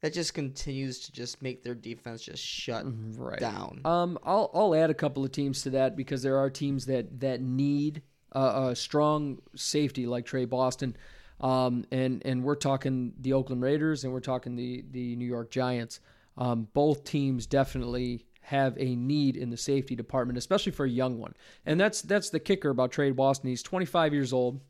that 0.00 0.12
just 0.12 0.32
continues 0.32 1.00
to 1.00 1.12
just 1.12 1.42
make 1.42 1.62
their 1.62 1.74
defense 1.74 2.22
just 2.22 2.42
shut 2.42 2.84
right. 3.16 3.38
down. 3.38 3.80
Um, 3.84 4.18
I'll 4.24 4.50
I'll 4.54 4.74
add 4.74 4.90
a 4.90 4.94
couple 4.94 5.24
of 5.24 5.32
teams 5.32 5.62
to 5.62 5.70
that 5.70 5.96
because 5.96 6.22
there 6.22 6.38
are 6.38 6.50
teams 6.50 6.86
that 6.86 7.20
that 7.20 7.40
need 7.40 8.02
a, 8.32 8.68
a 8.70 8.76
strong 8.76 9.40
safety 9.54 10.06
like 10.06 10.26
Tre 10.26 10.44
Boston, 10.44 10.96
um, 11.40 11.84
and 11.90 12.22
and 12.24 12.42
we're 12.44 12.54
talking 12.54 13.14
the 13.20 13.32
Oakland 13.32 13.62
Raiders 13.62 14.04
and 14.04 14.12
we're 14.12 14.20
talking 14.20 14.56
the 14.56 14.84
the 14.90 15.16
New 15.16 15.26
York 15.26 15.50
Giants. 15.50 16.00
Um, 16.36 16.68
both 16.72 17.04
teams 17.04 17.46
definitely 17.46 18.26
have 18.42 18.76
a 18.78 18.96
need 18.96 19.36
in 19.36 19.50
the 19.50 19.56
safety 19.56 19.94
department, 19.94 20.38
especially 20.38 20.72
for 20.72 20.84
a 20.84 20.90
young 20.90 21.18
one. 21.18 21.34
And 21.66 21.78
that's 21.78 22.02
that's 22.02 22.30
the 22.30 22.40
kicker 22.40 22.70
about 22.70 22.92
Tre 22.92 23.10
Boston. 23.10 23.50
He's 23.50 23.62
25 23.62 24.12
years 24.12 24.32
old. 24.32 24.60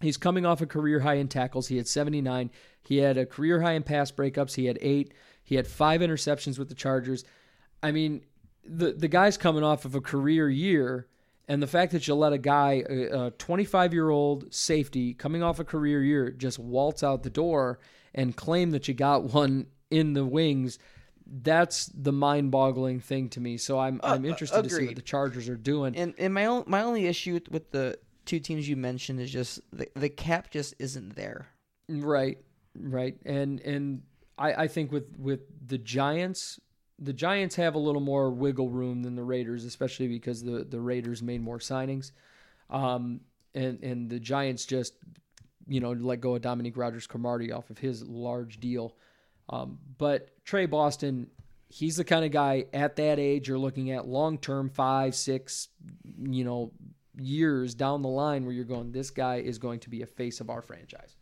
He's 0.00 0.16
coming 0.16 0.44
off 0.44 0.60
a 0.60 0.66
career 0.66 1.00
high 1.00 1.14
in 1.14 1.28
tackles. 1.28 1.68
He 1.68 1.76
had 1.76 1.86
79. 1.86 2.50
He 2.82 2.96
had 2.98 3.16
a 3.16 3.26
career 3.26 3.60
high 3.62 3.74
in 3.74 3.84
pass 3.84 4.10
breakups. 4.10 4.54
He 4.56 4.66
had 4.66 4.78
eight. 4.80 5.12
He 5.44 5.54
had 5.54 5.66
five 5.66 6.00
interceptions 6.00 6.58
with 6.58 6.68
the 6.68 6.74
Chargers. 6.74 7.24
I 7.82 7.92
mean, 7.92 8.24
the 8.64 8.92
the 8.92 9.08
guy's 9.08 9.36
coming 9.36 9.62
off 9.62 9.84
of 9.84 9.94
a 9.94 10.00
career 10.00 10.48
year, 10.48 11.06
and 11.52 11.62
the 11.62 11.66
fact 11.66 11.92
that 11.92 12.08
you 12.08 12.14
let 12.14 12.32
a 12.32 12.38
guy, 12.38 12.82
a 12.88 13.30
25 13.32 13.92
year 13.92 14.08
old 14.08 14.54
safety 14.54 15.12
coming 15.12 15.42
off 15.42 15.58
a 15.58 15.64
career 15.64 16.02
year, 16.02 16.30
just 16.30 16.58
waltz 16.58 17.02
out 17.02 17.24
the 17.24 17.30
door 17.30 17.78
and 18.14 18.34
claim 18.34 18.70
that 18.70 18.88
you 18.88 18.94
got 18.94 19.24
one 19.34 19.66
in 19.90 20.14
the 20.14 20.24
wings. 20.24 20.78
That's 21.26 21.86
the 21.94 22.10
mind-boggling 22.12 23.00
thing 23.00 23.28
to 23.30 23.40
me. 23.40 23.58
So 23.58 23.78
I'm 23.78 24.00
I'm 24.02 24.24
Uh, 24.24 24.28
interested 24.28 24.62
to 24.62 24.70
see 24.70 24.86
what 24.86 24.96
the 24.96 25.02
Chargers 25.02 25.46
are 25.50 25.56
doing. 25.56 25.94
And 25.94 26.14
and 26.16 26.32
my 26.32 26.46
own, 26.46 26.64
my 26.66 26.82
only 26.82 27.06
issue 27.06 27.34
with, 27.34 27.50
with 27.50 27.70
the 27.70 27.98
two 28.24 28.40
teams 28.40 28.66
you 28.66 28.76
mentioned 28.76 29.20
is 29.20 29.30
just 29.30 29.60
the, 29.72 29.88
the 29.94 30.08
cap 30.08 30.50
just 30.50 30.74
isn't 30.78 31.16
there. 31.16 31.48
Right, 31.88 32.38
right, 32.78 33.16
and 33.26 33.60
and 33.60 34.02
I, 34.38 34.54
I 34.64 34.68
think 34.68 34.90
with 34.90 35.16
with 35.18 35.40
the 35.68 35.76
Giants, 35.78 36.58
the 37.02 37.12
Giants 37.12 37.56
have 37.56 37.74
a 37.74 37.78
little 37.78 38.00
more 38.00 38.30
wiggle 38.30 38.70
room 38.70 39.02
than 39.02 39.16
the 39.16 39.22
Raiders, 39.22 39.64
especially 39.64 40.08
because 40.08 40.42
the 40.42 40.64
the 40.64 40.80
Raiders 40.80 41.22
made 41.22 41.42
more 41.42 41.58
signings, 41.58 42.12
um, 42.70 43.20
and 43.54 43.82
and 43.82 44.08
the 44.08 44.20
Giants 44.20 44.64
just 44.64 44.94
you 45.66 45.80
know 45.80 45.92
let 45.92 46.20
go 46.20 46.36
of 46.36 46.42
Dominique 46.42 46.76
Rodgers 46.76 47.06
Cromartie 47.06 47.52
off 47.52 47.70
of 47.70 47.78
his 47.78 48.06
large 48.06 48.60
deal, 48.60 48.96
um, 49.48 49.78
but 49.98 50.30
Tre 50.44 50.66
Boston. 50.66 51.28
He's 51.68 51.96
the 51.96 52.04
kind 52.04 52.22
of 52.22 52.30
guy 52.30 52.66
at 52.74 52.96
that 52.96 53.18
age 53.18 53.48
you're 53.48 53.56
looking 53.56 53.92
at 53.92 54.06
long 54.06 54.36
term, 54.36 54.68
five, 54.68 55.14
six, 55.14 55.68
you 56.22 56.44
know, 56.44 56.70
years 57.18 57.74
down 57.74 58.02
the 58.02 58.10
line 58.10 58.44
where 58.44 58.52
you're 58.52 58.66
going, 58.66 58.92
this 58.92 59.08
guy 59.08 59.36
is 59.36 59.56
going 59.56 59.80
to 59.80 59.88
be 59.88 60.02
a 60.02 60.06
face 60.06 60.40
of 60.40 60.50
our 60.50 60.60
franchise. 60.60 61.16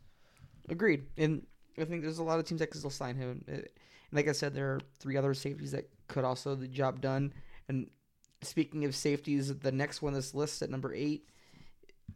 Agreed. 0.67 1.03
And 1.17 1.43
I 1.77 1.85
think 1.85 2.01
there's 2.01 2.19
a 2.19 2.23
lot 2.23 2.39
of 2.39 2.45
teams 2.45 2.59
that 2.59 2.67
could 2.67 2.79
still 2.79 2.89
sign 2.89 3.15
him. 3.15 3.43
Uh, 3.47 3.53
And 3.53 3.63
like 4.11 4.27
I 4.27 4.33
said, 4.33 4.53
there 4.53 4.73
are 4.73 4.81
three 4.99 5.17
other 5.17 5.33
safeties 5.33 5.71
that 5.71 5.89
could 6.07 6.23
also 6.23 6.55
the 6.55 6.67
job 6.67 7.01
done. 7.01 7.33
And 7.69 7.89
speaking 8.41 8.85
of 8.85 8.95
safeties, 8.95 9.57
the 9.57 9.71
next 9.71 10.01
one 10.01 10.13
on 10.13 10.19
this 10.19 10.35
list 10.35 10.61
at 10.61 10.69
number 10.69 10.93
eight 10.93 11.27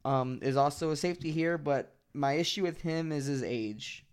um, 0.03 0.39
is 0.41 0.57
also 0.57 0.91
a 0.91 0.95
safety 0.95 1.31
here, 1.31 1.57
but 1.57 1.95
my 2.13 2.33
issue 2.33 2.63
with 2.63 2.81
him 2.81 3.11
is 3.11 3.25
his 3.25 3.43
age. 3.43 4.05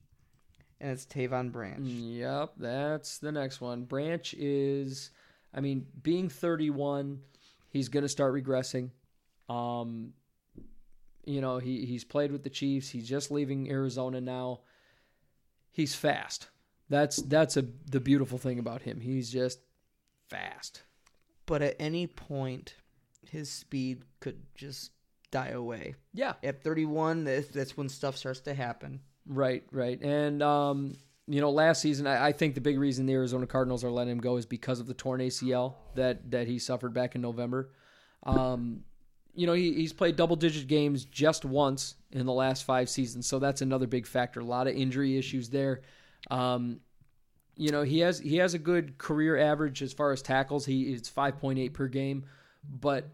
And 0.80 0.90
it's 0.90 1.06
Tyvon 1.06 1.52
Branch. 1.52 1.80
Yep, 1.80 2.54
that's 2.56 3.18
the 3.18 3.30
next 3.30 3.60
one. 3.60 3.84
Branch 3.84 4.34
is, 4.34 5.10
I 5.54 5.60
mean, 5.60 5.86
being 6.02 6.28
31, 6.28 7.20
he's 7.68 7.88
going 7.88 8.02
to 8.02 8.08
start 8.08 8.34
regressing. 8.34 8.90
Um, 9.48 10.12
you 11.24 11.40
know, 11.40 11.58
he 11.58 11.86
he's 11.86 12.04
played 12.04 12.32
with 12.32 12.42
the 12.42 12.50
Chiefs. 12.50 12.88
He's 12.88 13.08
just 13.08 13.30
leaving 13.30 13.70
Arizona 13.70 14.20
now. 14.20 14.60
He's 15.73 15.94
fast. 15.94 16.49
That's 16.89 17.17
that's 17.17 17.57
a 17.57 17.65
the 17.91 18.01
beautiful 18.01 18.39
thing 18.39 18.59
about 18.59 18.83
him. 18.83 19.01
He's 19.01 19.31
just 19.31 19.59
fast. 20.28 20.83
But 21.47 21.62
at 21.62 21.76
any 21.81 22.07
point, 22.07 22.75
his 23.28 23.51
speed 23.51 24.05
could 24.20 24.41
just 24.55 24.92
die 25.31 25.49
away. 25.49 25.97
Yeah. 26.15 26.34
At 26.44 26.62
31, 26.62 27.25
that's, 27.25 27.49
that's 27.49 27.76
when 27.76 27.89
stuff 27.89 28.17
starts 28.17 28.41
to 28.41 28.55
happen. 28.55 29.01
Right, 29.26 29.65
right. 29.73 30.01
And 30.01 30.42
um, 30.42 30.94
you 31.26 31.41
know, 31.41 31.51
last 31.51 31.81
season 31.81 32.07
I, 32.07 32.28
I 32.28 32.33
think 32.33 32.55
the 32.55 32.60
big 32.60 32.78
reason 32.78 33.07
the 33.07 33.15
Arizona 33.15 33.47
Cardinals 33.47 33.84
are 33.84 33.91
letting 33.91 34.12
him 34.12 34.20
go 34.20 34.36
is 34.36 34.47
because 34.47 34.78
of 34.78 34.86
the 34.86 34.94
torn 34.94 35.20
ACL 35.20 35.75
that 35.94 36.31
that 36.31 36.47
he 36.47 36.59
suffered 36.59 36.92
back 36.92 37.15
in 37.15 37.20
November. 37.20 37.70
Um, 38.25 38.84
you 39.35 39.47
know, 39.47 39.55
he, 39.55 39.73
he's 39.73 39.93
played 39.93 40.17
double 40.17 40.36
digit 40.36 40.67
games 40.67 41.05
just 41.05 41.44
once 41.44 41.94
in 42.11 42.27
the 42.27 42.33
last 42.33 42.65
five 42.65 42.89
seasons, 42.91 43.27
so 43.27 43.39
that's 43.39 43.62
another 43.62 43.86
big 43.86 44.07
factor. 44.07 44.41
A 44.41 44.44
lot 44.44 44.67
of 44.67 44.75
injury 44.75 45.17
issues 45.17 45.49
there. 45.49 45.83
Um, 46.31 46.81
you 47.57 47.70
know, 47.70 47.83
he 47.83 48.01
has 48.01 48.19
he 48.19 48.36
has 48.36 48.55
a 48.55 48.59
good 48.59 48.99
career 48.99 49.39
average 49.39 49.83
as 49.83 49.93
far 49.93 50.12
as 50.12 50.23
tackles. 50.23 50.67
He 50.67 50.93
it's 50.93 51.09
five 51.09 51.39
point 51.39 51.59
eight 51.59 51.75
per 51.75 51.89
game, 51.89 52.25
but 52.69 53.09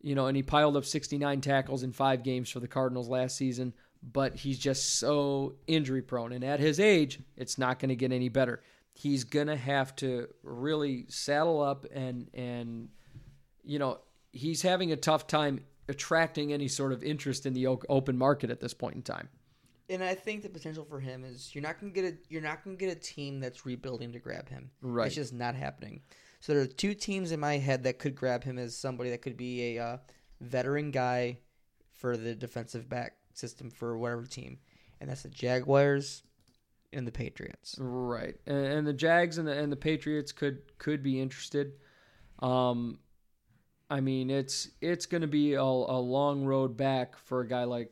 you 0.00 0.14
know, 0.14 0.26
and 0.26 0.36
he 0.36 0.42
piled 0.42 0.76
up 0.76 0.84
sixty 0.84 1.18
nine 1.18 1.40
tackles 1.40 1.82
in 1.82 1.92
five 1.92 2.22
games 2.22 2.50
for 2.50 2.60
the 2.60 2.68
Cardinals 2.68 3.08
last 3.08 3.36
season. 3.36 3.74
But 4.00 4.36
he's 4.36 4.58
just 4.60 4.98
so 5.00 5.56
injury 5.66 6.02
prone, 6.02 6.32
and 6.32 6.44
at 6.44 6.60
his 6.60 6.78
age, 6.78 7.18
it's 7.36 7.58
not 7.58 7.80
going 7.80 7.88
to 7.88 7.96
get 7.96 8.12
any 8.12 8.28
better. 8.28 8.62
He's 8.92 9.24
gonna 9.24 9.56
have 9.56 9.94
to 9.96 10.28
really 10.42 11.06
saddle 11.08 11.60
up 11.60 11.86
and 11.92 12.28
and 12.34 12.88
you 13.64 13.78
know 13.78 13.98
he's 14.32 14.62
having 14.62 14.92
a 14.92 14.96
tough 14.96 15.26
time 15.26 15.60
attracting 15.88 16.52
any 16.52 16.68
sort 16.68 16.92
of 16.92 17.02
interest 17.02 17.46
in 17.46 17.54
the 17.54 17.66
open 17.66 18.16
market 18.16 18.50
at 18.50 18.60
this 18.60 18.74
point 18.74 18.94
in 18.94 19.02
time. 19.02 19.28
And 19.90 20.04
I 20.04 20.14
think 20.14 20.42
the 20.42 20.50
potential 20.50 20.84
for 20.84 21.00
him 21.00 21.24
is 21.24 21.54
you're 21.54 21.62
not 21.62 21.80
gonna 21.80 21.92
get 21.92 22.04
a 22.04 22.16
you're 22.28 22.42
not 22.42 22.62
gonna 22.62 22.76
get 22.76 22.94
a 22.94 23.00
team 23.00 23.40
that's 23.40 23.64
rebuilding 23.64 24.12
to 24.12 24.18
grab 24.18 24.48
him. 24.48 24.70
Right. 24.82 25.06
It's 25.06 25.14
just 25.14 25.32
not 25.32 25.54
happening. 25.54 26.02
So 26.40 26.52
there 26.52 26.62
are 26.62 26.66
two 26.66 26.94
teams 26.94 27.32
in 27.32 27.40
my 27.40 27.56
head 27.56 27.84
that 27.84 27.98
could 27.98 28.14
grab 28.14 28.44
him 28.44 28.58
as 28.58 28.76
somebody 28.76 29.10
that 29.10 29.22
could 29.22 29.36
be 29.36 29.76
a 29.76 29.84
uh, 29.84 29.96
veteran 30.40 30.90
guy 30.90 31.38
for 31.90 32.16
the 32.16 32.34
defensive 32.34 32.88
back 32.88 33.16
system 33.32 33.70
for 33.70 33.96
whatever 33.96 34.24
team, 34.24 34.58
and 35.00 35.10
that's 35.10 35.22
the 35.22 35.30
Jaguars 35.30 36.22
and 36.92 37.06
the 37.06 37.12
Patriots. 37.12 37.76
Right, 37.78 38.36
and, 38.46 38.66
and 38.66 38.86
the 38.86 38.92
Jags 38.92 39.38
and 39.38 39.48
the 39.48 39.52
and 39.52 39.72
the 39.72 39.76
Patriots 39.76 40.32
could 40.32 40.78
could 40.78 41.02
be 41.02 41.20
interested. 41.20 41.72
Um, 42.40 42.98
I 43.90 44.00
mean, 44.00 44.30
it's 44.30 44.68
it's 44.80 45.06
going 45.06 45.22
to 45.22 45.28
be 45.28 45.54
a, 45.54 45.62
a 45.62 46.00
long 46.00 46.44
road 46.44 46.76
back 46.76 47.16
for 47.16 47.40
a 47.40 47.48
guy 47.48 47.64
like 47.64 47.90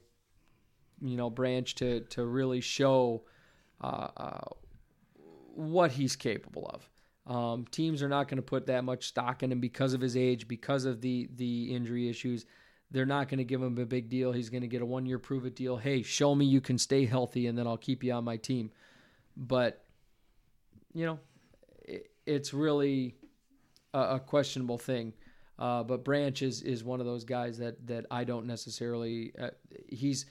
you 1.01 1.17
know 1.17 1.31
Branch 1.31 1.75
to 1.77 2.01
to 2.01 2.25
really 2.25 2.61
show 2.61 3.23
uh, 3.81 4.09
uh, 4.17 4.49
what 5.55 5.93
he's 5.93 6.17
capable 6.17 6.67
of. 6.67 6.91
Um, 7.27 7.65
teams 7.71 8.03
are 8.03 8.09
not 8.09 8.29
going 8.29 8.37
to 8.37 8.43
put 8.43 8.67
that 8.67 8.85
much 8.85 9.09
stock 9.09 9.43
in 9.43 9.51
him 9.51 9.59
because 9.59 9.95
of 9.95 10.01
his 10.01 10.17
age, 10.17 10.47
because 10.47 10.85
of 10.85 11.01
the 11.01 11.29
the 11.35 11.75
injury 11.75 12.09
issues. 12.09 12.45
They're 12.93 13.07
not 13.07 13.29
going 13.29 13.39
to 13.39 13.45
give 13.45 13.61
him 13.61 13.79
a 13.79 13.85
big 13.85 14.09
deal. 14.09 14.31
He's 14.31 14.49
going 14.49 14.61
to 14.61 14.69
get 14.69 14.81
a 14.81 14.87
one 14.87 15.07
year 15.07 15.19
prove 15.19 15.45
it 15.45 15.57
deal. 15.57 15.77
Hey, 15.77 16.03
show 16.03 16.35
me 16.37 16.45
you 16.45 16.61
can 16.61 16.79
stay 16.79 17.05
healthy, 17.05 17.47
and 17.49 17.59
then 17.59 17.67
I'll 17.67 17.77
keep 17.77 18.05
you 18.05 18.13
on 18.13 18.23
my 18.23 18.37
team. 18.37 18.71
But 19.37 19.83
you 20.95 21.07
know, 21.07 21.19
it, 21.83 22.11
it's 22.27 22.55
really 22.55 23.17
a, 23.93 24.01
a 24.01 24.21
questionable 24.21 24.79
thing. 24.79 25.15
Uh, 25.59 25.83
but 25.83 26.05
Branch 26.05 26.41
is, 26.43 26.63
is 26.63 26.85
one 26.85 27.01
of 27.01 27.07
those 27.07 27.25
guys 27.25 27.59
that 27.59 27.87
that 27.87 28.07
I 28.11 28.25
don't 28.25 28.47
necessarily. 28.47 29.33
Uh, 29.39 29.51
he's 29.89 30.27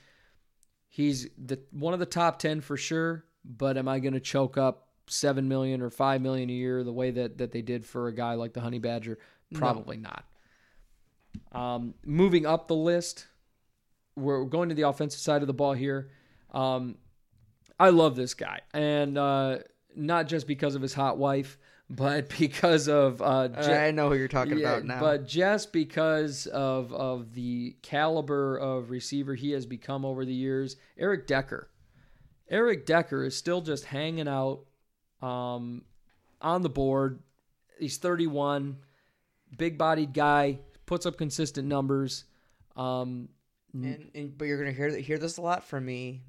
he's 0.88 1.28
the 1.38 1.60
one 1.72 1.94
of 1.94 2.00
the 2.00 2.06
top 2.06 2.40
ten 2.40 2.62
for 2.62 2.78
sure. 2.78 3.26
But 3.44 3.78
am 3.78 3.88
I 3.88 4.00
going 4.00 4.14
to 4.14 4.20
choke 4.20 4.58
up 4.58 4.88
seven 5.08 5.48
million 5.48 5.82
or 5.82 5.90
five 5.90 6.22
million 6.22 6.50
a 6.50 6.54
year 6.54 6.84
the 6.84 6.94
way 6.94 7.12
that 7.12 7.38
that 7.38 7.52
they 7.52 7.62
did 7.62 7.86
for 7.86 8.08
a 8.08 8.14
guy 8.14 8.34
like 8.34 8.54
the 8.54 8.62
Honey 8.62 8.80
Badger? 8.80 9.20
Probably 9.54 9.98
not. 9.98 10.26
Um, 11.52 11.94
moving 12.04 12.46
up 12.46 12.68
the 12.68 12.76
list, 12.76 13.28
we're 14.16 14.46
going 14.46 14.70
to 14.70 14.76
the 14.76 14.84
offensive 14.84 15.20
side 15.20 15.42
of 15.42 15.48
the 15.48 15.54
ball 15.54 15.74
here. 15.74 16.10
Um, 16.52 16.98
I 17.80 17.90
love 17.90 18.16
this 18.16 18.34
guy, 18.34 18.62
and 18.74 19.18
uh, 19.18 19.60
not 19.96 20.28
just 20.28 20.48
because 20.48 20.76
of 20.76 20.82
his 20.82 20.94
hot 20.94 21.18
wife, 21.18 21.58
but 21.90 22.30
because 22.40 22.88
of 22.88 23.22
uh, 23.22 23.48
Je- 23.48 23.88
I 23.88 23.92
know 23.92 24.10
who 24.10 24.16
you're 24.16 24.28
talking 24.28 24.58
yeah, 24.58 24.70
about 24.70 24.86
now. 24.86 25.00
But 25.00 25.28
just 25.28 25.72
because 25.72 26.48
of 26.48 26.94
of 26.94 27.34
the 27.34 27.76
caliber 27.82 28.58
of 28.58 28.90
receiver 28.90 29.36
he 29.36 29.52
has 29.52 29.66
become 29.66 30.06
over 30.06 30.26
the 30.26 30.34
years, 30.34 30.78
Eric 30.98 31.28
Decker. 31.28 31.70
Eric 32.50 32.86
Decker 32.86 33.24
is 33.24 33.36
still 33.36 33.62
just 33.62 33.86
hanging 33.86 34.28
out 34.28 34.66
um, 35.22 35.84
on 36.42 36.62
the 36.62 36.70
board. 36.70 37.20
He's 37.80 37.98
31, 37.98 38.78
big 39.58 39.78
bodied 39.78 40.14
guy, 40.14 40.60
puts 40.86 41.08
up 41.08 41.18
consistent 41.18 41.68
numbers. 41.68 42.26
Um, 42.76 43.30
and, 43.74 44.12
and 44.14 44.38
but 44.38 44.46
you're 44.46 44.58
gonna 44.58 44.72
hear 44.72 44.90
hear 44.98 45.18
this 45.18 45.38
a 45.38 45.42
lot 45.42 45.64
from 45.66 45.86
me, 45.86 46.22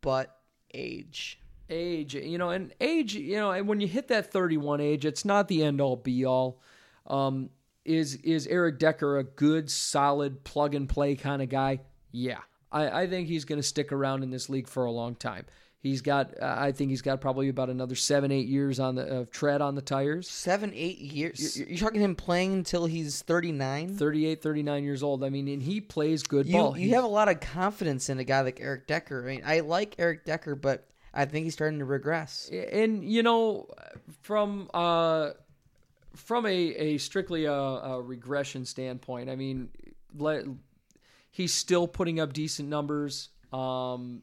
but 0.00 0.36
age. 0.74 1.40
Age, 1.70 2.14
you 2.14 2.38
know, 2.38 2.50
and 2.50 2.72
age, 2.80 3.14
you 3.14 3.36
know, 3.36 3.50
and 3.50 3.68
when 3.68 3.80
you 3.80 3.88
hit 3.88 4.08
that 4.08 4.32
31 4.32 4.80
age, 4.80 5.04
it's 5.04 5.24
not 5.24 5.48
the 5.48 5.62
end 5.62 5.80
all 5.80 5.96
be 5.96 6.24
all. 6.24 6.60
Um, 7.06 7.50
is 7.84 8.16
is 8.16 8.46
Eric 8.46 8.78
Decker 8.78 9.18
a 9.18 9.24
good, 9.24 9.70
solid 9.70 10.44
plug 10.44 10.74
and 10.74 10.88
play 10.88 11.14
kind 11.16 11.40
of 11.40 11.48
guy? 11.48 11.80
Yeah, 12.12 12.40
I, 12.70 13.02
I 13.02 13.06
think 13.06 13.28
he's 13.28 13.44
going 13.44 13.58
to 13.58 13.66
stick 13.66 13.92
around 13.92 14.22
in 14.22 14.30
this 14.30 14.48
league 14.48 14.68
for 14.68 14.84
a 14.84 14.90
long 14.90 15.14
time. 15.14 15.46
He's 15.80 16.02
got, 16.02 16.34
uh, 16.42 16.56
I 16.58 16.72
think 16.72 16.90
he's 16.90 17.02
got 17.02 17.20
probably 17.20 17.48
about 17.48 17.70
another 17.70 17.94
seven, 17.94 18.32
eight 18.32 18.48
years 18.48 18.80
on 18.80 18.96
the 18.96 19.20
of 19.20 19.30
tread 19.30 19.62
on 19.62 19.76
the 19.76 19.80
tires. 19.80 20.28
Seven, 20.28 20.72
eight 20.74 20.98
years. 20.98 21.56
You're, 21.56 21.68
you're 21.68 21.78
talking 21.78 22.00
him 22.00 22.16
playing 22.16 22.52
until 22.52 22.84
he's 22.84 23.22
39. 23.22 23.96
38, 23.96 24.42
39 24.42 24.84
years 24.84 25.02
old. 25.04 25.22
I 25.22 25.30
mean, 25.30 25.46
and 25.46 25.62
he 25.62 25.80
plays 25.80 26.24
good 26.24 26.46
You 26.46 26.54
ball. 26.54 26.76
you 26.76 26.94
have 26.96 27.04
a 27.04 27.08
lot 27.08 27.28
of 27.28 27.38
confidence 27.38 28.08
in 28.08 28.18
a 28.18 28.24
guy 28.24 28.40
like 28.40 28.60
Eric 28.60 28.88
Decker. 28.88 29.22
I 29.22 29.26
mean, 29.30 29.42
I 29.46 29.60
like 29.60 29.94
Eric 29.98 30.24
Decker, 30.24 30.56
but 30.56 30.88
I 31.18 31.24
think 31.24 31.44
he's 31.44 31.54
starting 31.54 31.80
to 31.80 31.84
regress. 31.84 32.48
and 32.52 33.02
you 33.02 33.24
know 33.24 33.66
from 34.22 34.70
uh 34.72 35.30
from 36.14 36.46
a, 36.46 36.50
a 36.50 36.98
strictly 36.98 37.44
a, 37.44 37.52
a 37.52 38.00
regression 38.00 38.64
standpoint 38.64 39.28
i 39.28 39.36
mean 39.36 39.68
let, 40.16 40.44
he's 41.30 41.52
still 41.52 41.86
putting 41.86 42.18
up 42.18 42.32
decent 42.32 42.68
numbers. 42.68 43.30
Um 43.52 44.22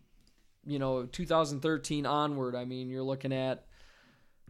you 0.65 0.80
know 0.80 1.06
2013 1.06 2.06
onward 2.06 2.56
i 2.56 2.65
mean 2.65 2.90
you're 2.90 3.03
looking 3.03 3.32
at 3.32 3.65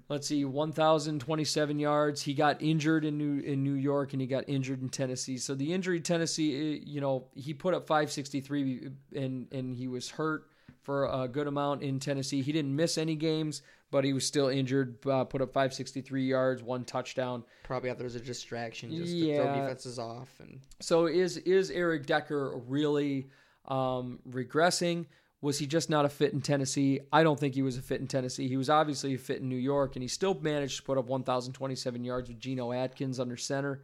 let's 0.08 0.28
see 0.28 0.46
1027 0.46 1.80
yards. 1.80 2.22
He 2.22 2.34
got 2.36 2.62
injured 2.62 3.06
in 3.06 3.18
new 3.18 3.40
in 3.40 3.64
new 3.64 3.74
york 3.74 4.14
and 4.14 4.22
he 4.22 4.28
got 4.28 4.44
injured 4.48 4.82
in 4.82 4.90
tennessee. 4.90 5.38
So 5.38 5.56
the 5.56 5.74
injury 5.74 6.00
tennessee 6.00 6.76
eh, 6.76 6.84
you 6.86 7.02
know 7.02 7.28
he 7.34 7.54
put 7.54 7.74
up 7.74 7.88
563 7.88 8.90
and 9.16 9.48
and 9.52 9.76
he 9.76 9.88
was 9.88 10.10
hurt 10.10 10.48
for 10.86 11.06
a 11.06 11.28
good 11.28 11.48
amount 11.48 11.82
in 11.82 12.00
tennessee 12.00 12.42
he 12.42 12.52
didn't 12.52 12.76
miss 12.76 12.98
any 12.98 13.16
games 13.16 13.62
but 13.92 14.04
he 14.04 14.14
was 14.14 14.26
still 14.26 14.48
injured 14.48 14.98
uh, 15.08 15.24
put 15.24 15.42
up 15.42 15.50
563 15.50 16.24
yards 16.24 16.64
one 16.64 16.84
touchdown 16.86 17.44
Probably 17.66 17.90
out 17.90 17.98
there 17.98 18.06
was 18.06 18.16
a 18.16 18.20
distraction 18.20 18.96
just 18.96 19.12
to 19.12 19.36
throw 19.36 19.56
defenses 19.56 19.98
off. 19.98 20.30
And 20.40 20.60
so 20.80 21.08
is 21.08 21.38
is 21.38 21.72
Eric 21.72 22.06
Decker 22.06 22.62
really 22.68 23.30
um, 23.68 24.20
regressing? 24.30 25.08
Was 25.42 25.58
he 25.58 25.66
just 25.66 25.90
not 25.90 26.06
a 26.06 26.10
fit 26.10 26.34
in 26.34 26.42
Tennessee? 26.42 27.00
I 27.12 27.24
don't 27.24 27.40
think 27.40 27.56
he 27.56 27.64
was 27.64 27.78
a 27.78 27.82
fit 27.82 28.02
in 28.02 28.08
Tennessee. 28.08 28.48
He 28.48 28.56
was 28.56 28.70
obviously 28.70 29.16
a 29.16 29.18
fit 29.18 29.42
in 29.42 29.50
New 29.50 29.56
York, 29.56 29.96
and 29.96 30.04
he 30.04 30.08
still 30.08 30.34
managed 30.36 30.78
to 30.78 30.84
put 30.84 30.98
up 30.98 31.06
1,027 31.06 32.04
yards 32.04 32.30
with 32.30 32.40
Geno 32.40 32.72
Atkins 32.72 33.20
under 33.20 33.36
center. 33.36 33.82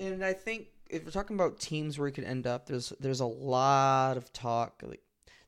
and 0.00 0.24
I 0.24 0.32
think 0.32 0.68
if 0.90 1.04
we're 1.04 1.10
talking 1.12 1.36
about 1.36 1.60
teams 1.60 1.96
where 1.96 2.08
he 2.08 2.12
could 2.12 2.24
end 2.24 2.46
up, 2.46 2.66
there's 2.66 2.92
there's 2.98 3.20
a 3.20 3.26
lot 3.26 4.16
of 4.16 4.32
talk 4.32 4.82
like 4.84 5.02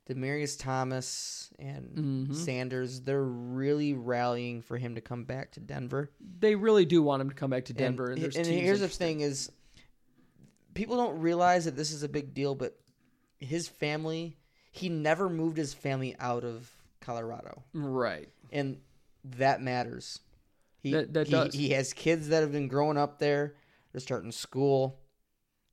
Demaryius 0.09 0.57
Thomas 0.59 1.49
and 1.59 1.85
Mm-hmm. 1.97 2.33
Sanders. 2.33 3.01
They're 3.01 3.23
really 3.23 3.93
rallying 3.93 4.61
for 4.61 4.77
him 4.77 4.95
to 4.95 5.01
come 5.01 5.23
back 5.25 5.51
to 5.53 5.59
Denver. 5.59 6.11
They 6.39 6.55
really 6.55 6.85
do 6.85 7.01
want 7.03 7.21
him 7.21 7.29
to 7.29 7.35
come 7.35 7.49
back 7.51 7.65
to 7.65 7.73
Denver. 7.73 8.11
And, 8.11 8.23
And, 8.23 8.35
and 8.35 8.45
here's 8.47 8.79
the 8.79 8.87
thing: 8.87 9.21
is 9.21 9.51
people 10.73 10.97
don't 10.97 11.19
realize 11.19 11.65
that 11.65 11.75
this 11.75 11.91
is 11.91 12.03
a 12.03 12.09
big 12.09 12.33
deal, 12.33 12.55
but 12.55 12.77
his 13.39 13.67
family, 13.67 14.37
he 14.71 14.89
never 14.89 15.29
moved 15.29 15.57
his 15.57 15.73
family 15.73 16.15
out 16.19 16.43
of 16.43 16.69
Colorado, 16.99 17.63
right? 17.73 18.29
and 18.51 18.77
that 19.23 19.61
matters. 19.61 20.19
He 20.79 20.91
That- 20.93 21.13
that 21.13 21.27
he, 21.27 21.31
does. 21.31 21.53
he 21.53 21.69
has 21.69 21.93
kids 21.93 22.29
that 22.29 22.41
have 22.41 22.51
been 22.51 22.67
growing 22.67 22.97
up 22.97 23.19
there. 23.19 23.55
They're 23.91 24.01
starting 24.01 24.31
school. 24.31 24.99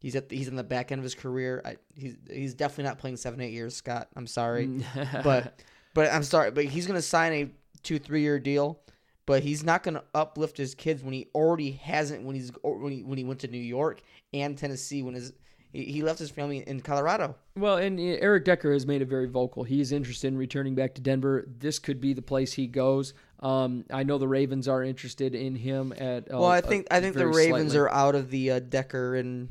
He's 0.01 0.15
at 0.15 0.29
the, 0.29 0.37
he's 0.37 0.49
on 0.49 0.55
the 0.55 0.65
back 0.65 0.93
end 0.93 1.01
of 1.01 1.05
his 1.05 1.15
career. 1.15 1.61
I, 1.65 1.77
he's 1.95 2.17
he's 2.31 2.55
definitely 2.55 2.85
not 2.85 2.99
playing 2.99 3.17
seven 3.17 3.41
eight 3.41 3.53
years, 3.53 3.75
Scott. 3.75 4.09
I'm 4.17 4.27
sorry, 4.27 4.67
but 5.25 5.61
but 5.95 6.13
I'm 6.13 6.23
sorry, 6.23 6.51
but 6.51 6.65
he's 6.65 6.87
gonna 6.87 7.03
sign 7.03 7.33
a 7.33 7.51
two 7.83 7.99
three 7.99 8.23
year 8.23 8.39
deal. 8.39 8.81
But 9.27 9.43
he's 9.43 9.63
not 9.63 9.83
gonna 9.83 10.05
uplift 10.15 10.57
his 10.57 10.75
kids 10.75 11.03
when 11.03 11.13
he 11.13 11.29
already 11.35 11.73
hasn't 11.73 12.25
when 12.25 12.35
he's 12.35 12.51
when 12.63 12.93
he 12.93 13.03
when 13.03 13.19
he 13.19 13.25
went 13.25 13.41
to 13.41 13.49
New 13.49 13.59
York 13.59 14.01
and 14.33 14.57
Tennessee 14.57 15.03
when 15.03 15.15
his 15.15 15.33
he, 15.71 16.03
left 16.03 16.19
his 16.19 16.31
family 16.31 16.65
in 16.67 16.81
Colorado. 16.81 17.37
Well, 17.55 17.77
and 17.77 17.99
uh, 17.99 18.03
Eric 18.03 18.47
Decker 18.47 18.73
has 18.73 18.87
made 18.87 19.03
it 19.03 19.09
very 19.09 19.27
vocal. 19.29 19.65
He's 19.65 19.93
interested 19.93 20.29
in 20.29 20.39
returning 20.39 20.75
back 20.75 20.95
to 20.95 21.03
Denver. 21.03 21.47
This 21.47 21.79
could 21.79 22.01
be 22.01 22.15
the 22.15 22.23
place 22.23 22.55
he 22.55 22.67
goes. 22.67 23.13
Um, 23.41 23.85
I 23.93 24.03
know 24.03 24.17
the 24.17 24.29
Ravens 24.29 24.67
are 24.67 24.83
interested 24.83 25.35
in 25.35 25.55
him 25.55 25.93
at. 25.93 26.33
Uh, 26.33 26.39
Well, 26.39 26.47
I 26.47 26.61
think 26.63 26.87
I 26.91 27.01
think 27.01 27.15
the 27.17 27.27
Ravens 27.27 27.73
slightly. 27.73 27.79
are 27.79 27.91
out 27.91 28.15
of 28.15 28.31
the 28.31 28.53
uh, 28.53 28.59
Decker 28.61 29.17
and 29.17 29.51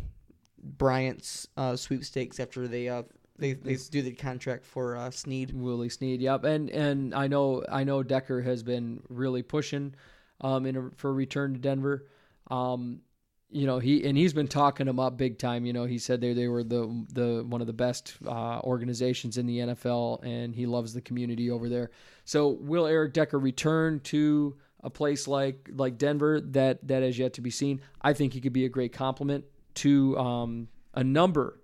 Bryant's 0.62 1.48
uh, 1.58 1.76
sweepstakes 1.76 2.40
after 2.40 2.68
they 2.68 2.90
uh, 2.90 3.04
they, 3.38 3.54
they 3.54 3.76
do 3.76 4.02
the 4.02 4.12
contract 4.12 4.66
for 4.66 4.96
uh, 4.96 5.12
Snead. 5.12 5.52
Willie 5.54 5.90
Snead. 5.90 6.22
Yep, 6.22 6.44
and 6.44 6.70
and 6.70 7.14
I 7.14 7.28
know 7.28 7.64
I 7.70 7.84
know 7.84 8.04
Decker 8.04 8.42
has 8.42 8.64
been 8.64 9.02
really 9.10 9.44
pushing 9.44 9.96
um 10.42 10.66
in 10.66 10.76
a, 10.76 10.90
for 10.96 11.10
a 11.10 11.14
return 11.14 11.54
to 11.54 11.60
Denver. 11.60 12.08
Um, 12.50 13.02
you 13.50 13.66
know 13.66 13.80
he 13.80 14.06
and 14.06 14.18
he's 14.18 14.34
been 14.34 14.48
talking 14.48 14.88
them 14.88 15.00
up 15.00 15.18
big 15.18 15.38
time. 15.38 15.66
You 15.66 15.74
know 15.74 15.86
he 15.86 16.00
said 16.00 16.20
they 16.20 16.34
they 16.34 16.48
were 16.48 16.64
the 16.64 17.06
the 17.14 17.46
one 17.48 17.62
of 17.62 17.68
the 17.68 17.74
best 17.74 18.16
uh, 18.26 18.60
organizations 18.60 19.38
in 19.38 19.46
the 19.46 19.60
NFL, 19.60 20.24
and 20.24 20.54
he 20.56 20.66
loves 20.66 20.94
the 20.94 21.02
community 21.02 21.50
over 21.50 21.70
there. 21.70 21.92
So 22.26 22.50
will 22.50 22.88
Eric 22.88 23.14
Decker 23.14 23.40
return 23.40 24.00
to 24.02 24.58
a 24.84 24.90
place 24.90 25.28
like 25.28 25.70
like 25.74 25.98
Denver? 25.98 26.42
That 26.42 26.88
that 26.88 27.04
has 27.04 27.18
yet 27.18 27.34
to 27.34 27.42
be 27.42 27.52
seen. 27.52 27.82
I 28.02 28.14
think 28.14 28.34
he 28.34 28.42
could 28.42 28.54
be 28.54 28.66
a 28.66 28.70
great 28.70 28.94
complement 28.94 29.46
to 29.78 30.18
um, 30.18 30.68
a 30.94 31.04
number 31.04 31.62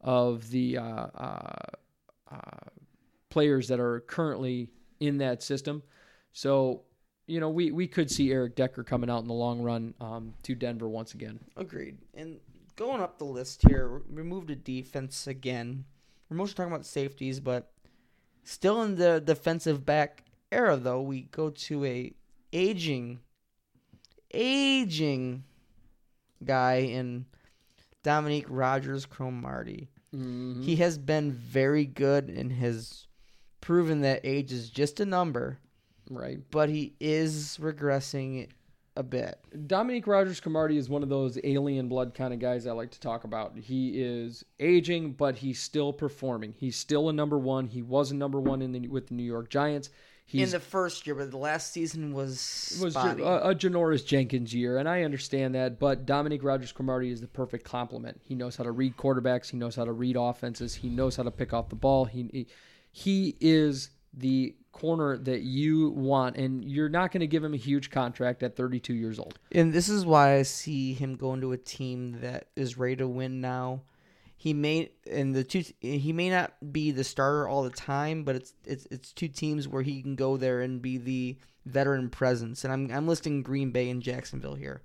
of 0.00 0.48
the 0.50 0.78
uh, 0.78 1.06
uh, 1.14 1.56
uh, 2.30 2.68
players 3.28 3.68
that 3.68 3.80
are 3.80 4.00
currently 4.00 4.70
in 5.00 5.18
that 5.18 5.42
system. 5.42 5.82
So, 6.32 6.82
you 7.26 7.40
know, 7.40 7.50
we, 7.50 7.72
we 7.72 7.86
could 7.86 8.10
see 8.10 8.30
Eric 8.30 8.54
Decker 8.54 8.84
coming 8.84 9.10
out 9.10 9.22
in 9.22 9.28
the 9.28 9.34
long 9.34 9.60
run 9.60 9.94
um, 10.00 10.34
to 10.44 10.54
Denver 10.54 10.88
once 10.88 11.14
again. 11.14 11.40
Agreed. 11.56 11.98
And 12.14 12.38
going 12.76 13.00
up 13.00 13.18
the 13.18 13.24
list 13.24 13.62
here, 13.66 14.02
we 14.08 14.22
moved 14.22 14.48
to 14.48 14.56
defense 14.56 15.26
again. 15.26 15.84
We're 16.28 16.36
mostly 16.36 16.54
talking 16.54 16.72
about 16.72 16.86
safeties, 16.86 17.40
but 17.40 17.72
still 18.44 18.82
in 18.82 18.94
the 18.96 19.20
defensive 19.20 19.84
back 19.84 20.22
era, 20.52 20.76
though, 20.76 21.02
we 21.02 21.22
go 21.22 21.50
to 21.50 21.84
a 21.84 22.12
aging, 22.52 23.18
aging 24.32 25.42
guy 26.44 26.76
in 26.76 27.26
Dominique 28.06 28.46
Rodgers 28.48 29.04
Cromartie. 29.04 29.88
Mm-hmm. 30.14 30.62
He 30.62 30.76
has 30.76 30.96
been 30.96 31.32
very 31.32 31.84
good 31.84 32.28
and 32.28 32.52
has 32.52 33.08
proven 33.60 34.02
that 34.02 34.20
age 34.22 34.52
is 34.52 34.70
just 34.70 35.00
a 35.00 35.04
number, 35.04 35.58
Right. 36.08 36.38
but 36.52 36.68
he 36.68 36.94
is 37.00 37.58
regressing 37.60 38.48
a 38.94 39.02
bit. 39.02 39.40
Dominique 39.66 40.06
Rodgers 40.06 40.38
Cromartie 40.38 40.76
is 40.78 40.88
one 40.88 41.02
of 41.02 41.08
those 41.08 41.36
alien 41.42 41.88
blood 41.88 42.14
kind 42.14 42.32
of 42.32 42.38
guys 42.38 42.68
I 42.68 42.72
like 42.72 42.92
to 42.92 43.00
talk 43.00 43.24
about. 43.24 43.58
He 43.58 44.00
is 44.00 44.44
aging, 44.60 45.14
but 45.14 45.34
he's 45.34 45.58
still 45.58 45.92
performing. 45.92 46.54
He's 46.56 46.76
still 46.76 47.08
a 47.08 47.12
number 47.12 47.36
one. 47.38 47.66
He 47.66 47.82
was 47.82 48.12
a 48.12 48.14
number 48.14 48.40
one 48.40 48.62
in 48.62 48.70
the, 48.70 48.86
with 48.86 49.08
the 49.08 49.14
New 49.14 49.24
York 49.24 49.50
Giants. 49.50 49.90
He's 50.28 50.52
in 50.52 50.58
the 50.58 50.64
first 50.64 51.06
year, 51.06 51.14
but 51.14 51.30
the 51.30 51.36
last 51.36 51.72
season 51.72 52.12
was 52.12 52.78
was 52.82 52.94
spotty. 52.94 53.22
a, 53.22 53.50
a 53.50 53.54
Janoris 53.54 54.04
Jenkins 54.04 54.52
year, 54.52 54.78
and 54.78 54.88
I 54.88 55.02
understand 55.02 55.54
that. 55.54 55.78
But 55.78 56.04
Dominique 56.04 56.42
Rodgers 56.42 56.72
Cromartie 56.72 57.12
is 57.12 57.20
the 57.20 57.28
perfect 57.28 57.64
complement. 57.64 58.20
He 58.24 58.34
knows 58.34 58.56
how 58.56 58.64
to 58.64 58.72
read 58.72 58.96
quarterbacks. 58.96 59.50
He 59.50 59.56
knows 59.56 59.76
how 59.76 59.84
to 59.84 59.92
read 59.92 60.16
offenses. 60.16 60.74
He 60.74 60.88
knows 60.88 61.14
how 61.14 61.22
to 61.22 61.30
pick 61.30 61.52
off 61.52 61.68
the 61.68 61.76
ball. 61.76 62.06
He, 62.06 62.48
he 62.90 63.36
is 63.40 63.90
the 64.12 64.56
corner 64.72 65.16
that 65.16 65.42
you 65.42 65.90
want, 65.90 66.36
and 66.36 66.64
you're 66.64 66.88
not 66.88 67.12
going 67.12 67.20
to 67.20 67.26
give 67.28 67.44
him 67.44 67.54
a 67.54 67.58
huge 67.58 67.90
contract 67.90 68.42
at 68.42 68.56
32 68.56 68.94
years 68.94 69.18
old. 69.18 69.38
and 69.52 69.72
this 69.72 69.88
is 69.88 70.04
why 70.04 70.34
I 70.34 70.42
see 70.42 70.92
him 70.92 71.14
going 71.14 71.40
to 71.40 71.52
a 71.52 71.56
team 71.56 72.18
that 72.20 72.48
is 72.56 72.76
ready 72.76 72.96
to 72.96 73.06
win 73.06 73.40
now. 73.40 73.82
He 74.36 74.52
may 74.52 74.90
and 75.10 75.34
the 75.34 75.44
two 75.44 75.64
he 75.80 76.12
may 76.12 76.28
not 76.28 76.52
be 76.72 76.90
the 76.90 77.04
starter 77.04 77.48
all 77.48 77.62
the 77.62 77.70
time, 77.70 78.24
but 78.24 78.36
it's 78.36 78.54
it's 78.64 78.86
it's 78.90 79.12
two 79.12 79.28
teams 79.28 79.66
where 79.66 79.82
he 79.82 80.02
can 80.02 80.14
go 80.14 80.36
there 80.36 80.60
and 80.60 80.82
be 80.82 80.98
the 80.98 81.38
veteran 81.64 82.10
presence. 82.10 82.62
And 82.64 82.72
I'm 82.72 82.90
I'm 82.90 83.08
listing 83.08 83.42
Green 83.42 83.70
Bay 83.70 83.88
and 83.90 84.02
Jacksonville 84.02 84.54
here. 84.54 84.82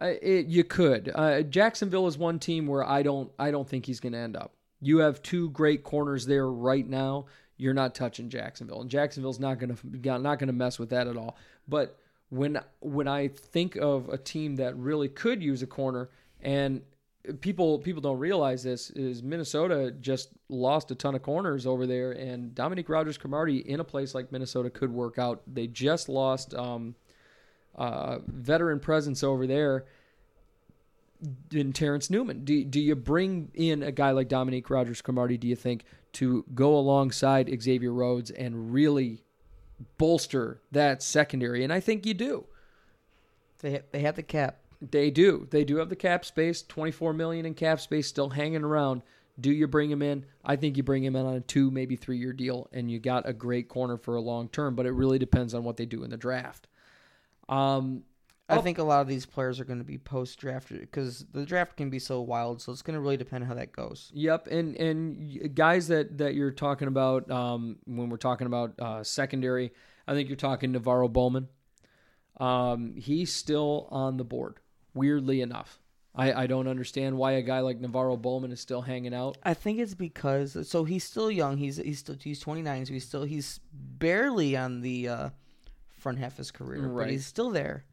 Uh, 0.00 0.12
it, 0.22 0.46
you 0.46 0.62
could. 0.62 1.10
Uh, 1.12 1.42
Jacksonville 1.42 2.06
is 2.06 2.16
one 2.16 2.38
team 2.38 2.66
where 2.66 2.84
I 2.84 3.02
don't 3.02 3.32
I 3.38 3.50
don't 3.50 3.68
think 3.68 3.84
he's 3.84 4.00
going 4.00 4.12
to 4.12 4.18
end 4.18 4.36
up. 4.36 4.54
You 4.80 4.98
have 4.98 5.22
two 5.22 5.50
great 5.50 5.82
corners 5.82 6.24
there 6.24 6.48
right 6.48 6.88
now. 6.88 7.26
You're 7.56 7.74
not 7.74 7.96
touching 7.96 8.30
Jacksonville, 8.30 8.80
and 8.80 8.88
Jacksonville's 8.88 9.40
not 9.40 9.58
going 9.58 9.74
to 9.74 10.18
not 10.20 10.38
going 10.38 10.46
to 10.46 10.52
mess 10.52 10.78
with 10.78 10.90
that 10.90 11.08
at 11.08 11.16
all. 11.16 11.36
But 11.66 11.98
when 12.28 12.60
when 12.78 13.08
I 13.08 13.28
think 13.28 13.74
of 13.74 14.08
a 14.08 14.18
team 14.18 14.56
that 14.56 14.76
really 14.76 15.08
could 15.08 15.42
use 15.42 15.62
a 15.62 15.66
corner, 15.66 16.10
and 16.40 16.82
people 17.40 17.78
people 17.78 18.00
don't 18.00 18.18
realize 18.18 18.62
this 18.62 18.90
is 18.90 19.22
Minnesota 19.22 19.92
just 20.00 20.30
lost 20.48 20.90
a 20.90 20.94
ton 20.94 21.14
of 21.14 21.22
corners 21.22 21.66
over 21.66 21.86
there, 21.86 22.12
and 22.12 22.54
Dominique 22.54 22.88
Rodgers 22.88 23.18
Cromartie 23.18 23.58
in 23.58 23.80
a 23.80 23.84
place 23.84 24.14
like 24.14 24.32
Minnesota 24.32 24.70
could 24.70 24.92
work 24.92 25.18
out. 25.18 25.42
They 25.46 25.66
just 25.66 26.08
lost. 26.08 26.54
Um, 26.54 26.94
uh, 27.78 28.18
veteran 28.26 28.80
presence 28.80 29.22
over 29.22 29.46
there 29.46 29.86
in 31.52 31.72
Terrence 31.72 32.10
Newman. 32.10 32.44
Do, 32.44 32.64
do 32.64 32.80
you 32.80 32.94
bring 32.94 33.50
in 33.54 33.82
a 33.82 33.92
guy 33.92 34.10
like 34.10 34.28
Dominique 34.28 34.68
Rodgers 34.68 35.00
Cromartie, 35.00 35.38
do 35.38 35.46
you 35.48 35.56
think, 35.56 35.84
to 36.14 36.44
go 36.54 36.76
alongside 36.76 37.50
Xavier 37.62 37.92
Rhodes 37.92 38.30
and 38.30 38.72
really 38.72 39.22
bolster 39.96 40.60
that 40.72 41.02
secondary? 41.02 41.64
And 41.64 41.72
I 41.72 41.80
think 41.80 42.04
you 42.04 42.14
do. 42.14 42.46
They 43.60 43.82
they 43.90 44.00
have 44.00 44.16
the 44.16 44.22
cap. 44.22 44.58
They 44.80 45.10
do. 45.10 45.46
They 45.50 45.64
do 45.64 45.76
have 45.76 45.88
the 45.88 45.96
cap 45.96 46.24
space, 46.24 46.62
24 46.62 47.12
million 47.12 47.46
in 47.46 47.54
cap 47.54 47.80
space 47.80 48.06
still 48.06 48.30
hanging 48.30 48.62
around. 48.62 49.02
Do 49.40 49.52
you 49.52 49.66
bring 49.68 49.90
him 49.90 50.02
in? 50.02 50.24
I 50.44 50.56
think 50.56 50.76
you 50.76 50.82
bring 50.82 51.04
him 51.04 51.14
in 51.16 51.24
on 51.26 51.34
a 51.34 51.40
two, 51.40 51.70
maybe 51.70 51.96
three 51.96 52.18
year 52.18 52.32
deal, 52.32 52.68
and 52.72 52.90
you 52.90 52.98
got 52.98 53.28
a 53.28 53.32
great 53.32 53.68
corner 53.68 53.96
for 53.96 54.14
a 54.16 54.20
long 54.20 54.48
term. 54.48 54.74
But 54.74 54.86
it 54.86 54.92
really 54.92 55.18
depends 55.18 55.54
on 55.54 55.64
what 55.64 55.76
they 55.76 55.86
do 55.86 56.02
in 56.04 56.10
the 56.10 56.16
draft. 56.16 56.66
Um, 57.48 58.04
I 58.50 58.56
Oh. 58.58 58.60
think 58.62 58.78
a 58.78 58.82
lot 58.82 59.00
of 59.02 59.08
these 59.08 59.26
players 59.26 59.60
are 59.60 59.64
going 59.64 59.78
to 59.78 59.84
be 59.84 59.98
post 59.98 60.38
drafted 60.38 60.80
because 60.80 61.26
the 61.32 61.44
draft 61.44 61.76
can 61.76 61.90
be 61.90 61.98
so 61.98 62.20
wild. 62.20 62.62
So 62.62 62.72
it's 62.72 62.82
going 62.82 62.94
to 62.94 63.00
really 63.00 63.16
depend 63.18 63.44
how 63.44 63.54
that 63.54 63.72
goes. 63.72 64.10
Yep, 64.14 64.46
and 64.48 64.74
and 64.76 65.54
guys 65.54 65.88
that 65.88 66.18
that 66.18 66.34
you're 66.34 66.50
talking 66.50 66.88
about 66.88 67.30
um, 67.30 67.76
when 67.84 68.08
we're 68.08 68.16
talking 68.16 68.46
about 68.46 68.74
uh, 68.80 69.04
secondary, 69.04 69.72
I 70.06 70.14
think 70.14 70.28
you're 70.28 70.36
talking 70.36 70.72
NaVorro 70.72 71.12
Bowman. 71.12 71.48
Um, 72.38 72.94
he's 72.96 73.34
still 73.34 73.86
on 73.90 74.16
the 74.16 74.24
board. 74.24 74.58
Weirdly 74.94 75.40
enough, 75.42 75.80
I, 76.14 76.32
I 76.44 76.46
don't 76.46 76.66
understand 76.68 77.16
why 77.16 77.32
a 77.32 77.42
guy 77.42 77.60
like 77.60 77.80
NaVorro 77.80 78.20
Bowman 78.20 78.50
is 78.52 78.60
still 78.60 78.82
hanging 78.82 79.14
out. 79.14 79.38
I 79.42 79.54
think 79.54 79.78
it's 79.78 79.94
because 79.94 80.68
so 80.68 80.84
he's 80.84 81.04
still 81.04 81.30
young. 81.30 81.56
He's 81.58 81.76
he's 81.76 81.98
still 82.00 82.16
he's 82.20 82.40
29, 82.40 82.86
so 82.86 82.92
he's 82.92 83.06
still 83.06 83.24
he's 83.24 83.60
barely 83.72 84.56
on 84.56 84.80
the 84.80 85.08
uh, 85.08 85.30
front 85.98 86.18
half 86.18 86.32
of 86.32 86.38
his 86.38 86.50
career, 86.50 86.86
Right. 86.88 87.04
but 87.04 87.10
he's 87.12 87.26
still 87.26 87.50
there. 87.50 87.84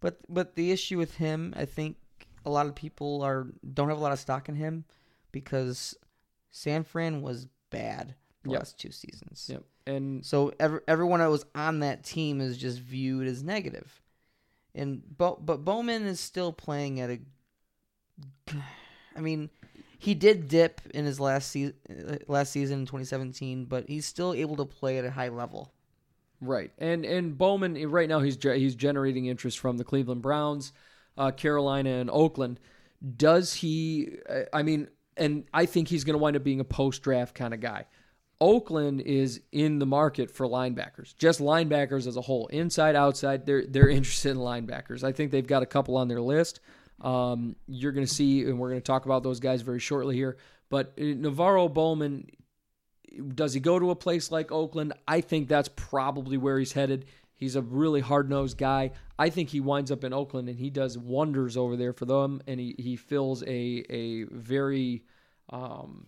But 0.00 0.18
but 0.28 0.56
the 0.56 0.72
issue 0.72 0.98
with 0.98 1.16
him, 1.16 1.52
I 1.56 1.66
think 1.66 1.96
a 2.46 2.50
lot 2.50 2.66
of 2.66 2.74
people 2.74 3.22
are 3.22 3.46
don't 3.74 3.88
have 3.90 3.98
a 3.98 4.02
lot 4.02 4.12
of 4.12 4.18
stock 4.18 4.48
in 4.48 4.54
him 4.56 4.84
because 5.30 5.94
San 6.50 6.82
Fran 6.84 7.22
was 7.22 7.46
bad 7.70 8.14
the 8.42 8.50
Yep. 8.52 8.58
last 8.60 8.78
two 8.78 8.90
seasons. 8.90 9.48
Yep, 9.52 9.62
and 9.86 10.24
So 10.24 10.52
every, 10.58 10.80
everyone 10.88 11.20
that 11.20 11.26
was 11.30 11.44
on 11.54 11.80
that 11.80 12.02
team 12.02 12.40
is 12.40 12.56
just 12.56 12.78
viewed 12.80 13.26
as 13.26 13.42
negative. 13.42 14.00
And 14.74 15.02
Bo, 15.16 15.38
but 15.40 15.64
Bowman 15.64 16.06
is 16.06 16.20
still 16.20 16.52
playing 16.52 17.00
at 17.00 17.10
a. 17.10 17.18
I 19.16 19.20
mean, 19.20 19.50
he 19.98 20.14
did 20.14 20.48
dip 20.48 20.80
in 20.94 21.04
his 21.04 21.20
last 21.20 21.50
season, 21.50 21.74
last 22.26 22.52
season 22.52 22.80
in 22.80 22.86
2017, 22.86 23.66
but 23.66 23.88
he's 23.88 24.06
still 24.06 24.32
able 24.32 24.56
to 24.56 24.64
play 24.64 24.98
at 24.98 25.04
a 25.04 25.10
high 25.10 25.28
level. 25.28 25.72
Right, 26.40 26.70
and 26.78 27.04
and 27.04 27.36
Bowman 27.36 27.76
eh, 27.76 27.84
right 27.86 28.08
now 28.08 28.20
he's 28.20 28.38
he's 28.42 28.74
generating 28.74 29.26
interest 29.26 29.58
from 29.58 29.76
the 29.76 29.84
Cleveland 29.84 30.22
Browns, 30.22 30.72
uh, 31.18 31.30
Carolina, 31.32 31.90
and 31.90 32.10
Oakland. 32.10 32.60
Does 33.16 33.54
he? 33.54 34.16
uh, 34.28 34.42
I 34.52 34.62
mean, 34.62 34.88
and 35.16 35.44
I 35.52 35.66
think 35.66 35.88
he's 35.88 36.04
going 36.04 36.14
to 36.14 36.18
wind 36.18 36.36
up 36.36 36.44
being 36.44 36.60
a 36.60 36.64
post 36.64 37.02
draft 37.02 37.34
kind 37.34 37.52
of 37.52 37.60
guy. 37.60 37.86
Oakland 38.40 39.02
is 39.02 39.42
in 39.52 39.78
the 39.78 39.86
market 39.86 40.30
for 40.30 40.46
linebackers, 40.46 41.16
just 41.16 41.40
linebackers 41.40 42.06
as 42.06 42.16
a 42.16 42.20
whole, 42.22 42.46
inside, 42.46 42.96
outside. 42.96 43.44
They're 43.44 43.66
they're 43.66 43.88
interested 43.98 44.30
in 44.30 44.38
linebackers. 44.38 45.04
I 45.04 45.12
think 45.12 45.30
they've 45.30 45.46
got 45.46 45.62
a 45.62 45.66
couple 45.66 45.96
on 45.96 46.08
their 46.08 46.20
list. 46.20 46.60
Um, 47.00 47.56
you're 47.66 47.92
going 47.92 48.06
to 48.06 48.12
see, 48.12 48.42
and 48.42 48.58
we're 48.58 48.70
going 48.70 48.80
to 48.80 48.84
talk 48.84 49.06
about 49.06 49.22
those 49.22 49.40
guys 49.40 49.62
very 49.62 49.78
shortly 49.78 50.16
here. 50.16 50.36
But 50.68 50.92
uh, 50.98 51.02
NaVorro 51.02 51.72
Bowman, 51.72 52.30
does 53.34 53.54
he 53.54 53.60
go 53.60 53.78
to 53.78 53.90
a 53.90 53.96
place 53.96 54.30
like 54.30 54.52
Oakland? 54.52 54.92
I 55.08 55.20
think 55.20 55.48
that's 55.48 55.70
probably 55.74 56.36
where 56.36 56.58
he's 56.58 56.72
headed. 56.72 57.06
He's 57.34 57.56
a 57.56 57.62
really 57.62 58.02
hard 58.02 58.28
nosed 58.28 58.58
guy. 58.58 58.90
I 59.18 59.30
think 59.30 59.48
he 59.48 59.60
winds 59.60 59.90
up 59.90 60.04
in 60.04 60.12
Oakland 60.12 60.50
and 60.50 60.58
he 60.58 60.68
does 60.68 60.98
wonders 60.98 61.56
over 61.56 61.74
there 61.76 61.94
for 61.94 62.04
them, 62.04 62.42
and 62.46 62.60
he, 62.60 62.74
he 62.78 62.96
fills 62.96 63.42
a 63.44 63.84
a 63.88 64.24
very 64.24 65.04
um, 65.48 66.06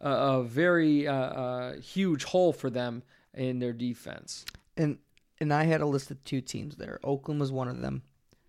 a, 0.00 0.10
a 0.10 0.44
very 0.44 1.06
uh, 1.06 1.12
uh, 1.14 1.72
huge 1.80 2.24
hole 2.24 2.52
for 2.52 2.70
them 2.70 3.02
in 3.34 3.58
their 3.58 3.72
defense. 3.72 4.44
And 4.76 4.98
and 5.40 5.52
I 5.52 5.64
had 5.64 5.80
a 5.80 5.86
list 5.86 6.10
of 6.10 6.22
two 6.24 6.40
teams 6.40 6.76
there. 6.76 6.98
Oakland 7.04 7.40
was 7.40 7.52
one 7.52 7.68
of 7.68 7.80
them. 7.80 8.02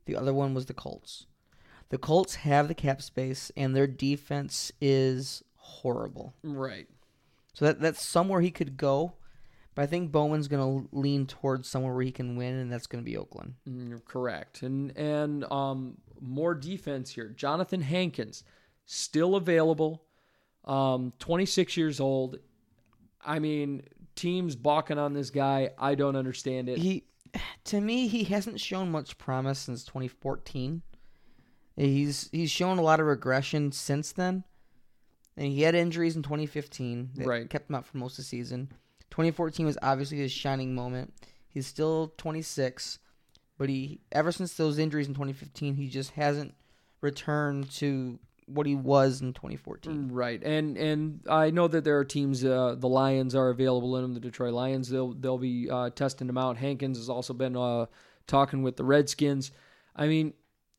The 0.06 0.16
other 0.16 0.34
one 0.34 0.54
was 0.54 0.66
the 0.66 0.74
Colts. 0.74 1.28
The 1.90 1.98
Colts 1.98 2.36
have 2.36 2.68
the 2.68 2.74
cap 2.74 3.02
space, 3.02 3.52
and 3.56 3.76
their 3.76 3.88
defense 3.88 4.72
is 4.82 5.44
horrible. 5.56 6.34
Right. 6.44 6.88
So 7.54 7.66
that 7.66 7.80
that's 7.80 8.06
somewhere 8.06 8.42
he 8.42 8.52
could 8.52 8.78
go. 8.78 9.14
But 9.76 9.84
I 9.84 9.86
think 9.86 10.12
Bowman's 10.12 10.48
going 10.48 10.88
to 10.90 10.90
lean 10.92 11.26
towards 11.26 11.70
somewhere 11.70 11.94
where 11.94 12.04
he 12.04 12.12
can 12.12 12.36
win, 12.36 12.56
and 12.56 12.72
that's 12.72 12.88
going 12.88 13.04
to 13.04 13.10
be 13.10 13.18
Oakland. 13.18 13.54
Mm, 13.68 13.90
You're 13.90 14.00
correct. 14.00 14.62
And 14.64 14.96
and 14.98 15.46
um, 15.52 15.98
more 16.20 16.56
defense 16.56 17.12
here. 17.12 17.34
Johnathan 17.36 17.84
Hankins, 17.84 18.44
still 18.86 19.36
available, 19.36 20.04
um, 20.70 21.14
26 21.20 21.76
years 21.78 22.00
old. 22.00 22.38
I 23.26 23.40
mean, 23.40 23.84
teams 24.16 24.56
balking 24.56 24.98
on 24.98 25.14
this 25.14 25.30
guy. 25.30 25.72
I 25.78 25.96
don't 25.96 26.16
understand 26.16 26.70
it. 26.70 26.78
He, 26.78 27.04
to 27.66 27.82
me, 27.82 28.08
he 28.08 28.24
hasn't 28.26 28.60
shown 28.60 28.92
much 28.92 29.18
promise 29.18 29.60
since 29.60 29.84
2014. 29.84 30.82
He's 31.76 32.30
he's 32.32 32.52
shown 32.52 32.78
a 32.78 32.82
lot 32.82 33.00
of 33.00 33.06
regression 33.06 33.72
since 33.72 34.12
then, 34.12 34.44
and 35.38 35.48
he 35.48 35.62
had 35.62 35.76
injuries 35.76 36.16
in 36.18 36.24
2015 36.24 37.12
that 37.16 37.26
Right. 37.26 37.50
kept 37.50 37.70
him 37.70 37.76
out 37.76 37.86
for 37.86 37.98
most 37.98 38.14
of 38.14 38.18
the 38.18 38.24
season. 38.24 38.70
2014 39.12 39.66
was 39.66 39.78
obviously 39.82 40.18
his 40.18 40.32
shining 40.32 40.76
moment. 40.76 41.14
He's 41.48 41.66
still 41.66 42.14
26, 42.18 43.00
but 43.58 43.70
he 43.70 44.02
ever 44.12 44.32
since 44.34 44.56
those 44.56 44.78
injuries 44.78 45.08
in 45.08 45.14
2015, 45.14 45.76
he 45.76 45.88
just 45.88 46.12
hasn't 46.12 46.54
returned 47.02 47.72
to 47.72 48.20
what 48.50 48.66
he 48.66 48.76
was 48.76 49.22
in 49.22 49.34
2014. 49.34 50.10
Right, 50.12 50.42
and 50.44 50.78
and 50.78 51.22
I 51.30 51.52
know 51.52 51.68
that 51.68 51.84
there 51.84 51.98
are 51.98 52.06
teams. 52.06 52.44
Uh, 52.44 52.76
the 52.78 52.88
Lions 52.88 53.36
are 53.36 53.50
available 53.50 53.96
in 53.98 54.04
them. 54.04 54.14
The 54.14 54.20
Detroit 54.20 54.54
Lions. 54.54 54.90
They'll 54.90 55.14
they'll 55.14 55.38
be 55.38 55.70
uh, 55.70 55.92
testing 55.92 56.28
him 56.28 56.38
out. 56.38 56.58
Hankins 56.58 56.98
has 56.98 57.10
also 57.10 57.34
been 57.34 57.56
uh, 57.56 57.86
talking 58.28 58.64
with 58.64 58.78
the 58.78 58.84
Redskins. 58.84 59.52
I 59.96 60.08
mean, 60.08 60.34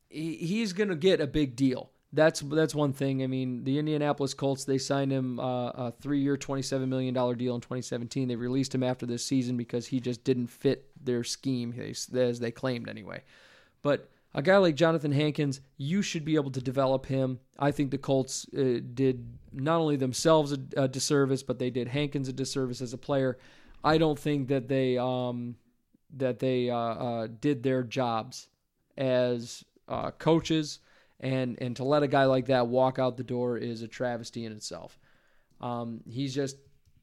he, 0.08 0.36
he's 0.36 0.72
going 0.72 0.88
to 0.88 0.96
get 0.96 1.20
a 1.20 1.26
big 1.26 1.56
deal. 1.56 1.90
That's 2.12 2.40
that's 2.40 2.74
one 2.74 2.92
thing. 2.92 3.22
I 3.22 3.28
mean, 3.28 3.62
the 3.62 3.78
Indianapolis 3.78 4.34
Colts 4.34 4.64
they 4.64 4.78
signed 4.78 5.12
him 5.12 5.38
uh, 5.38 5.68
a 5.68 5.92
three-year, 6.00 6.36
twenty-seven 6.36 6.88
million 6.88 7.14
dollar 7.14 7.36
deal 7.36 7.54
in 7.54 7.60
2017. 7.60 8.26
They 8.26 8.36
released 8.36 8.74
him 8.74 8.82
after 8.82 9.06
this 9.06 9.24
season 9.24 9.56
because 9.56 9.86
he 9.86 10.00
just 10.00 10.24
didn't 10.24 10.48
fit 10.48 10.90
their 11.04 11.22
scheme, 11.22 11.72
as 11.78 12.40
they 12.40 12.50
claimed 12.50 12.88
anyway. 12.88 13.22
But 13.82 14.10
a 14.32 14.42
guy 14.42 14.56
like 14.58 14.76
Johnathan 14.76 15.12
Hankins, 15.12 15.60
you 15.76 16.02
should 16.02 16.24
be 16.24 16.36
able 16.36 16.52
to 16.52 16.60
develop 16.60 17.06
him. 17.06 17.40
I 17.58 17.72
think 17.72 17.90
the 17.90 17.98
Colts 17.98 18.46
uh, 18.56 18.80
did 18.94 19.26
not 19.52 19.80
only 19.80 19.96
themselves 19.96 20.52
a, 20.52 20.58
a 20.76 20.88
disservice, 20.88 21.42
but 21.42 21.58
they 21.58 21.70
did 21.70 21.88
Hankins 21.88 22.28
a 22.28 22.32
disservice 22.32 22.80
as 22.80 22.92
a 22.92 22.98
player. 22.98 23.38
I 23.82 23.98
don't 23.98 24.18
think 24.18 24.48
that 24.48 24.68
they 24.68 24.98
um, 24.98 25.56
that 26.16 26.38
they 26.38 26.70
uh, 26.70 26.76
uh, 26.76 27.28
did 27.40 27.62
their 27.62 27.82
jobs 27.82 28.48
as 28.96 29.64
uh, 29.88 30.12
coaches, 30.12 30.78
and 31.18 31.60
and 31.60 31.74
to 31.76 31.84
let 31.84 32.04
a 32.04 32.08
guy 32.08 32.26
like 32.26 32.46
that 32.46 32.68
walk 32.68 32.98
out 32.98 33.16
the 33.16 33.24
door 33.24 33.58
is 33.58 33.82
a 33.82 33.88
travesty 33.88 34.44
in 34.44 34.52
itself. 34.52 34.98
Um, 35.60 36.02
he's 36.08 36.34
just 36.34 36.56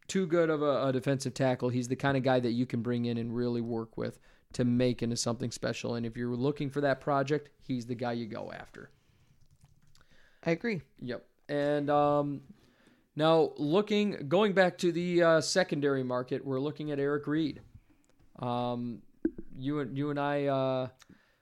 too 0.07 0.25
good 0.25 0.49
of 0.49 0.61
a, 0.61 0.87
a 0.87 0.93
defensive 0.93 1.33
tackle. 1.33 1.69
He's 1.69 1.89
the 1.89 1.95
kind 1.97 2.15
of 2.15 2.23
guy 2.23 2.39
that 2.39 2.51
you 2.51 2.65
can 2.65 2.81
bring 2.81 3.05
in 3.05 3.17
and 3.17 3.35
really 3.35 3.61
work 3.61 3.97
with 3.97 4.17
to 4.57 4.65
make 4.65 5.03
into 5.03 5.15
something 5.15 5.51
special. 5.51 5.93
And 5.93 6.03
if 6.03 6.17
you're 6.17 6.35
looking 6.35 6.71
for 6.71 6.81
that 6.81 6.99
project, 6.99 7.49
he's 7.61 7.85
the 7.85 7.93
guy 7.93 8.13
you 8.13 8.25
go 8.25 8.51
after. 8.51 8.89
I 10.43 10.49
agree. 10.49 10.81
Yep. 10.99 11.23
And 11.47 11.91
um, 11.91 12.41
now 13.15 13.51
looking, 13.57 14.27
going 14.27 14.53
back 14.53 14.79
to 14.79 14.91
the 14.91 15.21
uh, 15.21 15.41
secondary 15.41 16.03
market, 16.03 16.43
we're 16.43 16.59
looking 16.59 16.89
at 16.89 16.99
Eric 16.99 17.27
Reid. 17.27 17.61
Um, 18.39 19.03
you 19.55 19.79
and 19.79 19.95
you 19.95 20.09
and 20.09 20.19
I, 20.19 20.45
uh, 20.45 20.87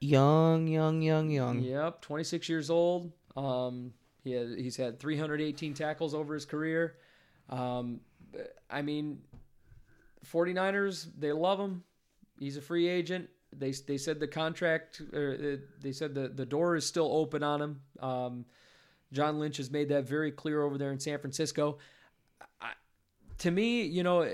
Young, 0.01 0.67
young, 0.67 1.01
young, 1.01 1.29
young. 1.29 1.61
yep, 1.61 2.01
26 2.01 2.49
years 2.49 2.69
old. 2.69 3.13
Um, 3.37 3.93
he 4.25 4.33
has, 4.33 4.53
he's 4.55 4.75
had 4.75 4.99
318 4.99 5.73
tackles 5.73 6.13
over 6.13 6.33
his 6.33 6.43
career. 6.45 6.97
Um, 7.49 8.01
I 8.69 8.81
mean, 8.81 9.19
49ers, 10.29 11.07
they 11.17 11.31
love 11.31 11.59
him. 11.59 11.83
He's 12.39 12.57
a 12.57 12.61
free 12.61 12.87
agent. 12.87 13.29
They 13.51 13.71
they 13.71 13.97
said 13.97 14.19
the 14.19 14.27
contract, 14.27 15.01
or 15.13 15.33
uh, 15.33 15.57
they 15.81 15.91
said 15.91 16.13
the 16.13 16.27
the 16.27 16.45
door 16.45 16.75
is 16.75 16.85
still 16.85 17.09
open 17.11 17.43
on 17.43 17.61
him. 17.61 17.81
Um, 17.99 18.45
John 19.13 19.39
Lynch 19.39 19.57
has 19.57 19.71
made 19.71 19.89
that 19.89 20.07
very 20.07 20.31
clear 20.31 20.61
over 20.61 20.77
there 20.77 20.91
in 20.91 20.99
San 20.99 21.19
Francisco. 21.19 21.77
I, 22.59 22.71
to 23.39 23.51
me, 23.51 23.83
you 23.83 24.03
know, 24.03 24.27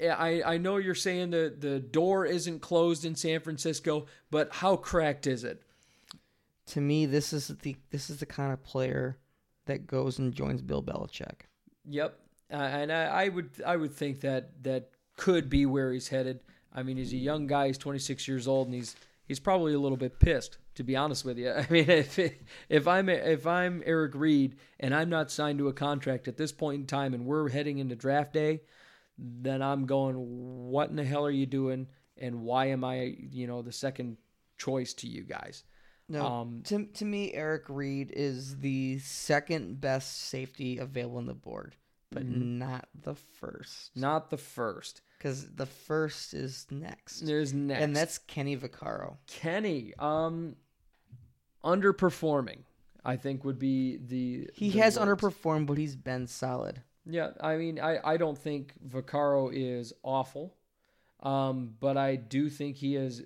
I 0.00 0.42
I 0.44 0.58
know 0.58 0.78
you're 0.78 0.94
saying 0.94 1.30
the 1.30 1.54
the 1.56 1.80
door 1.80 2.24
isn't 2.24 2.60
closed 2.60 3.04
in 3.04 3.14
San 3.14 3.40
Francisco, 3.40 4.06
but 4.30 4.52
how 4.54 4.76
cracked 4.76 5.26
is 5.26 5.44
it? 5.44 5.62
To 6.66 6.80
me, 6.80 7.06
this 7.06 7.32
is 7.32 7.48
the 7.48 7.76
this 7.90 8.08
is 8.08 8.18
the 8.18 8.26
kind 8.26 8.52
of 8.52 8.62
player 8.62 9.18
that 9.66 9.86
goes 9.86 10.18
and 10.18 10.32
joins 10.32 10.62
Bill 10.62 10.82
Belichick. 10.82 11.42
Yep, 11.88 12.18
uh, 12.50 12.56
and 12.56 12.92
I, 12.92 13.04
I 13.04 13.28
would 13.28 13.50
I 13.66 13.76
would 13.76 13.92
think 13.92 14.20
that 14.20 14.62
that 14.64 14.90
could 15.16 15.50
be 15.50 15.66
where 15.66 15.92
he's 15.92 16.08
headed. 16.08 16.40
I 16.74 16.82
mean, 16.82 16.96
he's 16.96 17.12
a 17.12 17.16
young 17.18 17.46
guy. 17.46 17.66
He's 17.68 17.78
26 17.78 18.26
years 18.28 18.48
old, 18.48 18.66
and 18.68 18.74
he's 18.74 18.96
he's 19.26 19.40
probably 19.40 19.74
a 19.74 19.78
little 19.78 19.96
bit 19.96 20.18
pissed, 20.18 20.58
to 20.76 20.82
be 20.82 20.96
honest 20.96 21.24
with 21.24 21.38
you. 21.38 21.50
I 21.56 21.66
mean, 21.70 21.88
if 21.90 22.18
if 22.68 22.88
I'm 22.88 23.08
if 23.08 23.46
I'm 23.46 23.82
Eric 23.84 24.12
Reid 24.14 24.56
and 24.80 24.94
I'm 24.94 25.08
not 25.10 25.30
signed 25.30 25.58
to 25.58 25.68
a 25.68 25.72
contract 25.72 26.28
at 26.28 26.36
this 26.36 26.52
point 26.52 26.80
in 26.80 26.86
time, 26.86 27.14
and 27.14 27.26
we're 27.26 27.48
heading 27.50 27.78
into 27.78 27.94
draft 27.96 28.32
day, 28.32 28.62
then 29.18 29.62
I'm 29.62 29.86
going, 29.86 30.14
what 30.70 30.90
in 30.90 30.96
the 30.96 31.04
hell 31.04 31.26
are 31.26 31.30
you 31.30 31.46
doing? 31.46 31.88
And 32.18 32.42
why 32.42 32.66
am 32.66 32.84
I, 32.84 33.16
you 33.30 33.46
know, 33.46 33.62
the 33.62 33.72
second 33.72 34.16
choice 34.58 34.92
to 34.94 35.08
you 35.08 35.22
guys? 35.22 35.64
No, 36.08 36.24
Um, 36.26 36.62
to 36.64 36.86
to 36.86 37.04
me, 37.04 37.32
Eric 37.32 37.64
Reid 37.68 38.12
is 38.14 38.58
the 38.58 38.98
second 38.98 39.80
best 39.80 40.18
safety 40.28 40.78
available 40.78 41.18
on 41.18 41.26
the 41.26 41.34
board, 41.34 41.76
but 42.10 42.24
Mm-hmm. 42.24 42.58
not 42.58 42.88
the 43.02 43.14
first. 43.14 43.96
Not 43.96 44.30
the 44.30 44.36
first. 44.36 45.00
Because 45.22 45.46
the 45.54 45.66
first 45.66 46.34
is 46.34 46.66
next, 46.68 47.20
There's 47.20 47.52
next, 47.52 47.80
and 47.80 47.94
that's 47.94 48.18
Kenny 48.18 48.56
Vaccaro. 48.56 49.18
Kenny. 49.28 49.92
Um, 49.96 50.56
underperforming. 51.64 52.64
I 53.04 53.14
think 53.16 53.44
would 53.44 53.58
be 53.58 53.98
the 53.98 54.48
He 54.52 54.70
the 54.70 54.78
has 54.80 54.98
words. 54.98 55.22
underperformed, 55.22 55.66
but 55.66 55.78
he's 55.78 55.94
been 55.94 56.26
solid. 56.26 56.82
Yeah, 57.06 57.30
I 57.40 57.56
mean, 57.56 57.78
I, 57.78 57.98
I 58.04 58.16
don't 58.16 58.36
think 58.38 58.74
Vaccaro 58.84 59.50
is 59.52 59.92
awful, 60.02 60.56
um, 61.20 61.74
but 61.78 61.96
I 61.96 62.16
do 62.16 62.48
think 62.48 62.76
he 62.76 62.94
has 62.94 63.22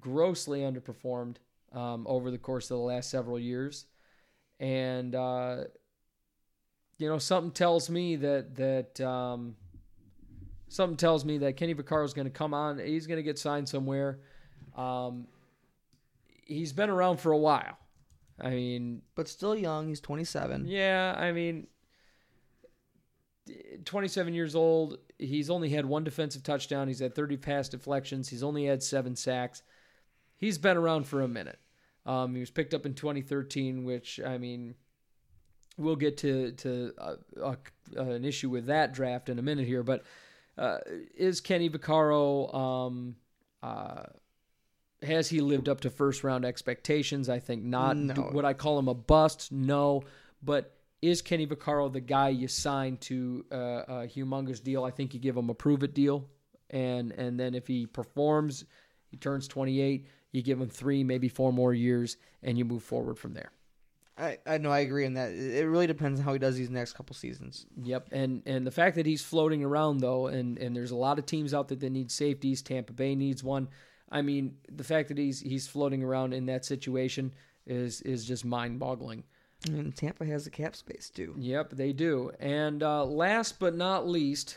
grossly 0.00 0.60
underperformed 0.60 1.36
um, 1.72 2.06
over 2.06 2.30
the 2.30 2.38
course 2.38 2.70
of 2.70 2.76
the 2.76 2.82
last 2.84 3.10
several 3.10 3.38
years, 3.38 3.86
and 4.60 5.14
uh, 5.14 5.64
you 6.98 7.08
know, 7.08 7.18
something 7.18 7.52
tells 7.52 7.88
me 7.90 8.16
that 8.16 8.56
that 8.56 9.00
um, 9.02 9.56
something 10.68 10.96
tells 10.96 11.24
me 11.24 11.38
that 11.38 11.56
Kenny 11.56 11.74
Vaccaro 11.74 12.04
is 12.04 12.14
going 12.14 12.26
to 12.26 12.30
come 12.32 12.54
on. 12.54 12.78
He's 12.78 13.06
going 13.06 13.18
to 13.18 13.22
get 13.22 13.38
signed 13.38 13.68
somewhere. 13.68 14.20
Um, 14.76 15.26
he's 16.44 16.72
been 16.72 16.90
around 16.90 17.18
for 17.18 17.32
a 17.32 17.38
while. 17.38 17.78
I 18.40 18.50
mean, 18.50 19.02
But 19.14 19.28
still 19.28 19.56
young. 19.56 19.88
He's 19.88 20.00
27. 20.00 20.66
yeah, 20.66 21.14
I 21.18 21.32
mean, 21.32 21.66
27 23.84 24.34
years 24.34 24.54
old. 24.54 24.98
He's 25.18 25.50
only 25.50 25.70
had 25.70 25.86
one 25.86 26.04
defensive 26.04 26.42
touchdown. 26.42 26.88
He's 26.88 27.00
had 27.00 27.14
30 27.14 27.36
pass 27.38 27.68
deflections. 27.68 28.28
He's 28.28 28.42
only 28.42 28.66
had 28.66 28.82
seven 28.82 29.16
sacks. 29.16 29.62
He's 30.36 30.58
been 30.58 30.76
around 30.76 31.06
for 31.06 31.22
a 31.22 31.28
minute. 31.28 31.58
Um, 32.06 32.34
he 32.34 32.40
was 32.40 32.50
picked 32.50 32.74
up 32.74 32.86
in 32.86 32.94
2013, 32.94 33.84
which 33.84 34.20
I 34.24 34.38
mean, 34.38 34.74
we'll 35.76 35.96
get 35.96 36.16
to 36.18 36.52
to 36.52 36.92
uh, 36.98 37.16
uh, 37.42 37.54
an 37.96 38.24
issue 38.24 38.48
with 38.48 38.66
that 38.66 38.94
draft 38.94 39.28
in 39.28 39.38
a 39.38 39.42
minute 39.42 39.66
here. 39.66 39.82
But 39.82 40.04
uh, 40.58 40.78
is 41.16 41.40
Kenny 41.40 41.70
Vaccaro? 41.70 42.54
Um, 42.54 43.16
uh, 43.62 44.04
has 45.02 45.28
he 45.28 45.40
lived 45.40 45.68
up 45.68 45.80
to 45.82 45.90
first 45.90 46.24
round 46.24 46.44
expectations? 46.44 47.28
I 47.28 47.38
think 47.38 47.62
not. 47.64 47.96
No. 47.96 48.14
Do- 48.14 48.30
Would 48.32 48.44
I 48.44 48.52
call 48.52 48.78
him 48.78 48.88
a 48.88 48.94
bust? 48.94 49.52
No. 49.52 50.02
But 50.42 50.74
is 51.00 51.22
Kenny 51.22 51.46
Vaccaro 51.46 51.92
the 51.92 52.00
guy 52.00 52.30
you 52.30 52.48
sign 52.48 52.96
to 52.98 53.44
uh, 53.52 53.56
a 53.56 53.92
humongous 54.08 54.62
deal? 54.62 54.84
I 54.84 54.90
think 54.90 55.14
you 55.14 55.20
give 55.20 55.36
him 55.36 55.48
a 55.50 55.54
prove 55.54 55.82
it 55.82 55.94
deal, 55.94 56.28
and 56.70 57.12
and 57.12 57.38
then 57.38 57.54
if 57.54 57.66
he 57.66 57.86
performs, 57.86 58.64
he 59.10 59.16
turns 59.16 59.46
28. 59.48 60.06
You 60.32 60.42
give 60.42 60.60
him 60.60 60.68
three, 60.68 61.04
maybe 61.04 61.28
four 61.28 61.52
more 61.52 61.72
years, 61.72 62.16
and 62.42 62.58
you 62.58 62.64
move 62.64 62.82
forward 62.82 63.18
from 63.18 63.32
there. 63.34 63.50
I, 64.18 64.38
I 64.46 64.58
know 64.58 64.70
I 64.70 64.80
agree 64.80 65.04
in 65.04 65.14
that. 65.14 65.30
It 65.30 65.56
it 65.58 65.66
really 65.66 65.86
depends 65.86 66.18
on 66.18 66.24
how 66.24 66.32
he 66.32 66.38
does 66.38 66.56
these 66.56 66.70
next 66.70 66.94
couple 66.94 67.14
seasons. 67.14 67.66
Yep, 67.82 68.08
and 68.12 68.42
and 68.46 68.66
the 68.66 68.70
fact 68.70 68.96
that 68.96 69.06
he's 69.06 69.22
floating 69.22 69.62
around 69.62 69.98
though, 69.98 70.26
and 70.26 70.58
and 70.58 70.74
there's 70.74 70.90
a 70.90 70.96
lot 70.96 71.18
of 71.18 71.26
teams 71.26 71.54
out 71.54 71.68
there 71.68 71.76
that 71.76 71.90
need 71.90 72.10
safeties. 72.10 72.60
Tampa 72.62 72.92
Bay 72.92 73.14
needs 73.14 73.44
one. 73.44 73.68
I 74.10 74.22
mean, 74.22 74.56
the 74.70 74.84
fact 74.84 75.08
that 75.08 75.18
he's 75.18 75.40
he's 75.40 75.68
floating 75.68 76.02
around 76.02 76.34
in 76.34 76.46
that 76.46 76.64
situation 76.64 77.32
is 77.66 78.02
is 78.02 78.24
just 78.24 78.44
mind 78.44 78.78
boggling. 78.80 79.24
And 79.66 79.94
Tampa 79.94 80.24
has 80.24 80.44
the 80.44 80.50
cap 80.50 80.76
space 80.76 81.10
too. 81.10 81.34
Yep, 81.36 81.70
they 81.70 81.92
do. 81.92 82.30
And 82.38 82.82
uh, 82.82 83.04
last 83.04 83.58
but 83.58 83.74
not 83.74 84.08
least, 84.08 84.56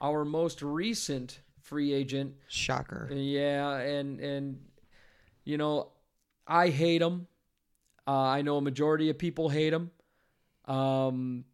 our 0.00 0.24
most 0.24 0.62
recent 0.62 1.40
free 1.62 1.92
agent. 1.92 2.34
Shocker. 2.48 3.08
Yeah, 3.12 3.76
and 3.78 4.20
and 4.20 4.58
you 5.44 5.56
know, 5.56 5.88
I 6.46 6.68
hate 6.68 7.02
him. 7.02 7.26
Uh, 8.10 8.24
I 8.24 8.42
know 8.42 8.56
a 8.56 8.60
majority 8.60 9.08
of 9.08 9.18
people 9.18 9.48
hate 9.48 9.72
him. 9.72 9.92
Um, 10.64 11.44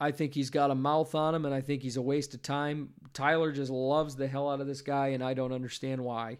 I 0.00 0.10
think 0.10 0.32
he's 0.32 0.48
got 0.48 0.70
a 0.70 0.74
mouth 0.74 1.14
on 1.14 1.34
him, 1.34 1.44
and 1.44 1.54
I 1.54 1.60
think 1.60 1.82
he's 1.82 1.98
a 1.98 2.02
waste 2.02 2.32
of 2.32 2.40
time. 2.40 2.94
Tyler 3.12 3.52
just 3.52 3.70
loves 3.70 4.16
the 4.16 4.26
hell 4.26 4.48
out 4.48 4.62
of 4.62 4.66
this 4.66 4.80
guy, 4.80 5.08
and 5.08 5.22
I 5.22 5.34
don't 5.34 5.52
understand 5.52 6.02
why. 6.02 6.38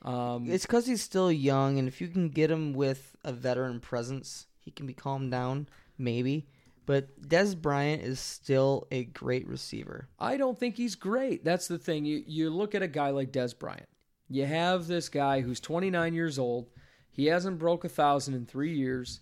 Um, 0.00 0.46
It's 0.48 0.64
because 0.64 0.86
he's 0.86 1.02
still 1.02 1.30
young, 1.30 1.78
and 1.78 1.86
if 1.86 2.00
you 2.00 2.08
can 2.08 2.30
get 2.30 2.50
him 2.50 2.72
with 2.72 3.14
a 3.22 3.32
veteran 3.32 3.78
presence, 3.78 4.46
he 4.58 4.70
can 4.70 4.86
be 4.86 4.94
calmed 4.94 5.30
down, 5.30 5.68
maybe. 5.98 6.48
But 6.86 7.20
Dez 7.28 7.54
Bryant 7.54 8.02
is 8.02 8.20
still 8.20 8.86
a 8.90 9.04
great 9.04 9.46
receiver. 9.46 10.08
I 10.18 10.38
don't 10.38 10.58
think 10.58 10.78
he's 10.78 10.94
great. 10.94 11.44
That's 11.44 11.68
the 11.68 11.78
thing. 11.78 12.06
You 12.06 12.24
you 12.26 12.48
look 12.48 12.74
at 12.74 12.82
a 12.82 12.88
guy 12.88 13.10
like 13.10 13.32
Dez 13.32 13.56
Bryant. 13.56 13.88
You 14.30 14.46
have 14.46 14.86
this 14.86 15.10
guy 15.10 15.42
who's 15.42 15.60
29 15.60 16.14
years 16.14 16.38
old. 16.38 16.70
He 17.12 17.26
hasn't 17.26 17.58
broke 17.58 17.84
a 17.84 17.88
thousand 17.88 18.34
in 18.34 18.46
three 18.46 18.74
years, 18.74 19.20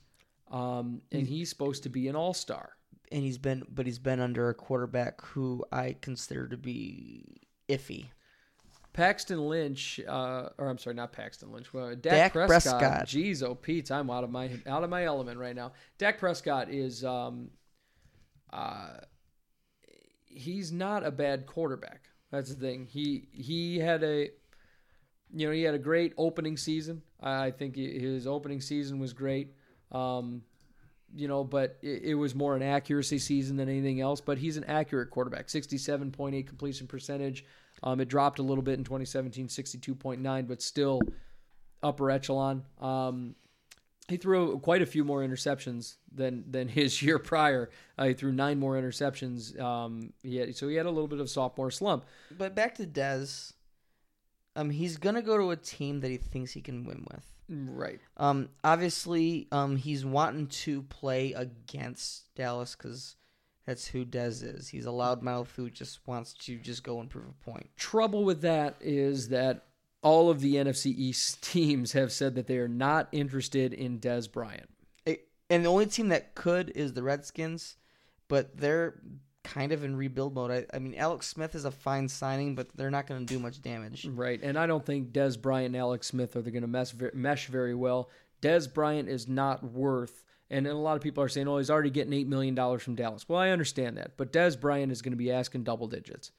um, 0.50 1.02
and 1.12 1.26
he's 1.26 1.48
supposed 1.50 1.82
to 1.82 1.88
be 1.88 2.08
an 2.08 2.16
all 2.16 2.32
star. 2.34 2.70
and 3.12 3.22
he's 3.22 3.38
been 3.38 3.64
but 3.68 3.86
he's 3.86 3.98
been 3.98 4.20
under 4.20 4.48
a 4.48 4.54
quarterback 4.54 5.20
who 5.22 5.64
I 5.72 5.96
consider 6.00 6.46
to 6.48 6.56
be 6.56 7.42
iffy. 7.68 8.06
Paxton 8.92 9.48
Lynch, 9.48 10.00
uh, 10.08 10.48
or 10.58 10.68
I'm 10.68 10.78
sorry, 10.78 10.94
not 10.96 11.12
Paxton 11.12 11.52
Lynch. 11.52 11.72
Well, 11.72 11.90
Dak, 11.90 12.00
Dak 12.02 12.32
Prescott. 12.32 12.80
Prescott. 12.80 13.06
Jeez, 13.06 13.42
oh 13.42 13.54
Pete, 13.54 13.90
I'm 13.90 14.10
out 14.10 14.24
of 14.24 14.30
my 14.30 14.50
out 14.66 14.82
of 14.84 14.90
my 14.90 15.04
element 15.04 15.38
right 15.38 15.54
now. 15.54 15.72
Dak 15.98 16.18
Prescott 16.18 16.70
is, 16.70 17.04
um, 17.04 17.50
uh, 18.52 18.98
he's 20.26 20.72
not 20.72 21.04
a 21.06 21.10
bad 21.10 21.46
quarterback. 21.46 22.02
That's 22.32 22.52
the 22.52 22.60
thing. 22.60 22.86
He 22.86 23.28
he 23.32 23.78
had 23.78 24.02
a, 24.02 24.30
you 25.34 25.46
know, 25.46 25.52
he 25.52 25.62
had 25.62 25.74
a 25.74 25.78
great 25.78 26.12
opening 26.16 26.56
season. 26.56 27.02
I 27.20 27.50
think 27.50 27.76
his 27.76 28.26
opening 28.26 28.60
season 28.60 28.98
was 28.98 29.12
great. 29.12 29.54
Um, 29.92 30.42
you 31.14 31.28
know, 31.28 31.42
but 31.44 31.78
it, 31.82 32.02
it 32.02 32.14
was 32.14 32.34
more 32.34 32.56
an 32.56 32.62
accuracy 32.62 33.18
season 33.18 33.56
than 33.56 33.68
anything 33.68 34.00
else. 34.00 34.20
But 34.20 34.38
he's 34.38 34.56
an 34.56 34.64
accurate 34.64 35.10
quarterback, 35.10 35.48
67.8 35.48 36.46
completion 36.46 36.86
percentage. 36.86 37.44
Um, 37.82 38.00
it 38.00 38.08
dropped 38.08 38.38
a 38.38 38.42
little 38.42 38.62
bit 38.62 38.78
in 38.78 38.84
2017, 38.84 39.48
62.9, 39.48 40.48
but 40.48 40.62
still 40.62 41.00
upper 41.82 42.10
echelon. 42.10 42.64
Um, 42.80 43.34
he 44.08 44.16
threw 44.16 44.58
quite 44.58 44.82
a 44.82 44.86
few 44.86 45.04
more 45.04 45.20
interceptions 45.20 45.96
than 46.12 46.44
than 46.50 46.68
his 46.68 47.00
year 47.00 47.18
prior. 47.18 47.70
Uh, 47.96 48.06
he 48.06 48.14
threw 48.14 48.32
nine 48.32 48.58
more 48.58 48.74
interceptions. 48.74 49.58
Um, 49.58 50.12
he 50.22 50.36
had, 50.36 50.56
so 50.56 50.68
he 50.68 50.74
had 50.74 50.86
a 50.86 50.90
little 50.90 51.08
bit 51.08 51.20
of 51.20 51.30
sophomore 51.30 51.70
slump. 51.70 52.04
But 52.36 52.54
back 52.54 52.74
to 52.76 52.86
Dez, 52.86 53.52
um, 54.56 54.70
he's 54.70 54.96
gonna 54.96 55.22
go 55.22 55.38
to 55.38 55.50
a 55.50 55.56
team 55.56 56.00
that 56.00 56.10
he 56.10 56.16
thinks 56.16 56.52
he 56.52 56.60
can 56.60 56.84
win 56.84 57.06
with. 57.12 57.24
Right. 57.50 58.00
Um, 58.16 58.48
obviously, 58.62 59.48
um, 59.50 59.76
he's 59.76 60.04
wanting 60.04 60.46
to 60.46 60.82
play 60.82 61.32
against 61.32 62.32
Dallas 62.36 62.76
because 62.76 63.16
that's 63.66 63.86
who 63.86 64.04
Dez 64.04 64.42
is. 64.42 64.68
He's 64.68 64.86
a 64.86 64.90
loudmouth 64.90 65.48
who 65.56 65.68
just 65.68 66.06
wants 66.06 66.32
to 66.34 66.56
just 66.58 66.84
go 66.84 67.00
and 67.00 67.10
prove 67.10 67.26
a 67.26 67.50
point. 67.50 67.68
Trouble 67.76 68.24
with 68.24 68.42
that 68.42 68.76
is 68.80 69.28
that 69.28 69.66
all 70.02 70.30
of 70.30 70.40
the 70.40 70.56
NFC 70.56 70.86
East 70.86 71.42
teams 71.42 71.92
have 71.92 72.12
said 72.12 72.34
that 72.36 72.46
they 72.46 72.58
are 72.58 72.68
not 72.68 73.08
interested 73.12 73.72
in 73.72 73.98
Dez 73.98 74.30
Bryant. 74.30 74.70
It, 75.04 75.28
and 75.48 75.64
the 75.64 75.70
only 75.70 75.86
team 75.86 76.08
that 76.08 76.34
could 76.34 76.70
is 76.74 76.92
the 76.92 77.02
Redskins, 77.02 77.76
but 78.28 78.56
they're 78.56 79.00
kind 79.50 79.72
of 79.72 79.82
in 79.82 79.96
rebuild 79.96 80.34
mode. 80.34 80.50
I, 80.50 80.76
I 80.76 80.78
mean, 80.78 80.94
Alex 80.94 81.26
Smith 81.26 81.54
is 81.54 81.64
a 81.64 81.70
fine 81.70 82.08
signing, 82.08 82.54
but 82.54 82.68
they're 82.76 82.90
not 82.90 83.06
going 83.06 83.26
to 83.26 83.34
do 83.34 83.40
much 83.40 83.60
damage. 83.60 84.06
Right, 84.06 84.40
and 84.42 84.56
I 84.56 84.66
don't 84.66 84.84
think 84.86 85.12
Dez 85.12 85.40
Bryant 85.40 85.66
and 85.66 85.76
Alex 85.76 86.06
Smith 86.06 86.36
are 86.36 86.42
going 86.42 86.62
to 86.62 87.10
mesh 87.14 87.46
very 87.46 87.74
well. 87.74 88.10
Dez 88.40 88.72
Bryant 88.72 89.08
is 89.08 89.28
not 89.28 89.64
worth, 89.64 90.24
and 90.50 90.66
a 90.66 90.74
lot 90.74 90.96
of 90.96 91.02
people 91.02 91.22
are 91.22 91.28
saying, 91.28 91.48
"Oh, 91.48 91.58
he's 91.58 91.70
already 91.70 91.90
getting 91.90 92.12
eight 92.12 92.28
million 92.28 92.54
dollars 92.54 92.82
from 92.82 92.94
Dallas." 92.94 93.28
Well, 93.28 93.38
I 93.38 93.50
understand 93.50 93.96
that, 93.98 94.12
but 94.16 94.32
Dez 94.32 94.58
Bryant 94.58 94.92
is 94.92 95.02
going 95.02 95.12
to 95.12 95.18
be 95.18 95.32
asking 95.32 95.64
double 95.64 95.88
digits. 95.88 96.30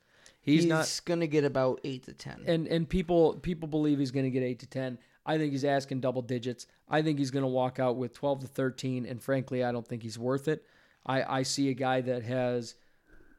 He's, 0.42 0.62
He's, 0.62 0.70
not, 0.70 1.02
going 1.06 1.20
to 1.20 1.28
get 1.28 1.44
about 1.44 1.82
eight 1.84 2.04
to 2.06 2.14
ten. 2.14 2.44
and 2.48 2.66
and 2.68 2.90
people 2.90 3.36
people 3.36 3.68
believe 3.68 4.00
he's 4.00 4.12
going 4.12 4.26
to 4.26 4.32
get 4.32 4.42
eight 4.42 4.60
to 4.60 4.68
ten. 4.68 4.98
I 5.26 5.38
think 5.38 5.52
he's 5.52 5.66
asking 5.66 6.00
double 6.00 6.24
digits. 6.24 6.66
I 6.90 7.04
think 7.04 7.20
he's 7.20 7.30
going 7.30 7.44
to 7.44 7.48
walk 7.48 7.78
out 7.80 7.98
with 7.98 8.14
twelve 8.14 8.40
to 8.40 8.48
thirteen, 8.48 9.06
and 9.06 9.22
frankly, 9.22 9.64
I 9.64 9.72
don't 9.72 9.88
think 9.88 10.02
he's 10.02 10.18
worth 10.18 10.48
it. 10.48 10.66
I 11.06 11.40
I 11.40 11.44
see 11.44 11.70
a 11.70 11.74
guy 11.76 12.02
that 12.02 12.24
has 12.24 12.76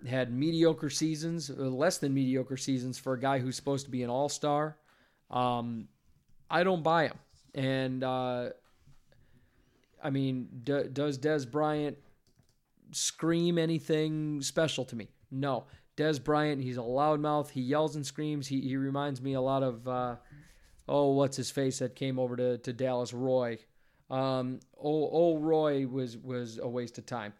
had 0.09 0.33
mediocre 0.33 0.91
seasons, 0.91 1.51
less 1.51 1.99
than 1.99 2.13
mediocre 2.13 2.57
seasons 2.57 2.99
for 2.99 3.13
a 3.15 3.21
guy 3.21 3.39
who's 3.39 3.57
supposed 3.57 3.85
to 3.87 3.91
be 3.91 4.03
an 4.03 4.11
all 4.11 4.29
star. 4.29 4.77
Um, 5.31 5.89
I 6.51 6.65
don't 6.65 6.83
buy 6.83 7.05
him. 7.05 7.19
And 7.55 8.03
uh, 8.03 8.51
I 10.03 10.11
mean, 10.11 10.49
d- 10.65 10.89
does 10.93 11.19
Dez 11.19 11.51
Bryant 11.51 11.97
scream 12.91 13.59
anything 13.59 14.43
special 14.43 14.85
to 14.87 14.97
me? 14.97 15.09
No. 15.31 15.65
Dez 15.97 16.23
Bryant, 16.23 16.63
he's 16.63 16.79
a 16.79 16.81
loudmouth. 16.81 17.51
He 17.51 17.61
yells 17.61 17.97
and 17.97 18.05
screams. 18.05 18.47
He, 18.47 18.61
he 18.61 18.77
reminds 18.77 19.21
me 19.21 19.35
a 19.35 19.41
lot 19.41 19.63
of, 19.63 19.87
uh, 19.87 20.17
oh, 20.89 21.13
what's 21.13 21.37
his 21.37 21.51
face 21.51 21.79
that 21.81 21.95
came 21.95 22.19
over 22.19 22.37
to, 22.37 22.59
to 22.59 22.73
Dallas, 22.73 23.13
Roy. 23.13 23.59
Um, 24.11 24.61
oh, 24.77 25.09
oh, 25.13 25.39
Roy 25.39 25.87
was 25.87 26.19
was 26.19 26.59
a 26.59 26.69
waste 26.69 26.99
of 26.99 27.07
time. 27.07 27.33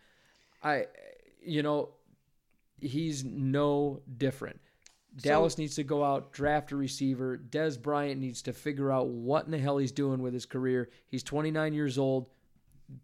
I, 0.63 0.87
you 1.45 1.63
know, 1.63 1.91
he's 2.83 3.25
no 3.25 4.03
different. 4.19 4.61
Dallas 5.17 5.59
needs 5.59 5.75
to 5.77 5.85
go 5.85 6.03
out, 6.03 6.33
draft 6.33 6.73
a 6.73 6.77
receiver. 6.77 7.39
Dez 7.39 7.81
Bryant 7.81 8.21
needs 8.21 8.43
to 8.43 8.53
figure 8.53 8.91
out 8.91 9.09
what 9.09 9.45
in 9.45 9.51
the 9.51 9.59
hell 9.59 9.77
he's 9.77 9.93
doing 9.93 10.23
with 10.23 10.33
his 10.33 10.47
career. 10.47 10.91
He's 11.09 11.23
29 11.23 11.75
years 11.75 11.99
old. 11.99 12.27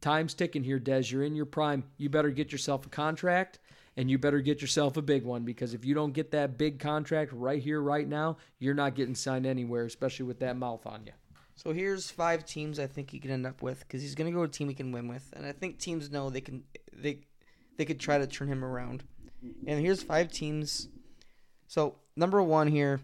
Time's 0.00 0.34
ticking 0.34 0.64
here, 0.64 0.80
Dez. 0.80 1.10
You're 1.10 1.24
in 1.24 1.34
your 1.34 1.46
prime. 1.46 1.84
You 1.98 2.08
better 2.08 2.30
get 2.30 2.50
yourself 2.50 2.86
a 2.86 2.88
contract 2.88 3.58
and 3.98 4.10
you 4.10 4.16
better 4.16 4.40
get 4.40 4.62
yourself 4.62 4.96
a 4.96 5.02
big 5.02 5.24
one 5.24 5.44
because 5.44 5.74
if 5.74 5.84
you 5.84 5.94
don't 5.94 6.12
get 6.12 6.30
that 6.30 6.56
big 6.56 6.78
contract 6.78 7.32
right 7.32 7.60
here, 7.60 7.80
right 7.80 8.08
now, 8.08 8.36
you're 8.58 8.74
not 8.74 8.94
getting 8.94 9.14
signed 9.14 9.44
anywhere, 9.44 9.84
especially 9.84 10.24
with 10.24 10.40
that 10.40 10.56
mouth 10.56 10.86
on 10.86 11.04
you. 11.04 11.12
So 11.56 11.72
here's 11.72 12.08
five 12.08 12.44
teams 12.46 12.78
I 12.78 12.86
think 12.86 13.10
he 13.10 13.18
can 13.18 13.32
end 13.32 13.44
up 13.44 13.60
with 13.60 13.80
because 13.80 14.00
he's 14.00 14.14
going 14.14 14.30
to 14.30 14.34
go 14.34 14.44
to 14.44 14.48
a 14.48 14.52
team 14.52 14.68
he 14.68 14.74
can 14.74 14.92
win 14.92 15.08
with, 15.08 15.28
and 15.36 15.44
I 15.44 15.50
think 15.50 15.78
teams 15.78 16.10
know 16.10 16.30
they 16.30 16.40
can 16.40 16.62
they 16.92 17.22
they 17.76 17.84
could 17.84 17.98
try 17.98 18.18
to 18.18 18.28
turn 18.28 18.46
him 18.46 18.64
around. 18.64 19.02
And 19.66 19.80
here's 19.80 20.02
five 20.02 20.30
teams. 20.30 20.88
So 21.66 21.96
number 22.16 22.42
one 22.42 22.68
here, 22.68 23.00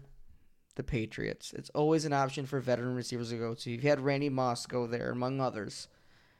the 0.75 0.83
Patriots. 0.83 1.53
It's 1.53 1.69
always 1.71 2.05
an 2.05 2.13
option 2.13 2.45
for 2.45 2.59
veteran 2.59 2.95
receivers 2.95 3.29
to 3.29 3.37
go 3.37 3.53
to. 3.53 3.71
You've 3.71 3.83
had 3.83 4.01
Randy 4.01 4.29
Moss 4.29 4.65
go 4.65 4.87
there, 4.87 5.11
among 5.11 5.39
others. 5.39 5.87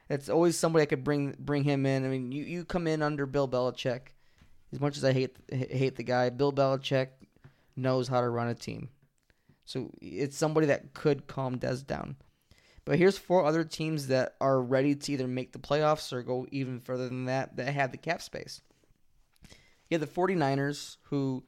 It's 0.09 0.29
always 0.29 0.57
somebody 0.57 0.83
I 0.83 0.87
could 0.87 1.03
bring 1.03 1.35
bring 1.39 1.63
him 1.63 1.85
in. 1.85 2.05
I 2.05 2.09
mean, 2.09 2.31
you, 2.31 2.43
you 2.43 2.65
come 2.65 2.87
in 2.87 3.01
under 3.01 3.25
Bill 3.25 3.47
Belichick. 3.47 4.01
As 4.71 4.79
much 4.79 4.97
as 4.97 5.05
I 5.05 5.13
hate 5.13 5.37
hate 5.49 5.95
the 5.95 6.03
guy, 6.03 6.29
Bill 6.29 6.51
Belichick 6.51 7.09
knows 7.75 8.07
how 8.07 8.21
to 8.21 8.29
run 8.29 8.47
a 8.47 8.55
team. 8.55 8.89
So 9.63 9.89
it's 10.01 10.37
somebody 10.37 10.67
that 10.67 10.93
could 10.93 11.27
calm 11.27 11.57
Dez 11.57 11.85
down. 11.85 12.17
But 12.83 12.99
here's 12.99 13.17
four 13.17 13.45
other 13.45 13.63
teams 13.63 14.07
that 14.07 14.35
are 14.39 14.61
ready 14.61 14.93
to 14.93 15.11
either 15.11 15.27
make 15.27 15.53
the 15.53 15.59
playoffs 15.59 16.13
or 16.13 16.21
go 16.21 16.45
even 16.51 16.79
further 16.79 17.07
than 17.07 17.25
that 17.25 17.55
that 17.57 17.73
have 17.73 17.91
the 17.91 17.97
cap 17.97 18.21
space. 18.21 18.61
You 19.89 19.97
have 19.97 20.07
the 20.07 20.13
49ers, 20.13 20.97
who 21.03 21.43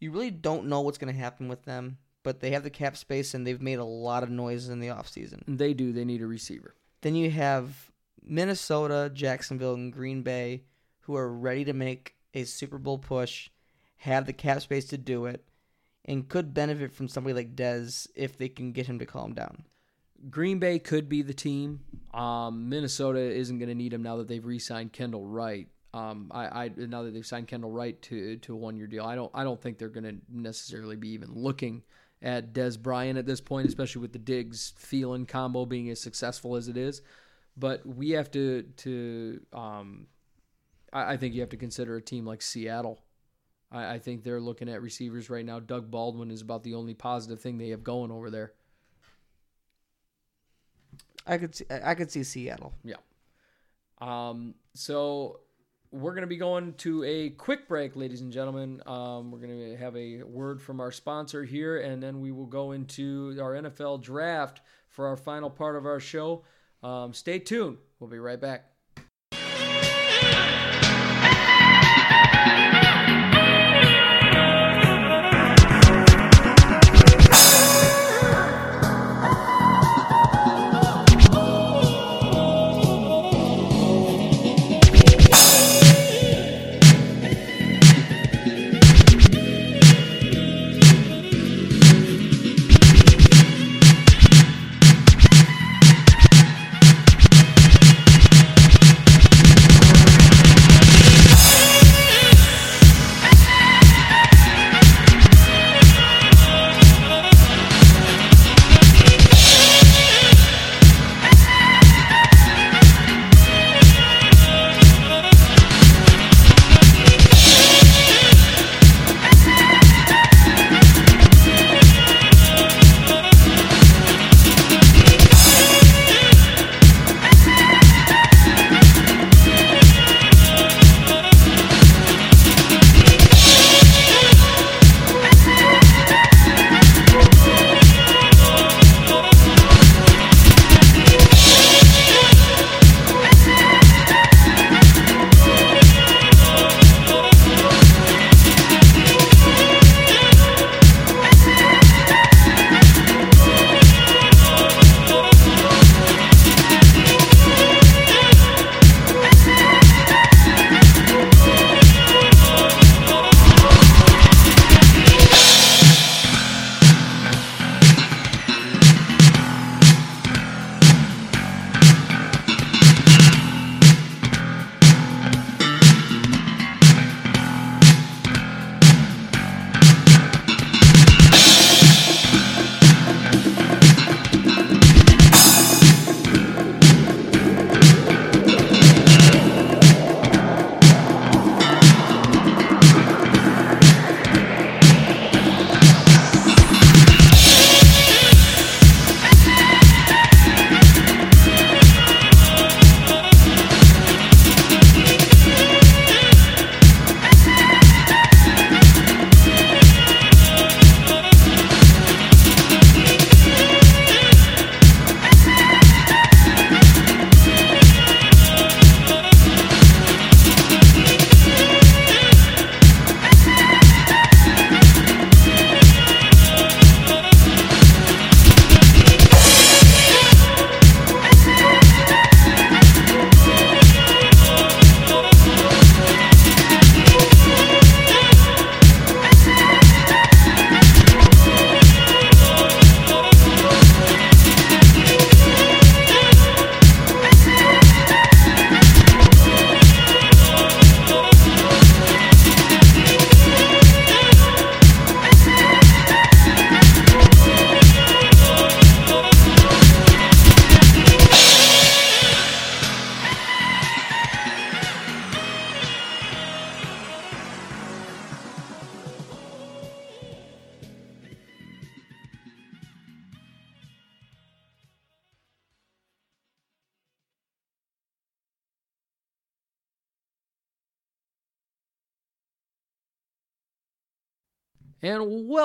you 0.00 0.10
really 0.10 0.30
don't 0.30 0.66
know 0.66 0.80
what's 0.80 0.98
going 0.98 1.12
to 1.12 1.20
happen 1.20 1.48
with 1.48 1.64
them, 1.64 1.98
but 2.22 2.40
they 2.40 2.50
have 2.52 2.62
the 2.62 2.70
cap 2.70 2.96
space 2.96 3.34
and 3.34 3.46
they've 3.46 3.62
made 3.62 3.78
a 3.78 3.84
lot 3.84 4.22
of 4.22 4.30
noise 4.30 4.68
in 4.68 4.80
the 4.80 4.88
offseason. 4.88 5.42
They 5.46 5.74
do. 5.74 5.92
They 5.92 6.04
need 6.04 6.22
a 6.22 6.26
receiver. 6.26 6.74
Then 7.00 7.14
you 7.14 7.30
have 7.30 7.90
Minnesota, 8.22 9.10
Jacksonville, 9.12 9.74
and 9.74 9.92
Green 9.92 10.22
Bay, 10.22 10.62
who 11.00 11.16
are 11.16 11.32
ready 11.32 11.64
to 11.64 11.72
make 11.72 12.14
a 12.34 12.44
Super 12.44 12.78
Bowl 12.78 12.98
push, 12.98 13.50
have 13.96 14.26
the 14.26 14.32
cap 14.32 14.62
space 14.62 14.86
to 14.86 14.98
do 14.98 15.26
it, 15.26 15.44
and 16.04 16.28
could 16.28 16.54
benefit 16.54 16.92
from 16.92 17.08
somebody 17.08 17.34
like 17.34 17.56
Dez 17.56 18.08
if 18.14 18.38
they 18.38 18.48
can 18.48 18.72
get 18.72 18.86
him 18.86 18.98
to 18.98 19.06
calm 19.06 19.34
down. 19.34 19.64
Green 20.30 20.58
Bay 20.58 20.78
could 20.78 21.08
be 21.08 21.22
the 21.22 21.34
team. 21.34 21.80
Um, 22.14 22.68
Minnesota 22.68 23.20
isn't 23.20 23.58
going 23.58 23.68
to 23.68 23.74
need 23.74 23.92
him 23.92 24.02
now 24.02 24.16
that 24.16 24.28
they've 24.28 24.44
re-signed 24.44 24.92
Kendall 24.92 25.26
Wright. 25.26 25.68
Um, 25.94 26.30
I, 26.30 26.64
I 26.64 26.70
now 26.76 27.02
that 27.02 27.12
they've 27.12 27.26
signed 27.26 27.48
Kendall 27.48 27.70
Wright 27.70 28.00
to 28.02 28.36
to 28.36 28.54
a 28.54 28.56
one-year 28.56 28.86
deal, 28.86 29.04
I 29.04 29.14
don't 29.14 29.30
I 29.34 29.44
don't 29.44 29.60
think 29.60 29.78
they're 29.78 29.88
going 29.88 30.04
to 30.04 30.16
necessarily 30.30 30.96
be 30.96 31.10
even 31.10 31.32
looking 31.34 31.82
at 32.22 32.54
Dez 32.54 32.80
Bryant 32.80 33.18
at 33.18 33.26
this 33.26 33.40
point, 33.40 33.66
especially 33.66 34.00
with 34.00 34.12
the 34.12 34.18
Diggs 34.18 34.72
Thielen 34.80 35.26
combo 35.28 35.66
being 35.66 35.90
as 35.90 36.00
successful 36.00 36.56
as 36.56 36.68
it 36.68 36.76
is. 36.76 37.02
But 37.56 37.84
we 37.86 38.10
have 38.10 38.30
to 38.30 38.62
to 38.62 39.40
um, 39.52 40.06
I, 40.92 41.12
I 41.12 41.16
think 41.16 41.34
you 41.34 41.40
have 41.40 41.50
to 41.50 41.56
consider 41.56 41.96
a 41.96 42.02
team 42.02 42.24
like 42.24 42.42
Seattle. 42.42 43.00
I, 43.70 43.94
I 43.94 43.98
think 43.98 44.22
they're 44.22 44.40
looking 44.40 44.68
at 44.68 44.80
receivers 44.82 45.28
right 45.28 45.44
now. 45.44 45.60
Doug 45.60 45.90
Baldwin 45.90 46.30
is 46.30 46.42
about 46.42 46.62
the 46.62 46.74
only 46.74 46.94
positive 46.94 47.40
thing 47.40 47.58
they 47.58 47.70
have 47.70 47.84
going 47.84 48.10
over 48.10 48.30
there. 48.30 48.52
I 51.26 51.38
could 51.38 51.54
see, 51.54 51.64
I 51.70 51.94
could 51.94 52.10
see 52.10 52.24
Seattle. 52.24 52.72
Yeah. 52.82 52.96
Um, 54.00 54.54
so 54.74 55.40
we're 55.92 56.12
going 56.12 56.22
to 56.22 56.26
be 56.26 56.38
going 56.38 56.72
to 56.78 57.04
a 57.04 57.30
quick 57.30 57.68
break, 57.68 57.94
ladies 57.94 58.22
and 58.22 58.32
gentlemen. 58.32 58.82
Um, 58.86 59.30
we're 59.30 59.40
going 59.40 59.70
to 59.70 59.76
have 59.76 59.94
a 59.94 60.22
word 60.22 60.60
from 60.60 60.80
our 60.80 60.90
sponsor 60.90 61.44
here, 61.44 61.78
and 61.80 62.02
then 62.02 62.20
we 62.20 62.32
will 62.32 62.46
go 62.46 62.72
into 62.72 63.38
our 63.40 63.52
NFL 63.52 64.02
draft 64.02 64.62
for 64.88 65.06
our 65.06 65.16
final 65.16 65.50
part 65.50 65.76
of 65.76 65.84
our 65.84 66.00
show. 66.00 66.44
Um, 66.82 67.12
stay 67.12 67.38
tuned. 67.38 67.76
We'll 68.00 68.10
be 68.10 68.18
right 68.18 68.40
back. 68.40 68.71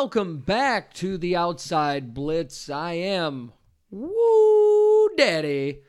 Welcome 0.07 0.37
back 0.37 0.93
to 0.93 1.17
the 1.17 1.35
Outside 1.35 2.13
Blitz. 2.13 2.69
I 2.69 2.93
am 2.93 3.51
Woo 3.91 5.09
Daddy. 5.17 5.81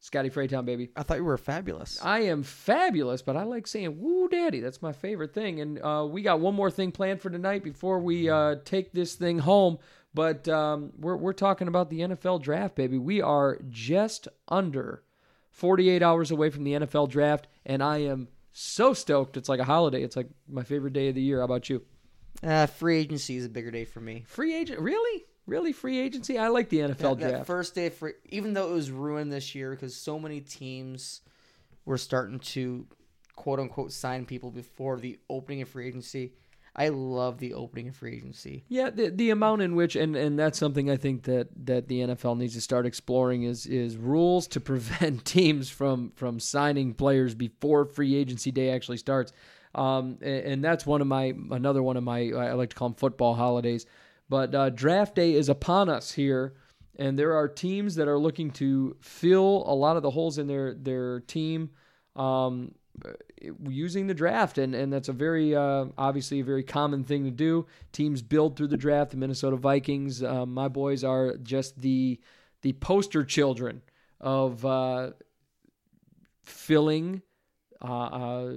Scotty 0.00 0.30
Fraytown, 0.30 0.64
baby. 0.64 0.88
I 0.96 1.02
thought 1.02 1.18
you 1.18 1.24
were 1.24 1.36
fabulous. 1.36 2.02
I 2.02 2.20
am 2.20 2.42
fabulous, 2.42 3.20
but 3.20 3.36
I 3.36 3.42
like 3.42 3.66
saying 3.66 4.00
"woo, 4.00 4.30
daddy." 4.30 4.60
That's 4.60 4.80
my 4.80 4.92
favorite 4.92 5.34
thing. 5.34 5.60
And 5.60 5.78
uh, 5.82 6.08
we 6.10 6.22
got 6.22 6.40
one 6.40 6.54
more 6.54 6.70
thing 6.70 6.90
planned 6.90 7.20
for 7.20 7.28
tonight 7.28 7.62
before 7.62 7.98
we 7.98 8.30
uh, 8.30 8.54
take 8.64 8.92
this 8.92 9.14
thing 9.14 9.40
home. 9.40 9.76
But 10.14 10.48
um, 10.48 10.94
we're 10.98 11.16
we're 11.16 11.34
talking 11.34 11.68
about 11.68 11.90
the 11.90 12.00
NFL 12.00 12.40
draft, 12.40 12.76
baby. 12.76 12.96
We 12.96 13.20
are 13.20 13.58
just 13.68 14.26
under 14.48 15.02
48 15.50 16.02
hours 16.02 16.30
away 16.30 16.48
from 16.48 16.64
the 16.64 16.72
NFL 16.72 17.10
draft, 17.10 17.46
and 17.66 17.82
I 17.82 17.98
am 17.98 18.28
so 18.52 18.94
stoked. 18.94 19.36
It's 19.36 19.50
like 19.50 19.60
a 19.60 19.64
holiday. 19.64 20.02
It's 20.02 20.16
like 20.16 20.30
my 20.48 20.62
favorite 20.62 20.94
day 20.94 21.10
of 21.10 21.14
the 21.14 21.20
year. 21.20 21.40
How 21.40 21.44
about 21.44 21.68
you? 21.68 21.82
Uh, 22.42 22.66
free 22.66 22.98
agency 22.98 23.36
is 23.36 23.44
a 23.44 23.48
bigger 23.48 23.70
day 23.70 23.84
for 23.84 24.00
me. 24.00 24.24
Free 24.28 24.54
agent? 24.54 24.80
Really? 24.80 25.24
Really? 25.46 25.72
Free 25.72 25.98
agency? 25.98 26.38
I 26.38 26.48
like 26.48 26.68
the 26.68 26.80
NFL 26.80 26.98
that, 26.98 27.18
draft. 27.18 27.32
that 27.32 27.46
first 27.46 27.74
day, 27.74 27.88
for 27.88 28.12
even 28.26 28.52
though 28.52 28.70
it 28.70 28.74
was 28.74 28.90
ruined 28.90 29.32
this 29.32 29.54
year 29.54 29.70
because 29.70 29.96
so 29.96 30.18
many 30.18 30.40
teams 30.40 31.22
were 31.84 31.98
starting 31.98 32.38
to 32.38 32.86
quote 33.34 33.58
unquote 33.60 33.92
sign 33.92 34.26
people 34.26 34.50
before 34.50 34.98
the 34.98 35.18
opening 35.30 35.62
of 35.62 35.68
free 35.68 35.88
agency. 35.88 36.34
I 36.76 36.90
love 36.90 37.38
the 37.38 37.54
opening 37.54 37.88
of 37.88 37.96
free 37.96 38.14
agency. 38.16 38.64
Yeah, 38.68 38.90
the 38.90 39.10
the 39.10 39.30
amount 39.30 39.62
in 39.62 39.74
which 39.74 39.96
and, 39.96 40.14
and 40.14 40.38
that's 40.38 40.58
something 40.58 40.88
I 40.88 40.96
think 40.96 41.24
that, 41.24 41.48
that 41.66 41.88
the 41.88 42.00
NFL 42.00 42.38
needs 42.38 42.54
to 42.54 42.60
start 42.60 42.86
exploring 42.86 43.42
is 43.42 43.66
is 43.66 43.96
rules 43.96 44.46
to 44.48 44.60
prevent 44.70 45.24
teams 45.24 45.70
from 45.70 46.12
from 46.14 46.38
signing 46.38 46.94
players 46.94 47.34
before 47.34 47.84
free 47.84 48.14
agency 48.14 48.52
day 48.52 48.70
actually 48.70 48.98
starts. 48.98 49.32
Um, 49.78 50.18
and, 50.20 50.44
and 50.44 50.64
that's 50.64 50.84
one 50.84 51.00
of 51.00 51.06
my 51.06 51.34
another 51.50 51.82
one 51.82 51.96
of 51.96 52.02
my 52.02 52.32
I 52.32 52.52
like 52.54 52.70
to 52.70 52.76
call 52.76 52.88
them 52.88 52.96
football 52.96 53.34
holidays. 53.34 53.86
But 54.28 54.54
uh, 54.54 54.70
draft 54.70 55.14
day 55.14 55.34
is 55.34 55.48
upon 55.48 55.88
us 55.88 56.12
here, 56.12 56.54
and 56.98 57.18
there 57.18 57.34
are 57.36 57.48
teams 57.48 57.94
that 57.94 58.08
are 58.08 58.18
looking 58.18 58.50
to 58.52 58.96
fill 59.00 59.64
a 59.66 59.74
lot 59.74 59.96
of 59.96 60.02
the 60.02 60.10
holes 60.10 60.38
in 60.38 60.48
their 60.48 60.74
their 60.74 61.20
team. 61.20 61.70
Um, 62.16 62.74
using 63.68 64.08
the 64.08 64.14
draft, 64.14 64.58
and, 64.58 64.74
and 64.74 64.92
that's 64.92 65.08
a 65.08 65.12
very 65.12 65.54
uh, 65.54 65.86
obviously 65.96 66.40
a 66.40 66.44
very 66.44 66.64
common 66.64 67.04
thing 67.04 67.24
to 67.24 67.30
do. 67.30 67.66
Teams 67.92 68.20
build 68.22 68.56
through 68.56 68.66
the 68.66 68.76
draft. 68.76 69.12
The 69.12 69.16
Minnesota 69.16 69.56
Vikings, 69.56 70.24
uh, 70.24 70.44
my 70.44 70.66
boys 70.66 71.04
are 71.04 71.36
just 71.36 71.80
the 71.80 72.18
the 72.62 72.72
poster 72.74 73.24
children 73.24 73.82
of 74.20 74.64
uh, 74.66 75.10
filling 76.42 77.22
uh, 77.80 77.86
uh, 77.86 78.52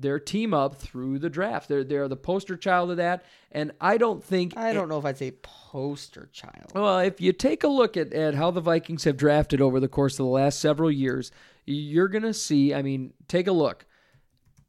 their 0.00 0.18
team 0.18 0.54
up 0.54 0.76
through 0.76 1.18
the 1.18 1.30
draft. 1.30 1.68
They're 1.68 1.84
they're 1.84 2.08
the 2.08 2.16
poster 2.16 2.56
child 2.56 2.90
of 2.90 2.96
that, 2.96 3.24
and 3.52 3.72
I 3.80 3.98
don't 3.98 4.22
think 4.22 4.56
I 4.56 4.72
don't 4.72 4.88
know 4.88 4.98
if 4.98 5.04
I'd 5.04 5.18
say 5.18 5.32
poster 5.42 6.28
child. 6.32 6.72
well, 6.74 6.98
if 7.00 7.20
you 7.20 7.32
take 7.32 7.64
a 7.64 7.68
look 7.68 7.96
at, 7.96 8.12
at 8.12 8.34
how 8.34 8.50
the 8.50 8.60
Vikings 8.60 9.04
have 9.04 9.16
drafted 9.16 9.60
over 9.60 9.78
the 9.78 9.88
course 9.88 10.14
of 10.14 10.24
the 10.24 10.30
last 10.30 10.58
several 10.58 10.90
years, 10.90 11.30
you're 11.66 12.08
going 12.08 12.22
to 12.22 12.34
see, 12.34 12.74
I 12.74 12.82
mean, 12.82 13.12
take 13.28 13.46
a 13.46 13.52
look. 13.52 13.86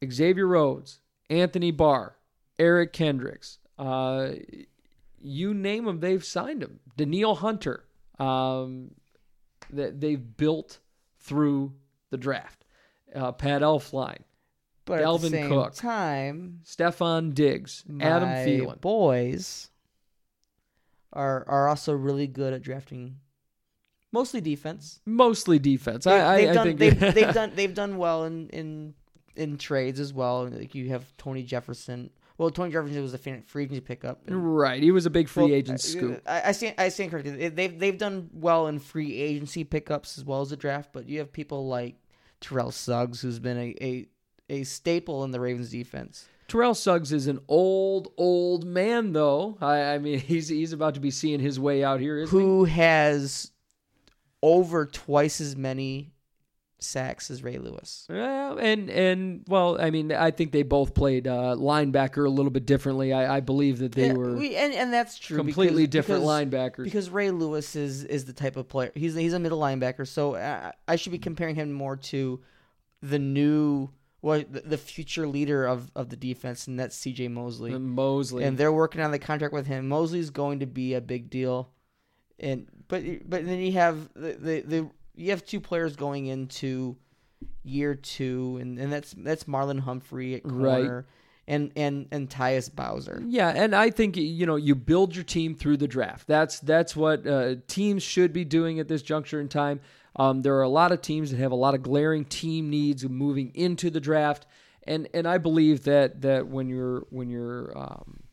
Xavier 0.10 0.48
Rhodes, 0.48 1.00
Anthony 1.30 1.72
Barr, 1.72 2.18
Eric 2.60 2.94
Kendricks, 2.94 3.60
uh, 3.78 4.32
you 5.20 5.54
name 5.54 5.86
them, 5.86 6.00
they've 6.00 6.24
signed 6.24 6.62
them. 6.62 6.80
Danielle 6.98 7.36
Hunter, 7.36 7.86
um, 8.20 8.92
that 9.72 10.02
they've 10.02 10.38
built 10.38 10.80
through 11.20 11.74
the 12.10 12.18
draft. 12.18 12.66
Uh, 13.14 13.32
Pat 13.32 13.62
Elflein, 13.62 14.20
But 14.86 15.02
Dalvin 15.02 15.16
at 15.16 15.22
the 15.22 15.30
same 15.30 15.50
Cook. 15.50 15.74
time, 15.76 16.60
Stefon 16.66 17.34
Diggs, 17.34 17.84
Adam 18.00 18.30
my 18.30 18.36
Thielen. 18.36 18.82
boys 18.82 19.70
are 21.14 21.46
are 21.48 21.68
also 21.68 21.94
really 21.94 22.28
good 22.28 22.54
at 22.54 22.62
drafting, 22.62 23.18
mostly 24.12 24.42
defense. 24.42 25.00
Mostly 25.06 25.60
defense. 25.60 26.06
They, 26.06 26.12
I, 26.20 26.34
I, 26.36 26.42
have 26.42 26.50
I 26.50 26.54
done 26.54 26.66
think 26.66 26.80
they've, 26.80 27.00
they've 27.16 27.34
done 27.34 27.52
they've 27.56 27.74
done 27.74 27.98
well 27.98 28.26
in 28.26 28.50
in 28.50 28.94
in 29.36 29.58
trades 29.58 30.00
as 30.00 30.14
well. 30.14 30.48
Like 30.48 30.74
you 30.76 30.90
have 30.90 31.06
Tony 31.18 31.44
Jefferson. 31.44 32.10
Well, 32.38 32.50
Tony 32.50 32.72
Jefferson 32.72 33.02
was 33.04 33.14
a 33.14 33.20
free 33.20 33.64
agency 33.66 33.82
pickup. 33.82 34.22
and- 34.26 34.58
Right, 34.58 34.82
he 34.82 34.90
was 34.90 35.06
a 35.06 35.12
big 35.12 35.30
free 35.30 35.44
well, 35.44 35.54
agent 35.54 35.76
uh, 35.76 35.78
scoop. 35.84 36.24
I, 36.26 36.42
I 36.48 36.52
stand 36.54 36.76
I 36.80 36.90
stand 36.90 37.12
corrected. 37.12 37.38
They- 37.40 37.50
They've 37.50 37.80
they've 37.80 37.98
done 37.98 38.30
well 38.34 38.68
in 38.68 38.80
free 38.80 39.16
agency 39.16 39.64
pickups 39.64 40.18
as 40.18 40.26
well 40.26 40.42
as 40.42 40.50
the 40.50 40.58
draft. 40.58 40.90
But 40.92 41.08
you 41.08 41.20
have 41.20 41.32
people 41.32 41.68
like 41.68 41.98
Terrell 42.40 42.72
Suggs, 42.72 43.22
who's 43.22 43.38
been 43.40 43.58
a 43.58 43.76
a, 43.82 44.08
a 44.52 44.64
staple 44.64 45.24
in 45.24 45.32
the 45.32 45.40
Ravens 45.40 45.72
defense. 45.72 46.28
Terrell 46.48 46.76
Suggs 46.76 47.12
is 47.14 47.28
an 47.28 47.40
old, 47.48 48.12
old 48.18 48.66
man, 48.66 49.14
though. 49.14 49.58
I, 49.62 49.94
I 49.94 49.98
mean, 49.98 50.20
he's 50.32 50.50
he's 50.50 50.74
about 50.74 50.94
to 50.96 51.00
be 51.00 51.10
seeing 51.10 51.40
his 51.40 51.60
way 51.60 51.84
out 51.84 52.00
here, 52.00 52.18
isn't 52.20 52.38
he? 52.38 52.46
who 52.46 52.66
has 52.66 53.52
over 54.44 54.86
twice 54.86 55.40
as 55.40 55.56
many 55.56 56.12
sacks 56.80 57.30
as 57.30 57.44
Ray 57.44 57.58
Lewis. 57.60 58.08
Well, 58.10 58.58
and 58.58 58.90
and 58.90 59.44
well, 59.48 59.80
I 59.80 59.92
mean, 59.92 60.12
I 60.12 60.32
think 60.32 60.52
they 60.52 60.64
both 60.64 60.94
played 60.96 61.28
uh, 61.28 61.56
linebacker 61.58 62.26
a 62.26 62.30
little 62.30 62.50
bit 62.52 62.66
differently. 62.66 63.14
I, 63.14 63.38
I 63.38 63.40
believe 63.40 63.78
that 63.80 63.92
they 63.94 64.08
Yeah, 64.08 64.14
were 64.14 64.36
we, 64.36 64.56
and 64.56 64.74
and 64.74 64.92
that's 64.92 65.18
true. 65.20 65.38
completely 65.38 65.84
because- 65.84 65.92
different 65.92 66.22
because- 66.24 66.46
linebackers. 66.46 66.84
Because 66.84 67.10
Ray 67.10 67.32
Lewis 67.32 67.76
is 67.76 68.04
is 68.04 68.26
the 68.26 68.34
type 68.34 68.58
of 68.58 68.68
player. 68.68 68.92
He's 68.96 69.14
he's 69.16 69.34
a 69.34 69.40
middle 69.40 69.60
linebacker, 69.60 70.08
so 70.08 70.36
I, 70.36 70.74
I 70.88 70.96
should 70.96 71.12
be 71.12 71.20
comparing 71.20 71.56
him 71.56 71.72
more 71.72 71.96
to 71.98 72.42
the 73.04 73.20
new 73.20 73.90
what 74.22 74.52
the, 74.54 74.62
the 74.62 74.78
future 74.78 75.28
leader 75.28 75.66
of, 75.66 75.92
of 75.96 76.10
the 76.10 76.16
defense, 76.16 76.68
and 76.68 76.80
that's 76.80 76.96
C.J. 76.96 77.28
Mosley. 77.28 77.74
And 77.74 77.90
Mosley. 77.90 78.44
and 78.44 78.58
they're 78.58 78.72
working 78.72 79.02
on 79.02 79.12
the 79.12 79.20
contract 79.20 79.54
with 79.54 79.68
him. 79.68 79.88
Mosley's 79.88 80.30
going 80.30 80.60
to 80.60 80.66
be 80.68 80.94
a 80.94 81.02
big 81.02 81.30
deal, 81.30 81.70
and 82.40 82.68
but 82.88 83.04
but 83.30 83.46
then 83.46 83.60
you 83.60 83.74
have 83.74 84.10
the 84.14 84.34
the, 84.34 84.62
the 84.62 84.90
you 85.16 85.32
have 85.32 85.44
two 85.46 85.60
players 85.60 85.96
going 85.96 86.28
into 86.28 86.96
year 87.64 87.96
two, 87.96 88.58
and, 88.62 88.78
and 88.80 88.92
that's 88.94 89.14
that's 89.18 89.44
Marlon 89.46 89.80
Humphrey 89.80 90.36
at 90.36 90.42
Right. 90.44 90.82
corner, 90.84 91.08
and 91.48 91.72
and 91.76 92.08
and 92.12 92.30
Tyus 92.30 92.74
Bowser. 92.74 93.22
Yeah, 93.26 93.50
and 93.50 93.76
I 93.76 93.90
think 93.90 94.18
you 94.18 94.46
know 94.46 94.56
you 94.56 94.76
build 94.76 95.16
your 95.16 95.24
team 95.24 95.56
through 95.56 95.78
the 95.78 95.88
draft. 95.88 96.28
That's 96.28 96.60
that's 96.60 96.96
what 96.96 97.26
uh, 97.26 97.56
teams 97.68 98.04
should 98.04 98.34
be 98.34 98.46
doing 98.46 98.80
at 98.80 98.88
this 98.88 99.02
juncture 99.02 99.42
in 99.42 99.50
time. 99.50 99.82
Um, 100.16 100.42
there 100.42 100.56
are 100.56 100.64
a 100.64 100.70
lot 100.70 100.92
of 100.92 101.02
teams 101.02 101.32
that 101.32 101.38
have 101.38 101.52
a 101.52 101.56
lot 101.56 101.74
of 101.74 101.84
glaring 101.84 102.26
team 102.26 102.70
needs 102.70 103.08
moving 103.08 103.52
into 103.56 103.90
the 103.90 104.02
draft, 104.02 104.46
and 104.84 105.08
and 105.14 105.28
I 105.28 105.38
believe 105.38 105.84
that 105.84 106.22
that 106.22 106.48
when 106.48 106.68
you're 106.68 107.06
when 107.10 107.30
you're 107.30 107.78
um, 107.78 108.24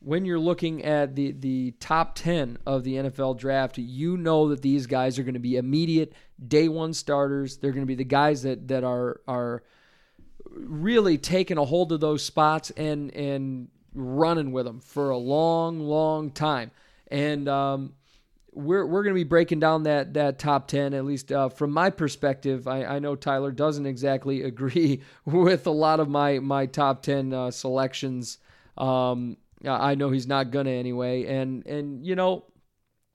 when 0.00 0.24
you're 0.24 0.38
looking 0.38 0.84
at 0.84 1.16
the 1.16 1.32
the 1.32 1.72
top 1.80 2.14
10 2.14 2.58
of 2.66 2.84
the 2.84 2.94
NFL 2.94 3.38
draft, 3.38 3.78
you 3.78 4.16
know 4.16 4.48
that 4.50 4.62
these 4.62 4.86
guys 4.86 5.18
are 5.18 5.24
going 5.24 5.34
to 5.34 5.40
be 5.40 5.56
immediate 5.56 6.12
day 6.46 6.68
one 6.68 6.94
starters. 6.94 7.56
They're 7.56 7.72
going 7.72 7.82
to 7.82 7.86
be 7.86 7.96
the 7.96 8.04
guys 8.04 8.42
that 8.42 8.68
that 8.68 8.84
are 8.84 9.20
are 9.26 9.62
really 10.50 11.18
taking 11.18 11.58
a 11.58 11.64
hold 11.64 11.92
of 11.92 12.00
those 12.00 12.22
spots 12.22 12.70
and 12.70 13.12
and 13.14 13.68
running 13.94 14.52
with 14.52 14.66
them 14.66 14.80
for 14.80 15.10
a 15.10 15.18
long, 15.18 15.80
long 15.80 16.30
time. 16.30 16.70
And 17.10 17.48
um, 17.48 17.94
we're 18.52 18.86
we're 18.86 19.02
going 19.02 19.14
to 19.14 19.18
be 19.18 19.24
breaking 19.24 19.60
down 19.60 19.84
that 19.84 20.14
that 20.14 20.38
top 20.38 20.68
ten 20.68 20.94
at 20.94 21.04
least 21.04 21.30
uh, 21.32 21.48
from 21.48 21.70
my 21.70 21.90
perspective. 21.90 22.66
I, 22.66 22.84
I 22.84 22.98
know 22.98 23.16
Tyler 23.16 23.52
doesn't 23.52 23.86
exactly 23.86 24.42
agree 24.44 25.02
with 25.24 25.66
a 25.66 25.72
lot 25.72 26.00
of 26.00 26.08
my 26.08 26.38
my 26.38 26.66
top 26.66 27.02
ten 27.02 27.32
uh, 27.32 27.50
selections. 27.50 28.38
Um, 28.76 29.36
I 29.66 29.96
know 29.96 30.10
he's 30.10 30.26
not 30.26 30.50
gonna 30.50 30.70
anyway, 30.70 31.26
and 31.26 31.66
and 31.66 32.06
you 32.06 32.14
know 32.14 32.44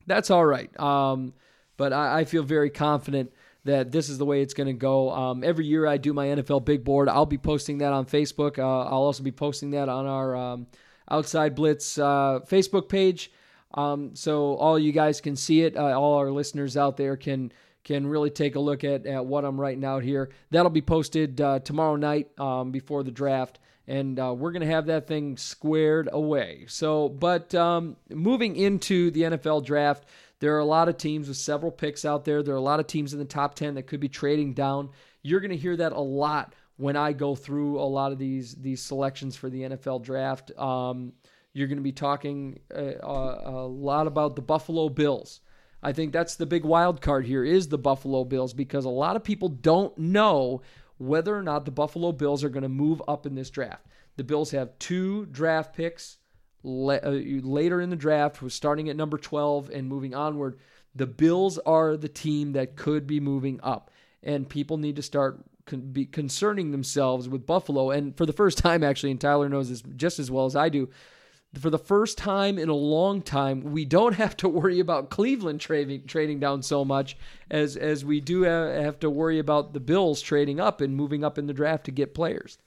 that's 0.05 0.29
all 0.29 0.45
right. 0.45 0.77
Um, 0.79 1.33
but 1.77 1.93
I, 1.93 2.19
I 2.19 2.25
feel 2.25 2.43
very 2.43 2.69
confident 2.69 3.31
that 3.65 3.91
this 3.91 4.09
is 4.09 4.17
the 4.17 4.25
way 4.25 4.41
it's 4.41 4.53
going 4.53 4.67
to 4.67 4.73
go. 4.73 5.09
Um, 5.11 5.43
every 5.43 5.65
year 5.65 5.87
I 5.87 5.97
do 5.97 6.13
my 6.13 6.27
NFL 6.27 6.65
big 6.65 6.83
board. 6.83 7.07
I'll 7.07 7.25
be 7.25 7.37
posting 7.37 7.77
that 7.79 7.93
on 7.93 8.05
Facebook. 8.05 8.59
Uh, 8.59 8.81
I'll 8.81 9.03
also 9.03 9.23
be 9.23 9.31
posting 9.31 9.71
that 9.71 9.89
on 9.89 10.05
our 10.05 10.35
um, 10.35 10.67
Outside 11.09 11.55
Blitz 11.55 11.97
uh, 11.97 12.39
Facebook 12.45 12.89
page. 12.89 13.31
Um, 13.73 14.15
so 14.15 14.55
all 14.55 14.77
you 14.77 14.91
guys 14.91 15.21
can 15.21 15.35
see 15.35 15.61
it. 15.61 15.75
Uh, 15.75 15.99
all 15.99 16.17
our 16.17 16.31
listeners 16.31 16.77
out 16.77 16.97
there 16.97 17.17
can 17.17 17.51
can 17.83 18.07
really 18.07 18.29
take 18.29 18.55
a 18.55 18.59
look 18.59 18.83
at, 18.83 19.05
at 19.05 19.25
what 19.25 19.43
I'm 19.43 19.59
writing 19.59 19.83
out 19.83 20.03
here. 20.03 20.29
That'll 20.51 20.69
be 20.69 20.81
posted 20.81 21.41
uh, 21.41 21.59
tomorrow 21.59 21.97
night 21.97 22.29
um, 22.39 22.71
before 22.71 23.03
the 23.03 23.11
draft, 23.11 23.59
and 23.87 24.17
uh, 24.19 24.33
we're 24.33 24.51
gonna 24.51 24.65
have 24.67 24.85
that 24.87 25.07
thing 25.07 25.37
squared 25.37 26.07
away. 26.11 26.65
So, 26.67 27.09
but 27.09 27.53
um, 27.55 27.97
moving 28.09 28.55
into 28.55 29.11
the 29.11 29.21
NFL 29.23 29.65
draft, 29.65 30.05
there 30.39 30.55
are 30.55 30.59
a 30.59 30.65
lot 30.65 30.89
of 30.89 30.97
teams 30.97 31.27
with 31.27 31.37
several 31.37 31.71
picks 31.71 32.05
out 32.05 32.25
there. 32.25 32.43
There 32.43 32.53
are 32.53 32.57
a 32.57 32.61
lot 32.61 32.79
of 32.79 32.87
teams 32.87 33.13
in 33.13 33.19
the 33.19 33.25
top 33.25 33.55
ten 33.55 33.75
that 33.75 33.87
could 33.87 33.99
be 33.99 34.09
trading 34.09 34.53
down. 34.53 34.89
You're 35.21 35.39
gonna 35.39 35.55
hear 35.55 35.75
that 35.77 35.93
a 35.93 35.99
lot 35.99 36.53
when 36.77 36.95
I 36.95 37.13
go 37.13 37.35
through 37.35 37.79
a 37.79 37.83
lot 37.83 38.11
of 38.11 38.17
these 38.17 38.55
these 38.55 38.81
selections 38.81 39.35
for 39.35 39.49
the 39.49 39.61
NFL 39.61 40.03
draft. 40.03 40.57
Um, 40.57 41.13
you're 41.53 41.67
going 41.67 41.77
to 41.77 41.83
be 41.83 41.91
talking 41.91 42.59
uh, 42.75 42.95
a, 43.01 43.41
a 43.45 43.67
lot 43.67 44.07
about 44.07 44.35
the 44.35 44.41
Buffalo 44.41 44.89
Bills. 44.89 45.41
I 45.81 45.91
think 45.91 46.13
that's 46.13 46.35
the 46.35 46.45
big 46.45 46.63
wild 46.63 47.01
card 47.01 47.25
here 47.25 47.43
is 47.43 47.67
the 47.67 47.77
Buffalo 47.77 48.23
Bills 48.23 48.53
because 48.53 48.85
a 48.85 48.89
lot 48.89 49.15
of 49.15 49.23
people 49.23 49.49
don't 49.49 49.95
know 49.97 50.61
whether 50.97 51.35
or 51.35 51.43
not 51.43 51.65
the 51.65 51.71
Buffalo 51.71 52.11
Bills 52.11 52.43
are 52.43 52.49
going 52.49 52.63
to 52.63 52.69
move 52.69 53.01
up 53.07 53.25
in 53.25 53.35
this 53.35 53.49
draft. 53.49 53.85
The 54.15 54.23
Bills 54.23 54.51
have 54.51 54.77
two 54.79 55.25
draft 55.27 55.75
picks 55.75 56.17
uh, 56.63 56.99
later 57.03 57.81
in 57.81 57.89
the 57.89 57.95
draft, 57.95 58.39
starting 58.51 58.89
at 58.89 58.95
number 58.95 59.17
12 59.17 59.69
and 59.71 59.87
moving 59.87 60.15
onward. 60.15 60.57
The 60.95 61.07
Bills 61.07 61.57
are 61.59 61.97
the 61.97 62.07
team 62.09 62.53
that 62.53 62.75
could 62.75 63.05
be 63.05 63.19
moving 63.19 63.59
up, 63.61 63.91
and 64.21 64.47
people 64.47 64.77
need 64.77 64.95
to 64.95 65.01
start 65.01 65.43
be 65.93 66.05
concerning 66.05 66.71
themselves 66.71 67.27
with 67.29 67.45
Buffalo. 67.45 67.89
And 67.89 68.15
for 68.15 68.25
the 68.25 68.33
first 68.33 68.57
time, 68.57 68.83
actually, 68.83 69.11
and 69.11 69.21
Tyler 69.21 69.49
knows 69.49 69.69
this 69.69 69.81
just 69.95 70.19
as 70.19 70.29
well 70.29 70.45
as 70.45 70.55
I 70.55 70.69
do, 70.69 70.89
for 71.59 71.69
the 71.69 71.79
first 71.79 72.17
time 72.17 72.57
in 72.57 72.69
a 72.69 72.73
long 72.73 73.21
time, 73.21 73.61
we 73.61 73.85
don't 73.85 74.15
have 74.15 74.35
to 74.37 74.49
worry 74.49 74.79
about 74.79 75.09
Cleveland 75.09 75.61
trading 75.61 76.05
trading 76.05 76.39
down 76.39 76.63
so 76.63 76.83
much 76.83 77.15
as 77.49 77.75
as 77.75 78.03
we 78.03 78.19
do 78.19 78.43
have 78.43 78.99
to 78.99 79.09
worry 79.09 79.39
about 79.39 79.73
the 79.73 79.79
Bills 79.79 80.21
trading 80.21 80.59
up 80.59 80.81
and 80.81 80.95
moving 80.95 81.23
up 81.23 81.37
in 81.37 81.47
the 81.47 81.53
draft 81.53 81.85
to 81.85 81.91
get 81.91 82.13
players. 82.13 82.57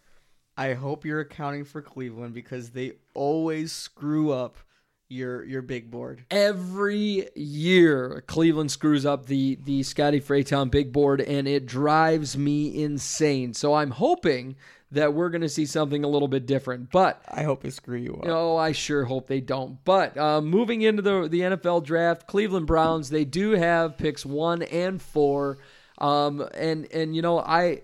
I 0.56 0.72
hope 0.72 1.04
you're 1.04 1.20
accounting 1.20 1.64
for 1.64 1.82
Cleveland 1.82 2.32
because 2.32 2.70
they 2.70 2.92
always 3.14 3.72
screw 3.72 4.32
up 4.32 4.56
your 5.08 5.44
your 5.44 5.62
big 5.62 5.90
board. 5.90 6.24
Every 6.30 7.28
year, 7.34 8.24
Cleveland 8.26 8.70
screws 8.70 9.04
up 9.04 9.26
the 9.26 9.58
the 9.64 9.82
Scotty 9.82 10.20
Fraytown 10.20 10.70
big 10.70 10.92
board, 10.92 11.20
and 11.20 11.46
it 11.46 11.66
drives 11.66 12.36
me 12.36 12.82
insane. 12.82 13.54
So 13.54 13.74
I'm 13.74 13.90
hoping 13.90 14.56
that 14.92 15.14
we're 15.14 15.30
going 15.30 15.42
to 15.42 15.48
see 15.48 15.66
something 15.66 16.04
a 16.04 16.08
little 16.08 16.28
bit 16.28 16.46
different. 16.46 16.90
But 16.90 17.22
I 17.28 17.42
hope 17.42 17.62
they 17.62 17.70
screw 17.70 17.98
you 17.98 18.14
up. 18.14 18.26
Oh, 18.26 18.56
I 18.56 18.72
sure 18.72 19.04
hope 19.04 19.26
they 19.26 19.40
don't. 19.40 19.82
But 19.84 20.16
uh, 20.16 20.40
moving 20.40 20.82
into 20.82 21.02
the 21.02 21.28
the 21.28 21.40
NFL 21.40 21.84
draft, 21.84 22.26
Cleveland 22.26 22.66
Browns 22.66 23.10
they 23.10 23.24
do 23.24 23.52
have 23.52 23.98
picks 23.98 24.24
one 24.24 24.62
and 24.62 25.00
four, 25.00 25.58
um, 25.98 26.46
and 26.54 26.90
and 26.92 27.16
you 27.16 27.22
know 27.22 27.40
I, 27.40 27.82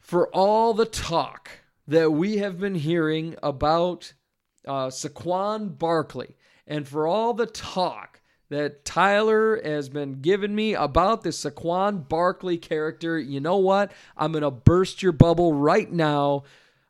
for 0.00 0.28
all 0.28 0.74
the 0.74 0.86
talk 0.86 1.50
that 1.86 2.10
we 2.10 2.38
have 2.38 2.58
been 2.58 2.74
hearing 2.74 3.36
about 3.42 4.14
uh, 4.66 4.88
Saquon 4.88 5.78
Barkley, 5.78 6.36
and 6.66 6.88
for 6.88 7.06
all 7.06 7.34
the 7.34 7.46
talk 7.46 8.13
that 8.54 8.84
Tyler 8.84 9.60
has 9.62 9.88
been 9.88 10.20
giving 10.20 10.54
me 10.54 10.74
about 10.74 11.22
the 11.22 11.30
Saquon 11.30 12.08
Barkley 12.08 12.56
character, 12.58 13.18
you 13.18 13.40
know 13.40 13.56
what? 13.58 13.92
I'm 14.16 14.32
gonna 14.32 14.50
burst 14.50 15.02
your 15.02 15.12
bubble 15.12 15.52
right 15.52 15.90
now. 15.92 16.44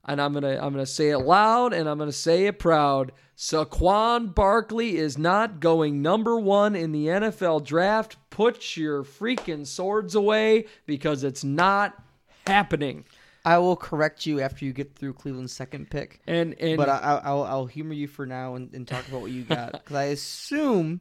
and 0.07 0.21
I'm 0.21 0.33
gonna 0.35 0.59
I'm 0.61 0.73
gonna 0.73 0.87
say 0.87 1.11
it 1.11 1.19
loud 1.19 1.73
and 1.73 1.89
I'm 1.89 1.99
gonna 1.99 2.13
say 2.13 2.47
it 2.47 2.59
proud. 2.59 3.13
Saquon 3.37 4.35
Barkley 4.35 4.97
is 4.97 5.17
not 5.19 5.61
going 5.61 6.03
number 6.03 6.39
one 6.39 6.77
in 6.77 6.93
the 6.93 7.07
NFL 7.07 7.65
draft. 7.65 8.17
Put 8.31 8.77
your 8.77 9.03
freaking 9.03 9.67
swords 9.67 10.15
away 10.15 10.67
because 10.87 11.25
it's 11.25 11.43
not 11.45 12.01
happening. 12.47 13.05
I 13.47 13.59
will 13.59 13.77
correct 13.77 14.25
you 14.25 14.41
after 14.41 14.65
you 14.65 14.73
get 14.73 14.95
through 14.97 15.13
Cleveland's 15.15 15.53
second 15.53 15.91
pick. 15.91 16.21
And 16.27 16.55
and 16.61 16.77
But 16.79 16.89
I, 16.89 16.99
I- 16.99 17.21
I'll, 17.25 17.43
I'll 17.45 17.67
humor 17.67 17.93
you 17.95 18.09
for 18.09 18.25
now 18.25 18.55
and, 18.55 18.73
and 18.75 18.89
talk 18.89 19.07
about 19.09 19.21
what 19.21 19.31
you 19.33 19.43
got. 19.45 19.73
Because 19.85 19.97
I 19.97 20.05
assume 20.05 21.01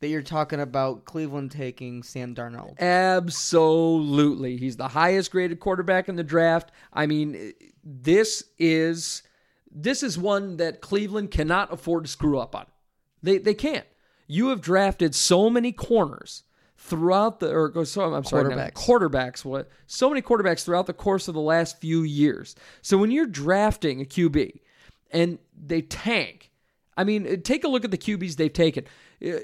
that 0.00 0.08
you're 0.08 0.22
talking 0.22 0.60
about 0.60 1.04
Cleveland 1.04 1.50
taking 1.50 2.02
Sam 2.02 2.34
Darnold. 2.34 2.78
Absolutely. 2.78 4.56
He's 4.56 4.76
the 4.76 4.88
highest 4.88 5.30
graded 5.30 5.60
quarterback 5.60 6.08
in 6.08 6.16
the 6.16 6.24
draft. 6.24 6.72
I 6.92 7.06
mean, 7.06 7.52
this 7.82 8.44
is 8.58 9.22
this 9.70 10.02
is 10.02 10.18
one 10.18 10.56
that 10.58 10.80
Cleveland 10.80 11.30
cannot 11.30 11.72
afford 11.72 12.04
to 12.04 12.10
screw 12.10 12.38
up 12.38 12.54
on. 12.54 12.66
They 13.22 13.38
they 13.38 13.54
can't. 13.54 13.86
You 14.26 14.48
have 14.48 14.60
drafted 14.60 15.14
so 15.14 15.50
many 15.50 15.72
corners 15.72 16.44
throughout 16.76 17.40
the 17.40 17.50
or 17.50 17.72
oh, 17.74 17.84
so 17.84 18.12
I'm 18.14 18.24
sorry, 18.24 18.44
Quarterbacks. 18.44 18.72
quarterbacks. 18.72 19.44
What 19.44 19.70
so 19.86 20.08
many 20.08 20.22
quarterbacks 20.22 20.64
throughout 20.64 20.86
the 20.86 20.92
course 20.92 21.28
of 21.28 21.34
the 21.34 21.40
last 21.40 21.80
few 21.80 22.02
years. 22.02 22.54
So 22.82 22.98
when 22.98 23.10
you're 23.10 23.26
drafting 23.26 24.00
a 24.00 24.04
QB 24.04 24.60
and 25.10 25.38
they 25.56 25.82
tank, 25.82 26.50
I 26.96 27.04
mean, 27.04 27.42
take 27.42 27.64
a 27.64 27.68
look 27.68 27.84
at 27.84 27.90
the 27.90 27.98
QBs 27.98 28.36
they've 28.36 28.52
taken. 28.52 28.84
Uh, 29.24 29.38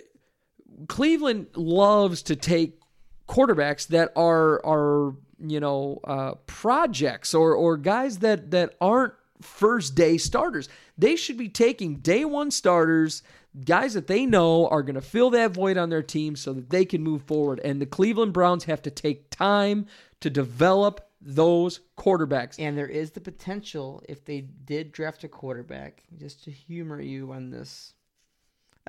Cleveland 0.89 1.49
loves 1.55 2.23
to 2.25 2.37
take 2.37 2.81
quarterbacks 3.29 3.87
that 3.89 4.13
are 4.17 4.65
are 4.65 5.15
you 5.39 5.61
know 5.61 6.01
uh, 6.05 6.35
projects 6.47 7.35
or 7.35 7.55
or 7.55 7.77
guys 7.77 8.19
that 8.19 8.51
that 8.51 8.75
aren't 8.81 9.15
first 9.41 9.95
day 9.95 10.19
starters. 10.19 10.69
They 10.99 11.17
should 11.17 11.39
be 11.39 11.49
taking 11.49 11.97
day 11.97 12.25
one 12.25 12.51
starters, 12.51 13.23
guys 13.65 13.95
that 13.95 14.07
they 14.07 14.27
know 14.27 14.69
are 14.69 14.83
going 14.83 14.95
to 14.95 15.01
fill 15.01 15.31
that 15.31 15.53
void 15.53 15.77
on 15.77 15.91
their 15.91 16.03
team 16.03 16.37
so 16.37 16.53
that 16.53 16.71
they 16.71 16.85
can 16.85 17.03
move 17.03 17.23
forward. 17.23 17.61
And 17.65 17.81
the 17.81 17.87
Cleveland 17.87 18.33
Browns 18.33 18.65
have 18.65 18.83
to 18.83 18.91
take 18.91 19.31
time 19.31 19.87
to 20.21 20.31
develop 20.31 21.09
those 21.21 21.81
quarterbacks. 21.99 22.57
And 22.59 22.77
there 22.77 22.87
is 22.87 23.11
the 23.11 23.21
potential, 23.21 24.03
if 24.09 24.25
they 24.25 24.41
did 24.41 24.93
draft 24.93 25.25
a 25.25 25.29
quarterback, 25.29 26.03
just 26.19 26.45
to 26.45 26.51
humor 26.51 27.01
you 27.01 27.33
on 27.33 27.51
this. 27.51 27.95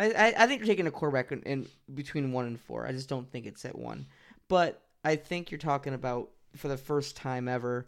I, 0.02 0.34
I, 0.38 0.48
think 0.48 0.60
you're 0.60 0.68
taking 0.68 0.88
a 0.88 0.92
quarterback 0.92 1.32
in, 1.32 1.42
in 1.44 1.68
between 1.94 2.32
one 2.32 2.46
and 2.46 2.60
four. 2.60 2.88
I 2.88 2.92
just 2.92 3.10
don't 3.10 3.30
think 3.32 3.46
it's 3.46 3.66
at 3.66 3.78
one. 3.78 4.08
But 4.48 4.82
I 5.04 5.16
think 5.16 5.52
you're 5.52 5.58
talking 5.58 5.94
about, 5.94 6.30
for 6.56 6.68
the 6.68 6.78
first 6.78 7.16
time 7.16 7.48
ever, 7.48 7.88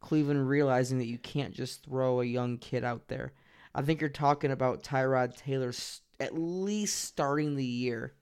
Cleveland 0.00 0.48
realizing 0.48 0.98
that 0.98 1.06
you 1.06 1.18
can't 1.18 1.54
just 1.54 1.84
throw 1.84 2.20
a 2.20 2.24
young 2.24 2.58
kid 2.58 2.84
out 2.84 3.08
there. 3.08 3.32
I 3.74 3.82
think 3.82 4.00
you're 4.00 4.10
talking 4.10 4.50
about 4.50 4.82
Tyrod 4.82 5.36
Taylor 5.36 5.72
at 6.18 6.38
least 6.38 7.04
starting 7.04 7.56
the 7.56 7.64
year, 7.64 8.14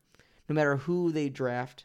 no 0.48 0.54
matter 0.54 0.76
who 0.76 1.12
they 1.12 1.28
draft, 1.28 1.84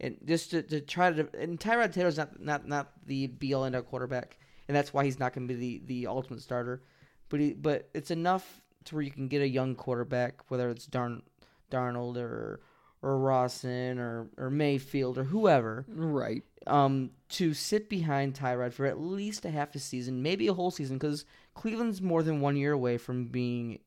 and 0.00 0.16
just 0.24 0.52
to, 0.52 0.62
to 0.62 0.80
try 0.80 1.12
to. 1.12 1.28
And 1.38 1.60
Tyrod 1.60 1.92
Taylor's 1.92 2.16
not 2.16 2.40
not 2.40 2.66
not 2.66 2.92
the 3.04 3.26
be 3.26 3.52
all 3.52 3.64
end 3.64 3.76
all 3.76 3.82
quarterback, 3.82 4.38
and 4.68 4.76
that's 4.76 4.94
why 4.94 5.04
he's 5.04 5.18
not 5.18 5.34
going 5.34 5.46
to 5.48 5.54
be 5.54 5.60
the, 5.60 5.82
the 5.86 6.06
ultimate 6.06 6.40
starter. 6.40 6.82
But 7.28 7.40
he, 7.40 7.52
but 7.52 7.90
it's 7.92 8.10
enough 8.10 8.62
to 8.84 8.94
where 8.94 9.02
you 9.02 9.10
can 9.10 9.28
get 9.28 9.42
a 9.42 9.48
young 9.48 9.74
quarterback, 9.74 10.50
whether 10.50 10.68
it's 10.70 10.86
Darn, 10.86 11.22
Darnold 11.70 12.16
or 12.16 12.60
or 13.02 13.18
Rosen 13.18 13.98
or 13.98 14.28
or 14.36 14.50
Mayfield 14.50 15.16
or 15.18 15.24
whoever, 15.24 15.84
Right. 15.88 16.42
um, 16.66 17.10
to 17.30 17.54
sit 17.54 17.88
behind 17.88 18.34
Tyrod 18.34 18.72
for 18.74 18.84
at 18.86 19.00
least 19.00 19.44
a 19.44 19.50
half 19.50 19.74
a 19.74 19.78
season, 19.78 20.22
maybe 20.22 20.48
a 20.48 20.54
whole 20.54 20.70
season, 20.70 20.98
because 20.98 21.24
Cleveland's 21.54 22.02
more 22.02 22.22
than 22.22 22.40
one 22.40 22.56
year 22.56 22.72
away 22.72 22.98
from 22.98 23.26
being 23.26 23.78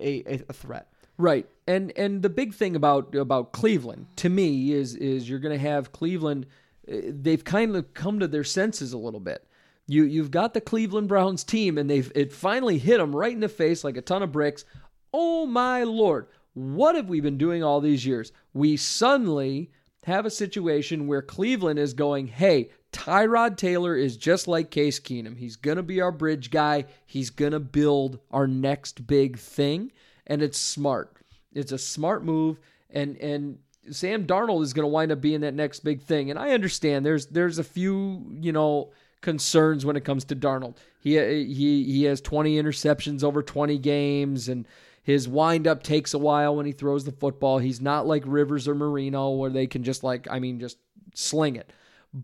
a, 0.00 0.22
a, 0.34 0.40
a 0.48 0.52
threat. 0.52 0.92
Right. 1.16 1.48
And 1.66 1.92
and 1.96 2.22
the 2.22 2.30
big 2.30 2.54
thing 2.54 2.76
about 2.76 3.14
about 3.14 3.52
Cleveland 3.52 4.06
to 4.16 4.28
me 4.28 4.72
is 4.72 4.94
is 4.94 5.28
you're 5.28 5.40
going 5.40 5.58
to 5.58 5.68
have 5.68 5.90
Cleveland 5.90 6.46
uh, 6.90 6.96
they've 7.08 7.44
kind 7.44 7.74
of 7.74 7.92
come 7.92 8.20
to 8.20 8.28
their 8.28 8.44
senses 8.44 8.92
a 8.92 8.98
little 8.98 9.20
bit. 9.20 9.44
You 9.88 10.04
you've 10.04 10.30
got 10.30 10.54
the 10.54 10.60
Cleveland 10.60 11.08
Browns 11.08 11.42
team 11.42 11.76
and 11.78 11.90
they've 11.90 12.12
it 12.14 12.32
finally 12.32 12.78
hit 12.78 12.98
them 12.98 13.16
right 13.16 13.32
in 13.32 13.40
the 13.40 13.48
face 13.48 13.82
like 13.82 13.96
a 13.96 14.02
ton 14.02 14.22
of 14.22 14.30
bricks. 14.30 14.64
Oh 15.12 15.46
my 15.46 15.82
lord. 15.82 16.28
What 16.54 16.94
have 16.94 17.08
we 17.08 17.20
been 17.20 17.38
doing 17.38 17.64
all 17.64 17.80
these 17.80 18.06
years? 18.06 18.30
We 18.52 18.76
suddenly 18.76 19.70
have 20.04 20.26
a 20.26 20.30
situation 20.30 21.06
where 21.06 21.22
Cleveland 21.22 21.80
is 21.80 21.94
going, 21.94 22.28
"Hey, 22.28 22.70
Tyrod 22.92 23.56
Taylor 23.56 23.96
is 23.96 24.16
just 24.16 24.46
like 24.46 24.70
Case 24.70 25.00
Keenum. 25.00 25.36
He's 25.36 25.56
going 25.56 25.76
to 25.76 25.82
be 25.82 26.00
our 26.00 26.12
bridge 26.12 26.50
guy. 26.50 26.84
He's 27.04 27.30
going 27.30 27.52
to 27.52 27.60
build 27.60 28.20
our 28.30 28.46
next 28.46 29.06
big 29.06 29.38
thing." 29.38 29.90
and 30.28 30.42
it's 30.42 30.58
smart. 30.58 31.16
It's 31.52 31.72
a 31.72 31.78
smart 31.78 32.24
move, 32.24 32.60
and 32.90 33.16
and 33.16 33.58
Sam 33.90 34.26
Darnold 34.26 34.62
is 34.62 34.74
going 34.74 34.84
to 34.84 34.88
wind 34.88 35.10
up 35.10 35.20
being 35.20 35.40
that 35.40 35.54
next 35.54 35.80
big 35.80 36.02
thing. 36.02 36.30
And 36.30 36.38
I 36.38 36.50
understand 36.50 37.04
there's 37.04 37.26
there's 37.26 37.58
a 37.58 37.64
few 37.64 38.26
you 38.40 38.52
know 38.52 38.92
concerns 39.20 39.84
when 39.84 39.96
it 39.96 40.04
comes 40.04 40.24
to 40.26 40.36
Darnold. 40.36 40.76
He 41.00 41.16
he 41.16 41.84
he 41.84 42.04
has 42.04 42.20
20 42.20 42.60
interceptions 42.60 43.22
over 43.22 43.42
20 43.42 43.78
games, 43.78 44.48
and 44.48 44.66
his 45.02 45.28
windup 45.28 45.82
takes 45.82 46.14
a 46.14 46.18
while 46.18 46.56
when 46.56 46.66
he 46.66 46.72
throws 46.72 47.04
the 47.04 47.12
football. 47.12 47.58
He's 47.58 47.80
not 47.80 48.06
like 48.06 48.22
Rivers 48.26 48.68
or 48.68 48.74
Marino 48.74 49.30
where 49.30 49.50
they 49.50 49.66
can 49.66 49.82
just 49.82 50.04
like 50.04 50.26
I 50.30 50.38
mean 50.38 50.60
just 50.60 50.78
sling 51.14 51.56
it, 51.56 51.72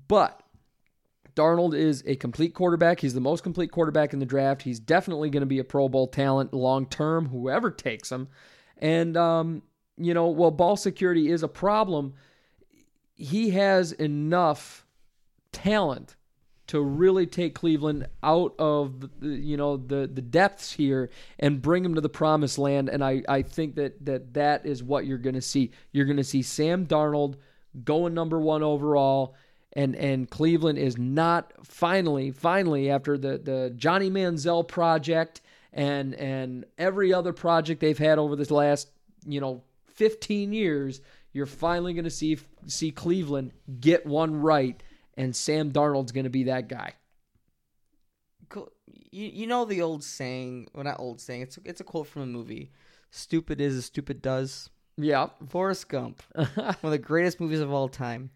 but. 0.08 0.40
Darnold 1.34 1.74
is 1.74 2.05
a 2.06 2.14
complete 2.14 2.55
quarterback. 2.55 3.00
He's 3.00 3.12
the 3.12 3.20
most 3.20 3.42
complete 3.42 3.73
quarterback 3.73 4.12
in 4.12 4.20
the 4.20 4.24
draft. 4.24 4.62
He's 4.62 4.78
definitely 4.78 5.31
going 5.31 5.40
to 5.40 5.47
be 5.47 5.58
a 5.58 5.64
Pro 5.64 5.89
Bowl 5.89 6.06
talent 6.06 6.55
long 6.55 6.86
term, 6.86 7.26
whoever 7.26 7.73
takes 7.73 8.12
him. 8.12 8.28
And, 8.78 9.16
um, 9.16 9.62
you 9.97 10.14
know, 10.14 10.28
while 10.28 10.52
ball 10.52 10.76
security 10.76 11.32
is 11.32 11.42
a 11.42 11.48
problem, 11.48 12.14
he 13.16 13.50
has 13.50 13.90
enough 13.90 14.86
talent 15.50 16.14
to 16.67 16.81
really 16.81 17.26
take 17.26 17.55
Cleveland 17.55 18.07
out 18.23 18.55
of 18.59 19.01
the, 19.20 19.28
you 19.28 19.57
know 19.57 19.76
the 19.76 20.09
the 20.12 20.23
depths 20.23 20.73
here 20.73 21.10
and 21.39 21.60
bring 21.60 21.83
them 21.83 21.94
to 21.94 22.01
the 22.01 22.09
promised 22.09 22.59
land. 22.59 22.89
And 22.89 23.05
I 23.05 23.23
I 23.28 23.43
think 23.43 23.75
that 23.76 24.05
that 24.07 24.34
that 24.34 24.67
is 24.67 24.83
what 24.83 25.07
you're 25.07 25.18
going 25.18 25.34
to 25.34 25.43
see. 25.43 25.70
You're 25.93 26.07
going 26.07 26.17
to 26.17 26.25
see 26.25 26.43
Sam 26.43 26.86
Darnold 26.86 27.36
going 27.84 28.15
number 28.15 28.39
1 28.39 28.62
overall. 28.62 29.34
And 29.76 29.97
and 29.97 30.31
Cleveland 30.31 30.78
is 30.78 30.97
not 30.97 31.52
finally 31.67 32.31
finally 32.31 32.91
after 32.91 33.18
the 33.18 33.39
the 33.39 33.73
Johnny 33.76 34.09
Manziel 34.09 34.67
project 34.67 35.41
and 35.73 36.15
and 36.15 36.65
every 36.78 37.12
other 37.12 37.33
project 37.33 37.81
they've 37.81 37.99
had 37.99 38.18
over 38.18 38.36
this 38.36 38.52
last 38.52 38.89
you 39.26 39.41
know 39.41 39.62
15 39.94 40.52
years 40.52 41.01
you're 41.33 41.47
finally 41.47 41.93
going 41.93 42.05
to 42.05 42.10
see 42.10 42.39
see 42.67 42.93
Cleveland 42.93 43.52
get 43.81 44.07
one 44.07 44.36
right 44.36 44.81
and 45.17 45.34
Sam 45.34 45.70
Darnold's 45.73 46.12
going 46.12 46.25
to 46.25 46.31
be 46.31 46.44
that 46.44 46.68
guy. 46.68 46.94
Cool. 48.49 48.70
You, 49.10 49.26
you 49.33 49.47
know 49.47 49.65
the 49.65 49.83
old 49.83 50.05
saying, 50.05 50.68
well, 50.75 50.84
not 50.84 51.01
old 51.01 51.20
saying, 51.20 51.43
it's, 51.43 51.59
it's 51.65 51.81
a 51.81 51.84
quote 51.84 52.07
from 52.07 52.23
a 52.23 52.26
movie 52.26 52.70
Stupid 53.10 53.60
is 53.60 53.76
as 53.76 53.84
stupid 53.84 54.20
does. 54.23 54.70
Yeah. 54.97 55.28
Forrest 55.49 55.89
Gump, 55.89 56.20
one 56.34 56.49
of 56.83 56.91
the 56.91 56.99
greatest 56.99 57.41
movies 57.41 57.60
of 57.60 57.73
all 57.73 57.89
time. 57.89 58.31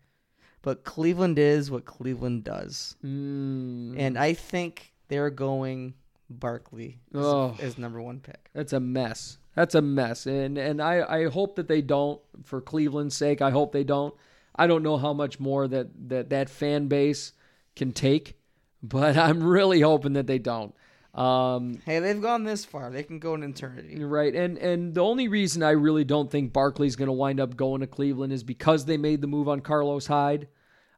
But 0.62 0.84
Cleveland 0.84 1.38
is 1.38 1.70
what 1.70 1.84
Cleveland 1.84 2.44
does. 2.44 2.96
Mm, 3.04 3.94
And 3.98 4.16
I 4.18 4.34
think 4.34 4.92
they're 5.08 5.30
going 5.30 5.94
Barkley 6.30 7.00
as, 7.14 7.24
Oh. 7.24 7.56
as 7.60 7.76
number 7.78 8.00
one 8.00 8.20
pick. 8.20 8.50
that's 8.54 8.72
a 8.72 8.80
mess. 8.80 9.38
That's 9.56 9.74
a 9.74 9.82
mess. 9.82 10.26
And 10.26 10.56
and 10.58 10.80
I, 10.80 11.02
I 11.22 11.28
hope 11.28 11.56
that 11.56 11.66
they 11.66 11.82
don't 11.82 12.20
for 12.44 12.60
Cleveland's 12.60 13.16
sake. 13.16 13.42
I 13.42 13.50
hope 13.50 13.72
they 13.72 13.82
don't. 13.84 14.14
I 14.58 14.66
don't 14.66 14.82
know 14.82 14.96
how 14.96 15.12
much 15.12 15.38
more 15.38 15.68
that 15.68 15.88
that, 16.08 16.30
that 16.30 16.50
fan 16.50 16.88
base 16.88 17.32
can 17.76 17.92
take, 17.92 18.38
but 18.82 19.16
I'm 19.26 19.42
really 19.42 19.80
hoping 19.80 20.14
that 20.14 20.26
they 20.26 20.38
don't. 20.38 20.74
Um, 21.14 21.80
Hey, 21.84 21.98
they've 22.00 22.20
gone 22.20 22.44
this 22.44 22.64
far. 22.64 22.90
They 22.90 23.02
can 23.02 23.18
go 23.18 23.34
an 23.34 23.42
eternity. 23.42 23.96
You're 23.98 24.08
right, 24.08 24.34
and 24.34 24.58
and 24.58 24.94
the 24.94 25.02
only 25.02 25.28
reason 25.28 25.62
I 25.62 25.70
really 25.70 26.04
don't 26.04 26.30
think 26.30 26.52
Barkley's 26.52 26.96
going 26.96 27.06
to 27.06 27.12
wind 27.12 27.40
up 27.40 27.56
going 27.56 27.80
to 27.80 27.86
Cleveland 27.86 28.32
is 28.32 28.42
because 28.42 28.84
they 28.84 28.96
made 28.96 29.20
the 29.20 29.26
move 29.26 29.48
on 29.48 29.60
Carlos 29.60 30.06
Hyde. 30.06 30.48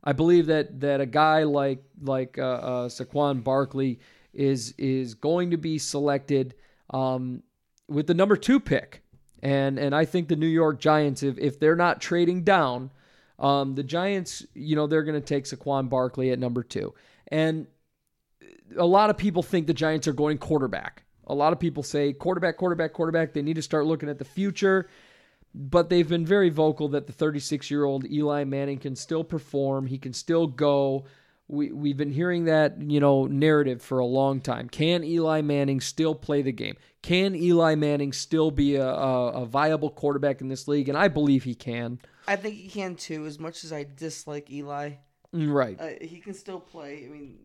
I 0.02 0.12
believe 0.12 0.47
that 0.47 0.80
that 0.80 1.00
a 1.00 1.06
guy 1.06 1.44
like 1.44 1.82
like 2.02 2.39
uh, 2.39 2.42
uh, 2.42 2.89
Saquon 2.89 3.44
Barkley 3.44 4.00
is 4.32 4.74
is 4.78 5.14
going 5.14 5.50
to 5.50 5.56
be 5.56 5.78
selected 5.78 6.55
um, 6.90 7.42
with 7.89 8.06
the 8.06 8.14
number 8.14 8.36
two 8.36 8.60
pick, 8.60 9.02
and 9.42 9.78
and 9.78 9.94
I 9.94 10.05
think 10.05 10.28
the 10.28 10.36
New 10.36 10.47
York 10.47 10.80
Giants, 10.80 11.22
if 11.22 11.39
if 11.39 11.60
they're 11.60 11.76
not 11.76 12.00
trading 12.00 12.44
down, 12.44 12.90
um, 13.41 13.75
the 13.75 13.83
Giants, 13.83 14.44
you 14.55 14.77
know, 14.77 14.86
they're 14.86 15.02
going 15.02 15.20
to 15.20 15.27
take 15.27 15.44
Saquon 15.44 15.89
Barkley 15.89 16.31
at 16.31 16.39
number 16.39 16.62
two, 16.62 16.94
and 17.28 17.67
a 18.77 18.86
lot 18.86 19.10
of 19.10 19.17
people 19.17 19.43
think 19.43 19.67
the 19.67 19.75
Giants 19.75 20.07
are 20.07 20.12
going 20.12 20.39
quarterback. 20.39 21.05
A 21.27 21.35
lot 21.35 21.52
of 21.52 21.60
people 21.60 21.83
say 21.83 22.12
quarterback, 22.12 22.57
quarterback, 22.57 22.93
quarterback. 22.93 23.33
They 23.33 23.43
need 23.43 23.55
to 23.55 23.62
start 23.62 23.86
looking 23.86 24.09
at 24.09 24.19
the 24.19 24.25
future. 24.25 24.89
But 25.55 25.89
they've 25.89 26.09
been 26.09 26.27
very 26.27 26.49
vocal 26.49 26.89
that 26.89 27.07
the 27.07 27.12
36 27.12 27.70
year 27.70 27.85
old 27.85 28.05
Eli 28.09 28.44
Manning 28.44 28.78
can 28.78 28.94
still 28.94 29.25
perform. 29.25 29.86
He 29.86 29.99
can 29.99 30.12
still 30.12 30.47
go 30.47 31.05
we 31.50 31.72
we've 31.72 31.96
been 31.96 32.12
hearing 32.12 32.44
that 32.44 32.80
you 32.80 33.00
know 33.00 33.26
narrative 33.26 33.82
for 33.82 33.98
a 33.98 34.06
long 34.06 34.40
time. 34.40 34.68
Can 34.68 35.02
Eli 35.04 35.40
Manning 35.42 35.80
still 35.80 36.14
play 36.14 36.42
the 36.42 36.52
game? 36.52 36.76
Can 37.02 37.34
Eli 37.34 37.74
Manning 37.74 38.12
still 38.12 38.50
be 38.50 38.76
a, 38.76 38.86
a, 38.86 39.42
a 39.42 39.46
viable 39.46 39.90
quarterback 39.90 40.40
in 40.40 40.48
this 40.48 40.68
league? 40.68 40.88
And 40.88 40.96
I 40.96 41.08
believe 41.08 41.44
he 41.44 41.54
can. 41.54 41.98
I 42.28 42.36
think 42.36 42.54
he 42.56 42.68
can 42.68 42.94
too. 42.94 43.26
As 43.26 43.38
much 43.38 43.64
as 43.64 43.72
I 43.72 43.84
dislike 43.96 44.50
Eli, 44.50 44.92
Right. 45.32 45.80
uh, 45.80 45.88
he 46.00 46.18
can 46.20 46.34
still 46.34 46.60
play. 46.60 47.04
I 47.06 47.08
mean, 47.08 47.38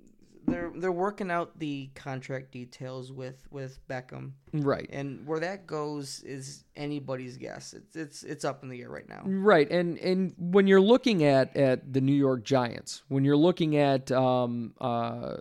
they're 0.48 0.72
they're 0.76 0.92
working 0.92 1.32
out 1.32 1.58
the 1.60 1.90
contract 1.96 2.52
details 2.52 3.12
with 3.12 3.46
with 3.52 3.80
Beckham, 3.88 4.32
Right. 4.54 4.90
and 4.92 5.26
where 5.28 5.40
that 5.40 5.66
goes 5.68 6.22
is 6.22 6.64
anybody's 6.76 7.38
guess. 7.38 7.74
It's 7.74 7.96
it's 7.96 8.24
it's 8.24 8.46
up 8.46 8.64
in 8.64 8.70
the 8.70 8.82
air 8.82 8.90
right 8.90 9.08
now. 9.10 9.24
Right, 9.26 9.70
and 9.72 9.98
and 9.98 10.34
when 10.38 10.68
you're 10.68 10.82
looking 10.82 11.24
at 11.24 11.56
at 11.58 11.92
the 11.94 12.02
New 12.02 12.14
York 12.14 12.44
Giants, 12.44 13.04
when 13.08 13.24
you're 13.26 13.38
looking 13.38 13.78
at 13.78 14.12
um 14.12 14.74
uh 14.80 15.38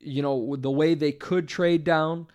you 0.00 0.22
know 0.22 0.56
the 0.56 0.70
way 0.70 0.94
they 0.94 1.12
could 1.12 1.48
trade 1.48 1.84
down, 1.84 2.26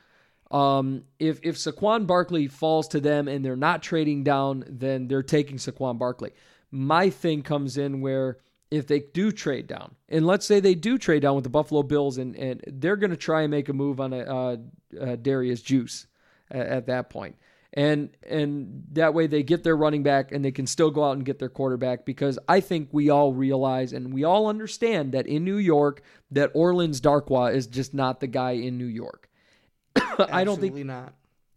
um 0.51 1.03
if 1.19 1.39
if 1.43 1.55
Saquon 1.57 2.05
Barkley 2.07 2.47
falls 2.47 2.87
to 2.89 2.99
them 2.99 3.27
and 3.27 3.43
they're 3.43 3.55
not 3.55 3.81
trading 3.83 4.23
down, 4.23 4.63
then 4.67 5.07
they're 5.07 5.23
taking 5.23 5.57
Saquon 5.57 5.97
Barkley. 5.97 6.31
My 6.71 7.09
thing 7.09 7.43
comes 7.43 7.77
in 7.77 8.01
where 8.01 8.37
if 8.73 8.87
they 8.87 8.99
do 8.99 9.31
trade 9.31 9.67
down, 9.67 9.95
and 10.09 10.25
let's 10.25 10.45
say 10.45 10.59
they 10.59 10.75
do 10.75 10.97
trade 10.97 11.21
down 11.21 11.35
with 11.35 11.43
the 11.43 11.49
Buffalo 11.49 11.83
Bills, 11.83 12.17
and 12.17 12.35
and 12.35 12.63
they're 12.67 12.95
going 12.95 13.11
to 13.11 13.17
try 13.17 13.41
and 13.41 13.51
make 13.51 13.69
a 13.69 13.73
move 13.73 13.99
on 13.99 14.13
a 14.13 14.19
uh, 14.19 14.57
uh, 14.99 15.15
Darius 15.15 15.61
Juice 15.61 16.07
at, 16.51 16.67
at 16.67 16.85
that 16.87 17.09
point 17.09 17.35
and 17.73 18.15
and 18.27 18.83
that 18.91 19.13
way 19.13 19.27
they 19.27 19.41
get 19.41 19.63
their 19.63 19.75
running 19.75 20.03
back 20.03 20.31
and 20.31 20.45
they 20.45 20.51
can 20.51 20.67
still 20.67 20.91
go 20.91 21.03
out 21.03 21.13
and 21.13 21.25
get 21.25 21.39
their 21.39 21.49
quarterback 21.49 22.05
because 22.05 22.37
I 22.47 22.59
think 22.59 22.89
we 22.91 23.09
all 23.09 23.33
realize 23.33 23.93
and 23.93 24.13
we 24.13 24.23
all 24.23 24.47
understand 24.47 25.13
that 25.13 25.25
in 25.25 25.43
New 25.43 25.57
York 25.57 26.03
that 26.31 26.51
Orleans 26.53 27.01
Darkwa 27.01 27.53
is 27.53 27.65
just 27.65 27.93
not 27.93 28.19
the 28.19 28.27
guy 28.27 28.51
in 28.51 28.77
New 28.77 28.85
York. 28.85 29.27
I 29.95 30.43
don't 30.43 30.59
think 30.59 30.73
Absolutely 30.73 30.83
not. 30.83 31.13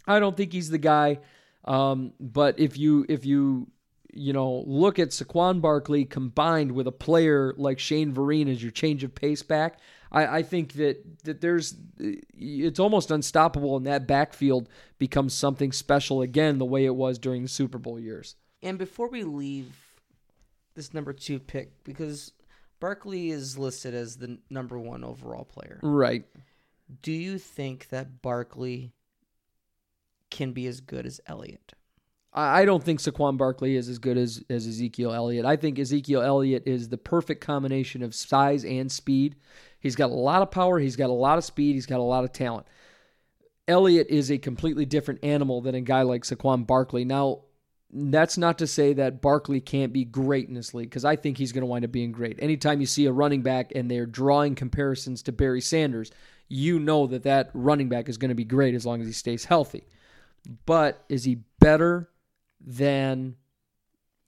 I 0.06 0.18
don't 0.18 0.36
think 0.36 0.52
he's 0.52 0.70
the 0.70 0.78
guy. 0.78 1.18
Um, 1.64 2.12
but 2.18 2.58
if 2.58 2.78
you 2.78 3.04
if 3.08 3.26
you 3.26 3.68
you 4.16 4.32
know 4.32 4.64
look 4.66 4.98
at 4.98 5.08
Saquon 5.10 5.60
Barkley 5.60 6.04
combined 6.04 6.72
with 6.72 6.86
a 6.86 6.92
player 6.92 7.54
like 7.56 7.78
Shane 7.78 8.12
Vereen 8.12 8.48
as 8.50 8.62
your 8.62 8.72
change 8.72 9.04
of 9.04 9.14
pace 9.14 9.42
back, 9.42 9.78
I, 10.10 10.38
I 10.38 10.42
think 10.42 10.72
that 10.74 11.24
that 11.24 11.40
there's 11.40 11.74
it's 11.98 12.78
almost 12.80 13.10
unstoppable, 13.10 13.76
and 13.76 13.86
that 13.86 14.06
backfield 14.06 14.68
becomes 14.98 15.34
something 15.34 15.72
special 15.72 16.22
again, 16.22 16.58
the 16.58 16.64
way 16.64 16.84
it 16.84 16.94
was 16.94 17.18
during 17.18 17.42
the 17.42 17.48
Super 17.48 17.78
Bowl 17.78 17.98
years. 18.00 18.36
And 18.62 18.78
before 18.78 19.08
we 19.08 19.22
leave 19.24 19.76
this 20.74 20.92
number 20.92 21.12
two 21.12 21.38
pick, 21.38 21.84
because 21.84 22.32
Barkley 22.80 23.30
is 23.30 23.56
listed 23.56 23.94
as 23.94 24.16
the 24.16 24.38
number 24.50 24.78
one 24.78 25.04
overall 25.04 25.44
player, 25.44 25.78
Right. 25.82 26.24
do 27.02 27.12
you 27.12 27.38
think 27.38 27.88
that 27.88 28.20
Barkley 28.22 28.92
can 30.30 30.52
be 30.52 30.66
as 30.66 30.80
good 30.80 31.06
as 31.06 31.20
Elliott? 31.26 31.72
I 32.38 32.66
don't 32.66 32.84
think 32.84 33.00
Saquon 33.00 33.38
Barkley 33.38 33.76
is 33.76 33.88
as 33.88 33.98
good 33.98 34.18
as, 34.18 34.44
as 34.50 34.66
Ezekiel 34.66 35.14
Elliott. 35.14 35.46
I 35.46 35.56
think 35.56 35.78
Ezekiel 35.78 36.20
Elliott 36.20 36.64
is 36.66 36.90
the 36.90 36.98
perfect 36.98 37.40
combination 37.40 38.02
of 38.02 38.14
size 38.14 38.62
and 38.62 38.92
speed. 38.92 39.36
He's 39.80 39.96
got 39.96 40.10
a 40.10 40.14
lot 40.14 40.42
of 40.42 40.50
power, 40.50 40.78
he's 40.78 40.96
got 40.96 41.08
a 41.08 41.14
lot 41.14 41.38
of 41.38 41.44
speed, 41.44 41.74
he's 41.74 41.86
got 41.86 41.98
a 41.98 42.02
lot 42.02 42.24
of 42.24 42.32
talent. 42.32 42.66
Elliott 43.66 44.08
is 44.10 44.30
a 44.30 44.36
completely 44.36 44.84
different 44.84 45.24
animal 45.24 45.62
than 45.62 45.74
a 45.74 45.80
guy 45.80 46.02
like 46.02 46.24
Saquon 46.24 46.66
Barkley. 46.66 47.06
Now, 47.06 47.40
that's 47.90 48.36
not 48.36 48.58
to 48.58 48.66
say 48.66 48.92
that 48.92 49.22
Barkley 49.22 49.60
can't 49.60 49.92
be 49.92 50.04
great 50.04 50.48
in 50.48 50.54
this 50.54 50.74
league 50.74 50.90
because 50.90 51.06
I 51.06 51.16
think 51.16 51.38
he's 51.38 51.52
going 51.52 51.62
to 51.62 51.66
wind 51.66 51.86
up 51.86 51.92
being 51.92 52.12
great. 52.12 52.38
Anytime 52.40 52.80
you 52.80 52.86
see 52.86 53.06
a 53.06 53.12
running 53.12 53.42
back 53.42 53.72
and 53.74 53.90
they're 53.90 54.06
drawing 54.06 54.54
comparisons 54.54 55.22
to 55.22 55.32
Barry 55.32 55.62
Sanders, 55.62 56.10
you 56.48 56.78
know 56.78 57.06
that 57.06 57.22
that 57.22 57.50
running 57.54 57.88
back 57.88 58.10
is 58.10 58.18
going 58.18 58.28
to 58.28 58.34
be 58.34 58.44
great 58.44 58.74
as 58.74 58.84
long 58.84 59.00
as 59.00 59.06
he 59.06 59.12
stays 59.12 59.46
healthy. 59.46 59.86
But 60.66 61.02
is 61.08 61.24
he 61.24 61.38
better 61.60 62.10
than 62.66 63.36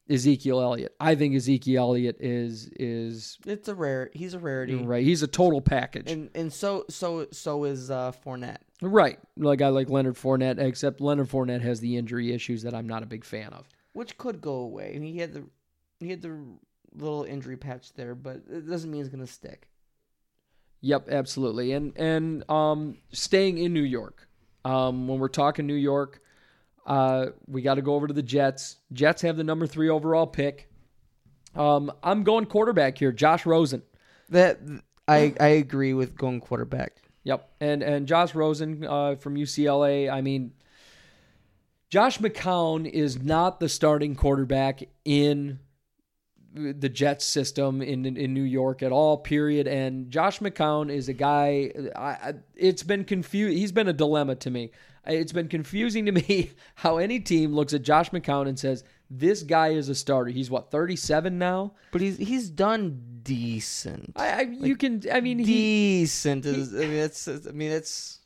Ezekiel 0.08 0.60
Elliott? 0.62 0.94
I 1.00 1.14
think 1.16 1.34
Ezekiel 1.34 1.82
Elliott 1.82 2.16
is 2.20 2.70
is 2.76 3.36
It's 3.44 3.68
a 3.68 3.74
rare. 3.74 4.10
He's 4.14 4.32
a 4.34 4.38
rarity, 4.38 4.76
right. 4.76 5.04
He's 5.04 5.22
a 5.22 5.26
total 5.26 5.60
package. 5.60 6.10
and 6.10 6.30
and 6.34 6.50
so 6.52 6.84
so 6.88 7.26
so 7.32 7.64
is 7.64 7.90
uh, 7.90 8.12
Fournette. 8.24 8.58
Right. 8.80 9.18
Like 9.36 9.60
I 9.60 9.68
like 9.68 9.90
Leonard 9.90 10.14
Fournette, 10.14 10.58
except 10.58 11.00
Leonard 11.00 11.28
Fournette 11.28 11.60
has 11.62 11.80
the 11.80 11.96
injury 11.96 12.32
issues 12.32 12.62
that 12.62 12.74
I'm 12.74 12.86
not 12.86 13.02
a 13.02 13.06
big 13.06 13.24
fan 13.24 13.52
of. 13.52 13.66
which 13.92 14.16
could 14.16 14.40
go 14.40 14.54
away. 14.54 14.96
He 15.02 15.18
had 15.18 15.34
the 15.34 15.44
he 16.00 16.08
had 16.10 16.22
the 16.22 16.38
little 16.94 17.24
injury 17.24 17.56
patch 17.56 17.92
there, 17.94 18.14
but 18.14 18.42
it 18.50 18.68
doesn't 18.68 18.90
mean 18.90 19.00
it's 19.00 19.10
gonna 19.10 19.26
stick. 19.26 19.68
Yep, 20.80 21.08
absolutely. 21.10 21.72
And 21.72 21.92
and 21.96 22.48
um 22.50 22.96
staying 23.12 23.58
in 23.58 23.72
New 23.74 23.82
York. 23.82 24.28
Um 24.64 25.08
when 25.08 25.18
we're 25.18 25.28
talking 25.28 25.66
New 25.66 25.74
York, 25.74 26.22
uh 26.88 27.26
we 27.46 27.62
got 27.62 27.74
to 27.74 27.82
go 27.82 27.94
over 27.94 28.08
to 28.08 28.14
the 28.14 28.22
Jets. 28.22 28.76
Jets 28.92 29.22
have 29.22 29.36
the 29.36 29.44
number 29.44 29.66
3 29.66 29.88
overall 29.88 30.26
pick. 30.26 30.68
Um 31.54 31.92
I'm 32.02 32.24
going 32.24 32.46
quarterback 32.46 32.98
here, 32.98 33.12
Josh 33.12 33.46
Rosen. 33.46 33.82
That 34.30 34.58
I 35.06 35.34
I 35.38 35.48
agree 35.48 35.94
with 35.94 36.16
going 36.16 36.40
quarterback. 36.40 37.02
Yep. 37.28 37.50
And 37.60 37.82
and 37.82 38.08
Josh 38.08 38.34
Rosen 38.34 38.84
uh, 38.84 39.16
from 39.16 39.34
UCLA. 39.34 40.10
I 40.10 40.22
mean, 40.22 40.52
Josh 41.90 42.18
McCown 42.18 42.88
is 42.88 43.22
not 43.22 43.60
the 43.60 43.68
starting 43.68 44.14
quarterback 44.14 44.82
in 45.04 45.58
the 46.54 46.88
Jets 46.88 47.26
system 47.26 47.82
in 47.82 48.04
in 48.16 48.32
New 48.32 48.42
York 48.42 48.82
at 48.82 48.92
all. 48.92 49.18
Period. 49.18 49.66
And 49.66 50.10
Josh 50.10 50.38
McCown 50.40 50.90
is 50.90 51.08
a 51.10 51.12
guy. 51.12 51.70
I, 51.94 52.00
I, 52.00 52.34
it's 52.54 52.82
been 52.82 53.04
confused. 53.04 53.56
He's 53.56 53.72
been 53.72 53.88
a 53.88 53.92
dilemma 53.92 54.34
to 54.36 54.50
me. 54.50 54.70
It's 55.08 55.32
been 55.32 55.48
confusing 55.48 56.06
to 56.06 56.12
me 56.12 56.52
how 56.76 56.98
any 56.98 57.20
team 57.20 57.54
looks 57.54 57.72
at 57.72 57.82
Josh 57.82 58.10
McCown 58.10 58.48
and 58.48 58.58
says 58.58 58.84
this 59.10 59.42
guy 59.42 59.68
is 59.68 59.88
a 59.88 59.94
starter. 59.94 60.30
He's 60.30 60.50
what 60.50 60.70
thirty 60.70 60.96
seven 60.96 61.38
now. 61.38 61.72
But 61.92 62.00
he's 62.00 62.18
he's 62.18 62.50
done 62.50 63.20
decent. 63.22 64.12
I, 64.16 64.28
I 64.28 64.40
you 64.42 64.76
can. 64.76 65.02
I 65.12 65.20
mean, 65.20 65.38
he 65.38 65.44
decent 66.00 66.46
is. 66.46 66.74
I 66.74 66.80
mean, 66.80 66.92
it's. 66.92 67.28
I 67.28 67.50
mean, 67.52 67.72
it's. 67.72 68.20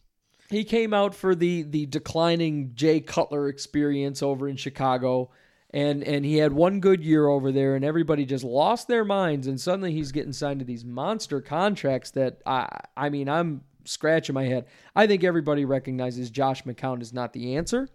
he 0.50 0.64
came 0.64 0.92
out 0.92 1.14
for 1.14 1.34
the 1.34 1.62
the 1.62 1.86
declining 1.86 2.72
Jay 2.74 3.00
Cutler 3.00 3.48
experience 3.48 4.22
over 4.22 4.48
in 4.48 4.56
Chicago 4.56 5.30
and 5.72 6.04
and 6.04 6.24
he 6.24 6.36
had 6.36 6.52
one 6.52 6.80
good 6.80 7.02
year 7.02 7.26
over 7.26 7.50
there 7.50 7.74
and 7.74 7.84
everybody 7.84 8.24
just 8.24 8.44
lost 8.44 8.88
their 8.88 9.04
minds 9.04 9.46
and 9.46 9.60
suddenly 9.60 9.92
he's 9.92 10.12
getting 10.12 10.32
signed 10.32 10.60
to 10.60 10.66
these 10.66 10.84
monster 10.84 11.40
contracts 11.40 12.10
that 12.10 12.40
I 12.44 12.68
I 12.96 13.08
mean 13.08 13.28
I'm 13.28 13.62
scratching 13.84 14.34
my 14.34 14.44
head. 14.44 14.66
I 14.94 15.06
think 15.06 15.24
everybody 15.24 15.64
recognizes 15.64 16.30
Josh 16.30 16.64
McCown 16.64 17.02
is 17.02 17.12
not 17.12 17.32
the 17.32 17.56
answer. 17.56 17.88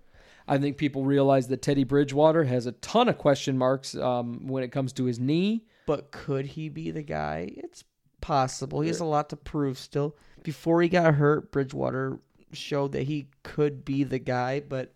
I 0.47 0.57
think 0.57 0.77
people 0.77 1.03
realize 1.03 1.47
that 1.49 1.61
Teddy 1.61 1.83
Bridgewater 1.83 2.45
has 2.45 2.65
a 2.65 2.71
ton 2.73 3.09
of 3.09 3.17
question 3.17 3.57
marks 3.57 3.95
um, 3.95 4.47
when 4.47 4.63
it 4.63 4.71
comes 4.71 4.93
to 4.93 5.05
his 5.05 5.19
knee. 5.19 5.65
But 5.85 6.11
could 6.11 6.45
he 6.45 6.69
be 6.69 6.91
the 6.91 7.03
guy? 7.03 7.49
It's 7.57 7.83
possible. 8.21 8.81
He 8.81 8.87
has 8.87 8.99
a 8.99 9.05
lot 9.05 9.29
to 9.29 9.35
prove 9.35 9.77
still. 9.77 10.15
Before 10.43 10.81
he 10.81 10.89
got 10.89 11.15
hurt, 11.15 11.51
Bridgewater 11.51 12.19
showed 12.53 12.93
that 12.93 13.03
he 13.03 13.29
could 13.43 13.83
be 13.83 14.03
the 14.03 14.19
guy. 14.19 14.61
But 14.61 14.93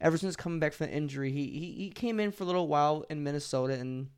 ever 0.00 0.16
since 0.16 0.36
coming 0.36 0.60
back 0.60 0.72
from 0.72 0.88
the 0.88 0.92
injury, 0.92 1.32
he 1.32 1.46
he, 1.48 1.72
he 1.72 1.90
came 1.90 2.20
in 2.20 2.30
for 2.30 2.44
a 2.44 2.46
little 2.46 2.68
while 2.68 3.04
in 3.10 3.24
Minnesota, 3.24 3.74
and 3.74 4.08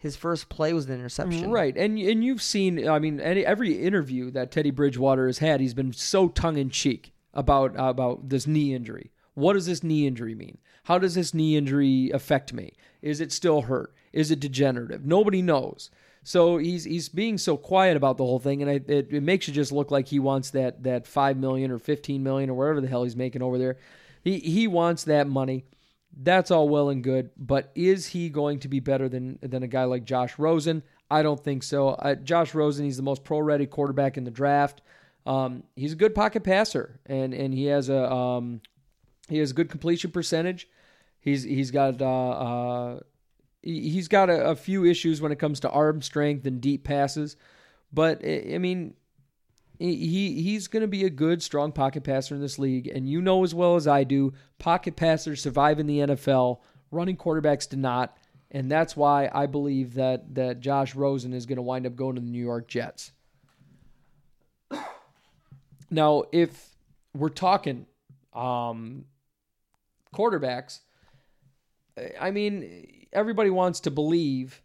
his 0.00 0.16
first 0.16 0.48
play 0.48 0.72
was 0.72 0.86
an 0.86 0.94
interception. 0.94 1.50
Right, 1.50 1.76
and 1.76 1.98
and 1.98 2.24
you've 2.24 2.42
seen, 2.42 2.88
I 2.88 2.98
mean, 2.98 3.20
any, 3.20 3.44
every 3.44 3.74
interview 3.74 4.30
that 4.30 4.50
Teddy 4.50 4.70
Bridgewater 4.70 5.26
has 5.26 5.38
had, 5.38 5.60
he's 5.60 5.74
been 5.74 5.92
so 5.92 6.28
tongue 6.28 6.56
in 6.56 6.70
cheek 6.70 7.12
about 7.34 7.74
about 7.76 8.30
this 8.30 8.46
knee 8.46 8.74
injury. 8.74 9.12
What 9.34 9.52
does 9.52 9.66
this 9.66 9.84
knee 9.84 10.06
injury 10.06 10.34
mean? 10.34 10.56
How 10.84 10.98
does 10.98 11.14
this 11.14 11.34
knee 11.34 11.54
injury 11.54 12.10
affect 12.12 12.54
me? 12.54 12.72
Is 13.02 13.20
it 13.20 13.30
still 13.30 13.62
hurt? 13.62 13.94
Is 14.12 14.30
it 14.30 14.40
degenerative? 14.40 15.04
Nobody 15.04 15.42
knows. 15.42 15.90
So 16.22 16.56
he's 16.56 16.84
he's 16.84 17.10
being 17.10 17.36
so 17.36 17.58
quiet 17.58 17.96
about 17.96 18.16
the 18.16 18.24
whole 18.24 18.38
thing, 18.38 18.62
and 18.62 18.70
I, 18.70 18.74
it, 18.74 19.12
it 19.12 19.22
makes 19.22 19.48
you 19.48 19.54
just 19.54 19.70
look 19.70 19.90
like 19.90 20.08
he 20.08 20.18
wants 20.18 20.50
that 20.50 20.82
that 20.82 21.06
five 21.06 21.36
million 21.36 21.70
or 21.70 21.78
fifteen 21.78 22.22
million 22.22 22.48
or 22.48 22.54
whatever 22.54 22.80
the 22.80 22.88
hell 22.88 23.04
he's 23.04 23.16
making 23.16 23.42
over 23.42 23.58
there. 23.58 23.76
He 24.24 24.38
he 24.38 24.66
wants 24.66 25.04
that 25.04 25.28
money. 25.28 25.66
That's 26.16 26.50
all 26.50 26.68
well 26.68 26.88
and 26.90 27.02
good, 27.02 27.30
but 27.36 27.70
is 27.74 28.06
he 28.08 28.28
going 28.28 28.58
to 28.60 28.68
be 28.68 28.80
better 28.80 29.08
than 29.08 29.38
than 29.42 29.62
a 29.62 29.68
guy 29.68 29.84
like 29.84 30.04
Josh 30.04 30.38
Rosen? 30.38 30.82
I 31.10 31.22
don't 31.22 31.42
think 31.42 31.62
so. 31.62 31.90
Uh, 31.90 32.14
Josh 32.14 32.54
Rosen, 32.54 32.84
he's 32.84 32.96
the 32.96 33.02
most 33.02 33.24
pro-ready 33.24 33.66
quarterback 33.66 34.16
in 34.16 34.24
the 34.24 34.30
draft. 34.30 34.80
Um, 35.26 35.64
he's 35.76 35.92
a 35.92 35.96
good 35.96 36.14
pocket 36.14 36.42
passer, 36.44 37.00
and 37.06 37.32
and 37.32 37.54
he 37.54 37.66
has 37.66 37.88
a 37.88 38.10
um, 38.12 38.60
he 39.28 39.38
has 39.38 39.50
a 39.52 39.54
good 39.54 39.70
completion 39.70 40.10
percentage. 40.10 40.68
He's 41.20 41.42
he's 41.42 41.70
got 41.70 42.00
uh, 42.02 42.30
uh, 42.30 43.00
he- 43.62 43.90
he's 43.90 44.08
got 44.08 44.30
a, 44.30 44.50
a 44.50 44.56
few 44.56 44.84
issues 44.84 45.20
when 45.20 45.32
it 45.32 45.38
comes 45.38 45.60
to 45.60 45.70
arm 45.70 46.02
strength 46.02 46.46
and 46.46 46.60
deep 46.60 46.84
passes, 46.84 47.36
but 47.92 48.20
I 48.26 48.58
mean 48.58 48.94
he 49.80 50.42
he's 50.42 50.68
going 50.68 50.82
to 50.82 50.88
be 50.88 51.04
a 51.04 51.10
good 51.10 51.42
strong 51.42 51.72
pocket 51.72 52.04
passer 52.04 52.34
in 52.34 52.40
this 52.40 52.58
league 52.58 52.86
and 52.86 53.08
you 53.08 53.20
know 53.22 53.42
as 53.42 53.54
well 53.54 53.76
as 53.76 53.88
I 53.88 54.04
do 54.04 54.32
pocket 54.58 54.94
passers 54.94 55.40
survive 55.40 55.80
in 55.80 55.86
the 55.86 55.98
NFL 56.00 56.60
running 56.90 57.16
quarterbacks 57.16 57.68
do 57.68 57.76
not 57.76 58.16
and 58.50 58.70
that's 58.70 58.96
why 58.96 59.30
I 59.32 59.46
believe 59.46 59.94
that 59.94 60.34
that 60.34 60.60
Josh 60.60 60.94
Rosen 60.94 61.32
is 61.32 61.46
going 61.46 61.56
to 61.56 61.62
wind 61.62 61.86
up 61.86 61.94
going 61.94 62.16
to 62.16 62.20
the 62.20 62.30
New 62.30 62.42
York 62.42 62.68
Jets. 62.68 63.12
Now, 65.92 66.22
if 66.30 66.76
we're 67.14 67.30
talking 67.30 67.84
um, 68.32 69.06
quarterbacks, 70.14 70.78
I 72.20 72.30
mean, 72.30 73.06
everybody 73.12 73.50
wants 73.50 73.80
to 73.80 73.90
believe 73.90 74.62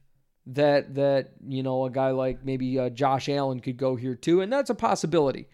that 0.47 0.95
that 0.95 1.31
you 1.47 1.63
know 1.63 1.85
a 1.85 1.89
guy 1.89 2.11
like 2.11 2.43
maybe 2.45 2.77
uh, 2.79 2.89
Josh 2.89 3.29
Allen 3.29 3.59
could 3.59 3.77
go 3.77 3.95
here 3.95 4.15
too, 4.15 4.41
and 4.41 4.51
that's 4.51 4.69
a 4.69 4.75
possibility. 4.75 5.47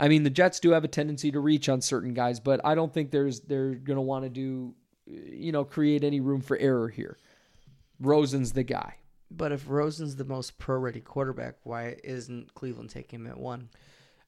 I 0.00 0.08
mean, 0.08 0.22
the 0.22 0.30
Jets 0.30 0.60
do 0.60 0.70
have 0.70 0.84
a 0.84 0.88
tendency 0.88 1.32
to 1.32 1.40
reach 1.40 1.68
on 1.68 1.80
certain 1.80 2.14
guys, 2.14 2.38
but 2.40 2.60
I 2.64 2.74
don't 2.74 2.92
think 2.92 3.10
there's 3.10 3.40
they're 3.40 3.74
going 3.74 3.96
to 3.96 4.02
want 4.02 4.24
to 4.24 4.30
do 4.30 4.74
you 5.06 5.52
know 5.52 5.64
create 5.64 6.04
any 6.04 6.20
room 6.20 6.40
for 6.40 6.56
error 6.56 6.88
here. 6.88 7.18
Rosen's 8.00 8.52
the 8.52 8.62
guy. 8.62 8.94
But 9.30 9.52
if 9.52 9.68
Rosen's 9.68 10.16
the 10.16 10.24
most 10.24 10.58
pro-ready 10.58 11.00
quarterback, 11.00 11.56
why 11.62 11.96
isn't 12.02 12.54
Cleveland 12.54 12.88
taking 12.88 13.20
him 13.20 13.26
at 13.26 13.36
one? 13.36 13.68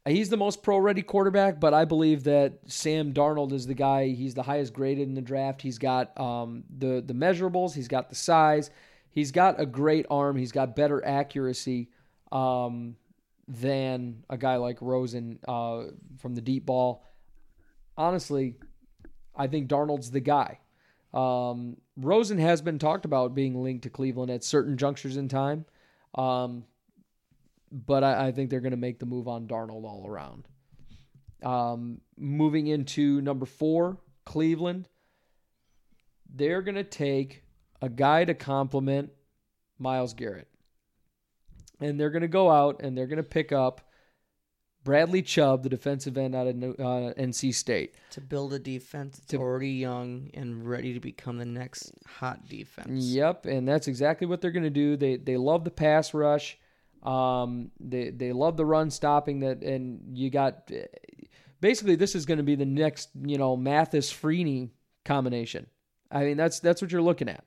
He's 0.07 0.29
the 0.29 0.37
most 0.37 0.63
pro-ready 0.63 1.03
quarterback, 1.03 1.61
but 1.61 1.73
I 1.73 1.85
believe 1.85 2.25
that 2.25 2.59
Sam 2.67 3.13
Darnold 3.13 3.53
is 3.53 3.67
the 3.67 3.75
guy. 3.75 4.09
He's 4.09 4.35
the 4.35 4.43
highest 4.43 4.73
graded 4.73 5.09
in 5.09 5.15
the 5.15 5.23
draft. 5.23 5.63
He's 5.63 5.79
got 5.79 6.19
um, 6.19 6.65
the 6.79 7.03
the 7.07 7.15
measurables. 7.15 7.75
He's 7.75 7.89
got 7.89 8.09
the 8.09 8.15
size. 8.15 8.71
He's 9.11 9.33
got 9.33 9.61
a 9.61 9.67
great 9.67 10.07
arm. 10.11 10.37
He's 10.37 10.53
got 10.53 10.77
better 10.77 11.05
accuracy 11.05 11.91
um, 12.31 12.97
than 13.49 14.25
a 14.31 14.39
guy 14.39 14.57
like 14.57 14.79
Rosen 14.81 15.39
uh, 15.47 15.85
from 16.19 16.35
the 16.35 16.41
deep 16.41 16.67
ball. 16.67 17.05
Honestly, 17.97 18.55
I 19.37 19.49
think 19.49 19.69
Darnold's 19.69 20.11
the 20.11 20.21
guy. 20.21 20.61
Um, 21.13 21.77
Rosen 21.97 22.39
has 22.39 22.63
been 22.63 22.79
talked 22.79 23.05
about 23.05 23.35
being 23.35 23.61
linked 23.61 23.83
to 23.83 23.91
Cleveland 23.91 24.31
at 24.31 24.45
certain 24.45 24.77
junctures 24.77 25.17
in 25.17 25.29
time. 25.29 25.65
Um, 26.15 26.65
but 27.73 28.05
I, 28.05 28.29
I 28.29 28.33
think 28.33 28.51
they're 28.51 28.61
going 28.61 28.71
to 28.73 28.77
make 28.77 28.99
the 28.99 29.07
move 29.07 29.29
on 29.29 29.47
Darnold 29.47 29.85
all 29.85 30.07
around. 30.07 30.47
Um, 31.43 32.01
moving 32.17 32.67
into 32.67 33.21
number 33.21 33.47
four, 33.47 33.99
Cleveland. 34.25 34.89
They're 36.33 36.63
going 36.63 36.77
to 36.77 36.85
take 36.85 37.43
a 37.83 37.89
guy 37.89 38.25
to 38.25 38.35
complement 38.35 39.11
Myles 39.79 40.15
Garrett. 40.15 40.49
And 41.81 41.99
they're 41.99 42.11
going 42.11 42.23
to 42.23 42.29
go 42.29 42.51
out 42.51 42.83
and 42.83 42.97
they're 42.97 43.07
going 43.07 43.17
to 43.17 43.23
pick 43.23 43.53
up 43.53 43.81
Bradley 44.83 45.23
Chubb, 45.23 45.63
the 45.63 45.69
defensive 45.69 46.17
end 46.17 46.35
out 46.35 46.47
of 46.47 46.55
uh, 46.57 47.13
NC 47.19 47.55
State. 47.55 47.95
To 48.13 48.21
build 48.21 48.53
a 48.53 48.59
defense 48.59 49.19
that's 49.19 49.31
To- 49.33 49.39
already 49.39 49.71
young 49.73 50.31
and 50.35 50.67
ready 50.69 50.95
to 50.95 51.01
become 51.01 51.39
the 51.39 51.45
next 51.45 51.93
hot 52.07 52.49
defense. 52.49 53.05
Yep, 53.05 53.47
and 53.47 53.69
that's 53.69 53.89
exactly 53.89 54.27
what 54.27 54.41
they're 54.41 54.51
going 54.51 54.63
to 54.65 54.71
do. 54.71 54.97
They 54.97 55.17
they 55.17 55.37
love 55.37 55.65
the 55.65 55.71
pass 55.71 56.15
rush. 56.15 56.59
Um, 57.03 57.71
they 57.79 58.11
they 58.11 58.33
love 58.33 58.57
the 58.57 58.65
run 58.65 58.91
stopping 58.91 59.41
that, 59.41 59.63
and 59.63 60.17
you 60.17 60.31
got 60.31 60.71
basically 61.61 61.97
this 61.97 62.15
is 62.15 62.25
going 62.27 62.39
to 62.39 62.45
be 62.45 62.57
the 62.57 62.67
next 62.67 63.11
you 63.23 63.37
know 63.37 63.57
Mathis 63.57 64.11
Freeney 64.13 64.71
combination. 65.05 65.67
I 66.11 66.25
mean 66.25 66.37
that's 66.39 66.59
that's 66.61 66.81
what 66.81 66.91
you're 66.91 67.03
looking 67.03 67.29
at. 67.29 67.45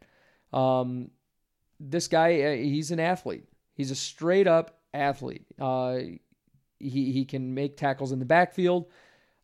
Um, 0.53 1.11
this 1.79 2.07
guy 2.07 2.41
uh, 2.41 2.55
he's 2.55 2.91
an 2.91 2.99
athlete. 2.99 3.45
He's 3.75 3.91
a 3.91 3.95
straight 3.95 4.47
up 4.47 4.79
athlete. 4.93 5.45
Uh, 5.59 5.99
he 6.79 7.11
he 7.11 7.25
can 7.25 7.53
make 7.53 7.77
tackles 7.77 8.11
in 8.11 8.19
the 8.19 8.25
backfield. 8.25 8.85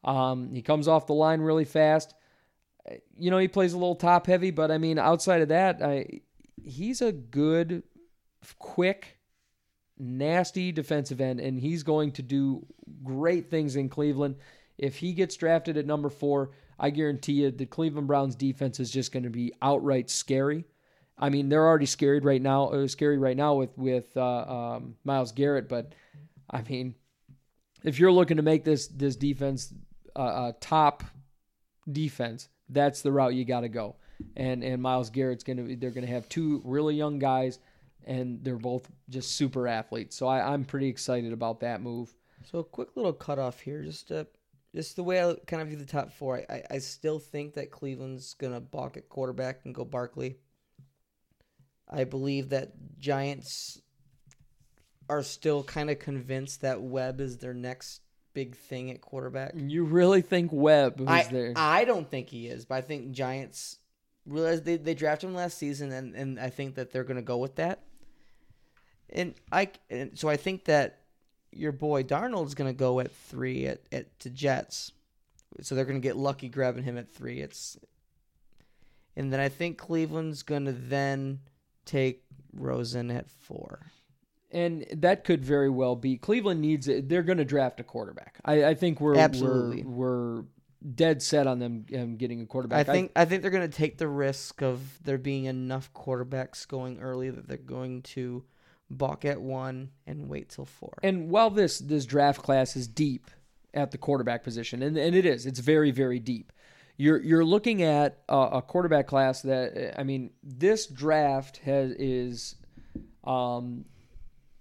Um, 0.04 0.54
he 0.54 0.62
comes 0.62 0.88
off 0.88 1.08
the 1.08 1.14
line 1.14 1.42
really 1.42 1.66
fast. 1.66 2.14
You 3.18 3.30
know, 3.32 3.38
he 3.38 3.48
plays 3.48 3.74
a 3.74 3.78
little 3.78 3.96
top 3.96 4.26
heavy, 4.28 4.52
but 4.52 4.72
I 4.72 4.78
mean, 4.78 4.98
outside 4.98 5.42
of 5.42 5.50
that, 5.50 5.82
I, 5.82 6.22
he's 6.64 7.02
a 7.02 7.12
good, 7.12 7.84
quick, 8.58 9.20
nasty 9.98 10.72
defensive 10.72 11.22
end, 11.22 11.40
and 11.40 11.60
he's 11.60 11.84
going 11.84 12.14
to 12.14 12.22
do 12.22 12.66
great 13.04 13.50
things 13.50 13.76
in 13.76 13.90
Cleveland. 13.90 14.38
If 14.78 14.96
he 14.98 15.14
gets 15.14 15.36
drafted 15.36 15.78
at 15.78 15.86
number 15.86 16.10
four, 16.10 16.52
I 16.80 16.90
guarantee 16.90 17.34
you 17.34 17.52
the 17.52 17.66
Cleveland 17.66 18.08
Browns 18.08 18.36
defense 18.36 18.80
is 18.80 18.90
just 18.90 19.12
going 19.12 19.24
to 19.24 19.30
be 19.30 19.54
outright 19.62 20.10
scary. 20.10 20.64
I 21.20 21.30
mean, 21.30 21.50
they're 21.50 21.68
already 21.68 21.86
scared 21.86 22.24
right 22.24 22.42
now, 22.42 22.70
uh, 22.70 22.88
scary 22.88 23.18
right 23.18 23.36
now 23.36 23.56
with 23.56 23.78
with 23.78 24.16
uh, 24.16 24.76
um, 24.76 24.96
Myles 25.04 25.34
Garrett, 25.34 25.68
but 25.68 25.94
I 26.50 26.62
mean, 26.62 26.96
if 27.84 28.00
you're 28.00 28.12
looking 28.12 28.38
to 28.38 28.44
make 28.44 28.64
this 28.64 28.88
this 28.88 29.16
defense 29.16 29.74
uh, 30.16 30.52
a 30.52 30.56
top 30.60 31.04
defense, 31.92 32.48
that's 32.70 33.02
the 33.02 33.12
route 33.12 33.34
you 33.36 33.46
got 33.46 33.62
to 33.62 33.70
go. 33.70 33.98
And 34.38 34.64
and 34.64 34.82
Myles 34.82 35.10
Garrett's 35.10 35.44
gonna 35.44 35.76
they're 35.76 35.92
gonna 35.92 36.08
have 36.08 36.30
two 36.30 36.62
really 36.64 36.96
young 36.96 37.20
guys, 37.20 37.60
and 38.06 38.44
they're 38.44 38.58
both 38.58 38.90
just 39.10 39.36
super 39.36 39.68
athletes. 39.68 40.16
So 40.16 40.28
I, 40.28 40.54
I'm 40.54 40.64
pretty 40.64 40.88
excited 40.88 41.34
about 41.34 41.60
that 41.62 41.82
move. 41.82 42.14
So 42.50 42.60
a 42.60 42.64
quick 42.64 42.96
little 42.96 43.14
cutoff 43.14 43.60
here, 43.60 43.84
just 43.84 44.12
uh, 44.12 44.24
just 44.74 44.96
the 44.96 45.04
way 45.04 45.22
I 45.24 45.36
kind 45.48 45.62
of 45.62 45.68
view 45.68 45.78
the 45.78 45.86
top 45.86 46.14
four. 46.14 46.38
I, 46.38 46.54
I, 46.54 46.64
I 46.72 46.78
still 46.78 47.20
think 47.20 47.56
that 47.56 47.72
Cleveland's 47.72 48.34
gonna 48.36 48.62
balk 48.62 48.96
at 48.96 49.10
quarterback 49.10 49.62
and 49.66 49.76
go 49.76 49.84
Barkley. 49.84 50.38
I 51.90 52.04
believe 52.04 52.50
that 52.50 52.74
Giants 53.00 53.82
are 55.10 55.24
still 55.24 55.64
kind 55.64 55.90
of 55.90 56.00
convinced 56.00 56.62
that 56.62 56.82
Webb 56.82 57.20
is 57.20 57.38
their 57.38 57.54
next 57.54 58.02
big 58.34 58.56
thing 58.56 58.92
at 58.92 59.02
quarterback. 59.02 59.54
You 59.56 59.84
really 59.84 60.22
think 60.22 60.52
Webb 60.54 61.02
is 61.02 61.08
I, 61.08 61.24
there? 61.24 61.54
I 61.56 61.84
don't 61.84 62.10
think 62.10 62.30
he 62.30 62.48
is, 62.48 62.66
but 62.66 62.76
I 62.76 62.82
think 62.82 63.12
Giants 63.12 63.78
realize 64.26 64.62
they, 64.62 64.78
they 64.78 64.94
drafted 64.94 65.30
him 65.30 65.36
last 65.36 65.58
season, 65.58 65.92
and, 65.92 66.16
and 66.16 66.40
I 66.40 66.50
think 66.50 66.76
that 66.76 66.92
they're 66.92 67.04
going 67.04 67.18
to 67.18 67.24
go 67.24 67.38
with 67.38 67.56
that. 67.56 67.80
And 69.12 69.34
I 69.52 69.70
and 69.90 70.18
so 70.18 70.30
I 70.30 70.38
think 70.38 70.66
that 70.66 71.00
your 71.52 71.72
boy 71.72 72.04
Darnold's 72.04 72.54
going 72.54 72.70
to 72.70 72.78
go 72.78 73.00
at 73.00 73.12
three 73.12 73.66
at, 73.66 73.82
at 73.92 74.20
to 74.20 74.30
Jets, 74.30 74.92
so 75.62 75.74
they're 75.74 75.86
going 75.86 76.00
to 76.00 76.08
get 76.08 76.16
lucky 76.16 76.48
grabbing 76.48 76.84
him 76.84 76.96
at 76.96 77.10
three. 77.10 77.40
It's 77.40 77.76
and 79.16 79.34
then 79.34 79.40
I 79.40 79.50
think 79.50 79.80
Cleveland's 79.80 80.44
going 80.44 80.66
to 80.66 80.72
then 80.72 81.40
take 81.90 82.24
Rosen 82.54 83.12
at 83.12 83.30
four. 83.30 83.92
and 84.52 84.86
that 84.92 85.24
could 85.24 85.44
very 85.46 85.70
well 85.70 85.96
be 85.96 86.18
Cleveland 86.18 86.62
needs 86.62 86.88
it. 86.88 87.08
They're 87.10 87.24
going 87.24 87.38
to 87.38 87.46
draft 87.46 87.80
a 87.80 87.84
quarterback. 87.84 88.40
I, 88.44 88.66
I 88.66 88.74
think 88.74 89.00
we're 89.00 89.16
Absolutely. 89.18 89.84
we're, 89.84 90.38
we're 90.38 90.44
dead 90.96 91.22
set 91.22 91.46
on 91.46 91.60
them 91.60 91.86
um, 91.96 92.16
getting 92.16 92.42
a 92.42 92.46
quarterback. 92.46 92.88
I 92.88 92.92
think 92.92 93.12
I 93.16 93.26
think 93.26 93.42
they're 93.42 93.52
going 93.52 93.70
to 93.70 93.78
take 93.78 93.98
the 93.98 94.08
risk 94.08 94.62
of 94.62 94.80
there 95.04 95.18
being 95.18 95.46
enough 95.46 95.92
quarterbacks 95.94 96.68
going 96.68 97.00
early 97.00 97.30
that 97.30 97.48
they're 97.48 97.58
going 97.58 98.02
to 98.04 98.44
balk 98.90 99.26
at 99.26 99.40
one 99.42 99.92
and 100.08 100.30
wait 100.30 100.50
till 100.50 100.66
four. 100.66 100.98
And 101.04 101.30
while 101.30 101.50
this 101.50 101.80
this 101.80 102.06
draft 102.06 102.42
class 102.42 102.76
is 102.76 102.88
deep 102.88 103.30
at 103.74 103.92
the 103.92 103.98
quarterback 104.00 104.44
position, 104.44 104.82
and, 104.82 104.98
and 104.98 105.14
it 105.16 105.26
is, 105.26 105.46
it's 105.46 105.60
very 105.60 105.92
very 105.92 106.20
deep. 106.20 106.52
You're 107.00 107.22
you're 107.24 107.46
looking 107.46 107.82
at 107.82 108.20
a, 108.28 108.38
a 108.38 108.62
quarterback 108.62 109.08
class 109.08 109.42
that 109.44 109.98
I 109.98 110.04
mean, 110.04 110.32
this 110.44 110.86
draft 110.86 111.58
has 111.60 111.92
is 111.92 112.56
um, 113.24 113.86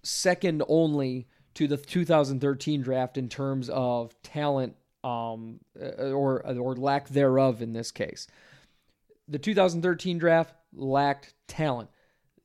second 0.04 0.62
only 0.68 1.26
to 1.54 1.66
the 1.66 1.76
2013 1.76 2.80
draft 2.80 3.18
in 3.18 3.28
terms 3.28 3.68
of 3.68 4.14
talent 4.22 4.76
um, 5.02 5.58
uh, 5.82 6.12
or 6.12 6.46
or 6.46 6.76
lack 6.76 7.08
thereof 7.08 7.60
in 7.60 7.72
this 7.72 7.90
case. 7.90 8.28
The 9.26 9.40
2013 9.40 10.18
draft 10.18 10.54
lacked 10.72 11.34
talent. 11.48 11.90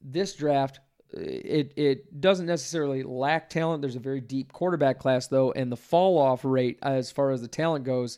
This 0.01 0.33
draft 0.33 0.79
it 1.11 1.71
it 1.75 2.19
doesn't 2.19 2.47
necessarily 2.47 3.03
lack 3.03 3.47
talent. 3.47 3.81
There's 3.83 3.95
a 3.95 3.99
very 3.99 4.21
deep 4.21 4.53
quarterback 4.53 4.97
class 4.97 5.27
though, 5.27 5.51
and 5.51 5.71
the 5.71 5.77
fall 5.77 6.17
off 6.17 6.43
rate 6.43 6.79
as 6.81 7.11
far 7.11 7.29
as 7.29 7.41
the 7.41 7.47
talent 7.47 7.85
goes 7.85 8.17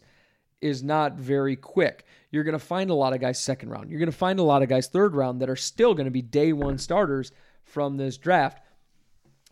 is 0.61 0.83
not 0.83 1.13
very 1.13 1.55
quick. 1.55 2.05
You're 2.31 2.43
going 2.43 2.53
to 2.53 2.59
find 2.59 2.89
a 2.89 2.95
lot 2.95 3.13
of 3.13 3.19
guys 3.19 3.39
second 3.39 3.69
round. 3.69 3.89
You're 3.89 3.99
going 3.99 4.11
to 4.11 4.17
find 4.17 4.39
a 4.39 4.43
lot 4.43 4.63
of 4.63 4.69
guys 4.69 4.87
third 4.87 5.15
round 5.15 5.41
that 5.41 5.49
are 5.49 5.55
still 5.55 5.93
going 5.93 6.05
to 6.05 6.11
be 6.11 6.21
day 6.21 6.53
one 6.53 6.77
starters 6.77 7.31
from 7.63 7.97
this 7.97 8.17
draft. 8.17 8.61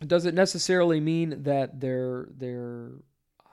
Does 0.04 0.26
it 0.26 0.34
necessarily 0.34 1.00
mean 1.00 1.44
that 1.44 1.80
they're 1.80 2.28
they're 2.36 2.92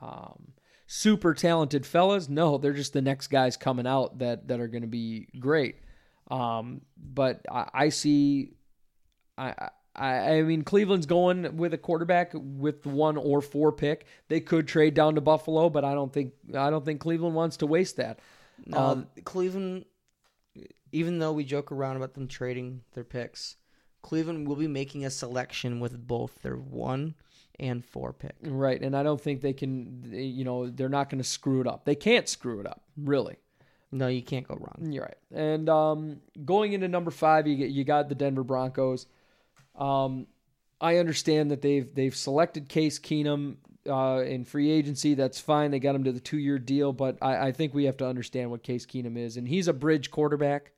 um, 0.02 0.54
super 0.88 1.34
talented 1.34 1.86
fellas? 1.86 2.28
No, 2.28 2.58
they're 2.58 2.74
just 2.74 2.94
the 2.94 3.02
next 3.02 3.28
guys 3.28 3.58
coming 3.58 3.88
out 3.88 4.20
that 4.20 4.48
that 4.48 4.60
are 4.60 4.68
going 4.68 4.82
to 4.82 4.88
be 4.88 5.28
great. 5.40 5.76
Um, 6.30 6.82
but 6.98 7.46
I, 7.52 7.70
I 7.74 7.90
see, 7.90 8.54
I 9.96 10.38
I 10.38 10.42
mean 10.44 10.64
Cleveland's 10.64 11.06
going 11.06 11.58
with 11.58 11.74
a 11.74 11.78
quarterback 11.78 12.32
with 12.34 12.86
one 12.86 13.18
or 13.18 13.42
four 13.42 13.72
pick. 13.72 14.06
They 14.28 14.40
could 14.40 14.68
trade 14.68 14.94
down 14.94 15.16
to 15.16 15.22
Buffalo, 15.22 15.70
but 15.70 15.84
I 15.84 15.94
don't 15.94 16.12
think 16.14 16.34
I 16.56 16.70
don't 16.70 16.86
think 16.86 17.02
Cleveland 17.02 17.36
wants 17.36 17.58
to 17.58 17.66
waste 17.68 17.98
that. 17.98 18.20
No, 18.66 18.78
Um, 18.78 19.08
Cleveland, 19.26 19.86
even 20.92 21.20
though 21.20 21.34
we 21.34 21.44
joke 21.44 21.72
around 21.72 21.98
about 21.98 22.14
them 22.14 22.28
trading 22.28 22.82
their 22.94 23.04
picks, 23.04 23.58
Cleveland 24.02 24.48
will 24.48 24.56
be 24.56 24.68
making 24.68 25.06
a 25.06 25.10
selection 25.10 25.80
with 25.80 26.08
both 26.08 26.42
their 26.42 26.58
one 26.58 27.16
and 27.60 27.84
four 27.84 28.14
pick. 28.14 28.36
Right, 28.44 28.82
and 28.82 28.96
I 28.96 29.04
don't 29.04 29.22
think 29.22 29.42
they 29.42 29.54
can. 29.54 30.10
You 30.12 30.44
know, 30.44 30.70
they're 30.70 30.90
not 30.90 31.10
going 31.10 31.22
to 31.22 31.28
screw 31.28 31.62
it 31.62 31.68
up. 31.68 31.86
They 31.86 31.96
can't 31.96 32.28
screw 32.28 32.60
it 32.60 32.66
up, 32.68 32.84
really. 32.98 33.38
No, 33.92 34.08
you 34.08 34.22
can't 34.22 34.48
go 34.48 34.56
wrong. 34.56 34.92
You're 34.92 35.04
right. 35.04 35.18
And 35.34 35.68
um, 35.70 36.22
going 36.46 36.74
into 36.74 36.88
number 36.88 37.12
five, 37.12 37.46
you 37.46 37.58
get 37.58 37.70
you 37.72 37.84
got 37.84 38.10
the 38.10 38.16
Denver 38.16 38.44
Broncos. 38.44 39.06
Um, 39.76 40.28
I 40.80 40.98
understand 40.98 41.52
that 41.52 41.62
they've 41.62 41.94
they've 41.94 42.16
selected 42.16 42.68
Case 42.68 43.00
Keenum 43.00 43.58
uh, 43.90 44.24
in 44.26 44.46
free 44.46 44.70
agency. 44.70 45.14
That's 45.14 45.40
fine. 45.40 45.72
They 45.72 45.80
got 45.80 45.96
him 45.96 46.04
to 46.04 46.12
the 46.12 46.20
two 46.20 46.38
year 46.38 46.60
deal, 46.60 46.94
but 46.94 47.18
I, 47.22 47.48
I 47.48 47.52
think 47.52 47.74
we 47.74 47.86
have 47.86 47.98
to 47.98 48.08
understand 48.08 48.52
what 48.52 48.64
Case 48.64 48.86
Keenum 48.86 49.18
is, 49.18 49.38
and 49.38 49.48
he's 49.48 49.68
a 49.68 49.74
bridge 49.74 50.12
quarterback. 50.12 50.72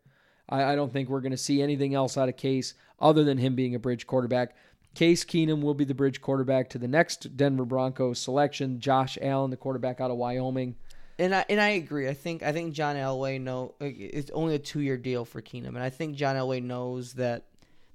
I, 0.49 0.73
I 0.73 0.75
don't 0.75 0.91
think 0.91 1.09
we're 1.09 1.21
going 1.21 1.31
to 1.31 1.37
see 1.37 1.61
anything 1.61 1.95
else 1.95 2.17
out 2.17 2.29
of 2.29 2.37
Case 2.37 2.73
other 2.99 3.23
than 3.23 3.37
him 3.37 3.55
being 3.55 3.75
a 3.75 3.79
bridge 3.79 4.07
quarterback. 4.07 4.55
Case 4.93 5.23
Keenum 5.23 5.61
will 5.61 5.73
be 5.73 5.85
the 5.85 5.95
bridge 5.95 6.21
quarterback 6.21 6.69
to 6.69 6.77
the 6.77 6.87
next 6.87 7.35
Denver 7.35 7.65
Broncos 7.65 8.19
selection. 8.19 8.79
Josh 8.79 9.17
Allen, 9.21 9.49
the 9.49 9.57
quarterback 9.57 9.99
out 9.99 10.11
of 10.11 10.17
Wyoming. 10.17 10.75
And 11.17 11.33
I 11.33 11.45
and 11.47 11.61
I 11.61 11.69
agree. 11.69 12.09
I 12.09 12.13
think 12.13 12.43
I 12.43 12.51
think 12.51 12.73
John 12.73 12.95
Elway 12.95 13.39
know 13.39 13.75
it's 13.79 14.31
only 14.31 14.55
a 14.55 14.59
two 14.59 14.79
year 14.79 14.97
deal 14.97 15.25
for 15.25 15.41
Keenum, 15.41 15.69
and 15.69 15.79
I 15.79 15.89
think 15.89 16.15
John 16.15 16.35
Elway 16.35 16.61
knows 16.61 17.13
that 17.13 17.45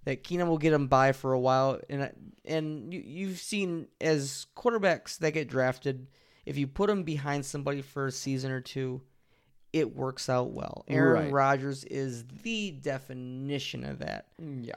that 0.05 0.25
Keenum 0.25 0.49
will 0.49 0.59
get 0.59 0.73
him 0.73 0.86
by 0.89 1.12
for 1.12 1.33
a 1.33 1.41
while. 1.41 1.81
And 1.89 2.10
and 2.44 2.93
you, 2.93 3.02
you've 3.05 3.39
seen 3.39 3.89
as 4.01 4.47
quarterbacks 4.57 5.18
that 5.18 5.33
get 5.33 5.49
drafted, 5.49 6.07
if 6.47 6.57
you 6.57 6.67
put 6.67 6.89
them 6.89 7.02
behind 7.02 7.44
somebody 7.44 7.83
for 7.83 8.07
a 8.07 8.12
season 8.12 8.51
or 8.51 8.60
two, 8.60 9.02
it 9.73 9.94
works 9.94 10.28
out 10.28 10.52
well. 10.52 10.85
Aaron 10.89 11.25
Right. 11.25 11.33
Rodgers 11.33 11.85
is 11.85 12.25
the 12.43 12.70
definition 12.70 13.85
of 13.85 13.99
that. 13.99 14.27
Yeah. 14.39 14.77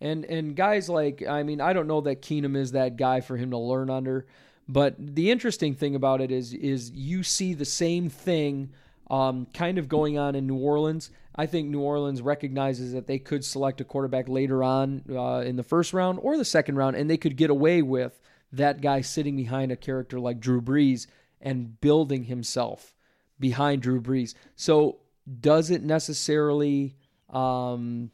And 0.00 0.24
and 0.26 0.54
guys 0.54 0.88
like 0.88 1.26
I 1.26 1.42
mean 1.42 1.60
I 1.60 1.72
don't 1.72 1.88
know 1.88 2.00
that 2.02 2.22
Keenum 2.22 2.56
is 2.56 2.72
that 2.72 2.96
guy 2.96 3.20
for 3.20 3.36
him 3.36 3.50
to 3.50 3.58
learn 3.58 3.90
under, 3.90 4.26
but 4.68 4.94
the 4.98 5.30
interesting 5.30 5.74
thing 5.74 5.96
about 5.96 6.20
it 6.20 6.30
is 6.30 6.52
is 6.52 6.90
you 6.92 7.24
see 7.24 7.54
the 7.54 7.64
same 7.64 8.08
thing 8.08 8.70
um, 9.10 9.46
kind 9.54 9.78
of 9.78 9.88
going 9.88 10.18
on 10.18 10.34
in 10.34 10.46
New 10.46 10.58
Orleans. 10.58 11.10
I 11.38 11.46
think 11.46 11.68
New 11.68 11.80
Orleans 11.80 12.20
recognizes 12.20 12.92
that 12.92 13.06
they 13.06 13.20
could 13.20 13.44
select 13.44 13.80
a 13.80 13.84
quarterback 13.84 14.28
later 14.28 14.64
on 14.64 15.04
uh, 15.08 15.42
in 15.46 15.54
the 15.54 15.62
first 15.62 15.92
round 15.92 16.18
or 16.20 16.36
the 16.36 16.44
second 16.44 16.74
round, 16.74 16.96
and 16.96 17.08
they 17.08 17.16
could 17.16 17.36
get 17.36 17.48
away 17.48 17.80
with 17.80 18.20
that 18.52 18.80
guy 18.80 19.02
sitting 19.02 19.36
behind 19.36 19.70
a 19.70 19.76
character 19.76 20.18
like 20.18 20.40
Drew 20.40 20.60
Brees 20.60 21.06
and 21.40 21.80
building 21.80 22.24
himself 22.24 22.92
behind 23.38 23.82
Drew 23.82 24.00
Brees. 24.00 24.34
So 24.56 24.98
does 25.40 25.70
it 25.70 25.84
necessarily 25.84 26.96
um, 27.30 28.10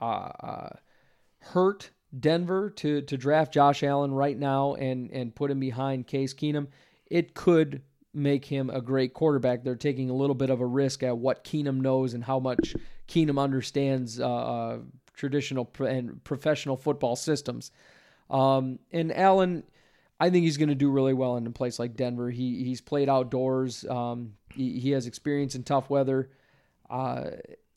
uh, 0.00 0.04
uh, 0.04 0.70
hurt 1.38 1.90
Denver 2.18 2.70
to 2.70 3.02
to 3.02 3.16
draft 3.16 3.52
Josh 3.52 3.82
Allen 3.82 4.12
right 4.12 4.36
now 4.36 4.74
and 4.74 5.10
and 5.10 5.34
put 5.34 5.50
him 5.50 5.60
behind 5.60 6.06
Case 6.06 6.34
Keenum, 6.34 6.68
it 7.06 7.34
could 7.34 7.82
make 8.18 8.44
him 8.44 8.70
a 8.70 8.80
great 8.80 9.14
quarterback. 9.14 9.64
They're 9.64 9.76
taking 9.76 10.10
a 10.10 10.14
little 10.14 10.34
bit 10.34 10.50
of 10.50 10.60
a 10.60 10.66
risk 10.66 11.02
at 11.02 11.16
what 11.16 11.44
Keenum 11.44 11.80
knows 11.80 12.14
and 12.14 12.24
how 12.24 12.38
much 12.38 12.74
Keenum 13.08 13.40
understands 13.40 14.20
uh, 14.20 14.28
uh, 14.28 14.78
traditional 15.14 15.70
and 15.80 16.22
professional 16.24 16.76
football 16.76 17.16
systems. 17.16 17.70
Um, 18.30 18.78
and 18.92 19.16
Allen, 19.16 19.64
I 20.20 20.30
think 20.30 20.44
he's 20.44 20.56
going 20.56 20.68
to 20.68 20.74
do 20.74 20.90
really 20.90 21.14
well 21.14 21.36
in 21.36 21.46
a 21.46 21.50
place 21.50 21.78
like 21.78 21.96
Denver. 21.96 22.30
He 22.30 22.64
he's 22.64 22.80
played 22.80 23.08
outdoors. 23.08 23.84
Um, 23.88 24.34
he, 24.54 24.78
he 24.80 24.90
has 24.90 25.06
experience 25.06 25.54
in 25.54 25.62
tough 25.62 25.88
weather. 25.88 26.30
Uh, 26.90 27.30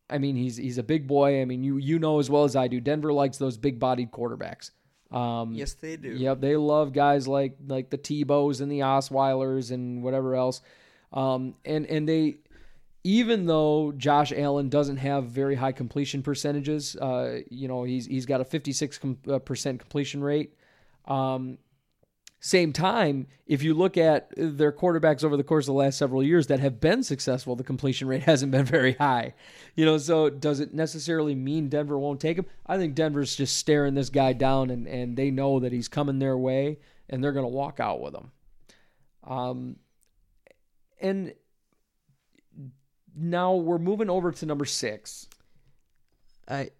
I 0.09 0.17
mean, 0.17 0.35
he's 0.35 0.57
he's 0.57 0.77
a 0.77 0.83
big 0.83 1.07
boy. 1.07 1.41
I 1.41 1.45
mean, 1.45 1.63
you 1.63 1.77
you 1.77 1.99
know 1.99 2.19
as 2.19 2.29
well 2.29 2.43
as 2.43 2.55
I 2.55 2.67
do. 2.67 2.81
Denver 2.81 3.13
likes 3.13 3.37
those 3.37 3.57
big 3.57 3.79
bodied 3.79 4.11
quarterbacks. 4.11 4.71
Um, 5.11 5.53
Yes, 5.53 5.73
they 5.73 5.97
do. 5.97 6.09
Yep, 6.09 6.39
they 6.39 6.55
love 6.55 6.93
guys 6.93 7.27
like 7.27 7.57
like 7.67 7.89
the 7.89 7.97
Tebows 7.97 8.61
and 8.61 8.71
the 8.71 8.79
Osweilers 8.79 9.71
and 9.71 10.03
whatever 10.03 10.35
else. 10.35 10.61
Um, 11.11 11.55
and 11.65 11.85
and 11.85 12.07
they 12.07 12.37
even 13.03 13.45
though 13.45 13.91
Josh 13.97 14.31
Allen 14.31 14.69
doesn't 14.69 14.97
have 14.97 15.25
very 15.25 15.55
high 15.55 15.71
completion 15.71 16.21
percentages, 16.21 16.95
uh, 16.95 17.39
you 17.49 17.67
know 17.67 17.83
he's 17.83 18.05
he's 18.05 18.25
got 18.25 18.41
a 18.41 18.45
56 18.45 18.97
com- 18.99 19.17
uh, 19.27 19.39
percent 19.39 19.79
completion 19.79 20.23
rate. 20.23 20.53
Um, 21.05 21.57
same 22.43 22.73
time, 22.73 23.27
if 23.45 23.61
you 23.61 23.75
look 23.75 23.97
at 23.97 24.33
their 24.35 24.71
quarterbacks 24.71 25.23
over 25.23 25.37
the 25.37 25.43
course 25.43 25.65
of 25.65 25.73
the 25.73 25.79
last 25.79 25.99
several 25.99 26.23
years 26.23 26.47
that 26.47 26.59
have 26.59 26.79
been 26.79 27.03
successful, 27.03 27.55
the 27.55 27.63
completion 27.63 28.07
rate 28.07 28.23
hasn't 28.23 28.51
been 28.51 28.65
very 28.65 28.93
high. 28.93 29.35
You 29.75 29.85
know, 29.85 29.99
so 29.99 30.27
does 30.27 30.59
it 30.59 30.73
necessarily 30.73 31.35
mean 31.35 31.69
Denver 31.69 31.99
won't 31.99 32.19
take 32.19 32.39
him? 32.39 32.47
I 32.65 32.77
think 32.77 32.95
Denver's 32.95 33.35
just 33.35 33.57
staring 33.57 33.93
this 33.93 34.09
guy 34.09 34.33
down 34.33 34.71
and, 34.71 34.87
and 34.87 35.15
they 35.15 35.29
know 35.29 35.59
that 35.59 35.71
he's 35.71 35.87
coming 35.87 36.17
their 36.17 36.35
way 36.35 36.79
and 37.07 37.23
they're 37.23 37.31
going 37.31 37.45
to 37.45 37.47
walk 37.47 37.79
out 37.79 38.01
with 38.01 38.15
him. 38.15 38.31
Um, 39.23 39.75
and 40.99 41.35
now 43.15 43.53
we're 43.53 43.77
moving 43.77 44.09
over 44.09 44.31
to 44.31 44.45
number 44.47 44.65
six. 44.65 45.27
I 46.47 46.71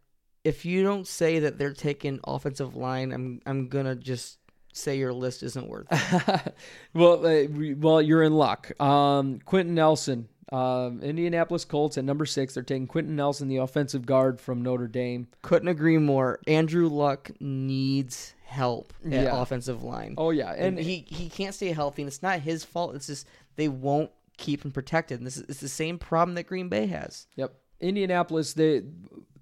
if 0.44 0.66
you 0.66 0.82
don't 0.82 1.08
say 1.08 1.38
that 1.38 1.60
they're 1.60 1.72
taking 1.72 2.20
offensive 2.24 2.76
line, 2.76 3.12
I'm 3.12 3.42
I'm 3.46 3.68
gonna 3.68 3.96
just 3.96 4.40
say 4.74 4.98
your 4.98 5.14
list 5.14 5.44
isn't 5.44 5.68
worth 5.68 5.88
it. 5.92 6.56
well, 6.94 7.26
uh, 7.26 7.44
we- 7.46 7.74
well, 7.74 8.02
you're 8.02 8.24
in 8.24 8.34
luck. 8.34 8.72
Um, 8.82 9.40
Quenton 9.46 9.76
Nelson, 9.76 10.28
um, 10.52 11.02
Indianapolis 11.02 11.66
Colts 11.66 11.98
at 11.98 12.04
number 12.04 12.26
six. 12.26 12.54
They're 12.54 12.64
taking 12.64 12.88
Quenton 12.88 13.16
Nelson, 13.16 13.48
the 13.48 13.58
offensive 13.58 14.06
guard 14.06 14.40
from 14.40 14.62
Notre 14.62 14.88
Dame. 14.88 15.28
Couldn't 15.42 15.68
agree 15.70 15.98
more. 15.98 16.40
Andrew 16.48 16.88
Luck 16.90 17.32
needs 17.40 18.34
help 18.46 18.94
at 19.06 19.12
Yeah. 19.12 19.42
offensive 19.42 19.82
line. 19.84 20.16
Oh 20.18 20.32
yeah, 20.32 20.52
and 20.52 20.78
and 20.78 20.80
he 20.86 21.06
he 21.08 21.30
can't 21.30 21.56
stay 21.56 21.72
healthy, 21.72 22.02
and 22.02 22.08
it's 22.08 22.22
not 22.22 22.40
his 22.42 22.66
fault. 22.66 22.96
It's 22.96 23.08
just 23.08 23.28
they 23.56 23.70
won't 23.70 24.12
keep 24.38 24.66
him 24.66 24.72
protected. 24.72 25.20
And 25.20 25.28
this 25.28 25.38
is 25.38 25.44
it's 25.48 25.60
the 25.62 25.70
same 25.70 25.98
problem 25.98 26.36
that 26.36 26.44
Green 26.48 26.68
Bay 26.68 26.88
has. 26.88 27.28
Yep. 27.38 27.54
Indianapolis, 27.80 28.54
they 28.54 28.84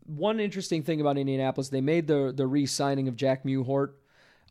one 0.05 0.39
interesting 0.39 0.81
thing 0.83 1.01
about 1.01 1.17
Indianapolis, 1.17 1.69
they 1.69 1.81
made 1.81 2.07
the 2.07 2.31
the 2.35 2.45
re-signing 2.47 3.07
of 3.07 3.15
Jack 3.15 3.43
Mewhort 3.43 3.93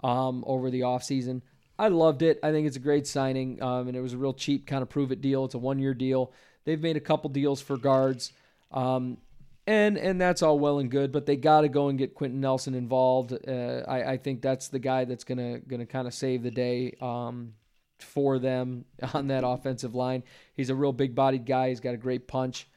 um, 0.03 0.45
over 0.47 0.71
the 0.71 0.81
offseason. 0.81 1.43
I 1.79 1.89
loved 1.89 2.23
it. 2.23 2.41
I 2.43 2.51
think 2.51 2.67
it's 2.67 2.77
a 2.77 2.81
great 2.81 3.07
signing, 3.07 3.63
um, 3.63 3.89
and 3.89 3.97
it 3.97 4.01
was 4.01 4.13
a 4.13 4.19
real 4.19 4.33
cheap 4.33 4.67
kind 4.67 4.83
of 4.83 4.89
prove 4.89 5.13
it 5.13 5.21
deal. 5.21 5.45
It's 5.45 5.55
a 5.55 5.59
one 5.59 5.79
year 5.79 5.95
deal. 5.95 6.33
They've 6.65 6.81
made 6.81 6.97
a 6.97 7.01
couple 7.01 7.31
deals 7.31 7.61
for 7.61 7.77
guards, 7.77 8.33
um, 8.73 9.19
and 9.67 9.97
and 9.97 10.21
that's 10.21 10.43
all 10.43 10.59
well 10.59 10.81
and 10.81 10.91
good. 10.91 11.13
But 11.13 11.27
they 11.27 11.37
got 11.37 11.61
to 11.61 11.69
go 11.69 11.89
and 11.89 11.99
get 11.99 12.15
Quenton 12.15 12.41
Nelson 12.41 12.75
involved. 12.75 13.33
Uh, 13.33 13.85
I, 13.87 14.13
I 14.13 14.17
think 14.17 14.43
that's 14.43 14.69
the 14.69 14.81
guy 14.81 15.05
that's 15.05 15.25
gonna 15.25 15.61
gonna 15.61 15.87
kind 15.87 16.09
of 16.09 16.15
save 16.15 16.43
the 16.43 16.51
day. 16.51 16.97
Um, 17.01 17.55
for 17.99 18.39
them 18.39 18.85
on 19.15 19.29
that 19.29 19.45
offensive 19.47 19.95
line. 19.95 20.23
He's 20.55 20.71
a 20.71 20.75
real 20.75 20.93
big 20.93 21.15
bodied 21.15 21.47
guy. 21.47 21.69
He's 21.69 21.81
got 21.81 21.95
a 21.95 21.99
great 21.99 22.29
punch. 22.29 22.69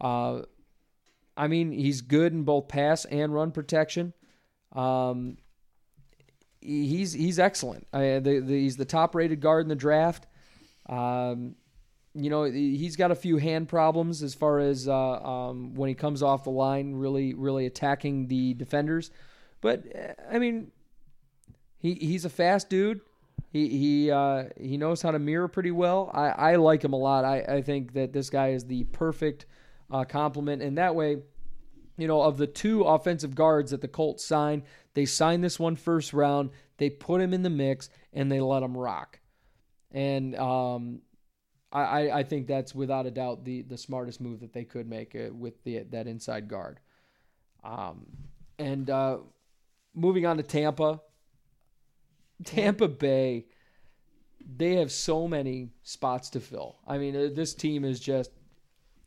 Uh, 0.00 0.42
I 1.36 1.48
mean, 1.48 1.72
he's 1.72 2.00
good 2.00 2.32
in 2.32 2.44
both 2.44 2.68
pass 2.68 3.04
and 3.06 3.34
run 3.34 3.50
protection. 3.50 4.12
Um, 4.72 5.38
he's 6.64 7.12
he's 7.12 7.38
excellent. 7.38 7.86
I, 7.92 8.18
the, 8.18 8.40
the, 8.40 8.60
he's 8.60 8.76
the 8.76 8.84
top 8.84 9.14
rated 9.14 9.40
guard 9.40 9.64
in 9.64 9.68
the 9.68 9.76
draft. 9.76 10.26
Um, 10.88 11.56
you 12.14 12.30
know, 12.30 12.44
he's 12.44 12.96
got 12.96 13.10
a 13.10 13.14
few 13.14 13.38
hand 13.38 13.68
problems 13.68 14.22
as 14.22 14.34
far 14.34 14.60
as 14.60 14.88
uh, 14.88 14.94
um, 14.94 15.74
when 15.74 15.88
he 15.88 15.94
comes 15.94 16.22
off 16.22 16.44
the 16.44 16.50
line, 16.50 16.94
really 16.94 17.34
really 17.34 17.66
attacking 17.66 18.28
the 18.28 18.54
defenders. 18.54 19.10
But 19.60 19.84
uh, 19.94 20.14
I 20.30 20.38
mean, 20.38 20.70
he 21.78 21.94
he's 21.94 22.24
a 22.24 22.30
fast 22.30 22.70
dude. 22.70 23.00
He 23.50 23.68
he 23.68 24.10
uh, 24.10 24.44
he 24.60 24.76
knows 24.76 25.02
how 25.02 25.10
to 25.10 25.18
mirror 25.18 25.48
pretty 25.48 25.70
well. 25.70 26.10
I, 26.14 26.52
I 26.52 26.56
like 26.56 26.82
him 26.82 26.92
a 26.92 26.98
lot. 26.98 27.24
I, 27.24 27.40
I 27.40 27.62
think 27.62 27.92
that 27.94 28.12
this 28.12 28.30
guy 28.30 28.50
is 28.50 28.64
the 28.64 28.84
perfect 28.84 29.46
uh, 29.90 30.04
complement, 30.04 30.62
and 30.62 30.78
that 30.78 30.94
way, 30.94 31.18
you 31.96 32.08
know, 32.08 32.22
of 32.22 32.38
the 32.38 32.46
two 32.46 32.82
offensive 32.82 33.34
guards 33.34 33.70
that 33.70 33.80
the 33.80 33.88
Colts 33.88 34.24
signed, 34.24 34.62
they 34.94 35.04
signed 35.04 35.44
this 35.44 35.58
one 35.58 35.76
first 35.76 36.12
round. 36.12 36.50
They 36.78 36.90
put 36.90 37.20
him 37.20 37.32
in 37.32 37.42
the 37.42 37.50
mix 37.50 37.88
and 38.12 38.30
they 38.30 38.40
let 38.40 38.62
him 38.62 38.76
rock. 38.76 39.20
And 39.92 40.34
um, 40.36 41.02
I, 41.72 42.10
I 42.10 42.22
think 42.24 42.46
that's 42.46 42.74
without 42.74 43.06
a 43.06 43.10
doubt 43.10 43.44
the 43.44 43.62
the 43.62 43.78
smartest 43.78 44.20
move 44.20 44.40
that 44.40 44.52
they 44.52 44.64
could 44.64 44.88
make 44.88 45.14
uh, 45.14 45.32
with 45.32 45.62
the 45.64 45.80
that 45.90 46.06
inside 46.06 46.48
guard. 46.48 46.80
Um, 47.62 48.06
and 48.58 48.90
uh, 48.90 49.18
moving 49.94 50.26
on 50.26 50.36
to 50.36 50.42
Tampa. 50.42 51.00
Tampa 52.44 52.88
Bay, 52.88 53.46
they 54.44 54.74
have 54.76 54.90
so 54.90 55.28
many 55.28 55.70
spots 55.82 56.30
to 56.30 56.40
fill. 56.40 56.76
I 56.86 56.98
mean, 56.98 57.16
uh, 57.16 57.28
this 57.32 57.54
team 57.54 57.84
is 57.84 58.00
just 58.00 58.30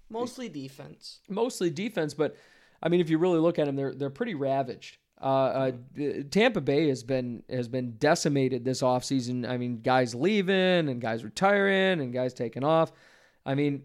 Mostly 0.10 0.48
defense. 0.48 1.20
mostly 1.28 1.70
defense, 1.70 2.14
but 2.14 2.38
I 2.82 2.90
mean, 2.90 3.00
if 3.00 3.10
you 3.10 3.18
really 3.18 3.40
look 3.40 3.60
at 3.60 3.66
them, 3.66 3.76
they're 3.76 3.94
they're 3.94 4.10
pretty 4.10 4.36
ravaged. 4.36 4.98
Uh, 5.20 5.26
uh, 5.26 5.72
Tampa 6.30 6.62
Bay 6.62 6.90
has 6.90 7.04
been 7.04 7.44
has 7.50 7.68
been 7.68 7.98
decimated 7.98 8.64
this 8.64 8.82
offseason. 8.82 9.50
I 9.50 9.58
mean, 9.58 9.82
guys 9.82 10.14
leaving 10.14 10.90
and 10.90 11.02
guys 11.02 11.24
retiring 11.24 12.02
and 12.02 12.14
guys 12.14 12.34
taking 12.34 12.64
off. 12.64 12.92
I 13.46 13.56
mean, 13.56 13.84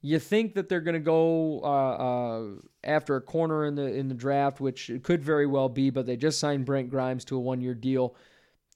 you 0.00 0.18
think 0.18 0.54
that 0.54 0.68
they're 0.68 0.80
going 0.80 0.94
to 0.94 1.00
go 1.00 1.60
uh, 1.62 1.66
uh, 1.66 2.46
after 2.82 3.14
a 3.14 3.20
corner 3.20 3.64
in 3.64 3.76
the 3.76 3.94
in 3.94 4.08
the 4.08 4.14
draft, 4.14 4.60
which 4.60 4.90
it 4.90 5.04
could 5.04 5.22
very 5.22 5.46
well 5.46 5.68
be, 5.68 5.90
but 5.90 6.06
they 6.06 6.16
just 6.16 6.40
signed 6.40 6.64
Brent 6.64 6.90
Grimes 6.90 7.24
to 7.26 7.36
a 7.36 7.40
one 7.40 7.60
year 7.60 7.74
deal, 7.74 8.16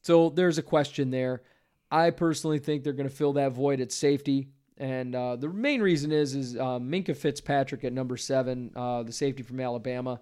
so 0.03 0.31
there's 0.31 0.59
a 0.59 0.63
question 0.63 1.11
there. 1.11 1.43
I 1.91 2.11
personally 2.11 2.61
think 2.61 2.85
they're 2.85 2.93
going 2.93 3.09
to 3.09 3.15
fill 3.15 3.33
that 3.35 3.53
void 3.53 3.81
at 3.81 3.91
safety. 3.91 4.49
And 4.79 5.15
uh, 5.15 5.37
the 5.37 5.49
main 5.49 5.81
reason 5.81 6.13
is 6.13 6.35
is 6.35 6.57
uh, 6.57 6.79
Minkah 6.79 7.17
Fitzpatrick 7.17 7.85
at 7.85 7.93
number 7.93 8.17
seven, 8.17 8.73
uh, 8.77 9.03
the 9.03 9.13
safety 9.13 9.43
from 9.43 9.61
Alabama. 9.61 10.21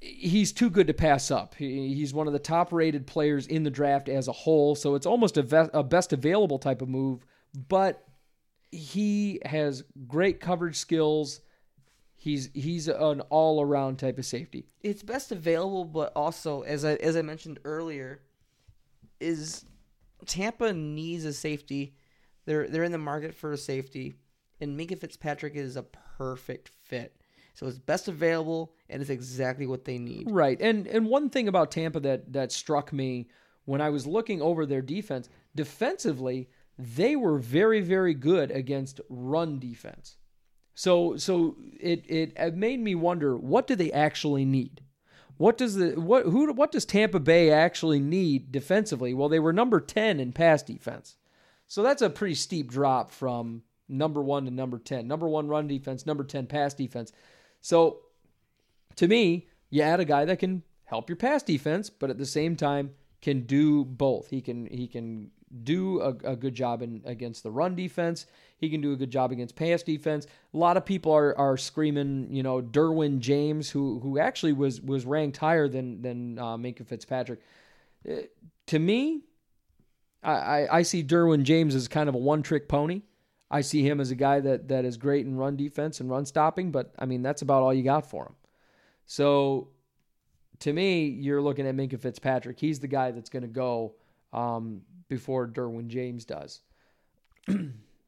He's 0.00 0.52
too 0.52 0.70
good 0.70 0.86
to 0.86 0.94
pass 0.94 1.30
up. 1.30 1.54
He, 1.54 1.94
he's 1.94 2.14
one 2.14 2.26
of 2.26 2.32
the 2.32 2.38
top 2.38 2.72
rated 2.72 3.06
players 3.06 3.46
in 3.46 3.64
the 3.64 3.70
draft 3.70 4.08
as 4.08 4.28
a 4.28 4.32
whole, 4.32 4.74
so 4.74 4.94
it's 4.94 5.06
almost 5.06 5.36
a, 5.36 5.42
ve- 5.42 5.70
a 5.72 5.82
best 5.82 6.12
available 6.12 6.58
type 6.58 6.82
of 6.82 6.88
move. 6.88 7.24
But 7.68 8.06
he 8.70 9.40
has 9.44 9.84
great 10.06 10.40
coverage 10.40 10.76
skills. 10.76 11.40
He's 12.14 12.50
he's 12.54 12.88
an 12.88 13.20
all 13.22 13.60
around 13.60 13.98
type 13.98 14.18
of 14.18 14.24
safety. 14.26 14.66
it's 14.82 15.02
best 15.02 15.32
available, 15.32 15.84
but 15.84 16.12
also 16.16 16.62
as 16.62 16.84
I 16.84 16.94
as 16.94 17.16
I 17.16 17.22
mentioned 17.22 17.58
earlier, 17.64 18.20
is 19.20 19.64
Tampa 20.24 20.72
needs 20.72 21.24
a 21.24 21.32
safety. 21.32 21.94
They're 22.46 22.68
they're 22.68 22.84
in 22.84 22.92
the 22.92 22.98
market 22.98 23.34
for 23.34 23.52
a 23.52 23.58
safety, 23.58 24.14
and 24.60 24.78
Minkah 24.78 24.98
Fitzpatrick 24.98 25.54
is 25.54 25.76
a 25.76 25.82
perfect 26.16 26.70
fit. 26.84 27.16
So 27.54 27.66
it's 27.66 27.78
best 27.78 28.08
available, 28.08 28.74
and 28.88 29.00
it's 29.00 29.10
exactly 29.10 29.66
what 29.66 29.84
they 29.84 29.98
need. 29.98 30.30
Right. 30.30 30.60
And 30.60 30.86
and 30.86 31.06
one 31.06 31.28
thing 31.28 31.48
about 31.48 31.70
Tampa 31.70 32.00
that 32.00 32.32
that 32.32 32.52
struck 32.52 32.92
me 32.92 33.28
when 33.64 33.80
I 33.80 33.90
was 33.90 34.06
looking 34.06 34.40
over 34.40 34.64
their 34.64 34.82
defense, 34.82 35.28
defensively, 35.54 36.48
they 36.78 37.16
were 37.16 37.38
very 37.38 37.80
very 37.80 38.14
good 38.14 38.50
against 38.50 39.00
run 39.08 39.58
defense. 39.58 40.16
So 40.74 41.16
so 41.16 41.56
it 41.80 42.04
it, 42.08 42.54
made 42.54 42.80
me 42.80 42.94
wonder 42.94 43.36
what 43.36 43.66
do 43.66 43.74
they 43.74 43.90
actually 43.90 44.44
need? 44.44 44.82
What 45.38 45.56
does 45.58 45.76
the 45.76 45.92
what 45.98 46.24
who 46.24 46.52
what 46.52 46.70
does 46.70 46.84
Tampa 46.84 47.18
Bay 47.18 47.50
actually 47.50 48.00
need 48.00 48.52
defensively? 48.52 49.14
Well, 49.14 49.30
they 49.30 49.40
were 49.40 49.52
number 49.52 49.80
10 49.80 50.20
in 50.20 50.32
pass 50.32 50.62
defense. 50.62 51.16
So 51.68 51.82
that's 51.82 52.02
a 52.02 52.10
pretty 52.10 52.34
steep 52.34 52.70
drop 52.70 53.10
from 53.10 53.62
number 53.88 54.22
1 54.22 54.44
to 54.46 54.50
number 54.50 54.78
10. 54.78 55.06
Number 55.06 55.28
1 55.28 55.48
run 55.48 55.66
defense, 55.66 56.06
number 56.06 56.24
10 56.24 56.46
pass 56.46 56.74
defense. 56.74 57.12
So 57.60 58.00
to 58.96 59.08
me, 59.08 59.48
you 59.70 59.82
add 59.82 60.00
a 60.00 60.04
guy 60.04 60.24
that 60.24 60.38
can 60.38 60.62
help 60.84 61.08
your 61.08 61.16
pass 61.16 61.42
defense, 61.42 61.90
but 61.90 62.10
at 62.10 62.18
the 62.18 62.26
same 62.26 62.56
time 62.56 62.90
can 63.20 63.42
do 63.42 63.84
both. 63.84 64.30
He 64.30 64.40
can 64.40 64.66
he 64.66 64.86
can 64.86 65.30
do 65.62 66.00
a, 66.00 66.08
a 66.24 66.36
good 66.36 66.54
job 66.54 66.82
in 66.82 67.02
against 67.04 67.42
the 67.42 67.50
run 67.50 67.74
defense. 67.74 68.26
He 68.58 68.70
can 68.70 68.80
do 68.80 68.92
a 68.92 68.96
good 68.96 69.10
job 69.10 69.32
against 69.32 69.56
pass 69.56 69.82
defense. 69.82 70.26
A 70.54 70.56
lot 70.56 70.76
of 70.76 70.84
people 70.84 71.12
are, 71.12 71.36
are 71.38 71.56
screaming, 71.56 72.28
you 72.30 72.42
know, 72.42 72.60
Derwin 72.62 73.20
James, 73.20 73.70
who 73.70 74.00
who 74.00 74.18
actually 74.18 74.52
was 74.52 74.80
was 74.80 75.04
ranked 75.04 75.36
higher 75.36 75.68
than 75.68 76.02
than 76.02 76.38
uh, 76.38 76.56
Minkah 76.56 76.86
Fitzpatrick. 76.86 77.40
Uh, 78.08 78.22
to 78.66 78.78
me, 78.78 79.22
I, 80.30 80.78
I, 80.78 80.82
see 80.82 81.04
Derwin 81.04 81.44
James 81.44 81.74
as 81.74 81.86
kind 81.86 82.08
of 82.08 82.14
a 82.14 82.18
one 82.18 82.42
trick 82.42 82.68
pony. 82.68 83.02
I 83.50 83.60
see 83.60 83.86
him 83.86 84.00
as 84.00 84.10
a 84.10 84.16
guy 84.16 84.40
that 84.40 84.68
that 84.68 84.84
is 84.84 84.96
great 84.96 85.24
in 85.24 85.36
run 85.36 85.56
defense 85.56 86.00
and 86.00 86.10
run 86.10 86.26
stopping, 86.26 86.72
but 86.72 86.92
I 86.98 87.06
mean 87.06 87.22
that's 87.22 87.42
about 87.42 87.62
all 87.62 87.72
you 87.72 87.84
got 87.84 88.10
for 88.10 88.26
him. 88.26 88.34
So 89.06 89.68
to 90.60 90.72
me, 90.72 91.06
you're 91.06 91.40
looking 91.40 91.66
at 91.66 91.76
Minkah 91.76 92.00
Fitzpatrick. 92.00 92.58
He's 92.58 92.80
the 92.80 92.88
guy 92.88 93.12
that's 93.12 93.30
going 93.30 93.42
to 93.42 93.48
go 93.48 93.94
um, 94.32 94.82
before 95.08 95.46
Derwin 95.46 95.88
James 95.88 96.24
does. 96.24 96.60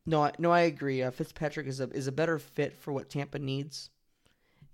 No, 0.09 0.25
I, 0.25 0.33
no, 0.39 0.51
I 0.51 0.61
agree. 0.61 1.03
Uh, 1.03 1.11
Fitzpatrick 1.11 1.67
is 1.67 1.81
a 1.81 1.91
is 1.91 2.07
a 2.07 2.13
better 2.13 2.39
fit 2.39 2.79
for 2.79 2.95
what 2.95 3.11
Tampa 3.11 3.39
needs, 3.39 3.91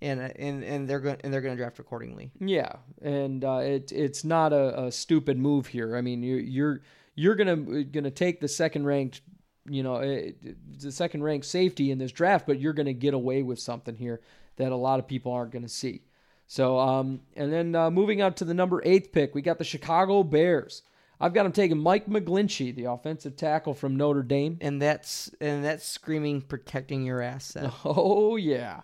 and 0.01 0.21
and 0.21 0.63
and 0.63 0.87
they're 0.87 1.01
going 1.01 1.17
and 1.25 1.33
they're 1.33 1.41
going 1.41 1.53
to 1.53 1.61
draft 1.61 1.77
accordingly. 1.77 2.31
Yeah, 2.39 2.71
and 3.01 3.43
uh, 3.43 3.57
it 3.57 3.91
it's 3.91 4.23
not 4.23 4.53
a, 4.53 4.85
a 4.85 4.91
stupid 4.93 5.37
move 5.37 5.67
here. 5.67 5.97
I 5.97 6.01
mean, 6.01 6.23
you're 6.23 6.39
you're 6.39 6.81
you're 7.15 7.35
gonna 7.35 7.83
gonna 7.83 8.11
take 8.11 8.39
the 8.39 8.47
second 8.47 8.85
ranked, 8.85 9.21
you 9.67 9.83
know, 9.83 9.97
eh, 9.97 10.31
the 10.77 10.91
second 10.91 11.23
ranked 11.23 11.45
safety 11.45 11.91
in 11.91 11.97
this 11.97 12.11
draft, 12.11 12.45
but 12.45 12.59
you're 12.59 12.73
gonna 12.73 12.93
get 12.93 13.13
away 13.13 13.41
with 13.41 13.59
something 13.59 13.95
here 13.95 14.21
that 14.57 14.71
a 14.71 14.75
lot 14.75 14.99
of 14.99 15.07
people 15.07 15.31
aren't 15.31 15.51
gonna 15.51 15.67
see. 15.67 16.01
So, 16.47 16.77
um, 16.77 17.21
and 17.35 17.51
then 17.51 17.73
uh, 17.75 17.89
moving 17.89 18.21
up 18.21 18.35
to 18.37 18.45
the 18.45 18.53
number 18.53 18.81
eighth 18.85 19.11
pick, 19.11 19.33
we 19.33 19.41
got 19.41 19.57
the 19.57 19.63
Chicago 19.63 20.23
Bears. 20.23 20.83
I've 21.19 21.33
got 21.33 21.43
them 21.43 21.51
taking 21.51 21.79
Mike 21.79 22.07
McGlinchey, 22.07 22.75
the 22.75 22.85
offensive 22.85 23.35
tackle 23.35 23.73
from 23.73 23.95
Notre 23.95 24.23
Dame. 24.23 24.57
And 24.61 24.81
that's 24.81 25.31
and 25.39 25.63
that's 25.63 25.87
screaming 25.87 26.41
protecting 26.41 27.03
your 27.03 27.21
asset. 27.21 27.71
Oh 27.85 28.35
yeah. 28.35 28.81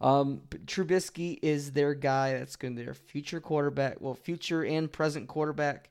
Um, 0.00 0.42
Trubisky 0.66 1.38
is 1.40 1.72
their 1.72 1.94
guy. 1.94 2.34
That's 2.34 2.56
going 2.56 2.74
to 2.74 2.78
be 2.78 2.84
their 2.84 2.94
future 2.94 3.40
quarterback. 3.40 4.00
Well, 4.00 4.14
future 4.14 4.64
and 4.64 4.90
present 4.90 5.28
quarterback, 5.28 5.88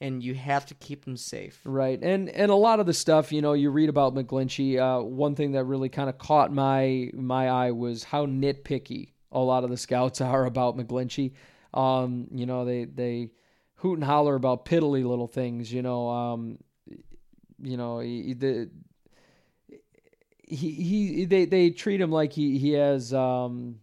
and 0.00 0.22
you 0.22 0.34
have 0.34 0.66
to 0.66 0.74
keep 0.74 1.04
them 1.04 1.16
safe. 1.16 1.60
Right, 1.64 2.00
and 2.02 2.28
and 2.30 2.50
a 2.50 2.54
lot 2.54 2.80
of 2.80 2.86
the 2.86 2.94
stuff 2.94 3.32
you 3.32 3.42
know 3.42 3.52
you 3.52 3.70
read 3.70 3.88
about 3.88 4.14
McGlinchey. 4.14 4.78
Uh, 4.78 5.04
one 5.04 5.34
thing 5.34 5.52
that 5.52 5.64
really 5.64 5.88
kind 5.88 6.08
of 6.08 6.18
caught 6.18 6.52
my 6.52 7.10
my 7.12 7.48
eye 7.48 7.70
was 7.72 8.04
how 8.04 8.26
nitpicky 8.26 9.12
a 9.32 9.40
lot 9.40 9.64
of 9.64 9.70
the 9.70 9.76
scouts 9.76 10.20
are 10.20 10.46
about 10.46 10.76
McGlinchey. 10.76 11.32
Um, 11.74 12.28
you 12.32 12.46
know 12.46 12.64
they 12.64 12.84
they 12.84 13.30
hoot 13.76 13.94
and 13.94 14.04
holler 14.04 14.34
about 14.34 14.64
piddly 14.64 15.04
little 15.04 15.28
things. 15.28 15.72
You 15.72 15.82
know, 15.82 16.08
um, 16.08 16.58
you 17.62 17.76
know 17.76 18.00
he, 18.00 18.34
the 18.34 18.70
he 20.46 20.70
he 20.72 21.24
they 21.26 21.44
they 21.44 21.70
treat 21.70 22.00
him 22.00 22.10
like 22.10 22.32
he 22.32 22.58
he 22.58 22.72
has 22.72 23.12
um, 23.14 23.76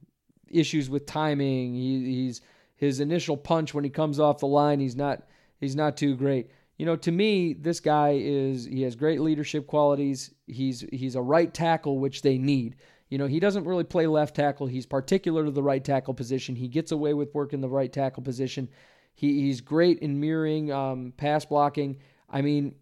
issues 0.50 0.90
with 0.90 1.06
timing. 1.06 1.76
He, 1.76 2.06
he's 2.06 2.42
his 2.76 3.00
initial 3.00 3.38
punch 3.38 3.74
when 3.74 3.84
he 3.84 3.90
comes 3.90 4.20
off 4.20 4.40
the 4.40 4.48
line. 4.48 4.80
He's 4.80 4.96
not 4.96 5.24
he's 5.60 5.76
not 5.76 5.98
too 5.98 6.16
great. 6.16 6.50
You 6.78 6.86
know, 6.86 6.96
to 6.98 7.12
me, 7.12 7.54
this 7.54 7.80
guy 7.80 8.20
is 8.22 8.66
he 8.66 8.84
has 8.84 8.96
great 8.96 9.22
leadership 9.22 9.68
qualities. 9.68 10.34
He's 10.46 10.86
he's 10.92 11.16
a 11.16 11.22
right 11.22 11.52
tackle, 11.54 12.00
which 12.00 12.22
they 12.22 12.38
need. 12.38 12.76
You 13.10 13.18
know, 13.18 13.28
he 13.28 13.40
doesn't 13.40 13.64
really 13.64 13.84
play 13.84 14.06
left 14.06 14.36
tackle. 14.36 14.68
He's 14.68 14.86
particular 14.86 15.46
to 15.46 15.52
the 15.52 15.64
right 15.64 15.84
tackle 15.84 16.14
position. 16.14 16.56
He 16.56 16.68
gets 16.68 16.92
away 16.92 17.14
with 17.14 17.34
working 17.34 17.62
the 17.62 17.70
right 17.70 17.92
tackle 17.92 18.22
position. 18.22 18.70
He, 19.16 19.42
he's 19.42 19.62
great 19.62 20.00
in 20.00 20.20
mirroring 20.20 20.72
um, 20.72 21.14
pass 21.18 21.46
blocking. 21.46 21.98
I 22.30 22.42
mean, 22.42 22.76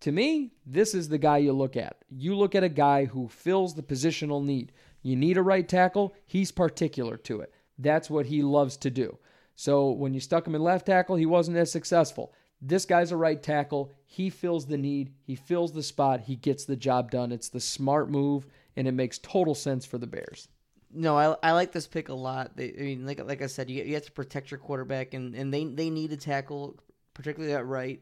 to 0.00 0.12
me, 0.12 0.52
this 0.66 0.94
is 0.94 1.08
the 1.08 1.18
guy 1.18 1.38
you 1.38 1.52
look 1.52 1.76
at. 1.76 1.96
You 2.10 2.36
look 2.36 2.54
at 2.54 2.62
a 2.62 2.68
guy 2.68 3.06
who 3.06 3.26
fills 3.26 3.74
the 3.74 3.82
positional 3.82 4.44
need. 4.44 4.72
You 5.02 5.16
need 5.16 5.36
a 5.36 5.42
right 5.42 5.68
tackle, 5.68 6.14
he's 6.26 6.52
particular 6.52 7.16
to 7.18 7.40
it. 7.40 7.52
That's 7.78 8.08
what 8.08 8.26
he 8.26 8.42
loves 8.42 8.76
to 8.78 8.90
do. 8.90 9.18
So 9.56 9.90
when 9.90 10.14
you 10.14 10.20
stuck 10.20 10.46
him 10.46 10.54
in 10.54 10.62
left 10.62 10.86
tackle, 10.86 11.16
he 11.16 11.26
wasn't 11.26 11.56
as 11.56 11.70
successful. 11.70 12.32
This 12.60 12.86
guy's 12.86 13.12
a 13.12 13.16
right 13.16 13.42
tackle. 13.42 13.92
He 14.06 14.30
fills 14.30 14.66
the 14.66 14.78
need, 14.78 15.12
he 15.22 15.34
fills 15.34 15.72
the 15.72 15.82
spot, 15.82 16.20
he 16.22 16.36
gets 16.36 16.64
the 16.64 16.76
job 16.76 17.10
done. 17.10 17.32
It's 17.32 17.48
the 17.48 17.60
smart 17.60 18.10
move, 18.10 18.46
and 18.76 18.88
it 18.88 18.92
makes 18.92 19.18
total 19.18 19.54
sense 19.54 19.84
for 19.84 19.98
the 19.98 20.06
Bears. 20.06 20.48
No, 20.92 21.18
I, 21.18 21.36
I 21.42 21.52
like 21.52 21.72
this 21.72 21.86
pick 21.86 22.08
a 22.08 22.14
lot. 22.14 22.56
They, 22.56 22.68
I 22.70 22.82
mean, 22.82 23.06
like 23.06 23.22
like 23.24 23.42
I 23.42 23.48
said, 23.48 23.68
you 23.68 23.82
you 23.82 23.94
have 23.94 24.06
to 24.06 24.12
protect 24.12 24.50
your 24.50 24.58
quarterback, 24.58 25.12
and, 25.12 25.34
and 25.34 25.52
they 25.52 25.64
they 25.64 25.90
need 25.90 26.12
a 26.12 26.16
tackle, 26.16 26.78
particularly 27.12 27.54
at 27.54 27.66
right. 27.66 28.00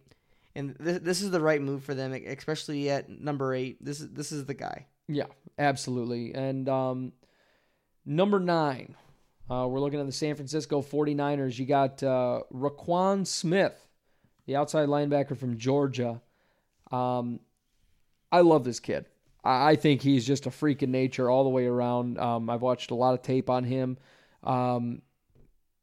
And 0.54 0.76
this, 0.78 0.98
this 0.98 1.22
is 1.22 1.30
the 1.30 1.40
right 1.40 1.62
move 1.62 1.82
for 1.82 1.94
them, 1.94 2.12
especially 2.12 2.90
at 2.90 3.08
number 3.08 3.54
eight. 3.54 3.82
This 3.82 4.00
is 4.00 4.10
this 4.10 4.30
is 4.30 4.44
the 4.44 4.54
guy. 4.54 4.86
Yeah, 5.08 5.26
absolutely. 5.58 6.34
And 6.34 6.68
um, 6.68 7.12
number 8.04 8.38
nine, 8.38 8.94
uh, 9.50 9.66
we're 9.68 9.80
looking 9.80 10.00
at 10.00 10.06
the 10.06 10.12
San 10.12 10.34
Francisco 10.34 10.82
49ers. 10.82 11.58
You 11.58 11.66
got 11.66 12.02
uh, 12.02 12.42
Roquan 12.52 13.26
Smith, 13.26 13.86
the 14.46 14.56
outside 14.56 14.88
linebacker 14.88 15.36
from 15.36 15.58
Georgia. 15.58 16.20
Um, 16.90 17.40
I 18.30 18.40
love 18.40 18.64
this 18.64 18.80
kid. 18.80 19.06
I 19.44 19.70
I 19.70 19.76
think 19.76 20.02
he's 20.02 20.26
just 20.26 20.46
a 20.46 20.50
freak 20.50 20.82
in 20.82 20.90
nature 20.90 21.28
all 21.30 21.44
the 21.44 21.50
way 21.50 21.66
around. 21.66 22.18
Um, 22.18 22.48
I've 22.48 22.62
watched 22.62 22.90
a 22.90 22.94
lot 22.94 23.14
of 23.14 23.22
tape 23.22 23.50
on 23.50 23.64
him. 23.64 23.98
Um, 24.42 25.02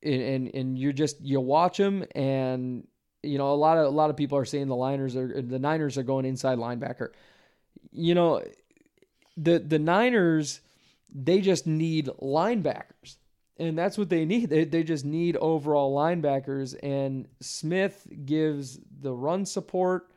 and, 0.01 0.21
and 0.21 0.55
and 0.55 0.79
you're 0.79 0.93
just 0.93 1.21
you 1.21 1.39
watch 1.39 1.77
him 1.77 2.05
and 2.15 2.87
you 3.21 3.37
know 3.37 3.51
a 3.51 3.55
lot 3.55 3.77
of 3.77 3.85
a 3.85 3.89
lot 3.89 4.09
of 4.09 4.17
people 4.17 4.37
are 4.37 4.45
saying 4.45 4.67
the 4.67 4.75
liners 4.75 5.15
are 5.15 5.41
the 5.41 5.59
Niners 5.59 5.97
are 5.97 6.03
going 6.03 6.25
inside 6.25 6.57
linebacker. 6.57 7.09
You 7.91 8.15
know, 8.15 8.43
the 9.37 9.59
the 9.59 9.79
Niners 9.79 10.61
they 11.13 11.41
just 11.41 11.67
need 11.67 12.05
linebackers. 12.21 13.17
And 13.59 13.77
that's 13.77 13.97
what 13.97 14.09
they 14.09 14.23
need. 14.23 14.49
They, 14.49 14.63
they 14.63 14.83
just 14.83 15.03
need 15.03 15.35
overall 15.37 15.93
linebackers. 15.93 16.75
And 16.81 17.27
Smith 17.41 18.07
gives 18.25 18.79
the 19.01 19.11
run 19.11 19.45
support. 19.45 20.11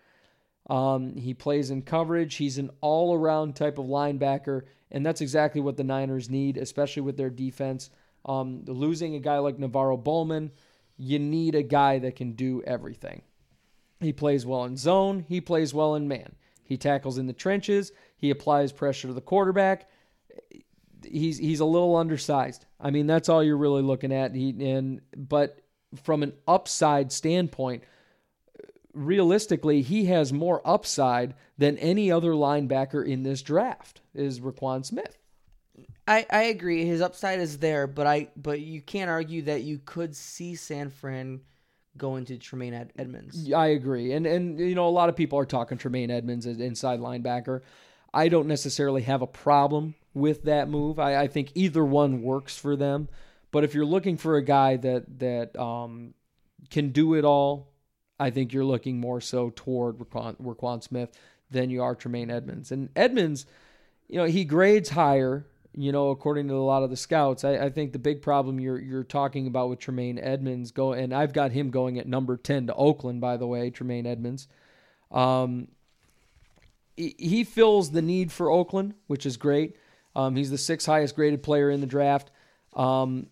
Um, 0.71 1.17
he 1.17 1.35
plays 1.35 1.71
in 1.71 1.83
coverage. 1.83 2.37
He's 2.37 2.59
an 2.59 2.71
all 2.81 3.15
around 3.15 3.57
type 3.57 3.79
of 3.79 3.87
linebacker. 3.87 4.63
And 4.93 5.05
that's 5.05 5.21
exactly 5.21 5.61
what 5.61 5.77
the 5.77 5.85
Niners 5.85 6.31
need, 6.31 6.57
especially 6.57 7.03
with 7.03 7.17
their 7.17 7.31
defense. 7.31 7.91
Um, 8.25 8.63
losing 8.67 9.17
a 9.17 9.21
guy 9.21 9.39
like 9.39 9.59
NaVorro 9.59 10.03
Bowman, 10.03 10.53
you 10.97 11.19
need 11.19 11.57
a 11.57 11.63
guy 11.63 11.99
that 11.99 12.15
can 12.15 12.33
do 12.33 12.63
everything. 12.65 13.23
He 13.99 14.13
plays 14.13 14.47
well 14.47 14.65
in 14.65 14.77
zone, 14.77 15.25
he 15.29 15.41
plays 15.41 15.75
well 15.75 15.97
in 15.97 16.07
man. 16.07 16.37
He 16.63 16.77
tackles 16.77 17.19
in 17.19 17.27
the 17.27 17.33
trenches, 17.33 17.91
he 18.17 18.31
applies 18.31 18.71
pressure 18.71 19.09
to 19.09 19.15
the 19.15 19.21
quarterback. 19.21 19.89
He's 21.05 21.39
he's 21.39 21.61
a 21.61 21.65
little 21.65 21.97
undersized. 21.97 22.67
I 22.81 22.91
mean, 22.91 23.07
that's 23.07 23.29
all 23.29 23.43
you're 23.43 23.57
really 23.57 23.83
looking 23.83 24.13
at. 24.13 24.35
He 24.35 24.51
and 24.71 25.01
but 25.17 25.61
from 26.03 26.23
an 26.23 26.33
upside 26.47 27.13
standpoint, 27.13 27.85
realistically, 28.95 29.83
he 29.83 30.07
has 30.07 30.33
more 30.33 30.61
upside 30.65 31.35
than 31.59 31.79
any 31.79 32.11
other 32.11 32.33
linebacker 32.33 33.07
in 33.07 33.23
this 33.23 33.43
draft. 33.43 34.01
Is 34.15 34.41
Roquan 34.41 34.85
Smith? 34.85 35.19
I, 36.07 36.27
I 36.31 36.43
agree. 36.45 36.85
His 36.85 37.01
upside 37.01 37.39
is 37.39 37.59
there, 37.59 37.87
but 37.87 38.07
I 38.07 38.29
but 38.37 38.61
you 38.61 38.81
can't 38.81 39.11
argue 39.11 39.43
that 39.43 39.63
you 39.63 39.81
could 39.85 40.17
see 40.17 40.55
San 40.57 40.91
Fran 40.91 41.41
go 41.97 42.17
into 42.17 42.39
Tremaine 42.39 42.75
Ed- 42.75 42.93
Edmunds. 42.99 43.53
I 43.53 43.69
agree, 43.69 44.13
and 44.13 44.27
and 44.27 44.59
you 44.59 44.75
know 44.75 44.89
a 44.89 44.91
lot 44.91 45.09
of 45.09 45.17
people 45.17 45.39
are 45.39 45.47
talking 45.47 45.79
Tremaine 45.79 46.11
Edmunds 46.11 46.47
as 46.47 46.59
inside 46.59 47.01
linebacker. 47.01 47.61
I 48.13 48.29
don't 48.29 48.47
necessarily 48.47 49.03
have 49.03 49.23
a 49.23 49.27
problem 49.27 49.95
with 50.15 50.45
that 50.45 50.69
move. 50.69 50.99
I, 50.99 51.23
I 51.23 51.29
think 51.29 51.53
either 51.55 51.85
one 51.85 52.23
works 52.23 52.57
for 52.57 52.77
them. 52.77 53.09
But 53.51 53.65
if 53.65 53.75
you're 53.75 53.85
looking 53.85 54.17
for 54.17 54.37
a 54.37 54.43
guy 54.43 54.77
that 54.77 55.19
that 55.19 55.59
um, 55.59 56.15
can 56.71 56.91
do 56.91 57.15
it 57.15 57.25
all, 57.25 57.73
I 58.19 58.31
think 58.31 58.53
you're 58.53 58.65
looking 58.65 58.99
more 58.99 59.21
so 59.21 59.53
toward 59.55 59.99
Roquan, 59.99 60.37
Roquan 60.37 60.83
Smith 60.83 61.11
than 61.51 61.71
you 61.71 61.83
are 61.83 61.95
Tremaine 61.95 62.31
Edmunds. 62.31 62.73
And 62.73 62.89
Edmunds, 62.97 63.47
you 64.09 64.17
know, 64.17 64.25
he 64.25 64.45
grades 64.45 64.91
higher. 64.91 65.47
You 65.75 65.91
know, 65.91 66.11
according 66.11 66.49
to 66.49 66.55
a 66.55 66.57
lot 66.57 66.83
of 66.83 66.91
the 66.91 66.99
scouts, 66.99 67.45
I, 67.45 67.53
I 67.53 67.71
think 67.71 67.93
the 67.93 67.99
big 67.99 68.21
problem 68.21 68.61
you're 68.61 68.79
you're 68.79 69.05
talking 69.05 69.47
about 69.47 69.71
with 69.71 69.79
Tremaine 69.79 70.19
Edmunds 70.19 70.71
go, 70.71 70.93
and 70.93 71.15
I've 71.15 71.33
got 71.33 71.51
him 71.51 71.71
going 71.71 71.99
at 71.99 72.07
number 72.07 72.37
ten 72.37 72.67
to 72.67 72.75
Oakland, 72.75 73.23
by 73.23 73.39
the 73.39 73.47
way, 73.47 73.71
Tremaine 73.71 74.05
Edmunds. 74.05 74.49
Um, 75.11 75.69
he, 76.95 77.15
he 77.19 77.45
fills 77.45 77.91
the 77.91 78.03
need 78.03 78.31
for 78.31 78.51
Oakland, 78.51 78.93
which 79.07 79.25
is 79.25 79.39
great. 79.39 79.77
Um, 80.15 80.37
he's 80.37 80.51
the 80.51 80.59
sixth 80.59 80.87
highest 80.87 81.17
graded 81.17 81.43
player 81.43 81.71
in 81.71 81.81
the 81.81 81.87
draft. 81.87 82.31
Um, 82.75 83.27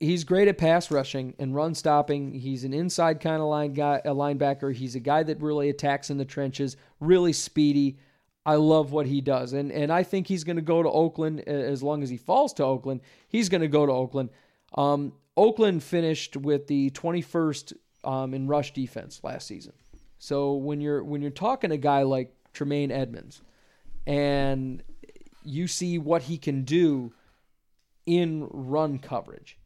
he's 0.00 0.24
great 0.24 0.48
at 0.48 0.58
pass 0.58 0.90
rushing 0.90 1.34
and 1.38 1.54
run 1.54 1.74
stopping. 1.74 2.32
He's 2.32 2.64
an 2.64 2.74
inside 2.74 3.20
kind 3.20 3.40
of 3.40 3.48
line 3.48 3.72
guy, 3.72 4.00
a 4.04 4.14
linebacker. 4.14 4.74
He's 4.74 4.94
a 4.94 5.00
guy 5.00 5.22
that 5.22 5.40
really 5.40 5.68
attacks 5.68 6.10
in 6.10 6.18
the 6.18 6.24
trenches, 6.24 6.76
really 7.00 7.32
speedy. 7.32 7.98
I 8.44 8.54
love 8.54 8.92
what 8.92 9.06
he 9.06 9.20
does, 9.20 9.52
and 9.52 9.72
and 9.72 9.92
I 9.92 10.04
think 10.04 10.28
he's 10.28 10.44
going 10.44 10.56
to 10.56 10.62
go 10.62 10.80
to 10.80 10.88
Oakland 10.88 11.40
as 11.48 11.82
long 11.82 12.04
as 12.04 12.08
he 12.08 12.16
falls 12.16 12.52
to 12.54 12.64
Oakland. 12.64 13.00
He's 13.28 13.48
going 13.48 13.62
to 13.62 13.68
go 13.68 13.84
to 13.84 13.92
Oakland. 13.92 14.30
Um, 14.76 15.14
Oakland 15.36 15.82
finished 15.82 16.36
with 16.36 16.68
the 16.68 16.90
21st 16.90 17.72
um, 18.04 18.34
in 18.34 18.46
rush 18.46 18.72
defense 18.72 19.20
last 19.24 19.48
season. 19.48 19.72
So 20.18 20.54
when 20.54 20.80
you're 20.80 21.02
when 21.02 21.22
you're 21.22 21.30
talking 21.32 21.72
a 21.72 21.76
guy 21.76 22.04
like 22.04 22.32
Tremaine 22.52 22.92
Edmunds, 22.92 23.42
and 24.06 24.82
you 25.46 25.66
see 25.66 25.98
what 25.98 26.22
he 26.22 26.38
can 26.38 26.62
do 26.62 27.12
in 28.04 28.48
run 28.50 28.98
coverage, 28.98 29.58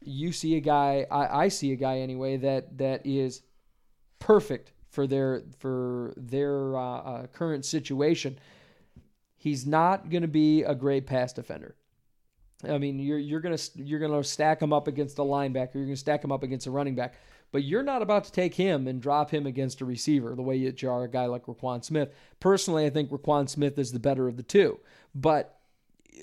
you 0.00 0.32
see 0.32 0.56
a 0.56 0.60
guy. 0.60 1.06
I, 1.10 1.44
I 1.44 1.48
see 1.48 1.72
a 1.72 1.76
guy 1.76 1.98
anyway 1.98 2.36
that 2.38 2.78
that 2.78 3.06
is 3.06 3.42
perfect 4.18 4.72
for 4.90 5.06
their 5.06 5.42
for 5.58 6.14
their 6.16 6.76
uh, 6.76 6.98
uh, 6.98 7.26
current 7.28 7.64
situation. 7.64 8.38
He's 9.36 9.66
not 9.66 10.10
going 10.10 10.22
to 10.22 10.28
be 10.28 10.62
a 10.62 10.74
great 10.74 11.06
pass 11.06 11.32
defender. 11.32 11.76
I 12.68 12.78
mean, 12.78 12.98
you're 12.98 13.18
you're 13.18 13.40
gonna 13.40 13.58
you're 13.74 14.00
gonna 14.00 14.24
stack 14.24 14.62
him 14.62 14.72
up 14.72 14.88
against 14.88 15.18
a 15.18 15.22
linebacker. 15.22 15.74
You're 15.74 15.84
gonna 15.84 15.96
stack 15.96 16.24
him 16.24 16.32
up 16.32 16.42
against 16.42 16.66
a 16.66 16.70
running 16.70 16.94
back. 16.94 17.14
But 17.54 17.62
you're 17.62 17.84
not 17.84 18.02
about 18.02 18.24
to 18.24 18.32
take 18.32 18.56
him 18.56 18.88
and 18.88 19.00
drop 19.00 19.30
him 19.30 19.46
against 19.46 19.80
a 19.80 19.84
receiver 19.84 20.34
the 20.34 20.42
way 20.42 20.56
you 20.56 20.72
jar 20.72 21.04
a 21.04 21.08
guy 21.08 21.26
like 21.26 21.46
Roquan 21.46 21.84
Smith. 21.84 22.12
Personally, 22.40 22.84
I 22.84 22.90
think 22.90 23.10
Roquan 23.10 23.48
Smith 23.48 23.78
is 23.78 23.92
the 23.92 24.00
better 24.00 24.26
of 24.26 24.36
the 24.36 24.42
two. 24.42 24.80
But 25.14 25.56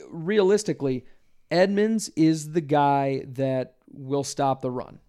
realistically, 0.10 1.06
Edmunds 1.50 2.10
is 2.18 2.52
the 2.52 2.60
guy 2.60 3.24
that 3.30 3.76
will 3.88 4.26
stop 4.26 4.62
the 4.62 4.72
run. 4.72 5.00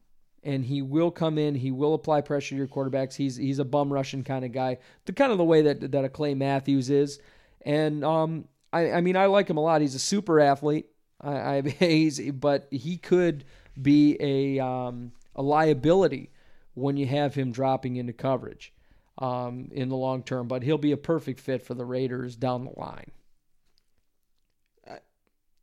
And 0.44 0.64
he 0.64 0.80
will 0.80 1.10
come 1.10 1.38
in, 1.38 1.56
he 1.56 1.72
will 1.72 1.92
apply 1.92 2.20
pressure 2.20 2.50
to 2.50 2.56
your 2.56 2.68
quarterbacks. 2.68 3.16
He's 3.16 3.34
he's 3.34 3.58
a 3.58 3.64
bum 3.64 3.92
rushing 3.92 4.22
kind 4.22 4.44
of 4.44 4.52
guy. 4.52 4.78
The 5.06 5.12
kind 5.14 5.32
of 5.32 5.38
the 5.38 5.44
way 5.44 5.62
that 5.62 5.90
that 5.90 6.04
a 6.04 6.08
Clay 6.08 6.34
Matthews 6.34 6.88
is. 6.88 7.18
And 7.62 8.04
um 8.04 8.44
I, 8.72 8.92
I 8.92 9.00
mean 9.00 9.16
I 9.16 9.26
like 9.26 9.50
him 9.50 9.56
a 9.56 9.60
lot. 9.60 9.80
He's 9.80 9.96
a 9.96 9.98
super 9.98 10.38
athlete. 10.38 10.86
I, 11.20 11.64
I 11.80 12.30
but 12.32 12.68
he 12.70 12.96
could 12.96 13.44
be 13.80 14.16
a 14.20 14.64
um, 14.64 15.10
a 15.34 15.42
liability 15.42 16.30
when 16.74 16.96
you 16.96 17.06
have 17.06 17.34
him 17.34 17.52
dropping 17.52 17.96
into 17.96 18.12
coverage 18.12 18.72
um, 19.18 19.68
in 19.72 19.88
the 19.88 19.96
long 19.96 20.22
term. 20.22 20.48
But 20.48 20.62
he'll 20.62 20.78
be 20.78 20.92
a 20.92 20.96
perfect 20.96 21.40
fit 21.40 21.62
for 21.62 21.74
the 21.74 21.84
Raiders 21.84 22.36
down 22.36 22.64
the 22.64 22.78
line. 22.78 23.10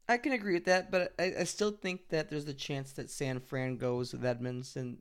I 0.10 0.18
can 0.18 0.34
agree 0.34 0.56
with 0.56 0.66
that, 0.66 0.90
but 0.90 1.14
I, 1.20 1.36
I 1.42 1.44
still 1.44 1.70
think 1.70 2.10
that 2.10 2.32
there's 2.32 2.48
a 2.48 2.54
chance 2.54 2.94
that 2.94 3.12
San 3.12 3.40
Fran 3.40 3.78
goes 3.78 4.12
with 4.12 4.26
Edmunds, 4.26 4.76
and 4.76 4.98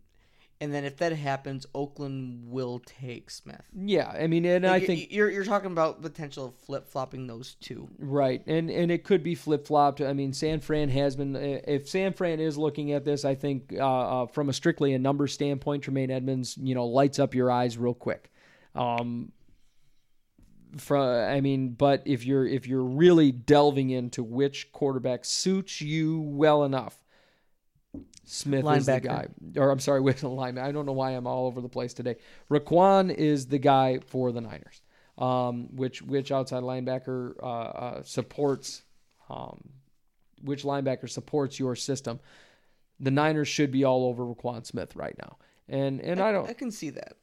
and 0.60 0.74
then 0.74 0.84
if 0.84 0.96
that 0.96 1.12
happens, 1.12 1.66
Oakland 1.74 2.50
will 2.50 2.80
take 2.80 3.30
Smith. 3.30 3.62
Yeah, 3.76 4.08
I 4.08 4.26
mean, 4.26 4.44
and 4.44 4.64
Like, 4.64 4.82
I 4.82 4.86
think 4.86 5.12
you're 5.12 5.30
you're 5.30 5.44
talking 5.44 5.70
about 5.70 6.02
potential 6.02 6.46
of 6.46 6.54
flip 6.56 6.88
flopping 6.88 7.26
those 7.26 7.54
two. 7.60 7.88
Right, 7.98 8.42
and 8.46 8.70
and 8.70 8.90
it 8.90 9.04
could 9.04 9.22
be 9.22 9.34
flip 9.34 9.66
flopped. 9.66 10.00
I 10.00 10.12
mean, 10.12 10.32
San 10.32 10.60
Fran 10.60 10.88
has 10.88 11.14
been. 11.14 11.36
If 11.36 11.88
San 11.88 12.12
Fran 12.12 12.40
is 12.40 12.58
looking 12.58 12.92
at 12.92 13.04
this, 13.04 13.24
I 13.24 13.34
think 13.34 13.72
uh, 13.78 14.22
uh, 14.22 14.26
from 14.26 14.48
a 14.48 14.52
strictly 14.52 14.94
a 14.94 14.98
number 14.98 15.28
standpoint, 15.28 15.84
Tremaine 15.84 16.10
Edmunds, 16.10 16.56
you 16.56 16.74
know, 16.74 16.86
lights 16.86 17.18
up 17.18 17.34
your 17.34 17.50
eyes 17.50 17.78
real 17.78 17.94
quick. 17.94 18.32
Um, 18.74 19.32
from 20.76 21.02
I 21.02 21.40
mean, 21.40 21.70
but 21.70 22.02
if 22.04 22.26
you're 22.26 22.46
if 22.46 22.66
you're 22.66 22.84
really 22.84 23.30
delving 23.30 23.90
into 23.90 24.24
which 24.24 24.72
quarterback 24.72 25.24
suits 25.24 25.80
you 25.80 26.20
well 26.20 26.64
enough, 26.64 27.04
Smith 28.28 28.66
is 28.66 28.86
the 28.86 29.00
guy. 29.00 29.26
Or 29.57 29.70
I'm 29.70 29.81
sorry, 29.81 30.00
with 30.08 30.20
the 30.20 30.28
lineman. 30.28 30.65
I 30.65 30.73
don't 30.73 30.86
know 30.86 30.92
why 30.92 31.12
I'm 31.12 31.26
all 31.26 31.47
over 31.47 31.60
the 31.60 31.68
place 31.68 31.94
today. 31.94 32.16
Roquan 32.50 33.15
is 33.15 33.47
the 33.47 33.58
guy 33.58 34.00
for 34.07 34.32
the 34.32 34.40
Niners. 34.40 34.82
Um, 35.16 35.74
which 35.74 36.00
which 36.00 36.31
outside 36.31 36.62
linebacker 36.62 37.34
uh, 37.42 37.47
uh, 37.47 38.02
supports 38.05 38.82
um, 39.28 39.70
which 40.42 40.62
linebacker 40.62 41.08
supports 41.08 41.58
your 41.58 41.74
system. 41.74 42.20
The 43.00 43.10
Niners 43.10 43.48
should 43.48 43.70
be 43.70 43.84
all 43.84 44.07
over 44.07 44.24
Roquan 44.24 44.65
Smith 44.65 44.94
right 44.94 45.16
now, 45.18 45.39
and 45.68 46.00
and 46.00 46.20
I 46.20 46.32
don't 46.32 46.48
I 46.48 46.52
can 46.52 46.70
see 46.70 46.90
that. 46.90 47.15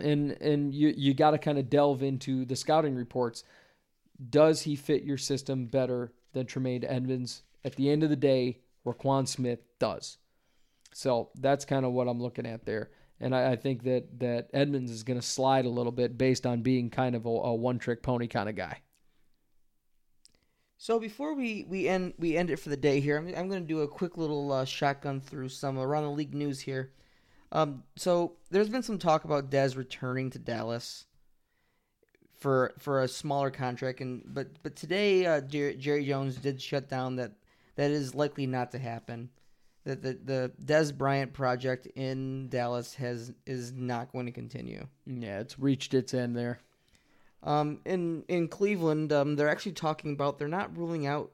and 0.00 0.32
and 0.40 0.74
you 0.74 0.94
you 0.96 1.14
got 1.14 1.32
to 1.32 1.38
kind 1.38 1.58
of 1.58 1.68
delve 1.68 2.02
into 2.02 2.44
the 2.44 2.56
scouting 2.56 2.94
reports. 2.94 3.44
Does 4.30 4.62
he 4.62 4.76
fit 4.76 5.02
your 5.02 5.18
system 5.18 5.66
better 5.66 6.12
than 6.32 6.46
Tremaine 6.46 6.84
Edmunds? 6.84 7.42
At 7.64 7.74
the 7.76 7.90
end 7.90 8.02
of 8.04 8.10
the 8.10 8.16
day, 8.16 8.60
Roquan 8.86 9.26
Smith 9.26 9.60
does. 9.78 10.18
So 10.92 11.30
that's 11.38 11.64
kind 11.64 11.84
of 11.84 11.92
what 11.92 12.08
I'm 12.08 12.20
looking 12.20 12.46
at 12.46 12.64
there. 12.64 12.90
And 13.20 13.34
I, 13.34 13.52
I 13.52 13.56
think 13.56 13.84
that 13.84 14.18
that 14.20 14.48
Edmunds 14.52 14.90
is 14.90 15.04
going 15.04 15.20
to 15.20 15.26
slide 15.26 15.64
a 15.64 15.70
little 15.70 15.92
bit 15.92 16.18
based 16.18 16.46
on 16.46 16.62
being 16.62 16.90
kind 16.90 17.14
of 17.14 17.26
a, 17.26 17.28
a 17.28 17.54
one 17.54 17.78
trick 17.78 18.02
pony 18.02 18.26
kind 18.26 18.48
of 18.48 18.56
guy. 18.56 18.80
So 20.76 20.98
before 20.98 21.34
we, 21.34 21.64
we 21.68 21.86
end 21.86 22.14
we 22.18 22.36
end 22.36 22.50
it 22.50 22.58
for 22.58 22.68
the 22.68 22.76
day 22.76 22.98
here, 22.98 23.16
I'm, 23.16 23.28
I'm 23.28 23.48
going 23.48 23.62
to 23.62 23.68
do 23.68 23.82
a 23.82 23.88
quick 23.88 24.16
little 24.16 24.50
uh, 24.50 24.64
shotgun 24.64 25.20
through 25.20 25.50
some 25.50 25.78
around 25.78 26.04
the 26.04 26.10
league 26.10 26.34
news 26.34 26.58
here. 26.60 26.92
Um, 27.52 27.84
so 27.96 28.32
there's 28.50 28.68
been 28.68 28.82
some 28.82 28.98
talk 28.98 29.24
about 29.24 29.50
Dez 29.50 29.76
returning 29.76 30.30
to 30.30 30.38
Dallas 30.38 31.04
for 32.40 32.74
for 32.78 33.02
a 33.02 33.08
smaller 33.08 33.50
contract, 33.50 34.00
and 34.00 34.24
but 34.26 34.48
but 34.64 34.74
today 34.74 35.24
uh, 35.24 35.40
Jer- 35.42 35.74
Jerry 35.74 36.04
Jones 36.04 36.34
did 36.36 36.60
shut 36.60 36.88
down 36.88 37.14
that 37.16 37.32
that 37.76 37.92
is 37.92 38.14
likely 38.14 38.46
not 38.46 38.72
to 38.72 38.78
happen. 38.78 39.30
That 39.84 40.02
the 40.02 40.18
the 40.24 40.52
Dez 40.64 40.96
Bryant 40.96 41.32
project 41.32 41.86
in 41.96 42.48
Dallas 42.48 42.94
has 42.94 43.32
is 43.46 43.72
not 43.72 44.12
going 44.12 44.26
to 44.26 44.32
continue. 44.32 44.86
Yeah, 45.06 45.40
it's 45.40 45.58
reached 45.58 45.92
its 45.94 46.14
end 46.14 46.36
there. 46.36 46.60
Um, 47.42 47.80
in 47.84 48.24
in 48.28 48.48
Cleveland, 48.48 49.12
um, 49.12 49.34
they're 49.34 49.48
actually 49.48 49.72
talking 49.72 50.12
about 50.12 50.38
they're 50.38 50.46
not 50.46 50.76
ruling 50.76 51.06
out 51.06 51.32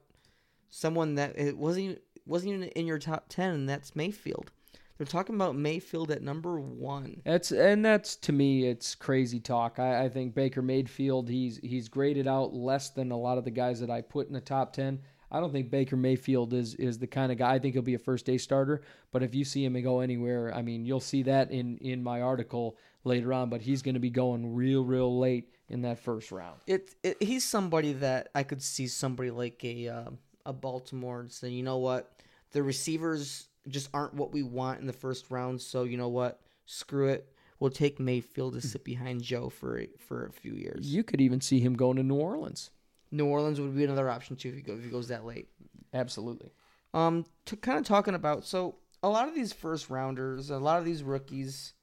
someone 0.69 1.15
that 1.15 1.37
it 1.37 1.57
wasn't 1.57 2.01
wasn't 2.25 2.53
even 2.53 2.63
in 2.69 2.87
your 2.87 2.99
top 2.99 3.25
ten, 3.29 3.53
and 3.53 3.69
that's 3.69 3.95
Mayfield. 3.95 4.51
They're 4.97 5.05
talking 5.05 5.35
about 5.35 5.55
Mayfield 5.55 6.11
at 6.11 6.21
number 6.21 6.59
one. 6.59 7.21
That's 7.23 7.51
and 7.51 7.85
that's 7.85 8.17
to 8.17 8.33
me, 8.33 8.67
it's 8.67 8.95
crazy 8.95 9.39
talk. 9.39 9.79
I, 9.79 10.05
I 10.05 10.09
think 10.09 10.35
Baker 10.35 10.61
Mayfield, 10.61 11.29
he's 11.29 11.57
he's 11.63 11.87
graded 11.87 12.27
out 12.27 12.53
less 12.53 12.89
than 12.89 13.11
a 13.11 13.17
lot 13.17 13.37
of 13.37 13.45
the 13.45 13.51
guys 13.51 13.79
that 13.79 13.89
I 13.89 14.01
put 14.01 14.27
in 14.27 14.33
the 14.33 14.41
top 14.41 14.73
ten. 14.73 14.99
I 15.31 15.39
don't 15.39 15.51
think 15.51 15.69
Baker 15.69 15.95
Mayfield 15.95 16.53
is 16.53 16.75
is 16.75 16.97
the 16.97 17.07
kind 17.07 17.31
of 17.31 17.37
guy. 17.37 17.53
I 17.53 17.59
think 17.59 17.73
he'll 17.73 17.83
be 17.83 17.93
a 17.93 17.99
first 17.99 18.25
day 18.25 18.37
starter. 18.37 18.81
But 19.11 19.23
if 19.23 19.35
you 19.35 19.45
see 19.45 19.63
him 19.63 19.79
go 19.81 19.99
anywhere, 19.99 20.53
I 20.53 20.61
mean, 20.61 20.85
you'll 20.85 20.99
see 20.99 21.23
that 21.23 21.51
in 21.51 21.77
in 21.77 22.03
my 22.03 22.21
article 22.21 22.77
later 23.03 23.33
on. 23.33 23.49
But 23.49 23.61
he's 23.61 23.81
going 23.81 23.93
to 23.93 23.99
be 23.99 24.09
going 24.09 24.55
real 24.55 24.83
real 24.83 25.19
late 25.19 25.53
in 25.69 25.81
that 25.83 25.99
first 25.99 26.31
round. 26.31 26.61
It, 26.67 26.95
it 27.03 27.21
he's 27.21 27.43
somebody 27.43 27.93
that 27.93 28.29
I 28.33 28.43
could 28.43 28.61
see 28.61 28.87
somebody 28.87 29.31
like 29.31 29.63
a 29.63 29.87
uh, 29.87 30.09
a 30.45 30.53
Baltimore 30.53 31.27
saying, 31.29 31.53
you 31.53 31.63
know 31.63 31.77
what, 31.77 32.11
the 32.51 32.63
receivers 32.63 33.47
just 33.67 33.89
aren't 33.93 34.15
what 34.15 34.31
we 34.31 34.43
want 34.43 34.79
in 34.79 34.87
the 34.87 34.93
first 34.93 35.29
round. 35.29 35.61
So 35.61 35.83
you 35.83 35.97
know 35.97 36.09
what, 36.09 36.41
screw 36.65 37.09
it. 37.09 37.31
We'll 37.59 37.69
take 37.69 37.99
Mayfield 37.99 38.53
to 38.53 38.61
sit 38.61 38.85
behind 38.85 39.21
Joe 39.21 39.49
for 39.49 39.81
a, 39.81 39.89
for 39.97 40.25
a 40.25 40.31
few 40.31 40.53
years. 40.53 40.87
You 40.87 41.03
could 41.03 41.19
even 41.19 41.41
see 41.41 41.59
him 41.59 41.75
going 41.75 41.97
to 41.97 42.03
New 42.03 42.15
Orleans. 42.15 42.71
New 43.11 43.25
Orleans 43.25 43.59
would 43.59 43.75
be 43.75 43.83
another 43.83 44.09
option 44.09 44.35
too 44.35 44.49
if 44.49 44.55
he 44.55 44.61
goes 44.61 44.79
if 44.79 44.85
he 44.85 44.91
goes 44.91 45.07
that 45.07 45.25
late. 45.25 45.49
Absolutely. 45.93 46.51
Um, 46.93 47.25
to 47.45 47.55
kind 47.55 47.77
of 47.77 47.85
talking 47.85 48.15
about 48.15 48.45
so 48.45 48.75
a 49.01 49.09
lot 49.09 49.27
of 49.27 49.35
these 49.35 49.53
first 49.53 49.89
rounders, 49.89 50.49
a 50.49 50.57
lot 50.57 50.79
of 50.79 50.85
these 50.85 51.03
rookies, 51.03 51.73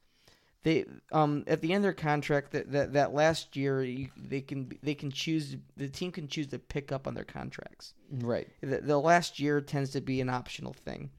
they 0.63 0.85
um 1.11 1.43
at 1.47 1.61
the 1.61 1.73
end 1.73 1.77
of 1.77 1.83
their 1.83 1.93
contract 1.93 2.51
that 2.51 2.71
that, 2.71 2.93
that 2.93 3.13
last 3.13 3.55
year 3.55 3.83
you, 3.83 4.09
they 4.17 4.41
can 4.41 4.71
they 4.83 4.95
can 4.95 5.11
choose 5.11 5.55
the 5.75 5.87
team 5.87 6.11
can 6.11 6.27
choose 6.27 6.47
to 6.47 6.59
pick 6.59 6.91
up 6.91 7.07
on 7.07 7.13
their 7.13 7.23
contracts. 7.23 7.93
Right. 8.11 8.47
The, 8.61 8.79
the 8.81 8.99
last 8.99 9.39
year 9.39 9.61
tends 9.61 9.91
to 9.91 10.01
be 10.01 10.21
an 10.21 10.29
optional 10.29 10.73
thing. 10.73 11.09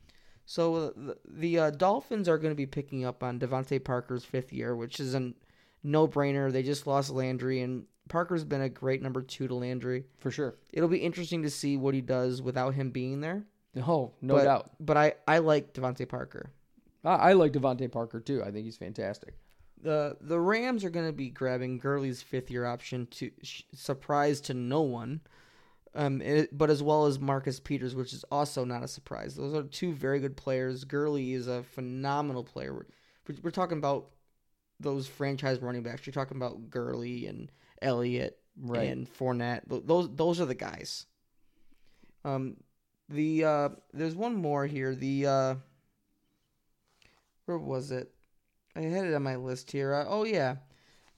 So 0.47 0.75
uh, 0.75 0.91
the, 0.97 1.17
the 1.29 1.59
uh, 1.59 1.71
Dolphins 1.73 2.27
are 2.27 2.39
going 2.39 2.53
to 2.53 2.57
be 2.57 2.65
picking 2.65 3.05
up 3.05 3.23
on 3.23 3.39
DeVante 3.39 3.85
Parker's 3.85 4.25
fifth 4.25 4.51
year, 4.51 4.75
which 4.75 4.99
is 4.99 5.15
a 5.15 5.35
no-brainer. 5.83 6.51
They 6.51 6.63
just 6.63 6.87
lost 6.87 7.11
Landry, 7.11 7.61
and 7.61 7.85
Parker's 8.09 8.45
been 8.45 8.63
a 8.63 8.69
great 8.69 9.03
number 9.03 9.23
two 9.23 9.49
to 9.49 9.55
Landry. 9.55 10.05
For 10.19 10.31
sure. 10.31 10.57
It'll 10.73 10.89
be 10.89 10.99
interesting 10.99 11.43
to 11.43 11.51
see 11.51 11.77
what 11.77 11.95
he 11.95 12.01
does 12.01 12.43
without 12.43 12.75
him 12.75 12.91
being 12.91 13.21
there. 13.21 13.45
Oh, 13.77 14.13
no 14.21 14.35
but, 14.35 14.45
doubt. 14.45 14.71
But 14.81 14.97
I, 14.97 15.15
I 15.27 15.39
like 15.39 15.75
DeVante 15.75 16.09
Parker. 16.09 16.51
I, 17.05 17.15
I 17.15 17.33
like 17.35 17.53
DeVante 17.53 17.91
Parker 17.91 18.21
too. 18.21 18.43
I 18.43 18.51
think 18.51 18.65
he's 18.65 18.77
fantastic. 18.77 19.35
The 19.81 20.17
the 20.21 20.41
Rams 20.41 20.85
are 20.85 20.91
going 20.91 21.07
to 21.07 21.13
be 21.13 21.31
grabbing 21.31 21.79
Gurley's 21.79 22.21
fifth 22.21 22.51
year 22.51 22.67
option 22.67 23.07
to 23.13 23.31
sh- 23.43 23.63
surprise 23.73 24.41
to 24.43 24.55
no 24.55 24.81
one, 24.81 25.21
um, 25.95 26.21
it, 26.21 26.57
but 26.57 26.69
as 26.69 26.83
well 26.83 27.07
as 27.07 27.21
Marcus 27.21 27.61
Peters, 27.61 27.95
which 27.95 28.13
is 28.13 28.25
also 28.33 28.65
not 28.65 28.83
a 28.83 28.89
surprise. 28.89 29.37
Those 29.37 29.55
are 29.55 29.63
two 29.63 29.93
very 29.93 30.19
good 30.19 30.37
players. 30.37 30.83
Gurley 30.83 31.33
is 31.33 31.47
a 31.47 31.63
phenomenal 31.63 32.43
player. 32.43 32.75
We're, 32.75 33.37
we're 33.43 33.51
talking 33.53 33.79
about 33.79 34.09
those 34.81 35.07
franchise 35.07 35.61
running 35.61 35.85
backs. 35.85 36.07
You're 36.07 36.13
talking 36.13 36.37
about 36.37 36.71
Gurley 36.71 37.27
and 37.27 37.53
Elliott 37.83 38.39
Right. 38.61 38.91
and 38.91 39.07
Fournette. 39.09 39.63
Those 39.67 40.15
those 40.15 40.41
are 40.41 40.47
the 40.47 40.55
guys. 40.55 41.07
Um, 42.25 42.57
the 43.09 43.45
uh, 43.45 43.69
there's 43.93 44.15
one 44.17 44.35
more 44.35 44.67
here. 44.67 44.95
The 44.95 45.27
uh, 45.27 45.55
where 47.47 47.59
was 47.59 47.91
it? 47.91 48.13
I 48.77 48.81
had 48.83 49.07
it 49.07 49.15
on 49.15 49.23
my 49.23 49.37
list 49.37 49.71
here. 49.71 49.95
Uh, 49.95 50.05
oh 50.09 50.25
yeah, 50.25 50.57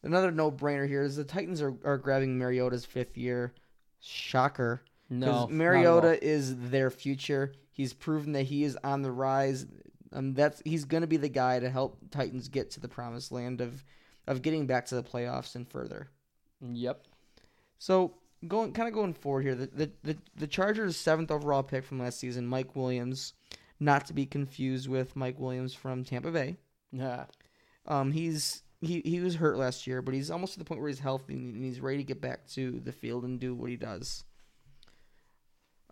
another 0.03 0.31
no 0.31 0.51
brainer 0.51 0.87
here 0.87 1.03
is 1.03 1.17
the 1.17 1.25
Titans 1.25 1.61
are, 1.63 1.75
are 1.85 1.99
grabbing 1.99 2.39
Mariota's 2.39 2.85
fifth 2.85 3.17
year. 3.17 3.55
Shocker. 4.01 4.83
No, 5.09 5.27
Because 5.27 5.33
not 5.33 5.41
at 5.41 5.43
all. 5.43 5.49
Mariota 5.57 6.25
is 6.25 6.57
their 6.71 6.91
future. 6.91 7.53
He's 7.73 7.93
proven 7.93 8.33
that 8.33 8.45
he 8.45 8.63
is 8.65 8.79
on 8.85 9.03
the 9.03 9.11
rise. 9.11 9.67
Um, 10.13 10.35
that's 10.35 10.63
he's 10.65 10.85
going 10.85 11.01
to 11.03 11.07
be 11.07 11.17
the 11.17 11.29
guy 11.29 11.59
to 11.59 11.71
help 11.71 11.99
Titans 12.11 12.49
get 12.49 12.71
to 12.73 12.81
the 12.81 12.89
promised 12.89 13.33
land 13.33 13.61
of 13.61 13.85
of 14.27 14.43
getting 14.43 14.67
back 14.67 14.87
to 14.87 14.95
the 14.95 15.03
playoffs 15.03 15.55
and 15.57 15.69
further. 15.69 16.11
Yep. 16.61 17.05
So 17.79 18.15
going 18.47 18.73
kind 18.73 18.89
of 18.89 18.95
going 18.95 19.15
forward 19.15 19.43
here, 19.43 19.55
the 19.55 19.67
the 19.67 19.91
the, 20.03 20.19
the 20.37 20.47
Chargers' 20.47 20.97
seventh 20.97 21.31
overall 21.31 21.63
pick 21.63 21.85
from 21.85 21.99
last 21.99 22.19
season, 22.19 22.47
Mike 22.47 22.77
Williams, 22.77 23.35
not 23.79 24.07
to 24.07 24.13
be 24.13 24.27
confused 24.27 24.89
with 24.89 25.17
Mike 25.17 25.39
Williams 25.39 25.75
from 25.75 26.05
Tampa 26.05 26.31
Bay. 26.31 26.57
Yeah. 26.93 27.25
Um, 27.87 28.13
he's 28.13 28.63
he 28.81 29.01
he 29.05 29.21
was 29.21 29.37
hurt 29.37 29.57
last 29.57 29.87
year, 29.87 30.03
but 30.03 30.15
he's 30.15 30.31
almost 30.31 30.55
to 30.55 30.59
the 30.59 30.65
point 30.65 30.81
where 30.81 30.89
he's 30.89 30.99
healthy 31.01 31.35
and 31.35 31.65
he's 31.65 31.81
ready 31.81 31.99
to 31.99 32.05
get 32.05 32.21
back 32.21 32.47
to 32.49 32.81
the 32.81 32.93
field 32.93 33.25
and 33.25 33.41
do 33.41 33.55
what 33.55 33.71
he 33.71 33.77
does. 33.77 34.25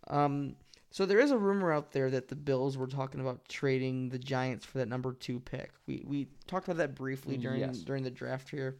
Um, 0.08 0.56
so 0.90 1.04
there 1.04 1.20
is 1.20 1.30
a 1.30 1.38
rumor 1.38 1.72
out 1.72 1.92
there 1.92 2.10
that 2.10 2.28
the 2.28 2.36
Bills 2.36 2.78
were 2.78 2.86
talking 2.86 3.20
about 3.20 3.46
trading 3.48 4.08
the 4.08 4.18
Giants 4.18 4.64
for 4.64 4.78
that 4.78 4.88
number 4.88 5.12
two 5.12 5.40
pick. 5.40 5.70
We 5.86 6.02
we 6.06 6.28
talked 6.46 6.66
about 6.66 6.78
that 6.78 6.94
briefly 6.94 7.36
during 7.36 7.60
Yes. 7.60 7.78
during 7.78 8.04
the 8.04 8.10
draft 8.10 8.48
here, 8.48 8.78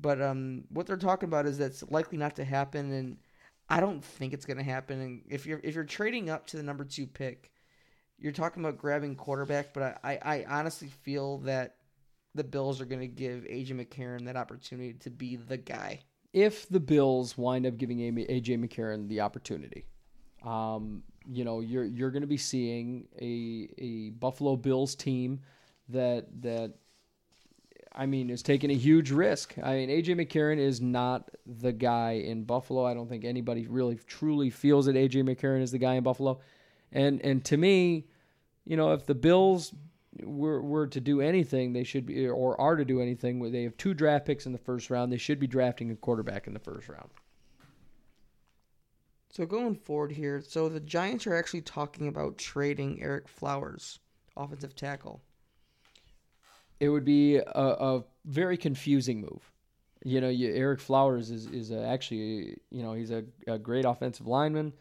but 0.00 0.20
um, 0.20 0.64
what 0.70 0.86
they're 0.86 0.96
talking 0.96 1.28
about 1.28 1.46
is 1.46 1.58
that's 1.58 1.82
likely 1.90 2.18
not 2.18 2.36
to 2.36 2.44
happen, 2.44 2.92
and 2.92 3.16
I 3.68 3.80
don't 3.80 4.04
think 4.04 4.32
it's 4.32 4.46
going 4.46 4.58
to 4.58 4.64
happen. 4.64 5.00
And 5.00 5.22
if 5.28 5.46
you're 5.46 5.60
if 5.62 5.74
you're 5.74 5.84
trading 5.84 6.30
up 6.30 6.46
to 6.48 6.56
the 6.56 6.62
number 6.62 6.84
two 6.84 7.06
pick, 7.06 7.50
you're 8.18 8.32
talking 8.32 8.62
about 8.62 8.78
grabbing 8.78 9.16
quarterback, 9.16 9.72
but 9.72 10.00
I, 10.02 10.18
I, 10.22 10.34
I 10.36 10.44
honestly 10.48 10.88
feel 10.88 11.38
that 11.38 11.76
the 12.34 12.44
Bills 12.44 12.80
are 12.80 12.84
going 12.84 13.00
to 13.00 13.06
give 13.06 13.44
AJ 13.44 13.72
McCarron 13.72 14.26
that 14.26 14.36
opportunity 14.36 14.94
to 14.94 15.10
be 15.10 15.36
the 15.36 15.56
guy. 15.56 16.00
If 16.32 16.68
the 16.68 16.80
Bills 16.80 17.38
wind 17.38 17.66
up 17.66 17.78
giving 17.78 17.98
AJ 17.98 18.62
McCarron 18.62 19.08
the 19.08 19.20
opportunity, 19.20 19.86
um, 20.44 21.02
you 21.28 21.44
know, 21.44 21.60
you're 21.60 21.84
you're 21.84 22.10
going 22.10 22.22
to 22.22 22.26
be 22.28 22.36
seeing 22.36 23.08
a 23.20 23.68
a 23.78 24.10
Buffalo 24.10 24.56
Bills 24.56 24.94
team 24.94 25.40
that 25.88 26.26
that 26.42 26.74
I 27.96 28.06
mean 28.06 28.28
is 28.28 28.42
taking 28.42 28.70
a 28.70 28.74
huge 28.74 29.10
risk. 29.10 29.54
I 29.62 29.76
mean, 29.76 29.88
AJ 29.88 30.20
McCarron 30.20 30.58
is 30.58 30.80
not 30.80 31.30
the 31.46 31.72
guy 31.72 32.12
in 32.12 32.44
Buffalo. 32.44 32.84
I 32.84 32.92
don't 32.92 33.08
think 33.08 33.24
anybody 33.24 33.66
really 33.66 33.98
truly 34.06 34.50
feels 34.50 34.86
that 34.86 34.96
AJ 34.96 35.24
McCarron 35.24 35.62
is 35.62 35.70
the 35.70 35.78
guy 35.78 35.94
in 35.94 36.02
Buffalo. 36.02 36.40
And 36.92 37.20
and 37.22 37.44
to 37.46 37.56
me, 37.56 38.06
you 38.66 38.76
know, 38.76 38.92
if 38.92 39.06
the 39.06 39.14
Bills 39.14 39.72
were 40.22 40.60
were 40.60 40.86
to 40.88 41.00
do 41.00 41.20
anything, 41.20 41.72
they 41.72 41.84
should 41.84 42.06
be 42.06 42.28
or 42.28 42.60
are 42.60 42.76
to 42.76 42.84
do 42.84 43.00
anything. 43.00 43.50
They 43.50 43.62
have 43.62 43.76
two 43.78 43.94
draft 43.94 44.26
picks 44.26 44.44
in 44.44 44.52
the 44.52 44.58
first 44.58 44.90
round. 44.90 45.10
They 45.10 45.16
should 45.16 45.40
be 45.40 45.46
drafting 45.46 45.90
a 45.90 45.96
quarterback 45.96 46.46
in 46.46 46.52
the 46.52 46.60
first 46.60 46.88
round. 46.88 47.10
So 49.30 49.44
going 49.44 49.74
forward 49.74 50.12
here, 50.12 50.42
so 50.46 50.68
the 50.68 50.80
Giants 50.80 51.26
are 51.26 51.34
actually 51.34 51.60
talking 51.60 52.08
about 52.08 52.38
trading 52.38 53.00
Ereck 53.00 53.28
Flowers, 53.28 53.98
offensive 54.34 54.74
tackle. 54.74 55.20
It 56.80 56.88
would 56.88 57.04
be 57.04 57.36
a, 57.36 57.42
a 57.44 58.04
very 58.24 58.56
confusing 58.56 59.20
move. 59.20 59.50
You 60.04 60.20
know, 60.20 60.28
you, 60.28 60.52
Ereck 60.52 60.80
Flowers 60.80 61.30
is 61.30 61.46
is 61.46 61.70
a, 61.70 61.84
actually 61.84 62.58
you 62.70 62.82
know 62.82 62.92
he's 62.92 63.10
a, 63.10 63.24
a 63.46 63.58
great 63.58 63.84
offensive 63.84 64.26
lineman. 64.26 64.72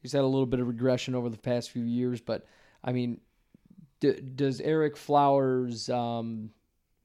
He's 0.00 0.12
had 0.12 0.22
a 0.22 0.26
little 0.26 0.46
bit 0.46 0.60
of 0.60 0.66
regression 0.66 1.14
over 1.14 1.30
the 1.30 1.38
past 1.38 1.70
few 1.70 1.84
years, 1.84 2.20
but 2.20 2.44
I 2.82 2.92
mean, 2.92 3.20
d- 4.00 4.20
does 4.20 4.60
Ereck 4.60 4.96
Flowers 4.96 5.88
um, 5.88 6.50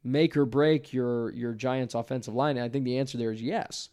make 0.03 0.35
or 0.35 0.45
break 0.45 0.91
your 0.91 1.31
your 1.31 1.53
Giants 1.53 1.95
offensive 1.95 2.33
line? 2.33 2.57
And 2.57 2.65
I 2.65 2.69
think 2.69 2.83
the 2.85 2.97
answer 2.97 3.17
there 3.17 3.31
is 3.31 3.41
yes. 3.41 3.89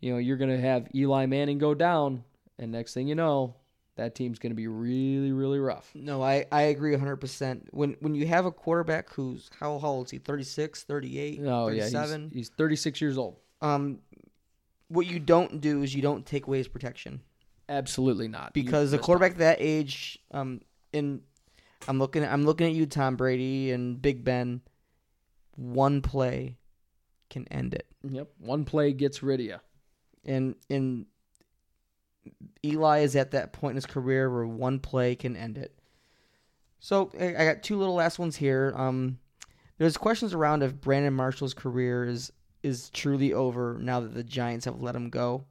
You 0.00 0.12
know, 0.12 0.18
you're 0.18 0.36
going 0.36 0.50
to 0.50 0.60
have 0.60 0.86
Eli 0.94 1.26
Manning 1.26 1.58
go 1.58 1.74
down, 1.74 2.22
and 2.58 2.70
next 2.70 2.94
thing 2.94 3.08
you 3.08 3.16
know, 3.16 3.56
that 3.98 4.14
team's 4.14 4.38
going 4.38 4.50
to 4.52 4.56
be 4.56 4.66
really, 4.66 5.30
really 5.32 5.58
rough. 5.58 5.90
No, 5.94 6.22
I, 6.22 6.46
I 6.50 6.62
agree 6.62 6.96
100%. 6.96 7.66
When 7.70 7.96
when 8.00 8.14
you 8.14 8.26
have 8.26 8.46
a 8.46 8.50
quarterback 8.50 9.12
who's, 9.12 9.50
how, 9.60 9.72
old 9.82 10.06
is 10.06 10.10
he? 10.12 10.18
36, 10.18 10.84
38, 10.84 11.40
Oh 11.44 11.68
yeah, 11.68 11.84
he's, 11.84 11.92
37? 11.92 12.30
he's 12.32 12.48
36 12.48 13.00
years 13.00 13.18
old. 13.18 13.36
um, 13.60 13.98
what 14.88 15.06
you 15.06 15.18
don't 15.20 15.60
do 15.60 15.82
is 15.82 15.94
you 15.94 16.00
don't 16.00 16.24
take 16.24 16.46
away 16.46 16.56
his 16.58 16.68
protection. 16.68 17.20
Absolutely 17.68 18.26
not. 18.28 18.52
You- 18.54 18.64
because 18.64 18.94
a 18.94 18.98
quarterback 18.98 19.36
that 19.36 19.58
age, 19.60 20.18
um, 20.30 20.62
in 20.94 21.20
I'm 21.86 21.98
looking 21.98 22.24
I'm 22.24 22.44
looking 22.46 22.66
at 22.68 22.72
you, 22.72 22.86
Tom 22.86 23.16
Brady 23.16 23.70
and 23.72 24.00
Big 24.00 24.24
Ben. 24.24 24.62
One 25.56 26.00
play 26.02 26.56
can 27.30 27.46
end 27.48 27.74
it, 27.74 27.86
Yep, 28.08 28.28
one 28.38 28.64
play 28.64 28.92
gets 28.92 29.22
rid 29.22 29.40
of 29.40 29.46
you. 29.46 29.56
and 30.24 30.54
and 30.70 31.04
Eli 32.64 33.00
is 33.00 33.16
at 33.16 33.30
that 33.32 33.52
point 33.52 33.72
in 33.72 33.76
his 33.76 33.86
career 33.86 34.30
where 34.30 34.46
one 34.46 34.78
play 34.78 35.14
can 35.14 35.36
end 35.36 35.58
it. 35.58 35.78
So 36.80 37.10
I 37.18 37.44
got 37.44 37.62
two 37.62 37.76
little 37.76 37.94
last 37.94 38.18
ones 38.18 38.36
here. 38.36 38.72
Um, 38.76 39.18
there's 39.78 39.96
questions 39.96 40.34
around 40.34 40.62
if 40.62 40.80
Brandon 40.80 41.14
Marshall's 41.14 41.54
career 41.54 42.04
is 42.04 42.32
is 42.62 42.90
truly 42.90 43.32
over 43.32 43.78
now 43.80 44.00
that 44.00 44.14
the 44.14 44.24
Giants 44.24 44.64
have 44.64 44.80
let 44.80 44.96
him 44.96 45.10
go. 45.10 45.44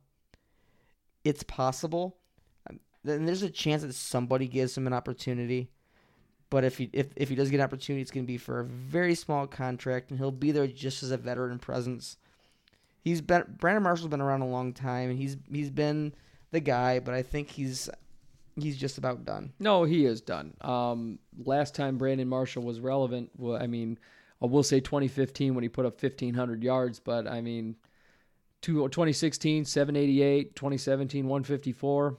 It's 1.24 1.44
possible. 1.44 2.18
Then 3.04 3.26
there's 3.26 3.44
a 3.44 3.50
chance 3.50 3.84
that 3.84 3.94
somebody 3.94 4.48
gives 4.48 4.78
him 4.78 4.88
an 4.88 4.94
opportunity. 4.94 5.70
But 6.50 6.64
if 6.64 6.78
he 6.78 6.90
if, 6.94 7.08
if 7.16 7.30
he 7.30 7.36
does 7.36 7.50
get 7.50 7.58
an 7.58 7.66
opportunity, 7.66 8.02
it's 8.02 8.12
going 8.12 8.26
to 8.26 8.28
be 8.28 8.38
for 8.38 8.62
a 8.62 8.66
very 8.66 9.16
small 9.16 9.48
contract, 9.48 10.10
and 10.10 10.20
he'll 10.20 10.32
be 10.32 10.52
there 10.52 10.68
just 10.68 11.04
as 11.04 11.12
a 11.12 11.18
veteran 11.18 11.60
presence. 11.60 12.18
He's 13.02 13.22
been 13.22 13.44
Brandon 13.58 13.84
Marshall's 13.84 14.10
been 14.10 14.22
around 14.22 14.42
a 14.42 14.48
long 14.48 14.74
time, 14.74 15.10
and 15.10 15.20
he's 15.20 15.38
he's 15.52 15.70
been 15.70 16.14
the 16.52 16.60
guy. 16.60 17.00
But 17.00 17.14
I 17.14 17.22
think 17.22 17.50
he's 17.50 17.90
he's 18.56 18.78
just 18.78 18.98
about 18.98 19.26
done. 19.26 19.54
No, 19.60 19.84
he 19.84 20.06
is 20.06 20.22
done. 20.22 20.54
Um, 20.62 21.20
last 21.46 21.76
time 21.76 21.98
Brandon 21.98 22.28
Marshall 22.28 22.64
was 22.64 22.80
relevant, 22.80 23.32
well, 23.38 23.62
I 23.62 23.68
mean, 23.68 23.98
I 24.42 24.46
will 24.46 24.64
say 24.64 24.80
2015 24.80 25.56
when 25.56 25.64
he 25.64 25.70
put 25.70 25.86
up 25.86 26.02
1,500 26.02 26.64
yards, 26.64 27.00
but 27.00 27.28
I 27.28 27.42
mean, 27.42 27.76
two, 28.62 28.88
2016, 28.90 29.66
788, 29.66 30.56
2017, 30.56 31.26
154. 31.28 32.18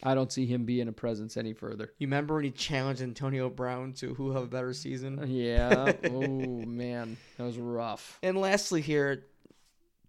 I 0.00 0.14
don't 0.14 0.30
see 0.30 0.46
him 0.46 0.64
being 0.64 0.86
a 0.86 0.92
presence 0.92 1.36
any 1.36 1.52
further. 1.52 1.92
You 1.98 2.06
remember 2.06 2.36
when 2.36 2.44
he 2.44 2.52
challenged 2.52 3.02
Antonio 3.02 3.50
Brown 3.50 3.94
to 3.94 4.14
who 4.14 4.30
have 4.30 4.44
a 4.44 4.46
better 4.46 4.72
season? 4.72 5.24
Yeah. 5.26 5.92
oh, 6.04 6.20
man. 6.20 7.16
That 7.36 7.44
was 7.44 7.58
rough. 7.58 8.18
And 8.22 8.40
lastly, 8.40 8.80
here, 8.80 9.24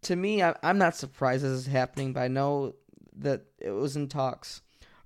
to 0.03 0.15
me, 0.15 0.43
I, 0.43 0.55
I'm 0.61 0.77
not 0.77 0.95
surprised 0.95 1.43
this 1.43 1.51
is 1.51 1.65
happening, 1.65 2.13
but 2.13 2.21
I 2.21 2.27
know 2.27 2.75
that 3.19 3.43
it 3.59 3.71
was 3.71 3.95
in 3.95 4.07
talks. 4.07 4.61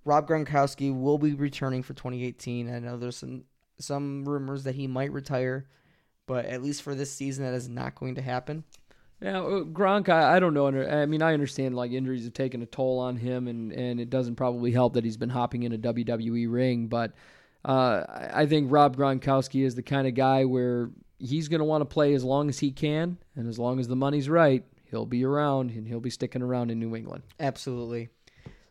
Rob 0.06 0.28
Gronkowski 0.28 0.98
will 0.98 1.18
be 1.18 1.34
returning 1.34 1.84
for 1.84 1.94
2018. 1.94 2.74
I 2.74 2.80
know 2.80 2.98
there's 2.98 3.18
some 3.18 3.46
some 3.80 4.26
rumors 4.26 4.64
that 4.64 4.76
he 4.76 4.88
might 4.88 5.12
retire, 5.12 5.68
but 6.28 6.46
at 6.46 6.62
least 6.62 6.84
for 6.84 6.96
this 6.96 7.12
season, 7.12 7.44
that 7.44 7.54
is 7.54 7.70
not 7.70 7.96
going 7.96 8.16
to 8.16 8.22
happen. 8.22 8.64
Yeah, 9.22 9.40
uh, 9.40 9.64
Gronk, 9.64 10.10
I, 10.10 10.36
I 10.36 10.40
don't 10.40 10.54
know. 10.54 10.68
I 10.68 11.06
mean, 11.06 11.22
I 11.22 11.34
understand 11.34 11.76
like 11.76 11.92
injuries 11.92 12.26
have 12.26 12.34
taken 12.34 12.62
a 12.62 12.66
toll 12.66 13.00
on 13.00 13.16
him, 13.16 13.48
and, 13.48 13.72
and 13.72 14.00
it 14.00 14.10
doesn't 14.10 14.36
probably 14.36 14.72
help 14.72 14.94
that 14.94 15.06
he's 15.06 15.18
been 15.18 15.30
hopping 15.30 15.64
in 15.64 15.72
a 15.72 15.78
WWE 15.78 16.52
ring. 16.52 16.88
But 16.88 17.14
uh, 17.64 18.04
I 18.10 18.46
think 18.46 18.72
Rob 18.72 18.98
Gronkowski 18.98 19.64
is 19.64 19.76
the 19.76 19.84
kind 19.84 20.08
of 20.08 20.14
guy 20.14 20.44
where 20.44 20.92
he's 21.20 21.48
going 21.48 21.60
to 21.60 21.66
want 21.66 21.82
to 21.82 21.86
play 21.86 22.14
as 22.14 22.24
long 22.24 22.50
as 22.50 22.60
he 22.60 22.72
can, 22.72 23.18
and 23.36 23.48
as 23.48 23.58
long 23.58 23.80
as 23.80 23.88
the 23.88 23.96
money's 23.96 24.28
right, 24.28 24.66
he'll 24.94 25.08
be 25.08 25.26
around 25.26 25.72
and 25.72 25.88
he'll 25.88 26.00
be 26.00 26.12
sticking 26.12 26.44
around 26.44 26.70
in 26.70 26.80
New 26.80 26.96
England. 26.96 27.24
Absolutely. 27.40 28.10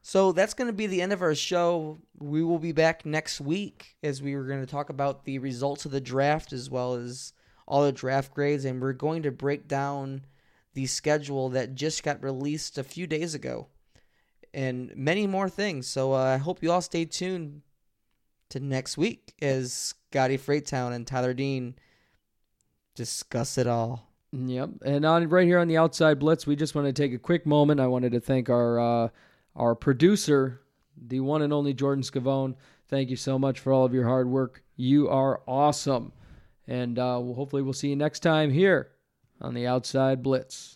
So 0.02 0.30
that's 0.30 0.54
going 0.54 0.68
to 0.68 0.72
be 0.72 0.86
the 0.86 1.02
end 1.02 1.12
of 1.12 1.20
our 1.20 1.34
show. 1.34 1.98
We 2.20 2.44
will 2.44 2.60
be 2.60 2.70
back 2.70 3.04
next 3.04 3.40
week 3.40 3.96
as 4.04 4.22
we 4.22 4.36
were 4.36 4.44
going 4.44 4.60
to 4.60 4.70
talk 4.70 4.88
about 4.88 5.24
the 5.24 5.40
results 5.40 5.84
of 5.84 5.90
the 5.90 6.00
draft 6.00 6.52
as 6.52 6.70
well 6.70 6.94
as 6.94 7.32
all 7.66 7.84
the 7.84 7.92
draft 7.92 8.32
grades, 8.34 8.64
and 8.64 8.80
we're 8.80 8.92
going 8.92 9.22
to 9.22 9.32
break 9.32 9.66
down 9.66 10.22
the 10.74 10.86
schedule 10.86 11.48
that 11.50 11.74
just 11.74 12.04
got 12.04 12.22
released 12.22 12.78
a 12.78 12.84
few 12.84 13.06
days 13.06 13.34
ago 13.34 13.66
and 14.54 14.94
many 14.96 15.26
more 15.26 15.48
things. 15.48 15.88
So 15.88 16.12
uh, 16.12 16.34
I 16.34 16.36
hope 16.36 16.62
you 16.62 16.70
all 16.70 16.82
stay 16.82 17.04
tuned 17.04 17.62
to 18.50 18.60
next 18.60 18.96
week 18.96 19.34
as 19.42 19.72
Scotty 19.72 20.38
Fraytown 20.38 20.92
and 20.92 21.04
Tyler 21.04 21.34
Dean 21.34 21.74
discuss 22.94 23.58
it 23.58 23.66
all. 23.66 24.11
Yep. 24.32 24.70
And 24.84 25.04
on 25.04 25.28
right 25.28 25.46
here 25.46 25.58
on 25.58 25.68
the 25.68 25.76
outside 25.76 26.18
blitz, 26.18 26.46
we 26.46 26.56
just 26.56 26.74
want 26.74 26.86
to 26.86 26.92
take 26.92 27.12
a 27.12 27.18
quick 27.18 27.44
moment. 27.44 27.80
I 27.80 27.86
wanted 27.86 28.12
to 28.12 28.20
thank 28.20 28.48
our 28.48 28.80
uh, 28.80 29.08
our 29.54 29.74
producer, 29.74 30.62
the 30.96 31.20
one 31.20 31.42
and 31.42 31.52
only 31.52 31.74
Jordan 31.74 32.02
Scavone. 32.02 32.54
Thank 32.88 33.10
you 33.10 33.16
so 33.16 33.38
much 33.38 33.60
for 33.60 33.72
all 33.72 33.84
of 33.84 33.92
your 33.92 34.06
hard 34.06 34.28
work. 34.28 34.62
You 34.76 35.08
are 35.08 35.42
awesome. 35.46 36.12
And 36.66 36.98
uh, 36.98 37.16
hopefully 37.16 37.62
we'll 37.62 37.72
see 37.72 37.88
you 37.88 37.96
next 37.96 38.20
time 38.20 38.50
here 38.50 38.90
on 39.40 39.52
the 39.52 39.66
outside 39.66 40.22
blitz. 40.22 40.74